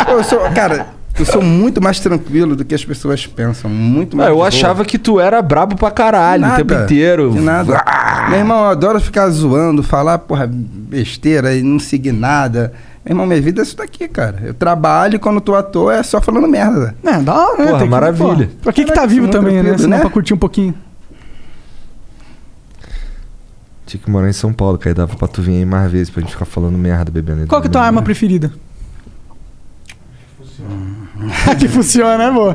eu 0.10 0.24
sou, 0.24 0.40
cara, 0.56 0.88
Eu 1.20 1.26
sou 1.26 1.42
muito 1.42 1.82
mais 1.82 2.00
tranquilo 2.00 2.56
do 2.56 2.64
que 2.64 2.76
as 2.76 2.86
pessoas 2.86 3.26
pensam. 3.26 3.70
Muito 3.70 4.16
mais. 4.16 4.30
Ah, 4.30 4.32
eu 4.32 4.44
achava 4.44 4.86
que 4.86 5.00
tu 5.00 5.20
era 5.20 5.42
brabo 5.42 5.76
pra 5.76 5.90
caralho 5.90 6.44
o 6.44 6.48
Nada, 6.48 6.64
tempo 6.64 6.84
inteiro. 6.84 7.32
De 7.32 7.40
nada. 7.40 7.84
Meu 8.30 8.40
irmão, 8.40 8.60
eu 8.66 8.70
adoro 8.72 9.00
ficar 9.00 9.28
zoando, 9.30 9.82
falar, 9.82 10.20
porra, 10.20 10.48
besteira 10.52 11.56
e 11.56 11.64
não 11.64 11.80
seguir 11.80 12.12
nada. 12.12 12.72
Meu 13.04 13.14
irmão, 13.14 13.26
minha 13.26 13.42
vida 13.42 13.62
é 13.62 13.64
isso 13.64 13.76
daqui, 13.78 14.08
cara. 14.08 14.40
Eu 14.44 14.54
trabalho 14.54 15.16
e 15.16 15.20
quando 15.20 15.42
tô 15.42 15.56
à 15.56 15.64
toa 15.64 15.96
é 15.96 16.04
só 16.04 16.22
falando 16.22 16.48
merda. 16.48 16.94
É, 17.04 17.18
da 17.20 17.34
hora, 17.34 17.58
né? 17.58 17.66
Porra, 17.66 17.78
Tem 17.80 17.88
que- 17.88 17.92
maravilha. 17.92 18.48
pô, 18.48 18.62
pra 18.64 18.74
que 18.74 18.86
que 18.86 18.92
tá 18.94 19.06
vivo 19.06 19.28
também, 19.30 19.56
né? 19.56 19.60
tranquilo, 19.62 19.80
Se 19.80 19.88
não 19.88 19.98
né? 19.98 20.02
pra 20.02 20.10
curtir 20.12 20.34
um 20.34 20.38
pouquinho. 20.38 20.76
Tinha 23.86 24.02
que 24.04 24.12
morar 24.12 24.30
em 24.30 24.34
São 24.34 24.52
Paulo, 24.52 24.78
que 24.78 24.88
aí 24.90 24.94
dava 24.94 25.16
pra 25.16 25.28
tu 25.30 25.42
vir 25.42 25.54
aí 25.56 25.66
mais 25.66 25.90
vezes 25.90 26.10
pra 26.10 26.22
gente 26.22 26.32
ficar 26.34 26.44
falando 26.46 26.78
merda, 26.78 27.10
bebendo. 27.10 27.48
Qual 27.48 27.62
que 27.62 27.68
é 27.68 27.72
tua 27.72 27.82
arma 27.84 28.02
preferida? 28.02 28.52
que 31.60 31.68
funciona, 31.68 32.18
né, 32.18 32.32
pô? 32.34 32.54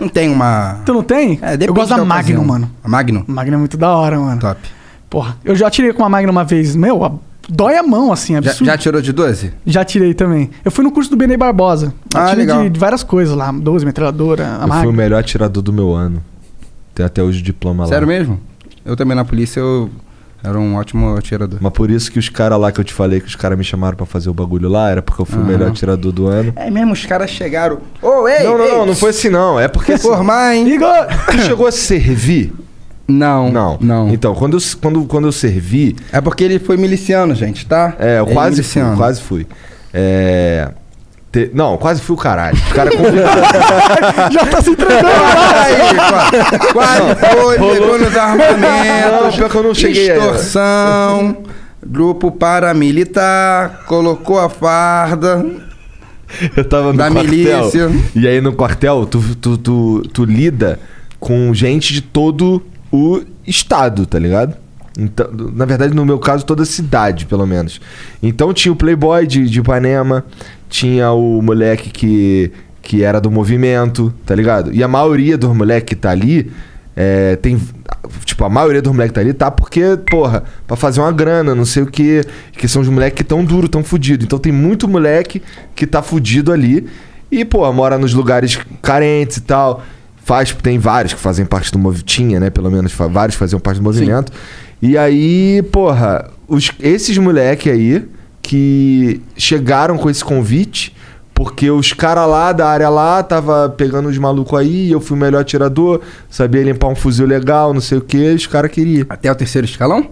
Não 0.00 0.08
tem 0.08 0.28
uma. 0.28 0.80
Tu 0.84 0.92
não 0.92 1.02
tem? 1.02 1.38
É, 1.42 1.54
eu 1.66 1.72
gosto 1.72 1.88
da, 1.90 1.96
ocasião. 2.02 2.06
Magnum, 2.06 2.44
mano. 2.44 2.70
A 2.84 2.88
Magnum? 2.88 3.24
A 3.26 3.32
Magnum 3.32 3.54
é 3.54 3.58
muito 3.58 3.76
da 3.76 3.90
hora, 3.96 4.18
mano. 4.18 4.40
Top. 4.40 4.60
Porra, 5.08 5.36
eu 5.44 5.54
já 5.56 5.70
tirei 5.70 5.92
com 5.92 6.02
uma 6.02 6.08
Magnum 6.08 6.32
uma 6.32 6.44
vez. 6.44 6.76
Meu, 6.76 7.02
a- 7.04 7.12
dói 7.48 7.76
a 7.76 7.82
mão, 7.82 8.12
assim, 8.12 8.32
Já, 8.34 8.38
absurdo. 8.40 8.66
já 8.66 8.76
tirou 8.76 9.00
de 9.00 9.12
12? 9.12 9.52
Já 9.64 9.84
tirei 9.84 10.12
também. 10.12 10.50
Eu 10.64 10.70
fui 10.70 10.84
no 10.84 10.90
curso 10.90 11.08
do 11.10 11.16
Benê 11.16 11.36
Barbosa. 11.36 11.94
Eu 12.14 12.20
Ah, 12.20 12.26
tirei 12.30 12.44
legal. 12.44 12.62
de, 12.64 12.70
de 12.70 12.78
várias 12.80 13.02
coisas 13.02 13.34
lá. 13.34 13.50
12, 13.52 13.86
metralhadora, 13.86 14.44
a 14.44 14.52
Eu 14.54 14.58
fui 14.58 14.66
o 14.66 14.68
Magnum. 14.68 14.92
melhor 14.92 15.20
atirador 15.20 15.62
do 15.62 15.72
meu 15.72 15.94
ano. 15.94 16.22
Tem 16.94 17.06
até 17.06 17.22
hoje 17.22 17.40
o 17.40 17.42
diploma 17.42 17.84
lá. 17.84 17.88
Sério 17.88 18.06
mesmo? 18.06 18.40
Eu 18.84 18.96
também 18.96 19.16
na 19.16 19.24
polícia 19.24 19.60
eu 19.60 19.88
era 20.44 20.58
um 20.58 20.76
ótimo 20.76 21.16
atirador. 21.16 21.58
Mas 21.60 21.72
por 21.72 21.90
isso 21.90 22.10
que 22.10 22.18
os 22.18 22.28
caras 22.28 22.58
lá 22.60 22.70
que 22.70 22.80
eu 22.80 22.84
te 22.84 22.92
falei 22.94 23.20
que 23.20 23.26
os 23.26 23.34
caras 23.36 23.58
me 23.58 23.64
chamaram 23.64 23.96
pra 23.96 24.06
fazer 24.06 24.28
o 24.30 24.34
bagulho 24.34 24.68
lá, 24.68 24.90
era 24.90 25.02
porque 25.02 25.20
eu 25.20 25.26
fui 25.26 25.38
o 25.38 25.40
Aham. 25.42 25.48
melhor 25.48 25.68
atirador 25.70 26.12
do 26.12 26.26
ano. 26.26 26.52
É 26.56 26.70
mesmo, 26.70 26.92
os 26.92 27.04
caras 27.04 27.30
chegaram. 27.30 27.78
Ô, 28.00 28.28
ei! 28.28 28.44
não, 28.44 28.56
não, 28.58 28.64
ei, 28.64 28.70
não, 28.72 28.86
não 28.86 28.94
foi 28.94 29.10
assim 29.10 29.28
não. 29.28 29.58
É 29.58 29.66
porque 29.68 29.92
assim, 29.92 30.08
Formar, 30.08 30.54
hein? 30.54 30.68
Igor! 30.68 31.06
tu 31.30 31.38
chegou 31.38 31.66
a 31.66 31.72
servir? 31.72 32.52
Não. 33.08 33.50
Não. 33.52 33.78
Não. 33.80 34.08
Então, 34.10 34.34
quando 34.34 34.56
eu, 34.56 34.60
quando, 34.80 35.04
quando 35.06 35.26
eu 35.28 35.32
servi, 35.32 35.94
É 36.12 36.20
porque 36.20 36.42
ele 36.44 36.58
foi 36.58 36.76
miliciano, 36.76 37.34
gente, 37.34 37.64
tá? 37.66 37.94
é, 37.98 38.18
eu 38.18 38.24
Ele 38.24 38.30
é 38.30 38.34
quase 38.34 38.62
fui, 38.62 38.80
miliciano. 38.82 38.96
quase 38.96 39.20
fui. 39.22 39.46
É. 39.92 40.70
te- 41.32 41.50
Não, 41.54 41.76
quase 41.76 42.00
fui 42.00 42.14
o 42.14 42.18
caralho. 42.18 42.56
Os 42.56 42.72
caras 42.72 42.94
convidaram. 42.94 43.42
Já 44.32 44.46
tá 44.46 44.62
se 44.62 44.70
entregando. 44.70 45.06
Aí, 45.08 45.96
quase, 46.72 46.72
quase 46.72 47.14
foi, 47.36 47.58
pegou 47.58 47.98
nos 47.98 48.16
armamentos. 48.16 49.22
Não, 49.22 49.32
pior 49.32 49.50
que 49.50 49.56
eu 49.56 49.62
não 49.62 49.74
cheguei 49.74 50.10
Extorsão, 50.12 51.36
grupo 51.84 52.30
paramilitar, 52.30 53.80
colocou 53.86 54.38
a 54.38 54.48
farda. 54.48 55.44
Eu 56.56 56.64
tava 56.64 56.92
no 56.92 56.98
Da 56.98 57.10
quartel. 57.10 57.24
milícia. 57.30 57.90
E 58.14 58.26
aí 58.26 58.40
no 58.40 58.52
quartel, 58.52 59.06
tu, 59.06 59.22
tu, 59.40 59.56
tu, 59.58 60.02
tu 60.12 60.24
lida 60.24 60.78
com 61.20 61.52
gente 61.54 61.92
de 61.92 62.00
todo 62.00 62.62
o 62.90 63.22
estado, 63.46 64.06
tá 64.06 64.18
ligado? 64.18 64.56
Então, 64.96 65.28
na 65.54 65.64
verdade, 65.64 65.94
no 65.94 66.04
meu 66.04 66.18
caso, 66.18 66.44
toda 66.44 66.62
a 66.62 66.66
cidade, 66.66 67.26
pelo 67.26 67.46
menos. 67.46 67.80
Então 68.22 68.52
tinha 68.52 68.72
o 68.72 68.76
Playboy 68.76 69.26
de, 69.26 69.48
de 69.48 69.60
Ipanema, 69.60 70.24
tinha 70.68 71.12
o 71.12 71.42
moleque 71.42 71.90
que, 71.90 72.50
que 72.82 73.02
era 73.02 73.20
do 73.20 73.30
movimento, 73.30 74.12
tá 74.24 74.34
ligado? 74.34 74.72
E 74.72 74.82
a 74.82 74.88
maioria 74.88 75.36
dos 75.36 75.54
moleques 75.54 75.90
que 75.90 75.96
tá 75.96 76.10
ali 76.10 76.50
é, 76.96 77.36
tem. 77.36 77.60
Tipo, 78.24 78.44
a 78.44 78.48
maioria 78.48 78.80
dos 78.80 78.92
moleques 78.92 79.10
que 79.10 79.14
tá 79.14 79.20
ali 79.20 79.32
tá 79.34 79.50
porque, 79.50 79.82
porra, 80.10 80.44
pra 80.66 80.76
fazer 80.76 81.00
uma 81.00 81.12
grana, 81.12 81.54
não 81.54 81.66
sei 81.66 81.82
o 81.82 81.86
quê. 81.86 82.24
Que 82.52 82.66
são 82.66 82.80
os 82.80 82.88
moleques 82.88 83.18
que 83.18 83.24
tão 83.24 83.44
duro, 83.44 83.68
tão 83.68 83.84
fudido. 83.84 84.24
Então 84.24 84.38
tem 84.38 84.52
muito 84.52 84.88
moleque 84.88 85.42
que 85.74 85.86
tá 85.86 86.00
fudido 86.00 86.50
ali. 86.50 86.88
E, 87.30 87.44
pô, 87.44 87.70
mora 87.72 87.98
nos 87.98 88.14
lugares 88.14 88.58
carentes 88.80 89.36
e 89.36 89.42
tal. 89.42 89.82
Faz, 90.24 90.52
tem 90.54 90.78
vários 90.78 91.12
que 91.12 91.20
fazem 91.20 91.44
parte 91.44 91.70
do 91.70 91.78
movimento. 91.78 92.06
Tinha, 92.06 92.40
né? 92.40 92.50
Pelo 92.50 92.70
menos 92.70 92.92
vários 92.92 93.36
faziam 93.36 93.60
parte 93.60 93.78
do 93.78 93.84
movimento. 93.84 94.32
E 94.80 94.96
aí, 94.98 95.62
porra, 95.72 96.30
os, 96.48 96.70
esses 96.80 97.16
moleque 97.18 97.70
aí 97.70 98.04
que 98.42 99.20
chegaram 99.36 99.96
com 99.98 100.08
esse 100.08 100.24
convite, 100.24 100.94
porque 101.34 101.70
os 101.70 101.92
caras 101.92 102.28
lá 102.28 102.52
da 102.52 102.68
área 102.68 102.88
lá 102.88 103.22
tava 103.22 103.68
pegando 103.76 104.08
os 104.08 104.16
malucos 104.18 104.58
aí, 104.58 104.90
eu 104.90 105.00
fui 105.00 105.16
o 105.16 105.20
melhor 105.20 105.40
atirador, 105.40 106.00
sabia 106.30 106.62
limpar 106.62 106.88
um 106.88 106.94
fuzil 106.94 107.26
legal, 107.26 107.74
não 107.74 107.80
sei 107.80 107.98
o 107.98 108.00
que, 108.00 108.34
os 108.34 108.46
caras 108.46 108.70
queriam. 108.70 109.06
Até 109.08 109.30
o 109.30 109.34
terceiro 109.34 109.66
escalão? 109.66 110.10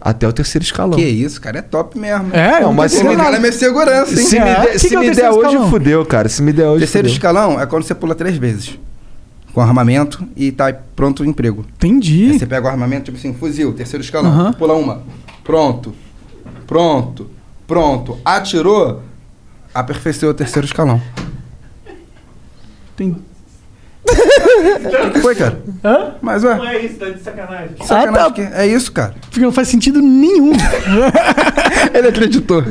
Até 0.00 0.26
o 0.26 0.32
terceiro 0.32 0.64
escalão. 0.64 0.98
Que 0.98 1.04
isso, 1.04 1.40
cara, 1.40 1.60
é 1.60 1.62
top 1.62 1.96
mesmo. 1.98 2.34
É, 2.34 2.60
Não, 2.60 2.72
mas 2.72 2.90
se 2.92 3.04
me 3.04 3.14
Ela 3.14 3.36
é 3.36 3.38
minha 3.38 3.52
segurança, 3.52 4.10
hein? 4.12 4.26
Se 4.26 4.38
me, 4.38 4.48
É. 4.48 4.60
der, 4.60 4.72
Que 4.72 4.78
se 4.80 4.88
que 4.88 4.94
é 4.96 4.98
o 4.98 5.00
me 5.00 5.06
der 5.10 5.14
terceiro 5.30 5.60
hoje, 5.60 5.70
fudeu, 5.70 6.04
cara. 6.04 6.28
Se 6.28 6.42
me 6.42 6.52
der 6.52 6.66
hoje, 6.66 6.80
Terceiro 6.80 7.06
fudeu. 7.08 7.16
escalão 7.16 7.60
é 7.60 7.64
quando 7.66 7.84
você 7.84 7.94
pula 7.94 8.14
três 8.14 8.36
vezes. 8.36 8.78
Com 9.52 9.60
armamento 9.60 10.26
e 10.34 10.50
tá 10.50 10.72
pronto 10.72 11.22
o 11.22 11.26
emprego. 11.26 11.64
Entendi. 11.74 12.30
Aí 12.30 12.38
você 12.38 12.46
pega 12.46 12.66
o 12.66 12.70
armamento, 12.70 13.04
tipo 13.06 13.18
assim, 13.18 13.34
fuzil, 13.34 13.72
terceiro 13.74 14.02
escalão. 14.02 14.30
Aham. 14.30 14.52
Pula 14.54 14.74
uma. 14.74 15.02
Pronto. 15.44 15.94
Pronto. 16.66 17.30
Pronto. 17.66 18.18
Atirou, 18.24 19.02
aperfeiçoou 19.74 20.32
o 20.32 20.34
terceiro 20.34 20.66
escalão. 20.66 21.00
Tem... 22.96 23.16
O 25.06 25.10
que 25.12 25.20
foi, 25.20 25.34
cara? 25.34 25.62
Hã? 25.84 26.14
Mas, 26.20 26.44
ué, 26.44 26.54
Não 26.56 26.66
é 26.66 26.78
isso, 26.84 26.96
tá 26.96 27.06
de 27.10 27.20
sacanagem. 27.22 27.70
sacanagem 27.84 28.14
Ah, 28.20 28.24
tá. 28.24 28.30
que- 28.32 28.40
é 28.54 28.66
isso, 28.66 28.92
cara. 28.92 29.14
Porque 29.22 29.40
não 29.40 29.52
faz 29.52 29.68
sentido 29.68 30.00
nenhum. 30.00 30.52
Ele 31.94 32.08
acreditou. 32.08 32.62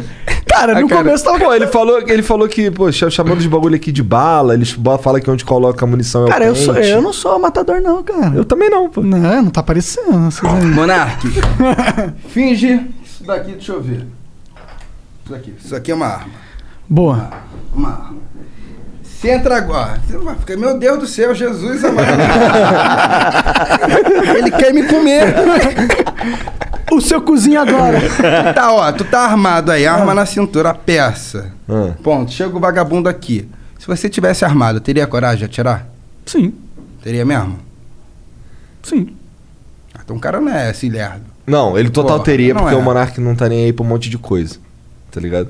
Cara, 0.48 0.74
no 0.80 0.86
Ah, 0.86 0.90
cara. 0.90 1.04
começo 1.04 1.24
tava. 1.24 1.40
Pô, 1.40 1.54
ele 1.54 1.68
falou, 1.68 2.00
ele 2.08 2.22
falou 2.22 2.48
que, 2.48 2.70
pô, 2.70 2.92
cha- 2.92 3.10
chamando 3.10 3.40
de 3.40 3.48
bagulho 3.48 3.76
aqui 3.76 3.92
de 3.92 4.04
bala, 4.04 4.54
eles 4.54 4.76
falam 5.02 5.20
que 5.22 5.32
onde 5.32 5.46
coloca 5.46 5.84
a 5.86 5.88
munição 5.88 6.24
é 6.24 6.26
o 6.26 6.28
Cara, 6.28 6.46
eu, 6.46 6.56
sou, 6.56 6.76
eu 6.76 7.02
não 7.02 7.14
sou 7.14 7.40
matador, 7.40 7.82
não, 7.82 8.04
cara. 8.04 8.36
Eu 8.36 8.44
também 8.44 8.70
não, 8.70 8.90
pô. 8.90 9.02
Não, 9.02 9.44
não 9.44 9.50
tá 9.50 9.64
parecendo. 9.64 10.12
vocês 10.30 10.54
aí. 10.54 10.66
Monark, 10.66 11.26
finge. 12.30 12.82
Isso 13.04 13.24
daqui, 13.24 13.52
deixa 13.54 13.72
eu 13.72 13.82
ver. 13.82 14.06
Isso 15.26 15.36
aqui. 15.36 15.54
Isso 15.64 15.76
aqui 15.76 15.92
é 15.92 15.96
uma 15.96 16.08
arma. 16.08 16.34
Boa. 16.90 17.30
Uma 17.74 17.90
arma. 17.90 18.18
Se 19.22 19.30
entra 19.30 19.58
agora. 19.58 20.00
Ficar, 20.40 20.58
meu 20.58 20.80
Deus 20.80 20.98
do 21.00 21.06
céu, 21.06 21.36
Jesus 21.36 21.86
amado. 21.86 22.08
Ele 24.36 24.50
quer 24.50 24.74
me 24.74 24.82
comer. 24.88 25.36
O 26.92 27.00
seu 27.00 27.22
cozinho 27.22 27.62
agora. 27.62 28.00
Tá, 28.56 28.74
ó, 28.74 28.92
tu 28.92 29.04
tá 29.06 29.20
armado 29.20 29.72
aí, 29.72 29.86
arma 29.86 30.16
na 30.16 30.26
cintura, 30.26 30.74
peça. 30.74 31.52
Ah. 31.70 31.92
Ponto. 32.04 32.32
Chega 32.32 32.58
o 32.58 32.60
vagabundo 32.60 33.08
aqui. 33.08 33.48
Se 33.78 33.86
você 33.86 34.10
tivesse 34.10 34.44
armado, 34.44 34.80
teria 34.80 35.06
coragem 35.06 35.40
de 35.40 35.46
atirar? 35.46 35.88
Sim, 36.26 36.54
Teria 37.04 37.26
mesmo? 37.26 37.60
sim. 38.84 39.16
Ah, 39.94 40.00
Então 40.04 40.16
o 40.16 40.20
cara 40.20 40.40
não 40.42 40.52
é 40.52 40.70
assim 40.70 40.90
lerdo. 40.90 41.22
Não, 41.46 41.78
ele 41.78 41.90
total 41.90 42.14
Porra, 42.18 42.26
teria, 42.26 42.56
porque 42.56 42.74
é. 42.74 42.78
o 42.78 42.82
Monark 42.82 43.20
não 43.22 43.36
tá 43.36 43.48
nem 43.50 43.66
aí 43.66 43.74
pra 43.74 43.84
um 43.86 43.88
monte 43.88 44.10
de 44.10 44.18
coisa. 44.18 44.56
Tá 45.12 45.20
ligado? 45.20 45.50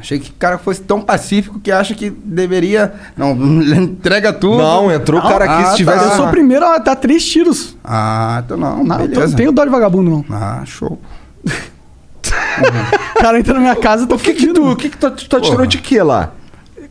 Achei 0.00 0.18
que 0.20 0.30
o 0.30 0.34
cara 0.34 0.58
fosse 0.58 0.80
tão 0.80 1.00
pacífico 1.00 1.58
que 1.58 1.72
acha 1.72 1.92
que 1.94 2.08
deveria. 2.08 2.92
Não, 3.16 3.32
entrega 3.76 4.32
tudo. 4.32 4.58
Não, 4.58 4.92
entrou 4.92 5.18
o 5.18 5.22
cara 5.22 5.44
aqui, 5.44 5.64
se 5.64 5.72
Ah, 5.72 5.76
tivesse- 5.76 6.04
Eu 6.04 6.10
sou 6.12 6.26
o 6.26 6.30
primeiro 6.30 6.64
a 6.64 6.78
dar 6.78 6.94
três 6.96 7.26
tiros. 7.26 7.76
Ah, 7.82 8.40
então 8.44 8.56
não. 8.56 8.84
Não, 8.84 9.00
eu 9.00 9.08
beleza. 9.08 9.26
não 9.28 9.36
tenho 9.36 9.52
dó 9.52 9.64
de 9.64 9.70
vagabundo, 9.70 10.10
não. 10.10 10.24
Ah, 10.30 10.62
show. 10.64 11.00
O 13.16 13.20
cara 13.20 13.38
entra 13.38 13.54
na 13.54 13.60
minha 13.60 13.76
casa 13.76 14.04
e 14.04 14.06
tá 14.06 14.14
O 14.14 14.18
que 14.18 14.34
que 14.34 14.52
tu, 14.52 14.70
o 14.72 14.76
que 14.76 14.88
que 14.90 14.96
tu, 14.96 15.10
tu 15.10 15.36
atirou 15.36 15.64
de 15.66 15.78
que 15.78 16.00
lá? 16.02 16.32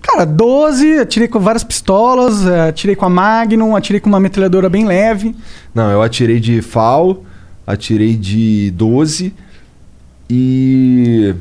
Cara, 0.01 0.25
12, 0.25 0.99
atirei 0.99 1.27
com 1.27 1.39
várias 1.39 1.63
pistolas, 1.63 2.45
eh, 2.45 2.69
atirei 2.69 2.95
com 2.95 3.05
a 3.05 3.09
Magnum, 3.09 3.75
atirei 3.75 3.99
com 3.99 4.07
uma 4.09 4.19
metralhadora 4.19 4.69
bem 4.69 4.85
leve. 4.85 5.35
Não, 5.75 5.89
eu 5.91 6.01
atirei 6.01 6.39
de 6.39 6.61
FAL, 6.61 7.23
atirei 7.65 8.15
de 8.15 8.71
12 8.71 9.33
e 10.29 11.33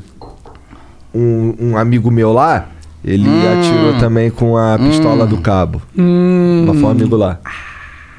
um, 1.13 1.53
um 1.59 1.77
amigo 1.77 2.09
meu 2.11 2.31
lá, 2.33 2.69
ele 3.03 3.27
Hum. 3.27 3.59
atirou 3.59 3.93
também 3.99 4.29
com 4.29 4.57
a 4.57 4.77
pistola 4.77 5.25
do 5.25 5.37
cabo. 5.37 5.81
Hum, 5.97 6.65
Mas 6.67 6.75
foi 6.79 6.85
um 6.85 6.91
amigo 6.91 7.15
lá. 7.15 7.39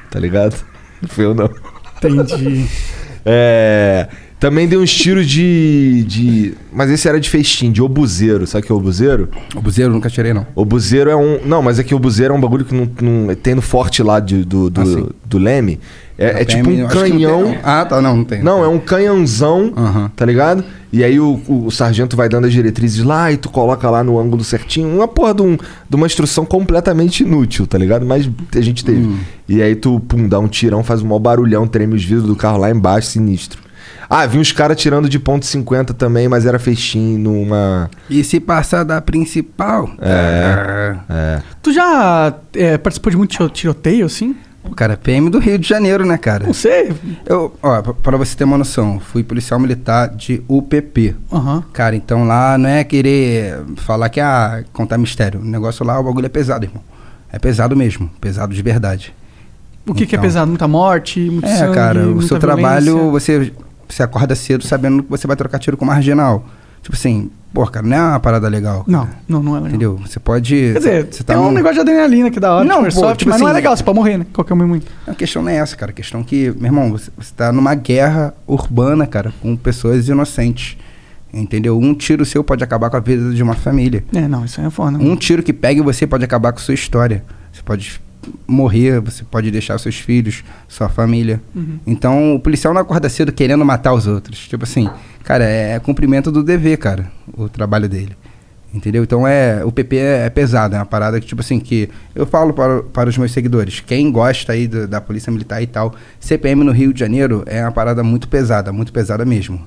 Tá 0.09 0.19
ligado? 0.19 0.55
Não 1.01 1.09
fui 1.09 1.25
eu 1.25 1.33
não. 1.35 1.49
entendi. 1.97 2.65
É. 3.25 4.07
Também 4.39 4.65
dei 4.67 4.77
uns 4.79 4.91
tiros 4.93 5.27
de, 5.27 6.05
de. 6.07 6.53
Mas 6.71 6.89
esse 6.89 7.07
era 7.09 7.19
de 7.19 7.29
festim, 7.29 7.71
de 7.73 7.81
obuzeiro. 7.81 8.47
Sabe 8.47 8.63
o 8.63 8.65
que 8.67 8.71
é 8.71 8.75
obuzeiro? 8.75 9.27
O 9.53 9.61
buzeiro 9.61 9.91
nunca 9.91 10.09
tirei, 10.09 10.33
não. 10.33 10.47
Obuzeiro 10.55 11.09
é 11.09 11.15
um. 11.15 11.41
Não, 11.45 11.61
mas 11.61 11.77
é 11.77 11.83
que 11.83 11.93
o 11.93 11.97
obuzeiro 11.97 12.33
é 12.33 12.37
um 12.37 12.39
bagulho 12.39 12.63
que 12.63 12.73
não, 12.73 12.89
não 13.01 13.35
tem 13.35 13.53
no 13.53 13.61
forte 13.61 14.01
lá 14.01 14.21
de- 14.21 14.45
do, 14.45 14.69
do, 14.69 14.81
Ah, 14.81 15.13
do 15.25 15.37
Leme. 15.37 15.77
É, 16.19 16.41
é 16.41 16.45
tipo 16.45 16.69
um 16.69 16.87
canhão. 16.87 17.41
não. 17.43 17.57
Ah, 17.63 17.85
tá, 17.85 18.01
não, 18.01 18.17
não 18.17 18.23
tem. 18.25 18.43
Não, 18.43 18.63
é 18.63 18.67
um 18.67 18.77
canhãozão, 18.77 19.73
Aham. 19.75 20.11
tá 20.15 20.25
ligado? 20.25 20.63
E 20.91 21.03
aí 21.03 21.19
o, 21.19 21.39
o- 21.47 21.67
o 21.67 21.71
sargento 21.71 22.17
vai 22.17 22.27
dando 22.27 22.45
as 22.45 22.51
diretrizes 22.51 23.03
lá 23.03 23.31
e 23.31 23.37
tu 23.37 23.49
coloca 23.49 23.89
lá 23.89 24.03
no 24.03 24.19
ângulo 24.19 24.43
certinho. 24.43 24.89
Uma 24.93 25.07
porra 25.07 25.33
de, 25.33 25.41
um- 25.43 25.55
de 25.55 25.95
uma 25.95 26.05
instrução 26.05 26.45
completamente 26.45 27.23
inútil, 27.23 27.65
tá 27.65 27.77
ligado? 27.77 28.05
Mas 28.05 28.29
a 28.55 28.61
gente 28.61 28.83
teve. 28.83 28.99
Hum. 29.07 29.17
E 29.47 29.61
aí 29.61 29.75
tu, 29.75 29.99
pum, 30.01 30.27
dá 30.27 30.39
um 30.39 30.47
tirão, 30.47 30.83
faz 30.83 31.01
um 31.01 31.05
maior 31.07 31.19
barulhão, 31.19 31.65
treme 31.67 31.95
os 31.95 32.03
vidros 32.03 32.27
do 32.27 32.35
carro 32.35 32.57
lá 32.57 32.69
embaixo, 32.69 33.07
sinistro. 33.07 33.61
Ah, 34.09 34.25
vi 34.25 34.39
uns 34.39 34.51
caras 34.51 34.75
tirando 34.81 35.07
de 35.07 35.19
ponto 35.19 35.45
.50 35.45 35.93
também, 35.93 36.27
mas 36.27 36.43
era 36.47 36.57
feixinho 36.57 37.19
numa... 37.19 37.89
E 38.09 38.23
se 38.23 38.39
passar 38.39 38.83
da 38.83 38.99
principal... 38.99 39.87
É, 40.01 40.95
é. 41.07 41.41
Tu 41.61 41.71
já 41.71 42.33
é, 42.55 42.75
participou 42.79 43.11
de 43.11 43.17
muito 43.17 43.29
tiro- 43.31 43.49
tiroteio, 43.49 44.07
assim? 44.07 44.35
O 44.71 44.75
cara, 44.75 44.95
PM 44.95 45.29
do 45.29 45.39
Rio 45.39 45.57
de 45.57 45.67
Janeiro, 45.67 46.05
né, 46.05 46.17
cara? 46.17 46.45
Não 46.45 46.53
sei. 46.53 46.93
Eu, 47.25 47.53
ó, 47.61 47.81
pra- 47.81 48.17
você 48.17 48.35
ter 48.35 48.43
uma 48.43 48.57
noção, 48.57 48.99
fui 48.99 49.23
policial 49.23 49.59
militar 49.59 50.09
de 50.09 50.41
UPP. 50.47 51.15
Aham. 51.31 51.63
Cara, 51.73 51.95
então 51.95 52.25
lá 52.25 52.57
não 52.57 52.69
é 52.69 52.83
querer 52.83 53.59
falar 53.77 54.09
que, 54.09 54.19
ah, 54.19 54.63
contar 54.73 54.97
mistério. 54.97 55.39
O 55.41 55.43
negócio 55.45 55.85
lá, 55.85 55.99
o 55.99 56.03
bagulho 56.03 56.25
é 56.25 56.29
pesado, 56.29 56.65
irmão. 56.65 56.81
É 57.31 57.37
pesado 57.39 57.75
mesmo, 57.75 58.09
pesado 58.21 58.53
de 58.53 58.61
verdade. 58.61 59.13
O 59.87 59.93
que, 59.93 60.05
que 60.05 60.15
é 60.15 60.17
Então. 60.17 60.27
pesado? 60.27 60.47
Muita 60.49 60.67
morte, 60.67 61.19
muito 61.19 61.45
É, 61.47 61.55
sangue, 61.57 61.73
cara, 61.73 61.99
o 61.99 62.21
seu 62.21 62.37
violência? 62.37 62.39
trabalho, 62.39 63.11
você, 63.11 63.51
você 63.87 64.03
acorda 64.03 64.35
cedo 64.35 64.65
sabendo 64.65 65.01
que 65.03 65.09
você 65.09 65.25
vai 65.27 65.35
trocar 65.35 65.57
tiro 65.59 65.75
com 65.77 65.85
marginal. 65.85 66.45
Tipo 66.81 66.95
assim, 66.95 67.29
pô, 67.53 67.65
cara, 67.67 67.85
não 67.85 67.97
é 67.97 68.01
uma 68.01 68.19
parada 68.19 68.47
legal. 68.47 68.83
Não, 68.87 69.07
não, 69.27 69.43
não 69.43 69.51
é 69.53 69.55
legal. 69.55 69.69
Entendeu? 69.69 69.97
Você 69.97 70.19
pode. 70.19 70.55
Quer 70.55 70.77
dizer, 70.77 71.07
você 71.11 71.23
tá 71.23 71.33
tem 71.33 71.43
um 71.43 71.51
negócio 71.51 71.75
de 71.75 71.81
adrenalina 71.81 72.31
que 72.31 72.39
da 72.39 72.55
hora, 72.55 72.65
Não, 72.65 72.83
pô, 72.83 73.15
tipo 73.15 73.29
mas 73.29 73.39
não 73.39 73.47
é 73.47 73.51
assim, 73.51 73.55
legal, 73.57 73.77
você 73.77 73.83
pode 73.83 73.97
morrer, 73.97 74.17
né? 74.17 74.25
Qualquer 74.33 74.53
um 74.53 74.67
muito. 74.67 74.91
A 75.07 75.13
questão 75.13 75.41
não 75.41 75.49
é 75.49 75.57
essa, 75.57 75.75
cara. 75.75 75.91
A 75.91 75.93
questão 75.93 76.23
que, 76.23 76.51
meu 76.51 76.65
irmão, 76.65 76.91
você, 76.91 77.11
você 77.17 77.33
tá 77.35 77.51
numa 77.51 77.75
guerra 77.75 78.33
urbana, 78.47 79.05
cara, 79.05 79.33
com 79.41 79.55
pessoas 79.55 80.07
inocentes. 80.07 80.77
Entendeu? 81.31 81.77
Um 81.77 81.93
tiro 81.93 82.25
seu 82.25 82.43
pode 82.43 82.63
acabar 82.63 82.89
com 82.89 82.97
a 82.97 82.99
vida 82.99 83.33
de 83.33 83.43
uma 83.43 83.53
família. 83.53 84.03
É, 84.13 84.27
não, 84.27 84.45
isso 84.45 84.59
aí 84.59 84.65
é 84.65 84.69
foda. 84.69 84.97
Um 84.97 85.15
tiro 85.15 85.43
que 85.43 85.53
pegue 85.53 85.79
você 85.79 86.07
pode 86.07 86.23
acabar 86.23 86.51
com 86.51 86.59
sua 86.59 86.73
história. 86.73 87.23
Você 87.53 87.61
pode 87.61 88.01
morrer, 88.47 88.99
você 88.99 89.23
pode 89.23 89.51
deixar 89.51 89.77
seus 89.77 89.95
filhos, 89.95 90.43
sua 90.67 90.89
família. 90.89 91.41
Uhum. 91.55 91.79
Então, 91.85 92.35
o 92.35 92.39
policial 92.39 92.73
não 92.73 92.81
acorda 92.81 93.07
cedo 93.09 93.31
querendo 93.31 93.63
matar 93.63 93.93
os 93.93 94.07
outros. 94.07 94.47
Tipo 94.47 94.63
assim, 94.63 94.89
cara, 95.29 95.43
é 95.45 95.77
cumprimento 95.79 96.31
do 96.31 96.41
dever, 96.43 96.77
cara, 96.77 97.11
o 97.37 97.47
trabalho 97.47 97.87
dele. 97.87 98.15
Entendeu? 98.73 99.03
Então, 99.03 99.27
é 99.27 99.63
o 99.63 99.71
PP 99.71 99.95
é, 99.97 100.25
é 100.25 100.29
pesado, 100.29 100.75
é 100.75 100.79
uma 100.79 100.85
parada 100.87 101.19
que, 101.19 101.27
tipo 101.27 101.41
assim, 101.41 101.59
que 101.59 101.87
eu 102.15 102.25
falo 102.25 102.51
para, 102.51 102.81
para 102.81 103.07
os 103.09 103.15
meus 103.17 103.31
seguidores, 103.31 103.79
quem 103.79 104.11
gosta 104.11 104.53
aí 104.53 104.67
do- 104.67 104.87
da 104.87 104.99
Polícia 104.99 105.31
Militar 105.31 105.61
e 105.61 105.67
tal, 105.67 105.93
CPM 106.19 106.63
no 106.63 106.71
Rio 106.71 106.91
de 106.93 106.99
Janeiro 106.99 107.43
é 107.45 107.61
uma 107.63 107.71
parada 107.71 108.03
muito 108.03 108.27
pesada, 108.27 108.71
muito 108.71 108.91
pesada 108.91 109.23
mesmo. 109.23 109.61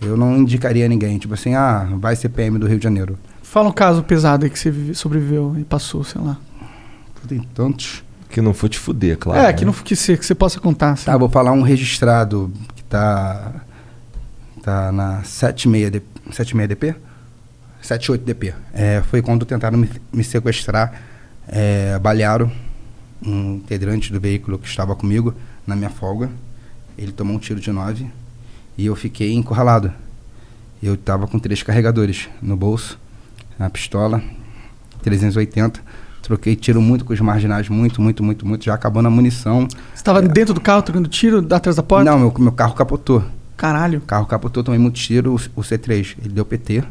Eu 0.00 0.16
não 0.16 0.36
indicaria 0.36 0.88
ninguém, 0.88 1.16
tipo 1.18 1.34
assim, 1.34 1.54
ah, 1.54 1.88
vai 2.00 2.14
CPM 2.16 2.58
do 2.58 2.66
Rio 2.66 2.78
de 2.78 2.84
Janeiro. 2.84 3.16
Fala 3.42 3.68
um 3.68 3.72
caso 3.72 4.02
pesado 4.02 4.44
aí 4.44 4.50
que 4.50 4.58
você 4.58 4.70
vive- 4.70 4.94
sobreviveu 4.94 5.54
e 5.58 5.64
passou, 5.64 6.02
sei 6.04 6.20
lá. 6.20 6.36
Tem 7.28 7.40
tantos. 7.54 8.02
Que 8.30 8.40
não 8.40 8.52
for 8.54 8.68
te 8.68 8.78
fuder, 8.78 9.16
claro. 9.18 9.40
é, 9.48 9.52
que, 9.52 9.64
não, 9.64 9.72
que, 9.72 9.96
você, 9.96 10.16
que 10.16 10.24
você 10.26 10.34
possa 10.34 10.60
contar. 10.60 10.90
Assim. 10.92 11.06
Tá, 11.06 11.16
vou 11.16 11.28
falar 11.28 11.50
um 11.52 11.62
registrado 11.62 12.52
que 12.76 12.82
tá. 12.84 13.52
Tá 14.62 14.90
na 14.92 15.22
76 15.22 15.90
D- 15.90 16.02
76 16.32 16.68
DP? 16.68 16.94
78 17.80 18.24
DP. 18.24 18.54
É, 18.74 19.02
foi 19.08 19.22
quando 19.22 19.44
tentaram 19.46 19.78
me, 19.78 19.88
me 20.12 20.24
sequestrar. 20.24 20.92
É, 21.46 21.98
balearam 21.98 22.50
um 23.24 23.54
integrante 23.54 24.12
do 24.12 24.20
veículo 24.20 24.58
que 24.58 24.66
estava 24.68 24.94
comigo 24.94 25.34
na 25.66 25.74
minha 25.76 25.90
folga. 25.90 26.28
Ele 26.96 27.12
tomou 27.12 27.36
um 27.36 27.38
tiro 27.38 27.60
de 27.60 27.70
9 27.70 28.06
e 28.76 28.86
eu 28.86 28.96
fiquei 28.96 29.32
encurralado. 29.32 29.92
Eu 30.82 30.96
tava 30.96 31.26
com 31.26 31.38
três 31.38 31.62
carregadores 31.62 32.28
no 32.42 32.56
bolso, 32.56 32.98
na 33.58 33.70
pistola, 33.70 34.22
380. 35.02 35.80
Troquei 36.22 36.54
tiro 36.54 36.82
muito 36.82 37.04
com 37.04 37.12
os 37.12 37.20
marginais, 37.20 37.68
muito, 37.68 38.02
muito, 38.02 38.22
muito, 38.22 38.46
muito. 38.46 38.64
Já 38.64 38.74
acabando 38.74 39.06
a 39.06 39.10
munição. 39.10 39.66
Você 39.94 40.02
tava 40.04 40.20
dentro 40.20 40.52
do 40.52 40.60
carro 40.60 40.82
trocando 40.82 41.08
tiro 41.08 41.38
atrás 41.54 41.76
da 41.76 41.82
porta? 41.82 42.04
Não, 42.10 42.18
meu, 42.18 42.34
meu 42.38 42.52
carro 42.52 42.74
capotou. 42.74 43.24
Caralho. 43.58 43.98
O 43.98 44.02
carro 44.02 44.24
capotou, 44.24 44.64
tomei 44.64 44.80
muito 44.80 44.94
tiro, 44.98 45.32
o, 45.32 45.60
o 45.60 45.62
C3. 45.62 46.16
Ele 46.24 46.32
deu 46.32 46.46
PT. 46.46 46.82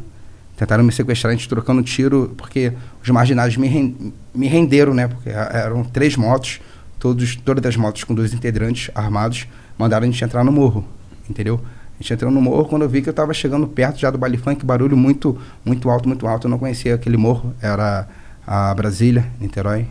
Tentaram 0.56 0.84
me 0.84 0.92
sequestrar, 0.92 1.32
a 1.32 1.36
gente 1.36 1.48
trocando 1.48 1.82
tiro, 1.82 2.34
porque 2.36 2.72
os 3.02 3.08
marginais 3.10 3.56
me, 3.56 3.66
ren- 3.68 4.12
me 4.34 4.46
renderam, 4.48 4.92
né? 4.92 5.06
Porque 5.08 5.28
eram 5.30 5.82
três 5.84 6.16
motos, 6.16 6.60
todos, 6.98 7.36
todas 7.36 7.64
as 7.64 7.76
motos 7.76 8.02
com 8.04 8.12
dois 8.14 8.34
integrantes 8.34 8.90
armados, 8.94 9.46
mandaram 9.78 10.06
a 10.06 10.10
gente 10.10 10.22
entrar 10.24 10.42
no 10.44 10.50
morro, 10.52 10.84
entendeu? 11.30 11.60
A 11.98 12.02
gente 12.02 12.12
entrou 12.12 12.30
no 12.30 12.40
morro 12.42 12.64
quando 12.66 12.82
eu 12.82 12.88
vi 12.88 13.00
que 13.02 13.08
eu 13.08 13.12
estava 13.12 13.32
chegando 13.32 13.66
perto 13.68 13.98
já 13.98 14.10
do 14.10 14.18
baile 14.18 14.36
funk, 14.36 14.64
barulho 14.66 14.96
muito, 14.96 15.38
muito 15.64 15.88
alto, 15.88 16.08
muito 16.08 16.26
alto. 16.26 16.46
Eu 16.46 16.50
não 16.50 16.58
conhecia 16.58 16.94
aquele 16.96 17.16
morro, 17.16 17.54
era 17.62 18.08
a 18.46 18.74
Brasília, 18.74 19.26
Niterói. 19.40 19.86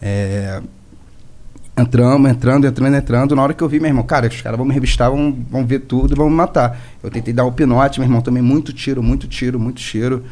É, 0.00 0.62
Entramos, 1.78 2.28
entrando, 2.28 2.66
entrando, 2.66 2.96
entrando. 2.96 3.36
Na 3.36 3.42
hora 3.44 3.54
que 3.54 3.62
eu 3.62 3.68
vi, 3.68 3.78
meu 3.78 3.88
irmão, 3.88 4.02
cara, 4.02 4.26
os 4.26 4.42
caras 4.42 4.58
vão 4.58 4.66
me 4.66 4.74
revistar, 4.74 5.12
vão, 5.12 5.32
vão 5.48 5.64
ver 5.64 5.78
tudo 5.78 6.16
vão 6.16 6.28
me 6.28 6.34
matar. 6.34 6.76
Eu 7.00 7.08
tentei 7.08 7.32
dar 7.32 7.44
o 7.44 7.52
pinote, 7.52 8.00
meu 8.00 8.08
irmão, 8.08 8.20
tomei 8.20 8.42
muito 8.42 8.72
tiro, 8.72 9.00
muito 9.00 9.28
tiro, 9.28 9.60
muito 9.60 9.80
tiro. 9.80 10.24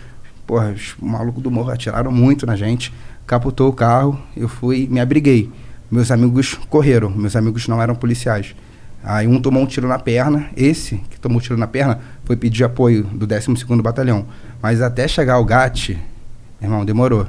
Porra, 0.45 0.73
os 0.73 0.97
malucos 1.01 1.41
do 1.41 1.49
morro 1.49 1.71
atiraram 1.71 2.11
muito 2.11 2.45
na 2.47 2.57
gente. 2.57 2.93
Capotou 3.25 3.69
o 3.69 3.73
carro, 3.73 4.21
eu 4.37 4.49
fui, 4.49 4.89
me 4.91 4.99
abriguei. 4.99 5.49
Meus 5.89 6.11
amigos 6.11 6.55
correram, 6.69 7.11
meus 7.11 7.37
amigos 7.37 7.69
não 7.69 7.81
eram 7.81 7.95
policiais. 7.95 8.57
Aí 9.05 9.29
um 9.29 9.41
tomou 9.41 9.63
um 9.63 9.67
tiro 9.67 9.87
na 9.87 10.01
perna, 10.01 10.47
esse 10.57 10.97
que 11.09 11.21
tomou 11.21 11.39
um 11.39 11.41
tiro 11.41 11.57
na 11.57 11.69
perna 11.69 12.01
foi 12.25 12.35
pedir 12.35 12.65
apoio 12.65 13.05
do 13.05 13.25
12º 13.25 13.81
Batalhão. 13.83 14.27
Mas 14.61 14.83
até 14.83 15.07
chegar 15.07 15.39
o 15.39 15.45
GAT, 15.45 15.97
irmão, 16.61 16.85
demorou. 16.85 17.29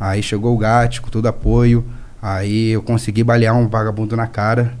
Aí 0.00 0.20
chegou 0.20 0.52
o 0.52 0.58
GAT 0.58 1.00
com 1.00 1.08
todo 1.08 1.26
apoio. 1.28 1.84
Aí 2.22 2.68
eu 2.70 2.82
consegui 2.82 3.24
balear 3.24 3.56
um 3.56 3.66
vagabundo 3.66 4.16
na 4.16 4.28
cara. 4.28 4.72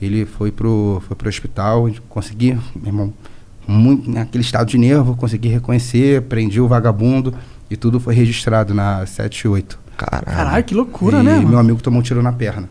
Ele 0.00 0.24
foi 0.24 0.50
pro, 0.50 1.02
foi 1.06 1.14
pro 1.14 1.28
hospital. 1.28 1.90
Consegui, 2.08 2.54
meu 2.74 2.86
irmão, 2.86 3.12
muito, 3.68 4.10
naquele 4.10 4.42
estado 4.42 4.68
de 4.68 4.78
nervo, 4.78 5.14
consegui 5.14 5.48
reconhecer, 5.48 6.22
prendi 6.22 6.60
o 6.60 6.66
vagabundo 6.66 7.34
e 7.70 7.76
tudo 7.76 7.98
foi 8.00 8.14
registrado 8.14 8.72
na 8.72 9.04
78. 9.04 9.78
Caralho, 9.96 10.64
que 10.64 10.74
loucura, 10.74 11.20
e 11.20 11.22
né, 11.22 11.36
mano? 11.36 11.48
meu 11.48 11.58
amigo 11.58 11.82
tomou 11.82 12.00
um 12.00 12.02
tiro 12.02 12.22
na 12.22 12.32
perna. 12.32 12.68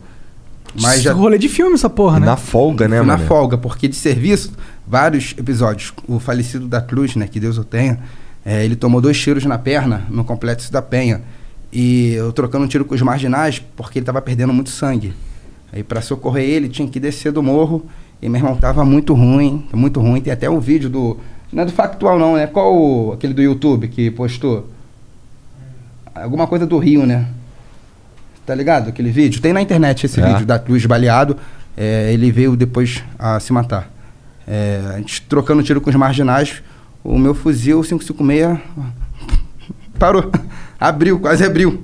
Mas 0.80 1.02
já, 1.02 1.12
Rolê 1.12 1.38
de 1.38 1.48
filme 1.48 1.74
essa 1.74 1.88
porra, 1.88 2.20
né? 2.20 2.26
Na 2.26 2.36
folga, 2.36 2.86
né, 2.86 2.98
Fui 2.98 3.06
na 3.06 3.16
mano? 3.16 3.28
folga, 3.28 3.56
porque 3.56 3.88
de 3.88 3.96
serviço, 3.96 4.52
vários 4.86 5.34
episódios. 5.38 5.92
O 6.06 6.18
falecido 6.18 6.66
da 6.68 6.80
Cruz, 6.80 7.16
né, 7.16 7.26
que 7.26 7.40
Deus 7.40 7.56
o 7.58 7.64
tenha, 7.64 7.98
é, 8.44 8.64
ele 8.64 8.76
tomou 8.76 9.00
dois 9.00 9.18
tiros 9.18 9.44
na 9.44 9.58
perna 9.58 10.04
no 10.10 10.24
complexo 10.24 10.70
da 10.72 10.82
Penha. 10.82 11.22
E 11.78 12.14
eu 12.14 12.32
trocando 12.32 12.64
um 12.64 12.68
tiro 12.68 12.86
com 12.86 12.94
os 12.94 13.02
marginais, 13.02 13.58
porque 13.76 13.98
ele 13.98 14.06
tava 14.06 14.22
perdendo 14.22 14.50
muito 14.50 14.70
sangue. 14.70 15.12
Aí 15.70 15.82
para 15.82 16.00
socorrer 16.00 16.42
ele, 16.48 16.70
tinha 16.70 16.88
que 16.88 16.98
descer 16.98 17.30
do 17.32 17.42
morro. 17.42 17.84
E 18.22 18.30
meu 18.30 18.38
irmão 18.40 18.56
tava 18.56 18.82
muito 18.82 19.12
ruim, 19.12 19.66
muito 19.74 20.00
ruim. 20.00 20.22
Tem 20.22 20.32
até 20.32 20.48
um 20.48 20.58
vídeo 20.58 20.88
do. 20.88 21.18
Não 21.52 21.64
é 21.64 21.66
do 21.66 21.72
factual, 21.72 22.18
não, 22.18 22.34
né? 22.36 22.46
Qual 22.46 22.74
o- 22.74 23.12
aquele 23.12 23.34
do 23.34 23.42
YouTube 23.42 23.88
que 23.88 24.10
postou? 24.10 24.70
Alguma 26.14 26.46
coisa 26.46 26.66
do 26.66 26.78
Rio, 26.78 27.04
né? 27.04 27.26
Tá 28.46 28.54
ligado? 28.54 28.88
Aquele 28.88 29.10
vídeo? 29.10 29.42
Tem 29.42 29.52
na 29.52 29.60
internet 29.60 30.06
esse 30.06 30.18
É. 30.18 30.26
vídeo 30.32 30.46
da 30.46 30.58
Cruz 30.58 30.86
baleado. 30.86 31.36
É, 31.76 32.10
ele 32.10 32.32
veio 32.32 32.56
depois 32.56 33.04
a 33.18 33.38
se 33.38 33.52
matar. 33.52 33.90
É, 34.48 34.80
a 34.94 34.98
gente 34.98 35.20
trocando 35.22 35.62
tiro 35.62 35.80
com 35.80 35.90
os 35.90 35.96
marginais. 35.96 36.62
O 37.04 37.18
meu 37.18 37.34
fuzil 37.34 37.82
556 37.82 38.58
parou. 39.96 40.30
Abriu, 40.78 41.18
quase 41.18 41.44
abriu. 41.44 41.82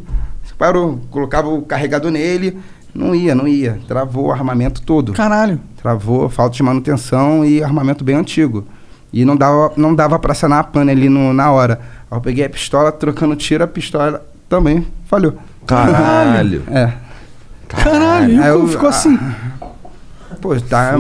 Parou. 0.59 1.01
Colocava 1.11 1.49
o 1.49 1.63
carregador 1.63 2.11
nele. 2.11 2.59
Não 2.95 3.15
ia, 3.15 3.35
não 3.35 3.49
ia. 3.49 3.81
Travou 3.89 4.27
o 4.27 4.33
armamento 4.33 4.83
todo. 4.83 5.13
Caralho. 5.13 5.59
Travou, 5.81 6.29
falta 6.29 6.55
de 6.55 6.63
manutenção 6.63 7.45
e 7.45 7.65
armamento 7.65 8.05
bem 8.05 8.15
antigo. 8.17 8.67
E 9.13 9.25
não 9.25 9.35
dava, 9.37 9.73
não 9.77 9.95
dava 9.95 10.19
pra 10.19 10.35
sanar 10.35 10.61
a 10.61 10.65
pane 10.65 10.91
ali 10.91 11.09
no- 11.09 11.33
na 11.33 11.51
hora. 11.51 11.81
Aí 12.11 12.17
eu 12.17 12.21
peguei 12.21 12.45
a 12.45 12.51
pistola, 12.51 12.93
trocando 12.93 13.35
tiro, 13.35 13.65
a 13.65 13.67
pistola 13.67 14.25
também 14.49 14.87
falhou. 15.07 15.35
Caralho. 15.67 16.63
É. 16.71 16.93
Caralho, 17.69 18.43
Aí 18.43 18.49
eu- 18.51 18.69
ficou 18.69 18.89
assim? 18.89 19.19
Pô, 20.43 20.61
tá. 20.61 20.97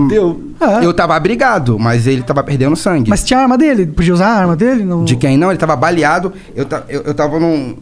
Ah. 0.60 0.80
Eu 0.84 0.94
tava 0.94 1.16
abrigado, 1.16 1.76
mas 1.76 2.06
ele 2.06 2.22
tava 2.22 2.44
perdendo 2.44 2.76
sangue. 2.76 3.10
Mas 3.10 3.24
tinha 3.24 3.40
a 3.40 3.42
arma 3.42 3.58
dele? 3.58 3.86
Podia 3.86 4.14
usar 4.14 4.28
a 4.28 4.38
arma 4.38 4.54
dele? 4.54 4.84
Não... 4.84 5.04
De 5.04 5.16
quem 5.16 5.36
não? 5.36 5.50
Ele 5.50 5.58
tava 5.58 5.74
baleado. 5.74 6.32
Eu, 6.54 6.64
ta, 6.64 6.84
eu, 6.88 7.02
eu 7.02 7.12
tava 7.12 7.40
num. 7.40 7.76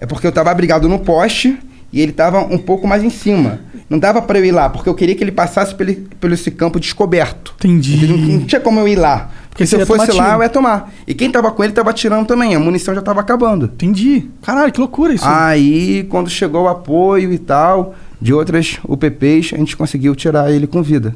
É 0.00 0.06
porque 0.06 0.26
eu 0.26 0.32
tava 0.32 0.50
abrigado 0.50 0.88
no 0.88 0.98
poste 0.98 1.58
e 1.92 2.00
ele 2.00 2.12
tava 2.12 2.40
um 2.40 2.56
pouco 2.56 2.88
mais 2.88 3.04
em 3.04 3.10
cima. 3.10 3.60
Não 3.90 3.98
dava 3.98 4.22
pra 4.22 4.38
eu 4.38 4.44
ir 4.46 4.52
lá, 4.52 4.70
porque 4.70 4.88
eu 4.88 4.94
queria 4.94 5.14
que 5.14 5.22
ele 5.22 5.30
passasse 5.30 5.74
pelo, 5.74 5.94
pelo 6.18 6.32
esse 6.32 6.50
campo 6.50 6.80
descoberto. 6.80 7.52
Entendi. 7.58 8.06
Não, 8.06 8.16
não 8.16 8.46
tinha 8.46 8.60
como 8.60 8.80
eu 8.80 8.88
ir 8.88 8.96
lá. 8.96 9.30
Porque 9.50 9.66
se 9.66 9.76
eu 9.76 9.86
fosse 9.86 10.10
lá, 10.12 10.24
tiro. 10.24 10.36
eu 10.36 10.42
ia 10.42 10.48
tomar. 10.48 10.90
E 11.06 11.12
quem 11.12 11.30
tava 11.30 11.50
com 11.50 11.62
ele 11.62 11.74
tava 11.74 11.90
atirando 11.90 12.26
também. 12.26 12.54
A 12.54 12.58
munição 12.58 12.94
já 12.94 13.02
tava 13.02 13.20
acabando. 13.20 13.66
Entendi. 13.66 14.30
Caralho, 14.40 14.72
que 14.72 14.80
loucura 14.80 15.12
isso. 15.12 15.26
Aí, 15.28 16.04
quando 16.08 16.30
chegou 16.30 16.62
o 16.62 16.68
apoio 16.68 17.30
e 17.34 17.38
tal, 17.38 17.94
de 18.22 18.32
outras 18.32 18.78
UPPs, 18.88 19.52
a 19.52 19.56
gente 19.58 19.76
conseguiu 19.76 20.14
tirar 20.14 20.50
ele 20.50 20.66
com 20.66 20.82
vida. 20.82 21.14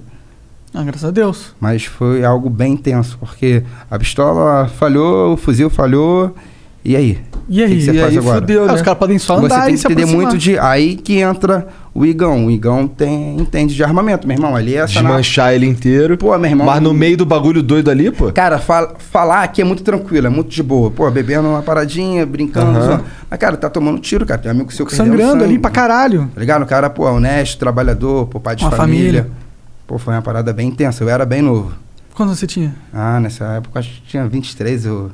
Ah, 0.75 0.83
graças 0.83 1.05
a 1.05 1.11
Deus. 1.11 1.55
Mas 1.61 1.85
foi 1.85 2.25
algo 2.25 2.51
bem 2.51 2.75
intenso, 2.75 3.17
porque 3.19 3.63
a 3.91 3.99
pistola 3.99 4.69
falhou, 4.69 5.33
o 5.35 5.37
fuzil 5.37 5.71
falhou. 5.71 6.35
E 6.85 6.95
aí? 6.95 7.19
E 7.49 7.63
aí? 7.63 7.71
Que, 7.71 7.77
que 7.77 7.83
você 7.85 7.91
E 7.93 7.99
faz 8.01 8.13
aí 8.13 8.19
agora? 8.19 8.41
fudeu, 8.41 8.65
Ah, 8.65 8.67
né? 8.69 8.75
os 8.75 8.83
caras 8.83 8.99
podem 8.99 9.19
só 9.19 9.37
Você 9.37 9.45
andar 9.47 9.65
tem 9.65 9.71
e 9.71 9.73
que 9.73 9.79
se 9.79 9.87
entender 9.87 10.03
aproximar. 10.03 10.27
muito 10.27 10.39
de. 10.39 10.59
Aí 10.59 10.97
que 10.97 11.15
entra 11.19 11.67
o 11.99 12.05
Igão. 12.07 12.47
O 12.47 12.51
Igão 12.51 12.87
tem, 12.87 13.37
entende 13.41 13.75
de 13.75 13.83
armamento, 13.85 14.27
meu 14.27 14.37
irmão. 14.37 14.55
Ali 14.55 14.75
é 14.75 14.79
essa. 14.79 14.95
Desmanchar 14.95 15.53
ele 15.55 15.67
inteiro. 15.67 16.17
Pô, 16.19 16.37
meu 16.39 16.51
irmão. 16.51 16.67
Mas 16.67 16.83
no 16.83 16.93
meio 16.93 17.17
do 17.17 17.25
bagulho 17.27 17.63
doido 17.63 17.91
ali, 17.91 18.11
pô. 18.11 18.33
Cara, 18.33 18.59
fal- 18.59 18.97
falar 18.99 19.43
aqui 19.43 19.61
é 19.63 19.65
muito 19.65 19.83
tranquilo, 19.83 20.27
é 20.27 20.31
muito 20.31 20.49
de 20.51 20.63
boa. 20.63 20.91
Pô, 20.91 21.11
bebendo 21.11 21.49
uma 21.49 21.63
paradinha, 21.63 22.25
brincando. 22.27 22.81
Zoando. 22.81 23.05
Mas, 23.31 23.39
cara, 23.39 23.57
tá 23.57 23.71
tomando 23.71 23.99
tiro, 24.01 24.25
cara. 24.27 24.41
Tem 24.41 24.51
um 24.51 24.55
amigo 24.55 24.73
seu 24.73 24.85
que 24.87 24.95
Sangrando 24.95 25.33
sangue. 25.33 25.45
ali 25.45 25.59
pra 25.59 25.71
caralho. 25.71 26.31
Tá 26.35 26.41
ligado? 26.41 26.63
O 26.63 26.67
cara, 26.67 26.89
pô, 26.91 27.05
honesto, 27.11 27.59
trabalhador, 27.59 28.27
pô, 28.27 28.39
pai 28.41 28.57
de 28.57 28.65
Uma 28.65 28.71
família. 28.73 29.23
família. 29.23 29.27
Pô, 29.87 29.99
foi 29.99 30.15
uma 30.15 30.23
parada 30.23 30.53
bem 30.53 30.69
intensa. 30.69 31.03
Eu 31.05 31.09
era 31.09 31.25
bem 31.25 31.41
novo. 31.43 31.73
Quando 32.15 32.35
você 32.35 32.47
tinha? 32.47 32.75
Ah, 32.93 33.21
nessa 33.21 33.45
época 33.57 33.79
acho 33.79 33.91
que 33.91 34.03
tinha 34.09 34.27
23 34.27 34.87
ou. 34.87 35.11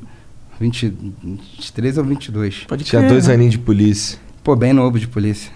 20, 0.61 0.95
23 1.25 1.99
ou 1.99 2.05
22. 2.05 2.65
Pode 2.69 2.85
Tinha 2.85 3.01
crer, 3.01 3.11
dois 3.11 3.27
né? 3.27 3.35
aninhos 3.35 3.53
de 3.53 3.59
polícia. 3.59 4.19
Pô, 4.45 4.55
bem 4.55 4.73
novo 4.73 4.99
de 4.99 5.09
polícia. 5.09 5.51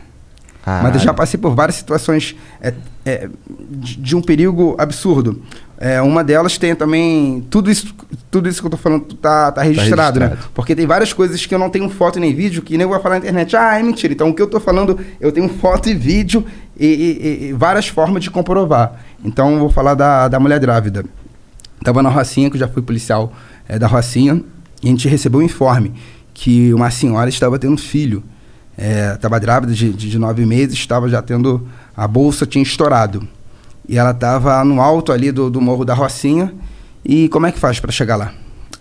Mas 0.82 0.94
eu 0.96 1.00
já 1.00 1.14
passei 1.14 1.38
por 1.38 1.54
várias 1.54 1.76
situações 1.76 2.34
é, 2.60 2.74
é, 3.04 3.28
de, 3.70 3.96
de 3.96 4.16
um 4.16 4.20
perigo 4.20 4.74
absurdo. 4.78 5.40
É, 5.78 6.00
uma 6.02 6.24
delas 6.24 6.58
tem 6.58 6.74
também. 6.74 7.46
Tudo 7.50 7.70
isso, 7.70 7.94
tudo 8.30 8.48
isso 8.48 8.60
que 8.60 8.66
eu 8.66 8.70
tô 8.70 8.76
falando 8.76 9.04
tá, 9.14 9.52
tá 9.52 9.62
registrado, 9.62 10.18
né? 10.18 10.26
registrado. 10.26 10.52
Porque 10.54 10.74
tem 10.74 10.86
várias 10.86 11.12
coisas 11.12 11.44
que 11.46 11.54
eu 11.54 11.58
não 11.58 11.70
tenho 11.70 11.88
foto 11.88 12.18
nem 12.18 12.34
vídeo 12.34 12.62
que 12.62 12.72
nem 12.76 12.82
eu 12.82 12.88
vou 12.88 12.98
falar 13.00 13.16
na 13.16 13.18
internet. 13.20 13.54
Ah, 13.54 13.78
é 13.78 13.82
mentira. 13.82 14.12
Então 14.12 14.30
o 14.30 14.34
que 14.34 14.42
eu 14.42 14.46
tô 14.48 14.58
falando, 14.58 14.98
eu 15.20 15.30
tenho 15.30 15.48
foto 15.48 15.88
e 15.88 15.94
vídeo 15.94 16.44
e, 16.76 16.86
e- 16.86 17.26
e- 17.46 17.48
e 17.48 17.52
várias 17.52 17.86
formas 17.86 18.22
de 18.24 18.30
comprovar. 18.30 19.00
Então 19.24 19.52
eu 19.52 19.58
vou 19.60 19.70
falar 19.70 19.94
da, 19.94 20.26
da 20.28 20.40
mulher 20.40 20.58
grávida. 20.58 21.04
Tava 21.84 22.02
na 22.02 22.08
Rocinha, 22.08 22.48
que 22.50 22.56
eu 22.56 22.60
já 22.60 22.66
fui 22.68 22.82
policial 22.82 23.32
é, 23.68 23.78
da 23.78 23.86
Rocinha, 23.86 24.42
e 24.82 24.86
a 24.88 24.90
gente 24.90 25.06
recebeu 25.08 25.38
um 25.40 25.42
informe 25.44 25.92
que 26.34 26.72
uma 26.74 26.90
senhora 26.90 27.28
estava 27.28 27.58
tendo 27.58 27.76
filho. 27.76 28.24
Estava 28.76 29.38
grávida 29.38 29.72
de, 29.72 29.92
de, 29.92 30.18
nove 30.18 30.44
meses, 30.44 30.74
estava 30.74 31.08
já 31.08 31.22
tendo. 31.22 31.66
A 31.96 32.06
bolsa 32.06 32.44
tinha 32.44 32.62
estourado. 32.62 33.26
E 33.88 33.96
ela 33.96 34.10
estava 34.10 34.62
no 34.64 34.80
alto 34.80 35.12
ali 35.12 35.32
do, 35.32 35.48
do 35.48 35.60
Morro 35.60 35.84
da 35.84 35.94
Rocinha. 35.94 36.52
E 37.04 37.28
como 37.28 37.46
é 37.46 37.52
que 37.52 37.58
faz 37.58 37.80
para 37.80 37.92
chegar 37.92 38.16
lá? 38.16 38.32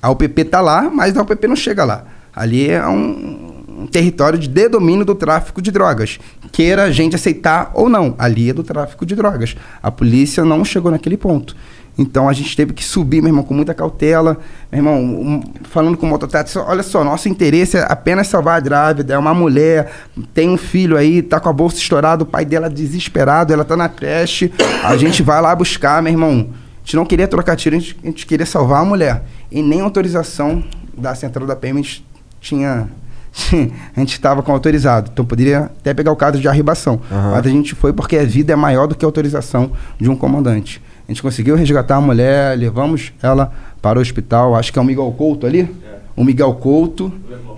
A 0.02 0.10
UPP 0.10 0.46
tá 0.46 0.62
lá, 0.62 0.90
mas 0.90 1.16
a 1.16 1.22
UPP 1.22 1.48
não 1.48 1.56
chega 1.56 1.86
lá. 1.86 2.04
Ali 2.36 2.70
é 2.70 2.86
um, 2.86 3.56
um 3.80 3.88
território 3.88 4.38
de 4.38 4.48
dedomínio 4.48 5.06
do 5.06 5.16
tráfico 5.16 5.62
de 5.62 5.72
drogas. 5.72 6.20
Queira 6.52 6.84
a 6.84 6.92
gente 6.92 7.16
aceitar 7.16 7.72
ou 7.74 7.90
não, 7.90 8.16
ali 8.18 8.50
é 8.50 8.54
do 8.54 8.64
tráfico 8.64 9.06
de 9.06 9.16
drogas. 9.16 9.56
A 9.82 9.92
polícia 9.92 10.44
não 10.44 10.64
chegou 10.66 10.92
naquele 10.92 11.18
ponto. 11.18 11.56
Então 11.98 12.28
a 12.28 12.34
gente 12.34 12.56
teve 12.58 12.74
que 12.74 12.84
subir, 12.84 13.22
meu 13.22 13.30
irmão, 13.30 13.44
com 13.44 13.54
muita 13.54 13.74
cautela. 13.74 14.38
Meu 14.72 14.80
irmão, 14.80 15.02
um- 15.02 15.42
falando 15.64 15.96
com 15.98 16.06
o 16.06 16.10
mototáxi, 16.10 16.58
olha 16.58 16.84
só, 16.84 17.04
nosso 17.04 17.30
interesse 17.30 17.78
é 17.78 17.86
apenas 17.90 18.28
salvar 18.28 18.58
a 18.58 18.60
grávida, 18.60 19.14
é 19.14 19.18
uma 19.18 19.34
mulher, 19.34 19.92
tem 20.34 20.50
um 20.50 20.58
filho 20.58 20.98
aí, 20.98 21.22
tá 21.22 21.40
com 21.40 21.48
a 21.48 21.54
bolsa 21.54 21.78
estourada, 21.78 22.24
o 22.24 22.26
pai 22.26 22.44
dela 22.44 22.70
desesperado, 22.70 23.54
ela 23.54 23.64
tá 23.64 23.78
na 23.78 23.88
creche, 23.88 24.52
a 24.84 24.98
gente 24.98 25.24
vai 25.24 25.42
lá 25.42 25.56
buscar, 25.56 26.02
meu 26.02 26.12
irmão. 26.12 26.50
A 26.52 26.86
gente 26.86 26.96
não 26.98 27.06
queria 27.06 27.28
trocar 27.28 27.56
tiro, 27.56 27.76
a 27.76 27.80
gente, 27.80 27.98
a 28.04 28.08
gente 28.08 28.26
queria 28.26 28.46
salvar 28.46 28.82
a 28.82 28.86
mulher. 28.86 29.24
E 29.52 29.62
nem 29.64 29.80
autorização 29.82 30.64
da 30.98 31.16
central 31.16 31.48
da 31.48 31.56
PM 31.56 31.80
a 31.80 31.82
gente 31.84 32.06
tinha. 32.42 32.88
A 33.96 34.00
gente 34.00 34.14
estava 34.14 34.42
com 34.42 34.52
autorizado, 34.54 35.10
então 35.12 35.26
poderia 35.26 35.64
até 35.66 35.94
pegar 35.94 36.10
o 36.12 36.16
caso 36.16 36.40
de 36.40 36.48
arribação. 36.48 37.02
Aham. 37.12 37.32
Mas 37.32 37.46
a 37.46 37.50
gente 37.50 37.76
foi 37.76 37.92
porque 37.92 38.16
a 38.18 38.24
vida 38.24 38.54
é 38.54 38.56
maior 38.56 38.88
do 38.88 38.96
que 38.96 39.04
a 39.04 39.08
autorização 39.08 39.72
de 40.00 40.10
um 40.10 40.16
comandante. 40.16 40.82
A 41.08 41.12
gente 41.12 41.22
conseguiu 41.22 41.56
resgatar 41.56 41.98
a 41.98 42.02
mulher, 42.02 42.58
levamos 42.58 43.14
ela 43.22 43.52
para 43.82 44.00
o 44.00 44.02
hospital, 44.02 44.56
acho 44.56 44.74
que 44.74 44.80
é 44.80 44.82
o 44.82 44.86
Miguel 44.86 45.14
Couto 45.18 45.46
ali. 45.46 45.70
O 46.16 46.24
Miguel 46.24 46.54
Couto. 46.56 47.12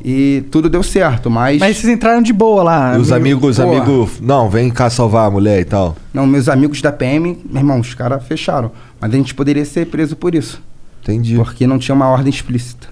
E 0.03 0.44
tudo 0.52 0.69
deu 0.69 0.84
certo, 0.84 1.30
mas. 1.30 1.60
Mas 1.60 1.78
vocês 1.78 1.94
entraram 1.94 2.22
de 2.22 2.34
boa 2.34 2.64
lá. 2.64 2.95
E 2.98 2.99
os 2.99 3.11
amigos, 3.11 3.57
Porra. 3.57 3.78
amigos. 3.78 4.19
Não, 4.19 4.49
vem 4.49 4.69
cá 4.69 4.90
salvar 4.90 5.28
a 5.28 5.32
mulher 5.32 5.60
e 5.60 5.65
tal. 5.65 5.95
Não, 6.14 6.26
meus 6.26 6.49
amigos 6.49 6.82
da 6.82 6.91
PM, 6.91 7.38
meu 7.45 7.61
irmão, 7.61 7.80
os 7.80 7.94
caras 7.94 8.26
fecharam. 8.26 8.72
Mas 8.99 9.14
a 9.14 9.15
gente 9.15 9.34
poderia 9.34 9.65
ser 9.65 9.88
preso 9.88 10.15
por 10.15 10.34
isso. 10.34 10.61
Entendi. 11.03 11.36
Porque 11.36 11.65
não 11.68 11.78
tinha 11.78 11.95
uma 11.95 12.07
ordem 12.07 12.30
explícita. 12.30 12.88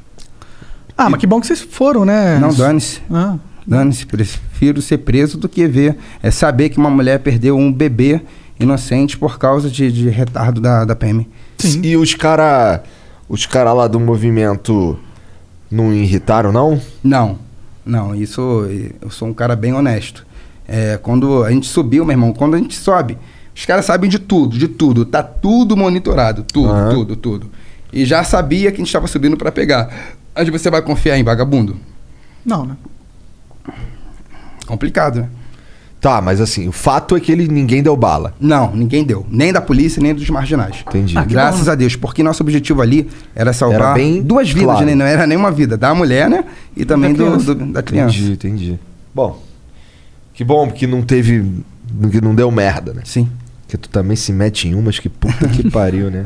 Ah, 0.97 1.09
mas 1.09 1.19
que 1.19 1.27
bom 1.27 1.41
que 1.41 1.47
vocês 1.47 1.61
foram, 1.61 2.05
né? 2.05 2.39
Não, 2.39 2.53
dane-se. 2.53 3.01
Ah. 3.11 3.35
Dane-se. 3.67 4.05
Prefiro 4.05 4.81
ser 4.81 4.99
preso 4.99 5.37
do 5.37 5.49
que 5.49 5.67
ver. 5.67 5.97
É 6.23 6.31
saber 6.31 6.69
que 6.69 6.77
uma 6.77 6.89
mulher 6.89 7.19
perdeu 7.19 7.57
um 7.57 7.71
bebê 7.71 8.21
inocente 8.59 9.17
por 9.17 9.37
causa 9.37 9.69
de, 9.69 9.91
de 9.91 10.09
retardo 10.09 10.61
da, 10.61 10.85
da 10.85 10.95
PM. 10.95 11.27
E 11.83 11.95
os 11.97 12.13
cara, 12.13 12.83
os 13.27 13.45
cara 13.45 13.73
lá 13.73 13.87
do 13.87 13.99
movimento 13.99 14.97
não 15.69 15.93
irritaram, 15.93 16.51
não? 16.51 16.79
Não, 17.03 17.39
não, 17.85 18.15
isso 18.15 18.67
eu 19.01 19.09
sou 19.09 19.27
um 19.27 19.33
cara 19.33 19.55
bem 19.55 19.73
honesto. 19.73 20.25
É, 20.67 20.97
quando 20.97 21.43
a 21.43 21.51
gente 21.51 21.67
subiu, 21.67 22.03
meu 22.05 22.13
irmão, 22.13 22.33
quando 22.33 22.55
a 22.55 22.57
gente 22.57 22.75
sobe, 22.75 23.17
os 23.55 23.65
caras 23.65 23.85
sabem 23.85 24.09
de 24.09 24.19
tudo, 24.19 24.57
de 24.57 24.67
tudo, 24.67 25.05
tá 25.05 25.21
tudo 25.21 25.77
monitorado, 25.77 26.43
tudo, 26.43 26.69
Aham. 26.71 26.89
tudo, 26.89 27.15
tudo. 27.15 27.51
E 27.93 28.03
já 28.03 28.23
sabia 28.23 28.71
que 28.71 28.75
a 28.75 28.79
gente 28.79 28.87
estava 28.87 29.07
subindo 29.07 29.37
para 29.37 29.51
pegar. 29.51 30.15
Mas 30.35 30.49
você 30.49 30.69
vai 30.69 30.81
confiar 30.81 31.17
em 31.17 31.23
vagabundo? 31.23 31.77
Não, 32.45 32.65
né? 32.65 32.75
Complicado, 34.65 35.21
né? 35.21 35.29
Tá, 36.05 36.21
mas 36.21 36.39
assim, 36.39 36.67
o 36.67 36.71
fato 36.71 37.15
é 37.15 37.19
que 37.19 37.31
ele 37.31 37.47
ninguém 37.47 37.81
deu 37.81 37.97
bala. 37.97 38.35
Não, 38.39 38.71
ninguém 38.75 39.03
deu. 39.03 39.25
Nem 39.27 39.51
da 39.51 39.59
polícia, 39.59 39.99
nem 39.99 40.13
dos 40.13 40.29
marginais. 40.29 40.83
Entendi. 40.87 41.17
Ah, 41.17 41.23
Graças 41.25 41.67
a 41.67 41.73
Deus, 41.73 41.95
porque 41.95 42.21
nosso 42.21 42.43
objetivo 42.43 42.79
ali 42.83 43.09
era 43.33 43.51
salvar 43.53 43.79
Era 43.81 43.93
bem 43.95 44.21
duas 44.21 44.47
vidas, 44.51 44.65
claro. 44.65 44.85
né? 44.85 44.93
Não 44.93 45.03
era 45.03 45.25
nenhuma 45.25 45.49
vida. 45.51 45.75
Da 45.75 45.95
mulher, 45.95 46.29
né? 46.29 46.45
E 46.77 46.85
também 46.85 47.11
Da 47.11 47.17
do, 47.23 47.25
criança. 47.31 47.55
do- 47.55 47.65
da 47.73 47.81
criança. 47.81 48.15
Entendi, 48.17 48.31
entendi. 48.33 48.79
Bom, 49.15 49.41
que 50.33 50.43
bom 50.43 50.69
que 50.69 50.85
não 50.85 51.01
teve, 51.01 51.43
que 52.11 52.21
não 52.21 52.35
deu 52.35 52.51
merda, 52.51 52.93
né? 52.93 53.01
Sim. 53.03 53.27
Porque 53.63 53.75
tu 53.77 53.89
também 53.89 54.15
se 54.15 54.31
mete 54.31 54.67
em 54.67 54.75
umas 54.75 54.99
que 54.99 55.09
puta 55.09 55.47
que 55.47 55.67
pariu, 55.71 56.11
né? 56.11 56.25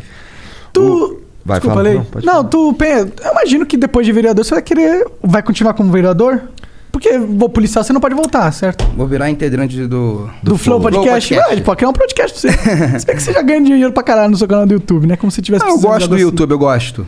Tu. 0.74 1.22
Vai, 1.46 1.58
Desculpa, 1.60 1.78
fala. 1.78 1.82
Lei. 1.90 1.94
Não, 1.94 2.04
Não, 2.04 2.22
falar. 2.34 2.44
tu. 2.44 2.74
pen- 2.74 3.12
Eu 3.24 3.32
imagino 3.32 3.66
que 3.66 3.78
depois 3.78 4.06
de 4.06 4.12
vereador 4.12 4.44
você 4.44 4.54
vai 4.56 4.62
querer. 4.62 5.08
Vai 5.24 5.42
continuar 5.42 5.74
como 5.74 5.90
vereador? 5.90 6.42
Porque 6.92 7.18
vou 7.20 7.50
policial 7.50 7.84
você 7.84 7.94
não 7.94 8.02
pode 8.02 8.16
voltar, 8.16 8.52
certo? 8.52 8.86
Vou 8.96 9.08
virar 9.08 9.30
integrante 9.30 9.86
do... 9.86 10.30
Do, 10.42 10.58
Flow 10.58 10.82
Podcast. 10.82 11.34
Flow 11.34 11.48
Vai, 11.48 11.62
pode 11.62 11.78
criar 11.78 11.90
um 11.90 11.94
podcast 11.94 12.42
pra 12.42 12.52
você. 12.52 13.00
Se 13.00 13.06
bem 13.06 13.16
que 13.16 13.24
você 13.24 13.34
já 13.34 13.42
ganha 13.42 13.62
dinheiro 13.62 13.94
pra 13.94 14.04
caralho 14.04 14.32
no 14.32 14.38
seu 14.38 14.48
canal 14.48 14.66
do 14.66 14.74
YouTube, 14.74 15.06
né? 15.06 15.16
Como 15.16 15.32
se 15.32 15.42
tivesse 15.42 15.64
Ah, 15.66 15.70
eu 15.70 15.80
gosto 15.80 16.08
do 16.08 16.16
assim. 16.16 16.24
YouTube, 16.24 16.52
eu 16.52 16.60
gosto. 16.60 17.08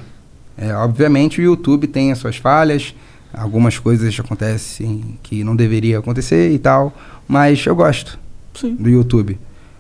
É, 0.58 0.74
obviamente 0.76 1.42
o 1.42 1.44
YouTube 1.44 1.88
tem 1.88 2.12
as 2.12 2.20
suas 2.20 2.36
falhas, 2.36 2.94
algumas 3.34 3.80
coisas 3.80 4.18
acontecem 4.20 5.18
que 5.24 5.44
não 5.44 5.56
deveria 5.56 6.00
acontecer 6.00 6.52
e 6.52 6.60
tal, 6.60 6.94
mas 7.28 7.66
eu 7.66 7.76
gosto 7.76 8.20
Sim. 8.54 8.76
do 8.76 8.90
YouTube. 8.90 9.40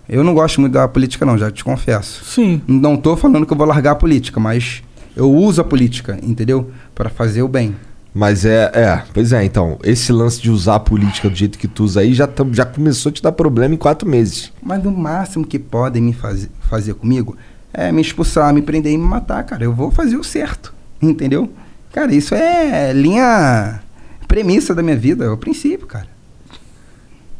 Eu 0.09 0.23
não 0.23 0.33
gosto 0.33 0.59
muito 0.59 0.73
da 0.73 0.87
política 0.87 1.25
não, 1.25 1.37
já 1.37 1.51
te 1.51 1.63
confesso. 1.63 2.25
Sim. 2.25 2.61
Não 2.67 2.97
tô 2.97 3.15
falando 3.15 3.45
que 3.45 3.53
eu 3.53 3.57
vou 3.57 3.67
largar 3.67 3.91
a 3.91 3.95
política, 3.95 4.39
mas 4.39 4.83
eu 5.15 5.31
uso 5.31 5.61
a 5.61 5.63
política, 5.63 6.17
entendeu? 6.23 6.71
Para 6.95 7.09
fazer 7.09 7.43
o 7.43 7.47
bem. 7.47 7.75
Mas 8.13 8.43
é, 8.43 8.69
é, 8.73 9.03
pois 9.13 9.31
é, 9.31 9.43
então, 9.45 9.79
esse 9.83 10.11
lance 10.11 10.41
de 10.41 10.51
usar 10.51 10.75
a 10.75 10.79
política 10.79 11.29
do 11.29 11.35
jeito 11.35 11.57
que 11.57 11.67
tu 11.67 11.85
usa 11.85 12.01
aí 12.01 12.13
já, 12.13 12.27
tam- 12.27 12.53
já 12.53 12.65
começou 12.65 13.09
a 13.09 13.13
te 13.13 13.21
dar 13.21 13.31
problema 13.31 13.73
em 13.73 13.77
quatro 13.77 14.07
meses. 14.07 14.51
Mas 14.61 14.85
o 14.85 14.91
máximo 14.91 15.45
que 15.47 15.57
podem 15.57 16.01
me 16.03 16.11
fazer, 16.13 16.49
fazer 16.69 16.93
comigo 16.95 17.37
é 17.73 17.89
me 17.89 18.01
expulsar, 18.01 18.53
me 18.53 18.61
prender 18.61 18.91
e 18.91 18.97
me 18.97 19.05
matar, 19.07 19.43
cara. 19.45 19.63
Eu 19.63 19.73
vou 19.73 19.89
fazer 19.91 20.17
o 20.17 20.23
certo, 20.25 20.73
entendeu? 21.01 21.49
Cara, 21.93 22.13
isso 22.13 22.35
é 22.35 22.91
linha 22.91 23.81
premissa 24.27 24.75
da 24.75 24.83
minha 24.83 24.97
vida, 24.97 25.23
é 25.23 25.29
o 25.29 25.37
princípio, 25.37 25.87
cara. 25.87 26.07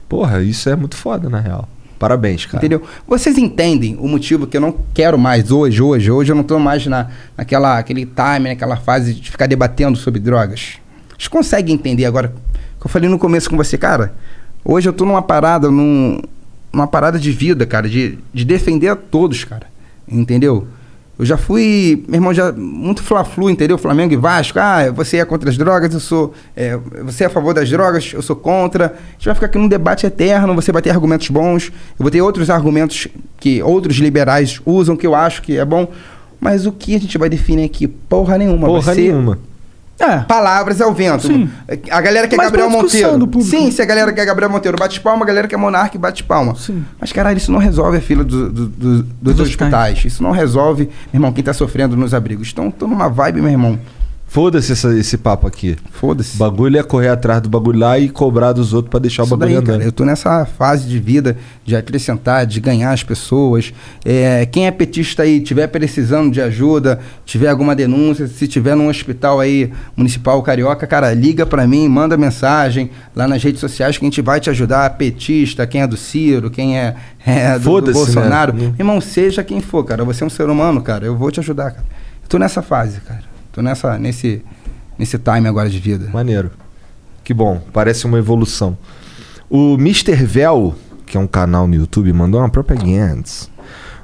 Porra, 0.08 0.42
isso 0.42 0.70
é 0.70 0.76
muito 0.76 0.96
foda, 0.96 1.30
na 1.30 1.40
real. 1.40 1.68
Parabéns, 2.02 2.48
cara. 2.48 2.58
Entendeu? 2.58 2.82
Vocês 3.08 3.38
entendem 3.38 3.96
o 4.00 4.08
motivo 4.08 4.48
que 4.48 4.58
eu 4.58 4.62
não 4.62 4.76
quero 4.92 5.20
mais 5.20 5.52
hoje, 5.52 5.84
hoje, 5.84 6.10
hoje 6.10 6.32
eu 6.32 6.36
não 6.36 6.42
tô 6.42 6.58
mais 6.58 6.88
na, 6.88 7.12
naquela 7.38 7.78
aquele 7.78 8.08
time, 8.08 8.50
naquela 8.50 8.76
fase 8.76 9.14
de 9.14 9.30
ficar 9.30 9.46
debatendo 9.46 9.96
sobre 9.96 10.20
drogas. 10.20 10.80
Vocês 11.10 11.28
conseguem 11.28 11.76
entender 11.76 12.06
agora 12.06 12.30
que 12.80 12.88
eu 12.88 12.90
falei 12.90 13.08
no 13.08 13.20
começo 13.20 13.48
com 13.48 13.56
você, 13.56 13.78
cara? 13.78 14.16
Hoje 14.66 14.90
eu 14.90 14.94
tô 14.94 15.06
numa 15.06 15.22
parada, 15.22 15.70
num, 15.70 16.20
numa 16.74 16.88
parada 16.88 17.20
de 17.20 17.32
vida, 17.32 17.68
cara, 17.68 17.88
de, 17.88 18.18
de 18.34 18.46
defender 18.46 18.88
a 18.88 18.96
todos, 18.96 19.44
cara. 19.44 19.68
Entendeu? 20.08 20.68
Eu 21.22 21.26
já 21.28 21.38
fui, 21.38 22.04
meu 22.08 22.18
irmão, 22.18 22.34
já 22.34 22.52
muito 22.52 23.04
fla-flu, 23.04 23.48
entendeu? 23.48 23.78
Flamengo 23.78 24.12
e 24.12 24.18
Vasco. 24.18 24.58
Ah, 24.60 24.90
você 24.90 25.18
é 25.18 25.24
contra 25.24 25.52
as 25.52 25.56
drogas, 25.56 25.94
eu 25.94 26.00
sou. 26.00 26.34
é, 26.56 26.76
você 27.04 27.26
é 27.26 27.28
a 27.28 27.30
favor 27.30 27.54
das 27.54 27.70
drogas, 27.70 28.12
eu 28.12 28.24
sou 28.24 28.36
contra. 28.36 28.88
A 28.88 29.12
gente 29.12 29.26
vai 29.26 29.36
ficar 29.36 29.46
aqui 29.46 29.60
num 29.60 29.68
debate 29.68 30.04
eterno, 30.08 30.56
você 30.56 30.72
vai 30.72 30.82
ter 30.82 30.90
argumentos 30.90 31.30
bons, 31.30 31.68
eu 31.68 32.04
vou 32.04 32.10
ter 32.10 32.24
outros 32.24 32.50
argumentos 32.50 33.08
que 33.40 33.62
outros 33.62 33.98
liberais 33.98 34.60
usam, 34.66 34.98
que 34.98 35.06
eu 35.06 35.14
acho 35.14 35.44
que 35.44 35.60
é 35.60 35.64
bom. 35.64 35.92
Mas 36.40 36.66
o 36.66 36.72
que 36.72 36.96
a 36.96 37.00
gente 37.00 37.16
vai 37.20 37.30
definir 37.30 37.66
aqui? 37.66 37.88
Porra 37.88 38.36
nenhuma. 38.40 38.66
Porra 38.68 38.96
nenhuma. 38.96 39.38
É. 40.02 40.20
Palavras 40.22 40.82
ao 40.82 40.94
vento. 40.94 41.28
Sim. 41.28 41.50
A 41.92 42.02
galera 42.02 42.28
quer 42.28 42.36
Mas 42.38 42.48
Gabriel 42.48 42.70
Monteiro. 42.70 43.42
Sim, 43.42 43.70
se 43.72 43.82
a 43.82 43.86
galera 43.86 44.12
quer 44.12 44.26
Gabriel 44.26 44.50
Monteiro, 44.50 44.78
bate 44.78 45.00
palma, 45.00 45.24
a 45.24 45.28
galera 45.28 45.48
quer 45.48 45.58
Monarque, 45.58 45.98
bate 45.98 46.24
palma. 46.24 46.56
Sim. 46.56 46.84
Mas, 47.00 47.12
caralho, 47.12 47.38
isso 47.38 47.52
não 47.52 47.60
resolve 47.60 47.98
a 47.98 48.02
fila 48.02 48.24
do- 48.24 48.50
do- 48.52 48.68
do- 48.68 49.04
dos 49.04 49.36
Dos 49.36 49.40
hospitais. 49.48 50.04
Isso 50.04 50.24
não 50.24 50.32
resolve, 50.32 50.86
meu 51.14 51.20
irmão, 51.20 51.32
quem 51.32 51.44
tá 51.44 51.54
sofrendo 51.54 51.96
nos 51.96 52.14
abrigos. 52.14 52.50
Então, 52.52 52.72
tô 52.72 52.88
numa 52.88 53.08
vibe, 53.08 53.42
meu 53.42 53.52
irmão. 53.52 53.80
Foda-se 54.34 54.72
essa- 54.72 54.98
esse 54.98 55.18
papo 55.18 55.46
aqui. 55.46 55.76
Foda-se. 55.92 56.38
O 56.38 56.40
bagulho 56.40 56.80
é 56.80 56.84
correr 56.84 57.10
atrás 57.10 57.42
do 57.42 57.50
bagulho 57.50 57.78
lá 57.78 58.00
e 58.00 58.08
cobrar 58.08 58.54
dos 58.54 58.74
outros 58.74 58.90
pra 58.90 58.98
deixar 58.98 59.24
o 59.24 59.26
Isso 59.26 59.36
bagulho 59.36 59.56
daí, 59.56 59.58
andando. 59.62 59.74
cara, 59.80 59.84
eu 59.84 59.92
tô 59.92 60.06
nessa 60.06 60.46
fase 60.46 60.88
de 60.88 60.98
vida 61.00 61.36
de 61.66 61.76
acrescentar, 61.76 62.46
de 62.46 62.62
ganhar 62.62 62.94
as 62.94 63.04
pessoas. 63.04 63.74
É, 64.06 64.46
quem 64.46 64.68
é 64.68 64.72
petista 64.72 65.24
aí, 65.24 65.42
tiver 65.42 65.68
precisando 65.68 66.32
de 66.32 66.40
ajuda, 66.42 66.98
tiver 67.26 67.50
alguma 67.50 67.76
denúncia, 67.76 68.26
se 68.26 68.48
tiver 68.48 68.74
num 68.74 68.88
hospital 68.88 69.38
aí 69.42 69.70
municipal 69.98 70.42
carioca, 70.42 70.88
cara, 70.88 71.14
liga 71.14 71.46
pra 71.46 71.68
mim, 71.68 71.86
manda 71.90 72.16
mensagem 72.16 72.90
lá 73.14 73.28
nas 73.28 73.44
redes 73.44 73.60
sociais 73.60 73.98
que 73.98 74.06
a 74.06 74.08
gente 74.08 74.22
vai 74.22 74.40
te 74.40 74.50
ajudar. 74.50 74.90
Petista, 74.92 75.68
quem 75.68 75.82
é 75.82 75.88
do 75.88 75.98
Ciro, 75.98 76.50
quem 76.50 76.80
é, 76.80 76.96
é 77.26 77.52
do, 77.56 77.60
do 77.60 77.64
Foda-se, 77.66 77.94
Bolsonaro. 78.00 78.54
né? 78.54 78.74
Irmão, 78.80 79.02
seja 79.02 79.44
quem 79.44 79.60
for, 79.60 79.84
cara, 79.84 80.06
você 80.06 80.24
é 80.24 80.28
um 80.28 80.30
ser 80.30 80.50
humano, 80.50 80.82
cara, 80.82 81.06
eu 81.06 81.18
vou 81.18 81.30
te 81.30 81.42
ajudar, 81.42 81.72
cara. 81.72 81.84
Eu 82.24 82.30
tô 82.30 82.38
nessa 82.40 82.62
fase, 82.62 83.02
cara. 83.02 83.30
Tô 83.52 83.62
nessa, 83.62 83.98
nesse, 83.98 84.42
nesse 84.98 85.18
time 85.18 85.48
agora 85.48 85.70
de 85.70 85.80
vida. 85.80 86.10
Maneiro. 86.12 86.52
Que 87.24 87.34
bom, 87.34 87.62
parece 87.74 88.06
uma 88.06 88.18
evolução. 88.18 88.78
O 89.50 89.74
Mr. 89.76 90.16
Vel, 90.16 90.76
que 91.06 91.18
é 91.18 91.20
um 91.20 91.28
canal 91.28 91.68
no 91.68 91.76
YouTube, 91.76 92.12
mandou 92.14 92.40
uma 92.40 92.50
propaganda. 92.50 93.24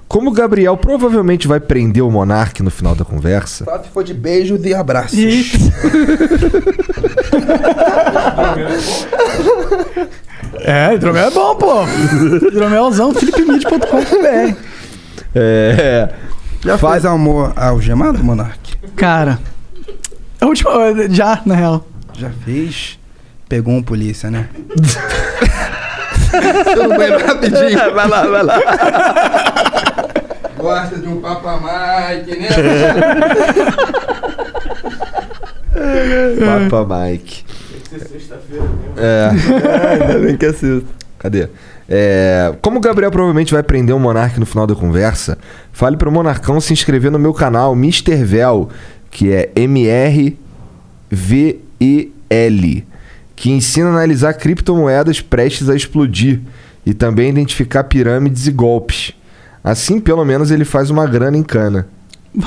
Como 0.08 0.30
o 0.30 0.34
Gabriel 0.34 0.78
provavelmente 0.78 1.48
vai 1.48 1.60
prender 1.60 2.04
o 2.04 2.10
Monark 2.10 2.64
no 2.64 2.72
final 2.72 2.96
da 2.96 3.04
conversa, 3.04 3.66
Só 3.66 3.84
se 3.84 3.90
for 3.90 4.04
de 4.04 4.14
beijos 4.14 4.64
e 4.66 4.74
abraços. 4.74 5.18
É, 10.62 10.94
hidromel 10.96 11.28
é 11.28 11.32
bom, 11.32 11.56
pô. 11.56 11.84
Hidromelzão, 12.48 13.14
philipmid.com.br. 13.14 14.56
é. 15.36 16.10
Já 16.68 16.78
faz 16.78 17.06
amor 17.06 17.54
algemado, 17.56 18.22
Monark? 18.22 18.76
Cara, 18.98 19.40
a 20.42 20.46
última. 20.46 20.72
Já, 21.10 21.42
na 21.46 21.56
real. 21.56 21.88
Já 22.14 22.30
fez. 22.44 23.00
Pegou 23.48 23.74
um 23.74 23.82
polícia, 23.82 24.30
né? 24.30 24.50
No 26.76 26.90
banheiro 26.90 27.26
rapidinho. 27.26 27.94
vai 27.96 28.08
lá, 28.08 28.28
vai 28.28 28.44
lá. 28.44 28.60
Gosta 30.58 30.98
de 30.98 31.08
um 31.08 31.22
Papa 31.22 31.58
Mike, 31.58 32.38
né? 32.38 32.50
Papa 36.70 36.86
Mike. 37.10 37.46
Tem 37.46 37.80
que 37.80 37.90
ser 37.90 38.08
sexta-feira 38.10 38.64
mesmo. 38.64 38.94
É. 38.98 39.30
Ainda 40.04 40.20
bem 40.20 40.38
que 40.38 40.46
assisto. 40.46 40.86
Cadê? 41.20 41.50
É, 41.90 42.54
como 42.62 42.78
o 42.78 42.82
Gabriel 42.82 43.12
provavelmente 43.12 43.54
vai 43.54 43.64
prender 43.64 43.96
o 43.96 44.00
Monark 44.00 44.40
no 44.40 44.46
final 44.46 44.68
da 44.68 44.76
conversa, 44.76 45.38
fale 45.72 45.98
pro 45.98 46.12
Monarcão 46.12 46.62
se 46.62 46.74
inscrever 46.74 47.12
no 47.12 47.18
meu 47.18 47.34
canal 47.34 47.74
Mr. 47.74 48.24
Vel, 48.24 48.70
que 49.10 49.32
é 49.32 49.52
M-R-V-E-L, 49.56 50.38
que 53.36 53.52
ensina 53.52 53.88
a 53.88 53.92
analisar 53.92 54.34
criptomoedas 54.34 55.22
prestes 55.22 55.70
a 55.70 55.76
explodir 55.76 56.42
e 56.86 56.94
também 56.94 57.30
identificar 57.30 57.84
pirâmides 57.86 58.48
e 58.48 58.52
golpes. 58.52 59.14
Assim, 59.64 60.00
pelo 60.00 60.24
menos, 60.24 60.52
ele 60.52 60.64
faz 60.64 60.90
uma 60.90 61.06
grana 61.06 61.38
em 61.38 61.44
cana. 61.44 61.88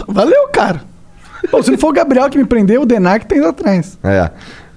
Valeu, 0.08 0.48
cara. 0.48 0.82
Pô, 1.50 1.62
se 1.62 1.70
não 1.70 1.78
for 1.78 1.88
o 1.88 1.92
Gabriel 1.92 2.28
que 2.30 2.38
me 2.38 2.44
prendeu, 2.44 2.82
o 2.82 2.86
Denar 2.86 3.20
que 3.20 3.26
tem 3.26 3.40
lá 3.40 3.50
atrás. 3.50 3.98
É. 4.02 4.30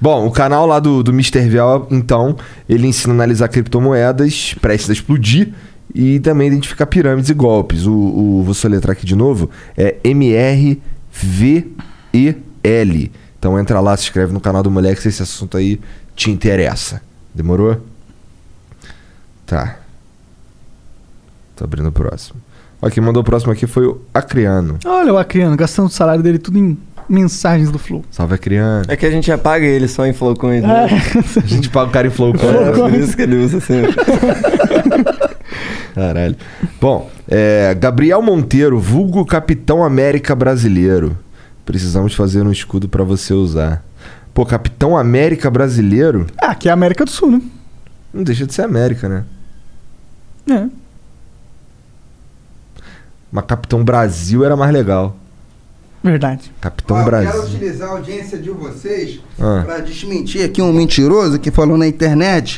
Bom, 0.03 0.27
o 0.27 0.31
canal 0.31 0.65
lá 0.67 0.79
do, 0.81 1.01
do 1.01 1.11
Mr. 1.11 1.47
Vel, 1.47 1.87
então, 1.89 2.35
ele 2.67 2.85
ensina 2.87 3.13
a 3.13 3.15
analisar 3.15 3.47
criptomoedas 3.47 4.53
prestes 4.59 4.89
a 4.89 4.93
explodir 4.93 5.53
e 5.95 6.19
também 6.19 6.47
identificar 6.49 6.85
pirâmides 6.87 7.29
e 7.29 7.33
golpes. 7.33 7.85
O, 7.85 7.93
o- 7.93 8.43
vou 8.43 8.53
soletrar 8.53 8.91
aqui 8.97 9.05
de 9.05 9.15
novo. 9.15 9.49
É 9.77 9.95
M-R-V-E-L. 12.13 13.11
Então 13.39 13.57
entra 13.57 13.79
lá, 13.79 13.95
se 13.95 14.03
inscreve 14.03 14.33
no 14.33 14.41
canal 14.41 14.61
do 14.61 14.69
moleque 14.69 15.01
se 15.01 15.07
esse 15.07 15.23
assunto 15.23 15.55
aí 15.55 15.79
te 16.17 16.29
interessa. 16.29 17.01
Demorou? 17.33 17.77
Tá. 19.45 19.77
Tô 21.55 21.63
abrindo 21.63 21.87
o 21.87 21.91
próximo. 21.93 22.41
Ó, 22.81 22.89
quem 22.89 23.01
mandou 23.01 23.21
o 23.21 23.25
próximo 23.25 23.53
aqui 23.53 23.65
foi 23.65 23.85
o 23.85 24.01
Acriano. 24.13 24.77
Olha 24.85 25.13
o 25.13 25.17
Acriano, 25.17 25.55
gastando 25.55 25.85
o 25.85 25.89
salário 25.89 26.21
dele 26.21 26.39
tudo 26.39 26.57
em 26.59 26.77
mensagens 27.13 27.71
do 27.71 27.77
Flow. 27.77 28.03
Salve, 28.09 28.33
Acriano. 28.33 28.85
É 28.87 28.97
que 28.97 29.05
a 29.05 29.11
gente 29.11 29.31
apaga 29.31 29.65
ele 29.65 29.87
só 29.87 30.05
em 30.05 30.13
Flowcoins, 30.13 30.63
né? 30.63 30.87
A 31.37 31.45
gente 31.45 31.69
paga 31.69 31.89
o 31.89 31.91
cara 31.91 32.07
em 32.07 32.09
flow 32.09 32.33
É, 32.33 32.71
por 32.71 32.93
isso 32.93 33.15
que 33.15 33.21
ele 33.21 33.37
usa 33.37 33.59
sempre. 33.59 33.93
Caralho. 35.93 36.35
Bom, 36.81 37.09
é, 37.27 37.75
Gabriel 37.75 38.21
Monteiro, 38.21 38.79
vulgo 38.79 39.23
Capitão 39.25 39.83
América 39.83 40.35
brasileiro. 40.35 41.15
Precisamos 41.63 42.15
fazer 42.15 42.41
um 42.41 42.51
escudo 42.51 42.89
pra 42.89 43.03
você 43.03 43.33
usar. 43.33 43.85
Pô, 44.33 44.45
Capitão 44.45 44.97
América 44.97 45.51
brasileiro? 45.51 46.25
Ah, 46.41 46.51
aqui 46.51 46.67
é 46.67 46.71
a 46.71 46.73
América 46.73 47.05
do 47.05 47.11
Sul, 47.11 47.31
né? 47.31 47.41
Não 48.11 48.23
deixa 48.23 48.45
de 48.45 48.53
ser 48.53 48.63
América, 48.63 49.07
né? 49.07 49.23
É. 50.49 50.67
Mas 53.31 53.45
Capitão 53.45 53.83
Brasil 53.83 54.43
era 54.43 54.55
mais 54.55 54.73
legal. 54.73 55.15
Verdade. 56.03 56.51
Capitão 56.59 56.97
Ó, 56.97 56.99
eu 56.99 57.05
Brasil. 57.05 57.31
Quero 57.31 57.43
utilizar 57.45 57.89
a 57.89 57.91
audiência 57.93 58.37
de 58.37 58.49
vocês 58.49 59.19
Ah. 59.39 59.63
pra 59.65 59.77
desmentir 59.79 60.43
aqui 60.43 60.61
um 60.61 60.73
mentiroso 60.73 61.39
que 61.39 61.49
falou 61.49 61.77
na 61.77 61.87
internet. 61.87 62.57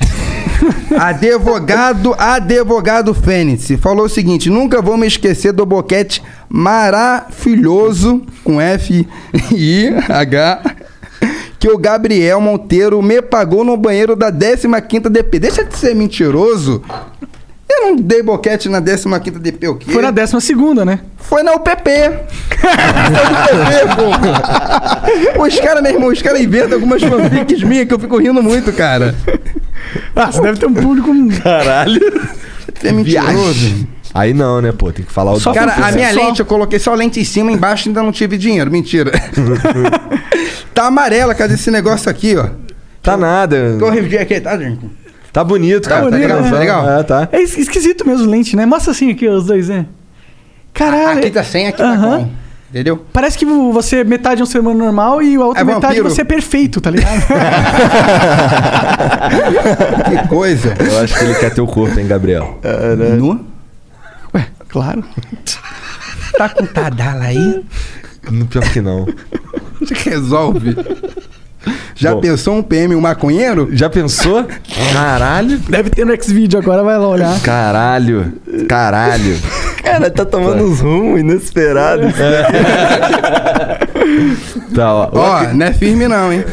advogado, 1.00 2.16
advogado 2.18 3.14
Fênix 3.14 3.68
falou 3.80 4.06
o 4.06 4.10
seguinte: 4.10 4.50
nunca 4.50 4.82
vou 4.82 4.98
me 4.98 5.06
esquecer 5.06 5.52
do 5.54 5.66
boquete 5.66 6.24
maravilhoso 6.50 8.24
com 8.44 8.60
F 8.60 9.08
I 9.52 9.90
H 10.10 10.62
que 11.60 11.70
o 11.70 11.78
Gabriel 11.78 12.40
Monteiro 12.42 13.02
me 13.02 13.22
pagou 13.22 13.64
no 13.64 13.76
banheiro 13.78 14.16
da 14.16 14.32
15ª 14.32 15.10
DP. 15.10 15.40
Deixa 15.40 15.64
de 15.64 15.76
ser 15.78 15.96
mentiroso. 15.96 16.84
Eu 17.68 17.82
não 17.86 17.96
dei 17.96 18.22
boquete 18.22 18.70
na 18.70 18.82
15ª 18.82 19.40
DP, 19.40 19.68
o 19.68 19.76
quê? 19.76 19.92
Foi 19.92 20.02
na 20.02 20.12
décima 20.12 20.40
segunda, 20.40 20.86
né? 20.86 21.00
Foi 21.18 21.42
na 21.42 21.54
UPP. 21.54 21.90
Foi 22.60 22.70
no 23.10 23.22
UPP, 23.32 23.96
pô. 25.36 25.44
Os 25.44 25.60
caras, 25.60 25.82
meu 25.82 25.92
irmão, 25.92 26.10
os 26.10 26.22
caras 26.22 26.42
inventam 26.42 26.74
algumas 26.76 27.02
fanfics 27.02 27.64
minhas 27.64 27.88
que 27.88 27.94
eu 27.94 28.00
fico 28.00 28.18
rindo 28.18 28.42
muito, 28.42 28.72
cara. 28.72 29.16
Ah, 30.16 30.32
você 30.32 30.42
deve 30.42 30.60
ter 30.60 30.68
um 30.68 30.74
público. 30.74 31.12
Caralho. 31.42 32.00
Você 32.74 32.88
é 32.88 32.92
mentiroso. 32.92 33.88
Aí 34.14 34.34
não, 34.34 34.62
né, 34.62 34.72
pô? 34.72 34.92
Tem 34.94 35.04
que 35.04 35.12
falar 35.12 35.34
o 35.34 35.40
Só 35.40 35.54
cara, 35.54 35.74
a 35.74 35.92
minha 35.92 36.14
Só. 36.14 36.26
lente, 36.26 36.40
eu 36.40 36.46
coloquei 36.46 36.80
só 36.80 36.94
a 36.94 36.96
lente 36.96 37.20
em 37.20 37.26
cima, 37.26 37.52
embaixo 37.52 37.90
ainda 37.90 38.02
não 38.02 38.14
tive 38.14 38.38
dinheiro. 38.38 38.72
Mentira. 38.72 39.12
tá 40.74 40.86
amarela, 40.86 41.36
cadê 41.36 41.56
esse 41.56 41.70
negócio 41.70 42.10
aqui, 42.10 42.38
ó? 42.38 42.48
Tá 43.04 43.18
nada. 43.18 43.76
Tô 43.78 43.90
revidir 43.90 44.22
aqui, 44.22 44.40
tá, 44.40 44.58
gente? 44.58 44.90
Tá 45.36 45.44
bonito, 45.44 45.90
cara. 45.90 46.04
bonito, 46.10 46.22
tá 46.28 46.28
né? 46.42 46.50
legal. 46.50 46.60
Legal. 46.60 46.90
É, 47.00 47.04
tá. 47.04 47.28
É 47.30 47.42
es- 47.42 47.58
esquisito 47.58 48.08
mesmo 48.08 48.26
lente, 48.26 48.56
né? 48.56 48.66
Mostra 48.66 48.92
assim 48.92 49.12
aqui 49.12 49.28
os 49.28 49.46
dois, 49.46 49.68
né? 49.68 49.86
Caralho. 50.74 51.20
Aqui 51.20 51.30
tá 51.30 51.44
sem, 51.44 51.68
aqui 51.68 51.78
tá 51.78 51.92
Aham. 51.92 52.20
com. 52.20 52.30
Entendeu? 52.70 53.06
Parece 53.12 53.38
que 53.38 53.46
você 53.46 54.04
metade 54.06 54.40
é 54.40 54.44
um 54.44 54.46
ser 54.46 54.60
humano 54.60 54.80
normal 54.80 55.22
e 55.22 55.36
a 55.36 55.42
outra 55.46 55.62
É 55.62 55.64
metade 55.66 55.86
vampiro. 55.98 56.10
você 56.10 56.22
é 56.22 56.24
perfeito, 56.26 56.80
tá 56.80 56.90
ligado? 56.90 57.22
Que 60.10 60.28
coisa. 60.28 60.74
Eu 60.80 61.00
acho 61.04 61.18
que 61.18 61.24
ele 61.26 61.36
quer 61.36 61.54
teu 61.54 61.68
corpo, 61.68 62.00
hein, 62.00 62.08
Gabriel? 62.08 62.60
Nu? 63.18 63.46
Ué, 64.34 64.48
claro. 64.70 65.04
Tá 66.38 66.50
com 66.50 66.66
tadala 66.66 67.26
aí? 67.26 67.64
No 68.32 68.46
pior 68.46 68.64
que 68.72 68.82
não. 68.82 69.06
Resolve. 70.06 70.76
Já 71.96 72.14
Bom. 72.14 72.22
pensou 72.22 72.56
um 72.56 72.62
PM, 72.64 72.96
um 72.96 73.02
maconheiro? 73.02 73.70
Já 73.72 73.90
pensou? 73.90 74.46
Caralho. 74.94 75.58
Deve 75.60 75.90
ter 75.90 76.06
no 76.06 76.14
X-Video 76.14 76.60
agora, 76.60 76.84
vai 76.84 76.98
lá 76.98 77.08
olhar. 77.08 77.40
Caralho. 77.42 78.34
Caralho. 78.68 79.38
Cara, 79.84 80.10
tá 80.12 80.26
tomando 80.26 80.64
uns 80.64 80.80
rumos 80.80 81.20
inesperados. 81.20 82.14
Tá, 84.74 84.94
ó. 84.94 85.10
Ó, 85.14 85.54
não 85.54 85.66
é 85.66 85.74
firme 85.74 86.08
não, 86.08 86.32
hein? 86.32 86.44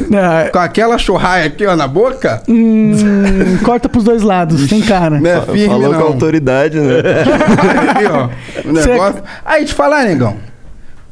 É, 0.44 0.48
Com 0.48 0.58
aquela 0.58 0.96
churraia 0.96 1.46
aqui, 1.46 1.66
ó, 1.66 1.74
na 1.76 1.86
boca, 1.88 2.40
hum, 2.48 3.58
corta 3.64 3.88
pros 3.88 4.04
dois 4.04 4.22
lados, 4.22 4.68
tem 4.68 4.80
cara. 4.80 5.18
não 5.20 5.30
é 5.30 5.40
firme 5.42 5.66
Falou 5.66 5.92
com 5.92 5.98
não. 6.00 6.06
autoridade, 6.06 6.78
né? 6.80 6.94
Aqui, 7.90 8.04
ó, 8.06 8.28
o 8.68 8.72
negócio... 8.72 9.22
Aí, 9.44 9.64
te 9.64 9.74
falar, 9.74 10.04
negão. 10.04 10.36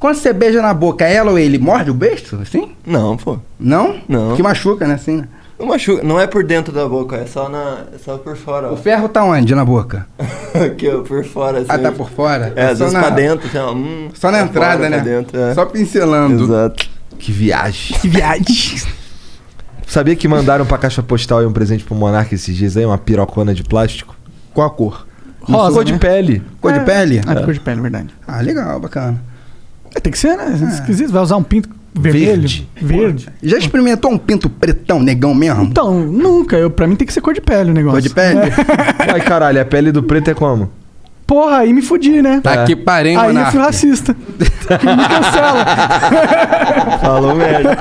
Quando 0.01 0.17
você 0.17 0.33
beija 0.33 0.61
na 0.63 0.73
boca, 0.75 1.05
ela 1.05 1.31
ou 1.31 1.39
ele 1.39 1.59
morde 1.59 1.91
o 1.91 1.95
beijo, 1.95 2.41
assim? 2.41 2.73
Não, 2.87 3.17
pô. 3.17 3.39
Não? 3.61 4.01
Não. 4.09 4.35
Que 4.35 4.43
machuca, 4.43 4.87
né, 4.89 4.95
assim, 4.95 5.19
né? 5.19 5.29
Não 5.59 5.67
machuca. 5.67 6.03
Não 6.03 6.19
é 6.19 6.27
por 6.27 6.43
dentro 6.43 6.73
da 6.73 6.89
boca, 6.89 7.17
é 7.17 7.27
só, 7.27 7.51
na, 7.51 7.85
é 7.95 7.99
só 7.99 8.17
por 8.17 8.35
fora, 8.35 8.71
O 8.71 8.73
ó. 8.73 8.77
ferro 8.79 9.11
tá 9.11 9.23
onde 9.23 9.55
na 9.55 9.63
boca? 9.63 10.07
Aqui, 10.67 10.89
ó, 10.89 11.03
por 11.03 11.23
fora. 11.25 11.59
Assim, 11.59 11.67
Ah, 11.69 11.79
tá 11.79 11.93
por 11.93 12.09
fora? 12.11 12.51
É, 12.57 12.69
às 12.69 12.79
só 12.79 12.85
vezes 12.85 12.93
na, 12.95 13.01
pra 13.01 13.11
dentro, 13.11 13.47
assim, 13.47 13.59
ó. 13.59 13.73
hum, 13.75 14.09
Só 14.15 14.31
na 14.31 14.41
entrada, 14.41 14.79
fora, 14.79 14.89
né? 14.89 14.97
pra 15.03 15.05
Dentro, 15.05 15.39
é. 15.39 15.55
Só 15.55 15.67
pincelando. 15.67 16.45
Exato. 16.45 16.89
Que 17.19 17.31
viagem. 17.31 17.99
Que 18.01 18.09
viagem. 18.09 18.81
Sabia 19.87 20.17
que 20.17 20.27
mandaram 20.27 20.65
pra 20.65 20.79
caixa 20.79 21.03
postal 21.03 21.47
um 21.47 21.53
presente 21.53 21.85
pro 21.85 21.95
Monarca 21.95 22.35
esses 22.35 22.57
dias 22.57 22.77
aí? 22.77 22.87
Uma 22.87 22.97
pirocona 22.97 23.53
de 23.53 23.63
plástico? 23.63 24.17
Qual 24.55 24.67
a 24.67 24.71
cor? 24.71 25.07
Rosa, 25.43 25.75
Cor 25.75 25.85
de 25.85 25.93
né? 25.93 25.99
pele. 25.99 26.37
É. 26.47 26.51
Cor 26.61 26.73
de 26.73 26.81
pele? 26.81 27.21
Ah, 27.27 27.35
de 27.35 27.45
cor 27.45 27.53
de 27.53 27.61
pele, 27.61 27.81
verdade. 27.83 28.09
Ah, 28.27 28.41
legal, 28.41 28.81
bacana. 28.81 29.21
É, 29.95 30.01
tem 30.01 30.13
que 30.13 30.19
ser, 30.19 30.37
né? 30.37 30.59
É. 30.61 30.75
Esquisito, 30.75 31.13
vai 31.13 31.23
usar 31.23 31.37
um 31.37 31.43
pinto 31.43 31.69
Vermelho? 31.93 32.27
Verde. 32.27 32.69
Verde. 32.81 33.29
Já 33.43 33.59
experimentou 33.59 34.13
um 34.13 34.19
pinto 34.19 34.49
pretão, 34.49 35.01
negão 35.01 35.35
mesmo? 35.35 35.65
Então, 35.65 35.99
nunca. 36.01 36.57
Eu, 36.57 36.71
pra 36.71 36.87
mim 36.87 36.95
tem 36.95 37.05
que 37.07 37.13
ser 37.13 37.21
cor 37.21 37.35
de 37.35 37.41
pele 37.41 37.71
o 37.71 37.75
negócio. 37.75 38.01
Cor 38.01 38.03
de 38.03 38.11
pele? 38.11 38.53
Ai, 39.13 39.21
caralho, 39.21 39.61
a 39.61 39.65
pele 39.65 39.91
do 39.91 40.03
preto 40.03 40.31
é 40.31 40.35
como? 40.35 40.71
Porra, 41.27 41.59
aí 41.59 41.73
me 41.73 41.83
fudi, 41.83 42.23
né? 42.23 42.41
Tá 42.43 42.65
que 42.65 42.75
parei, 42.75 43.15
Aí 43.17 43.23
eu 43.29 43.35
monarca. 43.35 43.51
fui 43.53 43.61
racista. 43.61 44.17
me 44.39 45.09
cancela. 45.09 45.65
Falou 47.01 47.35
merda. 47.35 47.77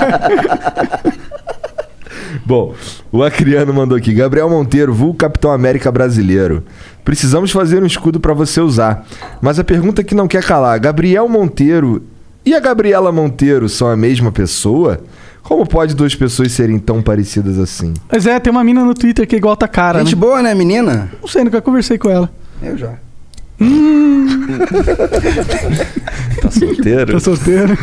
Bom, 2.44 2.74
o 3.10 3.22
Acriano 3.22 3.72
mandou 3.72 3.96
aqui. 3.96 4.12
Gabriel 4.12 4.48
Monteiro, 4.48 4.92
vulgo 4.92 5.14
Capitão 5.14 5.52
América 5.52 5.90
brasileiro. 5.90 6.62
Precisamos 7.04 7.50
fazer 7.50 7.82
um 7.82 7.86
escudo 7.86 8.20
pra 8.20 8.34
você 8.34 8.60
usar. 8.60 9.06
Mas 9.40 9.58
a 9.58 9.64
pergunta 9.64 10.04
que 10.04 10.14
não 10.14 10.28
quer 10.28 10.44
calar: 10.44 10.78
Gabriel 10.78 11.28
Monteiro 11.28 12.02
e 12.44 12.54
a 12.54 12.60
Gabriela 12.60 13.12
Monteiro 13.12 13.68
são 13.68 13.88
a 13.88 13.96
mesma 13.96 14.32
pessoa? 14.32 15.00
Como 15.42 15.66
pode 15.66 15.94
duas 15.94 16.14
pessoas 16.14 16.52
serem 16.52 16.78
tão 16.78 17.02
parecidas 17.02 17.58
assim? 17.58 17.94
Mas 18.10 18.26
é, 18.26 18.38
tem 18.38 18.50
uma 18.50 18.62
mina 18.62 18.84
no 18.84 18.94
Twitter 18.94 19.26
que 19.26 19.34
é 19.34 19.38
igual 19.38 19.54
a 19.54 19.56
tua 19.56 19.68
cara, 19.68 20.00
Gente 20.00 20.14
né? 20.14 20.20
boa, 20.20 20.42
né, 20.42 20.54
menina? 20.54 21.10
Não 21.20 21.28
sei, 21.28 21.42
nunca 21.42 21.60
conversei 21.62 21.98
com 21.98 22.10
ela. 22.10 22.30
Eu 22.62 22.76
já. 22.76 22.92
Tá 26.40 26.50
solteiro? 26.50 27.12
Tá 27.12 27.20
solteiro. 27.20 27.76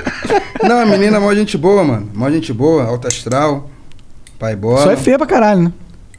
Não, 0.66 0.78
a 0.78 0.86
menina 0.86 1.16
é 1.16 1.20
mó 1.20 1.34
gente 1.34 1.56
boa, 1.58 1.84
mano. 1.84 2.08
Mó 2.14 2.30
gente 2.30 2.52
boa, 2.52 2.84
alta 2.84 3.08
astral. 3.08 3.68
Pai 4.40 4.56
bola. 4.56 4.84
Só 4.84 4.90
é 4.90 4.96
feia 4.96 5.18
pra 5.18 5.26
caralho, 5.26 5.64
né? 5.64 5.72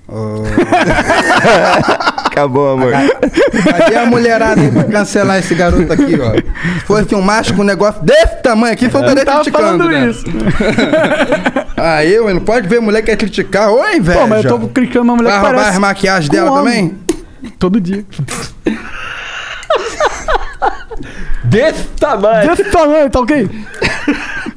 Ô, 0.08 0.44
Acabou, 2.28 2.74
amor. 2.74 2.94
Cadê 3.64 3.96
a 3.96 4.06
mulherada 4.06 4.62
aí 4.62 4.72
pra 4.72 4.84
cancelar 4.84 5.40
esse 5.40 5.56
garoto 5.56 5.92
aqui, 5.92 6.20
ó? 6.22 6.34
Se 6.80 6.86
fosse 6.86 7.16
um 7.16 7.22
macho 7.22 7.56
com 7.56 7.62
um 7.62 7.66
negócio 7.66 8.04
desse 8.04 8.36
tamanho 8.44 8.74
aqui, 8.74 8.90
foi 8.90 9.02
estaria 9.02 9.26
Tava 9.26 9.42
criticando, 9.42 9.84
falando 9.84 9.90
né? 9.90 10.08
isso. 10.08 10.24
Aí, 11.76 12.14
eu, 12.14 12.32
não 12.32 12.42
pode 12.42 12.68
ver 12.68 12.80
mulher 12.80 13.02
que 13.02 13.08
quer 13.08 13.18
criticar. 13.18 13.72
Ô, 13.72 13.84
inveja. 13.90 14.20
Pô, 14.20 14.28
mas 14.28 14.46
eu 14.46 14.60
tô 14.60 14.68
criticando 14.68 15.06
uma 15.06 15.16
mulher 15.16 15.32
Vai 15.32 15.40
que 15.40 15.46
roubar 15.46 15.58
parece 15.58 15.76
as 15.76 15.82
maquiagens 15.82 16.30
dela 16.30 16.52
homem. 16.52 16.90
também? 16.90 17.52
Todo 17.58 17.82
dia. 17.82 18.06
Desse 21.44 21.86
tamanho! 22.00 22.50
Desse 22.50 22.66
tamanho, 22.66 23.10
tá 23.10 23.20
ok? 23.20 23.50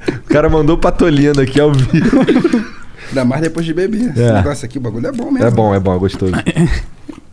O 0.09 0.29
cara 0.29 0.51
mandou 0.51 0.77
patolino 0.77 1.41
aqui 1.41 1.59
ao 1.59 1.73
vivo. 1.73 2.84
Ainda 3.15 3.25
mais 3.25 3.41
depois 3.43 3.65
de 3.65 3.73
beber. 3.73 4.11
Esse 4.11 4.23
É. 4.23 4.33
negócio 4.33 4.65
aqui, 4.67 4.79
o 4.79 4.81
bagulho 4.81 5.07
é 5.07 5.13
bom 5.13 5.31
mesmo. 5.31 5.47
É 5.47 5.51
bom, 5.51 5.75
é 5.75 5.81
bom, 5.81 5.95
é 5.95 5.99
gostoso. 5.99 6.33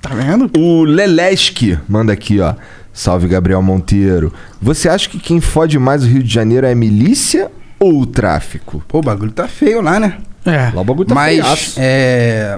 Tá 0.02 0.16
vendo? 0.16 0.50
O 0.58 0.84
Leleski 0.84 1.78
manda 1.88 2.12
aqui, 2.12 2.40
ó. 2.40 2.56
Salve, 2.92 3.28
Gabriel 3.28 3.62
Monteiro. 3.62 4.34
Você 4.60 4.90
acha 4.90 5.08
que 5.08 5.20
quem 5.20 5.40
fode 5.40 5.78
mais 5.78 6.04
o 6.04 6.08
Rio 6.08 6.24
de 6.24 6.34
Janeiro 6.34 6.66
é 6.66 6.72
a 6.72 6.76
milícia 6.76 7.52
ou 7.80 8.02
o 8.02 8.06
tráfico? 8.08 8.84
Pô, 8.88 8.98
o 8.98 9.02
bagulho 9.04 9.32
tá 9.32 9.48
feio 9.48 9.80
lá, 9.80 10.00
né? 10.00 10.18
É. 10.44 10.72
Lá 10.74 10.82
o 10.82 10.84
bagulho 10.84 11.08
tá 11.08 11.14
Mas, 11.14 11.36
feiaço. 11.36 11.76
é... 11.78 12.58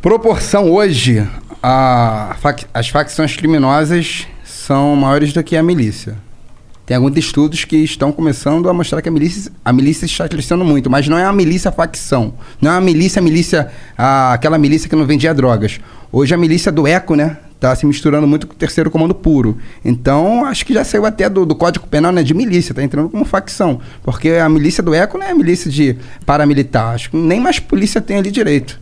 Proporção 0.00 0.70
hoje, 0.70 1.26
a 1.62 2.34
as 2.72 2.88
facções 2.88 3.36
criminosas 3.36 4.26
são 4.44 4.96
maiores 4.96 5.32
do 5.34 5.42
que 5.42 5.56
a 5.56 5.62
milícia. 5.62 6.16
Tem 6.86 6.96
alguns 6.96 7.16
estudos 7.16 7.64
que 7.64 7.76
estão 7.78 8.12
começando 8.12 8.68
a 8.68 8.72
mostrar 8.72 9.02
que 9.02 9.08
a 9.08 9.12
milícia, 9.12 9.50
a 9.64 9.72
milícia 9.72 10.06
está 10.06 10.28
crescendo 10.28 10.64
muito, 10.64 10.88
mas 10.88 11.08
não 11.08 11.18
é 11.18 11.24
uma 11.24 11.32
milícia 11.32 11.72
facção. 11.72 12.34
Não 12.60 12.70
é 12.70 12.74
uma 12.74 12.80
milícia, 12.80 13.20
milícia, 13.20 13.68
ah, 13.98 14.32
aquela 14.32 14.56
milícia 14.56 14.88
que 14.88 14.94
não 14.94 15.04
vendia 15.04 15.34
drogas. 15.34 15.80
Hoje 16.12 16.32
a 16.32 16.38
milícia 16.38 16.70
do 16.70 16.86
eco, 16.86 17.16
né? 17.16 17.38
Tá 17.58 17.74
se 17.74 17.84
misturando 17.86 18.26
muito 18.26 18.46
com 18.46 18.52
o 18.52 18.56
terceiro 18.56 18.88
comando 18.90 19.14
puro. 19.14 19.56
Então, 19.84 20.44
acho 20.44 20.64
que 20.64 20.74
já 20.74 20.84
saiu 20.84 21.04
até 21.06 21.28
do, 21.28 21.44
do 21.44 21.56
Código 21.56 21.86
Penal, 21.88 22.12
né? 22.12 22.22
De 22.22 22.34
milícia, 22.34 22.72
tá 22.72 22.82
entrando 22.84 23.08
como 23.08 23.24
facção. 23.24 23.80
Porque 24.04 24.30
a 24.32 24.48
milícia 24.48 24.80
do 24.82 24.94
eco 24.94 25.18
não 25.18 25.26
é 25.26 25.30
a 25.32 25.34
milícia 25.34 25.68
de 25.68 25.96
paramilitar. 26.24 26.94
Acho 26.94 27.10
que 27.10 27.16
nem 27.16 27.40
mais 27.40 27.58
polícia 27.58 28.00
tem 28.00 28.18
ali 28.18 28.30
direito. 28.30 28.78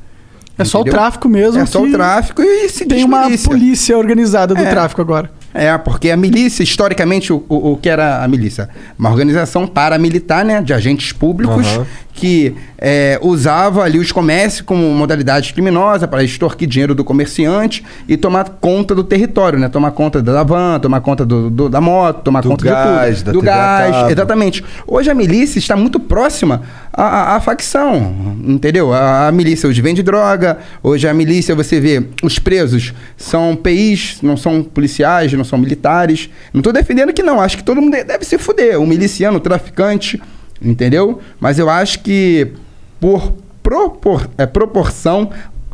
É 0.59 0.65
só 0.65 0.79
o 0.79 0.81
Entendeu? 0.83 0.99
tráfico 1.01 1.29
mesmo. 1.29 1.59
É 1.61 1.65
só 1.67 1.83
o 1.83 1.91
tráfico 1.91 2.43
e 2.43 2.69
se 2.69 2.85
Tem 2.85 3.03
uma 3.05 3.25
milícia. 3.25 3.49
polícia 3.49 3.97
organizada 3.97 4.55
do 4.55 4.61
É. 4.63 4.71
tráfico 4.71 5.01
agora. 5.01 5.31
É, 5.55 5.79
porque 5.79 6.11
a 6.11 6.17
milícia, 6.17 6.65
historicamente, 6.65 7.33
o, 7.33 7.45
o, 7.49 7.73
o 7.73 7.77
que 7.77 7.89
era 7.89 8.25
a 8.25 8.29
milícia? 8.29 8.69
Uma 8.99 9.11
organização 9.11 9.69
paramilitar, 9.69 10.45
né? 10.45 10.61
De 10.61 10.75
agentes 10.75 11.13
públicos 11.13 11.65
Aham. 11.65 11.87
Que 12.17 12.55
é, 12.79 13.19
usava 13.21 13.83
ali 13.83 13.99
os 13.99 14.13
comércios 14.13 14.61
como 14.61 14.83
modalidade 14.95 15.53
criminosa 15.53 16.07
para 16.07 16.23
extorquir 16.23 16.69
dinheiro 16.69 16.95
do 16.95 17.05
comerciante 17.05 17.85
e 18.09 18.17
tomar 18.17 18.45
conta 18.61 18.95
do 18.95 19.03
território, 19.03 19.59
né? 19.59 19.69
Tomar 19.69 19.91
conta 19.91 20.23
da 20.23 20.45
van, 20.45 20.79
tomar 20.79 21.01
conta 21.01 21.27
do, 21.27 21.51
do- 21.51 21.69
da 21.69 21.81
moto, 21.81 22.23
tomar 22.23 22.41
Do 22.43 22.51
conta 22.51 22.65
gás, 22.67 23.19
de 23.19 23.25
tudo. 23.25 23.33
Do 23.35 23.41
TV 23.41 23.47
gás, 23.51 24.11
exatamente. 24.13 24.65
Hoje 24.87 25.11
a 25.11 25.15
milícia 25.15 25.59
está 25.59 25.75
muito 25.77 25.99
próxima 25.99 26.63
à, 26.93 27.03
à- 27.03 27.37
à 27.37 27.41
facção, 27.41 28.37
entendeu? 28.47 28.93
A, 28.95 29.27
a 29.29 29.33
milícia 29.33 29.69
hoje 29.69 29.83
vende 29.83 30.03
droga, 30.03 30.59
hoje 30.85 31.09
a 31.09 31.13
milícia, 31.13 31.53
você 31.55 31.81
vê, 31.81 32.01
os 32.23 32.39
presos 32.39 32.95
são 33.17 33.57
PIs, 33.57 34.19
não 34.23 34.37
são 34.37 34.63
policiais, 34.63 35.33
não 35.33 35.43
são 35.45 35.59
militares. 35.59 36.31
Não 36.53 36.61
estou 36.61 36.73
defendendo 36.73 37.13
que 37.13 37.25
não, 37.25 37.41
acho 37.41 37.57
que 37.57 37.65
todo 37.65 37.83
mundo 37.83 37.93
de- 37.97 38.05
deve 38.05 38.25
se 38.25 38.39
fuder, 38.39 38.81
o 38.81 38.87
miliciano, 38.87 39.39
o 39.39 39.41
traficante, 39.41 40.23
entendeu? 40.65 41.21
Mas 41.39 41.59
eu 41.59 41.69
acho 41.69 42.01
que 42.01 42.53
por 43.01 43.33
propor- 43.63 44.29
é, 44.39 44.47
proporção, 44.47 45.31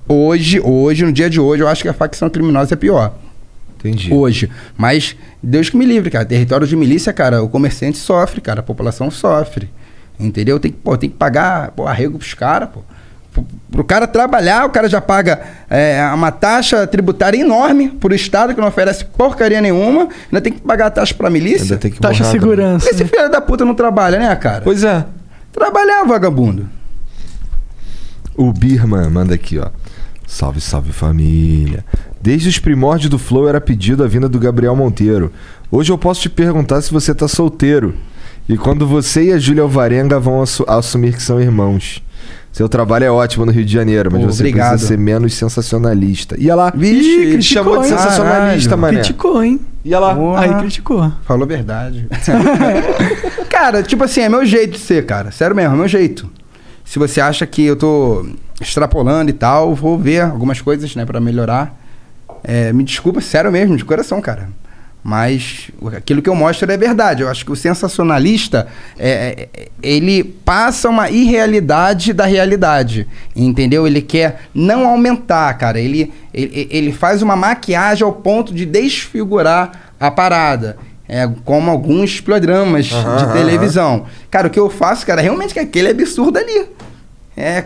hoje, 0.08 0.60
hoje, 0.60 1.04
no 1.04 1.12
dia 1.12 1.30
de 1.30 1.40
hoje, 1.40 1.62
eu 1.62 1.68
acho 1.68 1.82
que 1.82 1.88
a 1.88 1.92
facção 1.94 2.28
criminosa 2.28 2.74
é 2.74 2.76
pior 2.76 3.14
Entendi. 3.78 4.12
hoje. 4.12 4.50
Mas 4.76 5.16
Deus 5.42 5.70
que 5.70 5.76
me 5.76 5.84
livre, 5.86 6.10
cara. 6.10 6.24
Território 6.24 6.66
de 6.66 6.76
milícia, 6.76 7.12
cara, 7.12 7.42
o 7.42 7.48
comerciante 7.48 7.96
sofre, 7.98 8.40
cara. 8.40 8.60
A 8.60 8.62
população 8.62 9.10
sofre. 9.10 9.70
Entendeu? 10.18 10.60
Tem 10.60 10.70
que, 10.70 10.76
pô, 10.76 10.96
tem 10.98 11.08
que 11.08 11.16
pagar 11.16 11.70
pô, 11.70 11.86
arrego 11.86 12.18
pros 12.18 12.34
caras, 12.34 12.68
pô. 12.68 12.80
Pro- 13.42 13.60
Pro 13.70 13.84
cara 13.84 14.06
trabalhar, 14.06 14.66
o 14.66 14.70
cara 14.70 14.88
já 14.88 15.00
paga 15.00 15.40
é, 15.68 16.04
uma 16.12 16.30
taxa 16.32 16.86
tributária 16.86 17.38
enorme 17.38 17.88
pro 17.88 18.12
Estado, 18.14 18.54
que 18.54 18.60
não 18.60 18.66
oferece 18.68 19.04
porcaria 19.04 19.60
nenhuma. 19.60 20.08
Ainda 20.26 20.40
tem 20.40 20.52
que 20.52 20.60
pagar 20.60 20.86
a 20.86 20.90
taxa 20.90 21.14
pra 21.14 21.30
milícia. 21.30 21.62
Ainda 21.62 21.76
tem 21.78 21.90
que 21.90 22.00
Taxa 22.00 22.18
borrar 22.18 22.32
segurança. 22.32 22.90
Esse 22.90 23.04
filho 23.04 23.30
da 23.30 23.40
puta 23.40 23.64
não 23.64 23.74
trabalha, 23.74 24.18
né, 24.18 24.34
cara? 24.36 24.62
Pois 24.62 24.82
é. 24.82 25.04
Trabalhar, 25.52 26.04
vagabundo. 26.04 26.68
O 28.36 28.52
Birman 28.52 29.08
manda 29.10 29.34
aqui, 29.34 29.58
ó. 29.58 29.68
Salve, 30.26 30.60
salve 30.60 30.92
família. 30.92 31.84
Desde 32.20 32.48
os 32.48 32.58
primórdios 32.58 33.10
do 33.10 33.18
Flow 33.18 33.48
era 33.48 33.60
pedido 33.60 34.04
a 34.04 34.06
vinda 34.06 34.28
do 34.28 34.38
Gabriel 34.38 34.76
Monteiro. 34.76 35.32
Hoje 35.70 35.90
eu 35.92 35.98
posso 35.98 36.20
te 36.20 36.28
perguntar 36.28 36.80
se 36.82 36.92
você 36.92 37.14
tá 37.14 37.26
solteiro. 37.26 37.94
E 38.48 38.56
quando 38.56 38.86
você 38.86 39.24
e 39.26 39.32
a 39.32 39.38
Júlia 39.38 39.62
Alvarenga 39.62 40.18
vão 40.18 40.42
assu- 40.42 40.64
assumir 40.68 41.14
que 41.14 41.22
são 41.22 41.40
irmãos. 41.40 42.02
Seu 42.52 42.68
trabalho 42.68 43.04
é 43.04 43.10
ótimo 43.10 43.46
no 43.46 43.52
Rio 43.52 43.64
de 43.64 43.72
Janeiro, 43.72 44.10
mas 44.12 44.22
Pô, 44.22 44.26
você 44.32 44.42
obrigado. 44.42 44.70
precisa 44.70 44.88
ser 44.88 44.98
menos 44.98 45.34
sensacionalista. 45.34 46.34
Ia 46.38 46.54
lá. 46.56 46.72
Vixe, 46.74 47.08
Ih, 47.08 47.32
criticou, 47.32 47.64
chamou 47.64 47.80
de 47.82 47.88
sensacionalista, 47.88 48.76
mané. 48.76 48.98
Criticou, 48.98 49.42
hein? 49.42 49.60
Ia 49.84 50.00
lá. 50.00 50.14
Porra. 50.14 50.40
Aí 50.40 50.54
criticou. 50.60 51.12
Falou 51.22 51.44
a 51.44 51.46
verdade. 51.46 52.08
cara, 53.48 53.82
tipo 53.82 54.02
assim, 54.02 54.22
é 54.22 54.28
meu 54.28 54.44
jeito 54.44 54.72
de 54.72 54.78
ser, 54.78 55.06
cara. 55.06 55.30
Sério 55.30 55.54
mesmo, 55.54 55.74
é 55.74 55.78
meu 55.78 55.88
jeito. 55.88 56.28
Se 56.84 56.98
você 56.98 57.20
acha 57.20 57.46
que 57.46 57.64
eu 57.64 57.76
tô 57.76 58.26
extrapolando 58.60 59.30
e 59.30 59.32
tal, 59.32 59.74
vou 59.74 59.96
ver 59.96 60.22
algumas 60.22 60.60
coisas, 60.60 60.94
né, 60.96 61.04
pra 61.04 61.20
melhorar. 61.20 61.78
É, 62.42 62.72
me 62.72 62.82
desculpa, 62.82 63.20
sério 63.20 63.52
mesmo, 63.52 63.76
de 63.76 63.84
coração, 63.84 64.20
cara. 64.20 64.48
Mas 65.02 65.70
aquilo 65.96 66.20
que 66.20 66.28
eu 66.28 66.34
mostro 66.34 66.70
é 66.70 66.76
verdade. 66.76 67.22
Eu 67.22 67.28
acho 67.28 67.44
que 67.44 67.52
o 67.52 67.56
sensacionalista, 67.56 68.68
é, 68.98 69.48
é, 69.52 69.68
ele 69.82 70.22
passa 70.22 70.88
uma 70.88 71.10
irrealidade 71.10 72.12
da 72.12 72.26
realidade, 72.26 73.06
entendeu? 73.34 73.86
Ele 73.86 74.02
quer 74.02 74.42
não 74.54 74.86
aumentar, 74.86 75.52
cara. 75.54 75.80
Ele, 75.80 76.12
ele, 76.34 76.68
ele 76.70 76.92
faz 76.92 77.22
uma 77.22 77.34
maquiagem 77.34 78.04
ao 78.04 78.12
ponto 78.12 78.52
de 78.52 78.66
desfigurar 78.66 79.92
a 79.98 80.10
parada. 80.10 80.76
É, 81.08 81.28
como 81.44 81.68
alguns 81.72 82.20
programas 82.20 82.92
Aham, 82.92 83.16
de 83.16 83.32
televisão. 83.32 84.06
Cara, 84.30 84.46
o 84.46 84.50
que 84.50 84.60
eu 84.60 84.70
faço, 84.70 85.04
cara, 85.04 85.20
realmente 85.20 85.58
é 85.58 85.62
aquele 85.62 85.88
absurdo 85.88 86.38
ali. 86.38 86.68
É, 87.36 87.64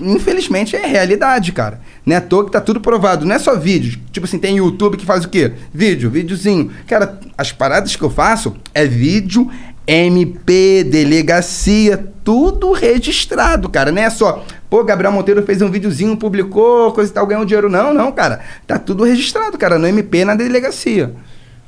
infelizmente 0.00 0.76
é 0.76 0.86
realidade, 0.86 1.52
cara. 1.52 1.80
Não 2.04 2.14
é 2.14 2.18
à 2.18 2.20
toa 2.20 2.44
que 2.44 2.50
tá 2.52 2.60
tudo 2.60 2.80
provado. 2.80 3.24
Não 3.24 3.34
é 3.34 3.38
só 3.38 3.56
vídeo. 3.56 3.98
Tipo 4.12 4.26
assim, 4.26 4.38
tem 4.38 4.56
YouTube 4.56 4.96
que 4.96 5.04
faz 5.04 5.24
o 5.24 5.28
quê? 5.28 5.52
Vídeo, 5.72 6.10
videozinho. 6.10 6.70
Cara, 6.86 7.18
as 7.36 7.52
paradas 7.52 7.96
que 7.96 8.02
eu 8.02 8.10
faço 8.10 8.56
é 8.72 8.86
vídeo, 8.86 9.50
MP, 9.86 10.84
delegacia, 10.84 12.12
tudo 12.22 12.72
registrado, 12.72 13.68
cara. 13.68 13.92
Não 13.92 14.02
é 14.02 14.10
só, 14.10 14.44
pô, 14.70 14.82
Gabriel 14.82 15.12
Monteiro 15.12 15.42
fez 15.42 15.60
um 15.60 15.70
videozinho, 15.70 16.16
publicou, 16.16 16.92
coisa 16.92 17.10
e 17.10 17.14
tal, 17.14 17.26
ganhou 17.26 17.44
dinheiro. 17.44 17.68
Não, 17.68 17.92
não, 17.92 18.10
cara. 18.10 18.40
Tá 18.66 18.78
tudo 18.78 19.04
registrado, 19.04 19.58
cara, 19.58 19.78
no 19.78 19.86
MP, 19.86 20.24
na 20.24 20.34
delegacia. 20.34 21.14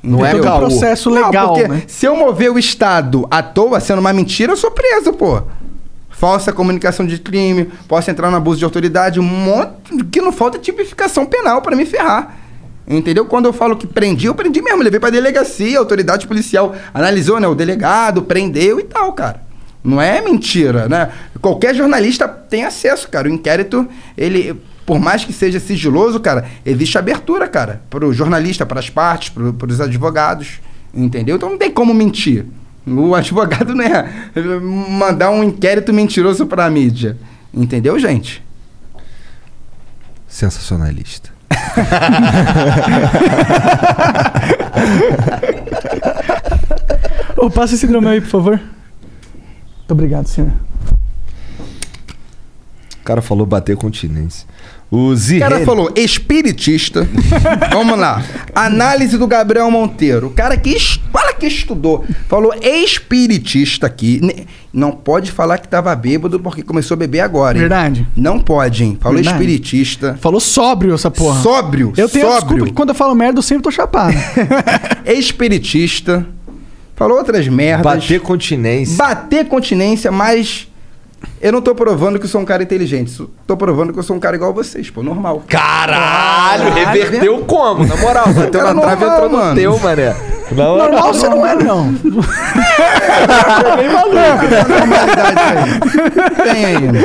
Não 0.01 0.25
é 0.25 0.33
um 0.35 0.41
processo 0.41 1.09
Não, 1.09 1.27
legal, 1.27 1.53
porque 1.53 1.67
né? 1.67 1.83
se 1.87 2.05
eu 2.05 2.15
mover 2.15 2.51
o 2.51 2.59
Estado 2.59 3.27
à 3.29 3.41
toa, 3.41 3.79
sendo 3.79 3.99
uma 3.99 4.13
mentira, 4.13 4.53
eu 4.53 4.57
sou 4.57 4.71
preso, 4.71 5.11
pô. 5.13 5.41
Falsa 6.17 6.51
comunicação 6.51 7.05
de 7.05 7.19
crime, 7.19 7.69
posso 7.87 8.09
entrar 8.09 8.31
no 8.31 8.37
abuso 8.37 8.57
de 8.57 8.65
autoridade, 8.65 9.19
um 9.19 9.23
monte 9.23 10.03
que 10.11 10.19
não 10.19 10.31
falta 10.31 10.57
é 10.57 10.59
tipificação 10.59 11.27
penal 11.27 11.61
pra 11.61 11.75
me 11.75 11.85
ferrar. 11.85 12.39
Entendeu? 12.87 13.25
Quando 13.25 13.45
eu 13.45 13.53
falo 13.53 13.75
que 13.75 13.85
prendi, 13.85 14.25
eu 14.25 14.33
prendi 14.33 14.59
mesmo. 14.59 14.81
Levei 14.81 14.99
pra 14.99 15.11
delegacia, 15.11 15.77
a 15.77 15.79
autoridade 15.79 16.25
policial 16.25 16.73
analisou, 16.91 17.39
né? 17.39 17.47
O 17.47 17.53
delegado 17.53 18.23
prendeu 18.23 18.79
e 18.79 18.83
tal, 18.83 19.13
cara. 19.13 19.43
Não 19.83 20.01
é 20.01 20.19
mentira, 20.19 20.89
né? 20.89 21.11
Qualquer 21.39 21.75
jornalista 21.75 22.27
tem 22.27 22.65
acesso, 22.65 23.07
cara. 23.09 23.27
O 23.27 23.31
inquérito, 23.31 23.87
ele, 24.17 24.59
por 24.87 24.99
mais 24.99 25.23
que 25.23 25.31
seja 25.31 25.59
sigiloso, 25.59 26.19
cara, 26.19 26.45
existe 26.65 26.97
abertura, 26.97 27.47
cara, 27.47 27.83
pro 27.91 28.11
jornalista, 28.11 28.65
para 28.65 28.79
as 28.79 28.89
partes, 28.89 29.29
pro, 29.29 29.53
pros 29.53 29.79
advogados. 29.79 30.61
Entendeu? 30.93 31.35
Então 31.35 31.51
não 31.51 31.57
tem 31.59 31.69
como 31.69 31.93
mentir. 31.93 32.45
O 32.87 33.13
advogado 33.13 33.75
não 33.75 33.83
é 33.83 34.09
mandar 34.61 35.29
um 35.29 35.43
inquérito 35.43 35.91
mentiroso 35.91 36.45
pra 36.45 36.69
mídia. 36.69 37.17
Entendeu, 37.53 37.99
gente? 37.99 38.41
Sensacionalista. 40.27 41.31
Ô, 47.37 47.49
passa 47.49 47.75
esse 47.75 47.85
hidromel 47.85 48.11
aí, 48.11 48.21
por 48.21 48.29
favor. 48.29 48.57
Muito 48.57 49.91
obrigado, 49.91 50.27
senhor. 50.27 50.51
O 52.99 53.03
cara 53.03 53.21
falou 53.21 53.45
bater 53.45 53.75
continência. 53.75 54.47
O 54.89 55.13
cara 55.39 55.65
falou 55.65 55.91
espiritista. 55.95 57.07
Vamos 57.73 57.99
lá. 57.99 58.23
Análise 58.55 59.17
do 59.17 59.27
Gabriel 59.27 59.69
Monteiro. 59.69 60.27
O 60.27 60.29
cara 60.29 60.55
que, 60.55 60.79
fala 61.11 61.33
que 61.33 61.45
estudou. 61.45 62.05
Falou 62.29 62.53
espiritista 62.61 63.85
aqui. 63.85 64.47
Não 64.71 64.91
pode 64.91 65.31
falar 65.31 65.57
que 65.57 65.67
tava 65.67 65.93
bêbado 65.93 66.39
porque 66.39 66.63
começou 66.63 66.95
a 66.95 66.97
beber 66.97 67.19
agora, 67.19 67.57
hein? 67.57 67.61
Verdade. 67.61 68.07
Não 68.15 68.39
pode, 68.39 68.85
hein? 68.85 68.97
Falou 68.99 69.17
Verdade. 69.17 69.35
espiritista. 69.35 70.17
Falou 70.21 70.39
sóbrio 70.39 70.93
essa 70.93 71.11
porra. 71.11 71.41
Sóbrio. 71.41 71.91
Eu 71.97 72.07
tenho 72.07 72.25
sóbrio. 72.25 72.39
desculpa 72.39 72.65
que 72.67 72.73
quando 72.73 72.89
eu 72.89 72.95
falo 72.95 73.13
merda, 73.13 73.39
eu 73.39 73.43
sempre 73.43 73.63
tô 73.63 73.71
chapado. 73.71 74.15
Espiritista. 75.05 76.25
Falou 76.95 77.17
outras 77.17 77.47
merdas. 77.47 77.83
Bater 77.83 78.21
continência. 78.21 78.95
Bater 78.95 79.45
continência, 79.45 80.11
mas 80.11 80.67
eu 81.41 81.51
não 81.51 81.61
tô 81.61 81.73
provando 81.75 82.17
que 82.19 82.25
eu 82.25 82.29
sou 82.29 82.41
um 82.41 82.45
cara 82.45 82.63
inteligente. 82.63 83.27
Tô 83.45 83.55
provando 83.57 83.93
que 83.93 83.99
eu 83.99 84.03
sou 84.03 84.15
um 84.15 84.19
cara 84.19 84.35
igual 84.35 84.51
a 84.51 84.53
vocês, 84.53 84.89
pô, 84.89 85.03
normal. 85.03 85.43
Caralho, 85.47 86.73
reverteu 86.73 87.39
como? 87.45 87.85
Na 87.85 87.95
moral, 87.97 88.33
bateu 88.33 88.63
na 88.63 88.73
trave 88.81 89.03
e 89.03 89.07
normal, 89.07 89.15
entrou 89.15 89.29
no 89.29 89.37
mano. 89.37 89.55
teu, 89.55 89.79
mané. 89.79 90.15
Na 90.51 90.63
Normal 90.65 91.13
você 91.13 91.27
não 91.27 91.45
é, 91.45 91.55
não. 91.55 91.91
normalidade 94.63 95.39
aí. 95.39 96.53
Tem 96.53 96.65
aí. 96.65 96.91
né? 96.91 97.03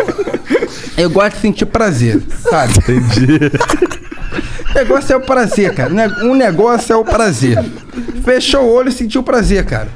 Eu 0.96 1.10
gosto 1.10 1.34
de 1.34 1.40
sentir 1.40 1.66
prazer, 1.66 2.22
sabe? 2.50 2.74
Entendi. 2.78 3.50
O 4.70 4.74
negócio 4.74 5.12
é 5.12 5.16
o 5.16 5.20
prazer, 5.20 5.74
cara. 5.74 5.92
Um 6.22 6.34
negócio 6.34 6.92
é 6.92 6.96
o 6.96 7.04
prazer. 7.04 7.58
Fechou 8.24 8.62
o 8.62 8.72
olho 8.72 8.88
e 8.88 8.92
sentiu 8.92 9.22
prazer, 9.22 9.64
cara. 9.64 9.88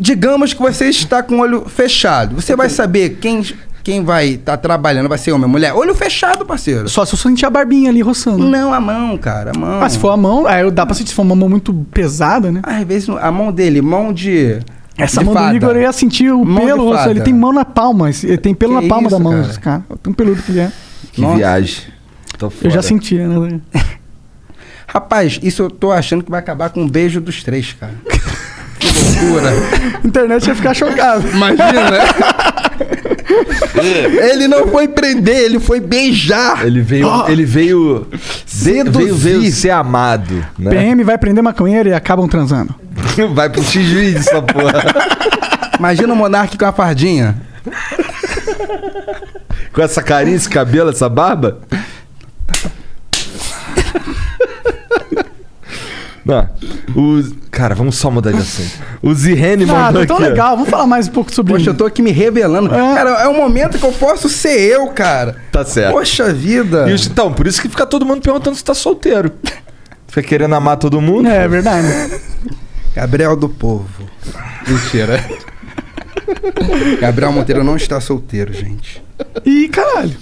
Digamos 0.00 0.54
que 0.54 0.60
você 0.62 0.86
está 0.88 1.22
com 1.22 1.36
o 1.36 1.40
olho 1.40 1.64
fechado. 1.68 2.34
Você 2.36 2.56
vai 2.56 2.70
saber 2.70 3.18
quem, 3.20 3.44
quem 3.84 4.02
vai 4.02 4.28
estar 4.30 4.56
trabalhando, 4.56 5.08
vai 5.08 5.18
ser 5.18 5.32
homem 5.32 5.44
ou 5.44 5.50
mulher? 5.50 5.74
Olho 5.74 5.94
fechado, 5.94 6.46
parceiro. 6.46 6.88
Só 6.88 7.04
se 7.04 7.12
eu 7.14 7.18
sentir 7.18 7.44
a 7.44 7.50
barbinha 7.50 7.90
ali 7.90 8.00
roçando. 8.00 8.38
Não, 8.48 8.72
a 8.72 8.80
mão, 8.80 9.18
cara, 9.18 9.52
a 9.54 9.58
mão. 9.58 9.82
Ah, 9.82 9.88
se 9.88 9.98
for 9.98 10.10
a 10.10 10.16
mão, 10.16 10.46
aí 10.46 10.68
dá 10.70 10.86
pra 10.86 10.94
sentir 10.94 11.10
se 11.10 11.14
for 11.14 11.22
uma 11.22 11.36
mão 11.36 11.48
muito 11.50 11.74
pesada, 11.92 12.50
né? 12.50 12.62
Às 12.64 12.82
vezes 12.86 13.08
a 13.10 13.30
mão 13.30 13.52
dele, 13.52 13.82
mão 13.82 14.12
de. 14.12 14.58
Essa 14.96 15.20
de 15.20 15.26
mão 15.26 15.34
fada. 15.34 15.50
do 15.50 15.56
Igor 15.56 15.70
eu 15.76 15.82
ia 15.82 15.92
sentir 15.92 16.30
o 16.30 16.44
Mão 16.44 16.64
pelo, 16.66 16.84
roçando. 16.84 17.10
ele 17.10 17.20
tem 17.22 17.32
mão 17.32 17.52
na 17.52 17.64
palma, 17.64 18.10
ele 18.10 18.36
tem 18.36 18.54
pelo 18.54 18.76
Que 18.76 18.82
na 18.82 18.88
palma 18.88 19.08
da 19.08 19.16
isso, 19.16 19.22
mão, 19.24 19.32
cara? 19.32 19.46
esse 19.48 19.60
cara. 19.60 19.82
Tão 20.02 20.12
peludo 20.12 20.42
que 20.42 20.50
ele 20.52 20.60
é. 20.60 20.72
Que 21.12 21.20
Nossa. 21.22 21.36
viagem. 21.36 21.84
Tô 22.38 22.46
Eu 22.62 22.70
já 22.70 22.76
foda. 22.76 22.82
sentia, 22.82 23.26
né? 23.28 23.60
Rapaz, 24.86 25.38
isso 25.42 25.62
eu 25.62 25.70
tô 25.70 25.92
achando 25.92 26.24
que 26.24 26.30
vai 26.30 26.40
acabar 26.40 26.70
com 26.70 26.82
um 26.82 26.88
beijo 26.88 27.20
dos 27.20 27.42
três, 27.42 27.72
cara. 27.78 27.94
Que 28.80 28.88
loucura. 28.88 29.50
A 30.02 30.02
internet 30.06 30.46
ia 30.48 30.54
ficar 30.54 30.74
chocado. 30.74 31.28
Imagina. 31.28 31.90
ele 34.32 34.48
não 34.48 34.66
foi 34.68 34.88
prender, 34.88 35.36
ele 35.36 35.60
foi 35.60 35.78
beijar. 35.80 36.64
Ele 36.66 36.80
veio, 36.80 37.08
Ah. 37.08 37.26
ele 37.28 37.44
veio, 37.44 38.06
Seduzir. 38.46 38.90
veio, 38.90 39.14
veio 39.14 39.52
ser 39.52 39.70
amado, 39.70 40.44
né? 40.58 40.70
PM 40.70 41.04
vai 41.04 41.16
prender 41.18 41.42
maconheiro 41.44 41.88
e 41.88 41.94
acabam 41.94 42.26
transando. 42.28 42.74
Vai 43.34 43.48
pro 43.48 43.62
X-Juiz 43.62 44.26
essa 44.26 44.42
porra. 44.42 44.82
Imagina 45.78 46.12
o 46.12 46.16
monarca 46.16 46.56
com 46.56 46.64
a 46.66 46.72
fardinha. 46.72 47.36
Com 49.72 49.80
essa 49.82 50.02
carinha, 50.02 50.36
esse 50.36 50.48
cabelo, 50.48 50.90
essa 50.90 51.08
barba. 51.08 51.58
Não, 56.30 56.48
o... 56.96 57.40
Cara, 57.50 57.74
vamos 57.74 57.96
só 57.96 58.10
mudar 58.10 58.30
de 58.32 58.38
assunto. 58.38 58.70
O 59.02 59.12
Zirene 59.12 59.64
Ah, 59.64 59.86
mandou 59.86 60.06
tão 60.06 60.16
aqui, 60.16 60.24
ó. 60.26 60.28
legal. 60.28 60.56
Vamos 60.56 60.70
falar 60.70 60.86
mais 60.86 61.08
um 61.08 61.10
pouco 61.10 61.34
sobre 61.34 61.52
Poxa, 61.52 61.70
eu 61.70 61.74
tô 61.74 61.84
aqui 61.84 62.00
me 62.00 62.10
revelando. 62.12 62.68
Cara, 62.70 63.10
é 63.22 63.28
um 63.28 63.36
momento 63.36 63.78
que 63.78 63.84
eu 63.84 63.92
posso 63.92 64.28
ser 64.28 64.58
eu, 64.60 64.86
cara. 64.88 65.36
Tá 65.50 65.64
certo. 65.64 65.92
Poxa 65.92 66.32
vida. 66.32 66.88
E 66.88 66.92
os- 66.92 67.06
então, 67.06 67.32
por 67.32 67.46
isso 67.46 67.60
que 67.60 67.68
fica 67.68 67.84
todo 67.84 68.06
mundo 68.06 68.20
perguntando 68.22 68.56
se 68.56 68.62
tá 68.64 68.72
solteiro. 68.74 69.32
Fica 70.06 70.22
querendo 70.22 70.54
amar 70.54 70.76
todo 70.76 71.00
mundo. 71.00 71.28
É 71.28 71.46
verdade. 71.48 71.86
Gabriel 72.94 73.36
do 73.36 73.48
Povo. 73.48 73.86
Mentira. 74.66 75.22
Gabriel 77.00 77.32
Monteiro 77.32 77.64
não 77.64 77.76
está 77.76 78.00
solteiro, 78.00 78.52
gente. 78.52 79.02
Ih, 79.44 79.68
caralho. 79.68 80.16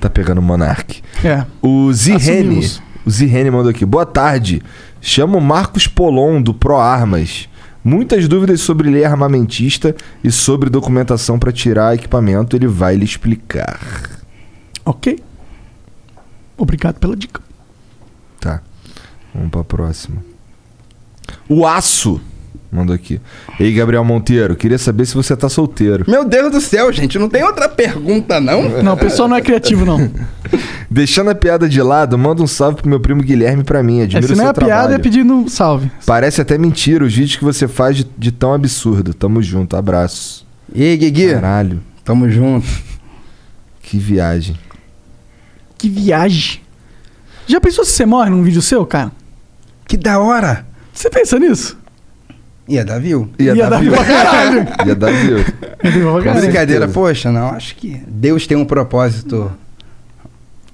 Tá 0.00 0.08
pegando 0.08 0.38
o 0.38 0.42
Monark. 0.42 1.02
É. 1.24 1.44
O 1.60 1.92
Zirene. 1.92 2.40
Assumimos. 2.58 2.82
O 3.04 3.10
Zirene 3.10 3.50
mandou 3.50 3.70
aqui. 3.70 3.84
Boa 3.84 4.06
tarde. 4.06 4.62
Chamo 5.00 5.38
o 5.38 5.40
Marcos 5.40 5.86
Polon, 5.86 6.42
do 6.42 6.52
Pro 6.52 6.76
Armas. 6.76 7.48
Muitas 7.82 8.28
dúvidas 8.28 8.60
sobre 8.60 8.90
lei 8.90 9.04
armamentista 9.04 9.96
e 10.22 10.30
sobre 10.30 10.68
documentação 10.68 11.38
para 11.38 11.50
tirar 11.50 11.94
equipamento. 11.94 12.54
Ele 12.54 12.66
vai 12.66 12.94
lhe 12.94 13.04
explicar. 13.04 13.80
Ok. 14.84 15.18
Obrigado 16.56 16.98
pela 16.98 17.16
dica. 17.16 17.40
Tá. 18.38 18.62
Vamos 19.34 19.50
pra 19.50 19.64
próxima. 19.64 20.22
O 21.48 21.66
Aço 21.66 22.20
mandou 22.70 22.94
aqui. 22.94 23.20
Ei, 23.58 23.72
Gabriel 23.72 24.04
Monteiro, 24.04 24.54
queria 24.54 24.78
saber 24.78 25.06
se 25.06 25.14
você 25.14 25.36
tá 25.36 25.48
solteiro. 25.48 26.04
Meu 26.08 26.24
Deus 26.24 26.52
do 26.52 26.60
céu, 26.60 26.92
gente, 26.92 27.18
não 27.18 27.28
tem 27.28 27.42
outra 27.42 27.68
pergunta, 27.68 28.40
não? 28.40 28.82
Não, 28.82 28.94
o 28.94 28.96
pessoal 28.96 29.28
não 29.28 29.36
é 29.36 29.40
criativo, 29.40 29.84
não. 29.84 30.10
Deixando 30.90 31.30
a 31.30 31.34
piada 31.34 31.68
de 31.68 31.80
lado, 31.82 32.16
manda 32.18 32.42
um 32.42 32.46
salve 32.46 32.76
pro 32.82 32.88
meu 32.88 33.00
primo 33.00 33.22
Guilherme 33.22 33.64
pra 33.64 33.82
mim. 33.82 34.00
É, 34.00 34.04
Admiro 34.04 34.26
se 34.26 34.32
o 34.32 34.36
não 34.36 34.48
é 34.48 34.52
piada, 34.52 34.66
trabalho. 34.66 34.94
é 34.94 34.98
pedindo 34.98 35.48
salve. 35.48 35.90
Parece 36.06 36.40
até 36.40 36.56
mentira 36.58 37.04
os 37.04 37.14
vídeos 37.14 37.36
que 37.36 37.44
você 37.44 37.66
faz 37.68 37.96
de, 37.96 38.06
de 38.16 38.32
tão 38.32 38.52
absurdo. 38.54 39.14
Tamo 39.14 39.42
junto, 39.42 39.76
abraço. 39.76 40.46
E 40.74 40.82
aí, 40.82 40.96
Guigui? 40.96 41.32
Caralho, 41.34 41.80
Tamo 42.04 42.28
junto. 42.30 42.66
que 43.82 43.98
viagem. 43.98 44.56
Que 45.76 45.88
viagem. 45.88 46.60
Já 47.46 47.60
pensou 47.60 47.84
se 47.84 47.92
você 47.92 48.06
morre 48.06 48.30
num 48.30 48.42
vídeo 48.42 48.62
seu, 48.62 48.84
cara? 48.86 49.10
Que 49.88 49.96
da 49.96 50.20
hora. 50.20 50.66
Você 50.92 51.08
pensa 51.10 51.38
nisso? 51.38 51.76
Ia 52.70 52.84
dar 52.84 53.00
view? 53.00 53.28
Ia, 53.38 53.52
Ia 53.54 53.64
dar 53.64 53.70
dar 53.70 53.80
view. 53.80 53.92
pra 53.92 54.04
caralho. 54.04 54.66
Ia 54.86 54.94
dar 54.94 55.12
view. 55.12 55.38
Com 56.22 56.40
Brincadeira, 56.40 56.86
poxa, 56.86 57.32
não, 57.32 57.48
acho 57.48 57.74
que 57.74 58.00
Deus 58.06 58.46
tem 58.46 58.56
um 58.56 58.64
propósito 58.64 59.50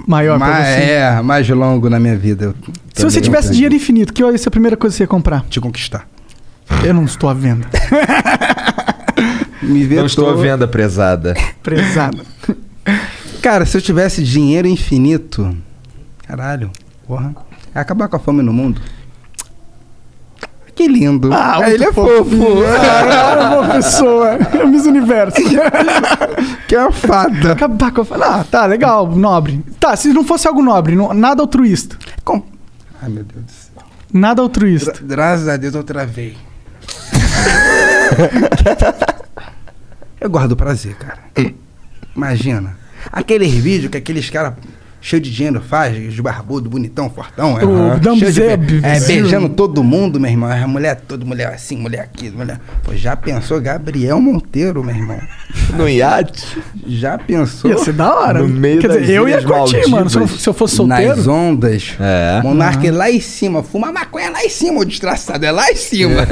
Maior 0.07 0.36
pra 0.39 0.47
mais, 0.47 0.66
você. 0.66 0.91
é, 0.91 1.23
mais 1.23 1.49
longo 1.49 1.89
na 1.89 1.99
minha 1.99 2.16
vida. 2.16 2.44
Eu 2.44 2.55
Se 2.94 3.02
você 3.02 3.20
tivesse 3.20 3.52
dinheiro 3.52 3.75
infinito, 3.75 4.12
que 4.12 4.23
ia 4.23 4.36
ser 4.39 4.49
a 4.49 4.50
primeira 4.50 4.76
coisa 4.76 4.92
que 4.92 4.99
você 4.99 5.05
ia 5.05 5.08
comprar? 5.08 5.42
Te 5.49 5.58
conquistar. 5.58 6.07
Eu 6.84 6.92
não 6.92 7.05
estou 7.05 7.31
à 7.31 7.34
venda. 7.34 7.66
Não 9.62 10.07
estou 10.07 10.28
à 10.28 10.34
venda, 10.34 10.68
prezada. 10.68 11.34
Prezado. 11.62 12.20
Cara, 13.42 13.65
se 13.65 13.76
eu 13.76 13.81
tivesse 13.81 14.23
dinheiro 14.23 14.68
infinito, 14.68 15.57
caralho, 16.26 16.70
porra, 17.07 17.34
ia 17.75 17.81
acabar 17.81 18.07
com 18.08 18.16
a 18.16 18.18
fome 18.18 18.42
no 18.42 18.52
mundo. 18.52 18.81
Que 20.77 20.87
lindo. 20.87 21.33
Ah, 21.33 21.59
Ah, 21.63 21.71
ele 21.71 21.85
é 21.85 21.93
fofo. 21.93 22.37
Ah, 22.69 23.55
é 23.55 23.59
uma 23.59 23.69
pessoa. 23.75 24.29
É 24.35 24.63
o 24.63 24.69
Miss 24.69 24.85
Universo. 24.87 25.37
que 26.69 26.75
é 26.77 26.81
uma 26.81 26.93
fada. 26.93 27.53
Acabar 27.53 27.91
com 27.93 28.03
a 28.03 28.05
fala. 28.05 28.27
Ah, 28.41 28.45
tá, 28.45 28.67
legal, 28.67 29.09
nobre. 29.09 29.65
Tá, 29.81 29.97
se 29.97 30.13
não 30.13 30.23
fosse 30.23 30.47
algo 30.47 30.63
nobre, 30.63 30.95
não- 30.95 31.13
nada 31.15 31.43
altruísta. 31.43 31.97
Com- 32.25 32.43
Ai, 33.03 33.09
meu 33.09 33.25
Deus 33.25 33.45
do 33.45 33.51
céu. 33.51 33.83
Nada 34.13 34.43
altruísta. 34.43 34.93
Gra- 34.93 35.03
graças 35.17 35.49
a 35.49 35.57
Deus 35.57 35.75
eu 35.75 35.83
travei. 35.83 36.37
eu 40.21 40.31
guardo 40.31 40.57
prazer, 40.57 40.95
cara. 40.97 41.19
Imagina. 42.15 42.77
Aqueles 43.13 43.53
vídeos 43.53 43.91
que 43.91 43.99
aqueles 43.99 44.29
caras 44.31 44.55
cheio 45.07 45.23
de 45.23 45.31
dinheiro, 45.31 45.60
faz, 45.60 46.12
de 46.12 46.20
barbudo, 46.20 46.68
bonitão, 46.68 47.09
fortão. 47.09 47.55
O 47.55 48.17
Cheio 48.18 48.57
de 48.57 48.85
é, 48.85 48.99
beijando 48.99 49.49
todo 49.51 49.85
mundo, 49.85 50.18
meu 50.18 50.28
irmão. 50.28 50.51
A 50.51 50.67
mulher, 50.67 50.97
toda 50.97 51.25
mulher 51.25 51.47
assim, 51.55 51.76
mulher 51.76 52.01
aqui, 52.01 52.28
mulher. 52.28 52.59
Pô, 52.83 52.93
já 52.93 53.15
pensou 53.15 53.60
Gabriel 53.60 54.20
Monteiro, 54.20 54.83
meu 54.83 54.97
irmão? 54.97 55.20
No 55.76 55.89
iate? 55.89 56.60
Já 56.89 57.17
pensou? 57.18 57.70
Ia 57.70 57.78
ser 57.78 57.93
da 57.93 58.12
hora. 58.12 58.43
No 58.43 58.49
meio 58.49 58.81
Quer 58.81 58.89
das 58.89 59.01
dizer, 59.02 59.15
eu 59.15 59.28
ia 59.28 59.41
curtir, 59.41 59.89
mano. 59.89 60.10
Se 60.10 60.18
eu, 60.18 60.26
se 60.26 60.49
eu 60.49 60.52
fosse 60.52 60.75
solteiro. 60.75 61.17
Nas 61.17 61.26
ondas. 61.28 61.94
É. 62.01 62.41
Monarca 62.43 62.85
é 62.85 62.91
lá 62.91 63.09
em 63.09 63.20
cima. 63.20 63.62
Fuma 63.62 63.93
maconha 63.93 64.31
lá 64.31 64.44
em 64.44 64.51
cima, 64.51 64.81
o 64.81 64.85
desgraçado. 64.85 65.47
É 65.47 65.52
lá 65.52 65.70
em 65.70 65.76
cima. 65.76 66.26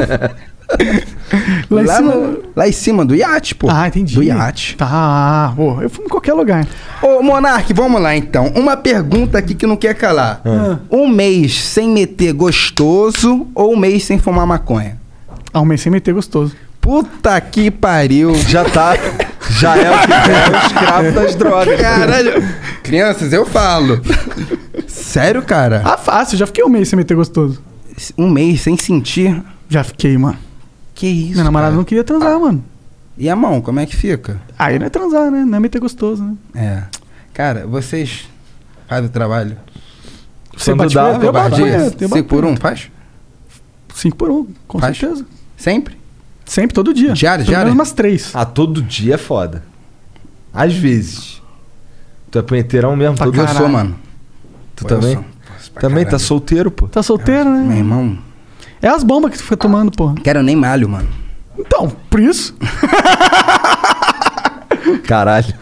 Lá 1.70 1.82
em 1.82 1.86
cima- 1.86 2.14
no- 2.14 2.38
lá 2.54 2.68
em 2.68 2.72
cima 2.72 3.04
do 3.04 3.14
iate, 3.14 3.54
pô. 3.54 3.68
Ah, 3.70 3.88
entendi. 3.88 4.14
Do 4.14 4.22
iate. 4.22 4.76
Tá, 4.76 5.52
pô, 5.56 5.80
eu 5.80 5.90
fumo 5.90 6.06
em 6.06 6.10
qualquer 6.10 6.34
lugar. 6.34 6.66
Ô, 7.02 7.22
Monark, 7.22 7.72
vamos 7.72 8.00
lá 8.00 8.14
então. 8.16 8.52
Uma 8.54 8.76
pergunta 8.76 9.38
aqui 9.38 9.54
que 9.54 9.66
não 9.66 9.76
quer 9.76 9.94
calar. 9.94 10.40
Ah. 10.44 10.78
Um 10.90 11.08
mês 11.08 11.60
sem 11.64 11.88
meter 11.88 12.32
gostoso 12.32 13.46
ou 13.54 13.72
um 13.72 13.76
mês 13.76 14.04
sem 14.04 14.18
fumar 14.18 14.46
maconha? 14.46 14.98
Ah, 15.52 15.60
um 15.60 15.64
mês 15.64 15.80
sem 15.80 15.90
meter 15.90 16.12
gostoso. 16.14 16.54
Puta 16.80 17.40
que 17.40 17.70
pariu. 17.70 18.34
Já 18.34 18.64
tá. 18.64 18.94
Já 19.58 19.76
é 19.76 19.90
o 19.90 19.98
que 20.06 20.12
é 20.12 20.50
o 20.50 20.66
escravo 20.66 21.12
das 21.12 21.34
drogas. 21.34 21.80
Caralho. 21.80 22.32
Crianças, 22.82 23.32
eu 23.32 23.46
falo. 23.46 24.00
Sério, 24.86 25.42
cara? 25.42 25.82
Ah, 25.84 25.96
fácil, 25.96 26.36
já 26.36 26.46
fiquei 26.46 26.62
um 26.64 26.68
mês 26.68 26.88
sem 26.88 26.96
meter 26.96 27.14
gostoso. 27.14 27.60
Um 28.18 28.28
mês 28.30 28.60
sem 28.60 28.76
sentir? 28.76 29.40
Já 29.68 29.82
fiquei, 29.84 30.16
mano. 30.18 30.36
Que 30.94 31.06
isso? 31.06 31.32
Minha 31.32 31.44
namorada 31.44 31.70
cara? 31.70 31.76
não 31.76 31.84
queria 31.84 32.04
transar, 32.04 32.38
mano. 32.38 32.64
E 33.16 33.28
a 33.28 33.36
mão, 33.36 33.60
como 33.60 33.80
é 33.80 33.86
que 33.86 33.94
fica? 33.96 34.40
Aí 34.58 34.78
não 34.78 34.86
é 34.86 34.90
transar, 34.90 35.30
né? 35.30 35.44
Não 35.44 35.56
é 35.56 35.60
meter 35.60 35.80
gostoso, 35.80 36.22
né? 36.24 36.34
É. 36.54 36.82
Cara, 37.32 37.66
vocês 37.66 38.28
fazem 38.88 39.06
o 39.06 39.08
trabalho? 39.08 39.56
Você 40.56 40.70
Quando 40.70 40.78
bate 40.78 40.94
dá, 40.94 41.08
eu 41.12 41.32
vai 41.32 41.32
bato 41.32 41.56
dia. 41.56 41.64
punheta, 41.64 42.04
eu 42.04 42.08
bato 42.08 42.16
Cinco 42.18 42.28
por 42.28 42.38
um, 42.44 42.48
punheta. 42.48 42.60
faz? 42.62 42.90
Cinco 43.94 44.16
por 44.16 44.30
um, 44.30 44.46
com 44.66 44.78
Faz? 44.78 44.96
certeza. 44.96 45.26
Sempre? 45.56 45.96
Sempre, 46.44 46.74
todo 46.74 46.92
dia. 46.92 47.12
Diário, 47.12 47.44
Pelo 47.44 47.54
diário? 47.56 47.72
umas 47.72 47.92
três. 47.92 48.30
Ah, 48.34 48.44
todo 48.44 48.82
dia 48.82 49.14
é 49.14 49.18
foda. 49.18 49.62
Às 50.52 50.74
vezes. 50.74 51.40
Tu 52.30 52.38
é 52.38 52.42
punheteirão 52.42 52.94
mesmo? 52.96 53.16
Pra 53.16 53.26
todo 53.26 53.36
Eu 53.36 53.44
caralho. 53.44 53.58
sou, 53.58 53.68
mano. 53.68 53.96
Tu 54.76 54.84
Pô, 54.84 54.94
eu 54.94 55.00
também? 55.00 55.24
Também 55.80 56.04
tá 56.04 56.10
caralho. 56.12 56.18
solteiro, 56.26 56.70
pô. 56.70 56.86
Tá 56.88 57.02
solteiro, 57.02 57.48
Meu 57.50 57.64
né? 57.64 57.78
irmão, 57.78 58.18
É 58.84 58.88
as 58.88 59.02
bombas 59.02 59.30
que 59.30 59.38
tu 59.38 59.44
fica 59.44 59.56
tomando, 59.56 59.90
porra. 59.90 60.14
quero 60.22 60.42
nem 60.42 60.54
malho, 60.54 60.86
mano. 60.86 61.08
Então, 61.58 61.90
por 62.10 62.20
isso. 62.20 62.54
Caralho. 65.08 65.54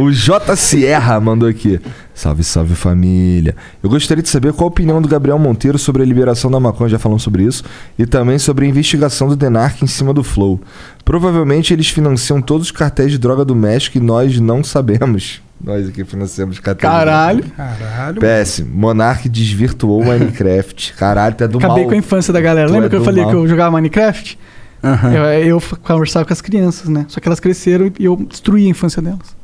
O 0.00 0.10
J. 0.10 0.56
Sierra 0.56 1.20
mandou 1.20 1.46
aqui. 1.46 1.78
Salve, 2.14 2.42
salve 2.42 2.74
família. 2.74 3.54
Eu 3.82 3.90
gostaria 3.90 4.22
de 4.22 4.30
saber 4.30 4.54
qual 4.54 4.68
a 4.68 4.70
opinião 4.70 5.02
do 5.02 5.08
Gabriel 5.08 5.38
Monteiro 5.38 5.78
sobre 5.78 6.02
a 6.02 6.06
liberação 6.06 6.50
da 6.50 6.58
maconha, 6.58 6.88
já 6.88 6.98
falamos 6.98 7.22
sobre 7.22 7.42
isso, 7.42 7.62
e 7.98 8.06
também 8.06 8.38
sobre 8.38 8.64
a 8.64 8.68
investigação 8.70 9.28
do 9.28 9.36
Denark 9.36 9.84
em 9.84 9.86
cima 9.86 10.14
do 10.14 10.24
Flow. 10.24 10.58
Provavelmente 11.04 11.74
eles 11.74 11.90
financiam 11.90 12.40
todos 12.40 12.68
os 12.68 12.72
cartéis 12.72 13.10
de 13.10 13.18
droga 13.18 13.44
do 13.44 13.54
México 13.54 13.98
e 13.98 14.00
nós 14.00 14.40
não 14.40 14.64
sabemos. 14.64 15.42
Nós 15.60 15.88
aqui 15.88 16.04
financiamos 16.04 16.56
de 16.56 16.62
Caralho. 16.62 17.44
Caralho. 17.56 18.20
Péssimo. 18.20 18.74
Monark 18.74 19.28
desvirtuou 19.28 20.02
o 20.02 20.04
Minecraft. 20.06 20.94
Caralho, 20.94 21.34
tu 21.34 21.44
é 21.44 21.48
do 21.48 21.58
Acabei 21.58 21.82
mal. 21.82 21.88
com 21.88 21.94
a 21.94 21.98
infância 21.98 22.32
da 22.32 22.40
galera. 22.40 22.68
Tu 22.68 22.72
Lembra 22.72 22.86
é 22.86 22.90
que 22.90 22.96
eu 22.96 23.04
falei 23.04 23.22
mal. 23.22 23.30
que 23.32 23.36
eu 23.36 23.48
jogava 23.48 23.70
Minecraft? 23.72 24.38
Aham. 24.82 25.12
Eu, 25.12 25.24
eu 25.24 25.62
conversava 25.82 26.24
com 26.24 26.32
as 26.32 26.40
crianças, 26.40 26.88
né? 26.88 27.04
Só 27.08 27.18
que 27.20 27.26
elas 27.28 27.40
cresceram 27.40 27.90
e 27.98 28.04
eu 28.04 28.16
destruí 28.16 28.66
a 28.66 28.70
infância 28.70 29.02
delas. 29.02 29.36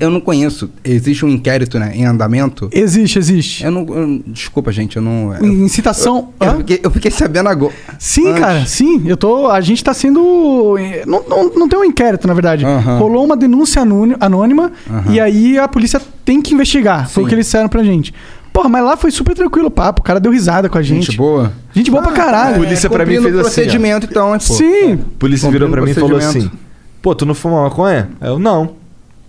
Eu 0.00 0.10
não 0.10 0.20
conheço. 0.20 0.70
Existe 0.84 1.24
um 1.24 1.28
inquérito 1.28 1.78
né, 1.78 1.92
em 1.94 2.04
andamento? 2.04 2.68
Existe, 2.72 3.18
existe. 3.18 3.64
Eu 3.64 3.70
não. 3.70 3.86
eu- 3.88 4.22
desculpa, 4.26 4.72
gente, 4.72 4.96
eu 4.96 5.02
não. 5.02 5.34
Eu, 5.34 5.46
Incitação. 5.46 6.30
eu 6.40 6.50
Hã? 6.50 6.56
fiquei, 6.58 6.80
eu 6.82 6.90
fiquei 6.90 7.10
sabendo 7.10 7.48
agora. 7.48 7.72
Sim, 7.98 8.28
Antes. 8.28 8.40
cara, 8.40 8.66
sim. 8.66 9.02
Eu 9.06 9.16
tô. 9.16 9.48
A 9.48 9.60
gente 9.60 9.82
tá 9.84 9.94
sendo. 9.94 10.76
Não, 11.06 11.22
não, 11.28 11.50
não 11.54 11.68
tem 11.68 11.78
um 11.78 11.84
inquérito, 11.84 12.26
na 12.26 12.34
verdade. 12.34 12.64
Aham. 12.64 12.98
Rolou 12.98 13.24
uma 13.24 13.36
denúncia 13.36 13.82
anôni- 13.82 14.16
anônima 14.18 14.72
Aham. 14.90 15.12
e 15.12 15.20
aí 15.20 15.58
a 15.58 15.68
polícia 15.68 16.00
tem 16.24 16.40
que 16.42 16.54
investigar. 16.54 17.08
Foi 17.08 17.22
o 17.22 17.26
Sim. 17.26 17.28
que 17.28 17.34
eles 17.34 17.46
disseram 17.46 17.68
pra 17.68 17.82
gente. 17.84 18.12
Porra, 18.52 18.68
mas 18.68 18.82
lá 18.82 18.96
foi 18.96 19.10
super 19.12 19.34
tranquilo 19.36 19.68
o 19.68 19.70
papo. 19.70 20.00
O 20.00 20.04
cara 20.04 20.18
deu 20.18 20.32
risada 20.32 20.68
com 20.68 20.76
a 20.78 20.82
gente. 20.82 21.06
Gente 21.06 21.16
boa. 21.16 21.52
Gente 21.72 21.90
boa 21.90 22.02
pra 22.02 22.12
caralho. 22.12 22.56
A 22.56 22.58
polícia 22.58 22.90
pra 22.90 23.06
mim 23.06 23.12
fez 23.20 23.24
o 23.24 23.28
assim, 23.28 23.38
ó. 23.38 23.42
procedimento, 23.42 24.06
então, 24.10 24.32
pô. 24.32 24.40
Sim. 24.40 24.94
A 24.94 24.98
polícia 25.18 25.48
virou 25.50 25.68
pra 25.68 25.80
mim 25.82 25.90
e 25.90 25.94
falou 25.94 26.10
procedimento. 26.10 26.48
assim: 26.48 26.58
Pô, 27.00 27.14
tu 27.14 27.24
não 27.24 27.34
fuma 27.34 27.62
maconha? 27.62 28.08
Eu, 28.20 28.38
não. 28.38 28.70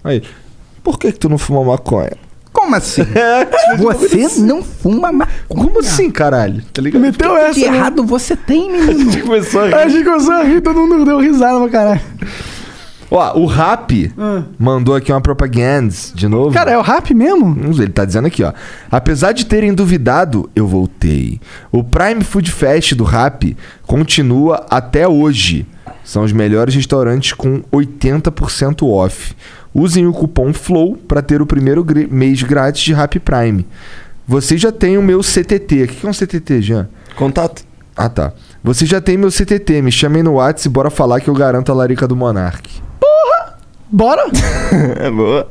Aí, 0.03 0.21
por 0.83 0.97
que, 0.97 1.11
que 1.11 1.19
tu 1.19 1.29
não 1.29 1.37
fuma 1.37 1.63
maconha? 1.63 2.11
Como 2.51 2.75
assim? 2.75 3.03
Você 3.77 4.41
não 4.41 4.63
fuma 4.63 5.11
maconha. 5.11 5.37
Como 5.47 5.79
assim, 5.79 6.09
caralho? 6.09 6.61
Tá 6.73 6.81
ligado? 6.81 7.01
Meteu 7.01 7.31
O 7.33 7.37
essa. 7.37 7.53
que 7.59 7.67
né? 7.69 7.77
errado 7.77 8.03
você 8.03 8.35
tem, 8.35 8.71
menino? 8.71 9.21
Começou 9.21 9.61
a 9.61 9.67
rir. 9.67 9.73
A 9.75 9.87
gente 9.87 10.03
começou 10.03 10.33
a 10.33 10.43
rir, 10.43 10.61
todo 10.61 10.79
mundo 10.79 11.05
deu 11.05 11.19
risada 11.19 11.59
pra 11.59 11.69
caralho. 11.69 12.01
Ó, 13.11 13.39
o 13.39 13.45
Rap 13.47 14.11
Ah. 14.17 14.43
mandou 14.57 14.95
aqui 14.95 15.11
uma 15.11 15.21
propaganda 15.21 15.93
de 16.13 16.27
novo. 16.27 16.51
Cara, 16.53 16.71
é 16.71 16.77
o 16.77 16.81
rap 16.81 17.11
mesmo? 17.15 17.55
Ele 17.81 17.89
tá 17.89 18.05
dizendo 18.05 18.27
aqui, 18.27 18.43
ó. 18.43 18.53
Apesar 18.91 19.31
de 19.31 19.45
terem 19.47 19.73
duvidado, 19.73 20.47
eu 20.55 20.67
voltei. 20.67 21.41
O 21.71 21.83
Prime 21.83 22.23
Food 22.23 22.51
Fest 22.51 22.93
do 22.93 23.03
Rap 23.03 23.57
continua 23.87 24.65
até 24.69 25.07
hoje. 25.07 25.65
São 26.03 26.23
os 26.23 26.31
melhores 26.31 26.75
restaurantes 26.75 27.33
com 27.33 27.61
80% 27.71 28.83
off. 28.87 29.35
Usem 29.73 30.07
o 30.07 30.13
cupom 30.13 30.51
FLOW 30.53 30.97
para 30.97 31.21
ter 31.21 31.41
o 31.41 31.45
primeiro 31.45 31.85
mês 32.09 32.41
grátis 32.41 32.81
de 32.81 32.93
Rap 32.93 33.19
Prime. 33.19 33.65
Vocês 34.27 34.59
já 34.59 34.71
têm 34.71 34.97
o 34.97 35.03
meu 35.03 35.21
CTT. 35.21 35.83
O 35.83 35.87
que 35.87 35.95
que 35.95 36.05
é 36.05 36.09
um 36.09 36.13
CTT, 36.13 36.61
Jean? 36.61 36.89
Contato. 37.15 37.63
Ah, 37.95 38.09
tá. 38.09 38.33
Vocês 38.63 38.89
já 38.89 39.01
têm 39.01 39.17
meu 39.17 39.31
CTT. 39.31 39.81
Me 39.81 39.91
chamem 39.91 40.23
no 40.23 40.33
WhatsApp 40.33 40.67
e 40.67 40.71
bora 40.71 40.89
falar 40.89 41.19
que 41.19 41.29
eu 41.29 41.33
garanto 41.33 41.71
a 41.71 41.75
larica 41.75 42.07
do 42.07 42.15
Monark. 42.15 42.81
Bora? 43.91 44.25
É 44.99 45.09
boa. 45.09 45.49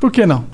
Por 0.00 0.12
que 0.12 0.24
não? 0.24 0.44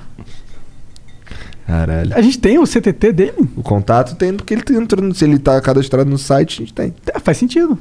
Caralho. 1.67 2.15
A 2.15 2.21
gente 2.21 2.39
tem 2.39 2.57
o 2.57 2.65
CTT 2.65 3.13
dele? 3.13 3.49
O 3.55 3.61
contato 3.61 4.15
tem 4.15 4.33
porque 4.33 4.53
ele 4.53 4.63
entrou 4.71 5.03
no, 5.03 5.13
se 5.13 5.23
ele 5.23 5.37
tá 5.37 5.61
cadastrado 5.61 6.09
no 6.09 6.17
site, 6.17 6.55
a 6.55 6.65
gente 6.65 6.73
tem. 6.73 6.93
É, 7.13 7.19
faz 7.19 7.37
sentido. 7.37 7.77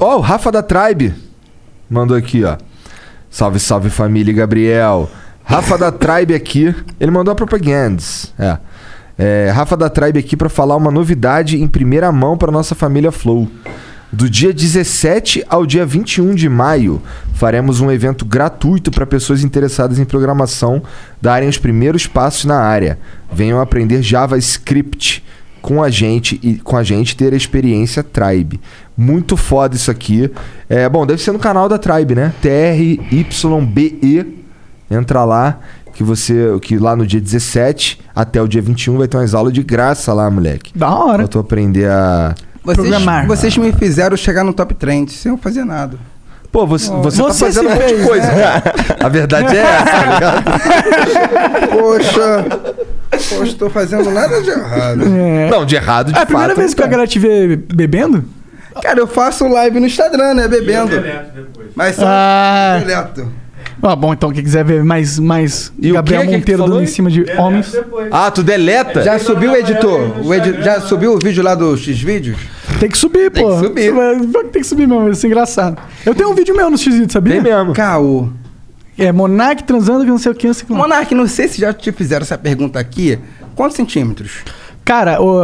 Ó, 0.00 0.16
o 0.16 0.20
Rafa 0.20 0.52
da 0.52 0.62
Tribe 0.62 1.12
mandou 1.90 2.16
aqui, 2.16 2.44
ó. 2.44 2.56
Salve, 3.30 3.58
salve 3.58 3.90
família 3.90 4.32
Gabriel. 4.32 5.10
Rafa 5.44 5.78
da 5.78 5.92
Tribe 5.92 6.34
aqui. 6.34 6.74
Ele 6.98 7.10
mandou 7.10 7.32
a 7.32 7.34
propagandas. 7.34 8.32
É. 8.38 8.58
É, 9.18 9.50
Rafa 9.54 9.76
da 9.76 9.88
Tribe 9.88 10.18
aqui 10.18 10.36
pra 10.36 10.48
falar 10.48 10.76
uma 10.76 10.90
novidade 10.90 11.60
em 11.60 11.66
primeira 11.66 12.12
mão 12.12 12.36
pra 12.36 12.52
nossa 12.52 12.74
família 12.74 13.10
Flow. 13.10 13.48
Do 14.12 14.30
dia 14.30 14.52
17 14.52 15.44
ao 15.48 15.66
dia 15.66 15.84
21 15.84 16.34
de 16.34 16.48
maio, 16.48 17.02
faremos 17.34 17.80
um 17.80 17.90
evento 17.90 18.24
gratuito 18.24 18.90
para 18.90 19.04
pessoas 19.04 19.42
interessadas 19.42 19.98
em 19.98 20.04
programação 20.04 20.82
darem 21.20 21.48
os 21.48 21.58
primeiros 21.58 22.06
passos 22.06 22.44
na 22.44 22.58
área. 22.58 22.98
Venham 23.32 23.60
aprender 23.60 24.02
JavaScript 24.02 25.24
com 25.66 25.82
a 25.82 25.90
gente 25.90 26.38
e 26.44 26.54
com 26.58 26.76
a 26.76 26.84
gente 26.84 27.16
ter 27.16 27.34
a 27.34 27.36
experiência 27.36 28.00
Tribe. 28.00 28.60
Muito 28.96 29.36
foda 29.36 29.74
isso 29.74 29.90
aqui. 29.90 30.30
É, 30.68 30.88
bom, 30.88 31.04
deve 31.04 31.20
ser 31.20 31.32
no 31.32 31.40
canal 31.40 31.68
da 31.68 31.76
Tribe, 31.76 32.14
né? 32.14 32.32
TRYBE. 32.40 34.44
Entra 34.88 35.24
lá 35.24 35.58
que 35.92 36.04
você 36.04 36.56
que 36.62 36.78
lá 36.78 36.94
no 36.94 37.04
dia 37.04 37.20
17 37.20 37.98
até 38.14 38.40
o 38.40 38.46
dia 38.46 38.62
21 38.62 38.96
vai 38.96 39.08
ter 39.08 39.16
umas 39.16 39.34
aulas 39.34 39.52
de 39.52 39.64
graça 39.64 40.14
lá, 40.14 40.30
moleque. 40.30 40.70
Da 40.72 40.94
hora. 40.94 41.18
Pra 41.18 41.26
tu 41.26 41.40
aprender 41.40 41.90
a 41.90 42.32
Vocês, 42.62 42.88
Programar. 42.88 43.26
vocês 43.26 43.58
me 43.58 43.72
fizeram 43.72 44.16
chegar 44.16 44.44
no 44.44 44.52
top 44.52 44.72
trend 44.72 45.10
sem 45.10 45.32
eu 45.32 45.38
fazer 45.38 45.64
nada. 45.64 45.98
Pô, 46.52 46.66
você, 46.66 46.90
você, 46.90 47.22
Você 47.22 47.28
tá 47.28 47.34
fazendo 47.46 47.68
um 47.68 47.74
monte 47.74 47.94
de 47.96 48.04
coisa. 48.06 48.28
A 49.02 49.08
verdade 49.08 49.56
é 49.56 49.60
essa, 49.60 49.84
tá 49.84 50.14
ligado? 50.14 51.70
Poxa, 51.78 52.44
poxa, 53.36 53.56
tô 53.58 53.70
fazendo 53.70 54.10
nada 54.10 54.40
de 54.42 54.50
errado. 54.50 55.02
É. 55.04 55.50
Não, 55.50 55.64
de 55.64 55.76
errado, 55.76 56.12
de 56.12 56.18
É 56.18 56.22
a 56.22 56.26
primeira 56.26 56.50
fato, 56.50 56.58
vez 56.60 56.74
que 56.74 56.80
a 56.80 56.84
tá. 56.84 56.90
galera 56.90 57.08
te 57.08 57.18
vê 57.18 57.56
bebendo? 57.56 58.24
Cara, 58.82 58.98
eu 58.98 59.06
faço 59.06 59.46
live 59.48 59.80
no 59.80 59.86
Instagram, 59.86 60.34
né? 60.34 60.48
Bebendo. 60.48 61.02
Mas 61.74 61.96
só 61.96 62.04
Ah. 62.06 62.76
direto. 62.78 63.26
Ah, 63.82 63.94
bom, 63.94 64.12
então 64.12 64.32
quem 64.32 64.42
quiser 64.42 64.64
ver 64.64 64.82
mais, 64.82 65.18
mais 65.18 65.72
E 65.78 65.90
o 65.90 65.94
Gabriel 65.94 66.22
que 66.22 66.26
que 66.28 66.32
tu 66.32 66.38
Monteiro 66.38 66.58
falou 66.62 66.76
dando 66.78 66.84
em 66.84 66.90
cima 66.90 67.10
de 67.10 67.24
homens, 67.38 67.74
Ah, 68.10 68.30
tu 68.30 68.42
deleta? 68.42 69.02
Já 69.02 69.18
subiu 69.18 69.52
o 69.52 69.56
editor? 69.56 70.26
O 70.26 70.34
edi- 70.34 70.62
Já 70.62 70.80
subiu 70.80 71.12
o 71.14 71.18
vídeo 71.18 71.42
lá 71.44 71.54
do 71.54 71.76
X-Vídeos? 71.76 72.38
tem 72.80 72.88
que 72.90 72.98
subir, 72.98 73.30
Tem 73.30 73.44
pô. 73.44 73.50
que 73.54 73.66
subir. 73.66 73.92
Tem 74.52 74.62
que 74.62 74.64
subir 74.66 74.86
mesmo, 74.88 75.04
vai 75.04 75.14
ser 75.14 75.26
engraçado. 75.28 75.78
Eu 76.04 76.14
tenho 76.14 76.30
um 76.30 76.34
vídeo 76.34 76.56
meu 76.56 76.70
no 76.70 76.76
X, 76.78 76.94
sabia? 77.10 77.34
Tem 77.34 77.42
mesmo. 77.42 77.72
Caô. 77.74 78.28
É 78.98 79.12
Monark 79.12 79.62
transando 79.64 80.04
que 80.04 80.10
não 80.10 80.18
sei 80.18 80.32
o 80.32 80.34
que, 80.34 80.46
não 80.46 80.54
sei 80.54 80.64
o 80.64 80.66
que. 80.68 80.72
lá. 80.72 80.78
Monark, 80.78 81.14
não 81.14 81.26
sei 81.28 81.46
se 81.48 81.60
já 81.60 81.72
te 81.72 81.92
fizeram 81.92 82.22
essa 82.22 82.38
pergunta 82.38 82.78
aqui. 82.80 83.18
Quantos 83.54 83.76
centímetros? 83.76 84.38
Cara, 84.84 85.20
o, 85.20 85.38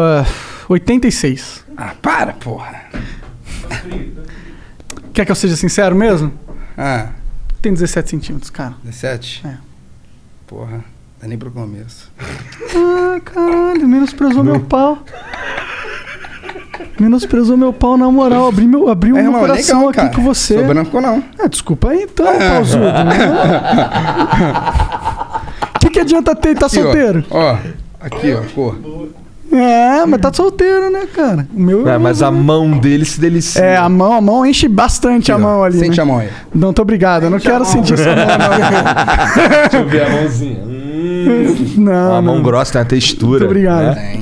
86. 0.70 1.64
Ah, 1.76 1.92
para, 2.00 2.32
porra. 2.32 2.82
Quer 5.12 5.26
que 5.26 5.30
eu 5.30 5.36
seja 5.36 5.56
sincero 5.56 5.94
mesmo? 5.94 6.32
Ah, 6.76 7.08
Tem 7.62 7.72
17 7.72 8.10
centímetros, 8.10 8.50
cara. 8.50 8.74
17? 8.84 9.46
É. 9.46 9.56
Porra, 10.48 10.84
é 11.22 11.26
nem 11.28 11.38
pro 11.38 11.50
começo. 11.50 12.10
Ah, 12.74 13.20
caralho, 13.24 13.86
menosprezou 13.88 14.42
meu 14.42 14.58
pau. 14.60 14.98
Menosprezou 16.98 17.56
meu 17.56 17.72
pau, 17.72 17.96
na 17.96 18.10
moral. 18.10 18.48
Abri 18.48 18.66
meu, 18.66 18.88
abri 18.88 19.10
É, 19.10 19.12
meu 19.12 19.22
irmão, 19.24 19.40
coração 19.40 19.76
legal, 19.78 19.88
aqui 19.90 19.96
cara. 20.00 20.14
com 20.14 20.22
você. 20.22 20.54
Sou 20.58 20.64
branco 20.66 21.00
não. 21.00 21.22
Ah, 21.38 21.46
desculpa 21.48 21.90
aí 21.90 22.02
então, 22.02 22.26
pausudo. 22.38 22.84
O 25.76 25.78
que, 25.80 25.90
que 25.90 26.00
adianta 26.00 26.34
ter 26.34 26.50
e 26.50 26.54
tá 26.54 26.66
Aqui, 26.66 26.78
ó. 26.78 26.82
solteiro? 26.82 27.24
Ó, 27.30 27.58
aqui, 28.00 28.34
ó, 28.34 28.42
cor. 28.54 28.76
É, 29.52 30.06
mas 30.06 30.20
tá 30.20 30.32
solteiro, 30.32 30.90
né, 30.90 31.06
cara? 31.14 31.46
O 31.54 31.60
meu 31.60 31.86
É, 31.88 31.98
mas 31.98 32.22
a 32.22 32.30
mão 32.30 32.70
dele 32.78 33.04
se 33.04 33.20
delicia. 33.20 33.62
É, 33.62 33.76
a 33.76 33.88
mão, 33.88 34.12
a 34.12 34.20
mão 34.20 34.46
enche 34.46 34.66
bastante 34.66 35.30
a 35.30 35.36
mão 35.38 35.62
ali. 35.62 35.78
Sente 35.78 35.96
né? 35.98 36.02
a 36.02 36.06
mão 36.06 36.18
aí. 36.18 36.30
Não, 36.54 36.72
tô 36.72 36.80
obrigado. 36.82 37.24
Eu 37.24 37.30
não 37.30 37.38
quero 37.38 37.64
sentir 37.64 37.94
essa 37.94 38.06
mão, 38.16 38.16
Deixa 39.62 39.76
eu 39.76 39.88
ver 39.88 40.02
a 40.06 40.10
mãozinha. 40.10 40.62
Hum. 41.22 41.74
não. 41.76 41.92
Não, 41.92 42.14
a 42.16 42.22
mão 42.22 42.34
não. 42.36 42.42
grossa 42.42 42.72
tem 42.72 42.80
uma 42.80 42.84
textura. 42.86 43.30
Muito 43.40 43.44
obrigado. 43.44 43.94
né? 43.94 44.20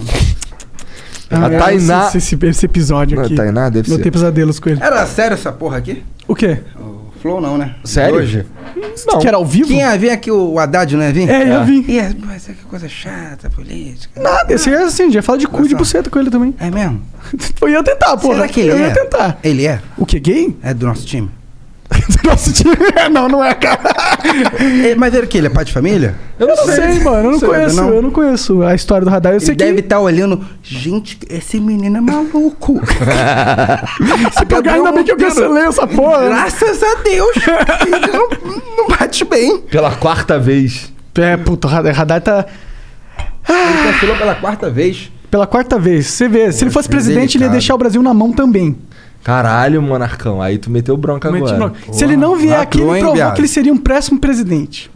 Ah, 1.30 1.46
A 1.46 1.52
é, 1.52 1.58
Tainá- 1.58 2.06
Esse, 2.08 2.18
esse- 2.18 2.46
esse 2.46 2.66
episódio 2.66 3.16
Não, 3.16 3.24
aqui. 3.24 3.34
Tainá 3.34 3.68
deve 3.70 3.88
Não 3.88 3.96
ser. 3.96 4.02
tem 4.02 4.12
pesadelos 4.12 4.58
com 4.60 4.68
ele. 4.68 4.80
Era 4.82 5.06
sério 5.06 5.34
essa 5.34 5.50
porra 5.50 5.78
aqui? 5.78 6.02
O 6.28 6.34
quê? 6.34 6.58
O 6.78 6.99
Flow 7.20 7.40
não, 7.40 7.58
né? 7.58 7.74
Sério? 7.84 8.16
Hoje? 8.16 8.46
Que 9.20 9.28
era 9.28 9.36
ao 9.36 9.44
vivo? 9.44 9.68
Quem 9.68 9.78
ia 9.78 9.96
vir 9.98 10.10
aqui, 10.10 10.30
o 10.30 10.58
Haddad, 10.58 10.96
não 10.96 11.04
ia 11.04 11.12
vir? 11.12 11.28
É, 11.28 11.54
eu 11.54 11.64
vi. 11.64 11.84
Ia, 11.86 12.16
mas 12.24 12.48
é 12.48 12.52
que 12.52 12.64
coisa 12.64 12.88
chata, 12.88 13.50
política. 13.50 14.20
Nada, 14.20 14.52
esse 14.54 14.72
é 14.72 14.82
assim, 14.82 15.10
já 15.10 15.22
fala 15.22 15.38
de 15.38 15.46
cu 15.46 15.64
e 15.64 15.68
de 15.68 15.74
buceta 15.74 16.08
com 16.08 16.18
ele 16.18 16.30
também. 16.30 16.54
É 16.58 16.70
mesmo? 16.70 17.02
Eu 17.60 17.68
ia 17.68 17.82
tentar, 17.82 18.16
porra. 18.16 18.36
Será 18.36 18.48
que 18.48 18.60
ele 18.60 18.70
eu 18.70 18.76
é? 18.76 18.80
ia 18.80 18.94
tentar. 18.94 19.38
Ele 19.44 19.66
é? 19.66 19.80
O 19.98 20.06
que, 20.06 20.18
gay? 20.18 20.56
É 20.62 20.72
do 20.72 20.86
nosso 20.86 21.04
time? 21.04 21.30
Nosso 22.24 22.52
time. 22.52 22.70
não, 23.10 23.28
não 23.28 23.44
é, 23.44 23.52
cara. 23.54 23.80
É, 24.86 24.94
mas 24.94 25.12
era 25.14 25.24
o 25.24 25.28
que? 25.28 25.38
Ele 25.38 25.48
é 25.48 25.50
pai 25.50 25.64
de 25.64 25.72
família? 25.72 26.14
Eu 26.38 26.46
não 26.46 26.56
sei, 26.56 27.00
mano. 27.00 27.24
Eu 27.26 27.30
não 27.32 27.38
Sei, 27.38 27.48
conheço. 27.48 27.76
não? 27.76 27.88
Eu 27.92 28.02
não 28.02 28.10
conheço 28.10 28.62
a 28.62 28.74
história 28.74 29.04
do 29.04 29.10
radar. 29.10 29.32
Eu 29.32 29.40
sei 29.40 29.50
Ele 29.50 29.56
que. 29.56 29.64
deve 29.64 29.80
estar 29.80 30.00
olhando. 30.00 30.44
Gente, 30.62 31.18
esse 31.28 31.58
menino 31.60 31.96
é 31.96 32.00
maluco. 32.00 32.80
Se 34.38 34.46
pegar, 34.46 34.74
ainda 34.74 34.92
bem 34.92 35.04
que 35.04 35.12
eu 35.12 35.16
cancelei 35.16 35.64
essa 35.64 35.86
porra. 35.86 36.24
Graças 36.26 36.82
a 36.82 36.94
Deus. 37.02 37.36
Não, 38.12 38.76
não 38.76 38.88
bate 38.88 39.24
bem. 39.24 39.58
Pela 39.62 39.90
quarta 39.96 40.38
vez. 40.38 40.92
É, 41.16 41.36
puta, 41.36 41.66
o 41.66 41.70
radar, 41.70 41.94
radar 41.94 42.20
tá. 42.20 42.46
Ele 43.48 43.92
cancelou 43.92 44.16
pela 44.16 44.34
quarta 44.36 44.70
vez. 44.70 45.10
Pela 45.30 45.46
quarta 45.46 45.78
vez. 45.78 46.06
Você 46.06 46.28
vê, 46.28 46.50
se 46.52 46.64
ele 46.64 46.70
fosse 46.70 46.88
é 46.88 46.90
presidente, 46.90 47.36
ele 47.36 47.44
ia 47.44 47.50
deixar 47.50 47.74
o 47.74 47.78
Brasil 47.78 48.02
na 48.02 48.14
mão 48.14 48.32
também. 48.32 48.76
Caralho, 49.22 49.82
monarcão. 49.82 50.40
Aí 50.40 50.56
tu 50.56 50.70
meteu 50.70 50.96
bronca 50.96 51.28
agora. 51.28 51.56
no- 51.58 51.74
Se 51.92 52.02
ele 52.04 52.16
não 52.16 52.36
vier 52.36 52.58
aqui, 52.58 52.80
ele 52.80 52.86
provou 53.00 53.14
viado? 53.14 53.34
que 53.34 53.40
ele 53.42 53.48
seria 53.48 53.72
um 53.72 53.76
péssimo 53.76 54.18
presidente. 54.18 54.90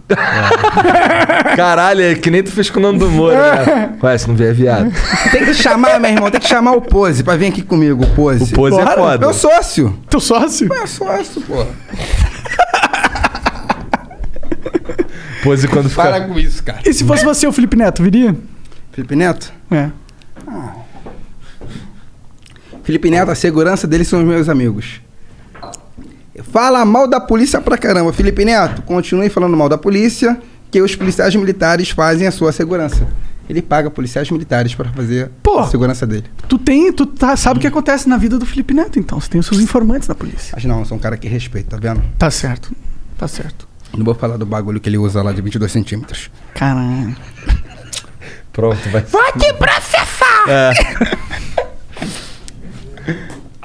Caralho, 1.57 2.03
é 2.03 2.15
que 2.15 2.31
nem 2.31 2.43
tu 2.43 2.51
fez 2.51 2.71
com 2.71 2.79
o 2.79 2.83
Nando 2.83 3.09
Moura, 3.11 3.65
né? 3.67 3.93
Ué, 4.03 4.19
se 4.19 4.27
não 4.27 4.35
vier 4.35 4.55
viado. 4.55 4.91
Tem 5.31 5.45
que 5.45 5.53
chamar, 5.55 6.01
meu 6.01 6.11
irmão, 6.11 6.31
tem 6.31 6.41
que 6.41 6.49
chamar 6.49 6.73
o 6.73 6.81
Pose 6.81 7.23
pra 7.23 7.37
vir 7.37 7.49
aqui 7.49 7.61
comigo, 7.63 8.03
o 8.05 8.07
Pose. 8.11 8.45
O 8.45 8.57
Pose 8.57 8.77
é 8.81 8.85
Bora. 8.85 8.97
foda. 8.97 9.19
Meu 9.19 9.35
sócio. 9.35 9.99
Teu 10.09 10.21
sócio? 10.21 10.69
Meu 10.69 10.87
sócio, 10.87 11.43
pô. 11.43 11.65
Pose 15.43 15.69
quando 15.69 15.91
fica... 15.91 16.03
Para 16.03 16.21
com 16.23 16.39
isso, 16.39 16.63
cara. 16.63 16.81
E 16.87 16.93
se 16.95 17.05
fosse 17.05 17.25
você, 17.25 17.47
o 17.47 17.53
Felipe 17.53 17.77
Neto, 17.77 18.03
viria? 18.03 18.35
Felipe 18.93 19.15
Neto? 19.15 19.53
É. 19.71 19.91
Felipe 22.85 23.11
Neto, 23.11 23.31
a 23.31 23.35
segurança 23.35 23.87
dele 23.87 24.05
são 24.05 24.21
os 24.21 24.25
meus 24.27 24.49
amigos. 24.49 25.01
Fala 26.53 26.85
mal 26.85 27.09
da 27.09 27.21
polícia 27.21 27.61
pra 27.61 27.79
caramba. 27.79 28.13
Felipe 28.13 28.45
Neto, 28.45 28.83
continue 28.83 29.29
falando 29.29 29.57
mal 29.57 29.69
da 29.69 29.79
polícia, 29.79 30.39
que 30.71 30.81
os 30.83 30.95
policiais 30.95 31.35
militares 31.35 31.91
fazem 31.91 32.27
a 32.27 32.31
sua 32.31 32.53
segurança. 32.53 33.07
Ele 33.49 33.61
paga 33.63 33.91
policiais 33.91 34.31
militares 34.31 34.75
pra 34.75 34.89
fazer 34.91 35.31
Pô. 35.43 35.59
a 35.61 35.67
segurança 35.67 36.07
dele. 36.07 36.25
Tu 36.49 36.59
tem, 36.59 36.93
tu 36.93 37.05
tá- 37.07 37.37
sabe 37.37 37.59
o 37.59 37.61
que 37.61 37.67
acontece 37.67 38.09
na 38.09 38.17
vida 38.17 38.39
do 38.39 38.47
Felipe 38.47 38.73
Neto, 38.75 38.99
então. 38.99 39.21
Você 39.21 39.29
tem 39.29 39.39
os 39.41 39.47
seus 39.47 39.61
informantes 39.61 40.09
na 40.09 40.15
polícia. 40.15 40.53
Mas 40.55 40.65
não, 40.65 40.79
eu 40.81 40.85
sou 40.85 40.97
um 40.97 41.01
cara 41.01 41.17
que 41.17 41.29
respeita, 41.29 41.71
tá 41.71 41.77
vendo? 41.77 42.03
Tá 42.19 42.31
certo. 42.31 42.73
Tá 43.19 43.29
certo. 43.29 43.69
Não 43.97 44.05
vou 44.05 44.15
falar 44.15 44.37
do 44.39 44.47
bagulho 44.47 44.81
que 44.81 44.89
ele 44.89 44.99
usa 44.99 45.23
lá 45.23 45.31
de 45.33 45.41
22 45.41 45.71
centímetros. 45.71 46.31
Caralho. 46.55 47.15
Pronto, 48.53 48.89
vai. 48.91 49.03
Vou 49.03 49.33
te 49.39 49.53
processar! 49.55 50.45
É. 50.49 50.73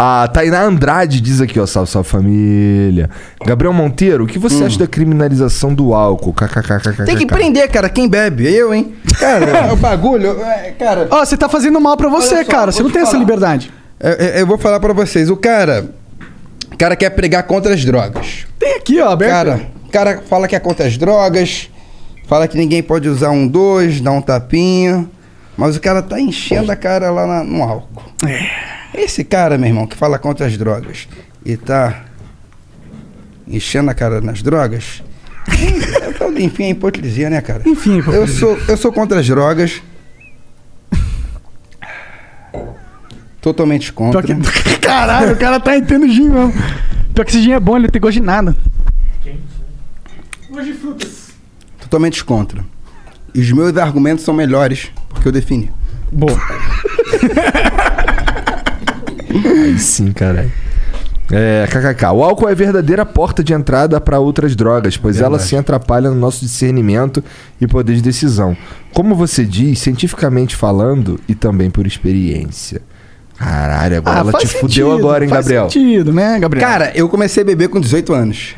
A 0.02 0.30
Tainá 0.30 0.64
Andrade 0.64 1.20
diz 1.20 1.42
aqui, 1.42 1.60
ó, 1.60 1.66
salve, 1.66 1.92
salve 1.92 2.08
família. 2.08 3.10
Gabriel 3.46 3.74
Monteiro, 3.74 4.24
o 4.24 4.28
que 4.28 4.40
você 4.40 4.64
acha 4.64 4.80
da 4.80 4.88
criminalização 4.88 5.74
do 5.74 5.94
álcool? 5.94 6.32
KKKKK. 6.34 7.02
Hum. 7.02 7.06
Tem 7.06 7.18
que 7.18 7.26
prender, 7.26 7.70
cara, 7.70 7.90
quem 7.90 8.08
bebe. 8.08 8.48
Eu, 8.48 8.74
hein? 8.74 8.94
Cara, 9.20 9.74
o 9.74 9.76
bagulho, 9.76 10.42
é, 10.42 10.72
cara... 10.80 11.06
Ó, 11.12 11.26
você 11.26 11.36
tá 11.36 11.50
fazendo 11.50 11.82
mal 11.82 11.98
pra 11.98 12.08
você, 12.08 12.36
Olha 12.36 12.46
só, 12.46 12.50
cara. 12.52 12.72
Você 12.72 12.82
não 12.82 12.90
te 12.90 12.94
tem 12.94 13.02
essa 13.02 13.12
falar. 13.12 13.24
liberdade. 13.26 13.74
Eu, 14.00 14.12
eu- 14.12 14.28
eu 14.40 14.48
vou 14.48 14.58
falar 14.58 14.80
pra 14.80 14.94
vocês. 14.94 15.30
O 15.30 15.36
cara... 15.36 15.90
O 16.72 16.78
cara 16.78 16.96
quer 16.96 17.10
pregar 17.10 17.44
contra 17.44 17.74
as 17.74 17.84
drogas. 17.84 18.46
Tem 18.58 18.76
aqui, 18.78 19.02
ó, 19.02 19.10
aberto. 19.10 19.32
Cara, 19.34 19.62
o 19.86 19.92
cara 19.92 20.24
fala 20.30 20.48
que 20.48 20.56
é 20.56 20.60
contra 20.60 20.88
as 20.88 20.98
drogas, 20.98 21.70
fala 22.26 22.48
que 22.48 22.58
ninguém 22.58 22.82
pode 22.82 23.10
usar 23.10 23.32
um 23.32 23.46
dois, 23.46 24.00
dar 24.00 24.12
um 24.12 24.22
tapinha, 24.22 25.06
mas 25.60 25.76
o 25.76 25.82
cara 25.82 26.02
tá 26.02 26.20
enchendo 26.20 26.72
a 26.72 26.76
cara 26.76 27.12
lá 27.12 27.28
na- 27.28 27.44
no 27.44 27.62
álcool. 27.62 28.02
Esse 28.94 29.24
cara, 29.24 29.58
meu 29.58 29.68
irmão, 29.68 29.86
que 29.86 29.96
fala 29.96 30.18
contra 30.18 30.46
as 30.48 30.58
drogas 30.58 31.08
e 31.46 31.56
tá 31.58 32.06
enchendo 33.48 33.92
a 33.92 33.94
cara 33.94 34.22
nas 34.22 34.42
drogas, 34.42 35.04
é 35.50 36.42
enfim, 36.42 36.64
é 36.66 36.70
hipocrisia, 36.70 37.30
né, 37.30 37.42
cara? 37.42 37.64
Enfim, 37.66 37.94
Eu 37.94 38.00
hipocrisia. 38.00 38.40
sou, 38.40 38.58
eu 38.68 38.78
sou 38.78 38.92
contra 38.94 39.20
as 39.20 39.28
drogas. 39.28 39.82
Totalmente 43.42 43.92
contra. 43.94 44.22
Que... 44.22 44.34
Caralho, 44.80 45.34
o 45.34 45.38
cara 45.38 45.60
tá 45.60 45.78
entendendo 45.78 46.12
gin 46.12 46.30
mesmo. 46.30 46.54
Pior 47.14 47.26
que 47.26 47.32
esse 47.32 47.42
gin 47.42 47.54
é 47.54 47.60
bom, 47.60 47.76
ele 47.76 47.84
não 47.88 47.90
tem 47.92 48.02
gosto 48.02 48.14
de 48.20 48.22
nada. 48.22 48.56
Gosto 50.50 50.66
de 50.66 50.74
frutas. 50.74 51.30
Totalmente 51.80 52.24
contra. 52.24 52.64
E 53.34 53.40
os 53.42 53.52
meus 53.52 53.76
argumentos 53.78 54.24
são 54.26 54.34
melhores, 54.34 54.90
porque 55.10 55.28
eu 55.28 55.32
defini. 55.32 55.72
Boa. 56.12 56.38
Aí 59.46 59.78
sim, 59.80 60.12
caralho. 60.12 60.52
É, 61.32 61.68
kkk. 61.68 62.06
O 62.08 62.24
álcool 62.24 62.50
é 62.50 62.54
a 62.54 62.56
verdadeira 62.56 63.06
porta 63.06 63.44
de 63.44 63.54
entrada 63.54 64.02
para 64.02 64.18
outras 64.20 64.56
drogas, 64.56 64.98
pois 64.98 65.22
ela 65.22 65.38
se 65.38 65.56
atrapalha 65.56 66.10
no 66.10 66.16
nosso 66.16 66.40
discernimento 66.44 67.24
e 67.62 67.68
poder 67.68 67.94
de 67.96 68.02
decisão. 68.02 68.58
Como 68.94 69.14
você 69.14 69.46
diz, 69.46 69.78
cientificamente 69.80 70.56
falando 70.56 71.20
e 71.28 71.36
também 71.36 71.70
por 71.70 71.86
experiência. 71.86 72.82
Caralho, 73.38 73.98
agora 73.98 74.20
ela 74.20 74.34
te 74.34 74.48
fudeu 74.48 74.92
agora, 74.92 75.24
hein, 75.24 75.30
Ah, 75.32 75.36
faz 75.36 75.46
Gabriel? 75.46 75.70
sentido, 75.70 76.12
né, 76.12 76.40
Gabriel? 76.40 76.68
Cara, 76.68 76.92
eu 76.96 77.08
comecei 77.08 77.44
a 77.44 77.46
beber 77.46 77.70
com 77.70 77.80
18 77.80 78.12
anos. 78.12 78.56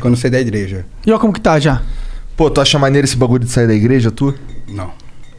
Quando 0.00 0.16
saí 0.16 0.30
da 0.30 0.40
igreja. 0.40 0.84
E 1.06 1.10
ó 1.12 1.18
como 1.18 1.32
que 1.32 1.40
tá 1.40 1.58
já? 1.58 1.82
Pô, 2.40 2.48
tu 2.48 2.58
acha 2.58 2.78
maneiro 2.78 3.04
esse 3.04 3.18
bagulho 3.18 3.44
de 3.44 3.50
sair 3.50 3.66
da 3.66 3.74
igreja, 3.74 4.10
tu? 4.10 4.34
Não. 4.66 4.90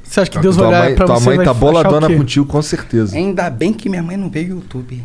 Você 0.04 0.20
acha 0.20 0.30
que 0.30 0.38
Deus 0.38 0.56
tua 0.56 0.68
vai 0.68 0.76
olhar 0.76 0.86
mãe, 0.86 0.96
pra 0.96 1.06
tua 1.08 1.16
você 1.16 1.26
mãe 1.26 1.34
e 1.34 1.38
vai 1.38 1.46
tá 1.46 1.52
achar 1.52 1.60
boladona 1.60 2.06
o 2.06 2.10
quê? 2.12 2.16
contigo, 2.16 2.46
com 2.46 2.62
certeza. 2.62 3.18
Ainda 3.18 3.50
bem 3.50 3.74
que 3.74 3.90
minha 3.90 4.04
mãe 4.04 4.16
não 4.16 4.30
veio 4.30 4.50
YouTube. 4.50 5.04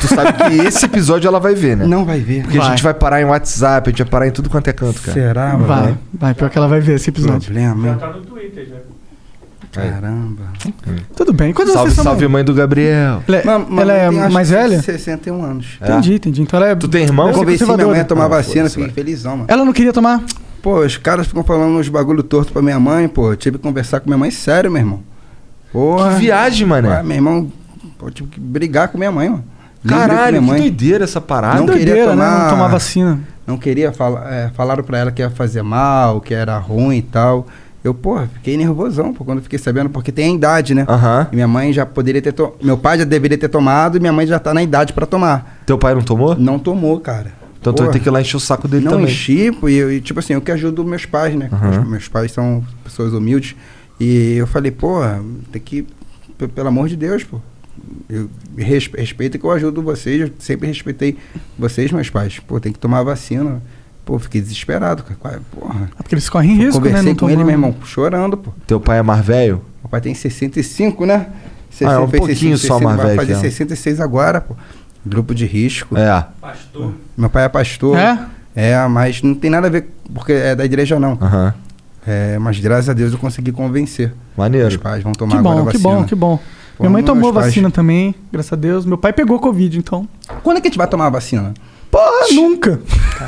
Tu 0.00 0.08
sabe 0.08 0.32
que 0.32 0.58
esse 0.66 0.84
episódio 0.86 1.28
ela 1.28 1.38
vai 1.38 1.54
ver, 1.54 1.76
né? 1.76 1.86
Não 1.86 2.04
vai 2.04 2.18
ver. 2.18 2.42
Porque 2.42 2.58
a 2.58 2.62
Vai. 2.62 2.70
gente 2.70 2.82
vai 2.82 2.94
parar 2.94 3.20
em 3.22 3.26
WhatsApp, 3.26 3.88
a 3.88 3.92
gente 3.92 4.02
vai 4.02 4.10
parar 4.10 4.26
em 4.26 4.32
tudo 4.32 4.50
quanto 4.50 4.66
é 4.66 4.72
canto, 4.72 5.00
cara. 5.02 5.12
Será, 5.12 5.52
mano? 5.52 5.66
Vai, 5.68 5.96
vai, 6.12 6.34
pior 6.34 6.50
que 6.50 6.58
ela 6.58 6.66
vai 6.66 6.80
ver 6.80 6.96
esse 6.96 7.10
episódio. 7.10 7.42
Problema, 7.42 7.88
hein? 7.90 7.96
Tá 7.96 8.08
no 8.08 8.20
Twitter 8.20 8.66
já. 8.68 8.76
Caramba. 9.70 10.42
Tudo 11.14 11.32
bem. 11.32 11.54
Salve, 11.54 11.72
vocês 11.72 11.94
são, 11.94 12.02
salve, 12.02 12.22
mãe? 12.22 12.32
mãe 12.32 12.44
do 12.44 12.54
Gabriel. 12.54 13.22
Ela, 13.28 13.36
é- 13.36 13.80
ela 13.80 13.92
é 13.92 14.06
acho 14.08 14.34
mais 14.34 14.48
que 14.48 14.54
velha? 14.56 14.82
61 14.82 15.44
anos. 15.44 15.78
Entendi, 15.80 16.14
entendi. 16.14 16.42
Então 16.42 16.58
ela 16.58 16.70
é. 16.70 16.74
Tu 16.74 16.88
tem 16.88 17.04
irmão? 17.04 17.28
ser 17.32 17.38
Convenci 17.38 17.64
minha 17.64 17.86
mãe 17.86 18.00
a 18.00 18.04
tomar 18.04 18.24
Ah, 18.24 18.28
vacina, 18.28 18.54
foda-se, 18.68 18.74
fiquei 18.74 18.86
vai. 18.86 18.94
felizão, 18.94 19.36
mano. 19.36 19.44
Ela 19.48 19.64
não 19.64 19.72
queria 19.72 19.92
tomar? 19.92 20.20
Pô, 20.64 20.78
os 20.80 20.96
caras 20.96 21.26
ficam 21.26 21.44
falando 21.44 21.78
uns 21.78 21.90
bagulho 21.90 22.22
torto 22.22 22.50
pra 22.50 22.62
minha 22.62 22.80
mãe, 22.80 23.06
pô. 23.06 23.30
Eu 23.32 23.36
tive 23.36 23.58
que 23.58 23.62
conversar 23.62 24.00
com 24.00 24.08
minha 24.08 24.16
mãe 24.16 24.30
sério, 24.30 24.70
meu 24.70 24.80
irmão. 24.80 25.00
Porra. 25.70 26.14
Que 26.14 26.20
viagem, 26.20 26.66
mané. 26.66 26.88
Ué, 26.88 27.02
meu 27.02 27.16
irmão, 27.16 27.52
pô, 27.98 28.06
eu 28.06 28.10
tive 28.10 28.30
que 28.30 28.40
brigar 28.40 28.88
com 28.88 28.96
minha 28.96 29.12
mãe, 29.12 29.28
mano. 29.28 29.44
Caralho, 29.86 30.40
minha 30.40 30.54
que 30.54 30.60
doideira 30.62 31.04
essa 31.04 31.20
parada. 31.20 31.58
Não 31.58 31.66
Doideira, 31.66 31.90
queria 31.90 32.06
né? 32.06 32.12
tomar- 32.24 32.40
Não 32.44 32.48
tomar 32.48 32.68
vacina. 32.68 33.20
Não 33.46 33.58
queria 33.58 33.92
falar, 33.92 34.32
é, 34.32 34.48
falaram 34.54 34.82
pra 34.82 34.96
ela 34.96 35.12
que 35.12 35.20
ia 35.20 35.28
fazer 35.28 35.60
mal, 35.62 36.18
que 36.22 36.32
era 36.32 36.56
ruim 36.56 36.96
e 36.96 37.02
tal. 37.02 37.46
Eu, 37.84 37.92
pô, 37.92 38.18
fiquei 38.32 38.56
nervosão, 38.56 39.12
pô, 39.12 39.22
quando 39.26 39.38
eu 39.38 39.42
fiquei 39.42 39.58
sabendo, 39.58 39.90
porque 39.90 40.10
tem 40.10 40.32
a 40.32 40.34
idade, 40.34 40.74
né? 40.74 40.86
Aham. 40.88 41.26
E 41.30 41.34
minha 41.34 41.46
mãe 41.46 41.70
já 41.74 41.84
poderia 41.84 42.22
ter 42.22 42.32
tomado. 42.32 42.54
Meu 42.62 42.78
pai 42.78 42.96
já 42.96 43.04
deveria 43.04 43.36
ter 43.36 43.48
tomado 43.50 43.98
e 43.98 44.00
minha 44.00 44.14
mãe 44.14 44.26
já 44.26 44.38
tá 44.38 44.54
na 44.54 44.62
idade 44.62 44.94
pra 44.94 45.04
tomar. 45.04 45.58
Teu 45.66 45.76
pai 45.76 45.94
não 45.94 46.00
tomou? 46.00 46.34
Não 46.34 46.58
tomou, 46.58 46.98
cara. 47.00 47.43
Então 47.64 47.72
tu 47.72 47.78
vai 47.78 47.86
Porra. 47.86 47.92
ter 47.98 48.02
que 48.02 48.08
ir 48.10 48.12
lá 48.12 48.20
encher 48.20 48.36
o 48.36 48.40
saco 48.40 48.68
dele 48.68 48.84
não 48.84 48.92
também. 48.92 49.06
enchi, 49.06 49.50
pô, 49.50 49.70
e, 49.70 49.74
eu- 49.76 49.90
e, 49.90 49.98
tipo 49.98 50.20
assim, 50.20 50.34
eu 50.34 50.40
que 50.42 50.52
ajudo 50.52 50.84
meus 50.84 51.06
pais, 51.06 51.34
né? 51.34 51.48
Os 51.82 51.88
Meus 51.88 52.08
pais 52.08 52.30
são 52.30 52.62
pessoas 52.84 53.14
humildes. 53.14 53.56
E 53.98 54.34
eu 54.36 54.46
falei, 54.46 54.70
pô, 54.70 55.00
tem 55.50 55.62
que. 55.62 55.86
Pelo 56.54 56.68
amor 56.68 56.88
de 56.88 56.96
Deus, 56.96 57.24
pô. 57.24 57.40
Eu 58.08 58.28
respe- 58.58 58.98
respeito 59.00 59.38
que 59.38 59.44
eu 59.46 59.50
ajudo 59.50 59.80
vocês, 59.82 60.20
eu 60.20 60.30
sempre 60.38 60.66
respeitei 60.68 61.16
vocês, 61.58 61.90
meus 61.90 62.10
pais. 62.10 62.38
Pô, 62.38 62.60
tem 62.60 62.70
que 62.70 62.78
tomar 62.78 63.02
vacina. 63.02 63.62
Pô, 64.04 64.18
fiquei 64.18 64.42
desesperado, 64.42 65.02
cara. 65.02 65.36
É? 65.36 65.40
Porra. 65.58 65.90
É 65.98 66.02
porque 66.02 66.14
eles 66.14 66.28
correm 66.28 66.56
risco, 66.56 66.80
né? 66.80 66.88
Conversei 66.88 67.08
não 67.12 67.16
com 67.16 67.30
ele, 67.30 67.42
meu 67.44 67.52
irmão, 67.52 67.74
chorando, 67.84 68.36
pô. 68.36 68.52
Teu 68.66 68.78
pai 68.78 68.98
é 68.98 69.02
mais 69.02 69.24
velho? 69.24 69.62
Meu 69.82 69.88
pai 69.88 70.02
tem 70.02 70.14
65, 70.14 71.06
né? 71.06 71.28
Ah, 71.82 71.94
é 71.94 71.98
um 71.98 72.08
pouquinho 72.08 72.58
só 72.58 72.78
mais 72.78 72.96
vai 72.98 73.06
velho 73.06 73.16
fazer 73.16 73.26
que 73.28 73.32
ela. 73.32 73.40
66 73.42 74.00
agora, 74.00 74.40
pô. 74.40 74.54
Grupo 75.06 75.34
de 75.34 75.44
risco. 75.46 75.96
É. 75.96 76.24
Pastor. 76.40 76.92
Meu 77.16 77.28
pai 77.30 77.44
é 77.44 77.48
pastor. 77.48 77.96
É? 77.98 78.18
É, 78.56 78.86
mas 78.86 79.20
não 79.22 79.34
tem 79.34 79.50
nada 79.50 79.66
a 79.66 79.70
ver, 79.70 79.90
porque 80.14 80.32
é 80.32 80.54
da 80.54 80.64
igreja 80.64 80.98
não. 80.98 81.18
Aham. 81.20 81.54
É, 82.06 82.38
mas 82.38 82.58
graças 82.60 82.88
a 82.88 82.92
Deus 82.92 83.12
eu 83.12 83.18
consegui 83.18 83.50
convencer. 83.52 84.12
Maneiro. 84.36 84.68
Os 84.68 84.76
pais 84.76 85.02
vão 85.02 85.12
tomar 85.12 85.36
Que 85.36 85.42
bom, 85.42 85.50
agora 85.52 85.68
a 85.68 85.72
que 85.72 85.78
vacina. 85.78 85.94
bom, 86.00 86.04
que 86.06 86.14
bom. 86.14 86.36
Pô, 86.76 86.82
Minha 86.84 86.90
mãe 86.90 87.02
tomou 87.02 87.32
pais- 87.32 87.46
vacina 87.46 87.70
também, 87.70 88.14
graças 88.32 88.52
a 88.52 88.56
Deus. 88.56 88.84
Meu 88.84 88.98
pai 88.98 89.12
pegou 89.12 89.38
Covid, 89.38 89.78
então. 89.78 90.08
Quando 90.42 90.58
é 90.58 90.60
que 90.60 90.66
a 90.68 90.70
gente 90.70 90.78
vai 90.78 90.86
tomar 90.88 91.06
a 91.06 91.10
vacina? 91.10 91.54
Pô, 91.94 92.34
nunca. 92.34 92.80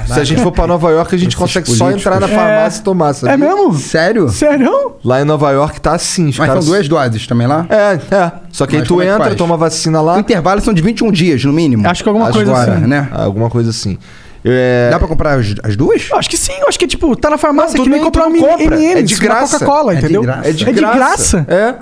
Se 0.09 0.19
a 0.19 0.25
gente 0.25 0.43
for 0.43 0.51
pra 0.51 0.67
Nova 0.67 0.91
York, 0.91 1.15
a 1.15 1.19
gente 1.19 1.29
Esses 1.29 1.39
consegue 1.39 1.71
só 1.71 1.85
políticos. 1.85 2.01
entrar 2.07 2.19
na 2.21 2.27
farmácia 2.27 2.79
É. 2.79 2.81
e 2.81 2.85
tomar, 2.85 3.13
sabia? 3.15 3.35
É 3.35 3.37
mesmo? 3.37 3.75
Sério? 3.75 4.29
Sério? 4.29 4.97
Lá 5.05 5.21
em 5.21 5.25
Nova 5.25 5.53
York 5.53 5.81
tá 5.81 5.93
assim. 5.95 6.31
Os 6.31 6.39
Mas 6.39 6.49
caras- 6.49 6.65
são 6.65 6.73
duas 6.75 6.89
doses 6.89 7.27
também 7.29 7.47
lá? 7.47 7.65
É, 7.69 8.15
é. 8.15 8.33
Só 8.51 8.67
que 8.67 8.75
aí 8.75 8.81
Mas 8.81 8.89
tu 8.89 8.95
como 8.95 9.03
é 9.03 9.07
entra, 9.09 9.25
faz? 9.27 9.37
toma 9.37 9.57
vacina 9.57 10.01
O 10.01 10.05
lá. 10.05 10.19
intervalo 10.19 10.61
são 10.61 10.75
de 10.75 10.83
21 10.83 11.13
dias, 11.13 11.45
no 11.45 11.53
mínimo. 11.53 11.87
Acho 11.89 12.03
que 12.03 12.09
alguma 12.09 12.33
coisa 12.33 12.51
Agora, 12.51 12.73
assim. 12.75 12.87
né? 12.87 13.09
Alguma 13.13 13.49
coisa 13.49 13.71
assim. 13.71 13.99
É... 14.45 14.89
Dá 14.91 14.99
pra 14.99 15.07
comprar 15.07 15.39
as, 15.39 15.55
as 15.63 15.77
duas? 15.77 16.09
Eu 16.11 16.19
acho 16.19 16.29
que 16.29 16.37
sim, 16.37 16.53
eu 16.61 16.67
acho 16.69 16.79
que, 16.79 16.89
tipo, 16.89 17.15
tá 17.15 17.31
na 17.31 17.39
farmácia 17.39 17.77
Não, 17.77 17.85
que 17.85 17.91
tu 17.91 17.93
nem 17.93 18.03
comprar 18.03 18.25
tu 18.25 18.31
um 18.31 18.39
compra. 18.41 18.65
M&M's, 18.81 18.97
É 18.99 19.03
de 19.03 19.15
graça. 19.15 19.59
Coca-Cola, 19.61 19.93
É 19.93 19.95
de 19.97 20.01
entendeu? 20.03 20.23
graça. 20.23 20.49
É 20.49 20.53
de 20.53 20.65
É 20.69 20.73
graça? 20.73 21.47
É. 21.49 21.75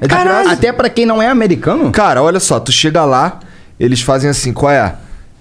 É 0.00 0.02
de 0.02 0.08
Caralho. 0.08 0.30
graça. 0.40 0.52
Até 0.52 0.72
pra 0.72 0.88
quem 0.88 1.06
não 1.06 1.22
é 1.22 1.28
americano? 1.28 1.92
Cara, 1.92 2.22
olha 2.24 2.40
só, 2.40 2.58
tu 2.58 2.72
chega 2.72 3.04
lá, 3.04 3.38
eles 3.78 4.00
fazem 4.00 4.28
assim, 4.28 4.52
qual 4.52 4.70
é? 4.72 4.94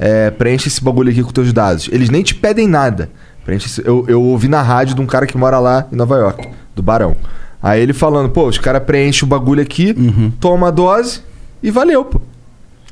É, 0.05 0.29
preenche 0.31 0.67
esse 0.67 0.83
bagulho 0.83 1.09
aqui 1.09 1.23
com 1.23 1.31
teus 1.31 1.53
dados. 1.53 1.87
Eles 1.91 2.09
nem 2.09 2.21
te 2.23 2.35
pedem 2.35 2.67
nada. 2.67 3.09
Preenche 3.45 3.67
esse- 3.67 3.81
eu, 3.87 4.03
eu 4.09 4.21
ouvi 4.21 4.47
na 4.49 4.61
rádio 4.61 4.95
de 4.95 5.01
um 5.01 5.05
cara 5.05 5.25
que 5.25 5.37
mora 5.37 5.59
lá 5.59 5.85
em 5.91 5.95
Nova 5.95 6.17
York, 6.17 6.49
do 6.75 6.81
Barão. 6.83 7.15
Aí 7.61 7.81
ele 7.81 7.93
falando, 7.93 8.27
pô, 8.29 8.45
os 8.47 8.57
caras 8.57 8.83
preenchem 8.83 9.25
o 9.25 9.29
bagulho 9.29 9.61
aqui, 9.61 9.95
Uhum. 9.97 10.31
toma 10.41 10.67
a 10.67 10.71
dose 10.71 11.21
e 11.61 11.71
valeu, 11.71 12.03
pô. 12.03 12.21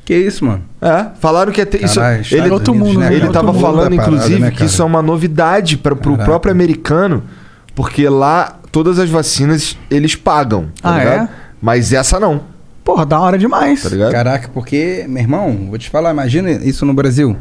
Que 0.05 0.15
isso, 0.15 0.45
mano? 0.45 0.63
É, 0.81 1.07
falaram 1.19 1.51
que 1.51 1.59
ia 1.59 1.65
ter. 1.65 1.83
Isso, 1.83 1.99
ele 1.99 2.21
Estados 2.21 2.51
outro 2.51 2.71
Unidos, 2.73 2.87
mundo, 2.93 2.99
né? 3.01 3.07
ele 3.07 3.15
Outro 3.27 3.33
tava 3.33 3.51
mundo 3.51 3.61
falando, 3.61 3.89
da 3.91 3.95
parada, 3.97 4.15
inclusive, 4.15 4.39
né, 4.39 4.51
que 4.51 4.63
isso 4.65 4.81
é 4.81 4.85
uma 4.85 5.01
novidade 5.01 5.77
para 5.77 5.95
pro 5.95 6.11
Caraca. 6.13 6.23
próprio 6.25 6.51
americano, 6.51 7.23
porque 7.75 8.07
lá 8.09 8.57
todas 8.71 8.97
as 8.99 9.09
vacinas 9.09 9.77
eles 9.89 10.15
pagam, 10.15 10.67
tá 10.81 10.93
Ah, 10.93 10.97
ligado? 10.97 11.23
é? 11.23 11.29
Mas 11.61 11.91
essa 11.93 12.19
não, 12.19 12.41
Porra, 12.83 13.05
da 13.05 13.19
hora 13.19 13.37
demais. 13.37 13.83
tá 13.83 13.89
ligado? 13.89 14.11
Caraca, 14.11 14.49
porque, 14.53 15.05
meu 15.07 15.21
irmão, 15.21 15.67
vou 15.69 15.77
te 15.77 15.89
falar, 15.89 16.11
imagina 16.11 16.49
isso 16.51 16.85
no 16.85 16.93
Brasil. 16.93 17.37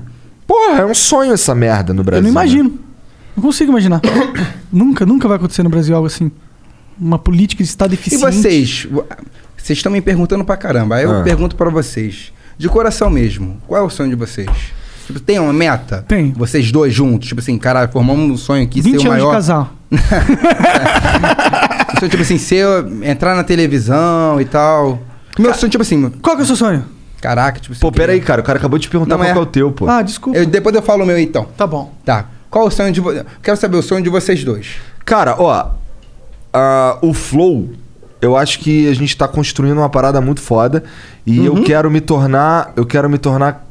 Porra, 0.47 0.81
é 0.81 0.87
um 0.87 0.95
sonho 0.95 1.33
essa 1.33 1.55
merda 1.55 1.95
no 1.95 2.03
Brasil. 2.05 2.29
Eu 2.29 2.33
não 2.33 2.41
né? 2.41 2.47
imagino. 2.47 2.79
Não 3.37 3.43
consigo 3.43 3.71
imaginar. 3.71 4.01
nunca, 4.71 5.07
nunca 5.07 5.29
vai 5.29 5.37
acontecer 5.37 5.63
no 5.63 5.71
Brasil 5.71 5.95
algo 5.95 6.07
assim. 6.07 6.31
Uma 7.01 7.19
política 7.19 7.63
de 7.63 7.69
Estado 7.71 7.93
E 7.93 7.95
eficiente. 7.95 8.23
vocês? 8.25 8.87
Vo- 8.91 9.05
Vocês 9.57 9.79
estão 9.79 9.91
me 9.93 10.01
perguntando 10.01 10.45
pra 10.45 10.57
caramba. 10.57 10.97
Aí 10.97 11.05
eu 11.05 11.21
Ah. 11.21 11.23
pergunto 11.23 11.57
pra 11.57 11.71
vocês. 11.71 12.33
De 12.59 12.69
coração 12.69 13.09
mesmo, 13.09 13.57
qual 13.67 13.81
é 13.81 13.85
o 13.85 13.89
sonho 13.89 14.11
de 14.11 14.17
vocês? 14.17 14.49
Tipo, 15.07 15.21
tem 15.21 15.39
uma 15.39 15.53
meta? 15.53 16.05
Tem. 16.07 16.33
Vocês 16.33 16.71
dois 16.71 16.93
juntos? 16.93 17.29
Tipo 17.29 17.41
assim, 17.41 17.57
caralho, 17.59 17.91
formamos 17.91 18.31
um 18.31 18.37
sonho 18.37 18.65
aqui, 18.65 18.83
20 18.83 19.01
ser 19.01 19.09
o 19.09 19.13
anos 19.13 19.23
maior. 19.25 19.31
de 19.31 19.37
casal. 19.37 19.73
Sonho, 21.99 22.11
tipo 22.11 22.23
assim, 22.23 22.39
ser, 22.39 22.67
entrar 23.03 23.35
na 23.35 23.45
televisão 23.45 24.41
e 24.41 24.45
tal. 24.45 25.01
Meu 25.41 25.55
sonho, 25.55 25.71
tipo 25.71 25.83
assim, 25.83 26.11
Qual 26.23 26.37
que 26.37 26.43
é 26.43 26.45
o 26.45 26.47
seu 26.47 26.57
sonho? 26.57 26.85
caraca, 27.21 27.61
tipo 27.61 27.73
assim. 27.73 27.81
Pô, 27.81 27.93
pera 27.93 28.13
aí, 28.13 28.21
cara, 28.21 28.41
o 28.41 28.45
cara 28.45 28.59
acabou 28.59 28.79
de 28.79 28.89
perguntar 28.89 29.11
Não 29.17 29.19
qual 29.19 29.31
é. 29.31 29.33
que 29.33 29.39
é 29.39 29.43
o 29.43 29.47
teu, 29.47 29.71
pô. 29.71 29.89
Ah, 29.89 30.03
desculpa. 30.03 30.39
Eu, 30.39 30.47
depois 30.47 30.75
eu 30.75 30.83
falo 30.83 31.05
o 31.05 31.07
meu 31.07 31.19
então. 31.19 31.47
Tá 31.57 31.67
bom. 31.67 31.93
Tá. 32.05 32.27
Qual 32.49 32.67
o 32.67 32.71
sonho 32.71 32.93
de 32.93 33.01
vocês? 33.01 33.25
Quero 33.43 33.57
saber 33.57 33.77
o 33.77 33.83
sonho 33.83 34.03
de 34.03 34.09
vocês 34.09 34.43
dois. 34.43 34.77
Cara, 35.05 35.37
ó, 35.39 35.71
ah, 36.53 36.99
o 37.03 37.13
Flow, 37.13 37.71
eu 38.21 38.37
acho 38.37 38.59
que 38.59 38.89
a 38.89 38.95
gente 38.95 39.17
tá 39.17 39.29
construindo 39.29 39.79
uma 39.79 39.89
parada 39.89 40.21
muito 40.21 40.41
foda 40.41 40.83
e 41.27 41.45
eu 41.45 41.63
quero 41.63 41.91
me 41.91 42.01
tornar, 42.01 42.73
eu 42.77 42.85
quero 42.85 43.09
me 43.09 43.19
tornar 43.19 43.67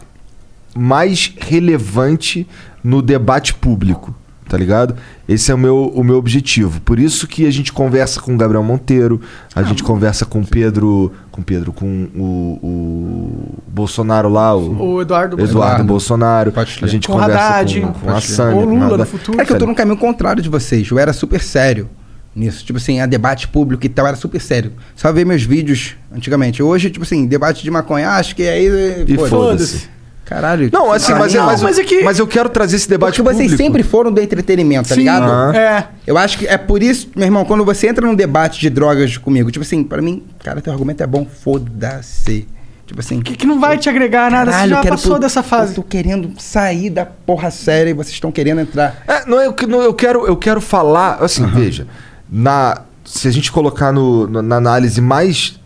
mais 0.75 1.33
relevante 1.39 2.47
no 2.83 3.01
debate 3.01 3.53
público, 3.53 4.15
tá 4.49 4.57
ligado? 4.57 4.95
Esse 5.27 5.51
é 5.51 5.55
o 5.55 5.57
meu, 5.57 5.91
o 5.93 6.03
meu 6.03 6.17
objetivo. 6.17 6.81
Por 6.81 6.99
isso 6.99 7.27
que 7.27 7.45
a 7.45 7.51
gente 7.51 7.71
conversa 7.71 8.19
com 8.19 8.33
o 8.33 8.37
Gabriel 8.37 8.63
Monteiro, 8.63 9.21
a 9.55 9.61
gente 9.61 9.83
conversa 9.83 10.25
com 10.25 10.41
o 10.41 10.45
Pedro, 10.45 11.13
com 11.31 11.39
o 11.39 11.43
Pedro, 11.43 11.71
com 11.71 12.07
o, 12.15 12.59
o 12.61 13.63
Bolsonaro 13.67 14.27
lá, 14.27 14.55
o, 14.55 14.95
O 14.95 15.01
Eduardo 15.01 15.35
Eduardo, 15.35 15.43
Eduardo. 15.43 15.83
Bolsonaro. 15.83 16.53
A 16.81 16.87
gente 16.87 17.07
Com 17.07 17.13
conversa 17.13 17.41
Haddad, 17.41 17.81
com, 17.81 17.93
com 17.93 18.09
a. 18.09 18.19
Sânia. 18.19 18.65
Com 18.65 18.65
Lula 18.65 18.97
no 18.97 19.05
futuro. 19.05 19.39
É 19.39 19.45
que 19.45 19.53
eu 19.53 19.57
tô 19.57 19.67
no 19.67 19.75
caminho 19.75 19.97
contrário 19.97 20.41
de 20.41 20.49
vocês. 20.49 20.89
Eu 20.89 20.97
era 20.97 21.13
super 21.13 21.41
sério 21.41 21.87
nisso. 22.35 22.65
Tipo 22.65 22.77
assim, 22.77 22.99
a 22.99 23.05
debate 23.05 23.47
público 23.47 23.85
e 23.85 23.89
tal, 23.89 24.07
era 24.07 24.15
super 24.15 24.41
sério. 24.41 24.73
Só 24.95 25.11
ver 25.13 25.25
meus 25.25 25.43
vídeos 25.43 25.95
antigamente. 26.11 26.63
Hoje, 26.63 26.89
tipo 26.89 27.03
assim, 27.03 27.27
debate 27.27 27.63
de 27.63 27.69
maconha, 27.69 28.09
acho 28.11 28.35
que 28.35 28.43
aí. 28.43 29.05
E 29.07 29.15
foda-se. 29.15 29.29
foda-se. 29.29 29.98
Caralho. 30.29 30.69
Não, 30.71 30.91
assim, 30.91 31.11
mas, 31.15 31.33
não, 31.33 31.45
mas, 31.47 31.61
mas 31.63 31.79
é 31.79 31.83
que- 31.83 32.03
mas 32.03 32.19
eu 32.19 32.27
quero 32.27 32.49
trazer 32.49 32.75
esse 32.75 32.87
debate 32.87 33.15
Porque 33.15 33.33
vocês 33.35 33.49
público. 33.51 33.63
sempre 33.63 33.81
foram 33.83 34.11
do 34.11 34.21
entretenimento, 34.21 34.87
tá 34.89 34.93
Sim, 34.93 35.01
ligado? 35.01 35.55
É. 35.55 35.87
Eu 36.05 36.17
acho 36.19 36.37
que 36.37 36.45
é 36.45 36.55
por 36.55 36.83
isso, 36.83 37.09
meu 37.15 37.25
irmão, 37.25 37.43
quando 37.43 37.65
você 37.65 37.87
entra 37.87 38.05
num 38.05 38.13
debate 38.13 38.59
de 38.59 38.69
drogas 38.69 39.17
comigo, 39.17 39.49
tipo 39.49 39.65
assim, 39.65 39.83
pra 39.83 40.01
mim, 40.03 40.23
cara, 40.43 40.61
teu 40.61 40.71
argumento 40.71 41.01
é 41.01 41.07
bom, 41.07 41.25
foda-se. 41.25 42.47
Tipo 42.85 42.99
assim. 43.01 43.21
Que, 43.21 43.35
que 43.35 43.45
não 43.47 43.59
vai 43.59 43.77
te 43.77 43.89
agregar 43.89 44.29
nada. 44.31 44.51
caralho, 44.51 44.69
Você 44.75 44.79
eu 44.79 44.83
já 44.83 44.89
passou 44.89 45.11
pro- 45.13 45.19
dessa 45.21 45.39
Eu 45.39 45.43
fase. 45.43 45.73
tô 45.75 45.83
querendo 45.83 46.31
sair 46.39 46.89
da 46.89 47.05
porra 47.05 47.49
séria 47.51 47.89
e 47.91 47.93
vocês 47.93 48.13
estão 48.13 48.31
querendo 48.31 48.61
entrar. 48.61 49.03
É, 49.07 49.25
não, 49.27 49.39
eu, 49.41 49.55
não, 49.67 49.81
eu, 49.81 49.93
quero, 49.93 50.25
eu 50.27 50.35
quero 50.37 50.59
falar, 50.61 51.17
assim, 51.23 51.45
veja, 51.47 51.85
na, 52.29 52.81
se 53.05 53.27
a 53.27 53.31
gente 53.31 53.51
colocar 53.51 53.91
no, 53.91 54.25
no- 54.27 54.41
na 54.41 54.55
análise 54.57 55.01
mais 55.01 55.59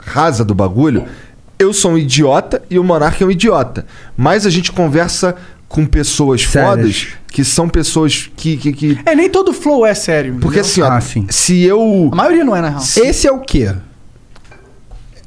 rasa 0.00 0.44
do 0.44 0.54
bagulho, 0.54 1.04
eu 1.60 1.72
sou 1.72 1.92
um 1.92 1.98
idiota 1.98 2.62
e 2.68 2.78
o 2.78 2.82
Monarca 2.84 3.22
é 3.22 3.26
um 3.26 3.30
idiota. 3.30 3.86
Mas 4.16 4.46
a 4.46 4.50
gente 4.50 4.72
conversa 4.72 5.36
com 5.68 5.86
pessoas 5.86 6.42
Sérias. 6.42 6.68
fodas 6.70 7.08
que 7.28 7.44
são 7.44 7.68
pessoas 7.68 8.28
que. 8.36 8.56
que, 8.56 8.72
que- 8.72 8.98
É, 9.06 9.14
nem 9.14 9.30
todo 9.30 9.52
flow 9.52 9.86
é 9.86 9.94
sério. 9.94 10.32
porque 10.40 10.58
entendeu? 10.58 10.62
assim, 10.62 10.80
ó, 10.82 10.90
Ah, 10.96 11.00
sim. 11.00 11.26
se 11.30 11.62
eu. 11.62 12.08
A 12.12 12.16
maioria 12.16 12.44
não 12.44 12.56
é, 12.56 12.60
na 12.60 12.70
real. 12.70 12.80
Esse 12.82 13.28
é 13.28 13.32
o 13.32 13.38
quê? 13.40 13.72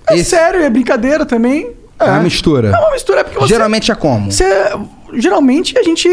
É 0.08 0.16
esse- 0.16 0.32
sério, 0.32 0.62
é 0.62 0.70
brincadeira 0.70 1.26
também. 1.26 1.72
É 2.00 2.06
uma 2.06 2.20
mistura. 2.22 2.70
É 2.70 2.78
uma 2.78 2.92
mistura, 2.92 3.22
é 3.22 3.24
porque 3.24 3.40
você... 3.40 3.48
Geralmente 3.48 3.92
é 3.92 3.96
como? 3.96 4.30
Você, 4.30 4.44
geralmente 5.14 5.78
a 5.78 5.84
gente 5.84 6.10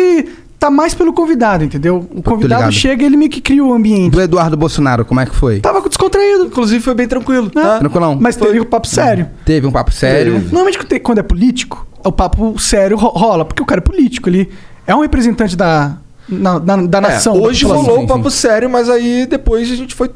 tá 0.60 0.70
mais 0.70 0.92
pelo 0.94 1.12
convidado, 1.12 1.64
entendeu? 1.64 2.06
O 2.14 2.22
convidado 2.22 2.70
chega 2.70 3.02
e 3.02 3.06
ele 3.06 3.16
meio 3.16 3.30
que 3.30 3.40
cria 3.40 3.64
o 3.64 3.72
ambiente. 3.72 4.12
Do 4.12 4.20
Eduardo 4.20 4.56
Bolsonaro, 4.56 5.04
como 5.06 5.18
é 5.18 5.24
que 5.26 5.34
foi? 5.34 5.58
Tava 5.60 5.80
descontraído. 5.88 6.44
Inclusive 6.44 6.80
foi 6.84 6.94
bem 6.94 7.08
tranquilo. 7.08 7.50
né? 7.54 7.62
tá? 7.62 7.78
Tranquilão. 7.78 8.16
Mas 8.20 8.36
teve 8.36 8.60
o 8.60 8.66
papo 8.66 8.86
sério. 8.86 9.26
Teve 9.44 9.66
um 9.66 9.72
papo 9.72 9.90
sério. 9.90 10.34
Teve. 10.34 10.44
Normalmente 10.54 10.78
quando 11.00 11.18
é 11.18 11.22
político, 11.22 11.86
o 12.04 12.12
papo 12.12 12.58
sério 12.58 12.96
ro- 12.96 13.08
rola, 13.08 13.44
porque 13.44 13.62
o 13.62 13.66
cara 13.66 13.80
é 13.80 13.82
político, 13.82 14.28
ele 14.28 14.50
é 14.86 14.94
um 14.94 15.00
representante 15.00 15.56
da, 15.56 15.96
na- 16.28 16.58
da, 16.58 16.76
da 16.76 16.98
É, 16.98 17.00
nação. 17.00 17.34
da 17.40 17.40
hoje 17.46 17.62
população. 17.62 17.90
rolou 17.90 18.04
o 18.04 18.06
papo 18.06 18.30
sério, 18.30 18.68
mas 18.68 18.88
aí 18.90 19.26
depois 19.26 19.72
a 19.72 19.74
gente 19.76 19.94
foi, 19.94 20.10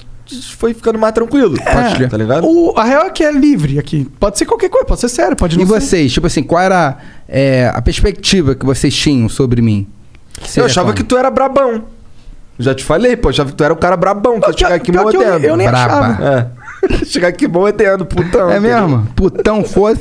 foi 0.59 0.75
ficando 0.75 0.99
mais 0.99 1.15
tranquilo. 1.15 1.55
Pode 1.57 1.95
crer. 1.97 2.11
Tá 2.11 2.17
ligado? 2.19 2.47
O, 2.47 2.75
a 2.79 2.85
real 2.85 3.05
é 3.07 3.11
que 3.11 3.25
é 3.25 3.33
livre 3.33 3.79
aqui. 3.79 4.07
Pode 4.21 4.37
ser 4.39 4.45
qualquer 4.45 4.69
coisa, 4.69 4.85
pode 4.87 5.01
ser 5.01 5.09
sério, 5.09 5.35
pode 5.37 5.57
E 5.57 5.59
não 5.59 5.67
ser. 5.67 5.81
vocês, 5.81 6.13
tipo 6.13 6.27
assim, 6.27 6.43
qual 6.43 6.61
era 6.61 6.99
é, 7.27 7.71
a 7.75 7.81
perspectiva 7.81 8.55
que 8.55 8.67
vocês 8.67 8.95
tinham 8.95 9.27
sobre 9.29 9.63
mim? 9.63 9.87
Que 10.41 10.61
Eu 10.61 10.67
achava 10.67 10.87
como? 10.89 10.97
que 10.97 11.03
tu 11.05 11.17
era 11.17 11.31
brabão. 11.31 11.85
Já 12.59 12.75
te 12.75 12.85
falei, 12.85 13.17
pô, 13.17 13.29
eu 13.29 13.31
achava 13.31 13.51
que 13.51 13.57
tu 13.57 13.65
era 13.65 13.73
o 13.73 13.77
cara 13.77 13.97
brabão, 13.97 14.41
que 14.41 14.49
eu 14.49 14.57
chegar 14.57 14.75
aqui 14.75 14.93
pior 14.93 15.11
que 15.11 15.17
eu- 15.17 15.21
mordendo. 15.23 15.45
eu 15.45 15.57
nem 15.57 15.67
Braba. 15.69 15.95
achava. 16.07 16.25
É. 16.25 16.47
chegar 17.05 17.29
aqui 17.29 17.49
mordendo, 17.49 18.07
putão. 18.07 18.51
É 18.51 18.61
mesmo? 18.61 19.07
Putão, 19.17 19.65
fosse. 19.65 19.99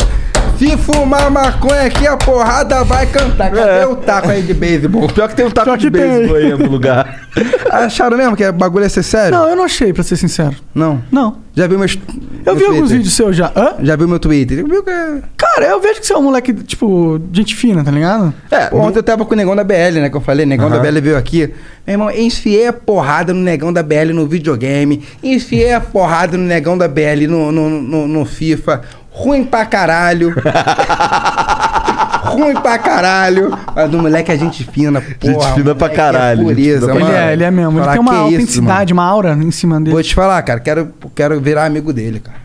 Se 0.57 0.77
fumar 0.77 1.29
maconha 1.29 1.81
aqui, 1.83 2.07
a 2.07 2.15
porrada 2.15 2.83
vai 2.83 3.05
cantar. 3.07 3.51
Cadê 3.51 3.79
É. 3.81 3.87
o 3.87 3.95
taco 3.95 4.29
aí 4.29 4.41
de 4.41 4.53
beisebol? 4.53 5.07
Pior 5.09 5.27
que 5.27 5.35
tem 5.35 5.45
um 5.45 5.51
taco 5.51 5.65
Pior 5.65 5.77
de 5.77 5.89
beisebol 5.89 6.35
aí 6.37 6.49
no 6.57 6.69
lugar. 6.69 7.27
Acharam 7.69 8.15
mesmo 8.17 8.35
que 8.35 8.47
o 8.47 8.53
bagulho 8.53 8.83
ia 8.83 8.89
ser 8.89 9.03
sério? 9.03 9.31
Não, 9.37 9.49
eu 9.49 9.55
não 9.55 9.63
achei, 9.63 9.91
pra 9.91 10.03
ser 10.03 10.15
sincero. 10.15 10.55
Não. 10.73 11.01
Não. 11.11 11.37
Já 11.55 11.67
viu 11.67 11.77
meus. 11.77 11.97
Eu 12.45 12.55
vi 12.55 12.65
alguns 12.65 12.91
vídeos 12.91 13.13
seus 13.13 13.35
já. 13.35 13.51
Hã? 13.55 13.73
Já 13.81 13.95
viu 13.95 14.07
meu 14.07 14.19
Twitter? 14.19 14.65
Viu 14.65 14.83
que. 14.83 14.89
é- 14.89 15.21
Cara, 15.37 15.65
eu 15.65 15.81
vejo 15.81 15.99
que 15.99 16.07
você 16.07 16.13
é 16.13 16.17
um 16.17 16.23
moleque, 16.23 16.53
tipo, 16.53 17.19
gente 17.31 17.55
fina, 17.55 17.83
tá 17.83 17.91
ligado? 17.91 18.33
É, 18.49 18.67
Pô, 18.67 18.77
ontem 18.79 18.99
eu 18.99 19.03
tava 19.03 19.23
com 19.25 19.33
o 19.33 19.37
negão 19.37 19.55
da 19.55 19.63
BL, 19.63 19.99
né? 20.01 20.09
Que 20.09 20.17
eu 20.17 20.21
falei, 20.21 20.45
negão 20.45 20.69
da 20.69 20.79
BL 20.79 20.99
veio 21.01 21.17
aqui. 21.17 21.53
Meu 21.85 21.93
irmão, 21.95 22.09
enfiei 22.11 22.67
a 22.67 22.73
porrada 22.73 23.33
no 23.33 23.41
negão 23.41 23.71
da 23.73 23.83
BL 23.83 24.13
no 24.13 24.25
videogame. 24.25 25.03
Enfiei 25.21 25.73
a 25.73 25.81
porrada 25.81 26.37
no 26.37 26.43
negão 26.43 26.77
da 26.77 26.87
BL 26.87 27.27
no, 27.27 27.51
no, 27.51 27.69
no, 27.69 28.07
no 28.07 28.25
FIFA. 28.25 28.81
Ruim 29.13 29.43
pra 29.45 29.65
caralho. 29.65 30.33
Ruim 32.25 32.53
pra 32.55 32.77
caralho. 32.79 33.55
Mas 33.75 33.89
do 33.91 33.99
moleque 33.99 34.31
é 34.31 34.37
gente 34.37 34.63
fina, 34.63 35.01
porra. 35.19 35.33
Gente 35.33 35.53
fina 35.53 35.75
pra 35.75 35.89
caralho, 35.89 36.41
É 36.41 36.43
pureza, 36.45 36.85
pra 36.87 36.95
Ele 36.95 37.03
mano. 37.03 37.15
é, 37.15 37.33
ele 37.33 37.43
é 37.43 37.51
mesmo. 37.51 37.71
Ele 37.73 37.79
Falar, 37.81 37.91
tem 37.91 38.01
uma 38.01 38.11
"Que 38.11 38.17
isso, 38.17 38.25
autenticidade, 38.33 38.93
uma 38.93 39.03
aura 39.05 39.33
em 39.33 39.51
cima 39.51 39.75
mano?" 39.75 39.85
dele. 39.85 39.93
Vou 39.93 40.03
te 40.03 40.15
falar, 40.15 40.41
cara. 40.41 40.59
Quero, 40.59 40.91
quero 41.13 41.39
virar 41.39 41.65
amigo 41.65 41.93
dele, 41.93 42.19
cara. 42.19 42.42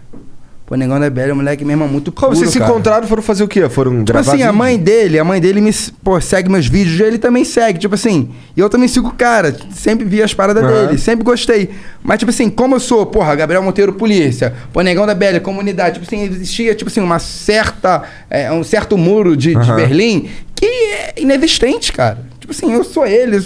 Pô, 0.69 0.75
Negão 0.77 1.01
da 1.01 1.07
é 1.07 1.33
um 1.33 1.37
moleque 1.37 1.65
mesmo 1.65 1.89
muito 1.89 2.13
Como 2.13 2.29
puro, 2.29 2.39
vocês 2.39 2.51
se 2.51 2.59
cara. 2.59 2.71
encontraram 2.71 3.09
foram 3.09 3.23
fazer 3.23 3.43
o 3.43 3.49
quê? 3.49 3.67
Foram 3.71 3.93
Tipo 4.05 4.13
gravar 4.13 4.33
assim, 4.33 4.43
a 4.43 4.47
vídeo? 4.49 4.59
mãe 4.59 4.79
dele, 4.79 5.19
a 5.19 5.25
mãe 5.25 5.41
dele 5.41 5.63
me, 5.63 5.73
pô, 6.05 6.21
segue 6.21 6.51
meus 6.51 6.67
vídeos, 6.67 7.01
ele 7.01 7.17
também 7.17 7.43
segue, 7.43 7.79
tipo 7.79 7.95
assim, 7.95 8.29
e 8.55 8.61
eu 8.61 8.69
também 8.69 8.87
sigo 8.87 9.09
o 9.09 9.15
cara, 9.15 9.57
sempre 9.73 10.05
vi 10.05 10.23
as 10.23 10.35
paradas 10.35 10.63
Aham. 10.63 10.87
dele, 10.89 10.99
sempre 10.99 11.25
gostei. 11.25 11.71
Mas, 12.03 12.19
tipo 12.19 12.29
assim, 12.29 12.51
como 12.51 12.75
eu 12.77 12.81
sou, 12.81 13.07
porra, 13.07 13.35
Gabriel 13.35 13.63
Monteiro, 13.63 13.95
polícia, 13.95 14.53
pô, 14.71 14.83
Negão 14.83 15.07
da 15.07 15.15
Belha, 15.15 15.41
comunidade, 15.41 15.99
tipo 16.01 16.07
assim, 16.07 16.23
existia, 16.25 16.75
tipo 16.75 16.91
assim, 16.91 17.01
uma 17.01 17.19
certa, 17.19 18.03
é, 18.29 18.53
um 18.53 18.63
certo 18.63 18.99
muro 18.99 19.35
de, 19.35 19.53
de 19.53 19.57
Aham. 19.57 19.75
Berlim 19.77 20.29
que 20.55 20.67
é 20.67 21.15
inexistente, 21.17 21.93
cara. 21.93 22.19
Tipo 22.41 22.53
assim, 22.53 22.73
eu 22.73 22.85
sou 22.85 23.07
ele, 23.07 23.41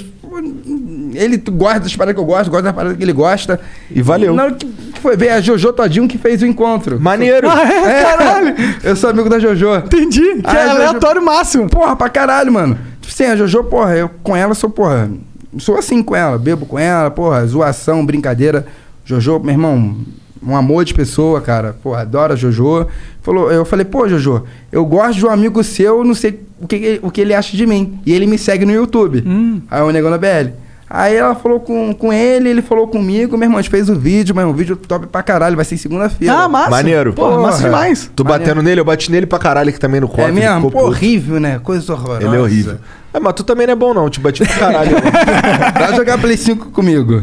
ele 1.14 1.36
gosta 1.36 1.80
das 1.80 1.94
paradas 1.96 2.14
que 2.14 2.20
eu 2.20 2.24
gosto, 2.24 2.50
gosta 2.50 2.62
das 2.64 2.74
paradas 2.74 2.96
que 2.96 3.02
ele 3.02 3.12
gosta. 3.12 3.60
E 3.90 4.00
valeu. 4.02 4.34
Na 4.34 4.44
hora 4.44 4.54
que 4.54 4.66
foi 5.00 5.16
ver 5.16 5.30
a 5.30 5.40
Jojo 5.40 5.72
Todinho 5.72 6.08
que 6.08 6.18
fez 6.18 6.42
o 6.42 6.46
encontro. 6.46 7.00
Maneiro. 7.00 7.48
Ah, 7.50 7.62
é? 7.66 8.02
Caralho! 8.02 8.54
Eu 8.84 8.96
sou 8.96 9.10
amigo 9.10 9.28
da 9.28 9.38
Jojo. 9.38 9.74
Entendi. 9.76 10.20
Que 10.20 10.40
Ah, 10.44 10.54
é 10.58 10.62
Jojo- 10.68 10.76
aleatório 10.76 11.24
máximo. 11.24 11.68
Porra, 11.68 11.94
pra 11.96 12.08
caralho, 12.08 12.52
mano. 12.52 12.78
Tipo 13.00 13.12
assim, 13.12 13.24
a 13.24 13.36
Jojo, 13.36 13.64
porra, 13.64 13.96
eu 13.96 14.10
com 14.22 14.34
ela 14.36 14.54
sou, 14.54 14.70
porra, 14.70 15.10
sou 15.58 15.76
assim 15.76 16.02
com 16.02 16.14
ela, 16.14 16.38
bebo 16.38 16.64
com 16.66 16.78
ela, 16.78 17.10
porra, 17.10 17.44
zoação, 17.46 18.04
brincadeira. 18.06 18.64
Jojo, 19.04 19.40
meu 19.40 19.50
irmão, 19.52 19.96
um 20.44 20.56
amor 20.56 20.84
de 20.84 20.94
pessoa, 20.94 21.40
cara. 21.40 21.74
Porra, 21.82 22.02
adoro 22.02 22.32
a 22.32 22.36
Jojo. 22.36 22.86
Falou, 23.20 23.50
eu 23.50 23.64
falei, 23.64 23.84
pô, 23.84 24.08
Jojo, 24.08 24.44
eu 24.70 24.84
gosto 24.84 25.18
de 25.18 25.26
um 25.26 25.30
amigo 25.30 25.62
seu, 25.64 26.04
não 26.04 26.14
sei 26.14 26.40
o 26.62 26.66
que, 26.66 27.00
o 27.02 27.10
que 27.10 27.20
ele 27.20 27.34
acha 27.34 27.56
de 27.56 27.66
mim. 27.66 27.98
E 28.06 28.12
ele 28.12 28.26
me 28.26 28.38
segue 28.38 28.64
no 28.64 28.72
YouTube. 28.72 29.24
Aí 29.70 29.82
o 29.82 29.90
Negão 29.90 30.10
da 30.10 30.18
BL. 30.18 30.50
Aí 30.94 31.16
ela 31.16 31.34
falou 31.34 31.58
com, 31.58 31.94
com 31.94 32.12
ele, 32.12 32.50
ele 32.50 32.60
falou 32.60 32.86
comigo, 32.86 33.34
meu 33.38 33.46
irmão, 33.46 33.58
a 33.58 33.62
gente 33.62 33.70
fez 33.70 33.88
o 33.88 33.94
vídeo, 33.94 34.34
mas 34.34 34.44
um 34.44 34.52
vídeo 34.52 34.76
top 34.76 35.06
pra 35.06 35.22
caralho, 35.22 35.56
vai 35.56 35.64
ser 35.64 35.78
segunda-feira. 35.78 36.34
Ah, 36.34 36.48
massa. 36.50 36.68
Maneiro. 36.70 37.14
Porra, 37.14 37.40
massa 37.40 37.62
demais. 37.62 38.10
Tu 38.14 38.22
batendo 38.22 38.60
nele, 38.60 38.78
eu 38.78 38.84
bati 38.84 39.10
nele 39.10 39.24
pra 39.24 39.38
caralho 39.38 39.70
aqui 39.70 39.80
também 39.80 40.02
no 40.02 40.08
copo. 40.08 40.20
É 40.20 40.30
mesmo? 40.30 40.70
Pô, 40.70 40.84
horrível, 40.84 41.40
né? 41.40 41.58
Coisa 41.64 41.90
horrorosa. 41.94 42.22
Ele 42.26 42.36
é 42.36 42.38
horrível. 42.38 42.76
É, 43.14 43.18
mas 43.18 43.32
tu 43.32 43.42
também 43.42 43.66
não 43.66 43.72
é 43.72 43.76
bom 43.76 43.94
não, 43.94 44.10
te 44.10 44.20
bati 44.20 44.44
pra 44.44 44.54
caralho. 44.54 44.90
Vai 45.80 45.96
jogar 45.96 46.18
Play 46.18 46.36
5 46.36 46.70
comigo. 46.72 47.22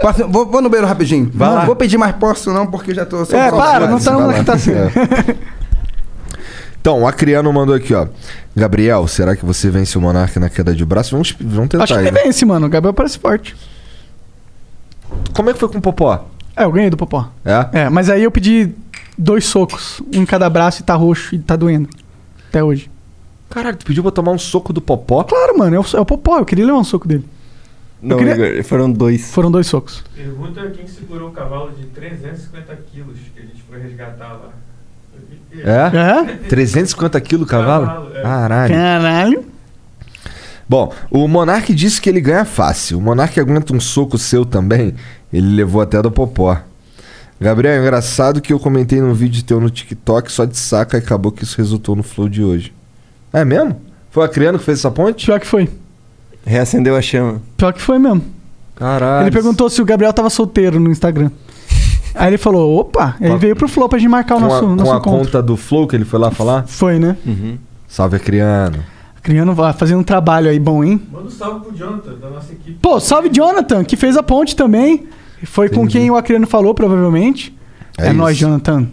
Posso- 0.00 0.26
vou, 0.28 0.46
vou 0.46 0.62
no 0.62 0.70
banheiro 0.70 0.88
rapidinho. 0.88 1.30
Vai 1.34 1.48
não 1.48 1.54
lá. 1.56 1.64
vou 1.66 1.76
pedir 1.76 1.98
mais 1.98 2.14
posso 2.16 2.50
não, 2.50 2.66
porque 2.66 2.92
eu 2.92 2.94
já 2.94 3.04
tô... 3.04 3.22
É, 3.24 3.50
para, 3.50 3.88
não 3.88 4.00
tá 4.00 4.12
na 4.12 4.32
que 4.32 4.44
tá 4.44 4.54
assim. 4.54 4.72
É. 4.72 4.90
Então, 6.82 7.00
o 7.02 7.06
Acriano 7.06 7.52
mandou 7.52 7.76
aqui, 7.76 7.94
ó. 7.94 8.08
Gabriel, 8.56 9.06
será 9.06 9.36
que 9.36 9.44
você 9.46 9.70
vence 9.70 9.96
o 9.96 10.00
Monark 10.00 10.36
na 10.40 10.50
queda 10.50 10.74
de 10.74 10.84
braço? 10.84 11.12
Vamos, 11.12 11.32
vamos 11.40 11.68
tentar 11.68 11.84
Acho 11.84 11.94
que 11.94 12.00
ele 12.00 12.10
né? 12.10 12.22
vence, 12.24 12.44
mano. 12.44 12.66
O 12.66 12.68
Gabriel 12.68 12.92
parece 12.92 13.20
forte. 13.20 13.54
Como 15.32 15.48
é 15.48 15.52
que 15.52 15.60
foi 15.60 15.68
com 15.68 15.78
o 15.78 15.80
Popó? 15.80 16.28
É, 16.56 16.64
eu 16.64 16.72
ganhei 16.72 16.90
do 16.90 16.96
Popó. 16.96 17.28
É? 17.44 17.82
É, 17.82 17.88
mas 17.88 18.10
aí 18.10 18.24
eu 18.24 18.32
pedi 18.32 18.70
dois 19.16 19.44
socos, 19.46 20.02
um 20.12 20.22
em 20.22 20.26
cada 20.26 20.50
braço 20.50 20.82
e 20.82 20.84
tá 20.84 20.94
roxo 20.96 21.36
e 21.36 21.38
tá 21.38 21.54
doendo. 21.54 21.88
Até 22.48 22.64
hoje. 22.64 22.90
Caralho, 23.48 23.76
tu 23.76 23.86
pediu 23.86 24.02
pra 24.02 24.10
tomar 24.10 24.32
um 24.32 24.38
soco 24.38 24.72
do 24.72 24.80
Popó? 24.80 25.22
Claro, 25.22 25.56
mano, 25.56 25.76
é 25.76 25.78
o, 25.78 25.84
é 25.94 26.00
o 26.00 26.04
Popó, 26.04 26.38
eu 26.38 26.44
queria 26.44 26.66
levar 26.66 26.78
um 26.78 26.84
soco 26.84 27.06
dele. 27.06 27.24
Não, 28.02 28.16
queria- 28.18 28.34
Igor, 28.34 28.64
foram 28.64 28.90
dois. 28.90 29.30
Foram 29.32 29.52
dois 29.52 29.68
socos. 29.68 30.02
Pergunta 30.16 30.68
quem 30.70 30.86
segurou 30.88 31.28
o 31.28 31.32
cavalo 31.32 31.70
de 31.70 31.84
350 31.86 32.74
quilos 32.92 33.18
que 33.32 33.38
a 33.40 33.42
gente 33.42 33.62
foi 33.70 33.80
resgatar 33.80 34.32
lá. 34.32 34.48
É? 35.54 36.24
350 36.48 37.20
quilos 37.20 37.46
o 37.46 37.48
cavalo? 37.48 37.86
Cavalo, 37.86 38.16
é. 38.16 38.22
Caralho. 38.22 38.74
Caralho. 38.74 39.44
Bom, 40.68 40.92
o 41.10 41.28
Monark 41.28 41.74
disse 41.74 42.00
que 42.00 42.08
ele 42.08 42.20
ganha 42.20 42.44
fácil. 42.44 42.98
O 42.98 43.00
Monark 43.00 43.38
aguenta 43.38 43.74
um 43.74 43.80
soco 43.80 44.16
seu 44.16 44.44
também. 44.44 44.94
Ele 45.32 45.56
levou 45.56 45.82
até 45.82 46.00
do 46.00 46.10
Popó. 46.10 46.58
Gabriel, 47.40 47.74
é 47.74 47.78
engraçado 47.80 48.40
que 48.40 48.52
eu 48.52 48.58
comentei 48.58 49.00
num 49.00 49.12
vídeo 49.12 49.42
teu 49.42 49.60
no 49.60 49.68
TikTok 49.68 50.30
só 50.30 50.44
de 50.44 50.56
saca 50.56 50.96
e 50.96 51.00
acabou 51.00 51.32
que 51.32 51.42
isso 51.42 51.58
resultou 51.58 51.96
no 51.96 52.02
flow 52.02 52.28
de 52.28 52.42
hoje. 52.42 52.72
É 53.32 53.44
mesmo? 53.44 53.80
Foi 54.10 54.24
a 54.24 54.28
Criano 54.28 54.58
que 54.58 54.64
fez 54.64 54.78
essa 54.78 54.90
ponte? 54.90 55.26
Pior 55.26 55.40
que 55.40 55.46
foi. 55.46 55.68
Reacendeu 56.46 56.96
a 56.96 57.02
chama. 57.02 57.42
Pior 57.56 57.72
que 57.72 57.80
foi 57.80 57.98
mesmo. 57.98 58.22
Caralho. 58.76 59.24
Ele 59.24 59.30
perguntou 59.30 59.68
se 59.68 59.82
o 59.82 59.84
Gabriel 59.84 60.12
tava 60.12 60.30
solteiro 60.30 60.78
no 60.78 60.90
Instagram. 60.90 61.30
Aí 62.14 62.28
ele 62.28 62.38
falou, 62.38 62.78
opa, 62.78 63.16
a- 63.20 63.36
veio 63.36 63.56
pro 63.56 63.68
Flow 63.68 63.88
pra 63.88 63.98
gente 63.98 64.08
marcar 64.10 64.36
o 64.36 64.40
com 64.40 64.46
nosso, 64.46 64.64
a, 64.64 64.68
nosso 64.68 64.84
com 64.84 64.90
a 64.92 64.98
encontro. 64.98 65.18
conta 65.26 65.42
do 65.42 65.56
Flow 65.56 65.86
que 65.86 65.96
ele 65.96 66.04
foi 66.04 66.18
lá 66.18 66.30
falar? 66.30 66.66
Foi, 66.66 66.98
né? 66.98 67.16
Salve 67.88 68.16
a 68.16 68.18
Criano. 68.18 68.78
Criando, 69.22 69.54
vai 69.54 69.72
fazendo 69.72 70.00
um 70.00 70.04
trabalho 70.04 70.50
aí 70.50 70.58
bom, 70.58 70.82
hein? 70.82 71.00
Manda 71.12 71.26
um 71.26 71.30
salve 71.30 71.66
pro 71.66 71.76
Jonathan, 71.76 72.14
da 72.14 72.28
nossa 72.30 72.52
equipe. 72.52 72.76
Pô, 72.82 72.98
salve 72.98 73.28
Jonathan, 73.32 73.84
que 73.84 73.96
fez 73.96 74.16
a 74.16 74.22
ponte 74.22 74.56
também. 74.56 75.06
Foi 75.44 75.68
com 75.68 75.86
quem 75.86 76.10
o 76.10 76.16
Acriano 76.16 76.46
falou, 76.46 76.74
provavelmente. 76.74 77.56
É 77.96 78.08
É, 78.08 78.12
nóis, 78.12 78.36
isso. 78.36 78.44
Jonathan. 78.46 78.86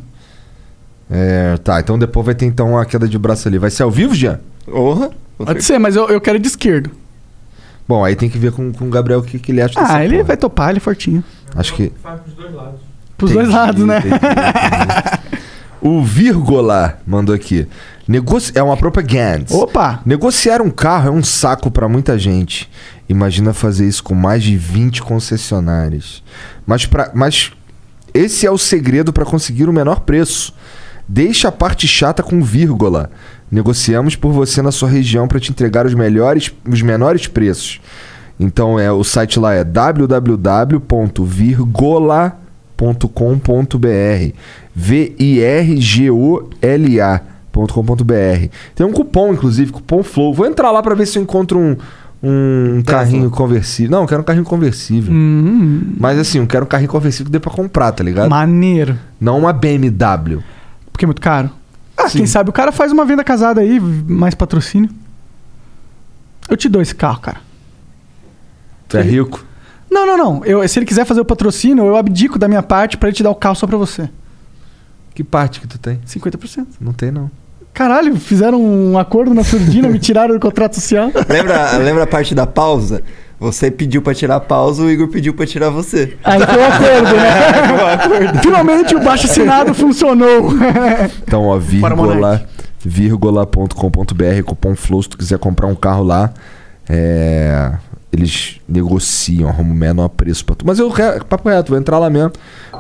É, 1.10 1.58
tá, 1.58 1.80
então 1.80 1.98
depois 1.98 2.26
vai 2.26 2.36
ter 2.36 2.46
então 2.46 2.78
a 2.78 2.86
queda 2.86 3.08
de 3.08 3.18
braço 3.18 3.48
ali. 3.48 3.58
Vai 3.58 3.72
ser 3.72 3.84
ao 3.84 3.90
vivo, 3.92 4.14
Jean? 4.14 4.40
Honra? 4.72 5.10
Pode 5.38 5.64
ser, 5.64 5.80
mas 5.80 5.96
eu, 5.96 6.08
eu 6.10 6.22
quero 6.22 6.38
de 6.38 6.48
esquerdo. 6.48 6.92
Bom, 7.88 8.06
aí 8.06 8.16
tem 8.16 8.30
que 8.30 8.38
ver 8.38 8.52
com, 8.52 8.72
com 8.72 8.86
o 8.86 8.90
Gabriel 8.90 9.20
o 9.20 9.24
que, 9.24 9.40
que 9.40 9.52
ele 9.52 9.62
acha 9.62 9.80
dessa 9.80 9.96
Ah, 9.96 10.04
ele 10.06 10.16
porra. 10.18 10.28
vai 10.28 10.38
topar, 10.38 10.70
ele 10.70 10.78
é 10.78 10.82
fortinho. 10.82 11.24
Acho 11.56 11.74
que. 11.74 11.92
Faz 12.04 12.20
pros 12.22 12.36
dois 12.36 12.54
lados. 12.54 12.80
Pros 13.20 13.32
dois 13.32 13.50
lados, 13.50 13.86
né? 13.86 14.00
entendi, 14.00 14.16
entendi. 14.16 15.40
o 15.82 16.02
Vírgula 16.02 17.00
mandou 17.06 17.36
aqui. 17.36 17.68
Negoci... 18.08 18.52
É 18.56 18.64
uma 18.64 18.78
propaganda. 18.78 19.54
Opa! 19.54 20.02
Negociar 20.06 20.62
um 20.62 20.72
carro 20.72 21.10
é 21.10 21.12
um 21.12 21.24
saco 21.24 21.70
pra 21.70 21.88
muita 21.88 22.18
gente. 22.18 22.70
Imagina 23.08 23.54
fazer 23.54 23.88
isso 23.88 24.04
com 24.04 24.16
mais 24.16 24.42
de 24.42 24.58
20 24.58 25.04
concessionárias. 25.04 26.24
Mas, 26.66 26.86
pra... 26.86 27.12
Mas 27.14 27.52
esse 28.14 28.48
é 28.48 28.52
o 28.52 28.58
segredo 28.58 29.14
para 29.14 29.26
conseguir 29.26 29.70
o 29.70 29.74
menor 29.74 30.00
preço. 30.00 30.54
Deixa 31.08 31.50
a 31.50 31.52
parte 31.52 31.88
chata 31.88 32.24
com 32.24 32.42
vírgula. 32.42 33.12
Negociamos 33.52 34.16
por 34.16 34.32
você 34.32 34.62
na 34.62 34.72
sua 34.72 34.90
região 34.90 35.28
para 35.28 35.40
te 35.40 35.52
entregar 35.52 35.86
os 35.86 35.94
melhores, 35.94 36.52
os 36.68 36.82
menores 36.82 37.28
preços. 37.28 37.80
Então 38.40 38.80
é 38.80 38.92
o 38.92 39.04
site 39.04 39.40
lá 39.40 39.54
é 39.54 39.64
www.virgola.com.br. 39.64 42.49
V 44.76 45.16
I 45.20 45.40
R 45.42 45.82
G 45.82 46.10
O 46.12 46.50
L 46.62 47.02
A.com.br. 47.02 48.48
Tem 48.76 48.86
um 48.86 48.92
cupom 48.92 49.34
inclusive, 49.34 49.72
cupom 49.72 50.04
Flow. 50.04 50.34
Vou 50.34 50.46
entrar 50.46 50.72
lá 50.72 50.82
para 50.82 50.96
ver 50.96 51.06
se 51.06 51.18
eu 51.18 51.24
encontro 51.24 51.60
um 51.60 51.76
um 52.22 52.82
carrinho 52.86 53.30
conversível. 53.30 53.92
Não, 53.92 54.02
eu 54.02 54.08
quero 54.08 54.22
um 54.22 54.26
carrinho 54.26 54.44
conversível. 54.44 55.14
Hum, 55.14 55.94
Mas 55.98 56.20
assim, 56.20 56.40
eu 56.40 56.48
quero 56.48 56.66
um 56.66 56.68
carrinho 56.68 56.90
conversível 56.90 57.28
que 57.28 57.32
dê 57.32 57.40
pra 57.40 57.50
comprar, 57.52 57.94
tá 57.94 58.04
ligado? 58.04 58.30
maneiro. 58.30 59.00
Não 59.20 59.40
uma 59.40 59.54
BMW. 59.54 60.44
Porque 60.92 61.06
é 61.06 61.08
muito 61.08 61.22
caro. 61.22 61.50
Ah, 61.96 62.10
Sim. 62.10 62.20
quem 62.20 62.28
sabe 62.28 62.50
o 62.50 62.54
cara 62.54 62.72
faz 62.74 62.92
uma 62.92 63.06
venda 63.06 63.24
casada 63.24 63.62
aí, 63.62 63.80
mais 63.80 64.36
patrocínio. 64.36 64.90
Eu 66.50 66.58
te 66.58 66.68
dou 66.68 66.82
esse 66.82 66.94
carro, 66.96 67.22
cara. 67.22 67.38
Tu 68.88 68.98
é 68.98 69.02
rico. 69.02 69.46
Não, 69.92 70.06
não, 70.06 70.18
não. 70.18 70.46
Eu, 70.46 70.68
se 70.68 70.80
ele 70.80 70.86
quiser 70.86 71.06
fazer 71.06 71.22
o 71.22 71.26
patrocínio, 71.26 71.86
eu 71.86 71.96
abdico 71.96 72.38
da 72.38 72.48
minha 72.48 72.62
parte 72.64 72.98
pra 72.98 73.10
ele 73.10 73.16
te 73.16 73.24
dar 73.24 73.32
o 73.32 73.36
carro 73.36 73.56
só 73.56 73.66
pra 73.66 73.78
você. 73.78 74.10
Que 75.14 75.24
parte 75.24 75.60
que 75.60 75.68
tu 75.68 75.78
tem? 75.78 76.00
50%. 76.08 76.66
Não 76.80 76.94
tem, 76.94 77.12
não. 77.12 77.30
Caralho, 77.74 78.16
fizeram 78.16 78.62
um 78.62 78.98
acordo 78.98 79.34
na 79.34 79.44
surdina, 79.44 79.88
me 79.90 80.00
tiraram 80.00 80.34
do 80.34 80.40
contrato 80.40 80.76
social. 80.76 81.12
Lembra, 81.28 81.78
lembra 81.78 82.04
a 82.04 82.08
parte 82.08 82.36
da 82.36 82.46
pausa? 82.46 83.04
Você 83.40 83.72
pediu 83.72 84.02
pra 84.02 84.14
tirar 84.14 84.36
a 84.36 84.40
pausa, 84.40 84.84
o 84.84 84.92
Igor 84.92 85.08
pediu 85.08 85.34
pra 85.34 85.46
tirar 85.46 85.70
você. 85.70 86.18
Aí 86.26 86.40
foi 86.40 86.58
o 86.58 86.66
acordo, 86.66 87.16
né? 87.16 88.34
Finalmente 88.44 88.96
o 88.96 89.00
baixo 89.00 89.28
assinado 89.28 89.74
funcionou. 89.74 90.50
Então, 91.24 91.46
ó, 91.46 91.58
Para 91.80 91.96
vírgula, 91.96 92.46
vírgula.com.br, 92.84 94.44
cupom 94.46 94.76
Flow, 94.76 95.04
se 95.04 95.10
tu 95.10 95.18
quiser 95.18 95.40
comprar 95.40 95.68
um 95.68 95.76
carro 95.76 96.04
lá, 96.04 96.34
é, 96.90 97.72
eles 98.12 98.60
negociam, 98.68 99.48
arrumam 99.50 99.74
o 99.74 99.76
menor 99.76 100.10
preço 100.10 100.44
pra 100.44 100.56
tu. 100.56 100.66
Mas 100.66 100.80
eu, 100.80 100.92
papo 101.28 101.48
reto, 101.48 101.70
vou 101.70 101.78
entrar 101.80 102.00
lá 102.00 102.10
mesmo. 102.10 102.32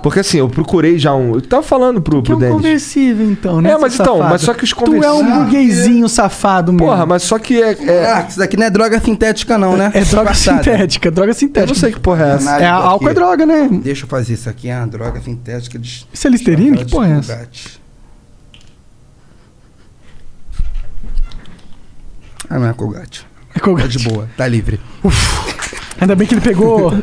Porque 0.01 0.22
assim, 0.22 0.38
eu 0.40 0.49
procurei 0.49 0.98
já 0.98 1.14
um. 1.14 1.33
Eu 1.35 1.41
tava 1.41 1.61
falando 1.61 2.01
pro, 2.01 2.22
Que 2.24 2.32
é 2.32 2.35
pro 2.35 2.38
um 2.38 2.40
Denis. 2.40 2.56
conversível, 2.56 3.30
então, 3.30 3.61
né? 3.61 3.72
É, 3.72 3.77
mas 3.77 3.93
então, 3.93 4.14
safado? 4.17 4.30
mas 4.30 4.41
só 4.41 4.53
que 4.53 4.64
os 4.64 4.72
Tu 4.72 4.75
é 4.80 4.82
um 4.82 4.85
conversíveis- 5.19 5.38
burguesinho 5.38 6.09
safado 6.09 6.72
mesmo. 6.74 6.88
Porra, 6.88 7.06
mas 7.06 7.22
só 7.24 7.38
que 7.38 7.61
é. 7.61 7.72
é- 7.74 8.11
Ah, 8.14 8.25
isso 8.27 8.40
daqui 8.40 8.56
não 8.58 8.66
é 8.66 8.69
droga 8.69 8.99
sintética 8.99 9.58
não, 9.58 9.75
né? 9.77 9.91
É 9.93 10.03
droga 10.06 10.32
Disfarçada. 10.32 10.64
sintética, 10.64 11.11
droga 11.11 11.32
eu 11.32 11.35
sintética. 11.35 11.67
não 11.74 11.75
sei 11.80 11.91
que 11.91 11.99
porra 11.99 12.25
é 12.25 12.30
essa. 12.35 12.58
É, 12.58 12.66
a- 12.66 12.74
álcool 12.75 13.09
é 13.09 13.14
droga, 13.14 13.45
né? 13.45 13.69
Deixa 13.83 14.06
eu 14.06 14.09
fazer 14.09 14.33
isso 14.33 14.49
aqui, 14.49 14.69
é 14.69 14.77
uma 14.77 14.88
droga 14.88 15.19
sintética. 15.22 15.77
De... 15.77 16.08
Isso 16.11 16.27
é 16.27 16.30
Listerine? 16.32 16.77
Que 16.77 16.90
porra 16.91 17.08
é 17.08 17.17
essa? 17.19 17.49
Ah, 22.49 22.58
não 22.58 22.67
é 22.67 22.74
Colgate. 22.74 23.27
É 23.59 23.63
Colgate. 23.63 23.97
Tá 23.97 23.97
de 23.97 24.09
boa, 24.09 24.29
tá 24.38 24.47
livre. 24.47 24.79
Ainda 25.99 26.15
bem 26.15 26.25
que 26.27 26.33
ele 26.33 26.41
pegou. 26.41 26.93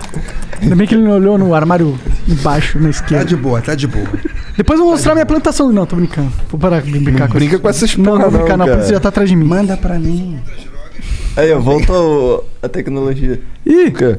Ainda 0.60 0.74
bem 0.74 0.86
que 0.86 0.94
ele 0.94 1.04
não 1.04 1.12
olhou 1.12 1.36
no 1.36 1.54
armário 1.54 1.98
embaixo, 2.26 2.78
na 2.78 2.84
Tá 2.84 2.90
esquerda. 2.90 3.24
de 3.26 3.36
boa, 3.36 3.60
tá 3.60 3.74
de 3.74 3.86
boa. 3.86 4.08
Depois 4.56 4.78
eu 4.78 4.84
vou 4.86 4.94
mostrar 4.94 5.12
minha 5.14 5.26
plantação. 5.26 5.70
Não, 5.70 5.84
tô 5.84 5.96
brincando. 5.96 6.32
Vou 6.50 6.58
parar 6.58 6.80
de 6.80 6.98
brincar 6.98 7.28
com 7.28 7.34
Brinca 7.34 7.58
com 7.58 7.68
essas 7.68 7.94
Não, 7.96 8.04
porra 8.04 8.24
não 8.24 8.30
vou 8.30 8.40
brincar, 8.40 8.56
não. 8.56 8.66
Polícia 8.66 8.94
já 8.94 9.00
tá 9.00 9.10
atrás 9.10 9.28
de 9.28 9.36
mim. 9.36 9.44
Manda 9.44 9.76
pra 9.76 9.98
mim. 9.98 10.38
Aí, 11.36 11.52
ó, 11.52 11.58
voltou 11.60 12.48
a 12.62 12.68
tecnologia. 12.68 13.40
Ih, 13.66 13.88
O 13.88 13.92
quê? 13.92 14.18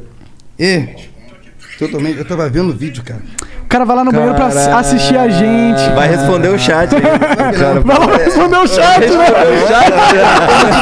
E, 0.59 0.87
totalmente, 1.79 2.19
eu 2.19 2.25
tava 2.25 2.47
vendo 2.49 2.69
o 2.69 2.75
vídeo, 2.75 3.03
cara. 3.03 3.21
O 3.67 3.69
cara 3.69 3.83
vai 3.83 3.97
lá 3.97 4.05
no 4.05 4.13
banheiro 4.13 4.33
pra 4.33 4.45
assi- 4.45 4.57
Caralho. 4.59 4.77
assistir 4.77 5.17
a 5.17 5.27
gente. 5.27 5.89
Vai 5.93 6.07
responder 6.07 6.47
o 6.47 6.57
chat 6.57 6.95
aí. 6.95 7.01
Cara, 7.01 7.81
Vai 7.81 7.99
lá 7.99 8.15
responder 8.17 8.57
o 8.59 8.65
chat, 8.67 8.99
né? 9.01 9.25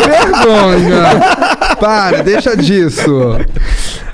Vergonha! 0.08 1.76
Para, 1.80 2.22
deixa 2.22 2.56
disso. 2.56 3.40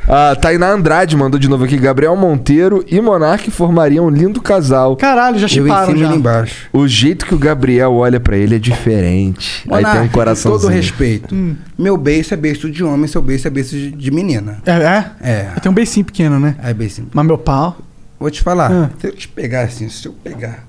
A 0.08 0.36
Tainá 0.36 0.70
Andrade 0.72 1.16
mandou 1.18 1.38
de 1.40 1.50
novo 1.50 1.66
aqui. 1.66 1.78
Gabriel 1.78 2.16
Monteiro 2.16 2.84
e 2.88 3.00
Monark 3.02 3.52
formariam 3.52 4.06
um 4.06 4.10
lindo 4.10 4.42
casal. 4.42 4.96
Caralho, 4.96 5.38
já 5.38 5.48
chiparam 5.50 5.96
já. 5.96 6.08
embaixo. 6.16 6.68
O 6.74 6.88
jeito 6.88 7.26
que 7.26 7.36
o 7.36 7.38
Gabriel 7.38 7.94
olha 7.94 8.20
pra 8.22 8.38
ele 8.38 8.56
é 8.56 8.60
diferente. 8.60 9.64
Aí 9.70 9.84
tem 9.84 9.92
um 9.92 9.96
Monark, 9.96 10.14
coração. 10.14 10.52
Com 10.54 10.60
todo 10.60 10.70
respeito. 10.70 11.36
Meu 11.78 11.98
beijo 11.98 12.34
é 12.34 12.38
beijo 12.38 12.70
de 12.72 12.84
homem, 12.84 13.08
seu 13.08 13.22
beijo 13.22 13.48
é 13.48 13.52
beijo 13.52 13.92
de, 13.92 14.12
menina. 14.12 14.60
É, 14.66 14.72
é? 14.72 15.06
É. 15.22 15.48
Eu 15.56 15.62
tenho 15.62 15.72
um 15.72 15.76
beicinho 15.76 16.06
pequeno, 16.06 16.40
né? 16.40 16.56
É 16.64 16.74
beijo. 16.74 17.04
Mas 17.14 17.26
meu 17.26 17.38
pau. 17.38 17.78
Vou 18.22 18.30
te 18.30 18.44
falar. 18.44 18.72
Ah. 18.72 18.90
Se 19.00 19.08
eu 19.08 19.16
te 19.16 19.28
pegar 19.28 19.62
assim, 19.64 19.90
se 19.90 20.08
eu 20.08 20.14
pegar, 20.14 20.64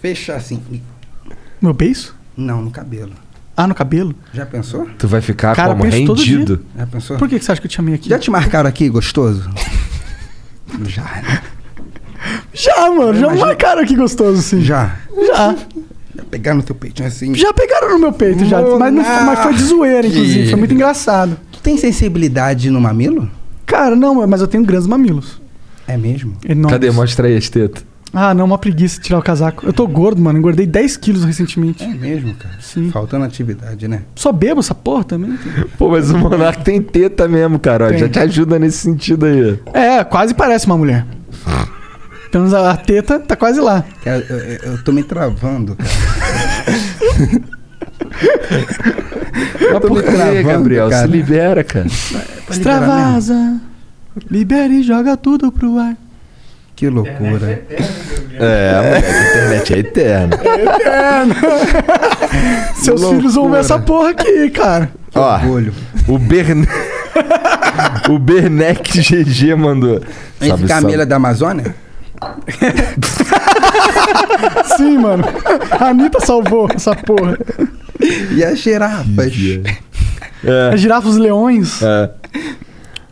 fechar 0.00 0.36
assim. 0.36 0.58
Meu 1.60 1.74
beiço? 1.74 2.16
Não, 2.34 2.62
no 2.62 2.70
cabelo. 2.70 3.12
Ah, 3.54 3.66
no 3.66 3.74
cabelo? 3.74 4.14
Já 4.32 4.46
pensou? 4.46 4.88
Tu 4.98 5.06
vai 5.06 5.20
ficar 5.20 5.54
Cara, 5.54 5.74
como 5.74 5.84
rendido. 5.84 6.64
Já 6.74 6.86
pensou? 6.86 7.18
Por 7.18 7.28
que 7.28 7.38
que 7.38 7.44
você 7.44 7.52
acha 7.52 7.60
que 7.60 7.66
eu 7.66 7.70
te 7.70 7.76
chamei 7.76 7.94
aqui? 7.94 8.08
Já 8.08 8.18
te 8.18 8.30
marcaram 8.30 8.66
aqui, 8.70 8.88
gostoso? 8.88 9.50
Já, 10.88 11.02
né? 11.02 11.42
Já, 12.54 12.90
mano. 12.90 13.12
Já 13.12 13.26
Imagina- 13.26 13.46
marcaram 13.46 13.82
aqui 13.82 13.94
gostoso, 13.94 14.40
sim. 14.40 14.62
Já. 14.62 14.96
Já. 15.14 15.54
Já 16.16 16.24
pegaram 16.30 16.56
no 16.56 16.62
teu 16.62 16.74
peitinho 16.74 17.06
assim. 17.06 17.34
Já 17.34 17.52
pegaram 17.52 17.90
no 17.90 17.98
meu 17.98 18.12
peito, 18.14 18.46
já. 18.46 18.62
Mas, 18.62 18.94
não 18.94 19.04
foi- 19.04 19.24
mas 19.24 19.38
foi 19.40 19.52
de 19.54 19.62
zoeira, 19.62 20.06
inclusive. 20.06 20.48
Foi 20.48 20.58
muito 20.58 20.72
engraçado. 20.72 21.36
Tu 21.52 21.60
tem 21.60 21.76
sensibilidade 21.76 22.70
no 22.70 22.80
mamilo? 22.80 23.30
Cara, 23.66 23.94
não, 23.94 24.26
mas 24.26 24.40
eu 24.40 24.48
tenho 24.48 24.64
grandes 24.64 24.86
mamilos. 24.86 25.43
É 25.86 25.96
mesmo? 25.96 26.34
Enormes. 26.48 26.72
Cadê? 26.72 26.90
Mostra 26.90 27.26
aí 27.28 27.36
as 27.36 27.48
tetas. 27.48 27.84
Ah, 28.16 28.32
não, 28.32 28.44
uma 28.44 28.58
preguiça 28.58 29.00
tirar 29.00 29.18
o 29.18 29.22
casaco. 29.22 29.66
Eu 29.66 29.72
tô 29.72 29.88
gordo, 29.88 30.22
mano. 30.22 30.38
Engordei 30.38 30.66
10 30.66 30.96
quilos 30.98 31.24
recentemente. 31.24 31.82
É 31.82 31.88
mesmo, 31.88 32.32
cara. 32.34 32.54
Sim. 32.60 32.88
Faltando 32.92 33.24
atividade, 33.24 33.88
né? 33.88 34.02
Só 34.14 34.30
bebo 34.30 34.60
essa 34.60 34.72
porra 34.74 35.02
também. 35.02 35.36
Pô, 35.76 35.90
mas 35.90 36.10
o 36.12 36.16
Monark 36.18 36.62
tem 36.62 36.80
teta 36.80 37.26
mesmo, 37.26 37.58
cara. 37.58 37.88
Tem. 37.88 37.98
Já 37.98 38.08
te 38.08 38.18
ajuda 38.20 38.56
nesse 38.58 38.78
sentido 38.78 39.26
aí. 39.26 39.58
É, 39.72 40.04
quase 40.04 40.32
parece 40.32 40.66
uma 40.66 40.78
mulher. 40.78 41.04
Pelo 42.30 42.44
menos 42.44 42.54
a 42.54 42.76
teta 42.76 43.18
tá 43.18 43.34
quase 43.34 43.60
lá. 43.60 43.84
Eu, 44.06 44.12
eu- 44.12 44.38
eu 44.72 44.84
tô 44.84 44.92
me 44.92 45.02
travando, 45.02 45.74
cara. 45.76 45.90
Mas 49.72 49.80
tô 49.80 49.88
por 49.88 49.96
me 49.98 50.02
quê, 50.02 50.10
travando, 50.12 50.42
Gabriel? 50.48 50.88
cara. 50.90 51.06
Se 51.06 51.12
libera, 51.12 51.64
cara. 51.64 51.86
Extravasa. 52.50 53.60
Libera 54.30 54.72
e 54.72 54.82
joga 54.82 55.16
tudo 55.16 55.50
pro 55.52 55.78
ar. 55.78 55.96
Que 56.76 56.88
loucura. 56.88 57.62
É, 58.36 58.82
moleque, 58.82 59.06
a 59.06 59.28
internet 59.28 59.74
é 59.74 59.78
eterna. 59.78 60.36
Seus 62.74 63.00
Loucura. 63.00 63.20
filhos 63.20 63.34
vão 63.36 63.48
ver 63.50 63.60
essa 63.60 63.78
porra 63.78 64.10
aqui, 64.10 64.50
cara. 64.50 64.90
Ó, 65.14 65.34
Orgulho. 65.36 65.72
o 66.08 66.18
Berne... 66.18 66.66
o 68.10 68.18
Bernec 68.18 68.98
GG 69.00 69.54
mandou. 69.56 70.00
Esse 70.40 70.48
Salve, 70.48 70.66
Camila 70.66 71.06
da 71.06 71.14
Amazônia? 71.16 71.74
Sim, 74.76 74.98
mano. 74.98 75.24
A 75.78 75.88
Anitta 75.90 76.20
salvou 76.20 76.68
essa 76.74 76.94
porra. 76.94 77.38
E 78.32 78.42
as 78.44 78.58
girafas? 78.58 79.32
As 80.72 80.80
girafas, 80.80 81.12
os 81.12 81.16
leões, 81.18 81.80
É. 81.82 82.10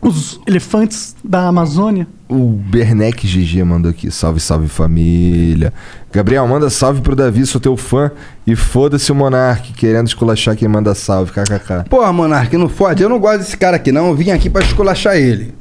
os 0.03 0.39
elefantes 0.45 1.15
da 1.23 1.47
Amazônia. 1.47 2.07
O 2.27 2.49
Bernec 2.49 3.25
GG 3.25 3.63
mandou 3.63 3.91
aqui. 3.91 4.11
Salve, 4.11 4.39
salve 4.39 4.67
família. 4.67 5.73
Gabriel, 6.11 6.47
manda 6.47 6.69
salve 6.69 7.01
pro 7.01 7.15
Davi, 7.15 7.45
sou 7.45 7.61
teu 7.61 7.77
fã. 7.77 8.11
E 8.45 8.55
foda-se 8.55 9.11
o 9.11 9.15
Monark, 9.15 9.73
querendo 9.73 10.07
esculachar 10.07 10.55
quem 10.55 10.67
manda 10.67 10.93
salve. 10.93 11.31
KKK. 11.31 11.89
Porra, 11.89 12.11
Monark, 12.11 12.55
não 12.57 12.69
fode. 12.69 13.01
Eu 13.01 13.09
não 13.09 13.19
gosto 13.19 13.39
desse 13.39 13.57
cara 13.57 13.77
aqui, 13.77 13.91
não. 13.91 14.09
Eu 14.09 14.15
vim 14.15 14.31
aqui 14.31 14.49
pra 14.49 14.63
esculachar 14.63 15.15
ele. 15.15 15.53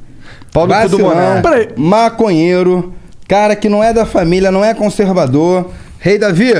Pau 0.53 0.67
no 0.67 0.75
cu 0.75 0.89
do 0.89 0.99
Monark. 0.99 1.43
Peraí. 1.43 1.69
maconheiro, 1.77 2.93
cara 3.29 3.57
que 3.57 3.69
não 3.69 3.83
é 3.83 3.93
da 3.93 4.05
família, 4.05 4.51
não 4.51 4.65
é 4.65 4.75
conservador. 4.75 5.71
Rei 5.99 6.19
Davi, 6.19 6.53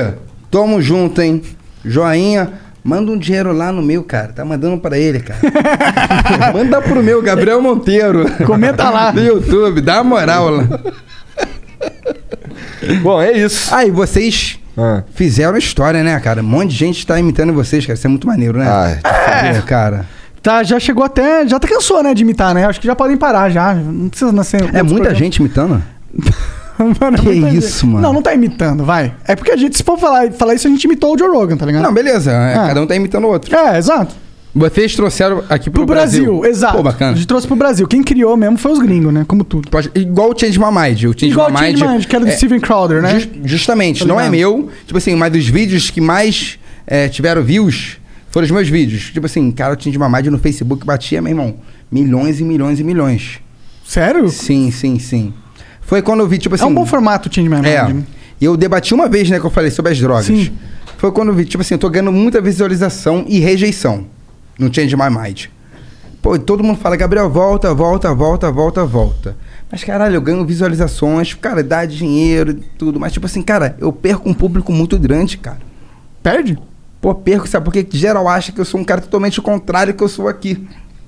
tamo 0.49 0.81
junto, 0.81 1.21
hein? 1.21 1.41
Joinha. 1.83 2.63
Manda 2.83 3.11
um 3.11 3.17
dinheiro 3.17 3.53
lá 3.53 3.71
no 3.71 3.81
meu, 3.81 4.03
cara. 4.03 4.33
Tá 4.33 4.43
mandando 4.43 4.77
pra 4.77 4.97
ele, 4.97 5.19
cara. 5.21 5.39
Manda 6.53 6.81
pro 6.81 7.01
meu, 7.01 7.21
Gabriel 7.21 7.61
Monteiro. 7.61 8.25
Comenta 8.45 8.89
lá. 8.89 9.11
No 9.13 9.23
YouTube, 9.23 9.79
dá 9.81 10.01
uma 10.01 10.03
moral 10.17 10.49
lá. 10.49 10.63
Bom, 13.01 13.21
é 13.21 13.31
isso. 13.31 13.73
Ah, 13.73 13.85
e 13.85 13.91
vocês 13.91 14.59
Ah. 14.77 15.03
fizeram 15.13 15.57
história, 15.57 16.03
né, 16.03 16.19
cara? 16.19 16.41
Um 16.41 16.45
monte 16.45 16.71
de 16.71 16.75
gente 16.77 17.05
tá 17.07 17.17
imitando 17.19 17.53
vocês, 17.53 17.85
cara. 17.85 17.93
Isso 17.97 18.05
é 18.07 18.09
muito 18.09 18.27
maneiro, 18.27 18.57
né? 18.59 18.65
Ah, 18.67 19.47
É, 19.47 19.61
cara. 19.61 20.05
Tá, 20.41 20.61
já 20.63 20.77
chegou 20.77 21.05
até. 21.05 21.47
Já 21.47 21.55
até 21.55 21.67
cansou, 21.69 22.03
né, 22.03 22.13
de 22.13 22.23
imitar, 22.23 22.53
né? 22.53 22.65
Acho 22.65 22.81
que 22.81 22.87
já 22.87 22.95
podem 22.95 23.15
parar 23.15 23.49
já. 23.49 23.73
Não 23.73 24.09
precisa 24.09 24.31
nascer. 24.33 24.61
É 24.61 24.83
muita 24.83 24.95
programas. 24.95 25.17
gente 25.17 25.37
imitando? 25.37 25.81
Mano, 26.99 27.17
é 27.17 27.19
Que 27.19 27.25
muita 27.39 27.49
isso, 27.55 27.85
mano? 27.87 28.01
Não, 28.01 28.13
não 28.13 28.21
tá 28.21 28.33
imitando, 28.33 28.83
vai. 28.83 29.13
É 29.27 29.35
porque 29.35 29.51
a 29.51 29.57
gente, 29.57 29.77
se 29.77 29.83
for 29.83 29.97
falar, 29.97 30.31
falar 30.31 30.53
isso, 30.55 30.67
a 30.67 30.69
gente 30.69 30.83
imitou 30.83 31.15
o 31.15 31.17
Joe 31.17 31.29
Rogan, 31.29 31.55
tá 31.57 31.65
ligado? 31.65 31.83
Não, 31.83 31.93
beleza. 31.93 32.31
é, 32.31 32.55
Ah. 32.55 32.67
Cada 32.67 32.81
um 32.81 32.87
tá 32.87 32.95
imitando 32.95 33.25
o 33.25 33.29
outro. 33.29 33.55
É, 33.55 33.77
exato. 33.77 34.15
Vocês 34.55 34.95
trouxeram 34.95 35.43
aqui 35.49 35.67
pro, 35.71 35.83
Pro 35.83 35.95
Brasil, 35.95 36.45
exato. 36.45 36.73
Pô, 36.75 36.81
A 36.81 36.83
bacana. 36.83 37.15
gente 37.15 37.25
trouxe 37.25 37.47
pro 37.47 37.55
Brasil. 37.55 37.87
Quem 37.87 38.03
criou 38.03 38.37
mesmo 38.37 38.55
foi 38.57 38.71
os 38.71 38.77
gringos, 38.77 39.11
né? 39.11 39.25
Como 39.27 39.43
tudo. 39.43 39.67
Pode- 39.71 39.89
igual 39.95 40.29
o 40.29 40.39
Change 40.39 40.59
My 40.59 40.65
Mind. 40.67 40.97
O 41.05 41.11
Change 41.19 41.29
Igual 41.31 41.49
My 41.49 41.55
o 41.55 41.59
Change 41.59 41.81
Mind. 41.81 41.91
Mind, 41.93 42.05
que 42.05 42.15
era 42.15 42.23
do 42.25 42.29
é, 42.29 42.35
Steven 42.35 42.59
Crowder, 42.59 43.01
né? 43.01 43.19
jus- 43.19 43.29
justamente, 43.45 44.01
Tá 44.01 44.05
não 44.05 44.19
é 44.21 44.29
meu. 44.29 44.69
Tipo 44.85 44.99
assim, 44.99 45.15
mas 45.15 45.33
os 45.35 45.47
vídeos 45.47 45.89
que 45.89 45.99
mais 45.99 46.59
é, 46.85 47.07
tiveram 47.09 47.41
views 47.41 47.97
foram 48.29 48.45
os 48.45 48.51
meus 48.51 48.67
vídeos. 48.69 49.09
Tipo 49.11 49.25
assim, 49.25 49.49
cara, 49.51 49.75
o 49.75 49.81
Change 49.81 49.97
My 49.97 50.07
Mind 50.07 50.27
no 50.27 50.37
Facebook 50.37 50.85
batia, 50.85 51.19
meu 51.19 51.31
irmão, 51.31 51.55
milhões 51.91 52.39
e 52.39 52.43
milhões 52.43 52.79
e 52.79 52.83
milhões. 52.83 53.39
Sério? 53.83 54.29
Sim, 54.29 54.69
sim, 54.69 54.99
sim. 54.99 55.33
Foi 55.85 56.01
quando 56.01 56.21
eu 56.21 56.27
vi, 56.27 56.37
tipo 56.37 56.55
assim. 56.55 56.63
é 56.63 56.67
um 56.67 56.73
bom 56.73 56.85
formato 56.85 57.29
o 57.29 57.33
Change 57.33 57.49
My 57.49 57.55
Mind. 57.55 57.65
É. 57.65 57.95
E 58.41 58.45
eu 58.45 58.57
debati 58.57 58.93
uma 58.93 59.07
vez, 59.07 59.29
né, 59.29 59.39
que 59.39 59.45
eu 59.45 59.49
falei 59.49 59.71
sobre 59.71 59.91
as 59.91 59.99
drogas. 59.99 60.25
Sim. 60.25 60.51
Foi 60.97 61.11
quando 61.11 61.29
eu 61.29 61.35
vi, 61.35 61.45
tipo 61.45 61.61
assim, 61.61 61.73
eu 61.73 61.77
tô 61.77 61.89
ganhando 61.89 62.11
muita 62.11 62.41
visualização 62.41 63.25
e 63.27 63.39
rejeição 63.39 64.05
no 64.57 64.73
Change 64.73 64.95
My 64.95 65.09
Mind. 65.09 65.45
Pô, 66.21 66.35
e 66.35 66.39
todo 66.39 66.63
mundo 66.63 66.79
fala, 66.79 66.95
Gabriel, 66.95 67.29
volta, 67.29 67.73
volta, 67.73 68.13
volta, 68.13 68.49
volta, 68.49 68.85
volta. 68.85 69.37
Mas, 69.69 69.83
caralho, 69.83 70.15
eu 70.15 70.21
ganho 70.21 70.45
visualizações, 70.45 71.33
cara, 71.33 71.61
dá 71.61 71.83
dinheiro 71.83 72.51
e 72.51 72.53
tudo. 72.77 72.99
Mas, 72.99 73.11
tipo 73.11 73.25
assim, 73.25 73.41
cara, 73.41 73.75
eu 73.79 73.91
perco 73.91 74.29
um 74.29 74.33
público 74.33 74.71
muito 74.71 74.97
grande, 74.97 75.37
cara. 75.37 75.59
Perde? 76.21 76.57
Pô, 77.01 77.13
perco, 77.13 77.45
sabe? 77.47 77.65
Porque 77.65 77.85
geral 77.91 78.29
acha 78.29 78.53
que 78.53 78.61
eu 78.61 78.63
sou 78.63 78.79
um 78.79 78.83
cara 78.85 79.01
totalmente 79.01 79.41
contrário 79.41 79.93
que 79.93 80.01
eu 80.01 80.07
sou 80.07 80.29
aqui. 80.29 80.65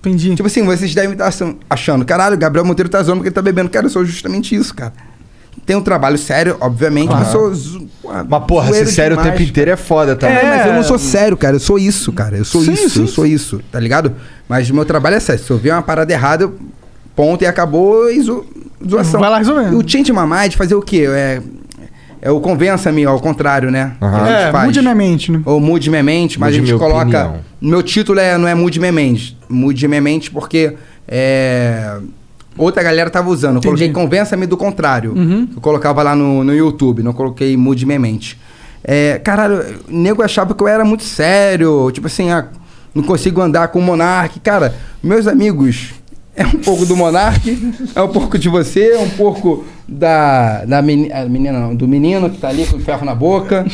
Entendi. 0.08 0.35
Tipo 0.35 0.48
assim, 0.48 0.64
vocês 0.64 0.93
devem 0.93 1.11
estar 1.14 1.32
achando, 1.69 2.06
caralho, 2.06 2.35
o 2.35 2.38
Gabriel 2.38 2.66
Monteiro 2.66 2.90
tá 2.90 3.01
zoando 3.01 3.19
porque 3.19 3.30
ele 3.30 3.35
tá 3.35 3.42
bebendo. 3.42 3.69
Cara, 3.69 3.85
eu 3.85 3.90
sou 3.90 4.06
justamente 4.06 4.56
isso, 4.56 4.74
cara. 4.74 4.93
Tem 5.66 5.75
um 5.75 5.82
trabalho 5.82 6.17
sério, 6.17 6.58
obviamente, 6.59 7.09
mas 7.09 7.27
eu 7.27 7.32
sou. 7.32 7.53
zo- 7.56 7.88
Mas 8.30 8.43
porra, 8.45 8.72
ser 8.72 8.85
sério 8.85 9.16
o 9.16 9.19
demais, 9.19 9.38
tempo 9.38 9.50
inteiro 9.50 9.72
é 9.72 9.75
foda 9.75 10.16
também. 10.16 10.38
É, 10.38 10.58
mas 10.58 10.67
eu 10.67 10.74
não 10.74 10.84
sou 10.84 11.00
sério, 11.00 11.35
cara. 11.35 11.56
Eu 11.56 11.59
sou 11.59 11.80
isso, 11.80 12.11
cara. 12.14 12.38
Eu 12.38 12.45
sou 12.45 12.61
Sim, 12.61 12.74
isso, 12.74 12.90
sim, 12.90 13.01
eu 13.01 13.08
sou 13.08 13.25
isso, 13.25 13.59
tá 13.72 13.80
ligado? 13.80 14.14
Mas 14.48 14.69
o 14.69 14.75
meu 14.75 14.85
trabalho 14.85 15.16
é 15.16 15.19
sério. 15.19 15.43
Se 15.43 15.50
eu 15.50 15.58
ver 15.58 15.72
uma 15.72 15.82
parada 15.82 16.11
errada, 16.14 16.43
eu 16.43 16.56
ponto 17.16 17.42
e 17.43 17.48
acabou 17.48 18.11
e 18.11 18.22
zo... 18.22 18.45
zoação. 18.88 19.19
Vai 19.19 19.30
lá 19.30 19.40
resolver. 19.40 19.72
E 19.72 19.75
o 19.75 19.84
Change 19.88 20.11
My 20.14 20.19
Mind 20.27 20.53
fazer 20.53 20.75
o 20.75 20.82
quê? 20.84 21.06
É, 21.09 21.42
é 22.26 22.32
o 22.32 22.40
convença-me, 22.40 23.06
ao 23.06 23.20
contrário, 23.20 23.70
né? 23.70 23.94
Aham. 24.02 24.12
Que 24.18 24.24
a 24.24 24.26
gente 24.40 24.48
É, 24.48 24.52
faz. 24.52 24.66
mude 24.66 24.82
minha 24.82 24.95
mente, 24.95 25.32
né? 25.32 25.42
Ou 25.45 25.60
mude 25.60 25.90
minha 25.92 26.02
mente, 26.04 26.40
mas 26.40 26.48
Mude 26.50 26.58
a 26.58 26.60
gente 26.66 26.76
minha 26.76 26.80
coloca. 26.90 27.04
opinião. 27.06 27.36
Meu 27.62 27.84
título 27.84 28.20
é, 28.20 28.38
não 28.38 28.48
é 28.48 28.56
mude 28.56 28.80
minha 28.80 28.92
mente. 28.92 29.38
Mude 29.48 29.88
minha 29.88 30.02
mente 30.02 30.32
porque 30.32 30.74
é, 31.08 31.98
outra 32.58 32.82
galera 32.84 33.10
tava 33.10 33.30
usando. 33.30 33.56
Eu 33.56 33.60
Entendi. 33.60 33.68
coloquei 33.68 33.90
convença-me 33.92 34.45
do 34.45 34.58
contrário. 34.58 35.14
Uhum. 35.16 35.48
Eu 35.56 35.62
colocava 35.62 36.02
lá 36.02 36.16
no, 36.16 36.44
no 36.44 36.54
YouTube, 36.56 37.04
não 37.04 37.14
coloquei 37.14 37.56
mude 37.56 37.86
minha 37.86 38.00
mente. 38.00 38.40
É, 38.84 39.20
caralho, 39.24 39.64
o 39.88 39.92
nego 39.95 40.22
achava 40.24 40.54
que 40.54 40.62
eu 40.64 40.68
era 40.68 40.84
muito 40.84 41.04
sério. 41.04 41.90
Tipo 41.92 42.08
assim, 42.08 42.32
ah, 42.32 42.48
não 42.94 43.04
consigo 43.04 43.40
andar 43.42 43.68
com 43.70 43.80
o 43.80 43.82
Monark. 43.84 44.40
Cara, 44.40 44.74
meus 45.04 45.28
amigos. 45.28 45.92
É 46.35 46.45
um 46.45 46.51
pouco 46.59 46.85
do 46.85 46.95
Monark, 46.97 47.73
é 47.95 48.01
um 48.01 48.09
pouco 48.09 48.38
de 48.38 48.49
você, 48.49 48.89
é 48.91 48.99
um 48.99 49.09
pouco 49.11 49.64
da, 49.88 50.65
da 50.65 50.81
meni- 50.81 51.11
a 51.11 51.23
menina, 51.25 51.59
não, 51.59 51.73
do 51.75 51.88
menino 51.88 52.30
que 52.30 52.38
tá 52.38 52.49
ali 52.49 52.65
com 52.65 52.75
o 52.75 52.80
ferro 52.80 53.05
na 53.05 53.15
boca. 53.15 53.65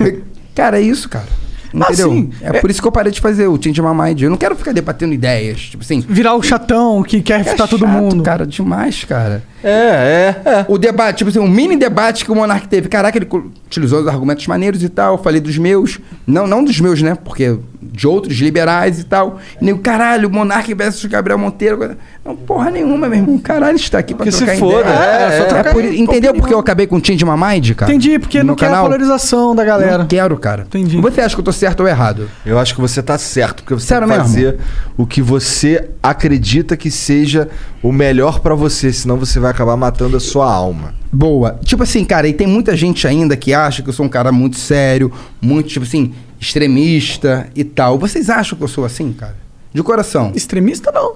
cara, 0.54 0.78
é 0.78 0.82
isso, 0.82 1.08
cara. 1.08 1.26
Ah, 1.74 1.88
Entendeu? 1.92 2.10
sim. 2.10 2.30
É, 2.40 2.58
por 2.58 2.70
isso 2.70 2.80
que 2.80 2.88
eu 2.88 2.92
parei 2.92 3.12
de 3.12 3.20
fazer 3.20 3.46
o 3.48 3.62
Change 3.62 3.82
My 3.82 3.88
Mind. 3.94 4.22
Eu 4.22 4.30
não 4.30 4.38
quero 4.38 4.56
ficar 4.56 4.72
debatendo 4.72 5.12
ideias. 5.12 5.60
Tipo 5.60 5.82
assim. 5.82 6.00
Virar 6.08 6.34
o 6.34 6.42
chatão 6.42 7.02
que 7.02 7.20
quer 7.20 7.40
É 7.40 7.42
refutar 7.42 7.68
todo 7.68 7.86
mundo. 7.86 8.22
cara, 8.22 8.46
demais, 8.46 9.04
cara. 9.04 9.42
É, 9.68 10.34
é, 10.44 10.48
é. 10.50 10.64
O 10.68 10.78
debate, 10.78 11.18
tipo 11.18 11.30
assim, 11.30 11.38
um 11.38 11.48
mini 11.48 11.76
debate 11.76 12.24
que 12.24 12.30
o 12.30 12.34
Monark 12.34 12.68
teve. 12.68 12.88
Caraca, 12.88 13.18
ele 13.18 13.28
utilizou 13.66 14.00
os 14.00 14.06
argumentos 14.08 14.46
maneiros 14.46 14.82
e 14.82 14.88
tal. 14.88 15.14
Eu 15.16 15.22
falei 15.22 15.40
dos 15.40 15.58
meus. 15.58 15.98
Não, 16.26 16.46
não 16.46 16.62
dos 16.64 16.78
meus, 16.80 17.02
né? 17.02 17.14
Porque 17.16 17.58
de 17.82 18.06
outros 18.06 18.36
liberais 18.38 18.98
e 18.98 19.04
tal. 19.04 19.38
E 19.60 19.64
nem 19.64 19.72
o 19.74 19.78
caralho, 19.78 20.28
Monark 20.30 20.72
versus 20.74 21.04
Gabriel 21.06 21.38
Monteiro. 21.38 21.96
Não, 22.24 22.34
porra 22.36 22.70
nenhuma, 22.70 23.08
meu 23.08 23.18
irmão. 23.20 23.38
Caralho, 23.38 23.76
está 23.76 23.98
aqui 23.98 24.14
pra 24.14 24.24
Que 24.24 24.32
se 24.32 24.38
trocar 24.44 24.56
foda, 24.58 24.80
ideia. 24.80 24.94
é, 24.96 25.38
só 25.38 25.44
é. 25.44 25.46
trocar 25.46 25.70
É 25.70 25.72
por- 25.72 25.84
Entendeu 25.84 26.34
porque 26.34 26.52
eu 26.54 26.58
acabei 26.58 26.86
com 26.86 26.96
o 26.96 27.00
Tim 27.00 27.16
de 27.16 27.24
Mind, 27.24 27.72
cara? 27.74 27.90
Entendi, 27.90 28.18
porque 28.18 28.38
No 28.40 28.48
não 28.48 28.56
canal? 28.56 28.84
polarização 28.84 29.54
da 29.54 29.64
galera. 29.64 29.98
Não 29.98 30.06
quero, 30.06 30.36
cara. 30.36 30.62
Entendi. 30.62 31.00
Você 31.00 31.20
acha 31.20 31.34
que 31.34 31.40
eu 31.40 31.44
tô 31.44 31.52
certo 31.52 31.80
ou 31.80 31.88
errado? 31.88 32.28
Eu 32.44 32.58
acho 32.58 32.74
que 32.74 32.80
você 32.80 33.02
tá 33.02 33.16
certo, 33.18 33.62
porque 33.62 33.74
você 33.74 33.86
Sério 33.86 34.06
tem 34.08 34.16
que 34.16 34.22
fazer 34.22 34.58
o 34.96 35.06
que 35.06 35.22
você 35.22 35.88
acredita 36.02 36.76
que 36.76 36.90
seja 36.90 37.48
o 37.82 37.92
melhor 37.92 38.40
pra 38.40 38.54
você, 38.54 38.92
senão 38.92 39.16
você 39.16 39.38
vai 39.38 39.50
acabar 39.56 39.76
matando 39.76 40.16
a 40.16 40.20
sua 40.20 40.50
alma. 40.52 40.94
Boa. 41.12 41.58
Tipo 41.64 41.82
assim, 41.82 42.04
cara, 42.04 42.28
e 42.28 42.32
tem 42.32 42.46
muita 42.46 42.76
gente 42.76 43.06
ainda 43.08 43.36
que 43.36 43.54
acha 43.54 43.82
que 43.82 43.88
eu 43.88 43.92
sou 43.92 44.04
um 44.04 44.08
cara 44.08 44.30
muito 44.30 44.56
sério, 44.56 45.10
muito, 45.40 45.68
tipo 45.70 45.84
assim, 45.86 46.12
extremista 46.38 47.48
e 47.56 47.64
tal. 47.64 47.98
Vocês 47.98 48.28
acham 48.28 48.56
que 48.56 48.62
eu 48.64 48.68
sou 48.68 48.84
assim, 48.84 49.12
cara? 49.12 49.36
De 49.72 49.82
coração. 49.82 50.32
Extremista, 50.34 50.92
não. 50.92 51.14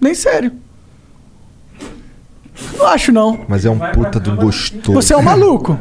Nem 0.00 0.14
sério. 0.14 0.52
Não 2.76 2.86
acho, 2.86 3.12
não. 3.12 3.40
Mas 3.48 3.64
é 3.64 3.70
um 3.70 3.78
puta 3.78 4.18
do 4.20 4.34
gostoso. 4.36 4.92
Você 4.92 5.14
é 5.14 5.16
um 5.16 5.22
maluco. 5.22 5.78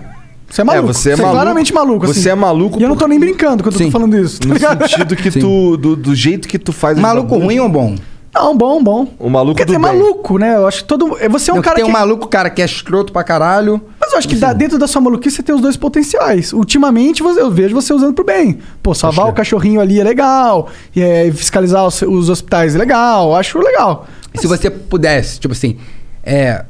Você 0.49 0.61
é 0.61 0.63
maluco. 0.63 0.89
É, 0.89 0.93
você 0.93 1.11
é 1.11 1.15
maluco. 1.15 1.33
claramente 1.33 1.73
maluco. 1.73 2.05
assim. 2.05 2.21
Você 2.21 2.29
é 2.29 2.35
maluco 2.35 2.79
E 2.79 2.83
eu 2.83 2.89
não 2.89 2.95
tô 2.95 3.07
nem 3.07 3.19
brincando 3.19 3.63
quando 3.63 3.79
eu 3.79 3.85
tô 3.87 3.91
falando 3.91 4.17
isso. 4.17 4.39
tá 4.39 4.47
No 4.47 4.53
ligado? 4.53 4.87
sentido 4.87 5.15
que 5.15 5.29
Sim. 5.31 5.39
tu. 5.39 5.75
Do, 5.77 5.95
do 5.95 6.15
jeito 6.15 6.47
que 6.47 6.57
tu 6.57 6.71
faz 6.71 6.97
Maluco 6.97 7.37
ruim 7.37 7.59
ou 7.59 7.67
bom? 7.67 7.95
Não, 8.33 8.55
bom, 8.55 8.83
bom. 8.83 9.07
O 9.17 9.29
maluco 9.29 9.55
Quer 9.57 9.65
do 9.65 9.73
dizer, 9.75 9.79
bem. 9.81 9.99
maluco, 9.99 10.37
né? 10.37 10.55
Eu 10.55 10.67
acho 10.67 10.79
que 10.83 10.87
todo. 10.87 11.17
Você 11.29 11.49
é 11.49 11.53
um 11.53 11.57
Não, 11.57 11.63
cara 11.63 11.75
tem 11.77 11.85
que. 11.85 11.89
um 11.89 11.93
maluco, 11.93 12.27
cara, 12.27 12.49
que 12.51 12.61
é 12.61 12.65
escroto 12.65 13.11
pra 13.11 13.23
caralho. 13.23 13.81
Mas 13.99 14.11
eu 14.11 14.17
acho 14.19 14.27
que 14.27 14.35
dá- 14.35 14.53
dentro 14.53 14.77
da 14.77 14.85
sua 14.87 15.01
maluquice 15.01 15.37
você 15.37 15.43
tem 15.43 15.55
os 15.55 15.61
dois 15.61 15.75
potenciais. 15.75 16.53
Ultimamente 16.53 17.23
você- 17.23 17.41
eu 17.41 17.49
vejo 17.49 17.73
você 17.73 17.93
usando 17.93 18.13
pro 18.13 18.23
bem. 18.23 18.59
Pô, 18.83 18.93
salvar 18.93 19.27
o 19.27 19.33
cachorrinho 19.33 19.81
ali 19.81 19.99
é 19.99 20.03
legal. 20.03 20.69
E, 20.95 21.01
é, 21.01 21.31
fiscalizar 21.31 21.85
os, 21.87 22.01
os 22.03 22.29
hospitais 22.29 22.75
é 22.75 22.77
legal. 22.77 23.33
Acho 23.35 23.57
legal. 23.59 24.05
Se 24.35 24.45
você 24.45 24.69
pudesse, 24.69 25.39
tipo 25.39 25.53
assim, 25.53 25.77
é. 26.23 26.63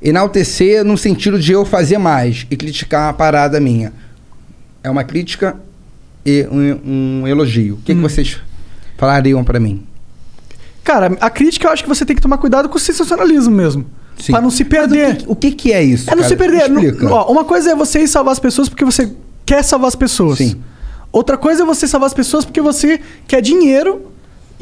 Enaltecer 0.00 0.84
no 0.84 0.96
sentido 0.98 1.38
de 1.38 1.52
eu 1.52 1.64
fazer 1.64 1.98
mais 1.98 2.46
e 2.50 2.56
criticar 2.56 3.06
uma 3.08 3.12
parada 3.12 3.60
minha. 3.60 3.92
É 4.82 4.90
uma 4.90 5.04
crítica 5.04 5.56
e 6.26 6.46
um, 6.50 7.20
um 7.22 7.28
elogio. 7.28 7.74
O 7.74 7.76
que, 7.78 7.92
que 7.94 7.98
Hum. 7.98 8.02
vocês 8.02 8.36
falariam 8.96 9.44
pra 9.44 9.60
mim? 9.60 9.86
Cara, 10.84 11.16
a 11.20 11.30
crítica 11.30 11.68
eu 11.68 11.72
acho 11.72 11.82
que 11.82 11.88
você 11.88 12.04
tem 12.04 12.16
que 12.16 12.22
tomar 12.22 12.38
cuidado 12.38 12.68
com 12.68 12.76
o 12.76 12.80
sensacionalismo 12.80 13.54
mesmo. 13.54 13.86
Sim. 14.18 14.32
Pra 14.32 14.40
não 14.40 14.50
se 14.50 14.64
perder. 14.64 15.24
O 15.26 15.34
que, 15.34 15.52
que 15.52 15.72
é 15.72 15.82
isso? 15.82 16.08
É 16.10 16.14
não 16.14 16.22
cara? 16.22 16.28
se 16.28 16.36
perder. 16.36 16.70
Explica. 16.70 17.12
ó, 17.12 17.30
uma 17.30 17.44
coisa 17.44 17.72
é 17.72 17.74
você 17.74 18.00
ir 18.00 18.08
salvar 18.08 18.32
as 18.32 18.38
pessoas 18.38 18.68
porque 18.68 18.84
você 18.84 19.12
quer 19.44 19.62
salvar 19.62 19.88
as 19.88 19.96
pessoas. 19.96 20.38
Sim. 20.38 20.60
Outra 21.10 21.36
coisa 21.36 21.62
é 21.62 21.66
você 21.66 21.86
salvar 21.86 22.06
as 22.06 22.14
pessoas 22.14 22.44
porque 22.44 22.60
você 22.60 23.00
quer 23.26 23.42
dinheiro, 23.42 24.12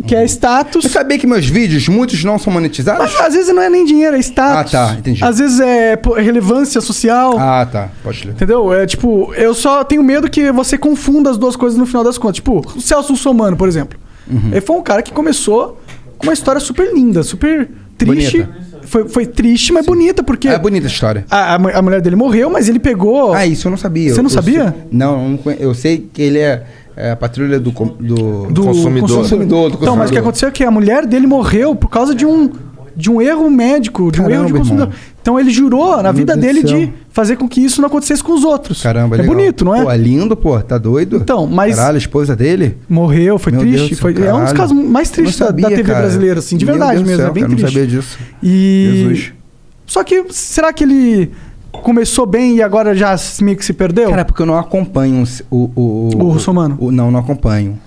quer 0.06 0.24
status. 0.24 0.84
Você 0.84 0.88
sabia 0.88 1.18
que 1.18 1.26
meus 1.26 1.46
vídeos, 1.46 1.88
muitos 1.88 2.24
não 2.24 2.38
são 2.38 2.52
monetizados? 2.52 3.12
Mas 3.12 3.20
às 3.20 3.34
vezes 3.34 3.54
não 3.54 3.62
é 3.62 3.68
nem 3.68 3.84
dinheiro, 3.84 4.16
é 4.16 4.18
status. 4.18 4.74
Ah, 4.74 4.88
tá, 4.88 4.94
entendi. 4.94 5.22
Às 5.22 5.38
vezes 5.38 5.60
é 5.60 5.98
relevância 6.18 6.80
social. 6.80 7.38
Ah, 7.38 7.66
tá. 7.70 7.90
Pode 8.02 8.26
ler. 8.26 8.32
Entendeu? 8.32 8.72
É 8.72 8.86
tipo, 8.86 9.32
eu 9.34 9.54
só 9.54 9.84
tenho 9.84 10.02
medo 10.02 10.28
que 10.28 10.50
você 10.50 10.76
confunda 10.76 11.30
as 11.30 11.38
duas 11.38 11.54
coisas 11.54 11.78
no 11.78 11.86
final 11.86 12.02
das 12.02 12.18
contas. 12.18 12.36
Tipo, 12.36 12.66
o 12.74 12.80
Celso 12.80 13.12
Russomano, 13.12 13.56
por 13.56 13.68
exemplo. 13.68 13.98
Uhum. 14.28 14.48
Ele 14.50 14.60
foi 14.60 14.76
um 14.76 14.82
cara 14.82 15.02
que 15.02 15.12
começou 15.12 15.79
com 15.79 15.79
uma 16.22 16.32
história 16.32 16.60
super 16.60 16.92
linda, 16.94 17.22
super 17.22 17.68
triste. 17.98 18.38
Bonita. 18.42 18.70
Foi, 18.82 19.08
foi 19.08 19.26
triste, 19.26 19.72
mas 19.72 19.86
bonita, 19.86 20.22
porque. 20.22 20.48
É 20.48 20.58
bonita 20.58 20.86
a 20.86 20.90
história. 20.90 21.24
A, 21.30 21.54
a 21.54 21.78
a 21.78 21.82
mulher 21.82 22.00
dele 22.00 22.16
morreu, 22.16 22.50
mas 22.50 22.68
ele 22.68 22.78
pegou. 22.78 23.32
Ah, 23.34 23.46
isso 23.46 23.68
eu 23.68 23.70
não 23.70 23.78
sabia. 23.78 24.12
Você 24.12 24.22
não 24.22 24.30
Eu- 24.30 24.34
sabia? 24.34 24.70
sei- 24.70 24.82
não, 24.90 25.22
eu 25.22 25.28
não 25.30 25.36
conhe- 25.36 25.56
eu 25.60 25.74
sei 25.74 26.08
que 26.12 26.20
ele 26.22 26.38
é, 26.38 26.64
é 26.96 27.10
a 27.12 27.16
patrulha 27.16 27.60
do, 27.60 27.70
com- 27.72 27.86
do, 27.86 28.46
do 28.46 28.62
consumidor. 28.64 29.18
consumidor. 29.18 29.70
do 29.70 29.76
Então, 29.76 29.94
mas 29.96 30.10
o 30.10 30.12
que 30.12 30.18
consumidor. 30.18 30.18
aconteceu 30.20 30.48
é 30.48 30.52
que 30.52 30.64
a 30.64 30.70
mulher 30.70 31.06
dele 31.06 31.26
morreu 31.26 31.76
por 31.76 31.88
causa 31.88 32.14
de 32.14 32.24
um, 32.26 32.50
de 32.96 33.10
um 33.10 33.20
erro 33.22 33.48
médico, 33.50 34.10
de 34.10 34.20
um 34.20 34.24
Caramba, 34.24 34.40
erro 34.40 34.52
de 34.54 34.58
consumidor. 34.58 34.86
irmão. 34.88 35.00
Então 35.22 35.38
ele 35.38 35.50
jurou 35.50 35.96
na 35.98 36.04
Meu 36.04 36.14
vida 36.14 36.34
Deus 36.36 36.46
dele 36.54 36.66
céu. 36.66 36.78
de 36.78 36.92
fazer 37.10 37.36
com 37.36 37.46
que 37.46 37.60
isso 37.60 37.80
não 37.80 37.88
acontecesse 37.88 38.24
com 38.24 38.32
os 38.32 38.42
outros. 38.44 38.82
Caramba, 38.82 39.16
é 39.16 39.20
legal. 39.20 39.34
bonito, 39.36 39.64
não 39.64 39.74
é? 39.74 39.82
Pô, 39.82 39.90
é 39.90 39.96
lindo, 39.96 40.34
pô. 40.34 40.58
Tá 40.60 40.78
doido? 40.78 41.16
Então, 41.16 41.46
mas- 41.46 41.76
Caralho, 41.76 41.96
a 41.96 41.98
esposa 41.98 42.34
dele? 42.34 42.78
Morreu, 42.88 43.38
foi 43.38 43.52
Meu 43.52 43.60
triste. 43.60 43.90
do 43.90 43.96
céu, 43.96 43.98
Foi, 44.14 44.24
é 44.26 44.32
um 44.32 44.44
dos 44.44 44.52
casos 44.54 44.76
mais 44.76 45.10
tristes 45.10 45.38
da- 45.38 45.46
sabia, 45.46 45.68
da 45.68 45.76
TV 45.76 45.82
cara. 45.84 46.00
brasileira, 46.00 46.38
assim, 46.38 46.56
de 46.56 46.64
Meu 46.64 46.74
verdade 46.74 46.96
Deus 46.96 47.06
mesmo. 47.06 47.20
céu, 47.22 47.30
é 47.30 47.32
bem 47.34 47.42
cara, 47.42 47.54
triste. 47.54 47.62
Não 47.64 47.70
sabia 47.82 47.86
disso. 47.86 48.18
E. 48.42 48.90
Jesus. 48.94 49.32
Só 49.86 50.02
que 50.04 50.24
será 50.30 50.72
que 50.72 50.84
ele 50.84 51.30
começou 51.70 52.24
bem 52.24 52.56
e 52.56 52.62
agora 52.62 52.94
já 52.94 53.14
meio 53.42 53.56
que 53.56 53.64
se 53.64 53.72
perdeu? 53.72 54.08
Cara, 54.10 54.24
porque 54.24 54.40
eu 54.40 54.46
não 54.46 54.56
acompanho 54.58 55.22
o... 55.50 55.70
O, 55.76 56.10
O 56.16 56.28
russomano? 56.30 56.76
o- 56.80 56.90
não, 56.90 57.10
não 57.10 57.20
acompanho. 57.20 57.78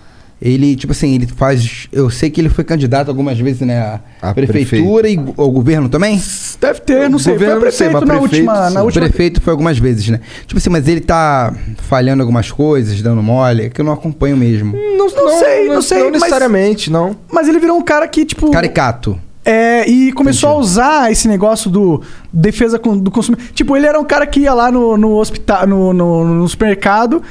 Ele, 0.45 0.75
tipo 0.75 0.91
assim, 0.91 1.15
ele 1.15 1.25
faz... 1.25 1.87
Eu 1.89 2.09
sei 2.09 2.29
que 2.29 2.41
ele 2.41 2.49
foi 2.49 2.65
candidato 2.65 3.07
algumas 3.07 3.39
vezes, 3.39 3.61
né? 3.61 3.79
À 4.21 4.29
A 4.29 4.33
prefeitura 4.33 5.07
e 5.09 5.17
ao 5.37 5.49
governo 5.49 5.87
também? 5.87 6.21
Deve 6.59 6.81
ter, 6.81 7.09
não 7.09 7.15
O 7.15 7.19
sei. 7.19 7.37
Foi 7.37 7.47
governo 7.47 7.61
a 7.61 7.65
não 7.65 7.71
sei, 7.71 7.87
prefeito 7.87 7.93
mas 7.93 8.01
na 8.01 8.19
prefeito, 8.19 8.49
última. 8.49 8.69
Na 8.69 8.81
O 8.81 8.85
última... 8.85 9.05
prefeito 9.05 9.39
foi 9.41 9.51
algumas 9.51 9.77
vezes, 9.77 10.09
né? 10.09 10.19
Tipo 10.45 10.57
assim, 10.57 10.69
mas 10.69 10.85
ele 10.85 10.99
tá 10.99 11.55
falhando 11.83 12.21
algumas 12.21 12.51
coisas, 12.51 13.01
dando 13.01 13.23
mole, 13.23 13.63
é 13.67 13.69
que 13.69 13.79
eu 13.79 13.85
não 13.85 13.93
acompanho 13.93 14.35
mesmo. 14.35 14.75
Não, 14.75 15.07
não 15.09 15.39
sei, 15.39 15.67
não, 15.69 15.81
sei. 15.81 15.99
Não 15.99 16.11
mas- 16.11 16.21
necessariamente, 16.21 16.91
não. 16.91 17.15
Mas, 17.31 17.47
ele 17.47 17.59
virou 17.59 17.77
um 17.77 17.81
cara 17.81 18.05
que, 18.05 18.25
tipo. 18.25 18.51
Caricato. 18.51 19.17
É, 19.45 19.89
e 19.89 20.11
começou 20.11 20.49
a 20.49 20.55
usar 20.55 21.09
esse 21.09 21.27
negócio 21.27 21.69
do 21.69 22.01
defesa 22.33 22.77
do 22.77 23.09
consumidor. 23.11 23.45
Tipo, 23.53 23.77
ele 23.77 23.85
era 23.85 23.97
um 23.97 24.03
cara 24.05 24.27
que 24.27 24.41
ia 24.41 24.53
lá 24.53 24.69
no, 24.69 24.97
no 24.97 25.15
hospital, 25.15 25.65
no, 25.67 25.93
no, 25.93 26.25
no 26.25 26.47
supermercado, 26.49 27.21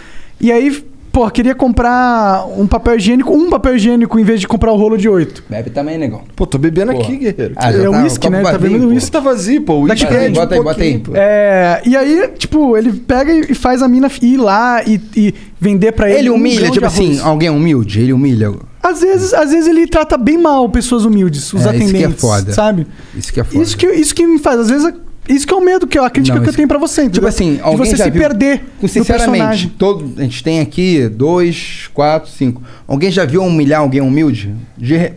e 0.40 0.50
aí, 0.50 0.82
pô, 1.12 1.30
queria 1.30 1.54
comprar 1.54 2.46
um 2.58 2.66
papel 2.66 2.96
higiênico, 2.96 3.32
um 3.32 3.50
papel 3.50 3.76
higiênico 3.76 4.18
em 4.18 4.24
vez 4.24 4.40
de 4.40 4.48
comprar 4.48 4.72
o 4.72 4.76
rolo 4.76 4.96
de 4.96 5.08
oito. 5.08 5.44
Bebe 5.48 5.70
também, 5.70 5.98
negão. 5.98 6.22
Pô, 6.34 6.46
tô 6.46 6.56
bebendo 6.58 6.92
Pô. 6.92 7.00
aqui, 7.00 7.16
guerreiro. 7.18 7.52
Ah, 7.56 7.70
é 7.70 7.82
tá, 7.82 7.90
uísque, 7.90 8.30
né? 8.30 8.38
Tá 8.38 8.42
vazio, 8.52 8.60
bebendo 8.60 8.84
pô. 8.86 8.90
uísque. 8.92 9.10
Tá 9.10 9.20
vazio, 9.20 9.62
pô. 9.62 9.82
O 9.82 9.86
Daqui 9.86 10.04
uísque 10.04 10.16
é 10.16 10.24
de 10.24 10.30
um 10.30 10.34
bota 10.42 10.54
aí, 10.54 10.62
bota 10.62 10.82
aí. 10.82 10.98
pô. 10.98 11.12
É, 11.14 11.82
e 11.84 11.96
aí, 11.96 12.28
tipo, 12.38 12.76
ele 12.76 12.92
pega 12.92 13.32
e 13.32 13.54
faz 13.54 13.82
a 13.82 13.88
mina 13.88 14.10
ir 14.22 14.36
lá 14.38 14.82
e, 14.84 15.00
e 15.14 15.34
vender 15.60 15.92
pra 15.92 16.08
ele. 16.08 16.18
Ele 16.20 16.30
um 16.30 16.34
humilha, 16.36 16.66
de 16.66 16.72
tipo 16.72 16.86
assim, 16.86 17.20
alguém 17.20 17.50
humilde, 17.50 18.00
ele 18.00 18.12
humilha. 18.12 18.52
Às 18.82 19.00
vezes, 19.00 19.32
às 19.32 19.50
vezes 19.50 19.68
ele 19.68 19.86
trata 19.86 20.16
bem 20.16 20.36
mal 20.38 20.68
pessoas 20.68 21.04
humildes, 21.04 21.52
os 21.52 21.64
É, 21.64 21.68
atendentes. 21.68 21.92
isso 21.92 21.98
que 21.98 22.04
é 22.04 22.10
foda. 22.10 22.52
Sabe? 22.52 22.86
Isso 23.14 23.32
que 23.32 23.40
é 23.40 23.44
foda. 23.44 23.62
Isso 23.62 23.76
que, 23.76 23.86
isso 23.86 24.14
que 24.14 24.26
me 24.26 24.38
faz, 24.38 24.58
às 24.60 24.68
vezes, 24.70 24.92
isso 25.28 25.46
que 25.46 25.54
é 25.54 25.56
o 25.56 25.60
medo, 25.64 25.86
que 25.86 25.96
é 25.98 26.04
a 26.04 26.10
crítica 26.10 26.36
Não, 26.36 26.42
que 26.42 26.50
eu 26.50 26.54
tenho 26.54 26.68
pra 26.68 26.78
você. 26.78 27.08
Tipo 27.08 27.26
assim, 27.26 27.54
de 27.56 27.60
alguém 27.62 27.86
você 27.90 27.96
já 27.96 28.04
se 28.04 28.10
viu- 28.10 28.20
perder 28.22 28.64
sinceramente, 28.86 29.28
personagem. 29.30 29.68
todo, 29.78 30.12
a 30.18 30.22
gente 30.22 30.42
tem 30.42 30.60
aqui 30.60 31.08
dois, 31.08 31.88
quatro, 31.94 32.30
cinco. 32.30 32.62
Alguém 32.86 33.10
já 33.10 33.24
viu 33.24 33.42
humilhar 33.44 33.80
alguém 33.80 34.00
humilde? 34.00 34.54
De 34.76 35.12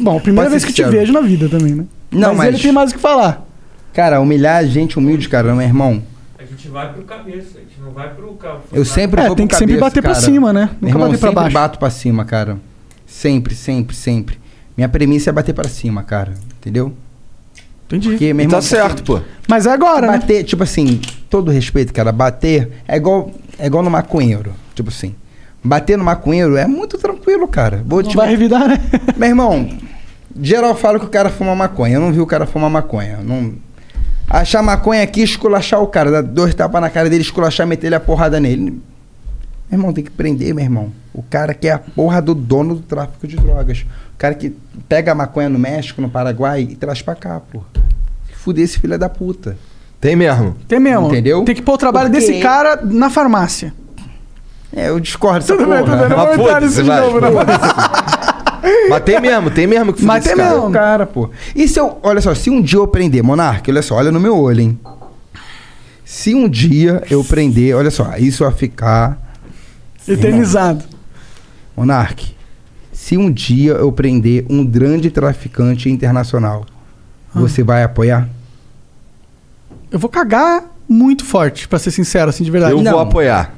Bom, 0.00 0.18
primeira 0.20 0.48
vez 0.48 0.64
que 0.64 0.72
te 0.72 0.82
vejo 0.84 1.12
na 1.12 1.20
vida 1.20 1.48
também, 1.48 1.74
né? 1.74 1.84
Não, 2.10 2.34
mas- 2.34 2.48
ele 2.48 2.58
tem 2.62 2.72
mais 2.72 2.90
o 2.90 2.94
que 2.94 3.00
falar. 3.00 3.46
Cara, 3.92 4.20
humilhar 4.20 4.64
gente 4.66 4.98
humilde, 4.98 5.28
cara, 5.28 5.54
meu 5.54 5.62
irmão. 5.62 6.02
A 6.38 6.44
gente 6.44 6.66
vai 6.68 6.92
pro 6.92 7.02
cabeça, 7.04 7.58
a 7.58 7.60
gente 7.60 7.78
não 7.80 7.92
vai 7.92 8.08
pro 8.14 8.32
carro. 8.34 8.60
Eu 8.72 8.84
sempre 8.86 9.20
É, 9.20 9.26
vou 9.26 9.36
tem 9.36 9.46
pro 9.46 9.54
que 9.54 9.58
sempre 9.58 9.74
cabeça, 9.76 9.90
bater 9.90 10.02
pra 10.02 10.12
cara. 10.12 10.24
cima, 10.24 10.52
né? 10.52 10.70
Nunca 10.80 10.86
irmão, 10.94 11.08
bater 11.08 11.18
pra 11.20 11.28
sempre 11.28 11.34
baixo. 11.42 11.54
bato 11.54 11.78
pra 11.78 11.90
cima, 11.90 12.24
cara. 12.24 12.58
Sempre, 13.06 13.54
sempre, 13.54 13.94
sempre. 13.94 14.38
Minha 14.76 14.88
premissa 14.88 15.28
é 15.28 15.32
bater 15.32 15.52
pra 15.54 15.68
cima, 15.68 16.02
cara. 16.02 16.32
Entendeu? 16.58 16.94
Entendi. 17.92 18.10
Porque, 18.10 18.32
meu 18.32 18.44
E 18.44 18.46
irmão, 18.46 18.58
tá 18.58 18.62
certo, 18.66 19.02
pô. 19.02 19.20
Mas 19.46 19.66
é 19.66 19.70
agora, 19.70 20.06
né? 20.06 20.18
bater, 20.18 20.44
tipo 20.44 20.62
assim, 20.62 20.98
todo 21.28 21.50
respeito, 21.50 21.92
cara, 21.92 22.10
bater 22.10 22.70
é 22.88 22.96
igual, 22.96 23.30
é 23.58 23.66
igual 23.66 23.82
no 23.82 23.90
maconheiro. 23.90 24.54
Tipo 24.74 24.88
assim, 24.88 25.14
bater 25.62 25.98
no 25.98 26.04
maconheiro 26.04 26.56
é 26.56 26.66
muito 26.66 26.96
tranquilo, 26.96 27.46
cara. 27.46 27.82
Vou 27.86 28.02
Não 28.02 28.08
te 28.08 28.16
vai 28.16 28.30
revidar, 28.30 28.66
né? 28.66 28.78
Meu 29.16 29.28
irmão, 29.28 29.68
geral 30.40 30.74
fala 30.74 30.98
que 30.98 31.04
o 31.04 31.10
cara 31.10 31.28
fuma 31.28 31.54
maconha. 31.54 31.96
Eu 31.96 32.00
não 32.00 32.12
vi 32.12 32.20
o 32.20 32.26
cara 32.26 32.46
fumar 32.46 32.70
maconha. 32.70 33.18
Não... 33.22 33.52
Achar 34.28 34.62
maconha 34.62 35.02
aqui, 35.02 35.20
esculachar 35.20 35.82
o 35.82 35.86
cara, 35.86 36.10
dar 36.10 36.22
dois 36.22 36.54
tapas 36.54 36.80
na 36.80 36.88
cara 36.88 37.10
dele, 37.10 37.22
esculachar, 37.22 37.66
meter 37.66 37.88
ele 37.88 37.96
a 37.96 38.00
porrada 38.00 38.40
nele. 38.40 38.80
Meu 39.70 39.78
irmão, 39.78 39.92
tem 39.92 40.02
que 40.02 40.10
prender, 40.10 40.54
meu 40.54 40.64
irmão. 40.64 40.92
O 41.12 41.22
cara 41.22 41.52
que 41.52 41.68
é 41.68 41.72
a 41.72 41.78
porra 41.78 42.22
do 42.22 42.34
dono 42.34 42.76
do 42.76 42.80
tráfico 42.80 43.26
de 43.26 43.36
drogas. 43.36 43.84
O 44.22 44.24
cara 44.24 44.34
que 44.36 44.54
pega 44.88 45.10
a 45.10 45.14
maconha 45.16 45.48
no 45.48 45.58
México, 45.58 46.00
no 46.00 46.08
Paraguai 46.08 46.60
e 46.70 46.76
traz 46.76 47.02
pra 47.02 47.16
cá, 47.16 47.40
porra. 47.40 47.64
Fuder 48.36 48.62
esse 48.62 48.78
filho 48.78 48.96
da 48.96 49.08
puta. 49.08 49.58
Tem 50.00 50.14
mesmo. 50.14 50.56
Tem 50.68 50.78
mesmo. 50.78 51.08
Entendeu? 51.08 51.42
Tem 51.44 51.56
que 51.56 51.60
pôr 51.60 51.72
o 51.74 51.76
trabalho 51.78 52.08
Porque- 52.08 52.24
desse 52.24 52.40
cara 52.40 52.78
na 52.84 53.10
farmácia. 53.10 53.74
É, 54.72 54.90
eu 54.90 55.00
discordo 55.00 55.44
Tudo 55.44 55.66
bem, 55.66 55.78
tudo 55.84 55.96
bem. 55.96 56.08
Não 56.08 56.16
Mas 56.16 56.36
vou 56.36 56.46
entrar 56.46 56.60
nisso 56.62 56.82
de 56.84 56.88
novo, 56.88 57.20
não. 57.20 57.30
Mas 58.88 59.02
tem 59.04 59.20
mesmo, 59.20 59.50
tem 59.50 59.66
mesmo 59.66 59.92
que 59.92 59.98
fuder 60.02 60.06
Mas 60.14 60.24
tem 60.24 60.36
cara. 60.36 60.54
mesmo. 60.54 60.70
cara, 60.70 61.04
pô. 61.04 61.28
E 61.52 61.66
se 61.66 61.80
eu, 61.80 61.98
olha 62.04 62.20
só, 62.20 62.32
se 62.32 62.48
um 62.48 62.62
dia 62.62 62.78
eu 62.78 62.86
prender, 62.86 63.24
Monark, 63.24 63.68
olha 63.68 63.82
só, 63.82 63.96
olha 63.96 64.12
no 64.12 64.20
meu 64.20 64.38
olho, 64.38 64.60
hein? 64.60 64.78
Se 66.04 66.32
um 66.32 66.48
dia 66.48 67.02
eu 67.10 67.24
prender, 67.24 67.74
olha 67.74 67.90
só, 67.90 68.16
isso 68.18 68.44
vai 68.44 68.52
ficar. 68.52 69.18
Eternizado. 70.06 70.84
Monark, 71.76 72.36
se 73.02 73.16
um 73.16 73.32
dia 73.32 73.72
eu 73.72 73.90
prender 73.90 74.46
um 74.48 74.64
grande 74.64 75.10
traficante 75.10 75.90
internacional, 75.90 76.64
Ah. 77.34 77.40
você 77.40 77.60
vai 77.64 77.82
apoiar? 77.82 78.28
eu 79.90 79.98
vou 79.98 80.08
cagar 80.08 80.62
muito 80.88 81.24
forte, 81.24 81.66
pra 81.68 81.78
ser 81.80 81.90
sincero, 81.90 82.30
assim, 82.30 82.44
de 82.44 82.50
verdade. 82.50 82.72
Eu 82.74 82.80
Não. 82.82 82.92
vou 82.92 83.00
apoiar. 83.00 83.52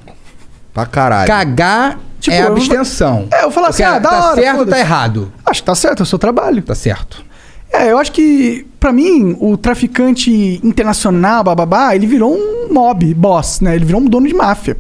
Pra 0.73 0.87
caralho. 0.87 1.29
Cagar 1.29 1.99
Tipo, 2.19 2.35
é 2.37 2.41
eu 2.41 2.47
vou- 2.47 2.57
abstenção. 2.57 3.29
É, 3.31 3.39
eu 3.41 3.43
vou 3.43 3.51
falar 3.53 3.69
assim, 3.69 3.83
ah, 3.83 3.99
da 3.99 4.09
tá 4.09 4.25
hora, 4.31 4.43
certo 4.43 4.59
ou 4.61 4.67
tá 4.67 4.79
errado? 4.79 5.33
Acho 5.45 5.61
que 5.63 5.67
tá 5.67 5.75
certo, 5.75 6.01
é 6.01 6.03
o 6.03 6.07
seu 6.07 6.19
trabalho. 6.19 6.63
Tá 6.63 6.75
certo. 6.75 7.23
É, 7.71 7.93
eu 7.93 7.99
acho 7.99 8.11
que, 8.13 8.67
pra 8.81 8.93
mim, 8.93 9.37
o 9.41 9.57
traficante 9.59 10.59
internacional, 10.65 11.45
bababá, 11.45 11.95
ele 11.95 12.07
virou 12.07 12.35
um 12.35 12.73
mob, 12.73 13.13
boss, 13.15 13.61
né? 13.61 13.75
Ele 13.77 13.85
virou 13.85 14.01
um 14.01 14.07
dono 14.07 14.27
de 14.27 14.35
máfia. 14.35 14.77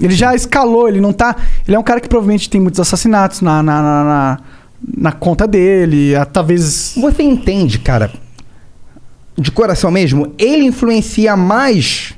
Ele 0.00 0.14
já 0.14 0.34
escalou, 0.34 0.88
ele 0.88 1.00
não 1.00 1.12
tá. 1.12 1.36
Ele 1.66 1.76
é 1.76 1.78
um 1.78 1.82
cara 1.82 2.00
que 2.00 2.08
provavelmente 2.08 2.50
tem 2.50 2.60
muitos 2.60 2.80
assassinatos 2.80 3.40
na, 3.40 3.62
na, 3.62 3.82
na, 3.82 4.04
na- 4.04 4.40
na 4.98 5.12
conta 5.12 5.46
dele, 5.46 6.14
ah, 6.16 6.24
talvez. 6.26 6.94
Você 7.00 7.22
entende, 7.22 7.78
cara, 7.78 8.10
de 9.38 9.50
coração 9.50 9.90
mesmo, 9.90 10.32
ele 10.36 10.64
influencia 10.64 11.36
mais 11.36 12.14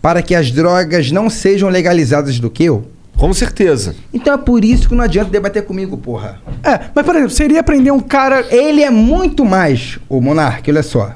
para 0.00 0.22
que 0.22 0.34
as 0.34 0.50
drogas 0.50 1.10
não 1.10 1.28
sejam 1.28 1.68
legalizadas 1.68 2.38
do 2.40 2.48
que 2.48 2.64
eu? 2.64 2.86
Com 3.16 3.32
certeza. 3.34 3.94
Então 4.14 4.32
é 4.34 4.36
por 4.38 4.64
isso 4.64 4.88
que 4.88 4.94
não 4.94 5.02
adianta 5.04 5.30
debater 5.30 5.64
comigo, 5.64 5.96
porra. 5.96 6.40
É, 6.62 6.80
mas 6.94 7.04
por 7.04 7.14
exemplo, 7.16 7.30
seria 7.34 7.62
prender 7.62 7.92
um 7.92 8.00
cara. 8.00 8.46
Ele 8.54 8.82
é 8.82 8.90
muito 8.90 9.44
mais, 9.44 9.98
o 10.08 10.20
Monark, 10.20 10.70
olha 10.70 10.82
só. 10.82 11.12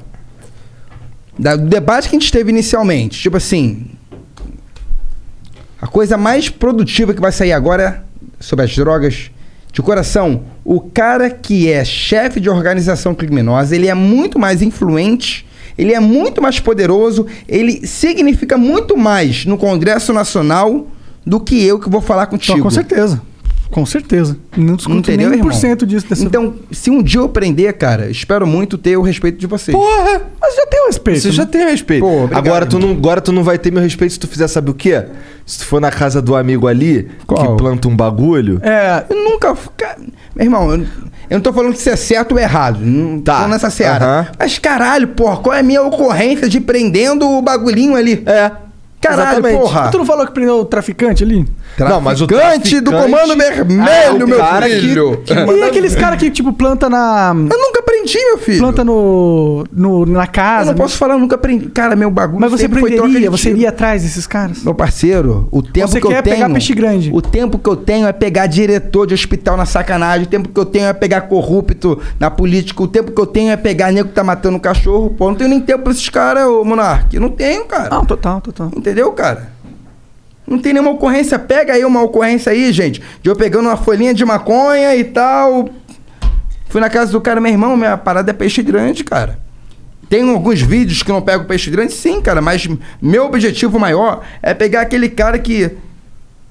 Da- 1.38 1.56
do 1.56 1.66
debate 1.68 2.08
que 2.08 2.16
a 2.16 2.18
gente 2.18 2.32
teve 2.32 2.50
inicialmente, 2.50 3.20
tipo 3.20 3.36
assim. 3.36 3.86
A 5.80 5.86
coisa 5.86 6.16
mais 6.16 6.48
produtiva 6.48 7.14
que 7.14 7.20
vai 7.20 7.32
sair 7.32 7.52
agora 7.52 8.04
sobre 8.38 8.64
as 8.64 8.74
drogas, 8.74 9.30
de 9.72 9.82
coração, 9.82 10.42
o 10.64 10.80
cara 10.80 11.30
que 11.30 11.70
é 11.70 11.84
chefe 11.84 12.40
de 12.40 12.50
organização 12.50 13.14
criminosa, 13.14 13.74
ele 13.74 13.86
é 13.86 13.94
muito 13.94 14.38
mais 14.38 14.62
influente, 14.62 15.46
ele 15.78 15.94
é 15.94 16.00
muito 16.00 16.42
mais 16.42 16.58
poderoso, 16.58 17.26
ele 17.48 17.86
significa 17.86 18.58
muito 18.58 18.96
mais 18.96 19.46
no 19.46 19.56
Congresso 19.56 20.12
Nacional 20.12 20.88
do 21.24 21.38
que 21.38 21.64
eu 21.64 21.78
que 21.78 21.88
vou 21.88 22.00
falar 22.00 22.26
contigo. 22.26 22.60
Com 22.60 22.70
certeza. 22.70 23.22
Com 23.70 23.86
certeza. 23.86 24.36
Não 24.56 24.74
discuto 24.74 24.98
Entendeu, 24.98 25.30
nem 25.30 25.38
irmão? 25.38 25.54
1% 25.56 25.84
disso. 25.86 26.08
Dessa... 26.08 26.24
Então, 26.24 26.54
se 26.72 26.90
um 26.90 27.02
dia 27.02 27.20
eu 27.20 27.24
aprender, 27.24 27.72
cara, 27.74 28.10
espero 28.10 28.46
muito 28.46 28.76
ter 28.76 28.96
o 28.96 29.02
respeito 29.02 29.38
de 29.38 29.46
vocês. 29.46 29.76
Porra! 29.76 30.22
Mas 30.40 30.56
já 30.56 30.66
tem 30.66 30.82
o 30.82 30.86
respeito. 30.86 31.20
Você 31.20 31.28
né? 31.28 31.34
já 31.34 31.46
tem 31.46 31.64
respeito. 31.66 32.00
Pô, 32.00 32.24
obrigado, 32.24 32.46
agora, 32.46 32.66
tu 32.66 32.78
não, 32.78 32.90
agora 32.90 33.20
tu 33.20 33.30
não 33.32 33.44
vai 33.44 33.58
ter 33.58 33.70
meu 33.70 33.82
respeito 33.82 34.12
se 34.12 34.18
tu 34.18 34.26
fizer, 34.26 34.48
sabe 34.48 34.70
o 34.70 34.74
quê? 34.74 35.04
Se 35.46 35.58
tu 35.60 35.66
for 35.66 35.80
na 35.80 35.90
casa 35.90 36.20
do 36.20 36.34
amigo 36.34 36.66
ali, 36.66 37.08
Qual? 37.26 37.40
que 37.56 37.62
planta 37.62 37.86
um 37.88 37.96
bagulho. 37.96 38.60
É. 38.62 39.04
Eu 39.08 39.16
nunca. 39.24 39.56
Cara, 39.76 39.98
meu 40.34 40.44
irmão, 40.46 40.72
eu, 40.72 40.78
eu 40.78 40.86
não 41.30 41.40
tô 41.40 41.52
falando 41.52 41.72
que 41.72 41.78
isso 41.78 41.90
é 41.90 41.96
certo 41.96 42.32
ou 42.32 42.38
errado. 42.38 42.80
Não 42.80 43.20
Tá. 43.20 43.42
tô 43.42 43.48
nessa 43.48 43.70
seara. 43.70 44.32
Mas 44.38 44.58
caralho, 44.58 45.08
porra, 45.08 45.36
qual 45.36 45.54
é 45.54 45.60
a 45.60 45.62
minha 45.62 45.82
ocorrência 45.82 46.48
de 46.48 46.60
prendendo 46.60 47.28
o 47.28 47.40
bagulhinho 47.40 47.94
ali? 47.94 48.22
É. 48.26 48.50
Caralho, 49.00 49.22
Exatamente. 49.30 49.58
porra. 49.60 49.88
Tu 49.90 49.98
não 49.98 50.04
falou 50.04 50.26
que 50.26 50.32
prendeu 50.32 50.56
o 50.60 50.64
traficante 50.66 51.24
ali? 51.24 51.46
Não, 51.78 52.00
mas 52.02 52.20
o 52.20 52.26
Traficante 52.26 52.80
do 52.80 52.90
traficante- 52.90 53.12
Comando 53.22 53.32
Ah, 53.32 53.50
Vermelho, 53.50 54.24
o 54.26 54.28
meu 54.28 54.38
cara 54.38 54.68
que- 54.68 54.80
filho. 54.80 55.22
que 55.24 55.32
E 55.32 55.62
aqueles 55.62 55.94
caras 55.96 56.18
que, 56.18 56.30
tipo, 56.30 56.52
planta 56.52 56.90
na. 56.90 57.28
Eu 57.34 57.58
nunca 57.58 57.79
meu 58.18 58.38
filho. 58.38 58.58
Planta 58.58 58.84
no, 58.84 59.64
no, 59.72 60.06
na 60.06 60.24
Eu 60.24 60.28
casa. 60.30 60.70
não 60.70 60.74
posso 60.74 60.96
falar, 60.96 61.14
eu 61.14 61.18
nunca 61.18 61.36
prendi. 61.38 61.66
Cara, 61.70 61.94
meu 61.96 62.10
bagulho 62.10 62.40
Mas 62.40 62.50
você 62.50 62.62
sempre 62.62 62.80
foi 62.80 62.90
troca 62.90 63.04
prenderia, 63.04 63.30
de 63.30 63.36
você 63.36 63.50
iria 63.50 63.68
atrás 63.68 64.02
desses 64.02 64.26
caras? 64.26 64.62
Meu 64.62 64.74
parceiro, 64.74 65.48
o 65.50 65.62
tempo 65.62 65.88
Você 65.88 66.00
que 66.00 66.06
eu 66.06 66.10
quer 66.10 66.22
tenho. 66.22 66.36
pegar 66.36 66.50
peixe 66.50 66.74
grande. 66.74 67.10
O 67.12 67.20
tempo 67.22 67.58
que 67.58 67.68
eu 67.68 67.76
tenho 67.76 68.06
é 68.06 68.12
pegar 68.12 68.46
diretor 68.46 69.06
de 69.06 69.14
hospital 69.14 69.56
na 69.56 69.66
sacanagem. 69.66 70.26
O 70.26 70.28
tempo 70.28 70.48
que 70.48 70.58
eu 70.58 70.64
tenho 70.66 70.86
é 70.86 70.92
pegar 70.92 71.22
corrupto 71.22 71.98
na 72.18 72.30
política. 72.30 72.82
O 72.82 72.88
tempo 72.88 73.12
que 73.12 73.20
eu 73.20 73.26
tenho 73.26 73.50
é 73.50 73.56
pegar 73.56 73.92
nego 73.92 74.08
que 74.08 74.14
tá 74.14 74.24
matando 74.24 74.56
um 74.56 74.60
cachorro. 74.60 75.10
Pô, 75.10 75.28
não 75.28 75.34
tenho 75.34 75.50
nem 75.50 75.60
tempo 75.60 75.84
pra 75.84 75.92
esses 75.92 76.08
caras, 76.08 76.44
ô 76.46 76.64
Monark. 76.64 77.14
Eu 77.14 77.20
não 77.20 77.30
tenho, 77.30 77.64
cara. 77.64 77.90
Não, 77.90 78.04
total, 78.04 78.40
total. 78.40 78.70
Entendeu, 78.76 79.10
cara? 79.12 79.60
Não 80.46 80.58
tem 80.58 80.72
nenhuma 80.72 80.90
ocorrência. 80.90 81.38
Pega 81.38 81.74
aí 81.74 81.84
uma 81.84 82.02
ocorrência 82.02 82.50
aí, 82.50 82.72
gente. 82.72 83.00
De 83.22 83.30
eu 83.30 83.36
pegando 83.36 83.68
uma 83.68 83.76
folhinha 83.76 84.12
de 84.12 84.24
maconha 84.24 84.96
e 84.96 85.04
tal. 85.04 85.68
Fui 86.70 86.80
na 86.80 86.88
casa 86.88 87.12
do 87.12 87.20
cara, 87.20 87.40
meu 87.40 87.52
irmão, 87.52 87.76
minha 87.76 87.96
parada 87.98 88.30
é 88.30 88.34
peixe 88.34 88.62
grande, 88.62 89.04
cara. 89.04 89.38
Tem 90.08 90.28
alguns 90.28 90.60
vídeos 90.62 91.02
que 91.02 91.10
eu 91.10 91.14
não 91.14 91.22
pego 91.22 91.44
peixe 91.44 91.70
grande, 91.70 91.92
sim, 91.92 92.20
cara, 92.20 92.40
mas 92.40 92.66
meu 93.02 93.26
objetivo 93.26 93.78
maior 93.78 94.22
é 94.42 94.54
pegar 94.54 94.80
aquele 94.80 95.08
cara 95.08 95.38
que 95.38 95.70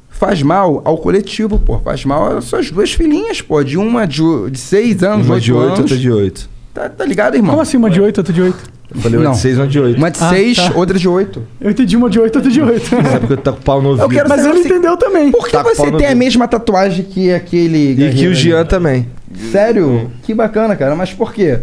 faz 0.09 0.41
mal 0.41 0.81
ao 0.85 0.97
coletivo, 0.97 1.57
pô. 1.59 1.79
Faz 1.79 2.05
mal 2.05 2.37
às 2.37 2.45
suas 2.45 2.69
duas 2.71 2.91
filhinhas, 2.93 3.41
pô. 3.41 3.63
De 3.63 3.77
uma 3.77 4.05
de, 4.05 4.21
de 4.51 4.59
seis 4.59 5.01
anos, 5.03 5.25
Uma 5.25 5.35
oito 5.35 5.43
de 5.45 5.53
8, 5.53 5.65
anos. 5.65 5.79
outra 5.79 5.97
de 5.97 6.11
8. 6.11 6.49
Tá, 6.73 6.87
tá 6.89 7.05
ligado, 7.05 7.35
irmão? 7.35 7.51
Como 7.51 7.61
assim, 7.61 7.77
uma 7.77 7.89
de 7.89 7.99
8, 7.99 8.17
outra 8.19 8.33
de 8.33 8.41
8? 8.41 8.57
Eu 8.95 9.01
falei 9.01 9.17
uma 9.19 9.25
Não. 9.25 9.31
de 9.33 9.37
6, 9.39 9.57
uma 9.57 9.67
de 9.67 9.79
8. 9.79 9.97
Uma 9.97 10.11
de 10.11 10.23
Ah, 10.23 10.29
seis, 10.29 10.57
tá. 10.57 10.71
outra 10.75 10.97
de 10.97 11.07
oito. 11.07 11.43
Eu 11.61 11.69
entendi 11.71 11.95
uma 11.95 12.09
de 12.09 12.19
8, 12.19 12.35
outra 12.37 12.49
de 12.51 12.61
8. 12.61 12.85
Sabe 12.89 13.27
que 13.27 13.33
eu 13.33 13.37
tô 13.37 13.53
com 13.53 13.59
o 13.59 13.61
pau 13.61 13.81
no 13.81 13.89
ouvido. 13.89 14.05
Eu 14.05 14.09
quero 14.09 14.27
Mas 14.29 14.45
ele 14.45 14.59
entendeu 14.59 14.97
também. 14.97 15.31
Por 15.31 15.45
que 15.45 15.51
Tá 15.51 15.61
você 15.63 15.91
tem 15.91 16.07
a 16.07 16.15
mesma 16.15 16.47
tatuagem 16.47 17.05
que 17.05 17.31
aquele. 17.31 17.91
E 17.91 17.95
que 18.15 18.23
o 18.25 18.29
ali? 18.31 18.35
Jean 18.35 18.65
também. 18.65 19.07
Sério? 19.51 20.11
Que 20.23 20.33
bacana, 20.33 20.75
cara. 20.75 20.95
Mas 20.95 21.13
por 21.13 21.33
quê? 21.33 21.59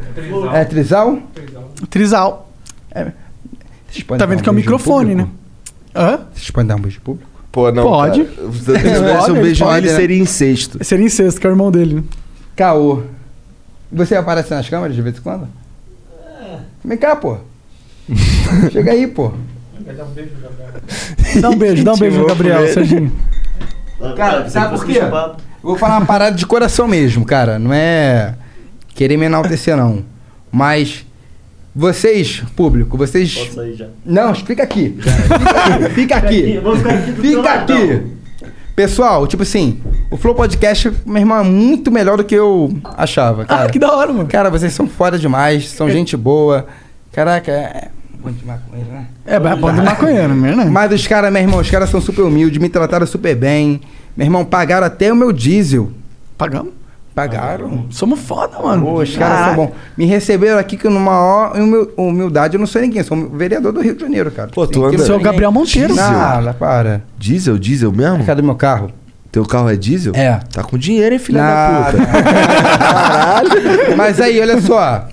É 0.53 0.65
trisal? 0.65 1.19
Trisal. 1.91 2.51
Vocês 3.89 4.03
podem 4.03 4.19
Tá 4.19 4.25
dar 4.25 4.27
vendo 4.27 4.43
que 4.43 4.49
é 4.49 4.53
o 4.53 4.55
beijo 4.55 4.71
no 4.71 4.77
microfone, 4.77 5.15
né? 5.15 5.23
público? 5.25 5.39
Hã? 5.95 6.21
Vocês 6.35 6.51
podem 6.51 6.69
dar 6.69 6.77
um 6.77 6.81
beijo 6.81 7.01
público? 7.01 7.31
Pô, 7.53 7.71
não. 7.73 7.85
Pode. 7.85 8.25
Cara. 8.25 8.53
Se 8.53 8.71
eu 8.71 8.77
tivesse 8.77 9.31
um 9.31 9.35
Pode, 9.35 9.41
beijo 9.41 9.65
pode, 9.65 9.81
nele, 9.81 9.93
né? 9.93 9.97
seria 10.01 10.19
incesto. 10.19 10.85
Seria 10.85 11.07
incesto, 11.07 11.41
que 11.41 11.47
é 11.47 11.51
o 11.51 11.53
irmão 11.53 11.71
dele. 11.71 11.95
né? 11.97 12.03
Caô. 12.55 13.03
Você 13.93 14.15
aparece 14.17 14.51
nas 14.53 14.69
câmeras 14.69 14.95
de 14.97 15.01
vez 15.03 15.17
em 15.17 15.21
quando? 15.21 15.49
Vem 16.85 16.99
cá, 16.99 17.17
pô. 17.17 17.39
Chega 18.73 18.93
aí, 18.93 19.07
pô. 19.07 19.33
Dá 21.41 21.51
um 21.51 21.57
beijo, 21.57 21.85
dá 21.85 21.93
um 21.93 21.99
beijo 21.99 22.21
no 22.21 22.27
Gabriel, 22.27 22.67
Serginho. 22.69 23.13
Cara, 24.17 24.49
sabe 24.51 24.77
por 24.77 24.85
quê? 24.87 25.01
Vou 25.67 25.77
falar 25.77 25.99
uma 25.99 26.07
parada 26.07 26.37
de 26.37 26.47
coração 26.47 26.87
mesmo, 26.87 27.25
cara. 27.25 27.59
Não 27.59 27.73
é 27.73 28.37
querer 28.95 29.17
me 29.17 29.27
enaltecer, 29.27 29.77
não. 29.77 30.05
Mas 30.53 31.05
vocês, 31.75 32.45
público, 32.55 32.97
vocês. 32.97 33.35
Posso 33.35 33.55
sair 33.57 33.75
já. 33.75 33.89
Não, 34.05 34.31
explica 34.31 34.63
aqui. 34.65 34.97
Fica 35.93 36.19
aqui. 36.19 36.61
Ficar 36.61 36.95
aqui 36.95 37.13
Fica 37.21 37.51
aqui. 37.51 38.03
Pessoal, 38.77 39.27
tipo 39.27 39.43
assim, 39.43 39.81
o 40.09 40.17
Flow 40.17 40.37
Podcast, 40.37 40.93
meu 41.05 41.17
irmão, 41.17 41.41
é 41.41 41.43
muito 41.43 41.91
melhor 41.91 42.17
do 42.17 42.23
que 42.23 42.37
eu 42.37 42.73
achava, 42.97 43.45
cara. 43.45 43.65
Ah, 43.65 43.69
que 43.69 43.79
da 43.81 43.93
hora, 43.93 44.13
mano. 44.13 44.29
Cara, 44.29 44.51
vocês 44.51 44.73
são 44.73 44.87
foda 44.87 45.19
demais, 45.19 45.69
são 45.69 45.91
gente 45.91 46.17
boa. 46.17 46.65
Caraca, 47.11 47.51
é. 47.51 47.89
Bom 48.23 48.31
de 48.31 48.47
maconheiro, 48.47 48.93
né? 48.93 49.07
É, 49.27 49.35
é 49.35 49.57
bom 49.57 49.73
de 49.75 49.83
maconheiro, 49.83 50.33
mesmo, 50.33 50.65
né? 50.65 50.71
Mas 50.71 50.93
os 50.93 51.05
caras, 51.09 51.33
meu 51.33 51.43
irmão, 51.43 51.59
os 51.59 51.69
caras 51.69 51.91
são 51.91 52.01
super 52.01 52.23
humildes, 52.23 52.61
me 52.63 52.69
trataram 52.69 53.05
super 53.05 53.35
bem. 53.35 53.81
Meu 54.17 54.27
irmão, 54.27 54.45
pagaram 54.45 54.87
até 54.87 55.13
o 55.13 55.17
meu 55.17 55.33
diesel. 55.33 55.91
Pagamos. 56.39 56.73
Pagaram? 57.15 57.87
Somos 57.91 58.21
foda, 58.21 58.59
mano. 58.63 58.85
Pô, 58.85 59.01
os 59.03 59.17
caras 59.17 59.47
são 59.47 59.57
bons. 59.57 59.71
Me 59.97 60.05
receberam 60.05 60.59
aqui 60.59 60.77
que 60.77 60.87
numa 60.87 61.01
maior 61.01 61.57
humil- 61.57 61.91
humildade, 61.97 62.55
eu 62.57 62.61
não 62.61 62.67
sou 62.67 62.81
ninguém, 62.83 63.03
sou 63.03 63.17
um 63.17 63.29
vereador 63.31 63.73
do 63.73 63.81
Rio 63.81 63.95
de 63.95 64.03
Janeiro, 64.03 64.31
cara. 64.31 64.51
Pô, 64.53 64.67
tu 64.67 64.85
anda- 64.85 64.99
Você 64.99 65.11
é 65.11 65.15
o 65.15 65.21
Gabriel 65.21 65.51
Monteiro. 65.51 65.95
Não, 65.95 66.53
para. 66.55 67.03
Diesel, 67.19 67.59
diesel 67.59 67.91
mesmo? 67.91 68.23
Cadê 68.25 68.43
meu 68.43 68.55
carro? 68.55 68.91
Teu 69.33 69.45
carro 69.47 69.71
é 69.71 69.77
diesel? 69.77 70.13
É. 70.15 70.41
Tá 70.53 70.63
com 70.63 70.77
dinheiro, 70.77 71.15
hein, 71.15 71.19
filha 71.19 71.43
Nada. 71.43 71.99
da 71.99 72.05
puta? 72.05 72.17
Caralho. 72.79 73.97
Mas 73.97 74.21
aí, 74.21 74.39
olha 74.41 74.61
só. 74.61 75.09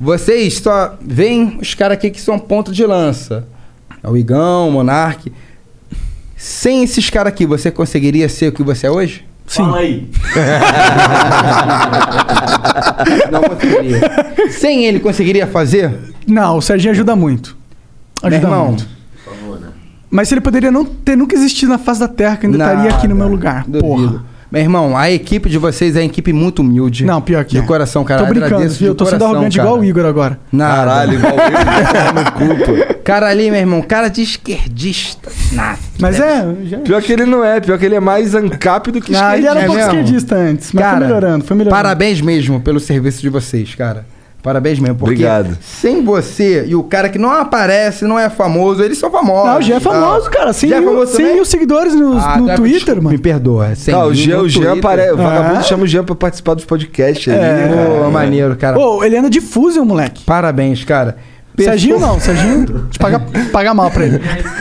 Vocês 0.00 0.58
só 0.58 0.94
veem 1.00 1.58
os 1.60 1.74
caras 1.74 1.96
aqui 1.96 2.10
que 2.10 2.20
são 2.20 2.38
ponto 2.38 2.72
de 2.72 2.84
lança. 2.84 3.44
É 4.02 4.08
o 4.08 4.16
Igão, 4.16 4.68
o 4.68 4.72
Monark. 4.72 5.30
Sem 6.44 6.82
esses 6.82 7.08
caras 7.08 7.32
aqui, 7.32 7.46
você 7.46 7.70
conseguiria 7.70 8.28
ser 8.28 8.48
o 8.48 8.52
que 8.52 8.64
você 8.64 8.88
é 8.88 8.90
hoje? 8.90 9.24
Sim. 9.46 9.62
Fala 9.62 9.78
aí. 9.78 10.10
Não 13.30 13.42
conseguiria. 13.42 14.00
Sem 14.50 14.84
ele, 14.84 14.98
conseguiria 14.98 15.46
fazer? 15.46 15.96
Não, 16.26 16.56
o 16.56 16.60
Serginho 16.60 16.90
ajuda 16.90 17.14
muito. 17.14 17.56
Meu 18.24 18.32
Ajuda 18.32 18.46
irmão, 18.48 18.68
muito. 18.70 18.88
Mas 20.10 20.26
se 20.26 20.34
ele 20.34 20.40
poderia 20.40 20.72
não 20.72 20.84
ter 20.84 21.16
nunca 21.16 21.36
existido 21.36 21.70
na 21.70 21.78
face 21.78 22.00
da 22.00 22.08
Terra, 22.08 22.36
que 22.36 22.46
ainda 22.46 22.58
estaria 22.58 22.90
aqui 22.90 23.06
no 23.06 23.14
meu 23.14 23.28
lugar. 23.28 23.62
duvido. 23.64 23.86
Porra. 23.86 24.24
Meu 24.52 24.60
irmão, 24.60 24.94
a 24.94 25.10
equipe 25.10 25.48
de 25.48 25.56
vocês 25.56 25.96
é 25.96 26.00
uma 26.00 26.04
equipe 26.04 26.30
muito 26.30 26.60
humilde. 26.60 27.06
Não, 27.06 27.22
pior 27.22 27.42
que 27.42 27.52
De 27.52 27.58
é. 27.58 27.62
coração, 27.62 28.04
cara. 28.04 28.20
Tô 28.22 28.28
brincando, 28.28 28.54
Agradeço 28.56 28.84
Eu 28.84 28.94
tô 28.94 29.06
sendo 29.06 29.14
coração, 29.18 29.34
arrogante 29.34 29.56
cara. 29.56 29.66
igual 29.68 29.80
o 29.80 29.84
Igor 29.84 30.04
agora. 30.04 30.38
Nada. 30.52 30.76
Caralho, 30.76 31.14
igual 31.14 31.32
eu 31.32 32.12
no 32.12 32.32
cu, 32.32 32.64
pô. 32.66 32.94
Cara 33.02 33.28
ali, 33.28 33.50
meu 33.50 33.58
irmão, 33.58 33.80
cara 33.80 34.08
de 34.08 34.20
esquerdista. 34.20 35.32
Nada. 35.52 35.78
Mas 35.98 36.20
é. 36.20 36.54
Já... 36.64 36.78
Pior 36.80 37.00
que 37.02 37.12
ele 37.14 37.24
não 37.24 37.42
é, 37.42 37.60
pior 37.60 37.78
que 37.78 37.86
ele 37.86 37.94
é 37.94 38.00
mais 38.00 38.34
ancap 38.34 38.90
do 38.92 39.00
que 39.00 39.16
Ah, 39.16 39.38
ele 39.38 39.46
era 39.46 39.58
um 39.58 39.62
É 39.62 39.66
pouco 39.66 39.80
mesmo? 39.80 39.92
esquerdista 39.98 40.36
antes, 40.36 40.70
mas 40.72 40.84
Cara, 40.84 40.98
foi 40.98 41.06
melhorando, 41.06 41.44
foi 41.46 41.56
melhorando. 41.56 41.82
Parabéns 41.82 42.20
mesmo 42.20 42.60
pelo 42.60 42.78
serviço 42.78 43.22
de 43.22 43.30
vocês, 43.30 43.74
cara. 43.74 44.04
Parabéns 44.42 44.78
mesmo. 44.80 44.96
Porque 44.96 45.12
Obrigado. 45.24 45.56
sem 45.62 46.04
você 46.04 46.64
e 46.66 46.74
o 46.74 46.82
cara 46.82 47.08
que 47.08 47.16
não 47.18 47.30
aparece, 47.30 48.04
não 48.04 48.18
é 48.18 48.28
famoso, 48.28 48.82
eles 48.82 48.98
são 48.98 49.08
famosos. 49.08 49.48
Não, 49.48 49.58
o 49.58 49.62
Jean 49.62 49.76
é 49.76 49.80
tá? 49.80 49.90
famoso, 49.92 50.30
cara. 50.30 50.52
100 50.52 50.68
Já 50.70 50.76
é 50.78 50.82
famoso 50.82 51.06
100 51.12 51.16
também? 51.18 51.34
mil 51.34 51.44
seguidores 51.44 51.94
no, 51.94 52.18
Ah, 52.18 52.36
no 52.38 52.46
tá, 52.48 52.54
Twitter, 52.56 52.96
mano. 52.96 53.10
Me 53.10 53.18
perdoa. 53.18 53.74
100 53.76 53.94
Não, 53.94 54.06
o 54.08 54.14
Jean, 54.14 54.40
o 54.40 54.48
Jean 54.48 54.72
aparece. 54.78 55.12
O 55.12 55.16
vagabundo 55.16 55.58
Ah. 55.60 55.62
chama 55.62 55.84
o 55.84 55.86
Jean 55.86 56.02
pra 56.02 56.14
participar 56.16 56.54
dos 56.54 56.64
podcasts 56.64 57.32
ali. 57.32 57.40
É. 57.40 57.52
né, 57.68 57.68
cara? 57.76 58.00
Pô, 58.04 58.10
maneiro, 58.10 58.56
cara. 58.56 58.78
Ô, 58.78 59.04
ele 59.04 59.16
anda 59.16 59.30
de 59.30 59.40
Fusion, 59.40 59.84
moleque. 59.84 60.24
Parabéns, 60.24 60.82
cara. 60.84 61.16
Serginho 61.56 62.00
não, 62.00 62.18
Serginho 62.18 62.88
te 62.90 62.98
paga, 62.98 63.20
paga 63.52 63.74
mal 63.74 63.90
pra 63.90 64.06
ele. 64.06 64.18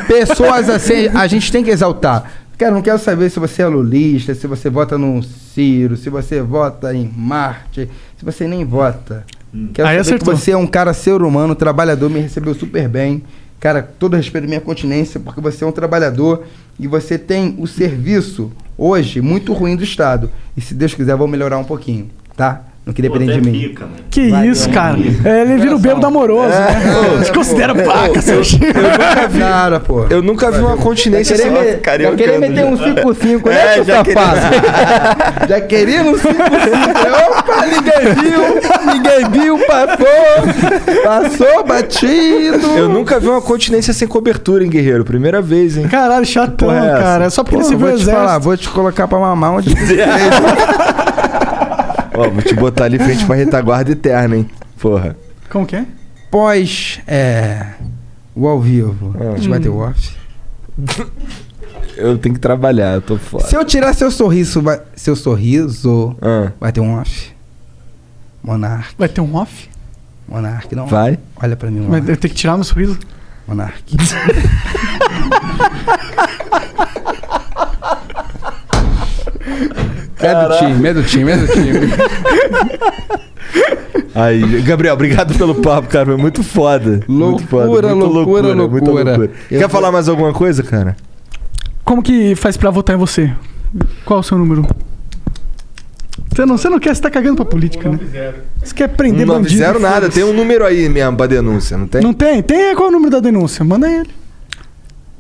Pessoas 0.07 0.69
assim, 0.69 1.07
a 1.13 1.25
gente 1.25 1.51
tem 1.51 1.63
que 1.63 1.71
exaltar. 1.71 2.29
Cara, 2.57 2.71
não 2.73 2.81
quero 2.83 2.99
saber 2.99 3.29
se 3.31 3.39
você 3.39 3.63
é 3.63 3.67
lulista, 3.67 4.35
se 4.35 4.45
você 4.45 4.69
vota 4.69 4.95
no 4.97 5.23
Ciro, 5.23 5.97
se 5.97 6.09
você 6.09 6.41
vota 6.41 6.93
em 6.93 7.11
Marte, 7.15 7.89
se 8.17 8.23
você 8.23 8.45
nem 8.47 8.63
vota. 8.63 9.25
Quero 9.73 9.87
Aí 9.87 9.95
saber 9.95 9.99
acertou. 10.15 10.33
que 10.33 10.39
você 10.39 10.51
é 10.51 10.57
um 10.57 10.67
cara 10.67 10.93
ser 10.93 11.21
humano, 11.21 11.53
trabalhador, 11.55 12.09
me 12.09 12.19
recebeu 12.19 12.53
super 12.55 12.87
bem. 12.87 13.23
Cara, 13.59 13.83
todo 13.83 14.15
respeito 14.15 14.45
à 14.45 14.47
minha 14.47 14.61
continência, 14.61 15.19
porque 15.19 15.39
você 15.39 15.63
é 15.63 15.67
um 15.67 15.71
trabalhador 15.71 16.43
e 16.79 16.87
você 16.87 17.17
tem 17.17 17.55
o 17.59 17.67
serviço 17.67 18.51
hoje 18.77 19.21
muito 19.21 19.53
ruim 19.53 19.75
do 19.75 19.83
Estado. 19.83 20.31
E 20.57 20.61
se 20.61 20.73
Deus 20.73 20.93
quiser, 20.93 21.11
eu 21.11 21.17
vou 21.17 21.27
melhorar 21.27 21.57
um 21.59 21.63
pouquinho, 21.63 22.09
tá? 22.35 22.63
Não 22.83 22.93
que 22.93 23.01
depender 23.01 23.39
de 23.39 23.41
mim. 23.41 23.75
Que 24.09 24.21
isso, 24.47 24.67
cara. 24.71 24.97
É, 25.23 25.41
ele 25.43 25.57
vira 25.57 25.75
o 25.75 25.79
bêbado 25.79 26.05
amoroso, 26.07 26.49
né? 26.49 27.21
Te 27.23 27.31
considera 27.31 27.75
paca, 27.75 28.19
Serginho. 28.21 28.73
Cara, 29.39 29.79
pô. 29.79 30.05
Eu 30.09 30.23
nunca 30.23 30.49
vi 30.49 30.59
uma 30.61 30.75
continência 30.77 31.35
assim. 31.35 31.51
me, 31.51 31.73
já 31.73 32.15
queria 32.15 32.39
meter 32.39 32.65
um 32.65 32.75
5-5, 32.75 33.45
né, 33.45 33.55
É, 33.55 33.73
seu 33.75 33.83
já 33.85 34.03
queria- 34.03 34.19
safado? 34.23 35.45
já 35.47 35.61
queria 35.61 36.01
um 36.01 36.13
5-5. 36.13 36.25
Opa, 37.29 37.65
ninguém 37.67 38.13
viu, 38.15 38.93
ninguém 38.93 39.29
viu, 39.29 39.59
passou. 39.67 41.03
Passou, 41.03 41.63
batido. 41.63 42.65
Eu 42.77 42.89
nunca 42.89 43.19
vi 43.19 43.27
uma 43.27 43.41
continência 43.41 43.93
sem 43.93 44.07
cobertura, 44.07 44.63
hein, 44.63 44.69
guerreiro? 44.71 45.05
Primeira 45.05 45.39
vez, 45.39 45.77
hein? 45.77 45.87
Caralho, 45.87 46.25
chatão, 46.25 46.71
é 46.71 46.99
cara. 46.99 47.25
É 47.25 47.29
só 47.29 47.43
porque 47.43 47.57
Pô, 47.57 47.61
ele 47.61 47.69
se 47.69 47.75
viu 47.75 47.79
vou 47.87 47.89
te 47.95 48.01
exército. 48.01 48.17
falar, 48.25 48.37
vou 48.39 48.57
te 48.57 48.69
colocar 48.69 49.07
pra 49.07 49.19
mamar 49.19 49.51
onde 49.53 49.69
Ó, 52.13 52.29
vou 52.29 52.41
te 52.41 52.53
botar 52.55 52.85
ali 52.85 52.97
frente 52.99 53.25
pra 53.25 53.35
retaguarda 53.35 53.91
eterna, 53.91 54.35
hein? 54.37 54.49
Porra. 54.79 55.15
Como 55.49 55.65
que 55.65 55.75
é? 55.75 55.85
Pós, 56.29 56.99
é, 57.07 57.65
o 58.35 58.47
ao 58.47 58.59
vivo, 58.61 59.13
a 59.19 59.35
gente 59.37 59.49
vai 59.49 59.59
ter 59.59 59.69
o 59.69 59.77
off. 59.77 60.15
Eu 61.97 62.17
tenho 62.17 62.33
que 62.35 62.41
trabalhar, 62.41 62.93
eu 62.95 63.01
tô 63.01 63.17
foda. 63.17 63.43
Se 63.45 63.55
eu 63.55 63.65
tirar 63.65 63.93
seu 63.93 64.09
sorriso, 64.09 64.61
vai, 64.61 64.79
seu 64.95 65.15
sorriso, 65.15 66.15
Ah, 66.21 66.51
vai 66.59 66.71
ter 66.71 66.79
um 66.79 66.97
off. 66.99 67.31
Monark, 68.43 68.95
Vai 68.97 69.07
ter 69.09 69.21
um 69.21 69.35
off? 69.35 69.69
Monark, 70.27 70.73
não. 70.73 70.87
vai? 70.87 71.19
Olha 71.41 71.55
pra 71.55 71.69
mim, 71.69 71.79
Mas 71.81 71.87
Monark. 71.87 72.09
eu 72.09 72.17
tenho 72.17 72.33
que 72.33 72.39
tirar 72.39 72.55
meu 72.55 72.63
sorriso. 72.63 72.97
Monark. 73.47 73.83
É 80.21 80.47
do 80.47 80.57
time, 80.57 80.87
é 80.89 80.93
do 80.93 81.03
time, 81.03 81.31
é 81.31 81.37
do 81.37 81.47
time. 81.47 81.71
Aí, 84.13 84.61
Gabriel, 84.61 84.93
obrigado 84.93 85.37
pelo 85.37 85.55
papo, 85.55 85.87
cara. 85.87 86.05
Foi 86.05 86.17
muito 86.17 86.43
foda. 86.43 87.01
muito 87.07 87.47
foda. 87.47 87.65
Loucura, 87.65 87.87
muito 87.95 88.05
loucura, 88.07 88.55
muita 88.67 88.91
loucura. 88.91 89.31
Eu 89.49 89.59
Quer 89.59 89.59
vou- 89.61 89.69
falar 89.69 89.91
mais 89.91 90.09
alguma 90.09 90.33
coisa, 90.33 90.63
cara? 90.63 90.95
Como 91.83 92.01
que 92.03 92.35
faz 92.35 92.57
pra 92.57 92.69
votar 92.69 92.95
em 92.95 92.99
você? 92.99 93.31
Qual 94.05 94.19
o 94.19 94.23
seu 94.23 94.37
número? 94.37 94.65
Você 96.33 96.45
não, 96.45 96.57
você 96.57 96.69
não 96.69 96.79
quer, 96.79 96.95
você 96.95 97.01
tá 97.01 97.09
cagando 97.09 97.37
pra 97.37 97.45
política, 97.45 97.89
né? 97.89 97.99
Você 98.63 98.73
quer 98.73 98.87
prender 98.89 99.25
não 99.25 99.35
bandido. 99.35 99.51
fizeram 99.51 99.79
nada. 99.79 99.95
foda-se. 99.95 100.15
Tem 100.19 100.23
um 100.23 100.33
número 100.33 100.65
aí 100.65 100.87
mesmo 100.87 101.17
pra 101.17 101.27
denúncia, 101.27 101.77
não 101.77 101.87
tem? 101.87 102.01
Não 102.01 102.13
tem? 102.13 102.41
Tem? 102.41 102.73
Qual 102.75 102.87
é 102.87 102.89
o 102.89 102.93
número 102.93 103.11
da 103.11 103.19
denúncia? 103.19 103.63
Manda 103.65 103.89
ele. 103.89 104.09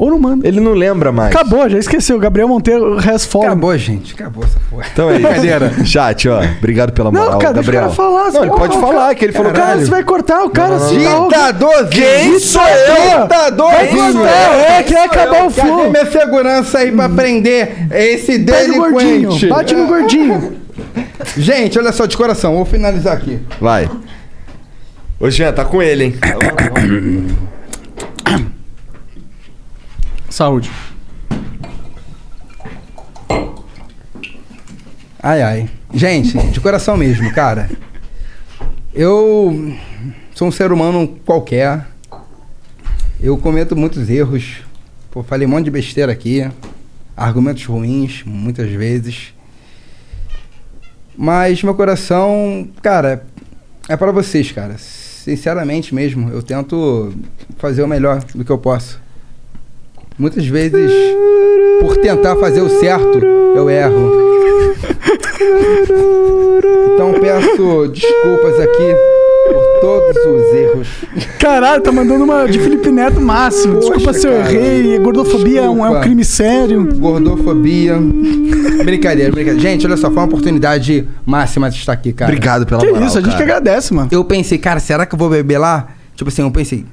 Ou 0.01 0.09
não 0.09 0.17
manda. 0.17 0.47
Ele 0.47 0.59
não 0.59 0.73
lembra 0.73 1.11
mais. 1.11 1.29
Acabou, 1.35 1.69
já 1.69 1.77
esqueceu. 1.77 2.17
Gabriel 2.17 2.47
Monteiro, 2.47 2.97
res 2.97 3.23
fora. 3.23 3.49
Acabou, 3.49 3.77
gente. 3.77 4.15
Acabou 4.15 4.43
essa 4.43 4.59
porra. 4.67 4.83
Então 4.91 5.11
é 5.11 5.17
isso. 5.19 5.85
Chat, 5.85 6.27
ó. 6.27 6.41
Obrigado 6.57 6.91
pela 6.91 7.11
moral, 7.11 7.33
Não, 7.33 7.37
cara, 7.37 7.53
deixa 7.53 7.69
o 7.69 7.73
Gabriel. 7.73 7.83
cara 7.83 7.93
falar. 7.95 8.23
você 8.31 8.37
Não, 8.37 8.43
ele 8.45 8.49
vai 8.49 8.59
pode 8.59 8.73
cortar 8.73 8.87
o 8.87 8.89
falar, 8.91 9.01
cara. 9.03 9.15
que 9.15 9.25
ele 9.25 9.33
falou 9.33 9.51
Cara, 9.53 9.77
você 9.79 9.91
vai 9.91 10.03
cortar 10.03 10.43
o 10.43 10.49
cara 10.49 10.79
Não, 10.79 10.91
não, 10.93 11.03
não. 11.21 11.29
tá- 11.29 11.51
Ditadorzinho! 11.51 11.91
Quem 11.91 12.39
sou 12.39 12.63
eu? 12.67 13.21
Ditador, 13.21 13.71
é, 13.73 14.81
quer 14.81 15.05
acabar 15.05 15.45
o 15.45 15.51
Cadê 15.53 15.67
flow. 15.69 15.91
minha 15.91 16.05
segurança 16.11 16.79
aí 16.79 16.91
pra 16.91 17.07
prender 17.07 17.87
esse 17.91 18.39
delinquente? 18.39 19.45
bate 19.49 19.75
no 19.75 19.85
gordinho. 19.85 20.57
Gente, 21.37 21.77
olha 21.77 21.91
só, 21.91 22.07
de 22.07 22.17
coração, 22.17 22.55
vou 22.55 22.65
finalizar 22.65 23.15
aqui. 23.15 23.39
Vai. 23.59 23.87
Ô, 25.19 25.29
Jean, 25.29 25.53
tá 25.53 25.63
com 25.63 25.79
ele, 25.79 26.05
hein? 26.05 26.15
Saúde. 30.31 30.71
Ai, 35.21 35.41
ai. 35.41 35.69
Gente, 35.93 36.37
de 36.37 36.59
coração 36.61 36.95
mesmo, 36.95 37.29
cara. 37.33 37.69
Eu 38.93 39.75
sou 40.33 40.47
um 40.47 40.51
ser 40.51 40.71
humano 40.71 41.19
qualquer. 41.25 41.85
Eu 43.21 43.37
cometo 43.37 43.75
muitos 43.75 44.09
erros. 44.09 44.61
Pô, 45.11 45.21
falei 45.21 45.45
um 45.45 45.49
monte 45.49 45.65
de 45.65 45.71
besteira 45.71 46.13
aqui. 46.13 46.49
Argumentos 47.15 47.65
ruins, 47.65 48.23
muitas 48.25 48.71
vezes. 48.71 49.33
Mas 51.17 51.61
meu 51.61 51.75
coração, 51.75 52.69
cara, 52.81 53.25
é 53.89 53.97
para 53.97 54.13
vocês, 54.13 54.49
cara. 54.49 54.77
Sinceramente 54.77 55.93
mesmo, 55.93 56.29
eu 56.29 56.41
tento 56.41 57.13
fazer 57.57 57.83
o 57.83 57.87
melhor 57.87 58.23
do 58.33 58.45
que 58.45 58.51
eu 58.51 58.57
posso. 58.57 59.00
Muitas 60.21 60.45
vezes, 60.45 60.91
por 61.79 61.97
tentar 61.97 62.35
fazer 62.35 62.61
o 62.61 62.69
certo, 62.69 63.19
eu 63.55 63.67
erro. 63.67 64.11
Então 66.93 67.13
peço 67.19 67.87
desculpas 67.87 68.59
aqui 68.59 68.95
por 69.47 69.81
todos 69.81 70.17
os 70.17 70.53
erros. 70.55 70.87
Caralho, 71.39 71.81
tá 71.81 71.91
mandando 71.91 72.23
uma 72.23 72.45
de 72.47 72.59
Felipe 72.59 72.91
Neto 72.91 73.19
máximo. 73.19 73.79
Desculpa 73.79 73.99
Poxa, 74.05 74.19
se 74.19 74.27
eu 74.27 74.33
errei. 74.33 74.99
Gordofobia 74.99 75.61
é 75.61 75.63
um, 75.63 75.65
é 75.67 75.71
um 75.71 75.77
Desculpa. 75.77 75.99
crime 76.01 76.23
sério. 76.23 76.87
Gordofobia. 76.99 77.95
brincadeira, 78.85 79.31
brincadeira. 79.31 79.59
Gente, 79.59 79.87
olha 79.87 79.97
só, 79.97 80.07
foi 80.11 80.17
uma 80.17 80.25
oportunidade 80.25 81.07
máxima 81.25 81.67
de 81.71 81.77
estar 81.77 81.93
aqui, 81.93 82.13
cara. 82.13 82.31
Obrigado 82.31 82.67
pela 82.67 82.79
Que 82.79 82.91
moral, 82.91 83.07
isso, 83.07 83.17
a 83.17 83.21
gente 83.21 83.31
cara. 83.31 83.43
que 83.43 83.51
agradece, 83.51 83.91
mano. 83.91 84.07
Eu 84.11 84.23
pensei, 84.23 84.59
cara, 84.59 84.79
será 84.79 85.03
que 85.07 85.15
eu 85.15 85.19
vou 85.19 85.31
beber 85.31 85.57
lá? 85.57 85.87
Tipo 86.15 86.29
assim, 86.29 86.43
eu 86.43 86.51
pensei, 86.51 86.85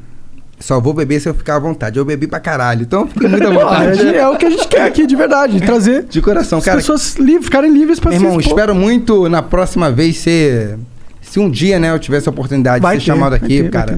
só 0.60 0.80
vou 0.80 0.92
beber 0.92 1.20
se 1.20 1.28
eu 1.28 1.34
ficar 1.34 1.56
à 1.56 1.58
vontade. 1.58 1.98
Eu 1.98 2.04
bebi 2.04 2.26
pra 2.26 2.40
caralho, 2.40 2.82
então 2.82 3.02
eu 3.02 3.06
fiquei 3.08 3.28
muito 3.28 3.46
à 3.46 3.50
vontade. 3.50 4.14
é 4.16 4.28
o 4.28 4.36
que 4.36 4.46
a 4.46 4.50
gente 4.50 4.66
quer 4.68 4.82
aqui, 4.82 5.06
de 5.06 5.14
verdade. 5.16 5.60
Trazer 5.64 6.04
De 6.04 6.20
coração, 6.20 6.58
as 6.58 6.64
cara. 6.64 6.76
pessoas 6.78 7.16
livres, 7.16 7.44
ficarem 7.46 7.72
livres 7.72 8.00
pra 8.00 8.10
Meu 8.10 8.18
se 8.18 8.24
irmão, 8.24 8.40
expor. 8.40 8.52
espero 8.58 8.74
muito 8.74 9.28
na 9.28 9.42
próxima 9.42 9.90
vez 9.90 10.18
ser. 10.18 10.78
Se 11.22 11.38
um 11.38 11.48
dia, 11.50 11.78
né, 11.78 11.90
eu 11.90 11.98
tivesse 11.98 12.28
a 12.28 12.32
oportunidade 12.32 12.80
Vai 12.82 12.96
de 12.96 13.04
ser 13.04 13.10
ter, 13.10 13.16
chamado 13.16 13.34
aqui, 13.34 13.62
ter, 13.62 13.70
cara. 13.70 13.96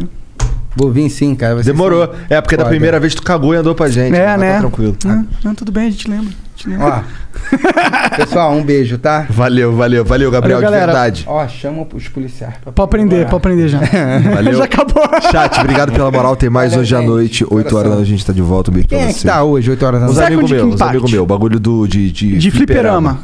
Vou 0.77 0.91
vir 0.91 1.09
sim, 1.11 1.35
cara. 1.35 1.55
vai 1.55 1.65
ser 1.65 1.73
Demorou. 1.73 2.07
sim. 2.07 2.13
É, 2.29 2.41
porque 2.41 2.57
da 2.57 2.63
Foda. 2.65 2.71
primeira 2.71 2.99
vez 3.01 3.15
tu 3.15 3.23
cagou 3.23 3.55
e 3.55 3.57
andou 3.57 3.75
pra 3.75 3.89
gente. 3.89 4.15
É, 4.17 4.27
mas 4.29 4.41
né? 4.41 4.53
Tá 4.55 4.59
tranquilo. 4.61 4.97
Ah, 5.07 5.23
não, 5.45 5.55
tudo 5.55 5.71
bem, 5.73 5.87
a 5.87 5.91
gente 5.91 6.09
lembra. 6.11 6.33
Lembra. 6.67 7.05
Ó. 7.05 8.17
Pessoal, 8.17 8.53
um 8.53 8.63
beijo, 8.63 8.99
tá? 8.99 9.27
Valeu, 9.31 9.75
valeu, 9.75 10.05
valeu, 10.05 10.31
Gabriel, 10.31 10.59
Valeu, 10.59 10.71
de 10.71 10.75
galera. 10.77 10.93
verdade. 10.93 11.25
Ó, 11.27 11.47
chama 11.49 11.87
os 11.95 12.09
policiais 12.09 12.55
pra 12.63 12.73
Pode 12.73 12.85
aprender, 12.87 13.25
pode 13.27 13.37
aprender 13.37 13.69
já. 13.69 13.79
Valeu. 14.35 14.55
já 14.59 14.65
acabou. 14.65 15.03
Chat, 15.31 15.59
obrigado 15.61 15.93
pela 15.93 16.11
moral. 16.11 16.37
Tem 16.37 16.51
mais 16.51 16.71
Valeu, 16.71 16.83
hoje 16.83 16.95
à 16.95 16.99
gente. 17.01 17.09
noite, 17.09 17.47
8 17.49 17.77
horas 17.77 17.99
a 17.99 18.05
gente 18.05 18.25
tá 18.27 18.33
de 18.33 18.43
volta. 18.43 18.71
Um 18.71 18.75
beijo 18.75 18.89
Quem 18.89 18.99
pra 18.99 19.09
é 19.09 19.13
você. 19.13 19.19
que 19.21 19.27
tá 19.27 19.43
hoje, 19.43 19.71
8 19.71 19.87
horas 19.87 20.01
da 20.01 20.07
Os 20.09 20.15
noite? 20.17 20.27
amigos 20.27 20.51
Second 20.51 20.67
meus, 20.67 20.75
os 20.75 20.83
amigos 20.83 21.13
meus. 21.13 21.27
Bagulho 21.27 21.61
do, 21.61 21.87
de, 21.87 22.11
de, 22.13 22.39
De 22.39 22.51
fliperama. 22.51 23.21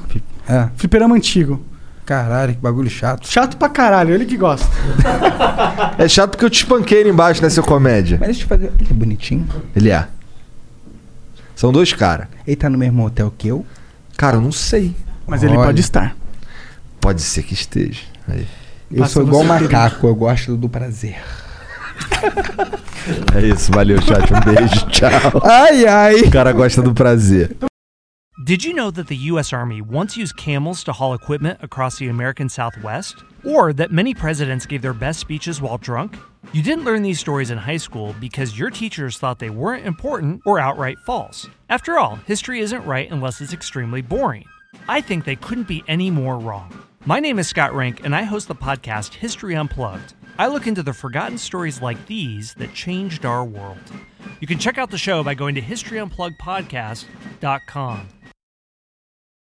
É. 0.48 0.68
Fliperama 0.76 1.14
antigo. 1.16 1.60
Caralho, 2.04 2.54
que 2.54 2.60
bagulho 2.60 2.88
chato. 2.88 3.26
Chato 3.28 3.56
pra 3.56 3.68
caralho, 3.68 4.14
ele 4.14 4.24
que 4.24 4.36
gosta. 4.36 4.68
É 5.98 6.06
chato 6.06 6.30
porque 6.30 6.44
eu 6.44 6.50
te 6.50 6.58
espanquei 6.58 7.00
ali 7.00 7.10
embaixo, 7.10 7.42
né, 7.42 7.50
seu 7.50 7.64
comédia? 7.64 8.16
Mas 8.20 8.28
deixa 8.28 8.44
eu 8.44 8.48
fazer. 8.48 8.70
Ele 8.78 8.88
é 8.90 8.94
bonitinho. 8.94 9.44
Ele 9.74 9.90
é. 9.90 10.06
São 11.56 11.72
dois 11.72 11.92
caras. 11.92 12.28
Ele 12.46 12.54
tá 12.54 12.68
no 12.70 12.78
mesmo 12.78 13.04
hotel 13.04 13.32
que 13.36 13.48
eu. 13.48 13.66
Cara, 14.16 14.36
eu 14.36 14.40
não 14.40 14.52
sei. 14.52 14.94
Mas 15.26 15.42
ele 15.42 15.56
Olha. 15.56 15.66
pode 15.66 15.80
estar. 15.80 16.14
Pode 17.00 17.22
ser 17.22 17.42
que 17.42 17.54
esteja. 17.54 18.02
Aí. 18.28 18.46
Eu 18.92 18.98
Passa 19.00 19.14
sou 19.14 19.22
igual 19.24 19.42
você, 19.42 19.64
macaco, 19.64 20.06
eu 20.06 20.14
gosto 20.14 20.56
do 20.56 20.68
prazer. 20.68 21.16
É 23.34 23.40
isso, 23.40 23.72
valeu, 23.72 24.00
chat. 24.02 24.32
Um 24.32 24.40
beijo, 24.40 24.86
tchau. 24.90 25.40
Ai, 25.44 25.86
ai. 25.86 26.14
O 26.20 26.30
cara 26.30 26.52
gosta 26.52 26.82
do 26.82 26.92
prazer. 26.92 27.56
Did 28.44 28.64
you 28.64 28.74
know 28.74 28.92
that 28.92 29.08
the 29.08 29.30
U.S. 29.32 29.54
Army 29.54 29.80
once 29.82 30.16
used 30.20 30.36
camels 30.36 30.84
to 30.84 30.92
haul 30.92 31.14
equipment 31.14 31.58
across 31.62 31.96
the 31.98 32.08
American 32.08 32.48
Southwest? 32.48 33.16
Or 33.46 33.72
that 33.74 33.92
many 33.92 34.12
presidents 34.12 34.66
gave 34.66 34.82
their 34.82 34.92
best 34.92 35.20
speeches 35.20 35.60
while 35.60 35.78
drunk? 35.78 36.16
You 36.52 36.62
didn't 36.62 36.84
learn 36.84 37.02
these 37.02 37.20
stories 37.20 37.52
in 37.52 37.58
high 37.58 37.76
school 37.76 38.12
because 38.20 38.58
your 38.58 38.70
teachers 38.70 39.18
thought 39.18 39.38
they 39.38 39.50
weren't 39.50 39.86
important 39.86 40.42
or 40.44 40.58
outright 40.58 40.98
false. 41.06 41.46
After 41.68 41.96
all, 41.96 42.16
history 42.26 42.58
isn't 42.58 42.84
right 42.84 43.08
unless 43.08 43.40
it's 43.40 43.52
extremely 43.52 44.02
boring. 44.02 44.46
I 44.88 45.00
think 45.00 45.24
they 45.24 45.36
couldn't 45.36 45.68
be 45.68 45.84
any 45.86 46.10
more 46.10 46.38
wrong. 46.38 46.76
My 47.04 47.20
name 47.20 47.38
is 47.38 47.46
Scott 47.46 47.72
Rank, 47.72 48.04
and 48.04 48.16
I 48.16 48.24
host 48.24 48.48
the 48.48 48.56
podcast 48.56 49.14
History 49.14 49.54
Unplugged. 49.54 50.14
I 50.38 50.48
look 50.48 50.66
into 50.66 50.82
the 50.82 50.92
forgotten 50.92 51.38
stories 51.38 51.80
like 51.80 52.04
these 52.06 52.52
that 52.54 52.74
changed 52.74 53.24
our 53.24 53.44
world. 53.44 53.78
You 54.40 54.48
can 54.48 54.58
check 54.58 54.76
out 54.76 54.90
the 54.90 54.98
show 54.98 55.22
by 55.22 55.34
going 55.34 55.54
to 55.54 55.62
historyunpluggedpodcast.com. 55.62 58.08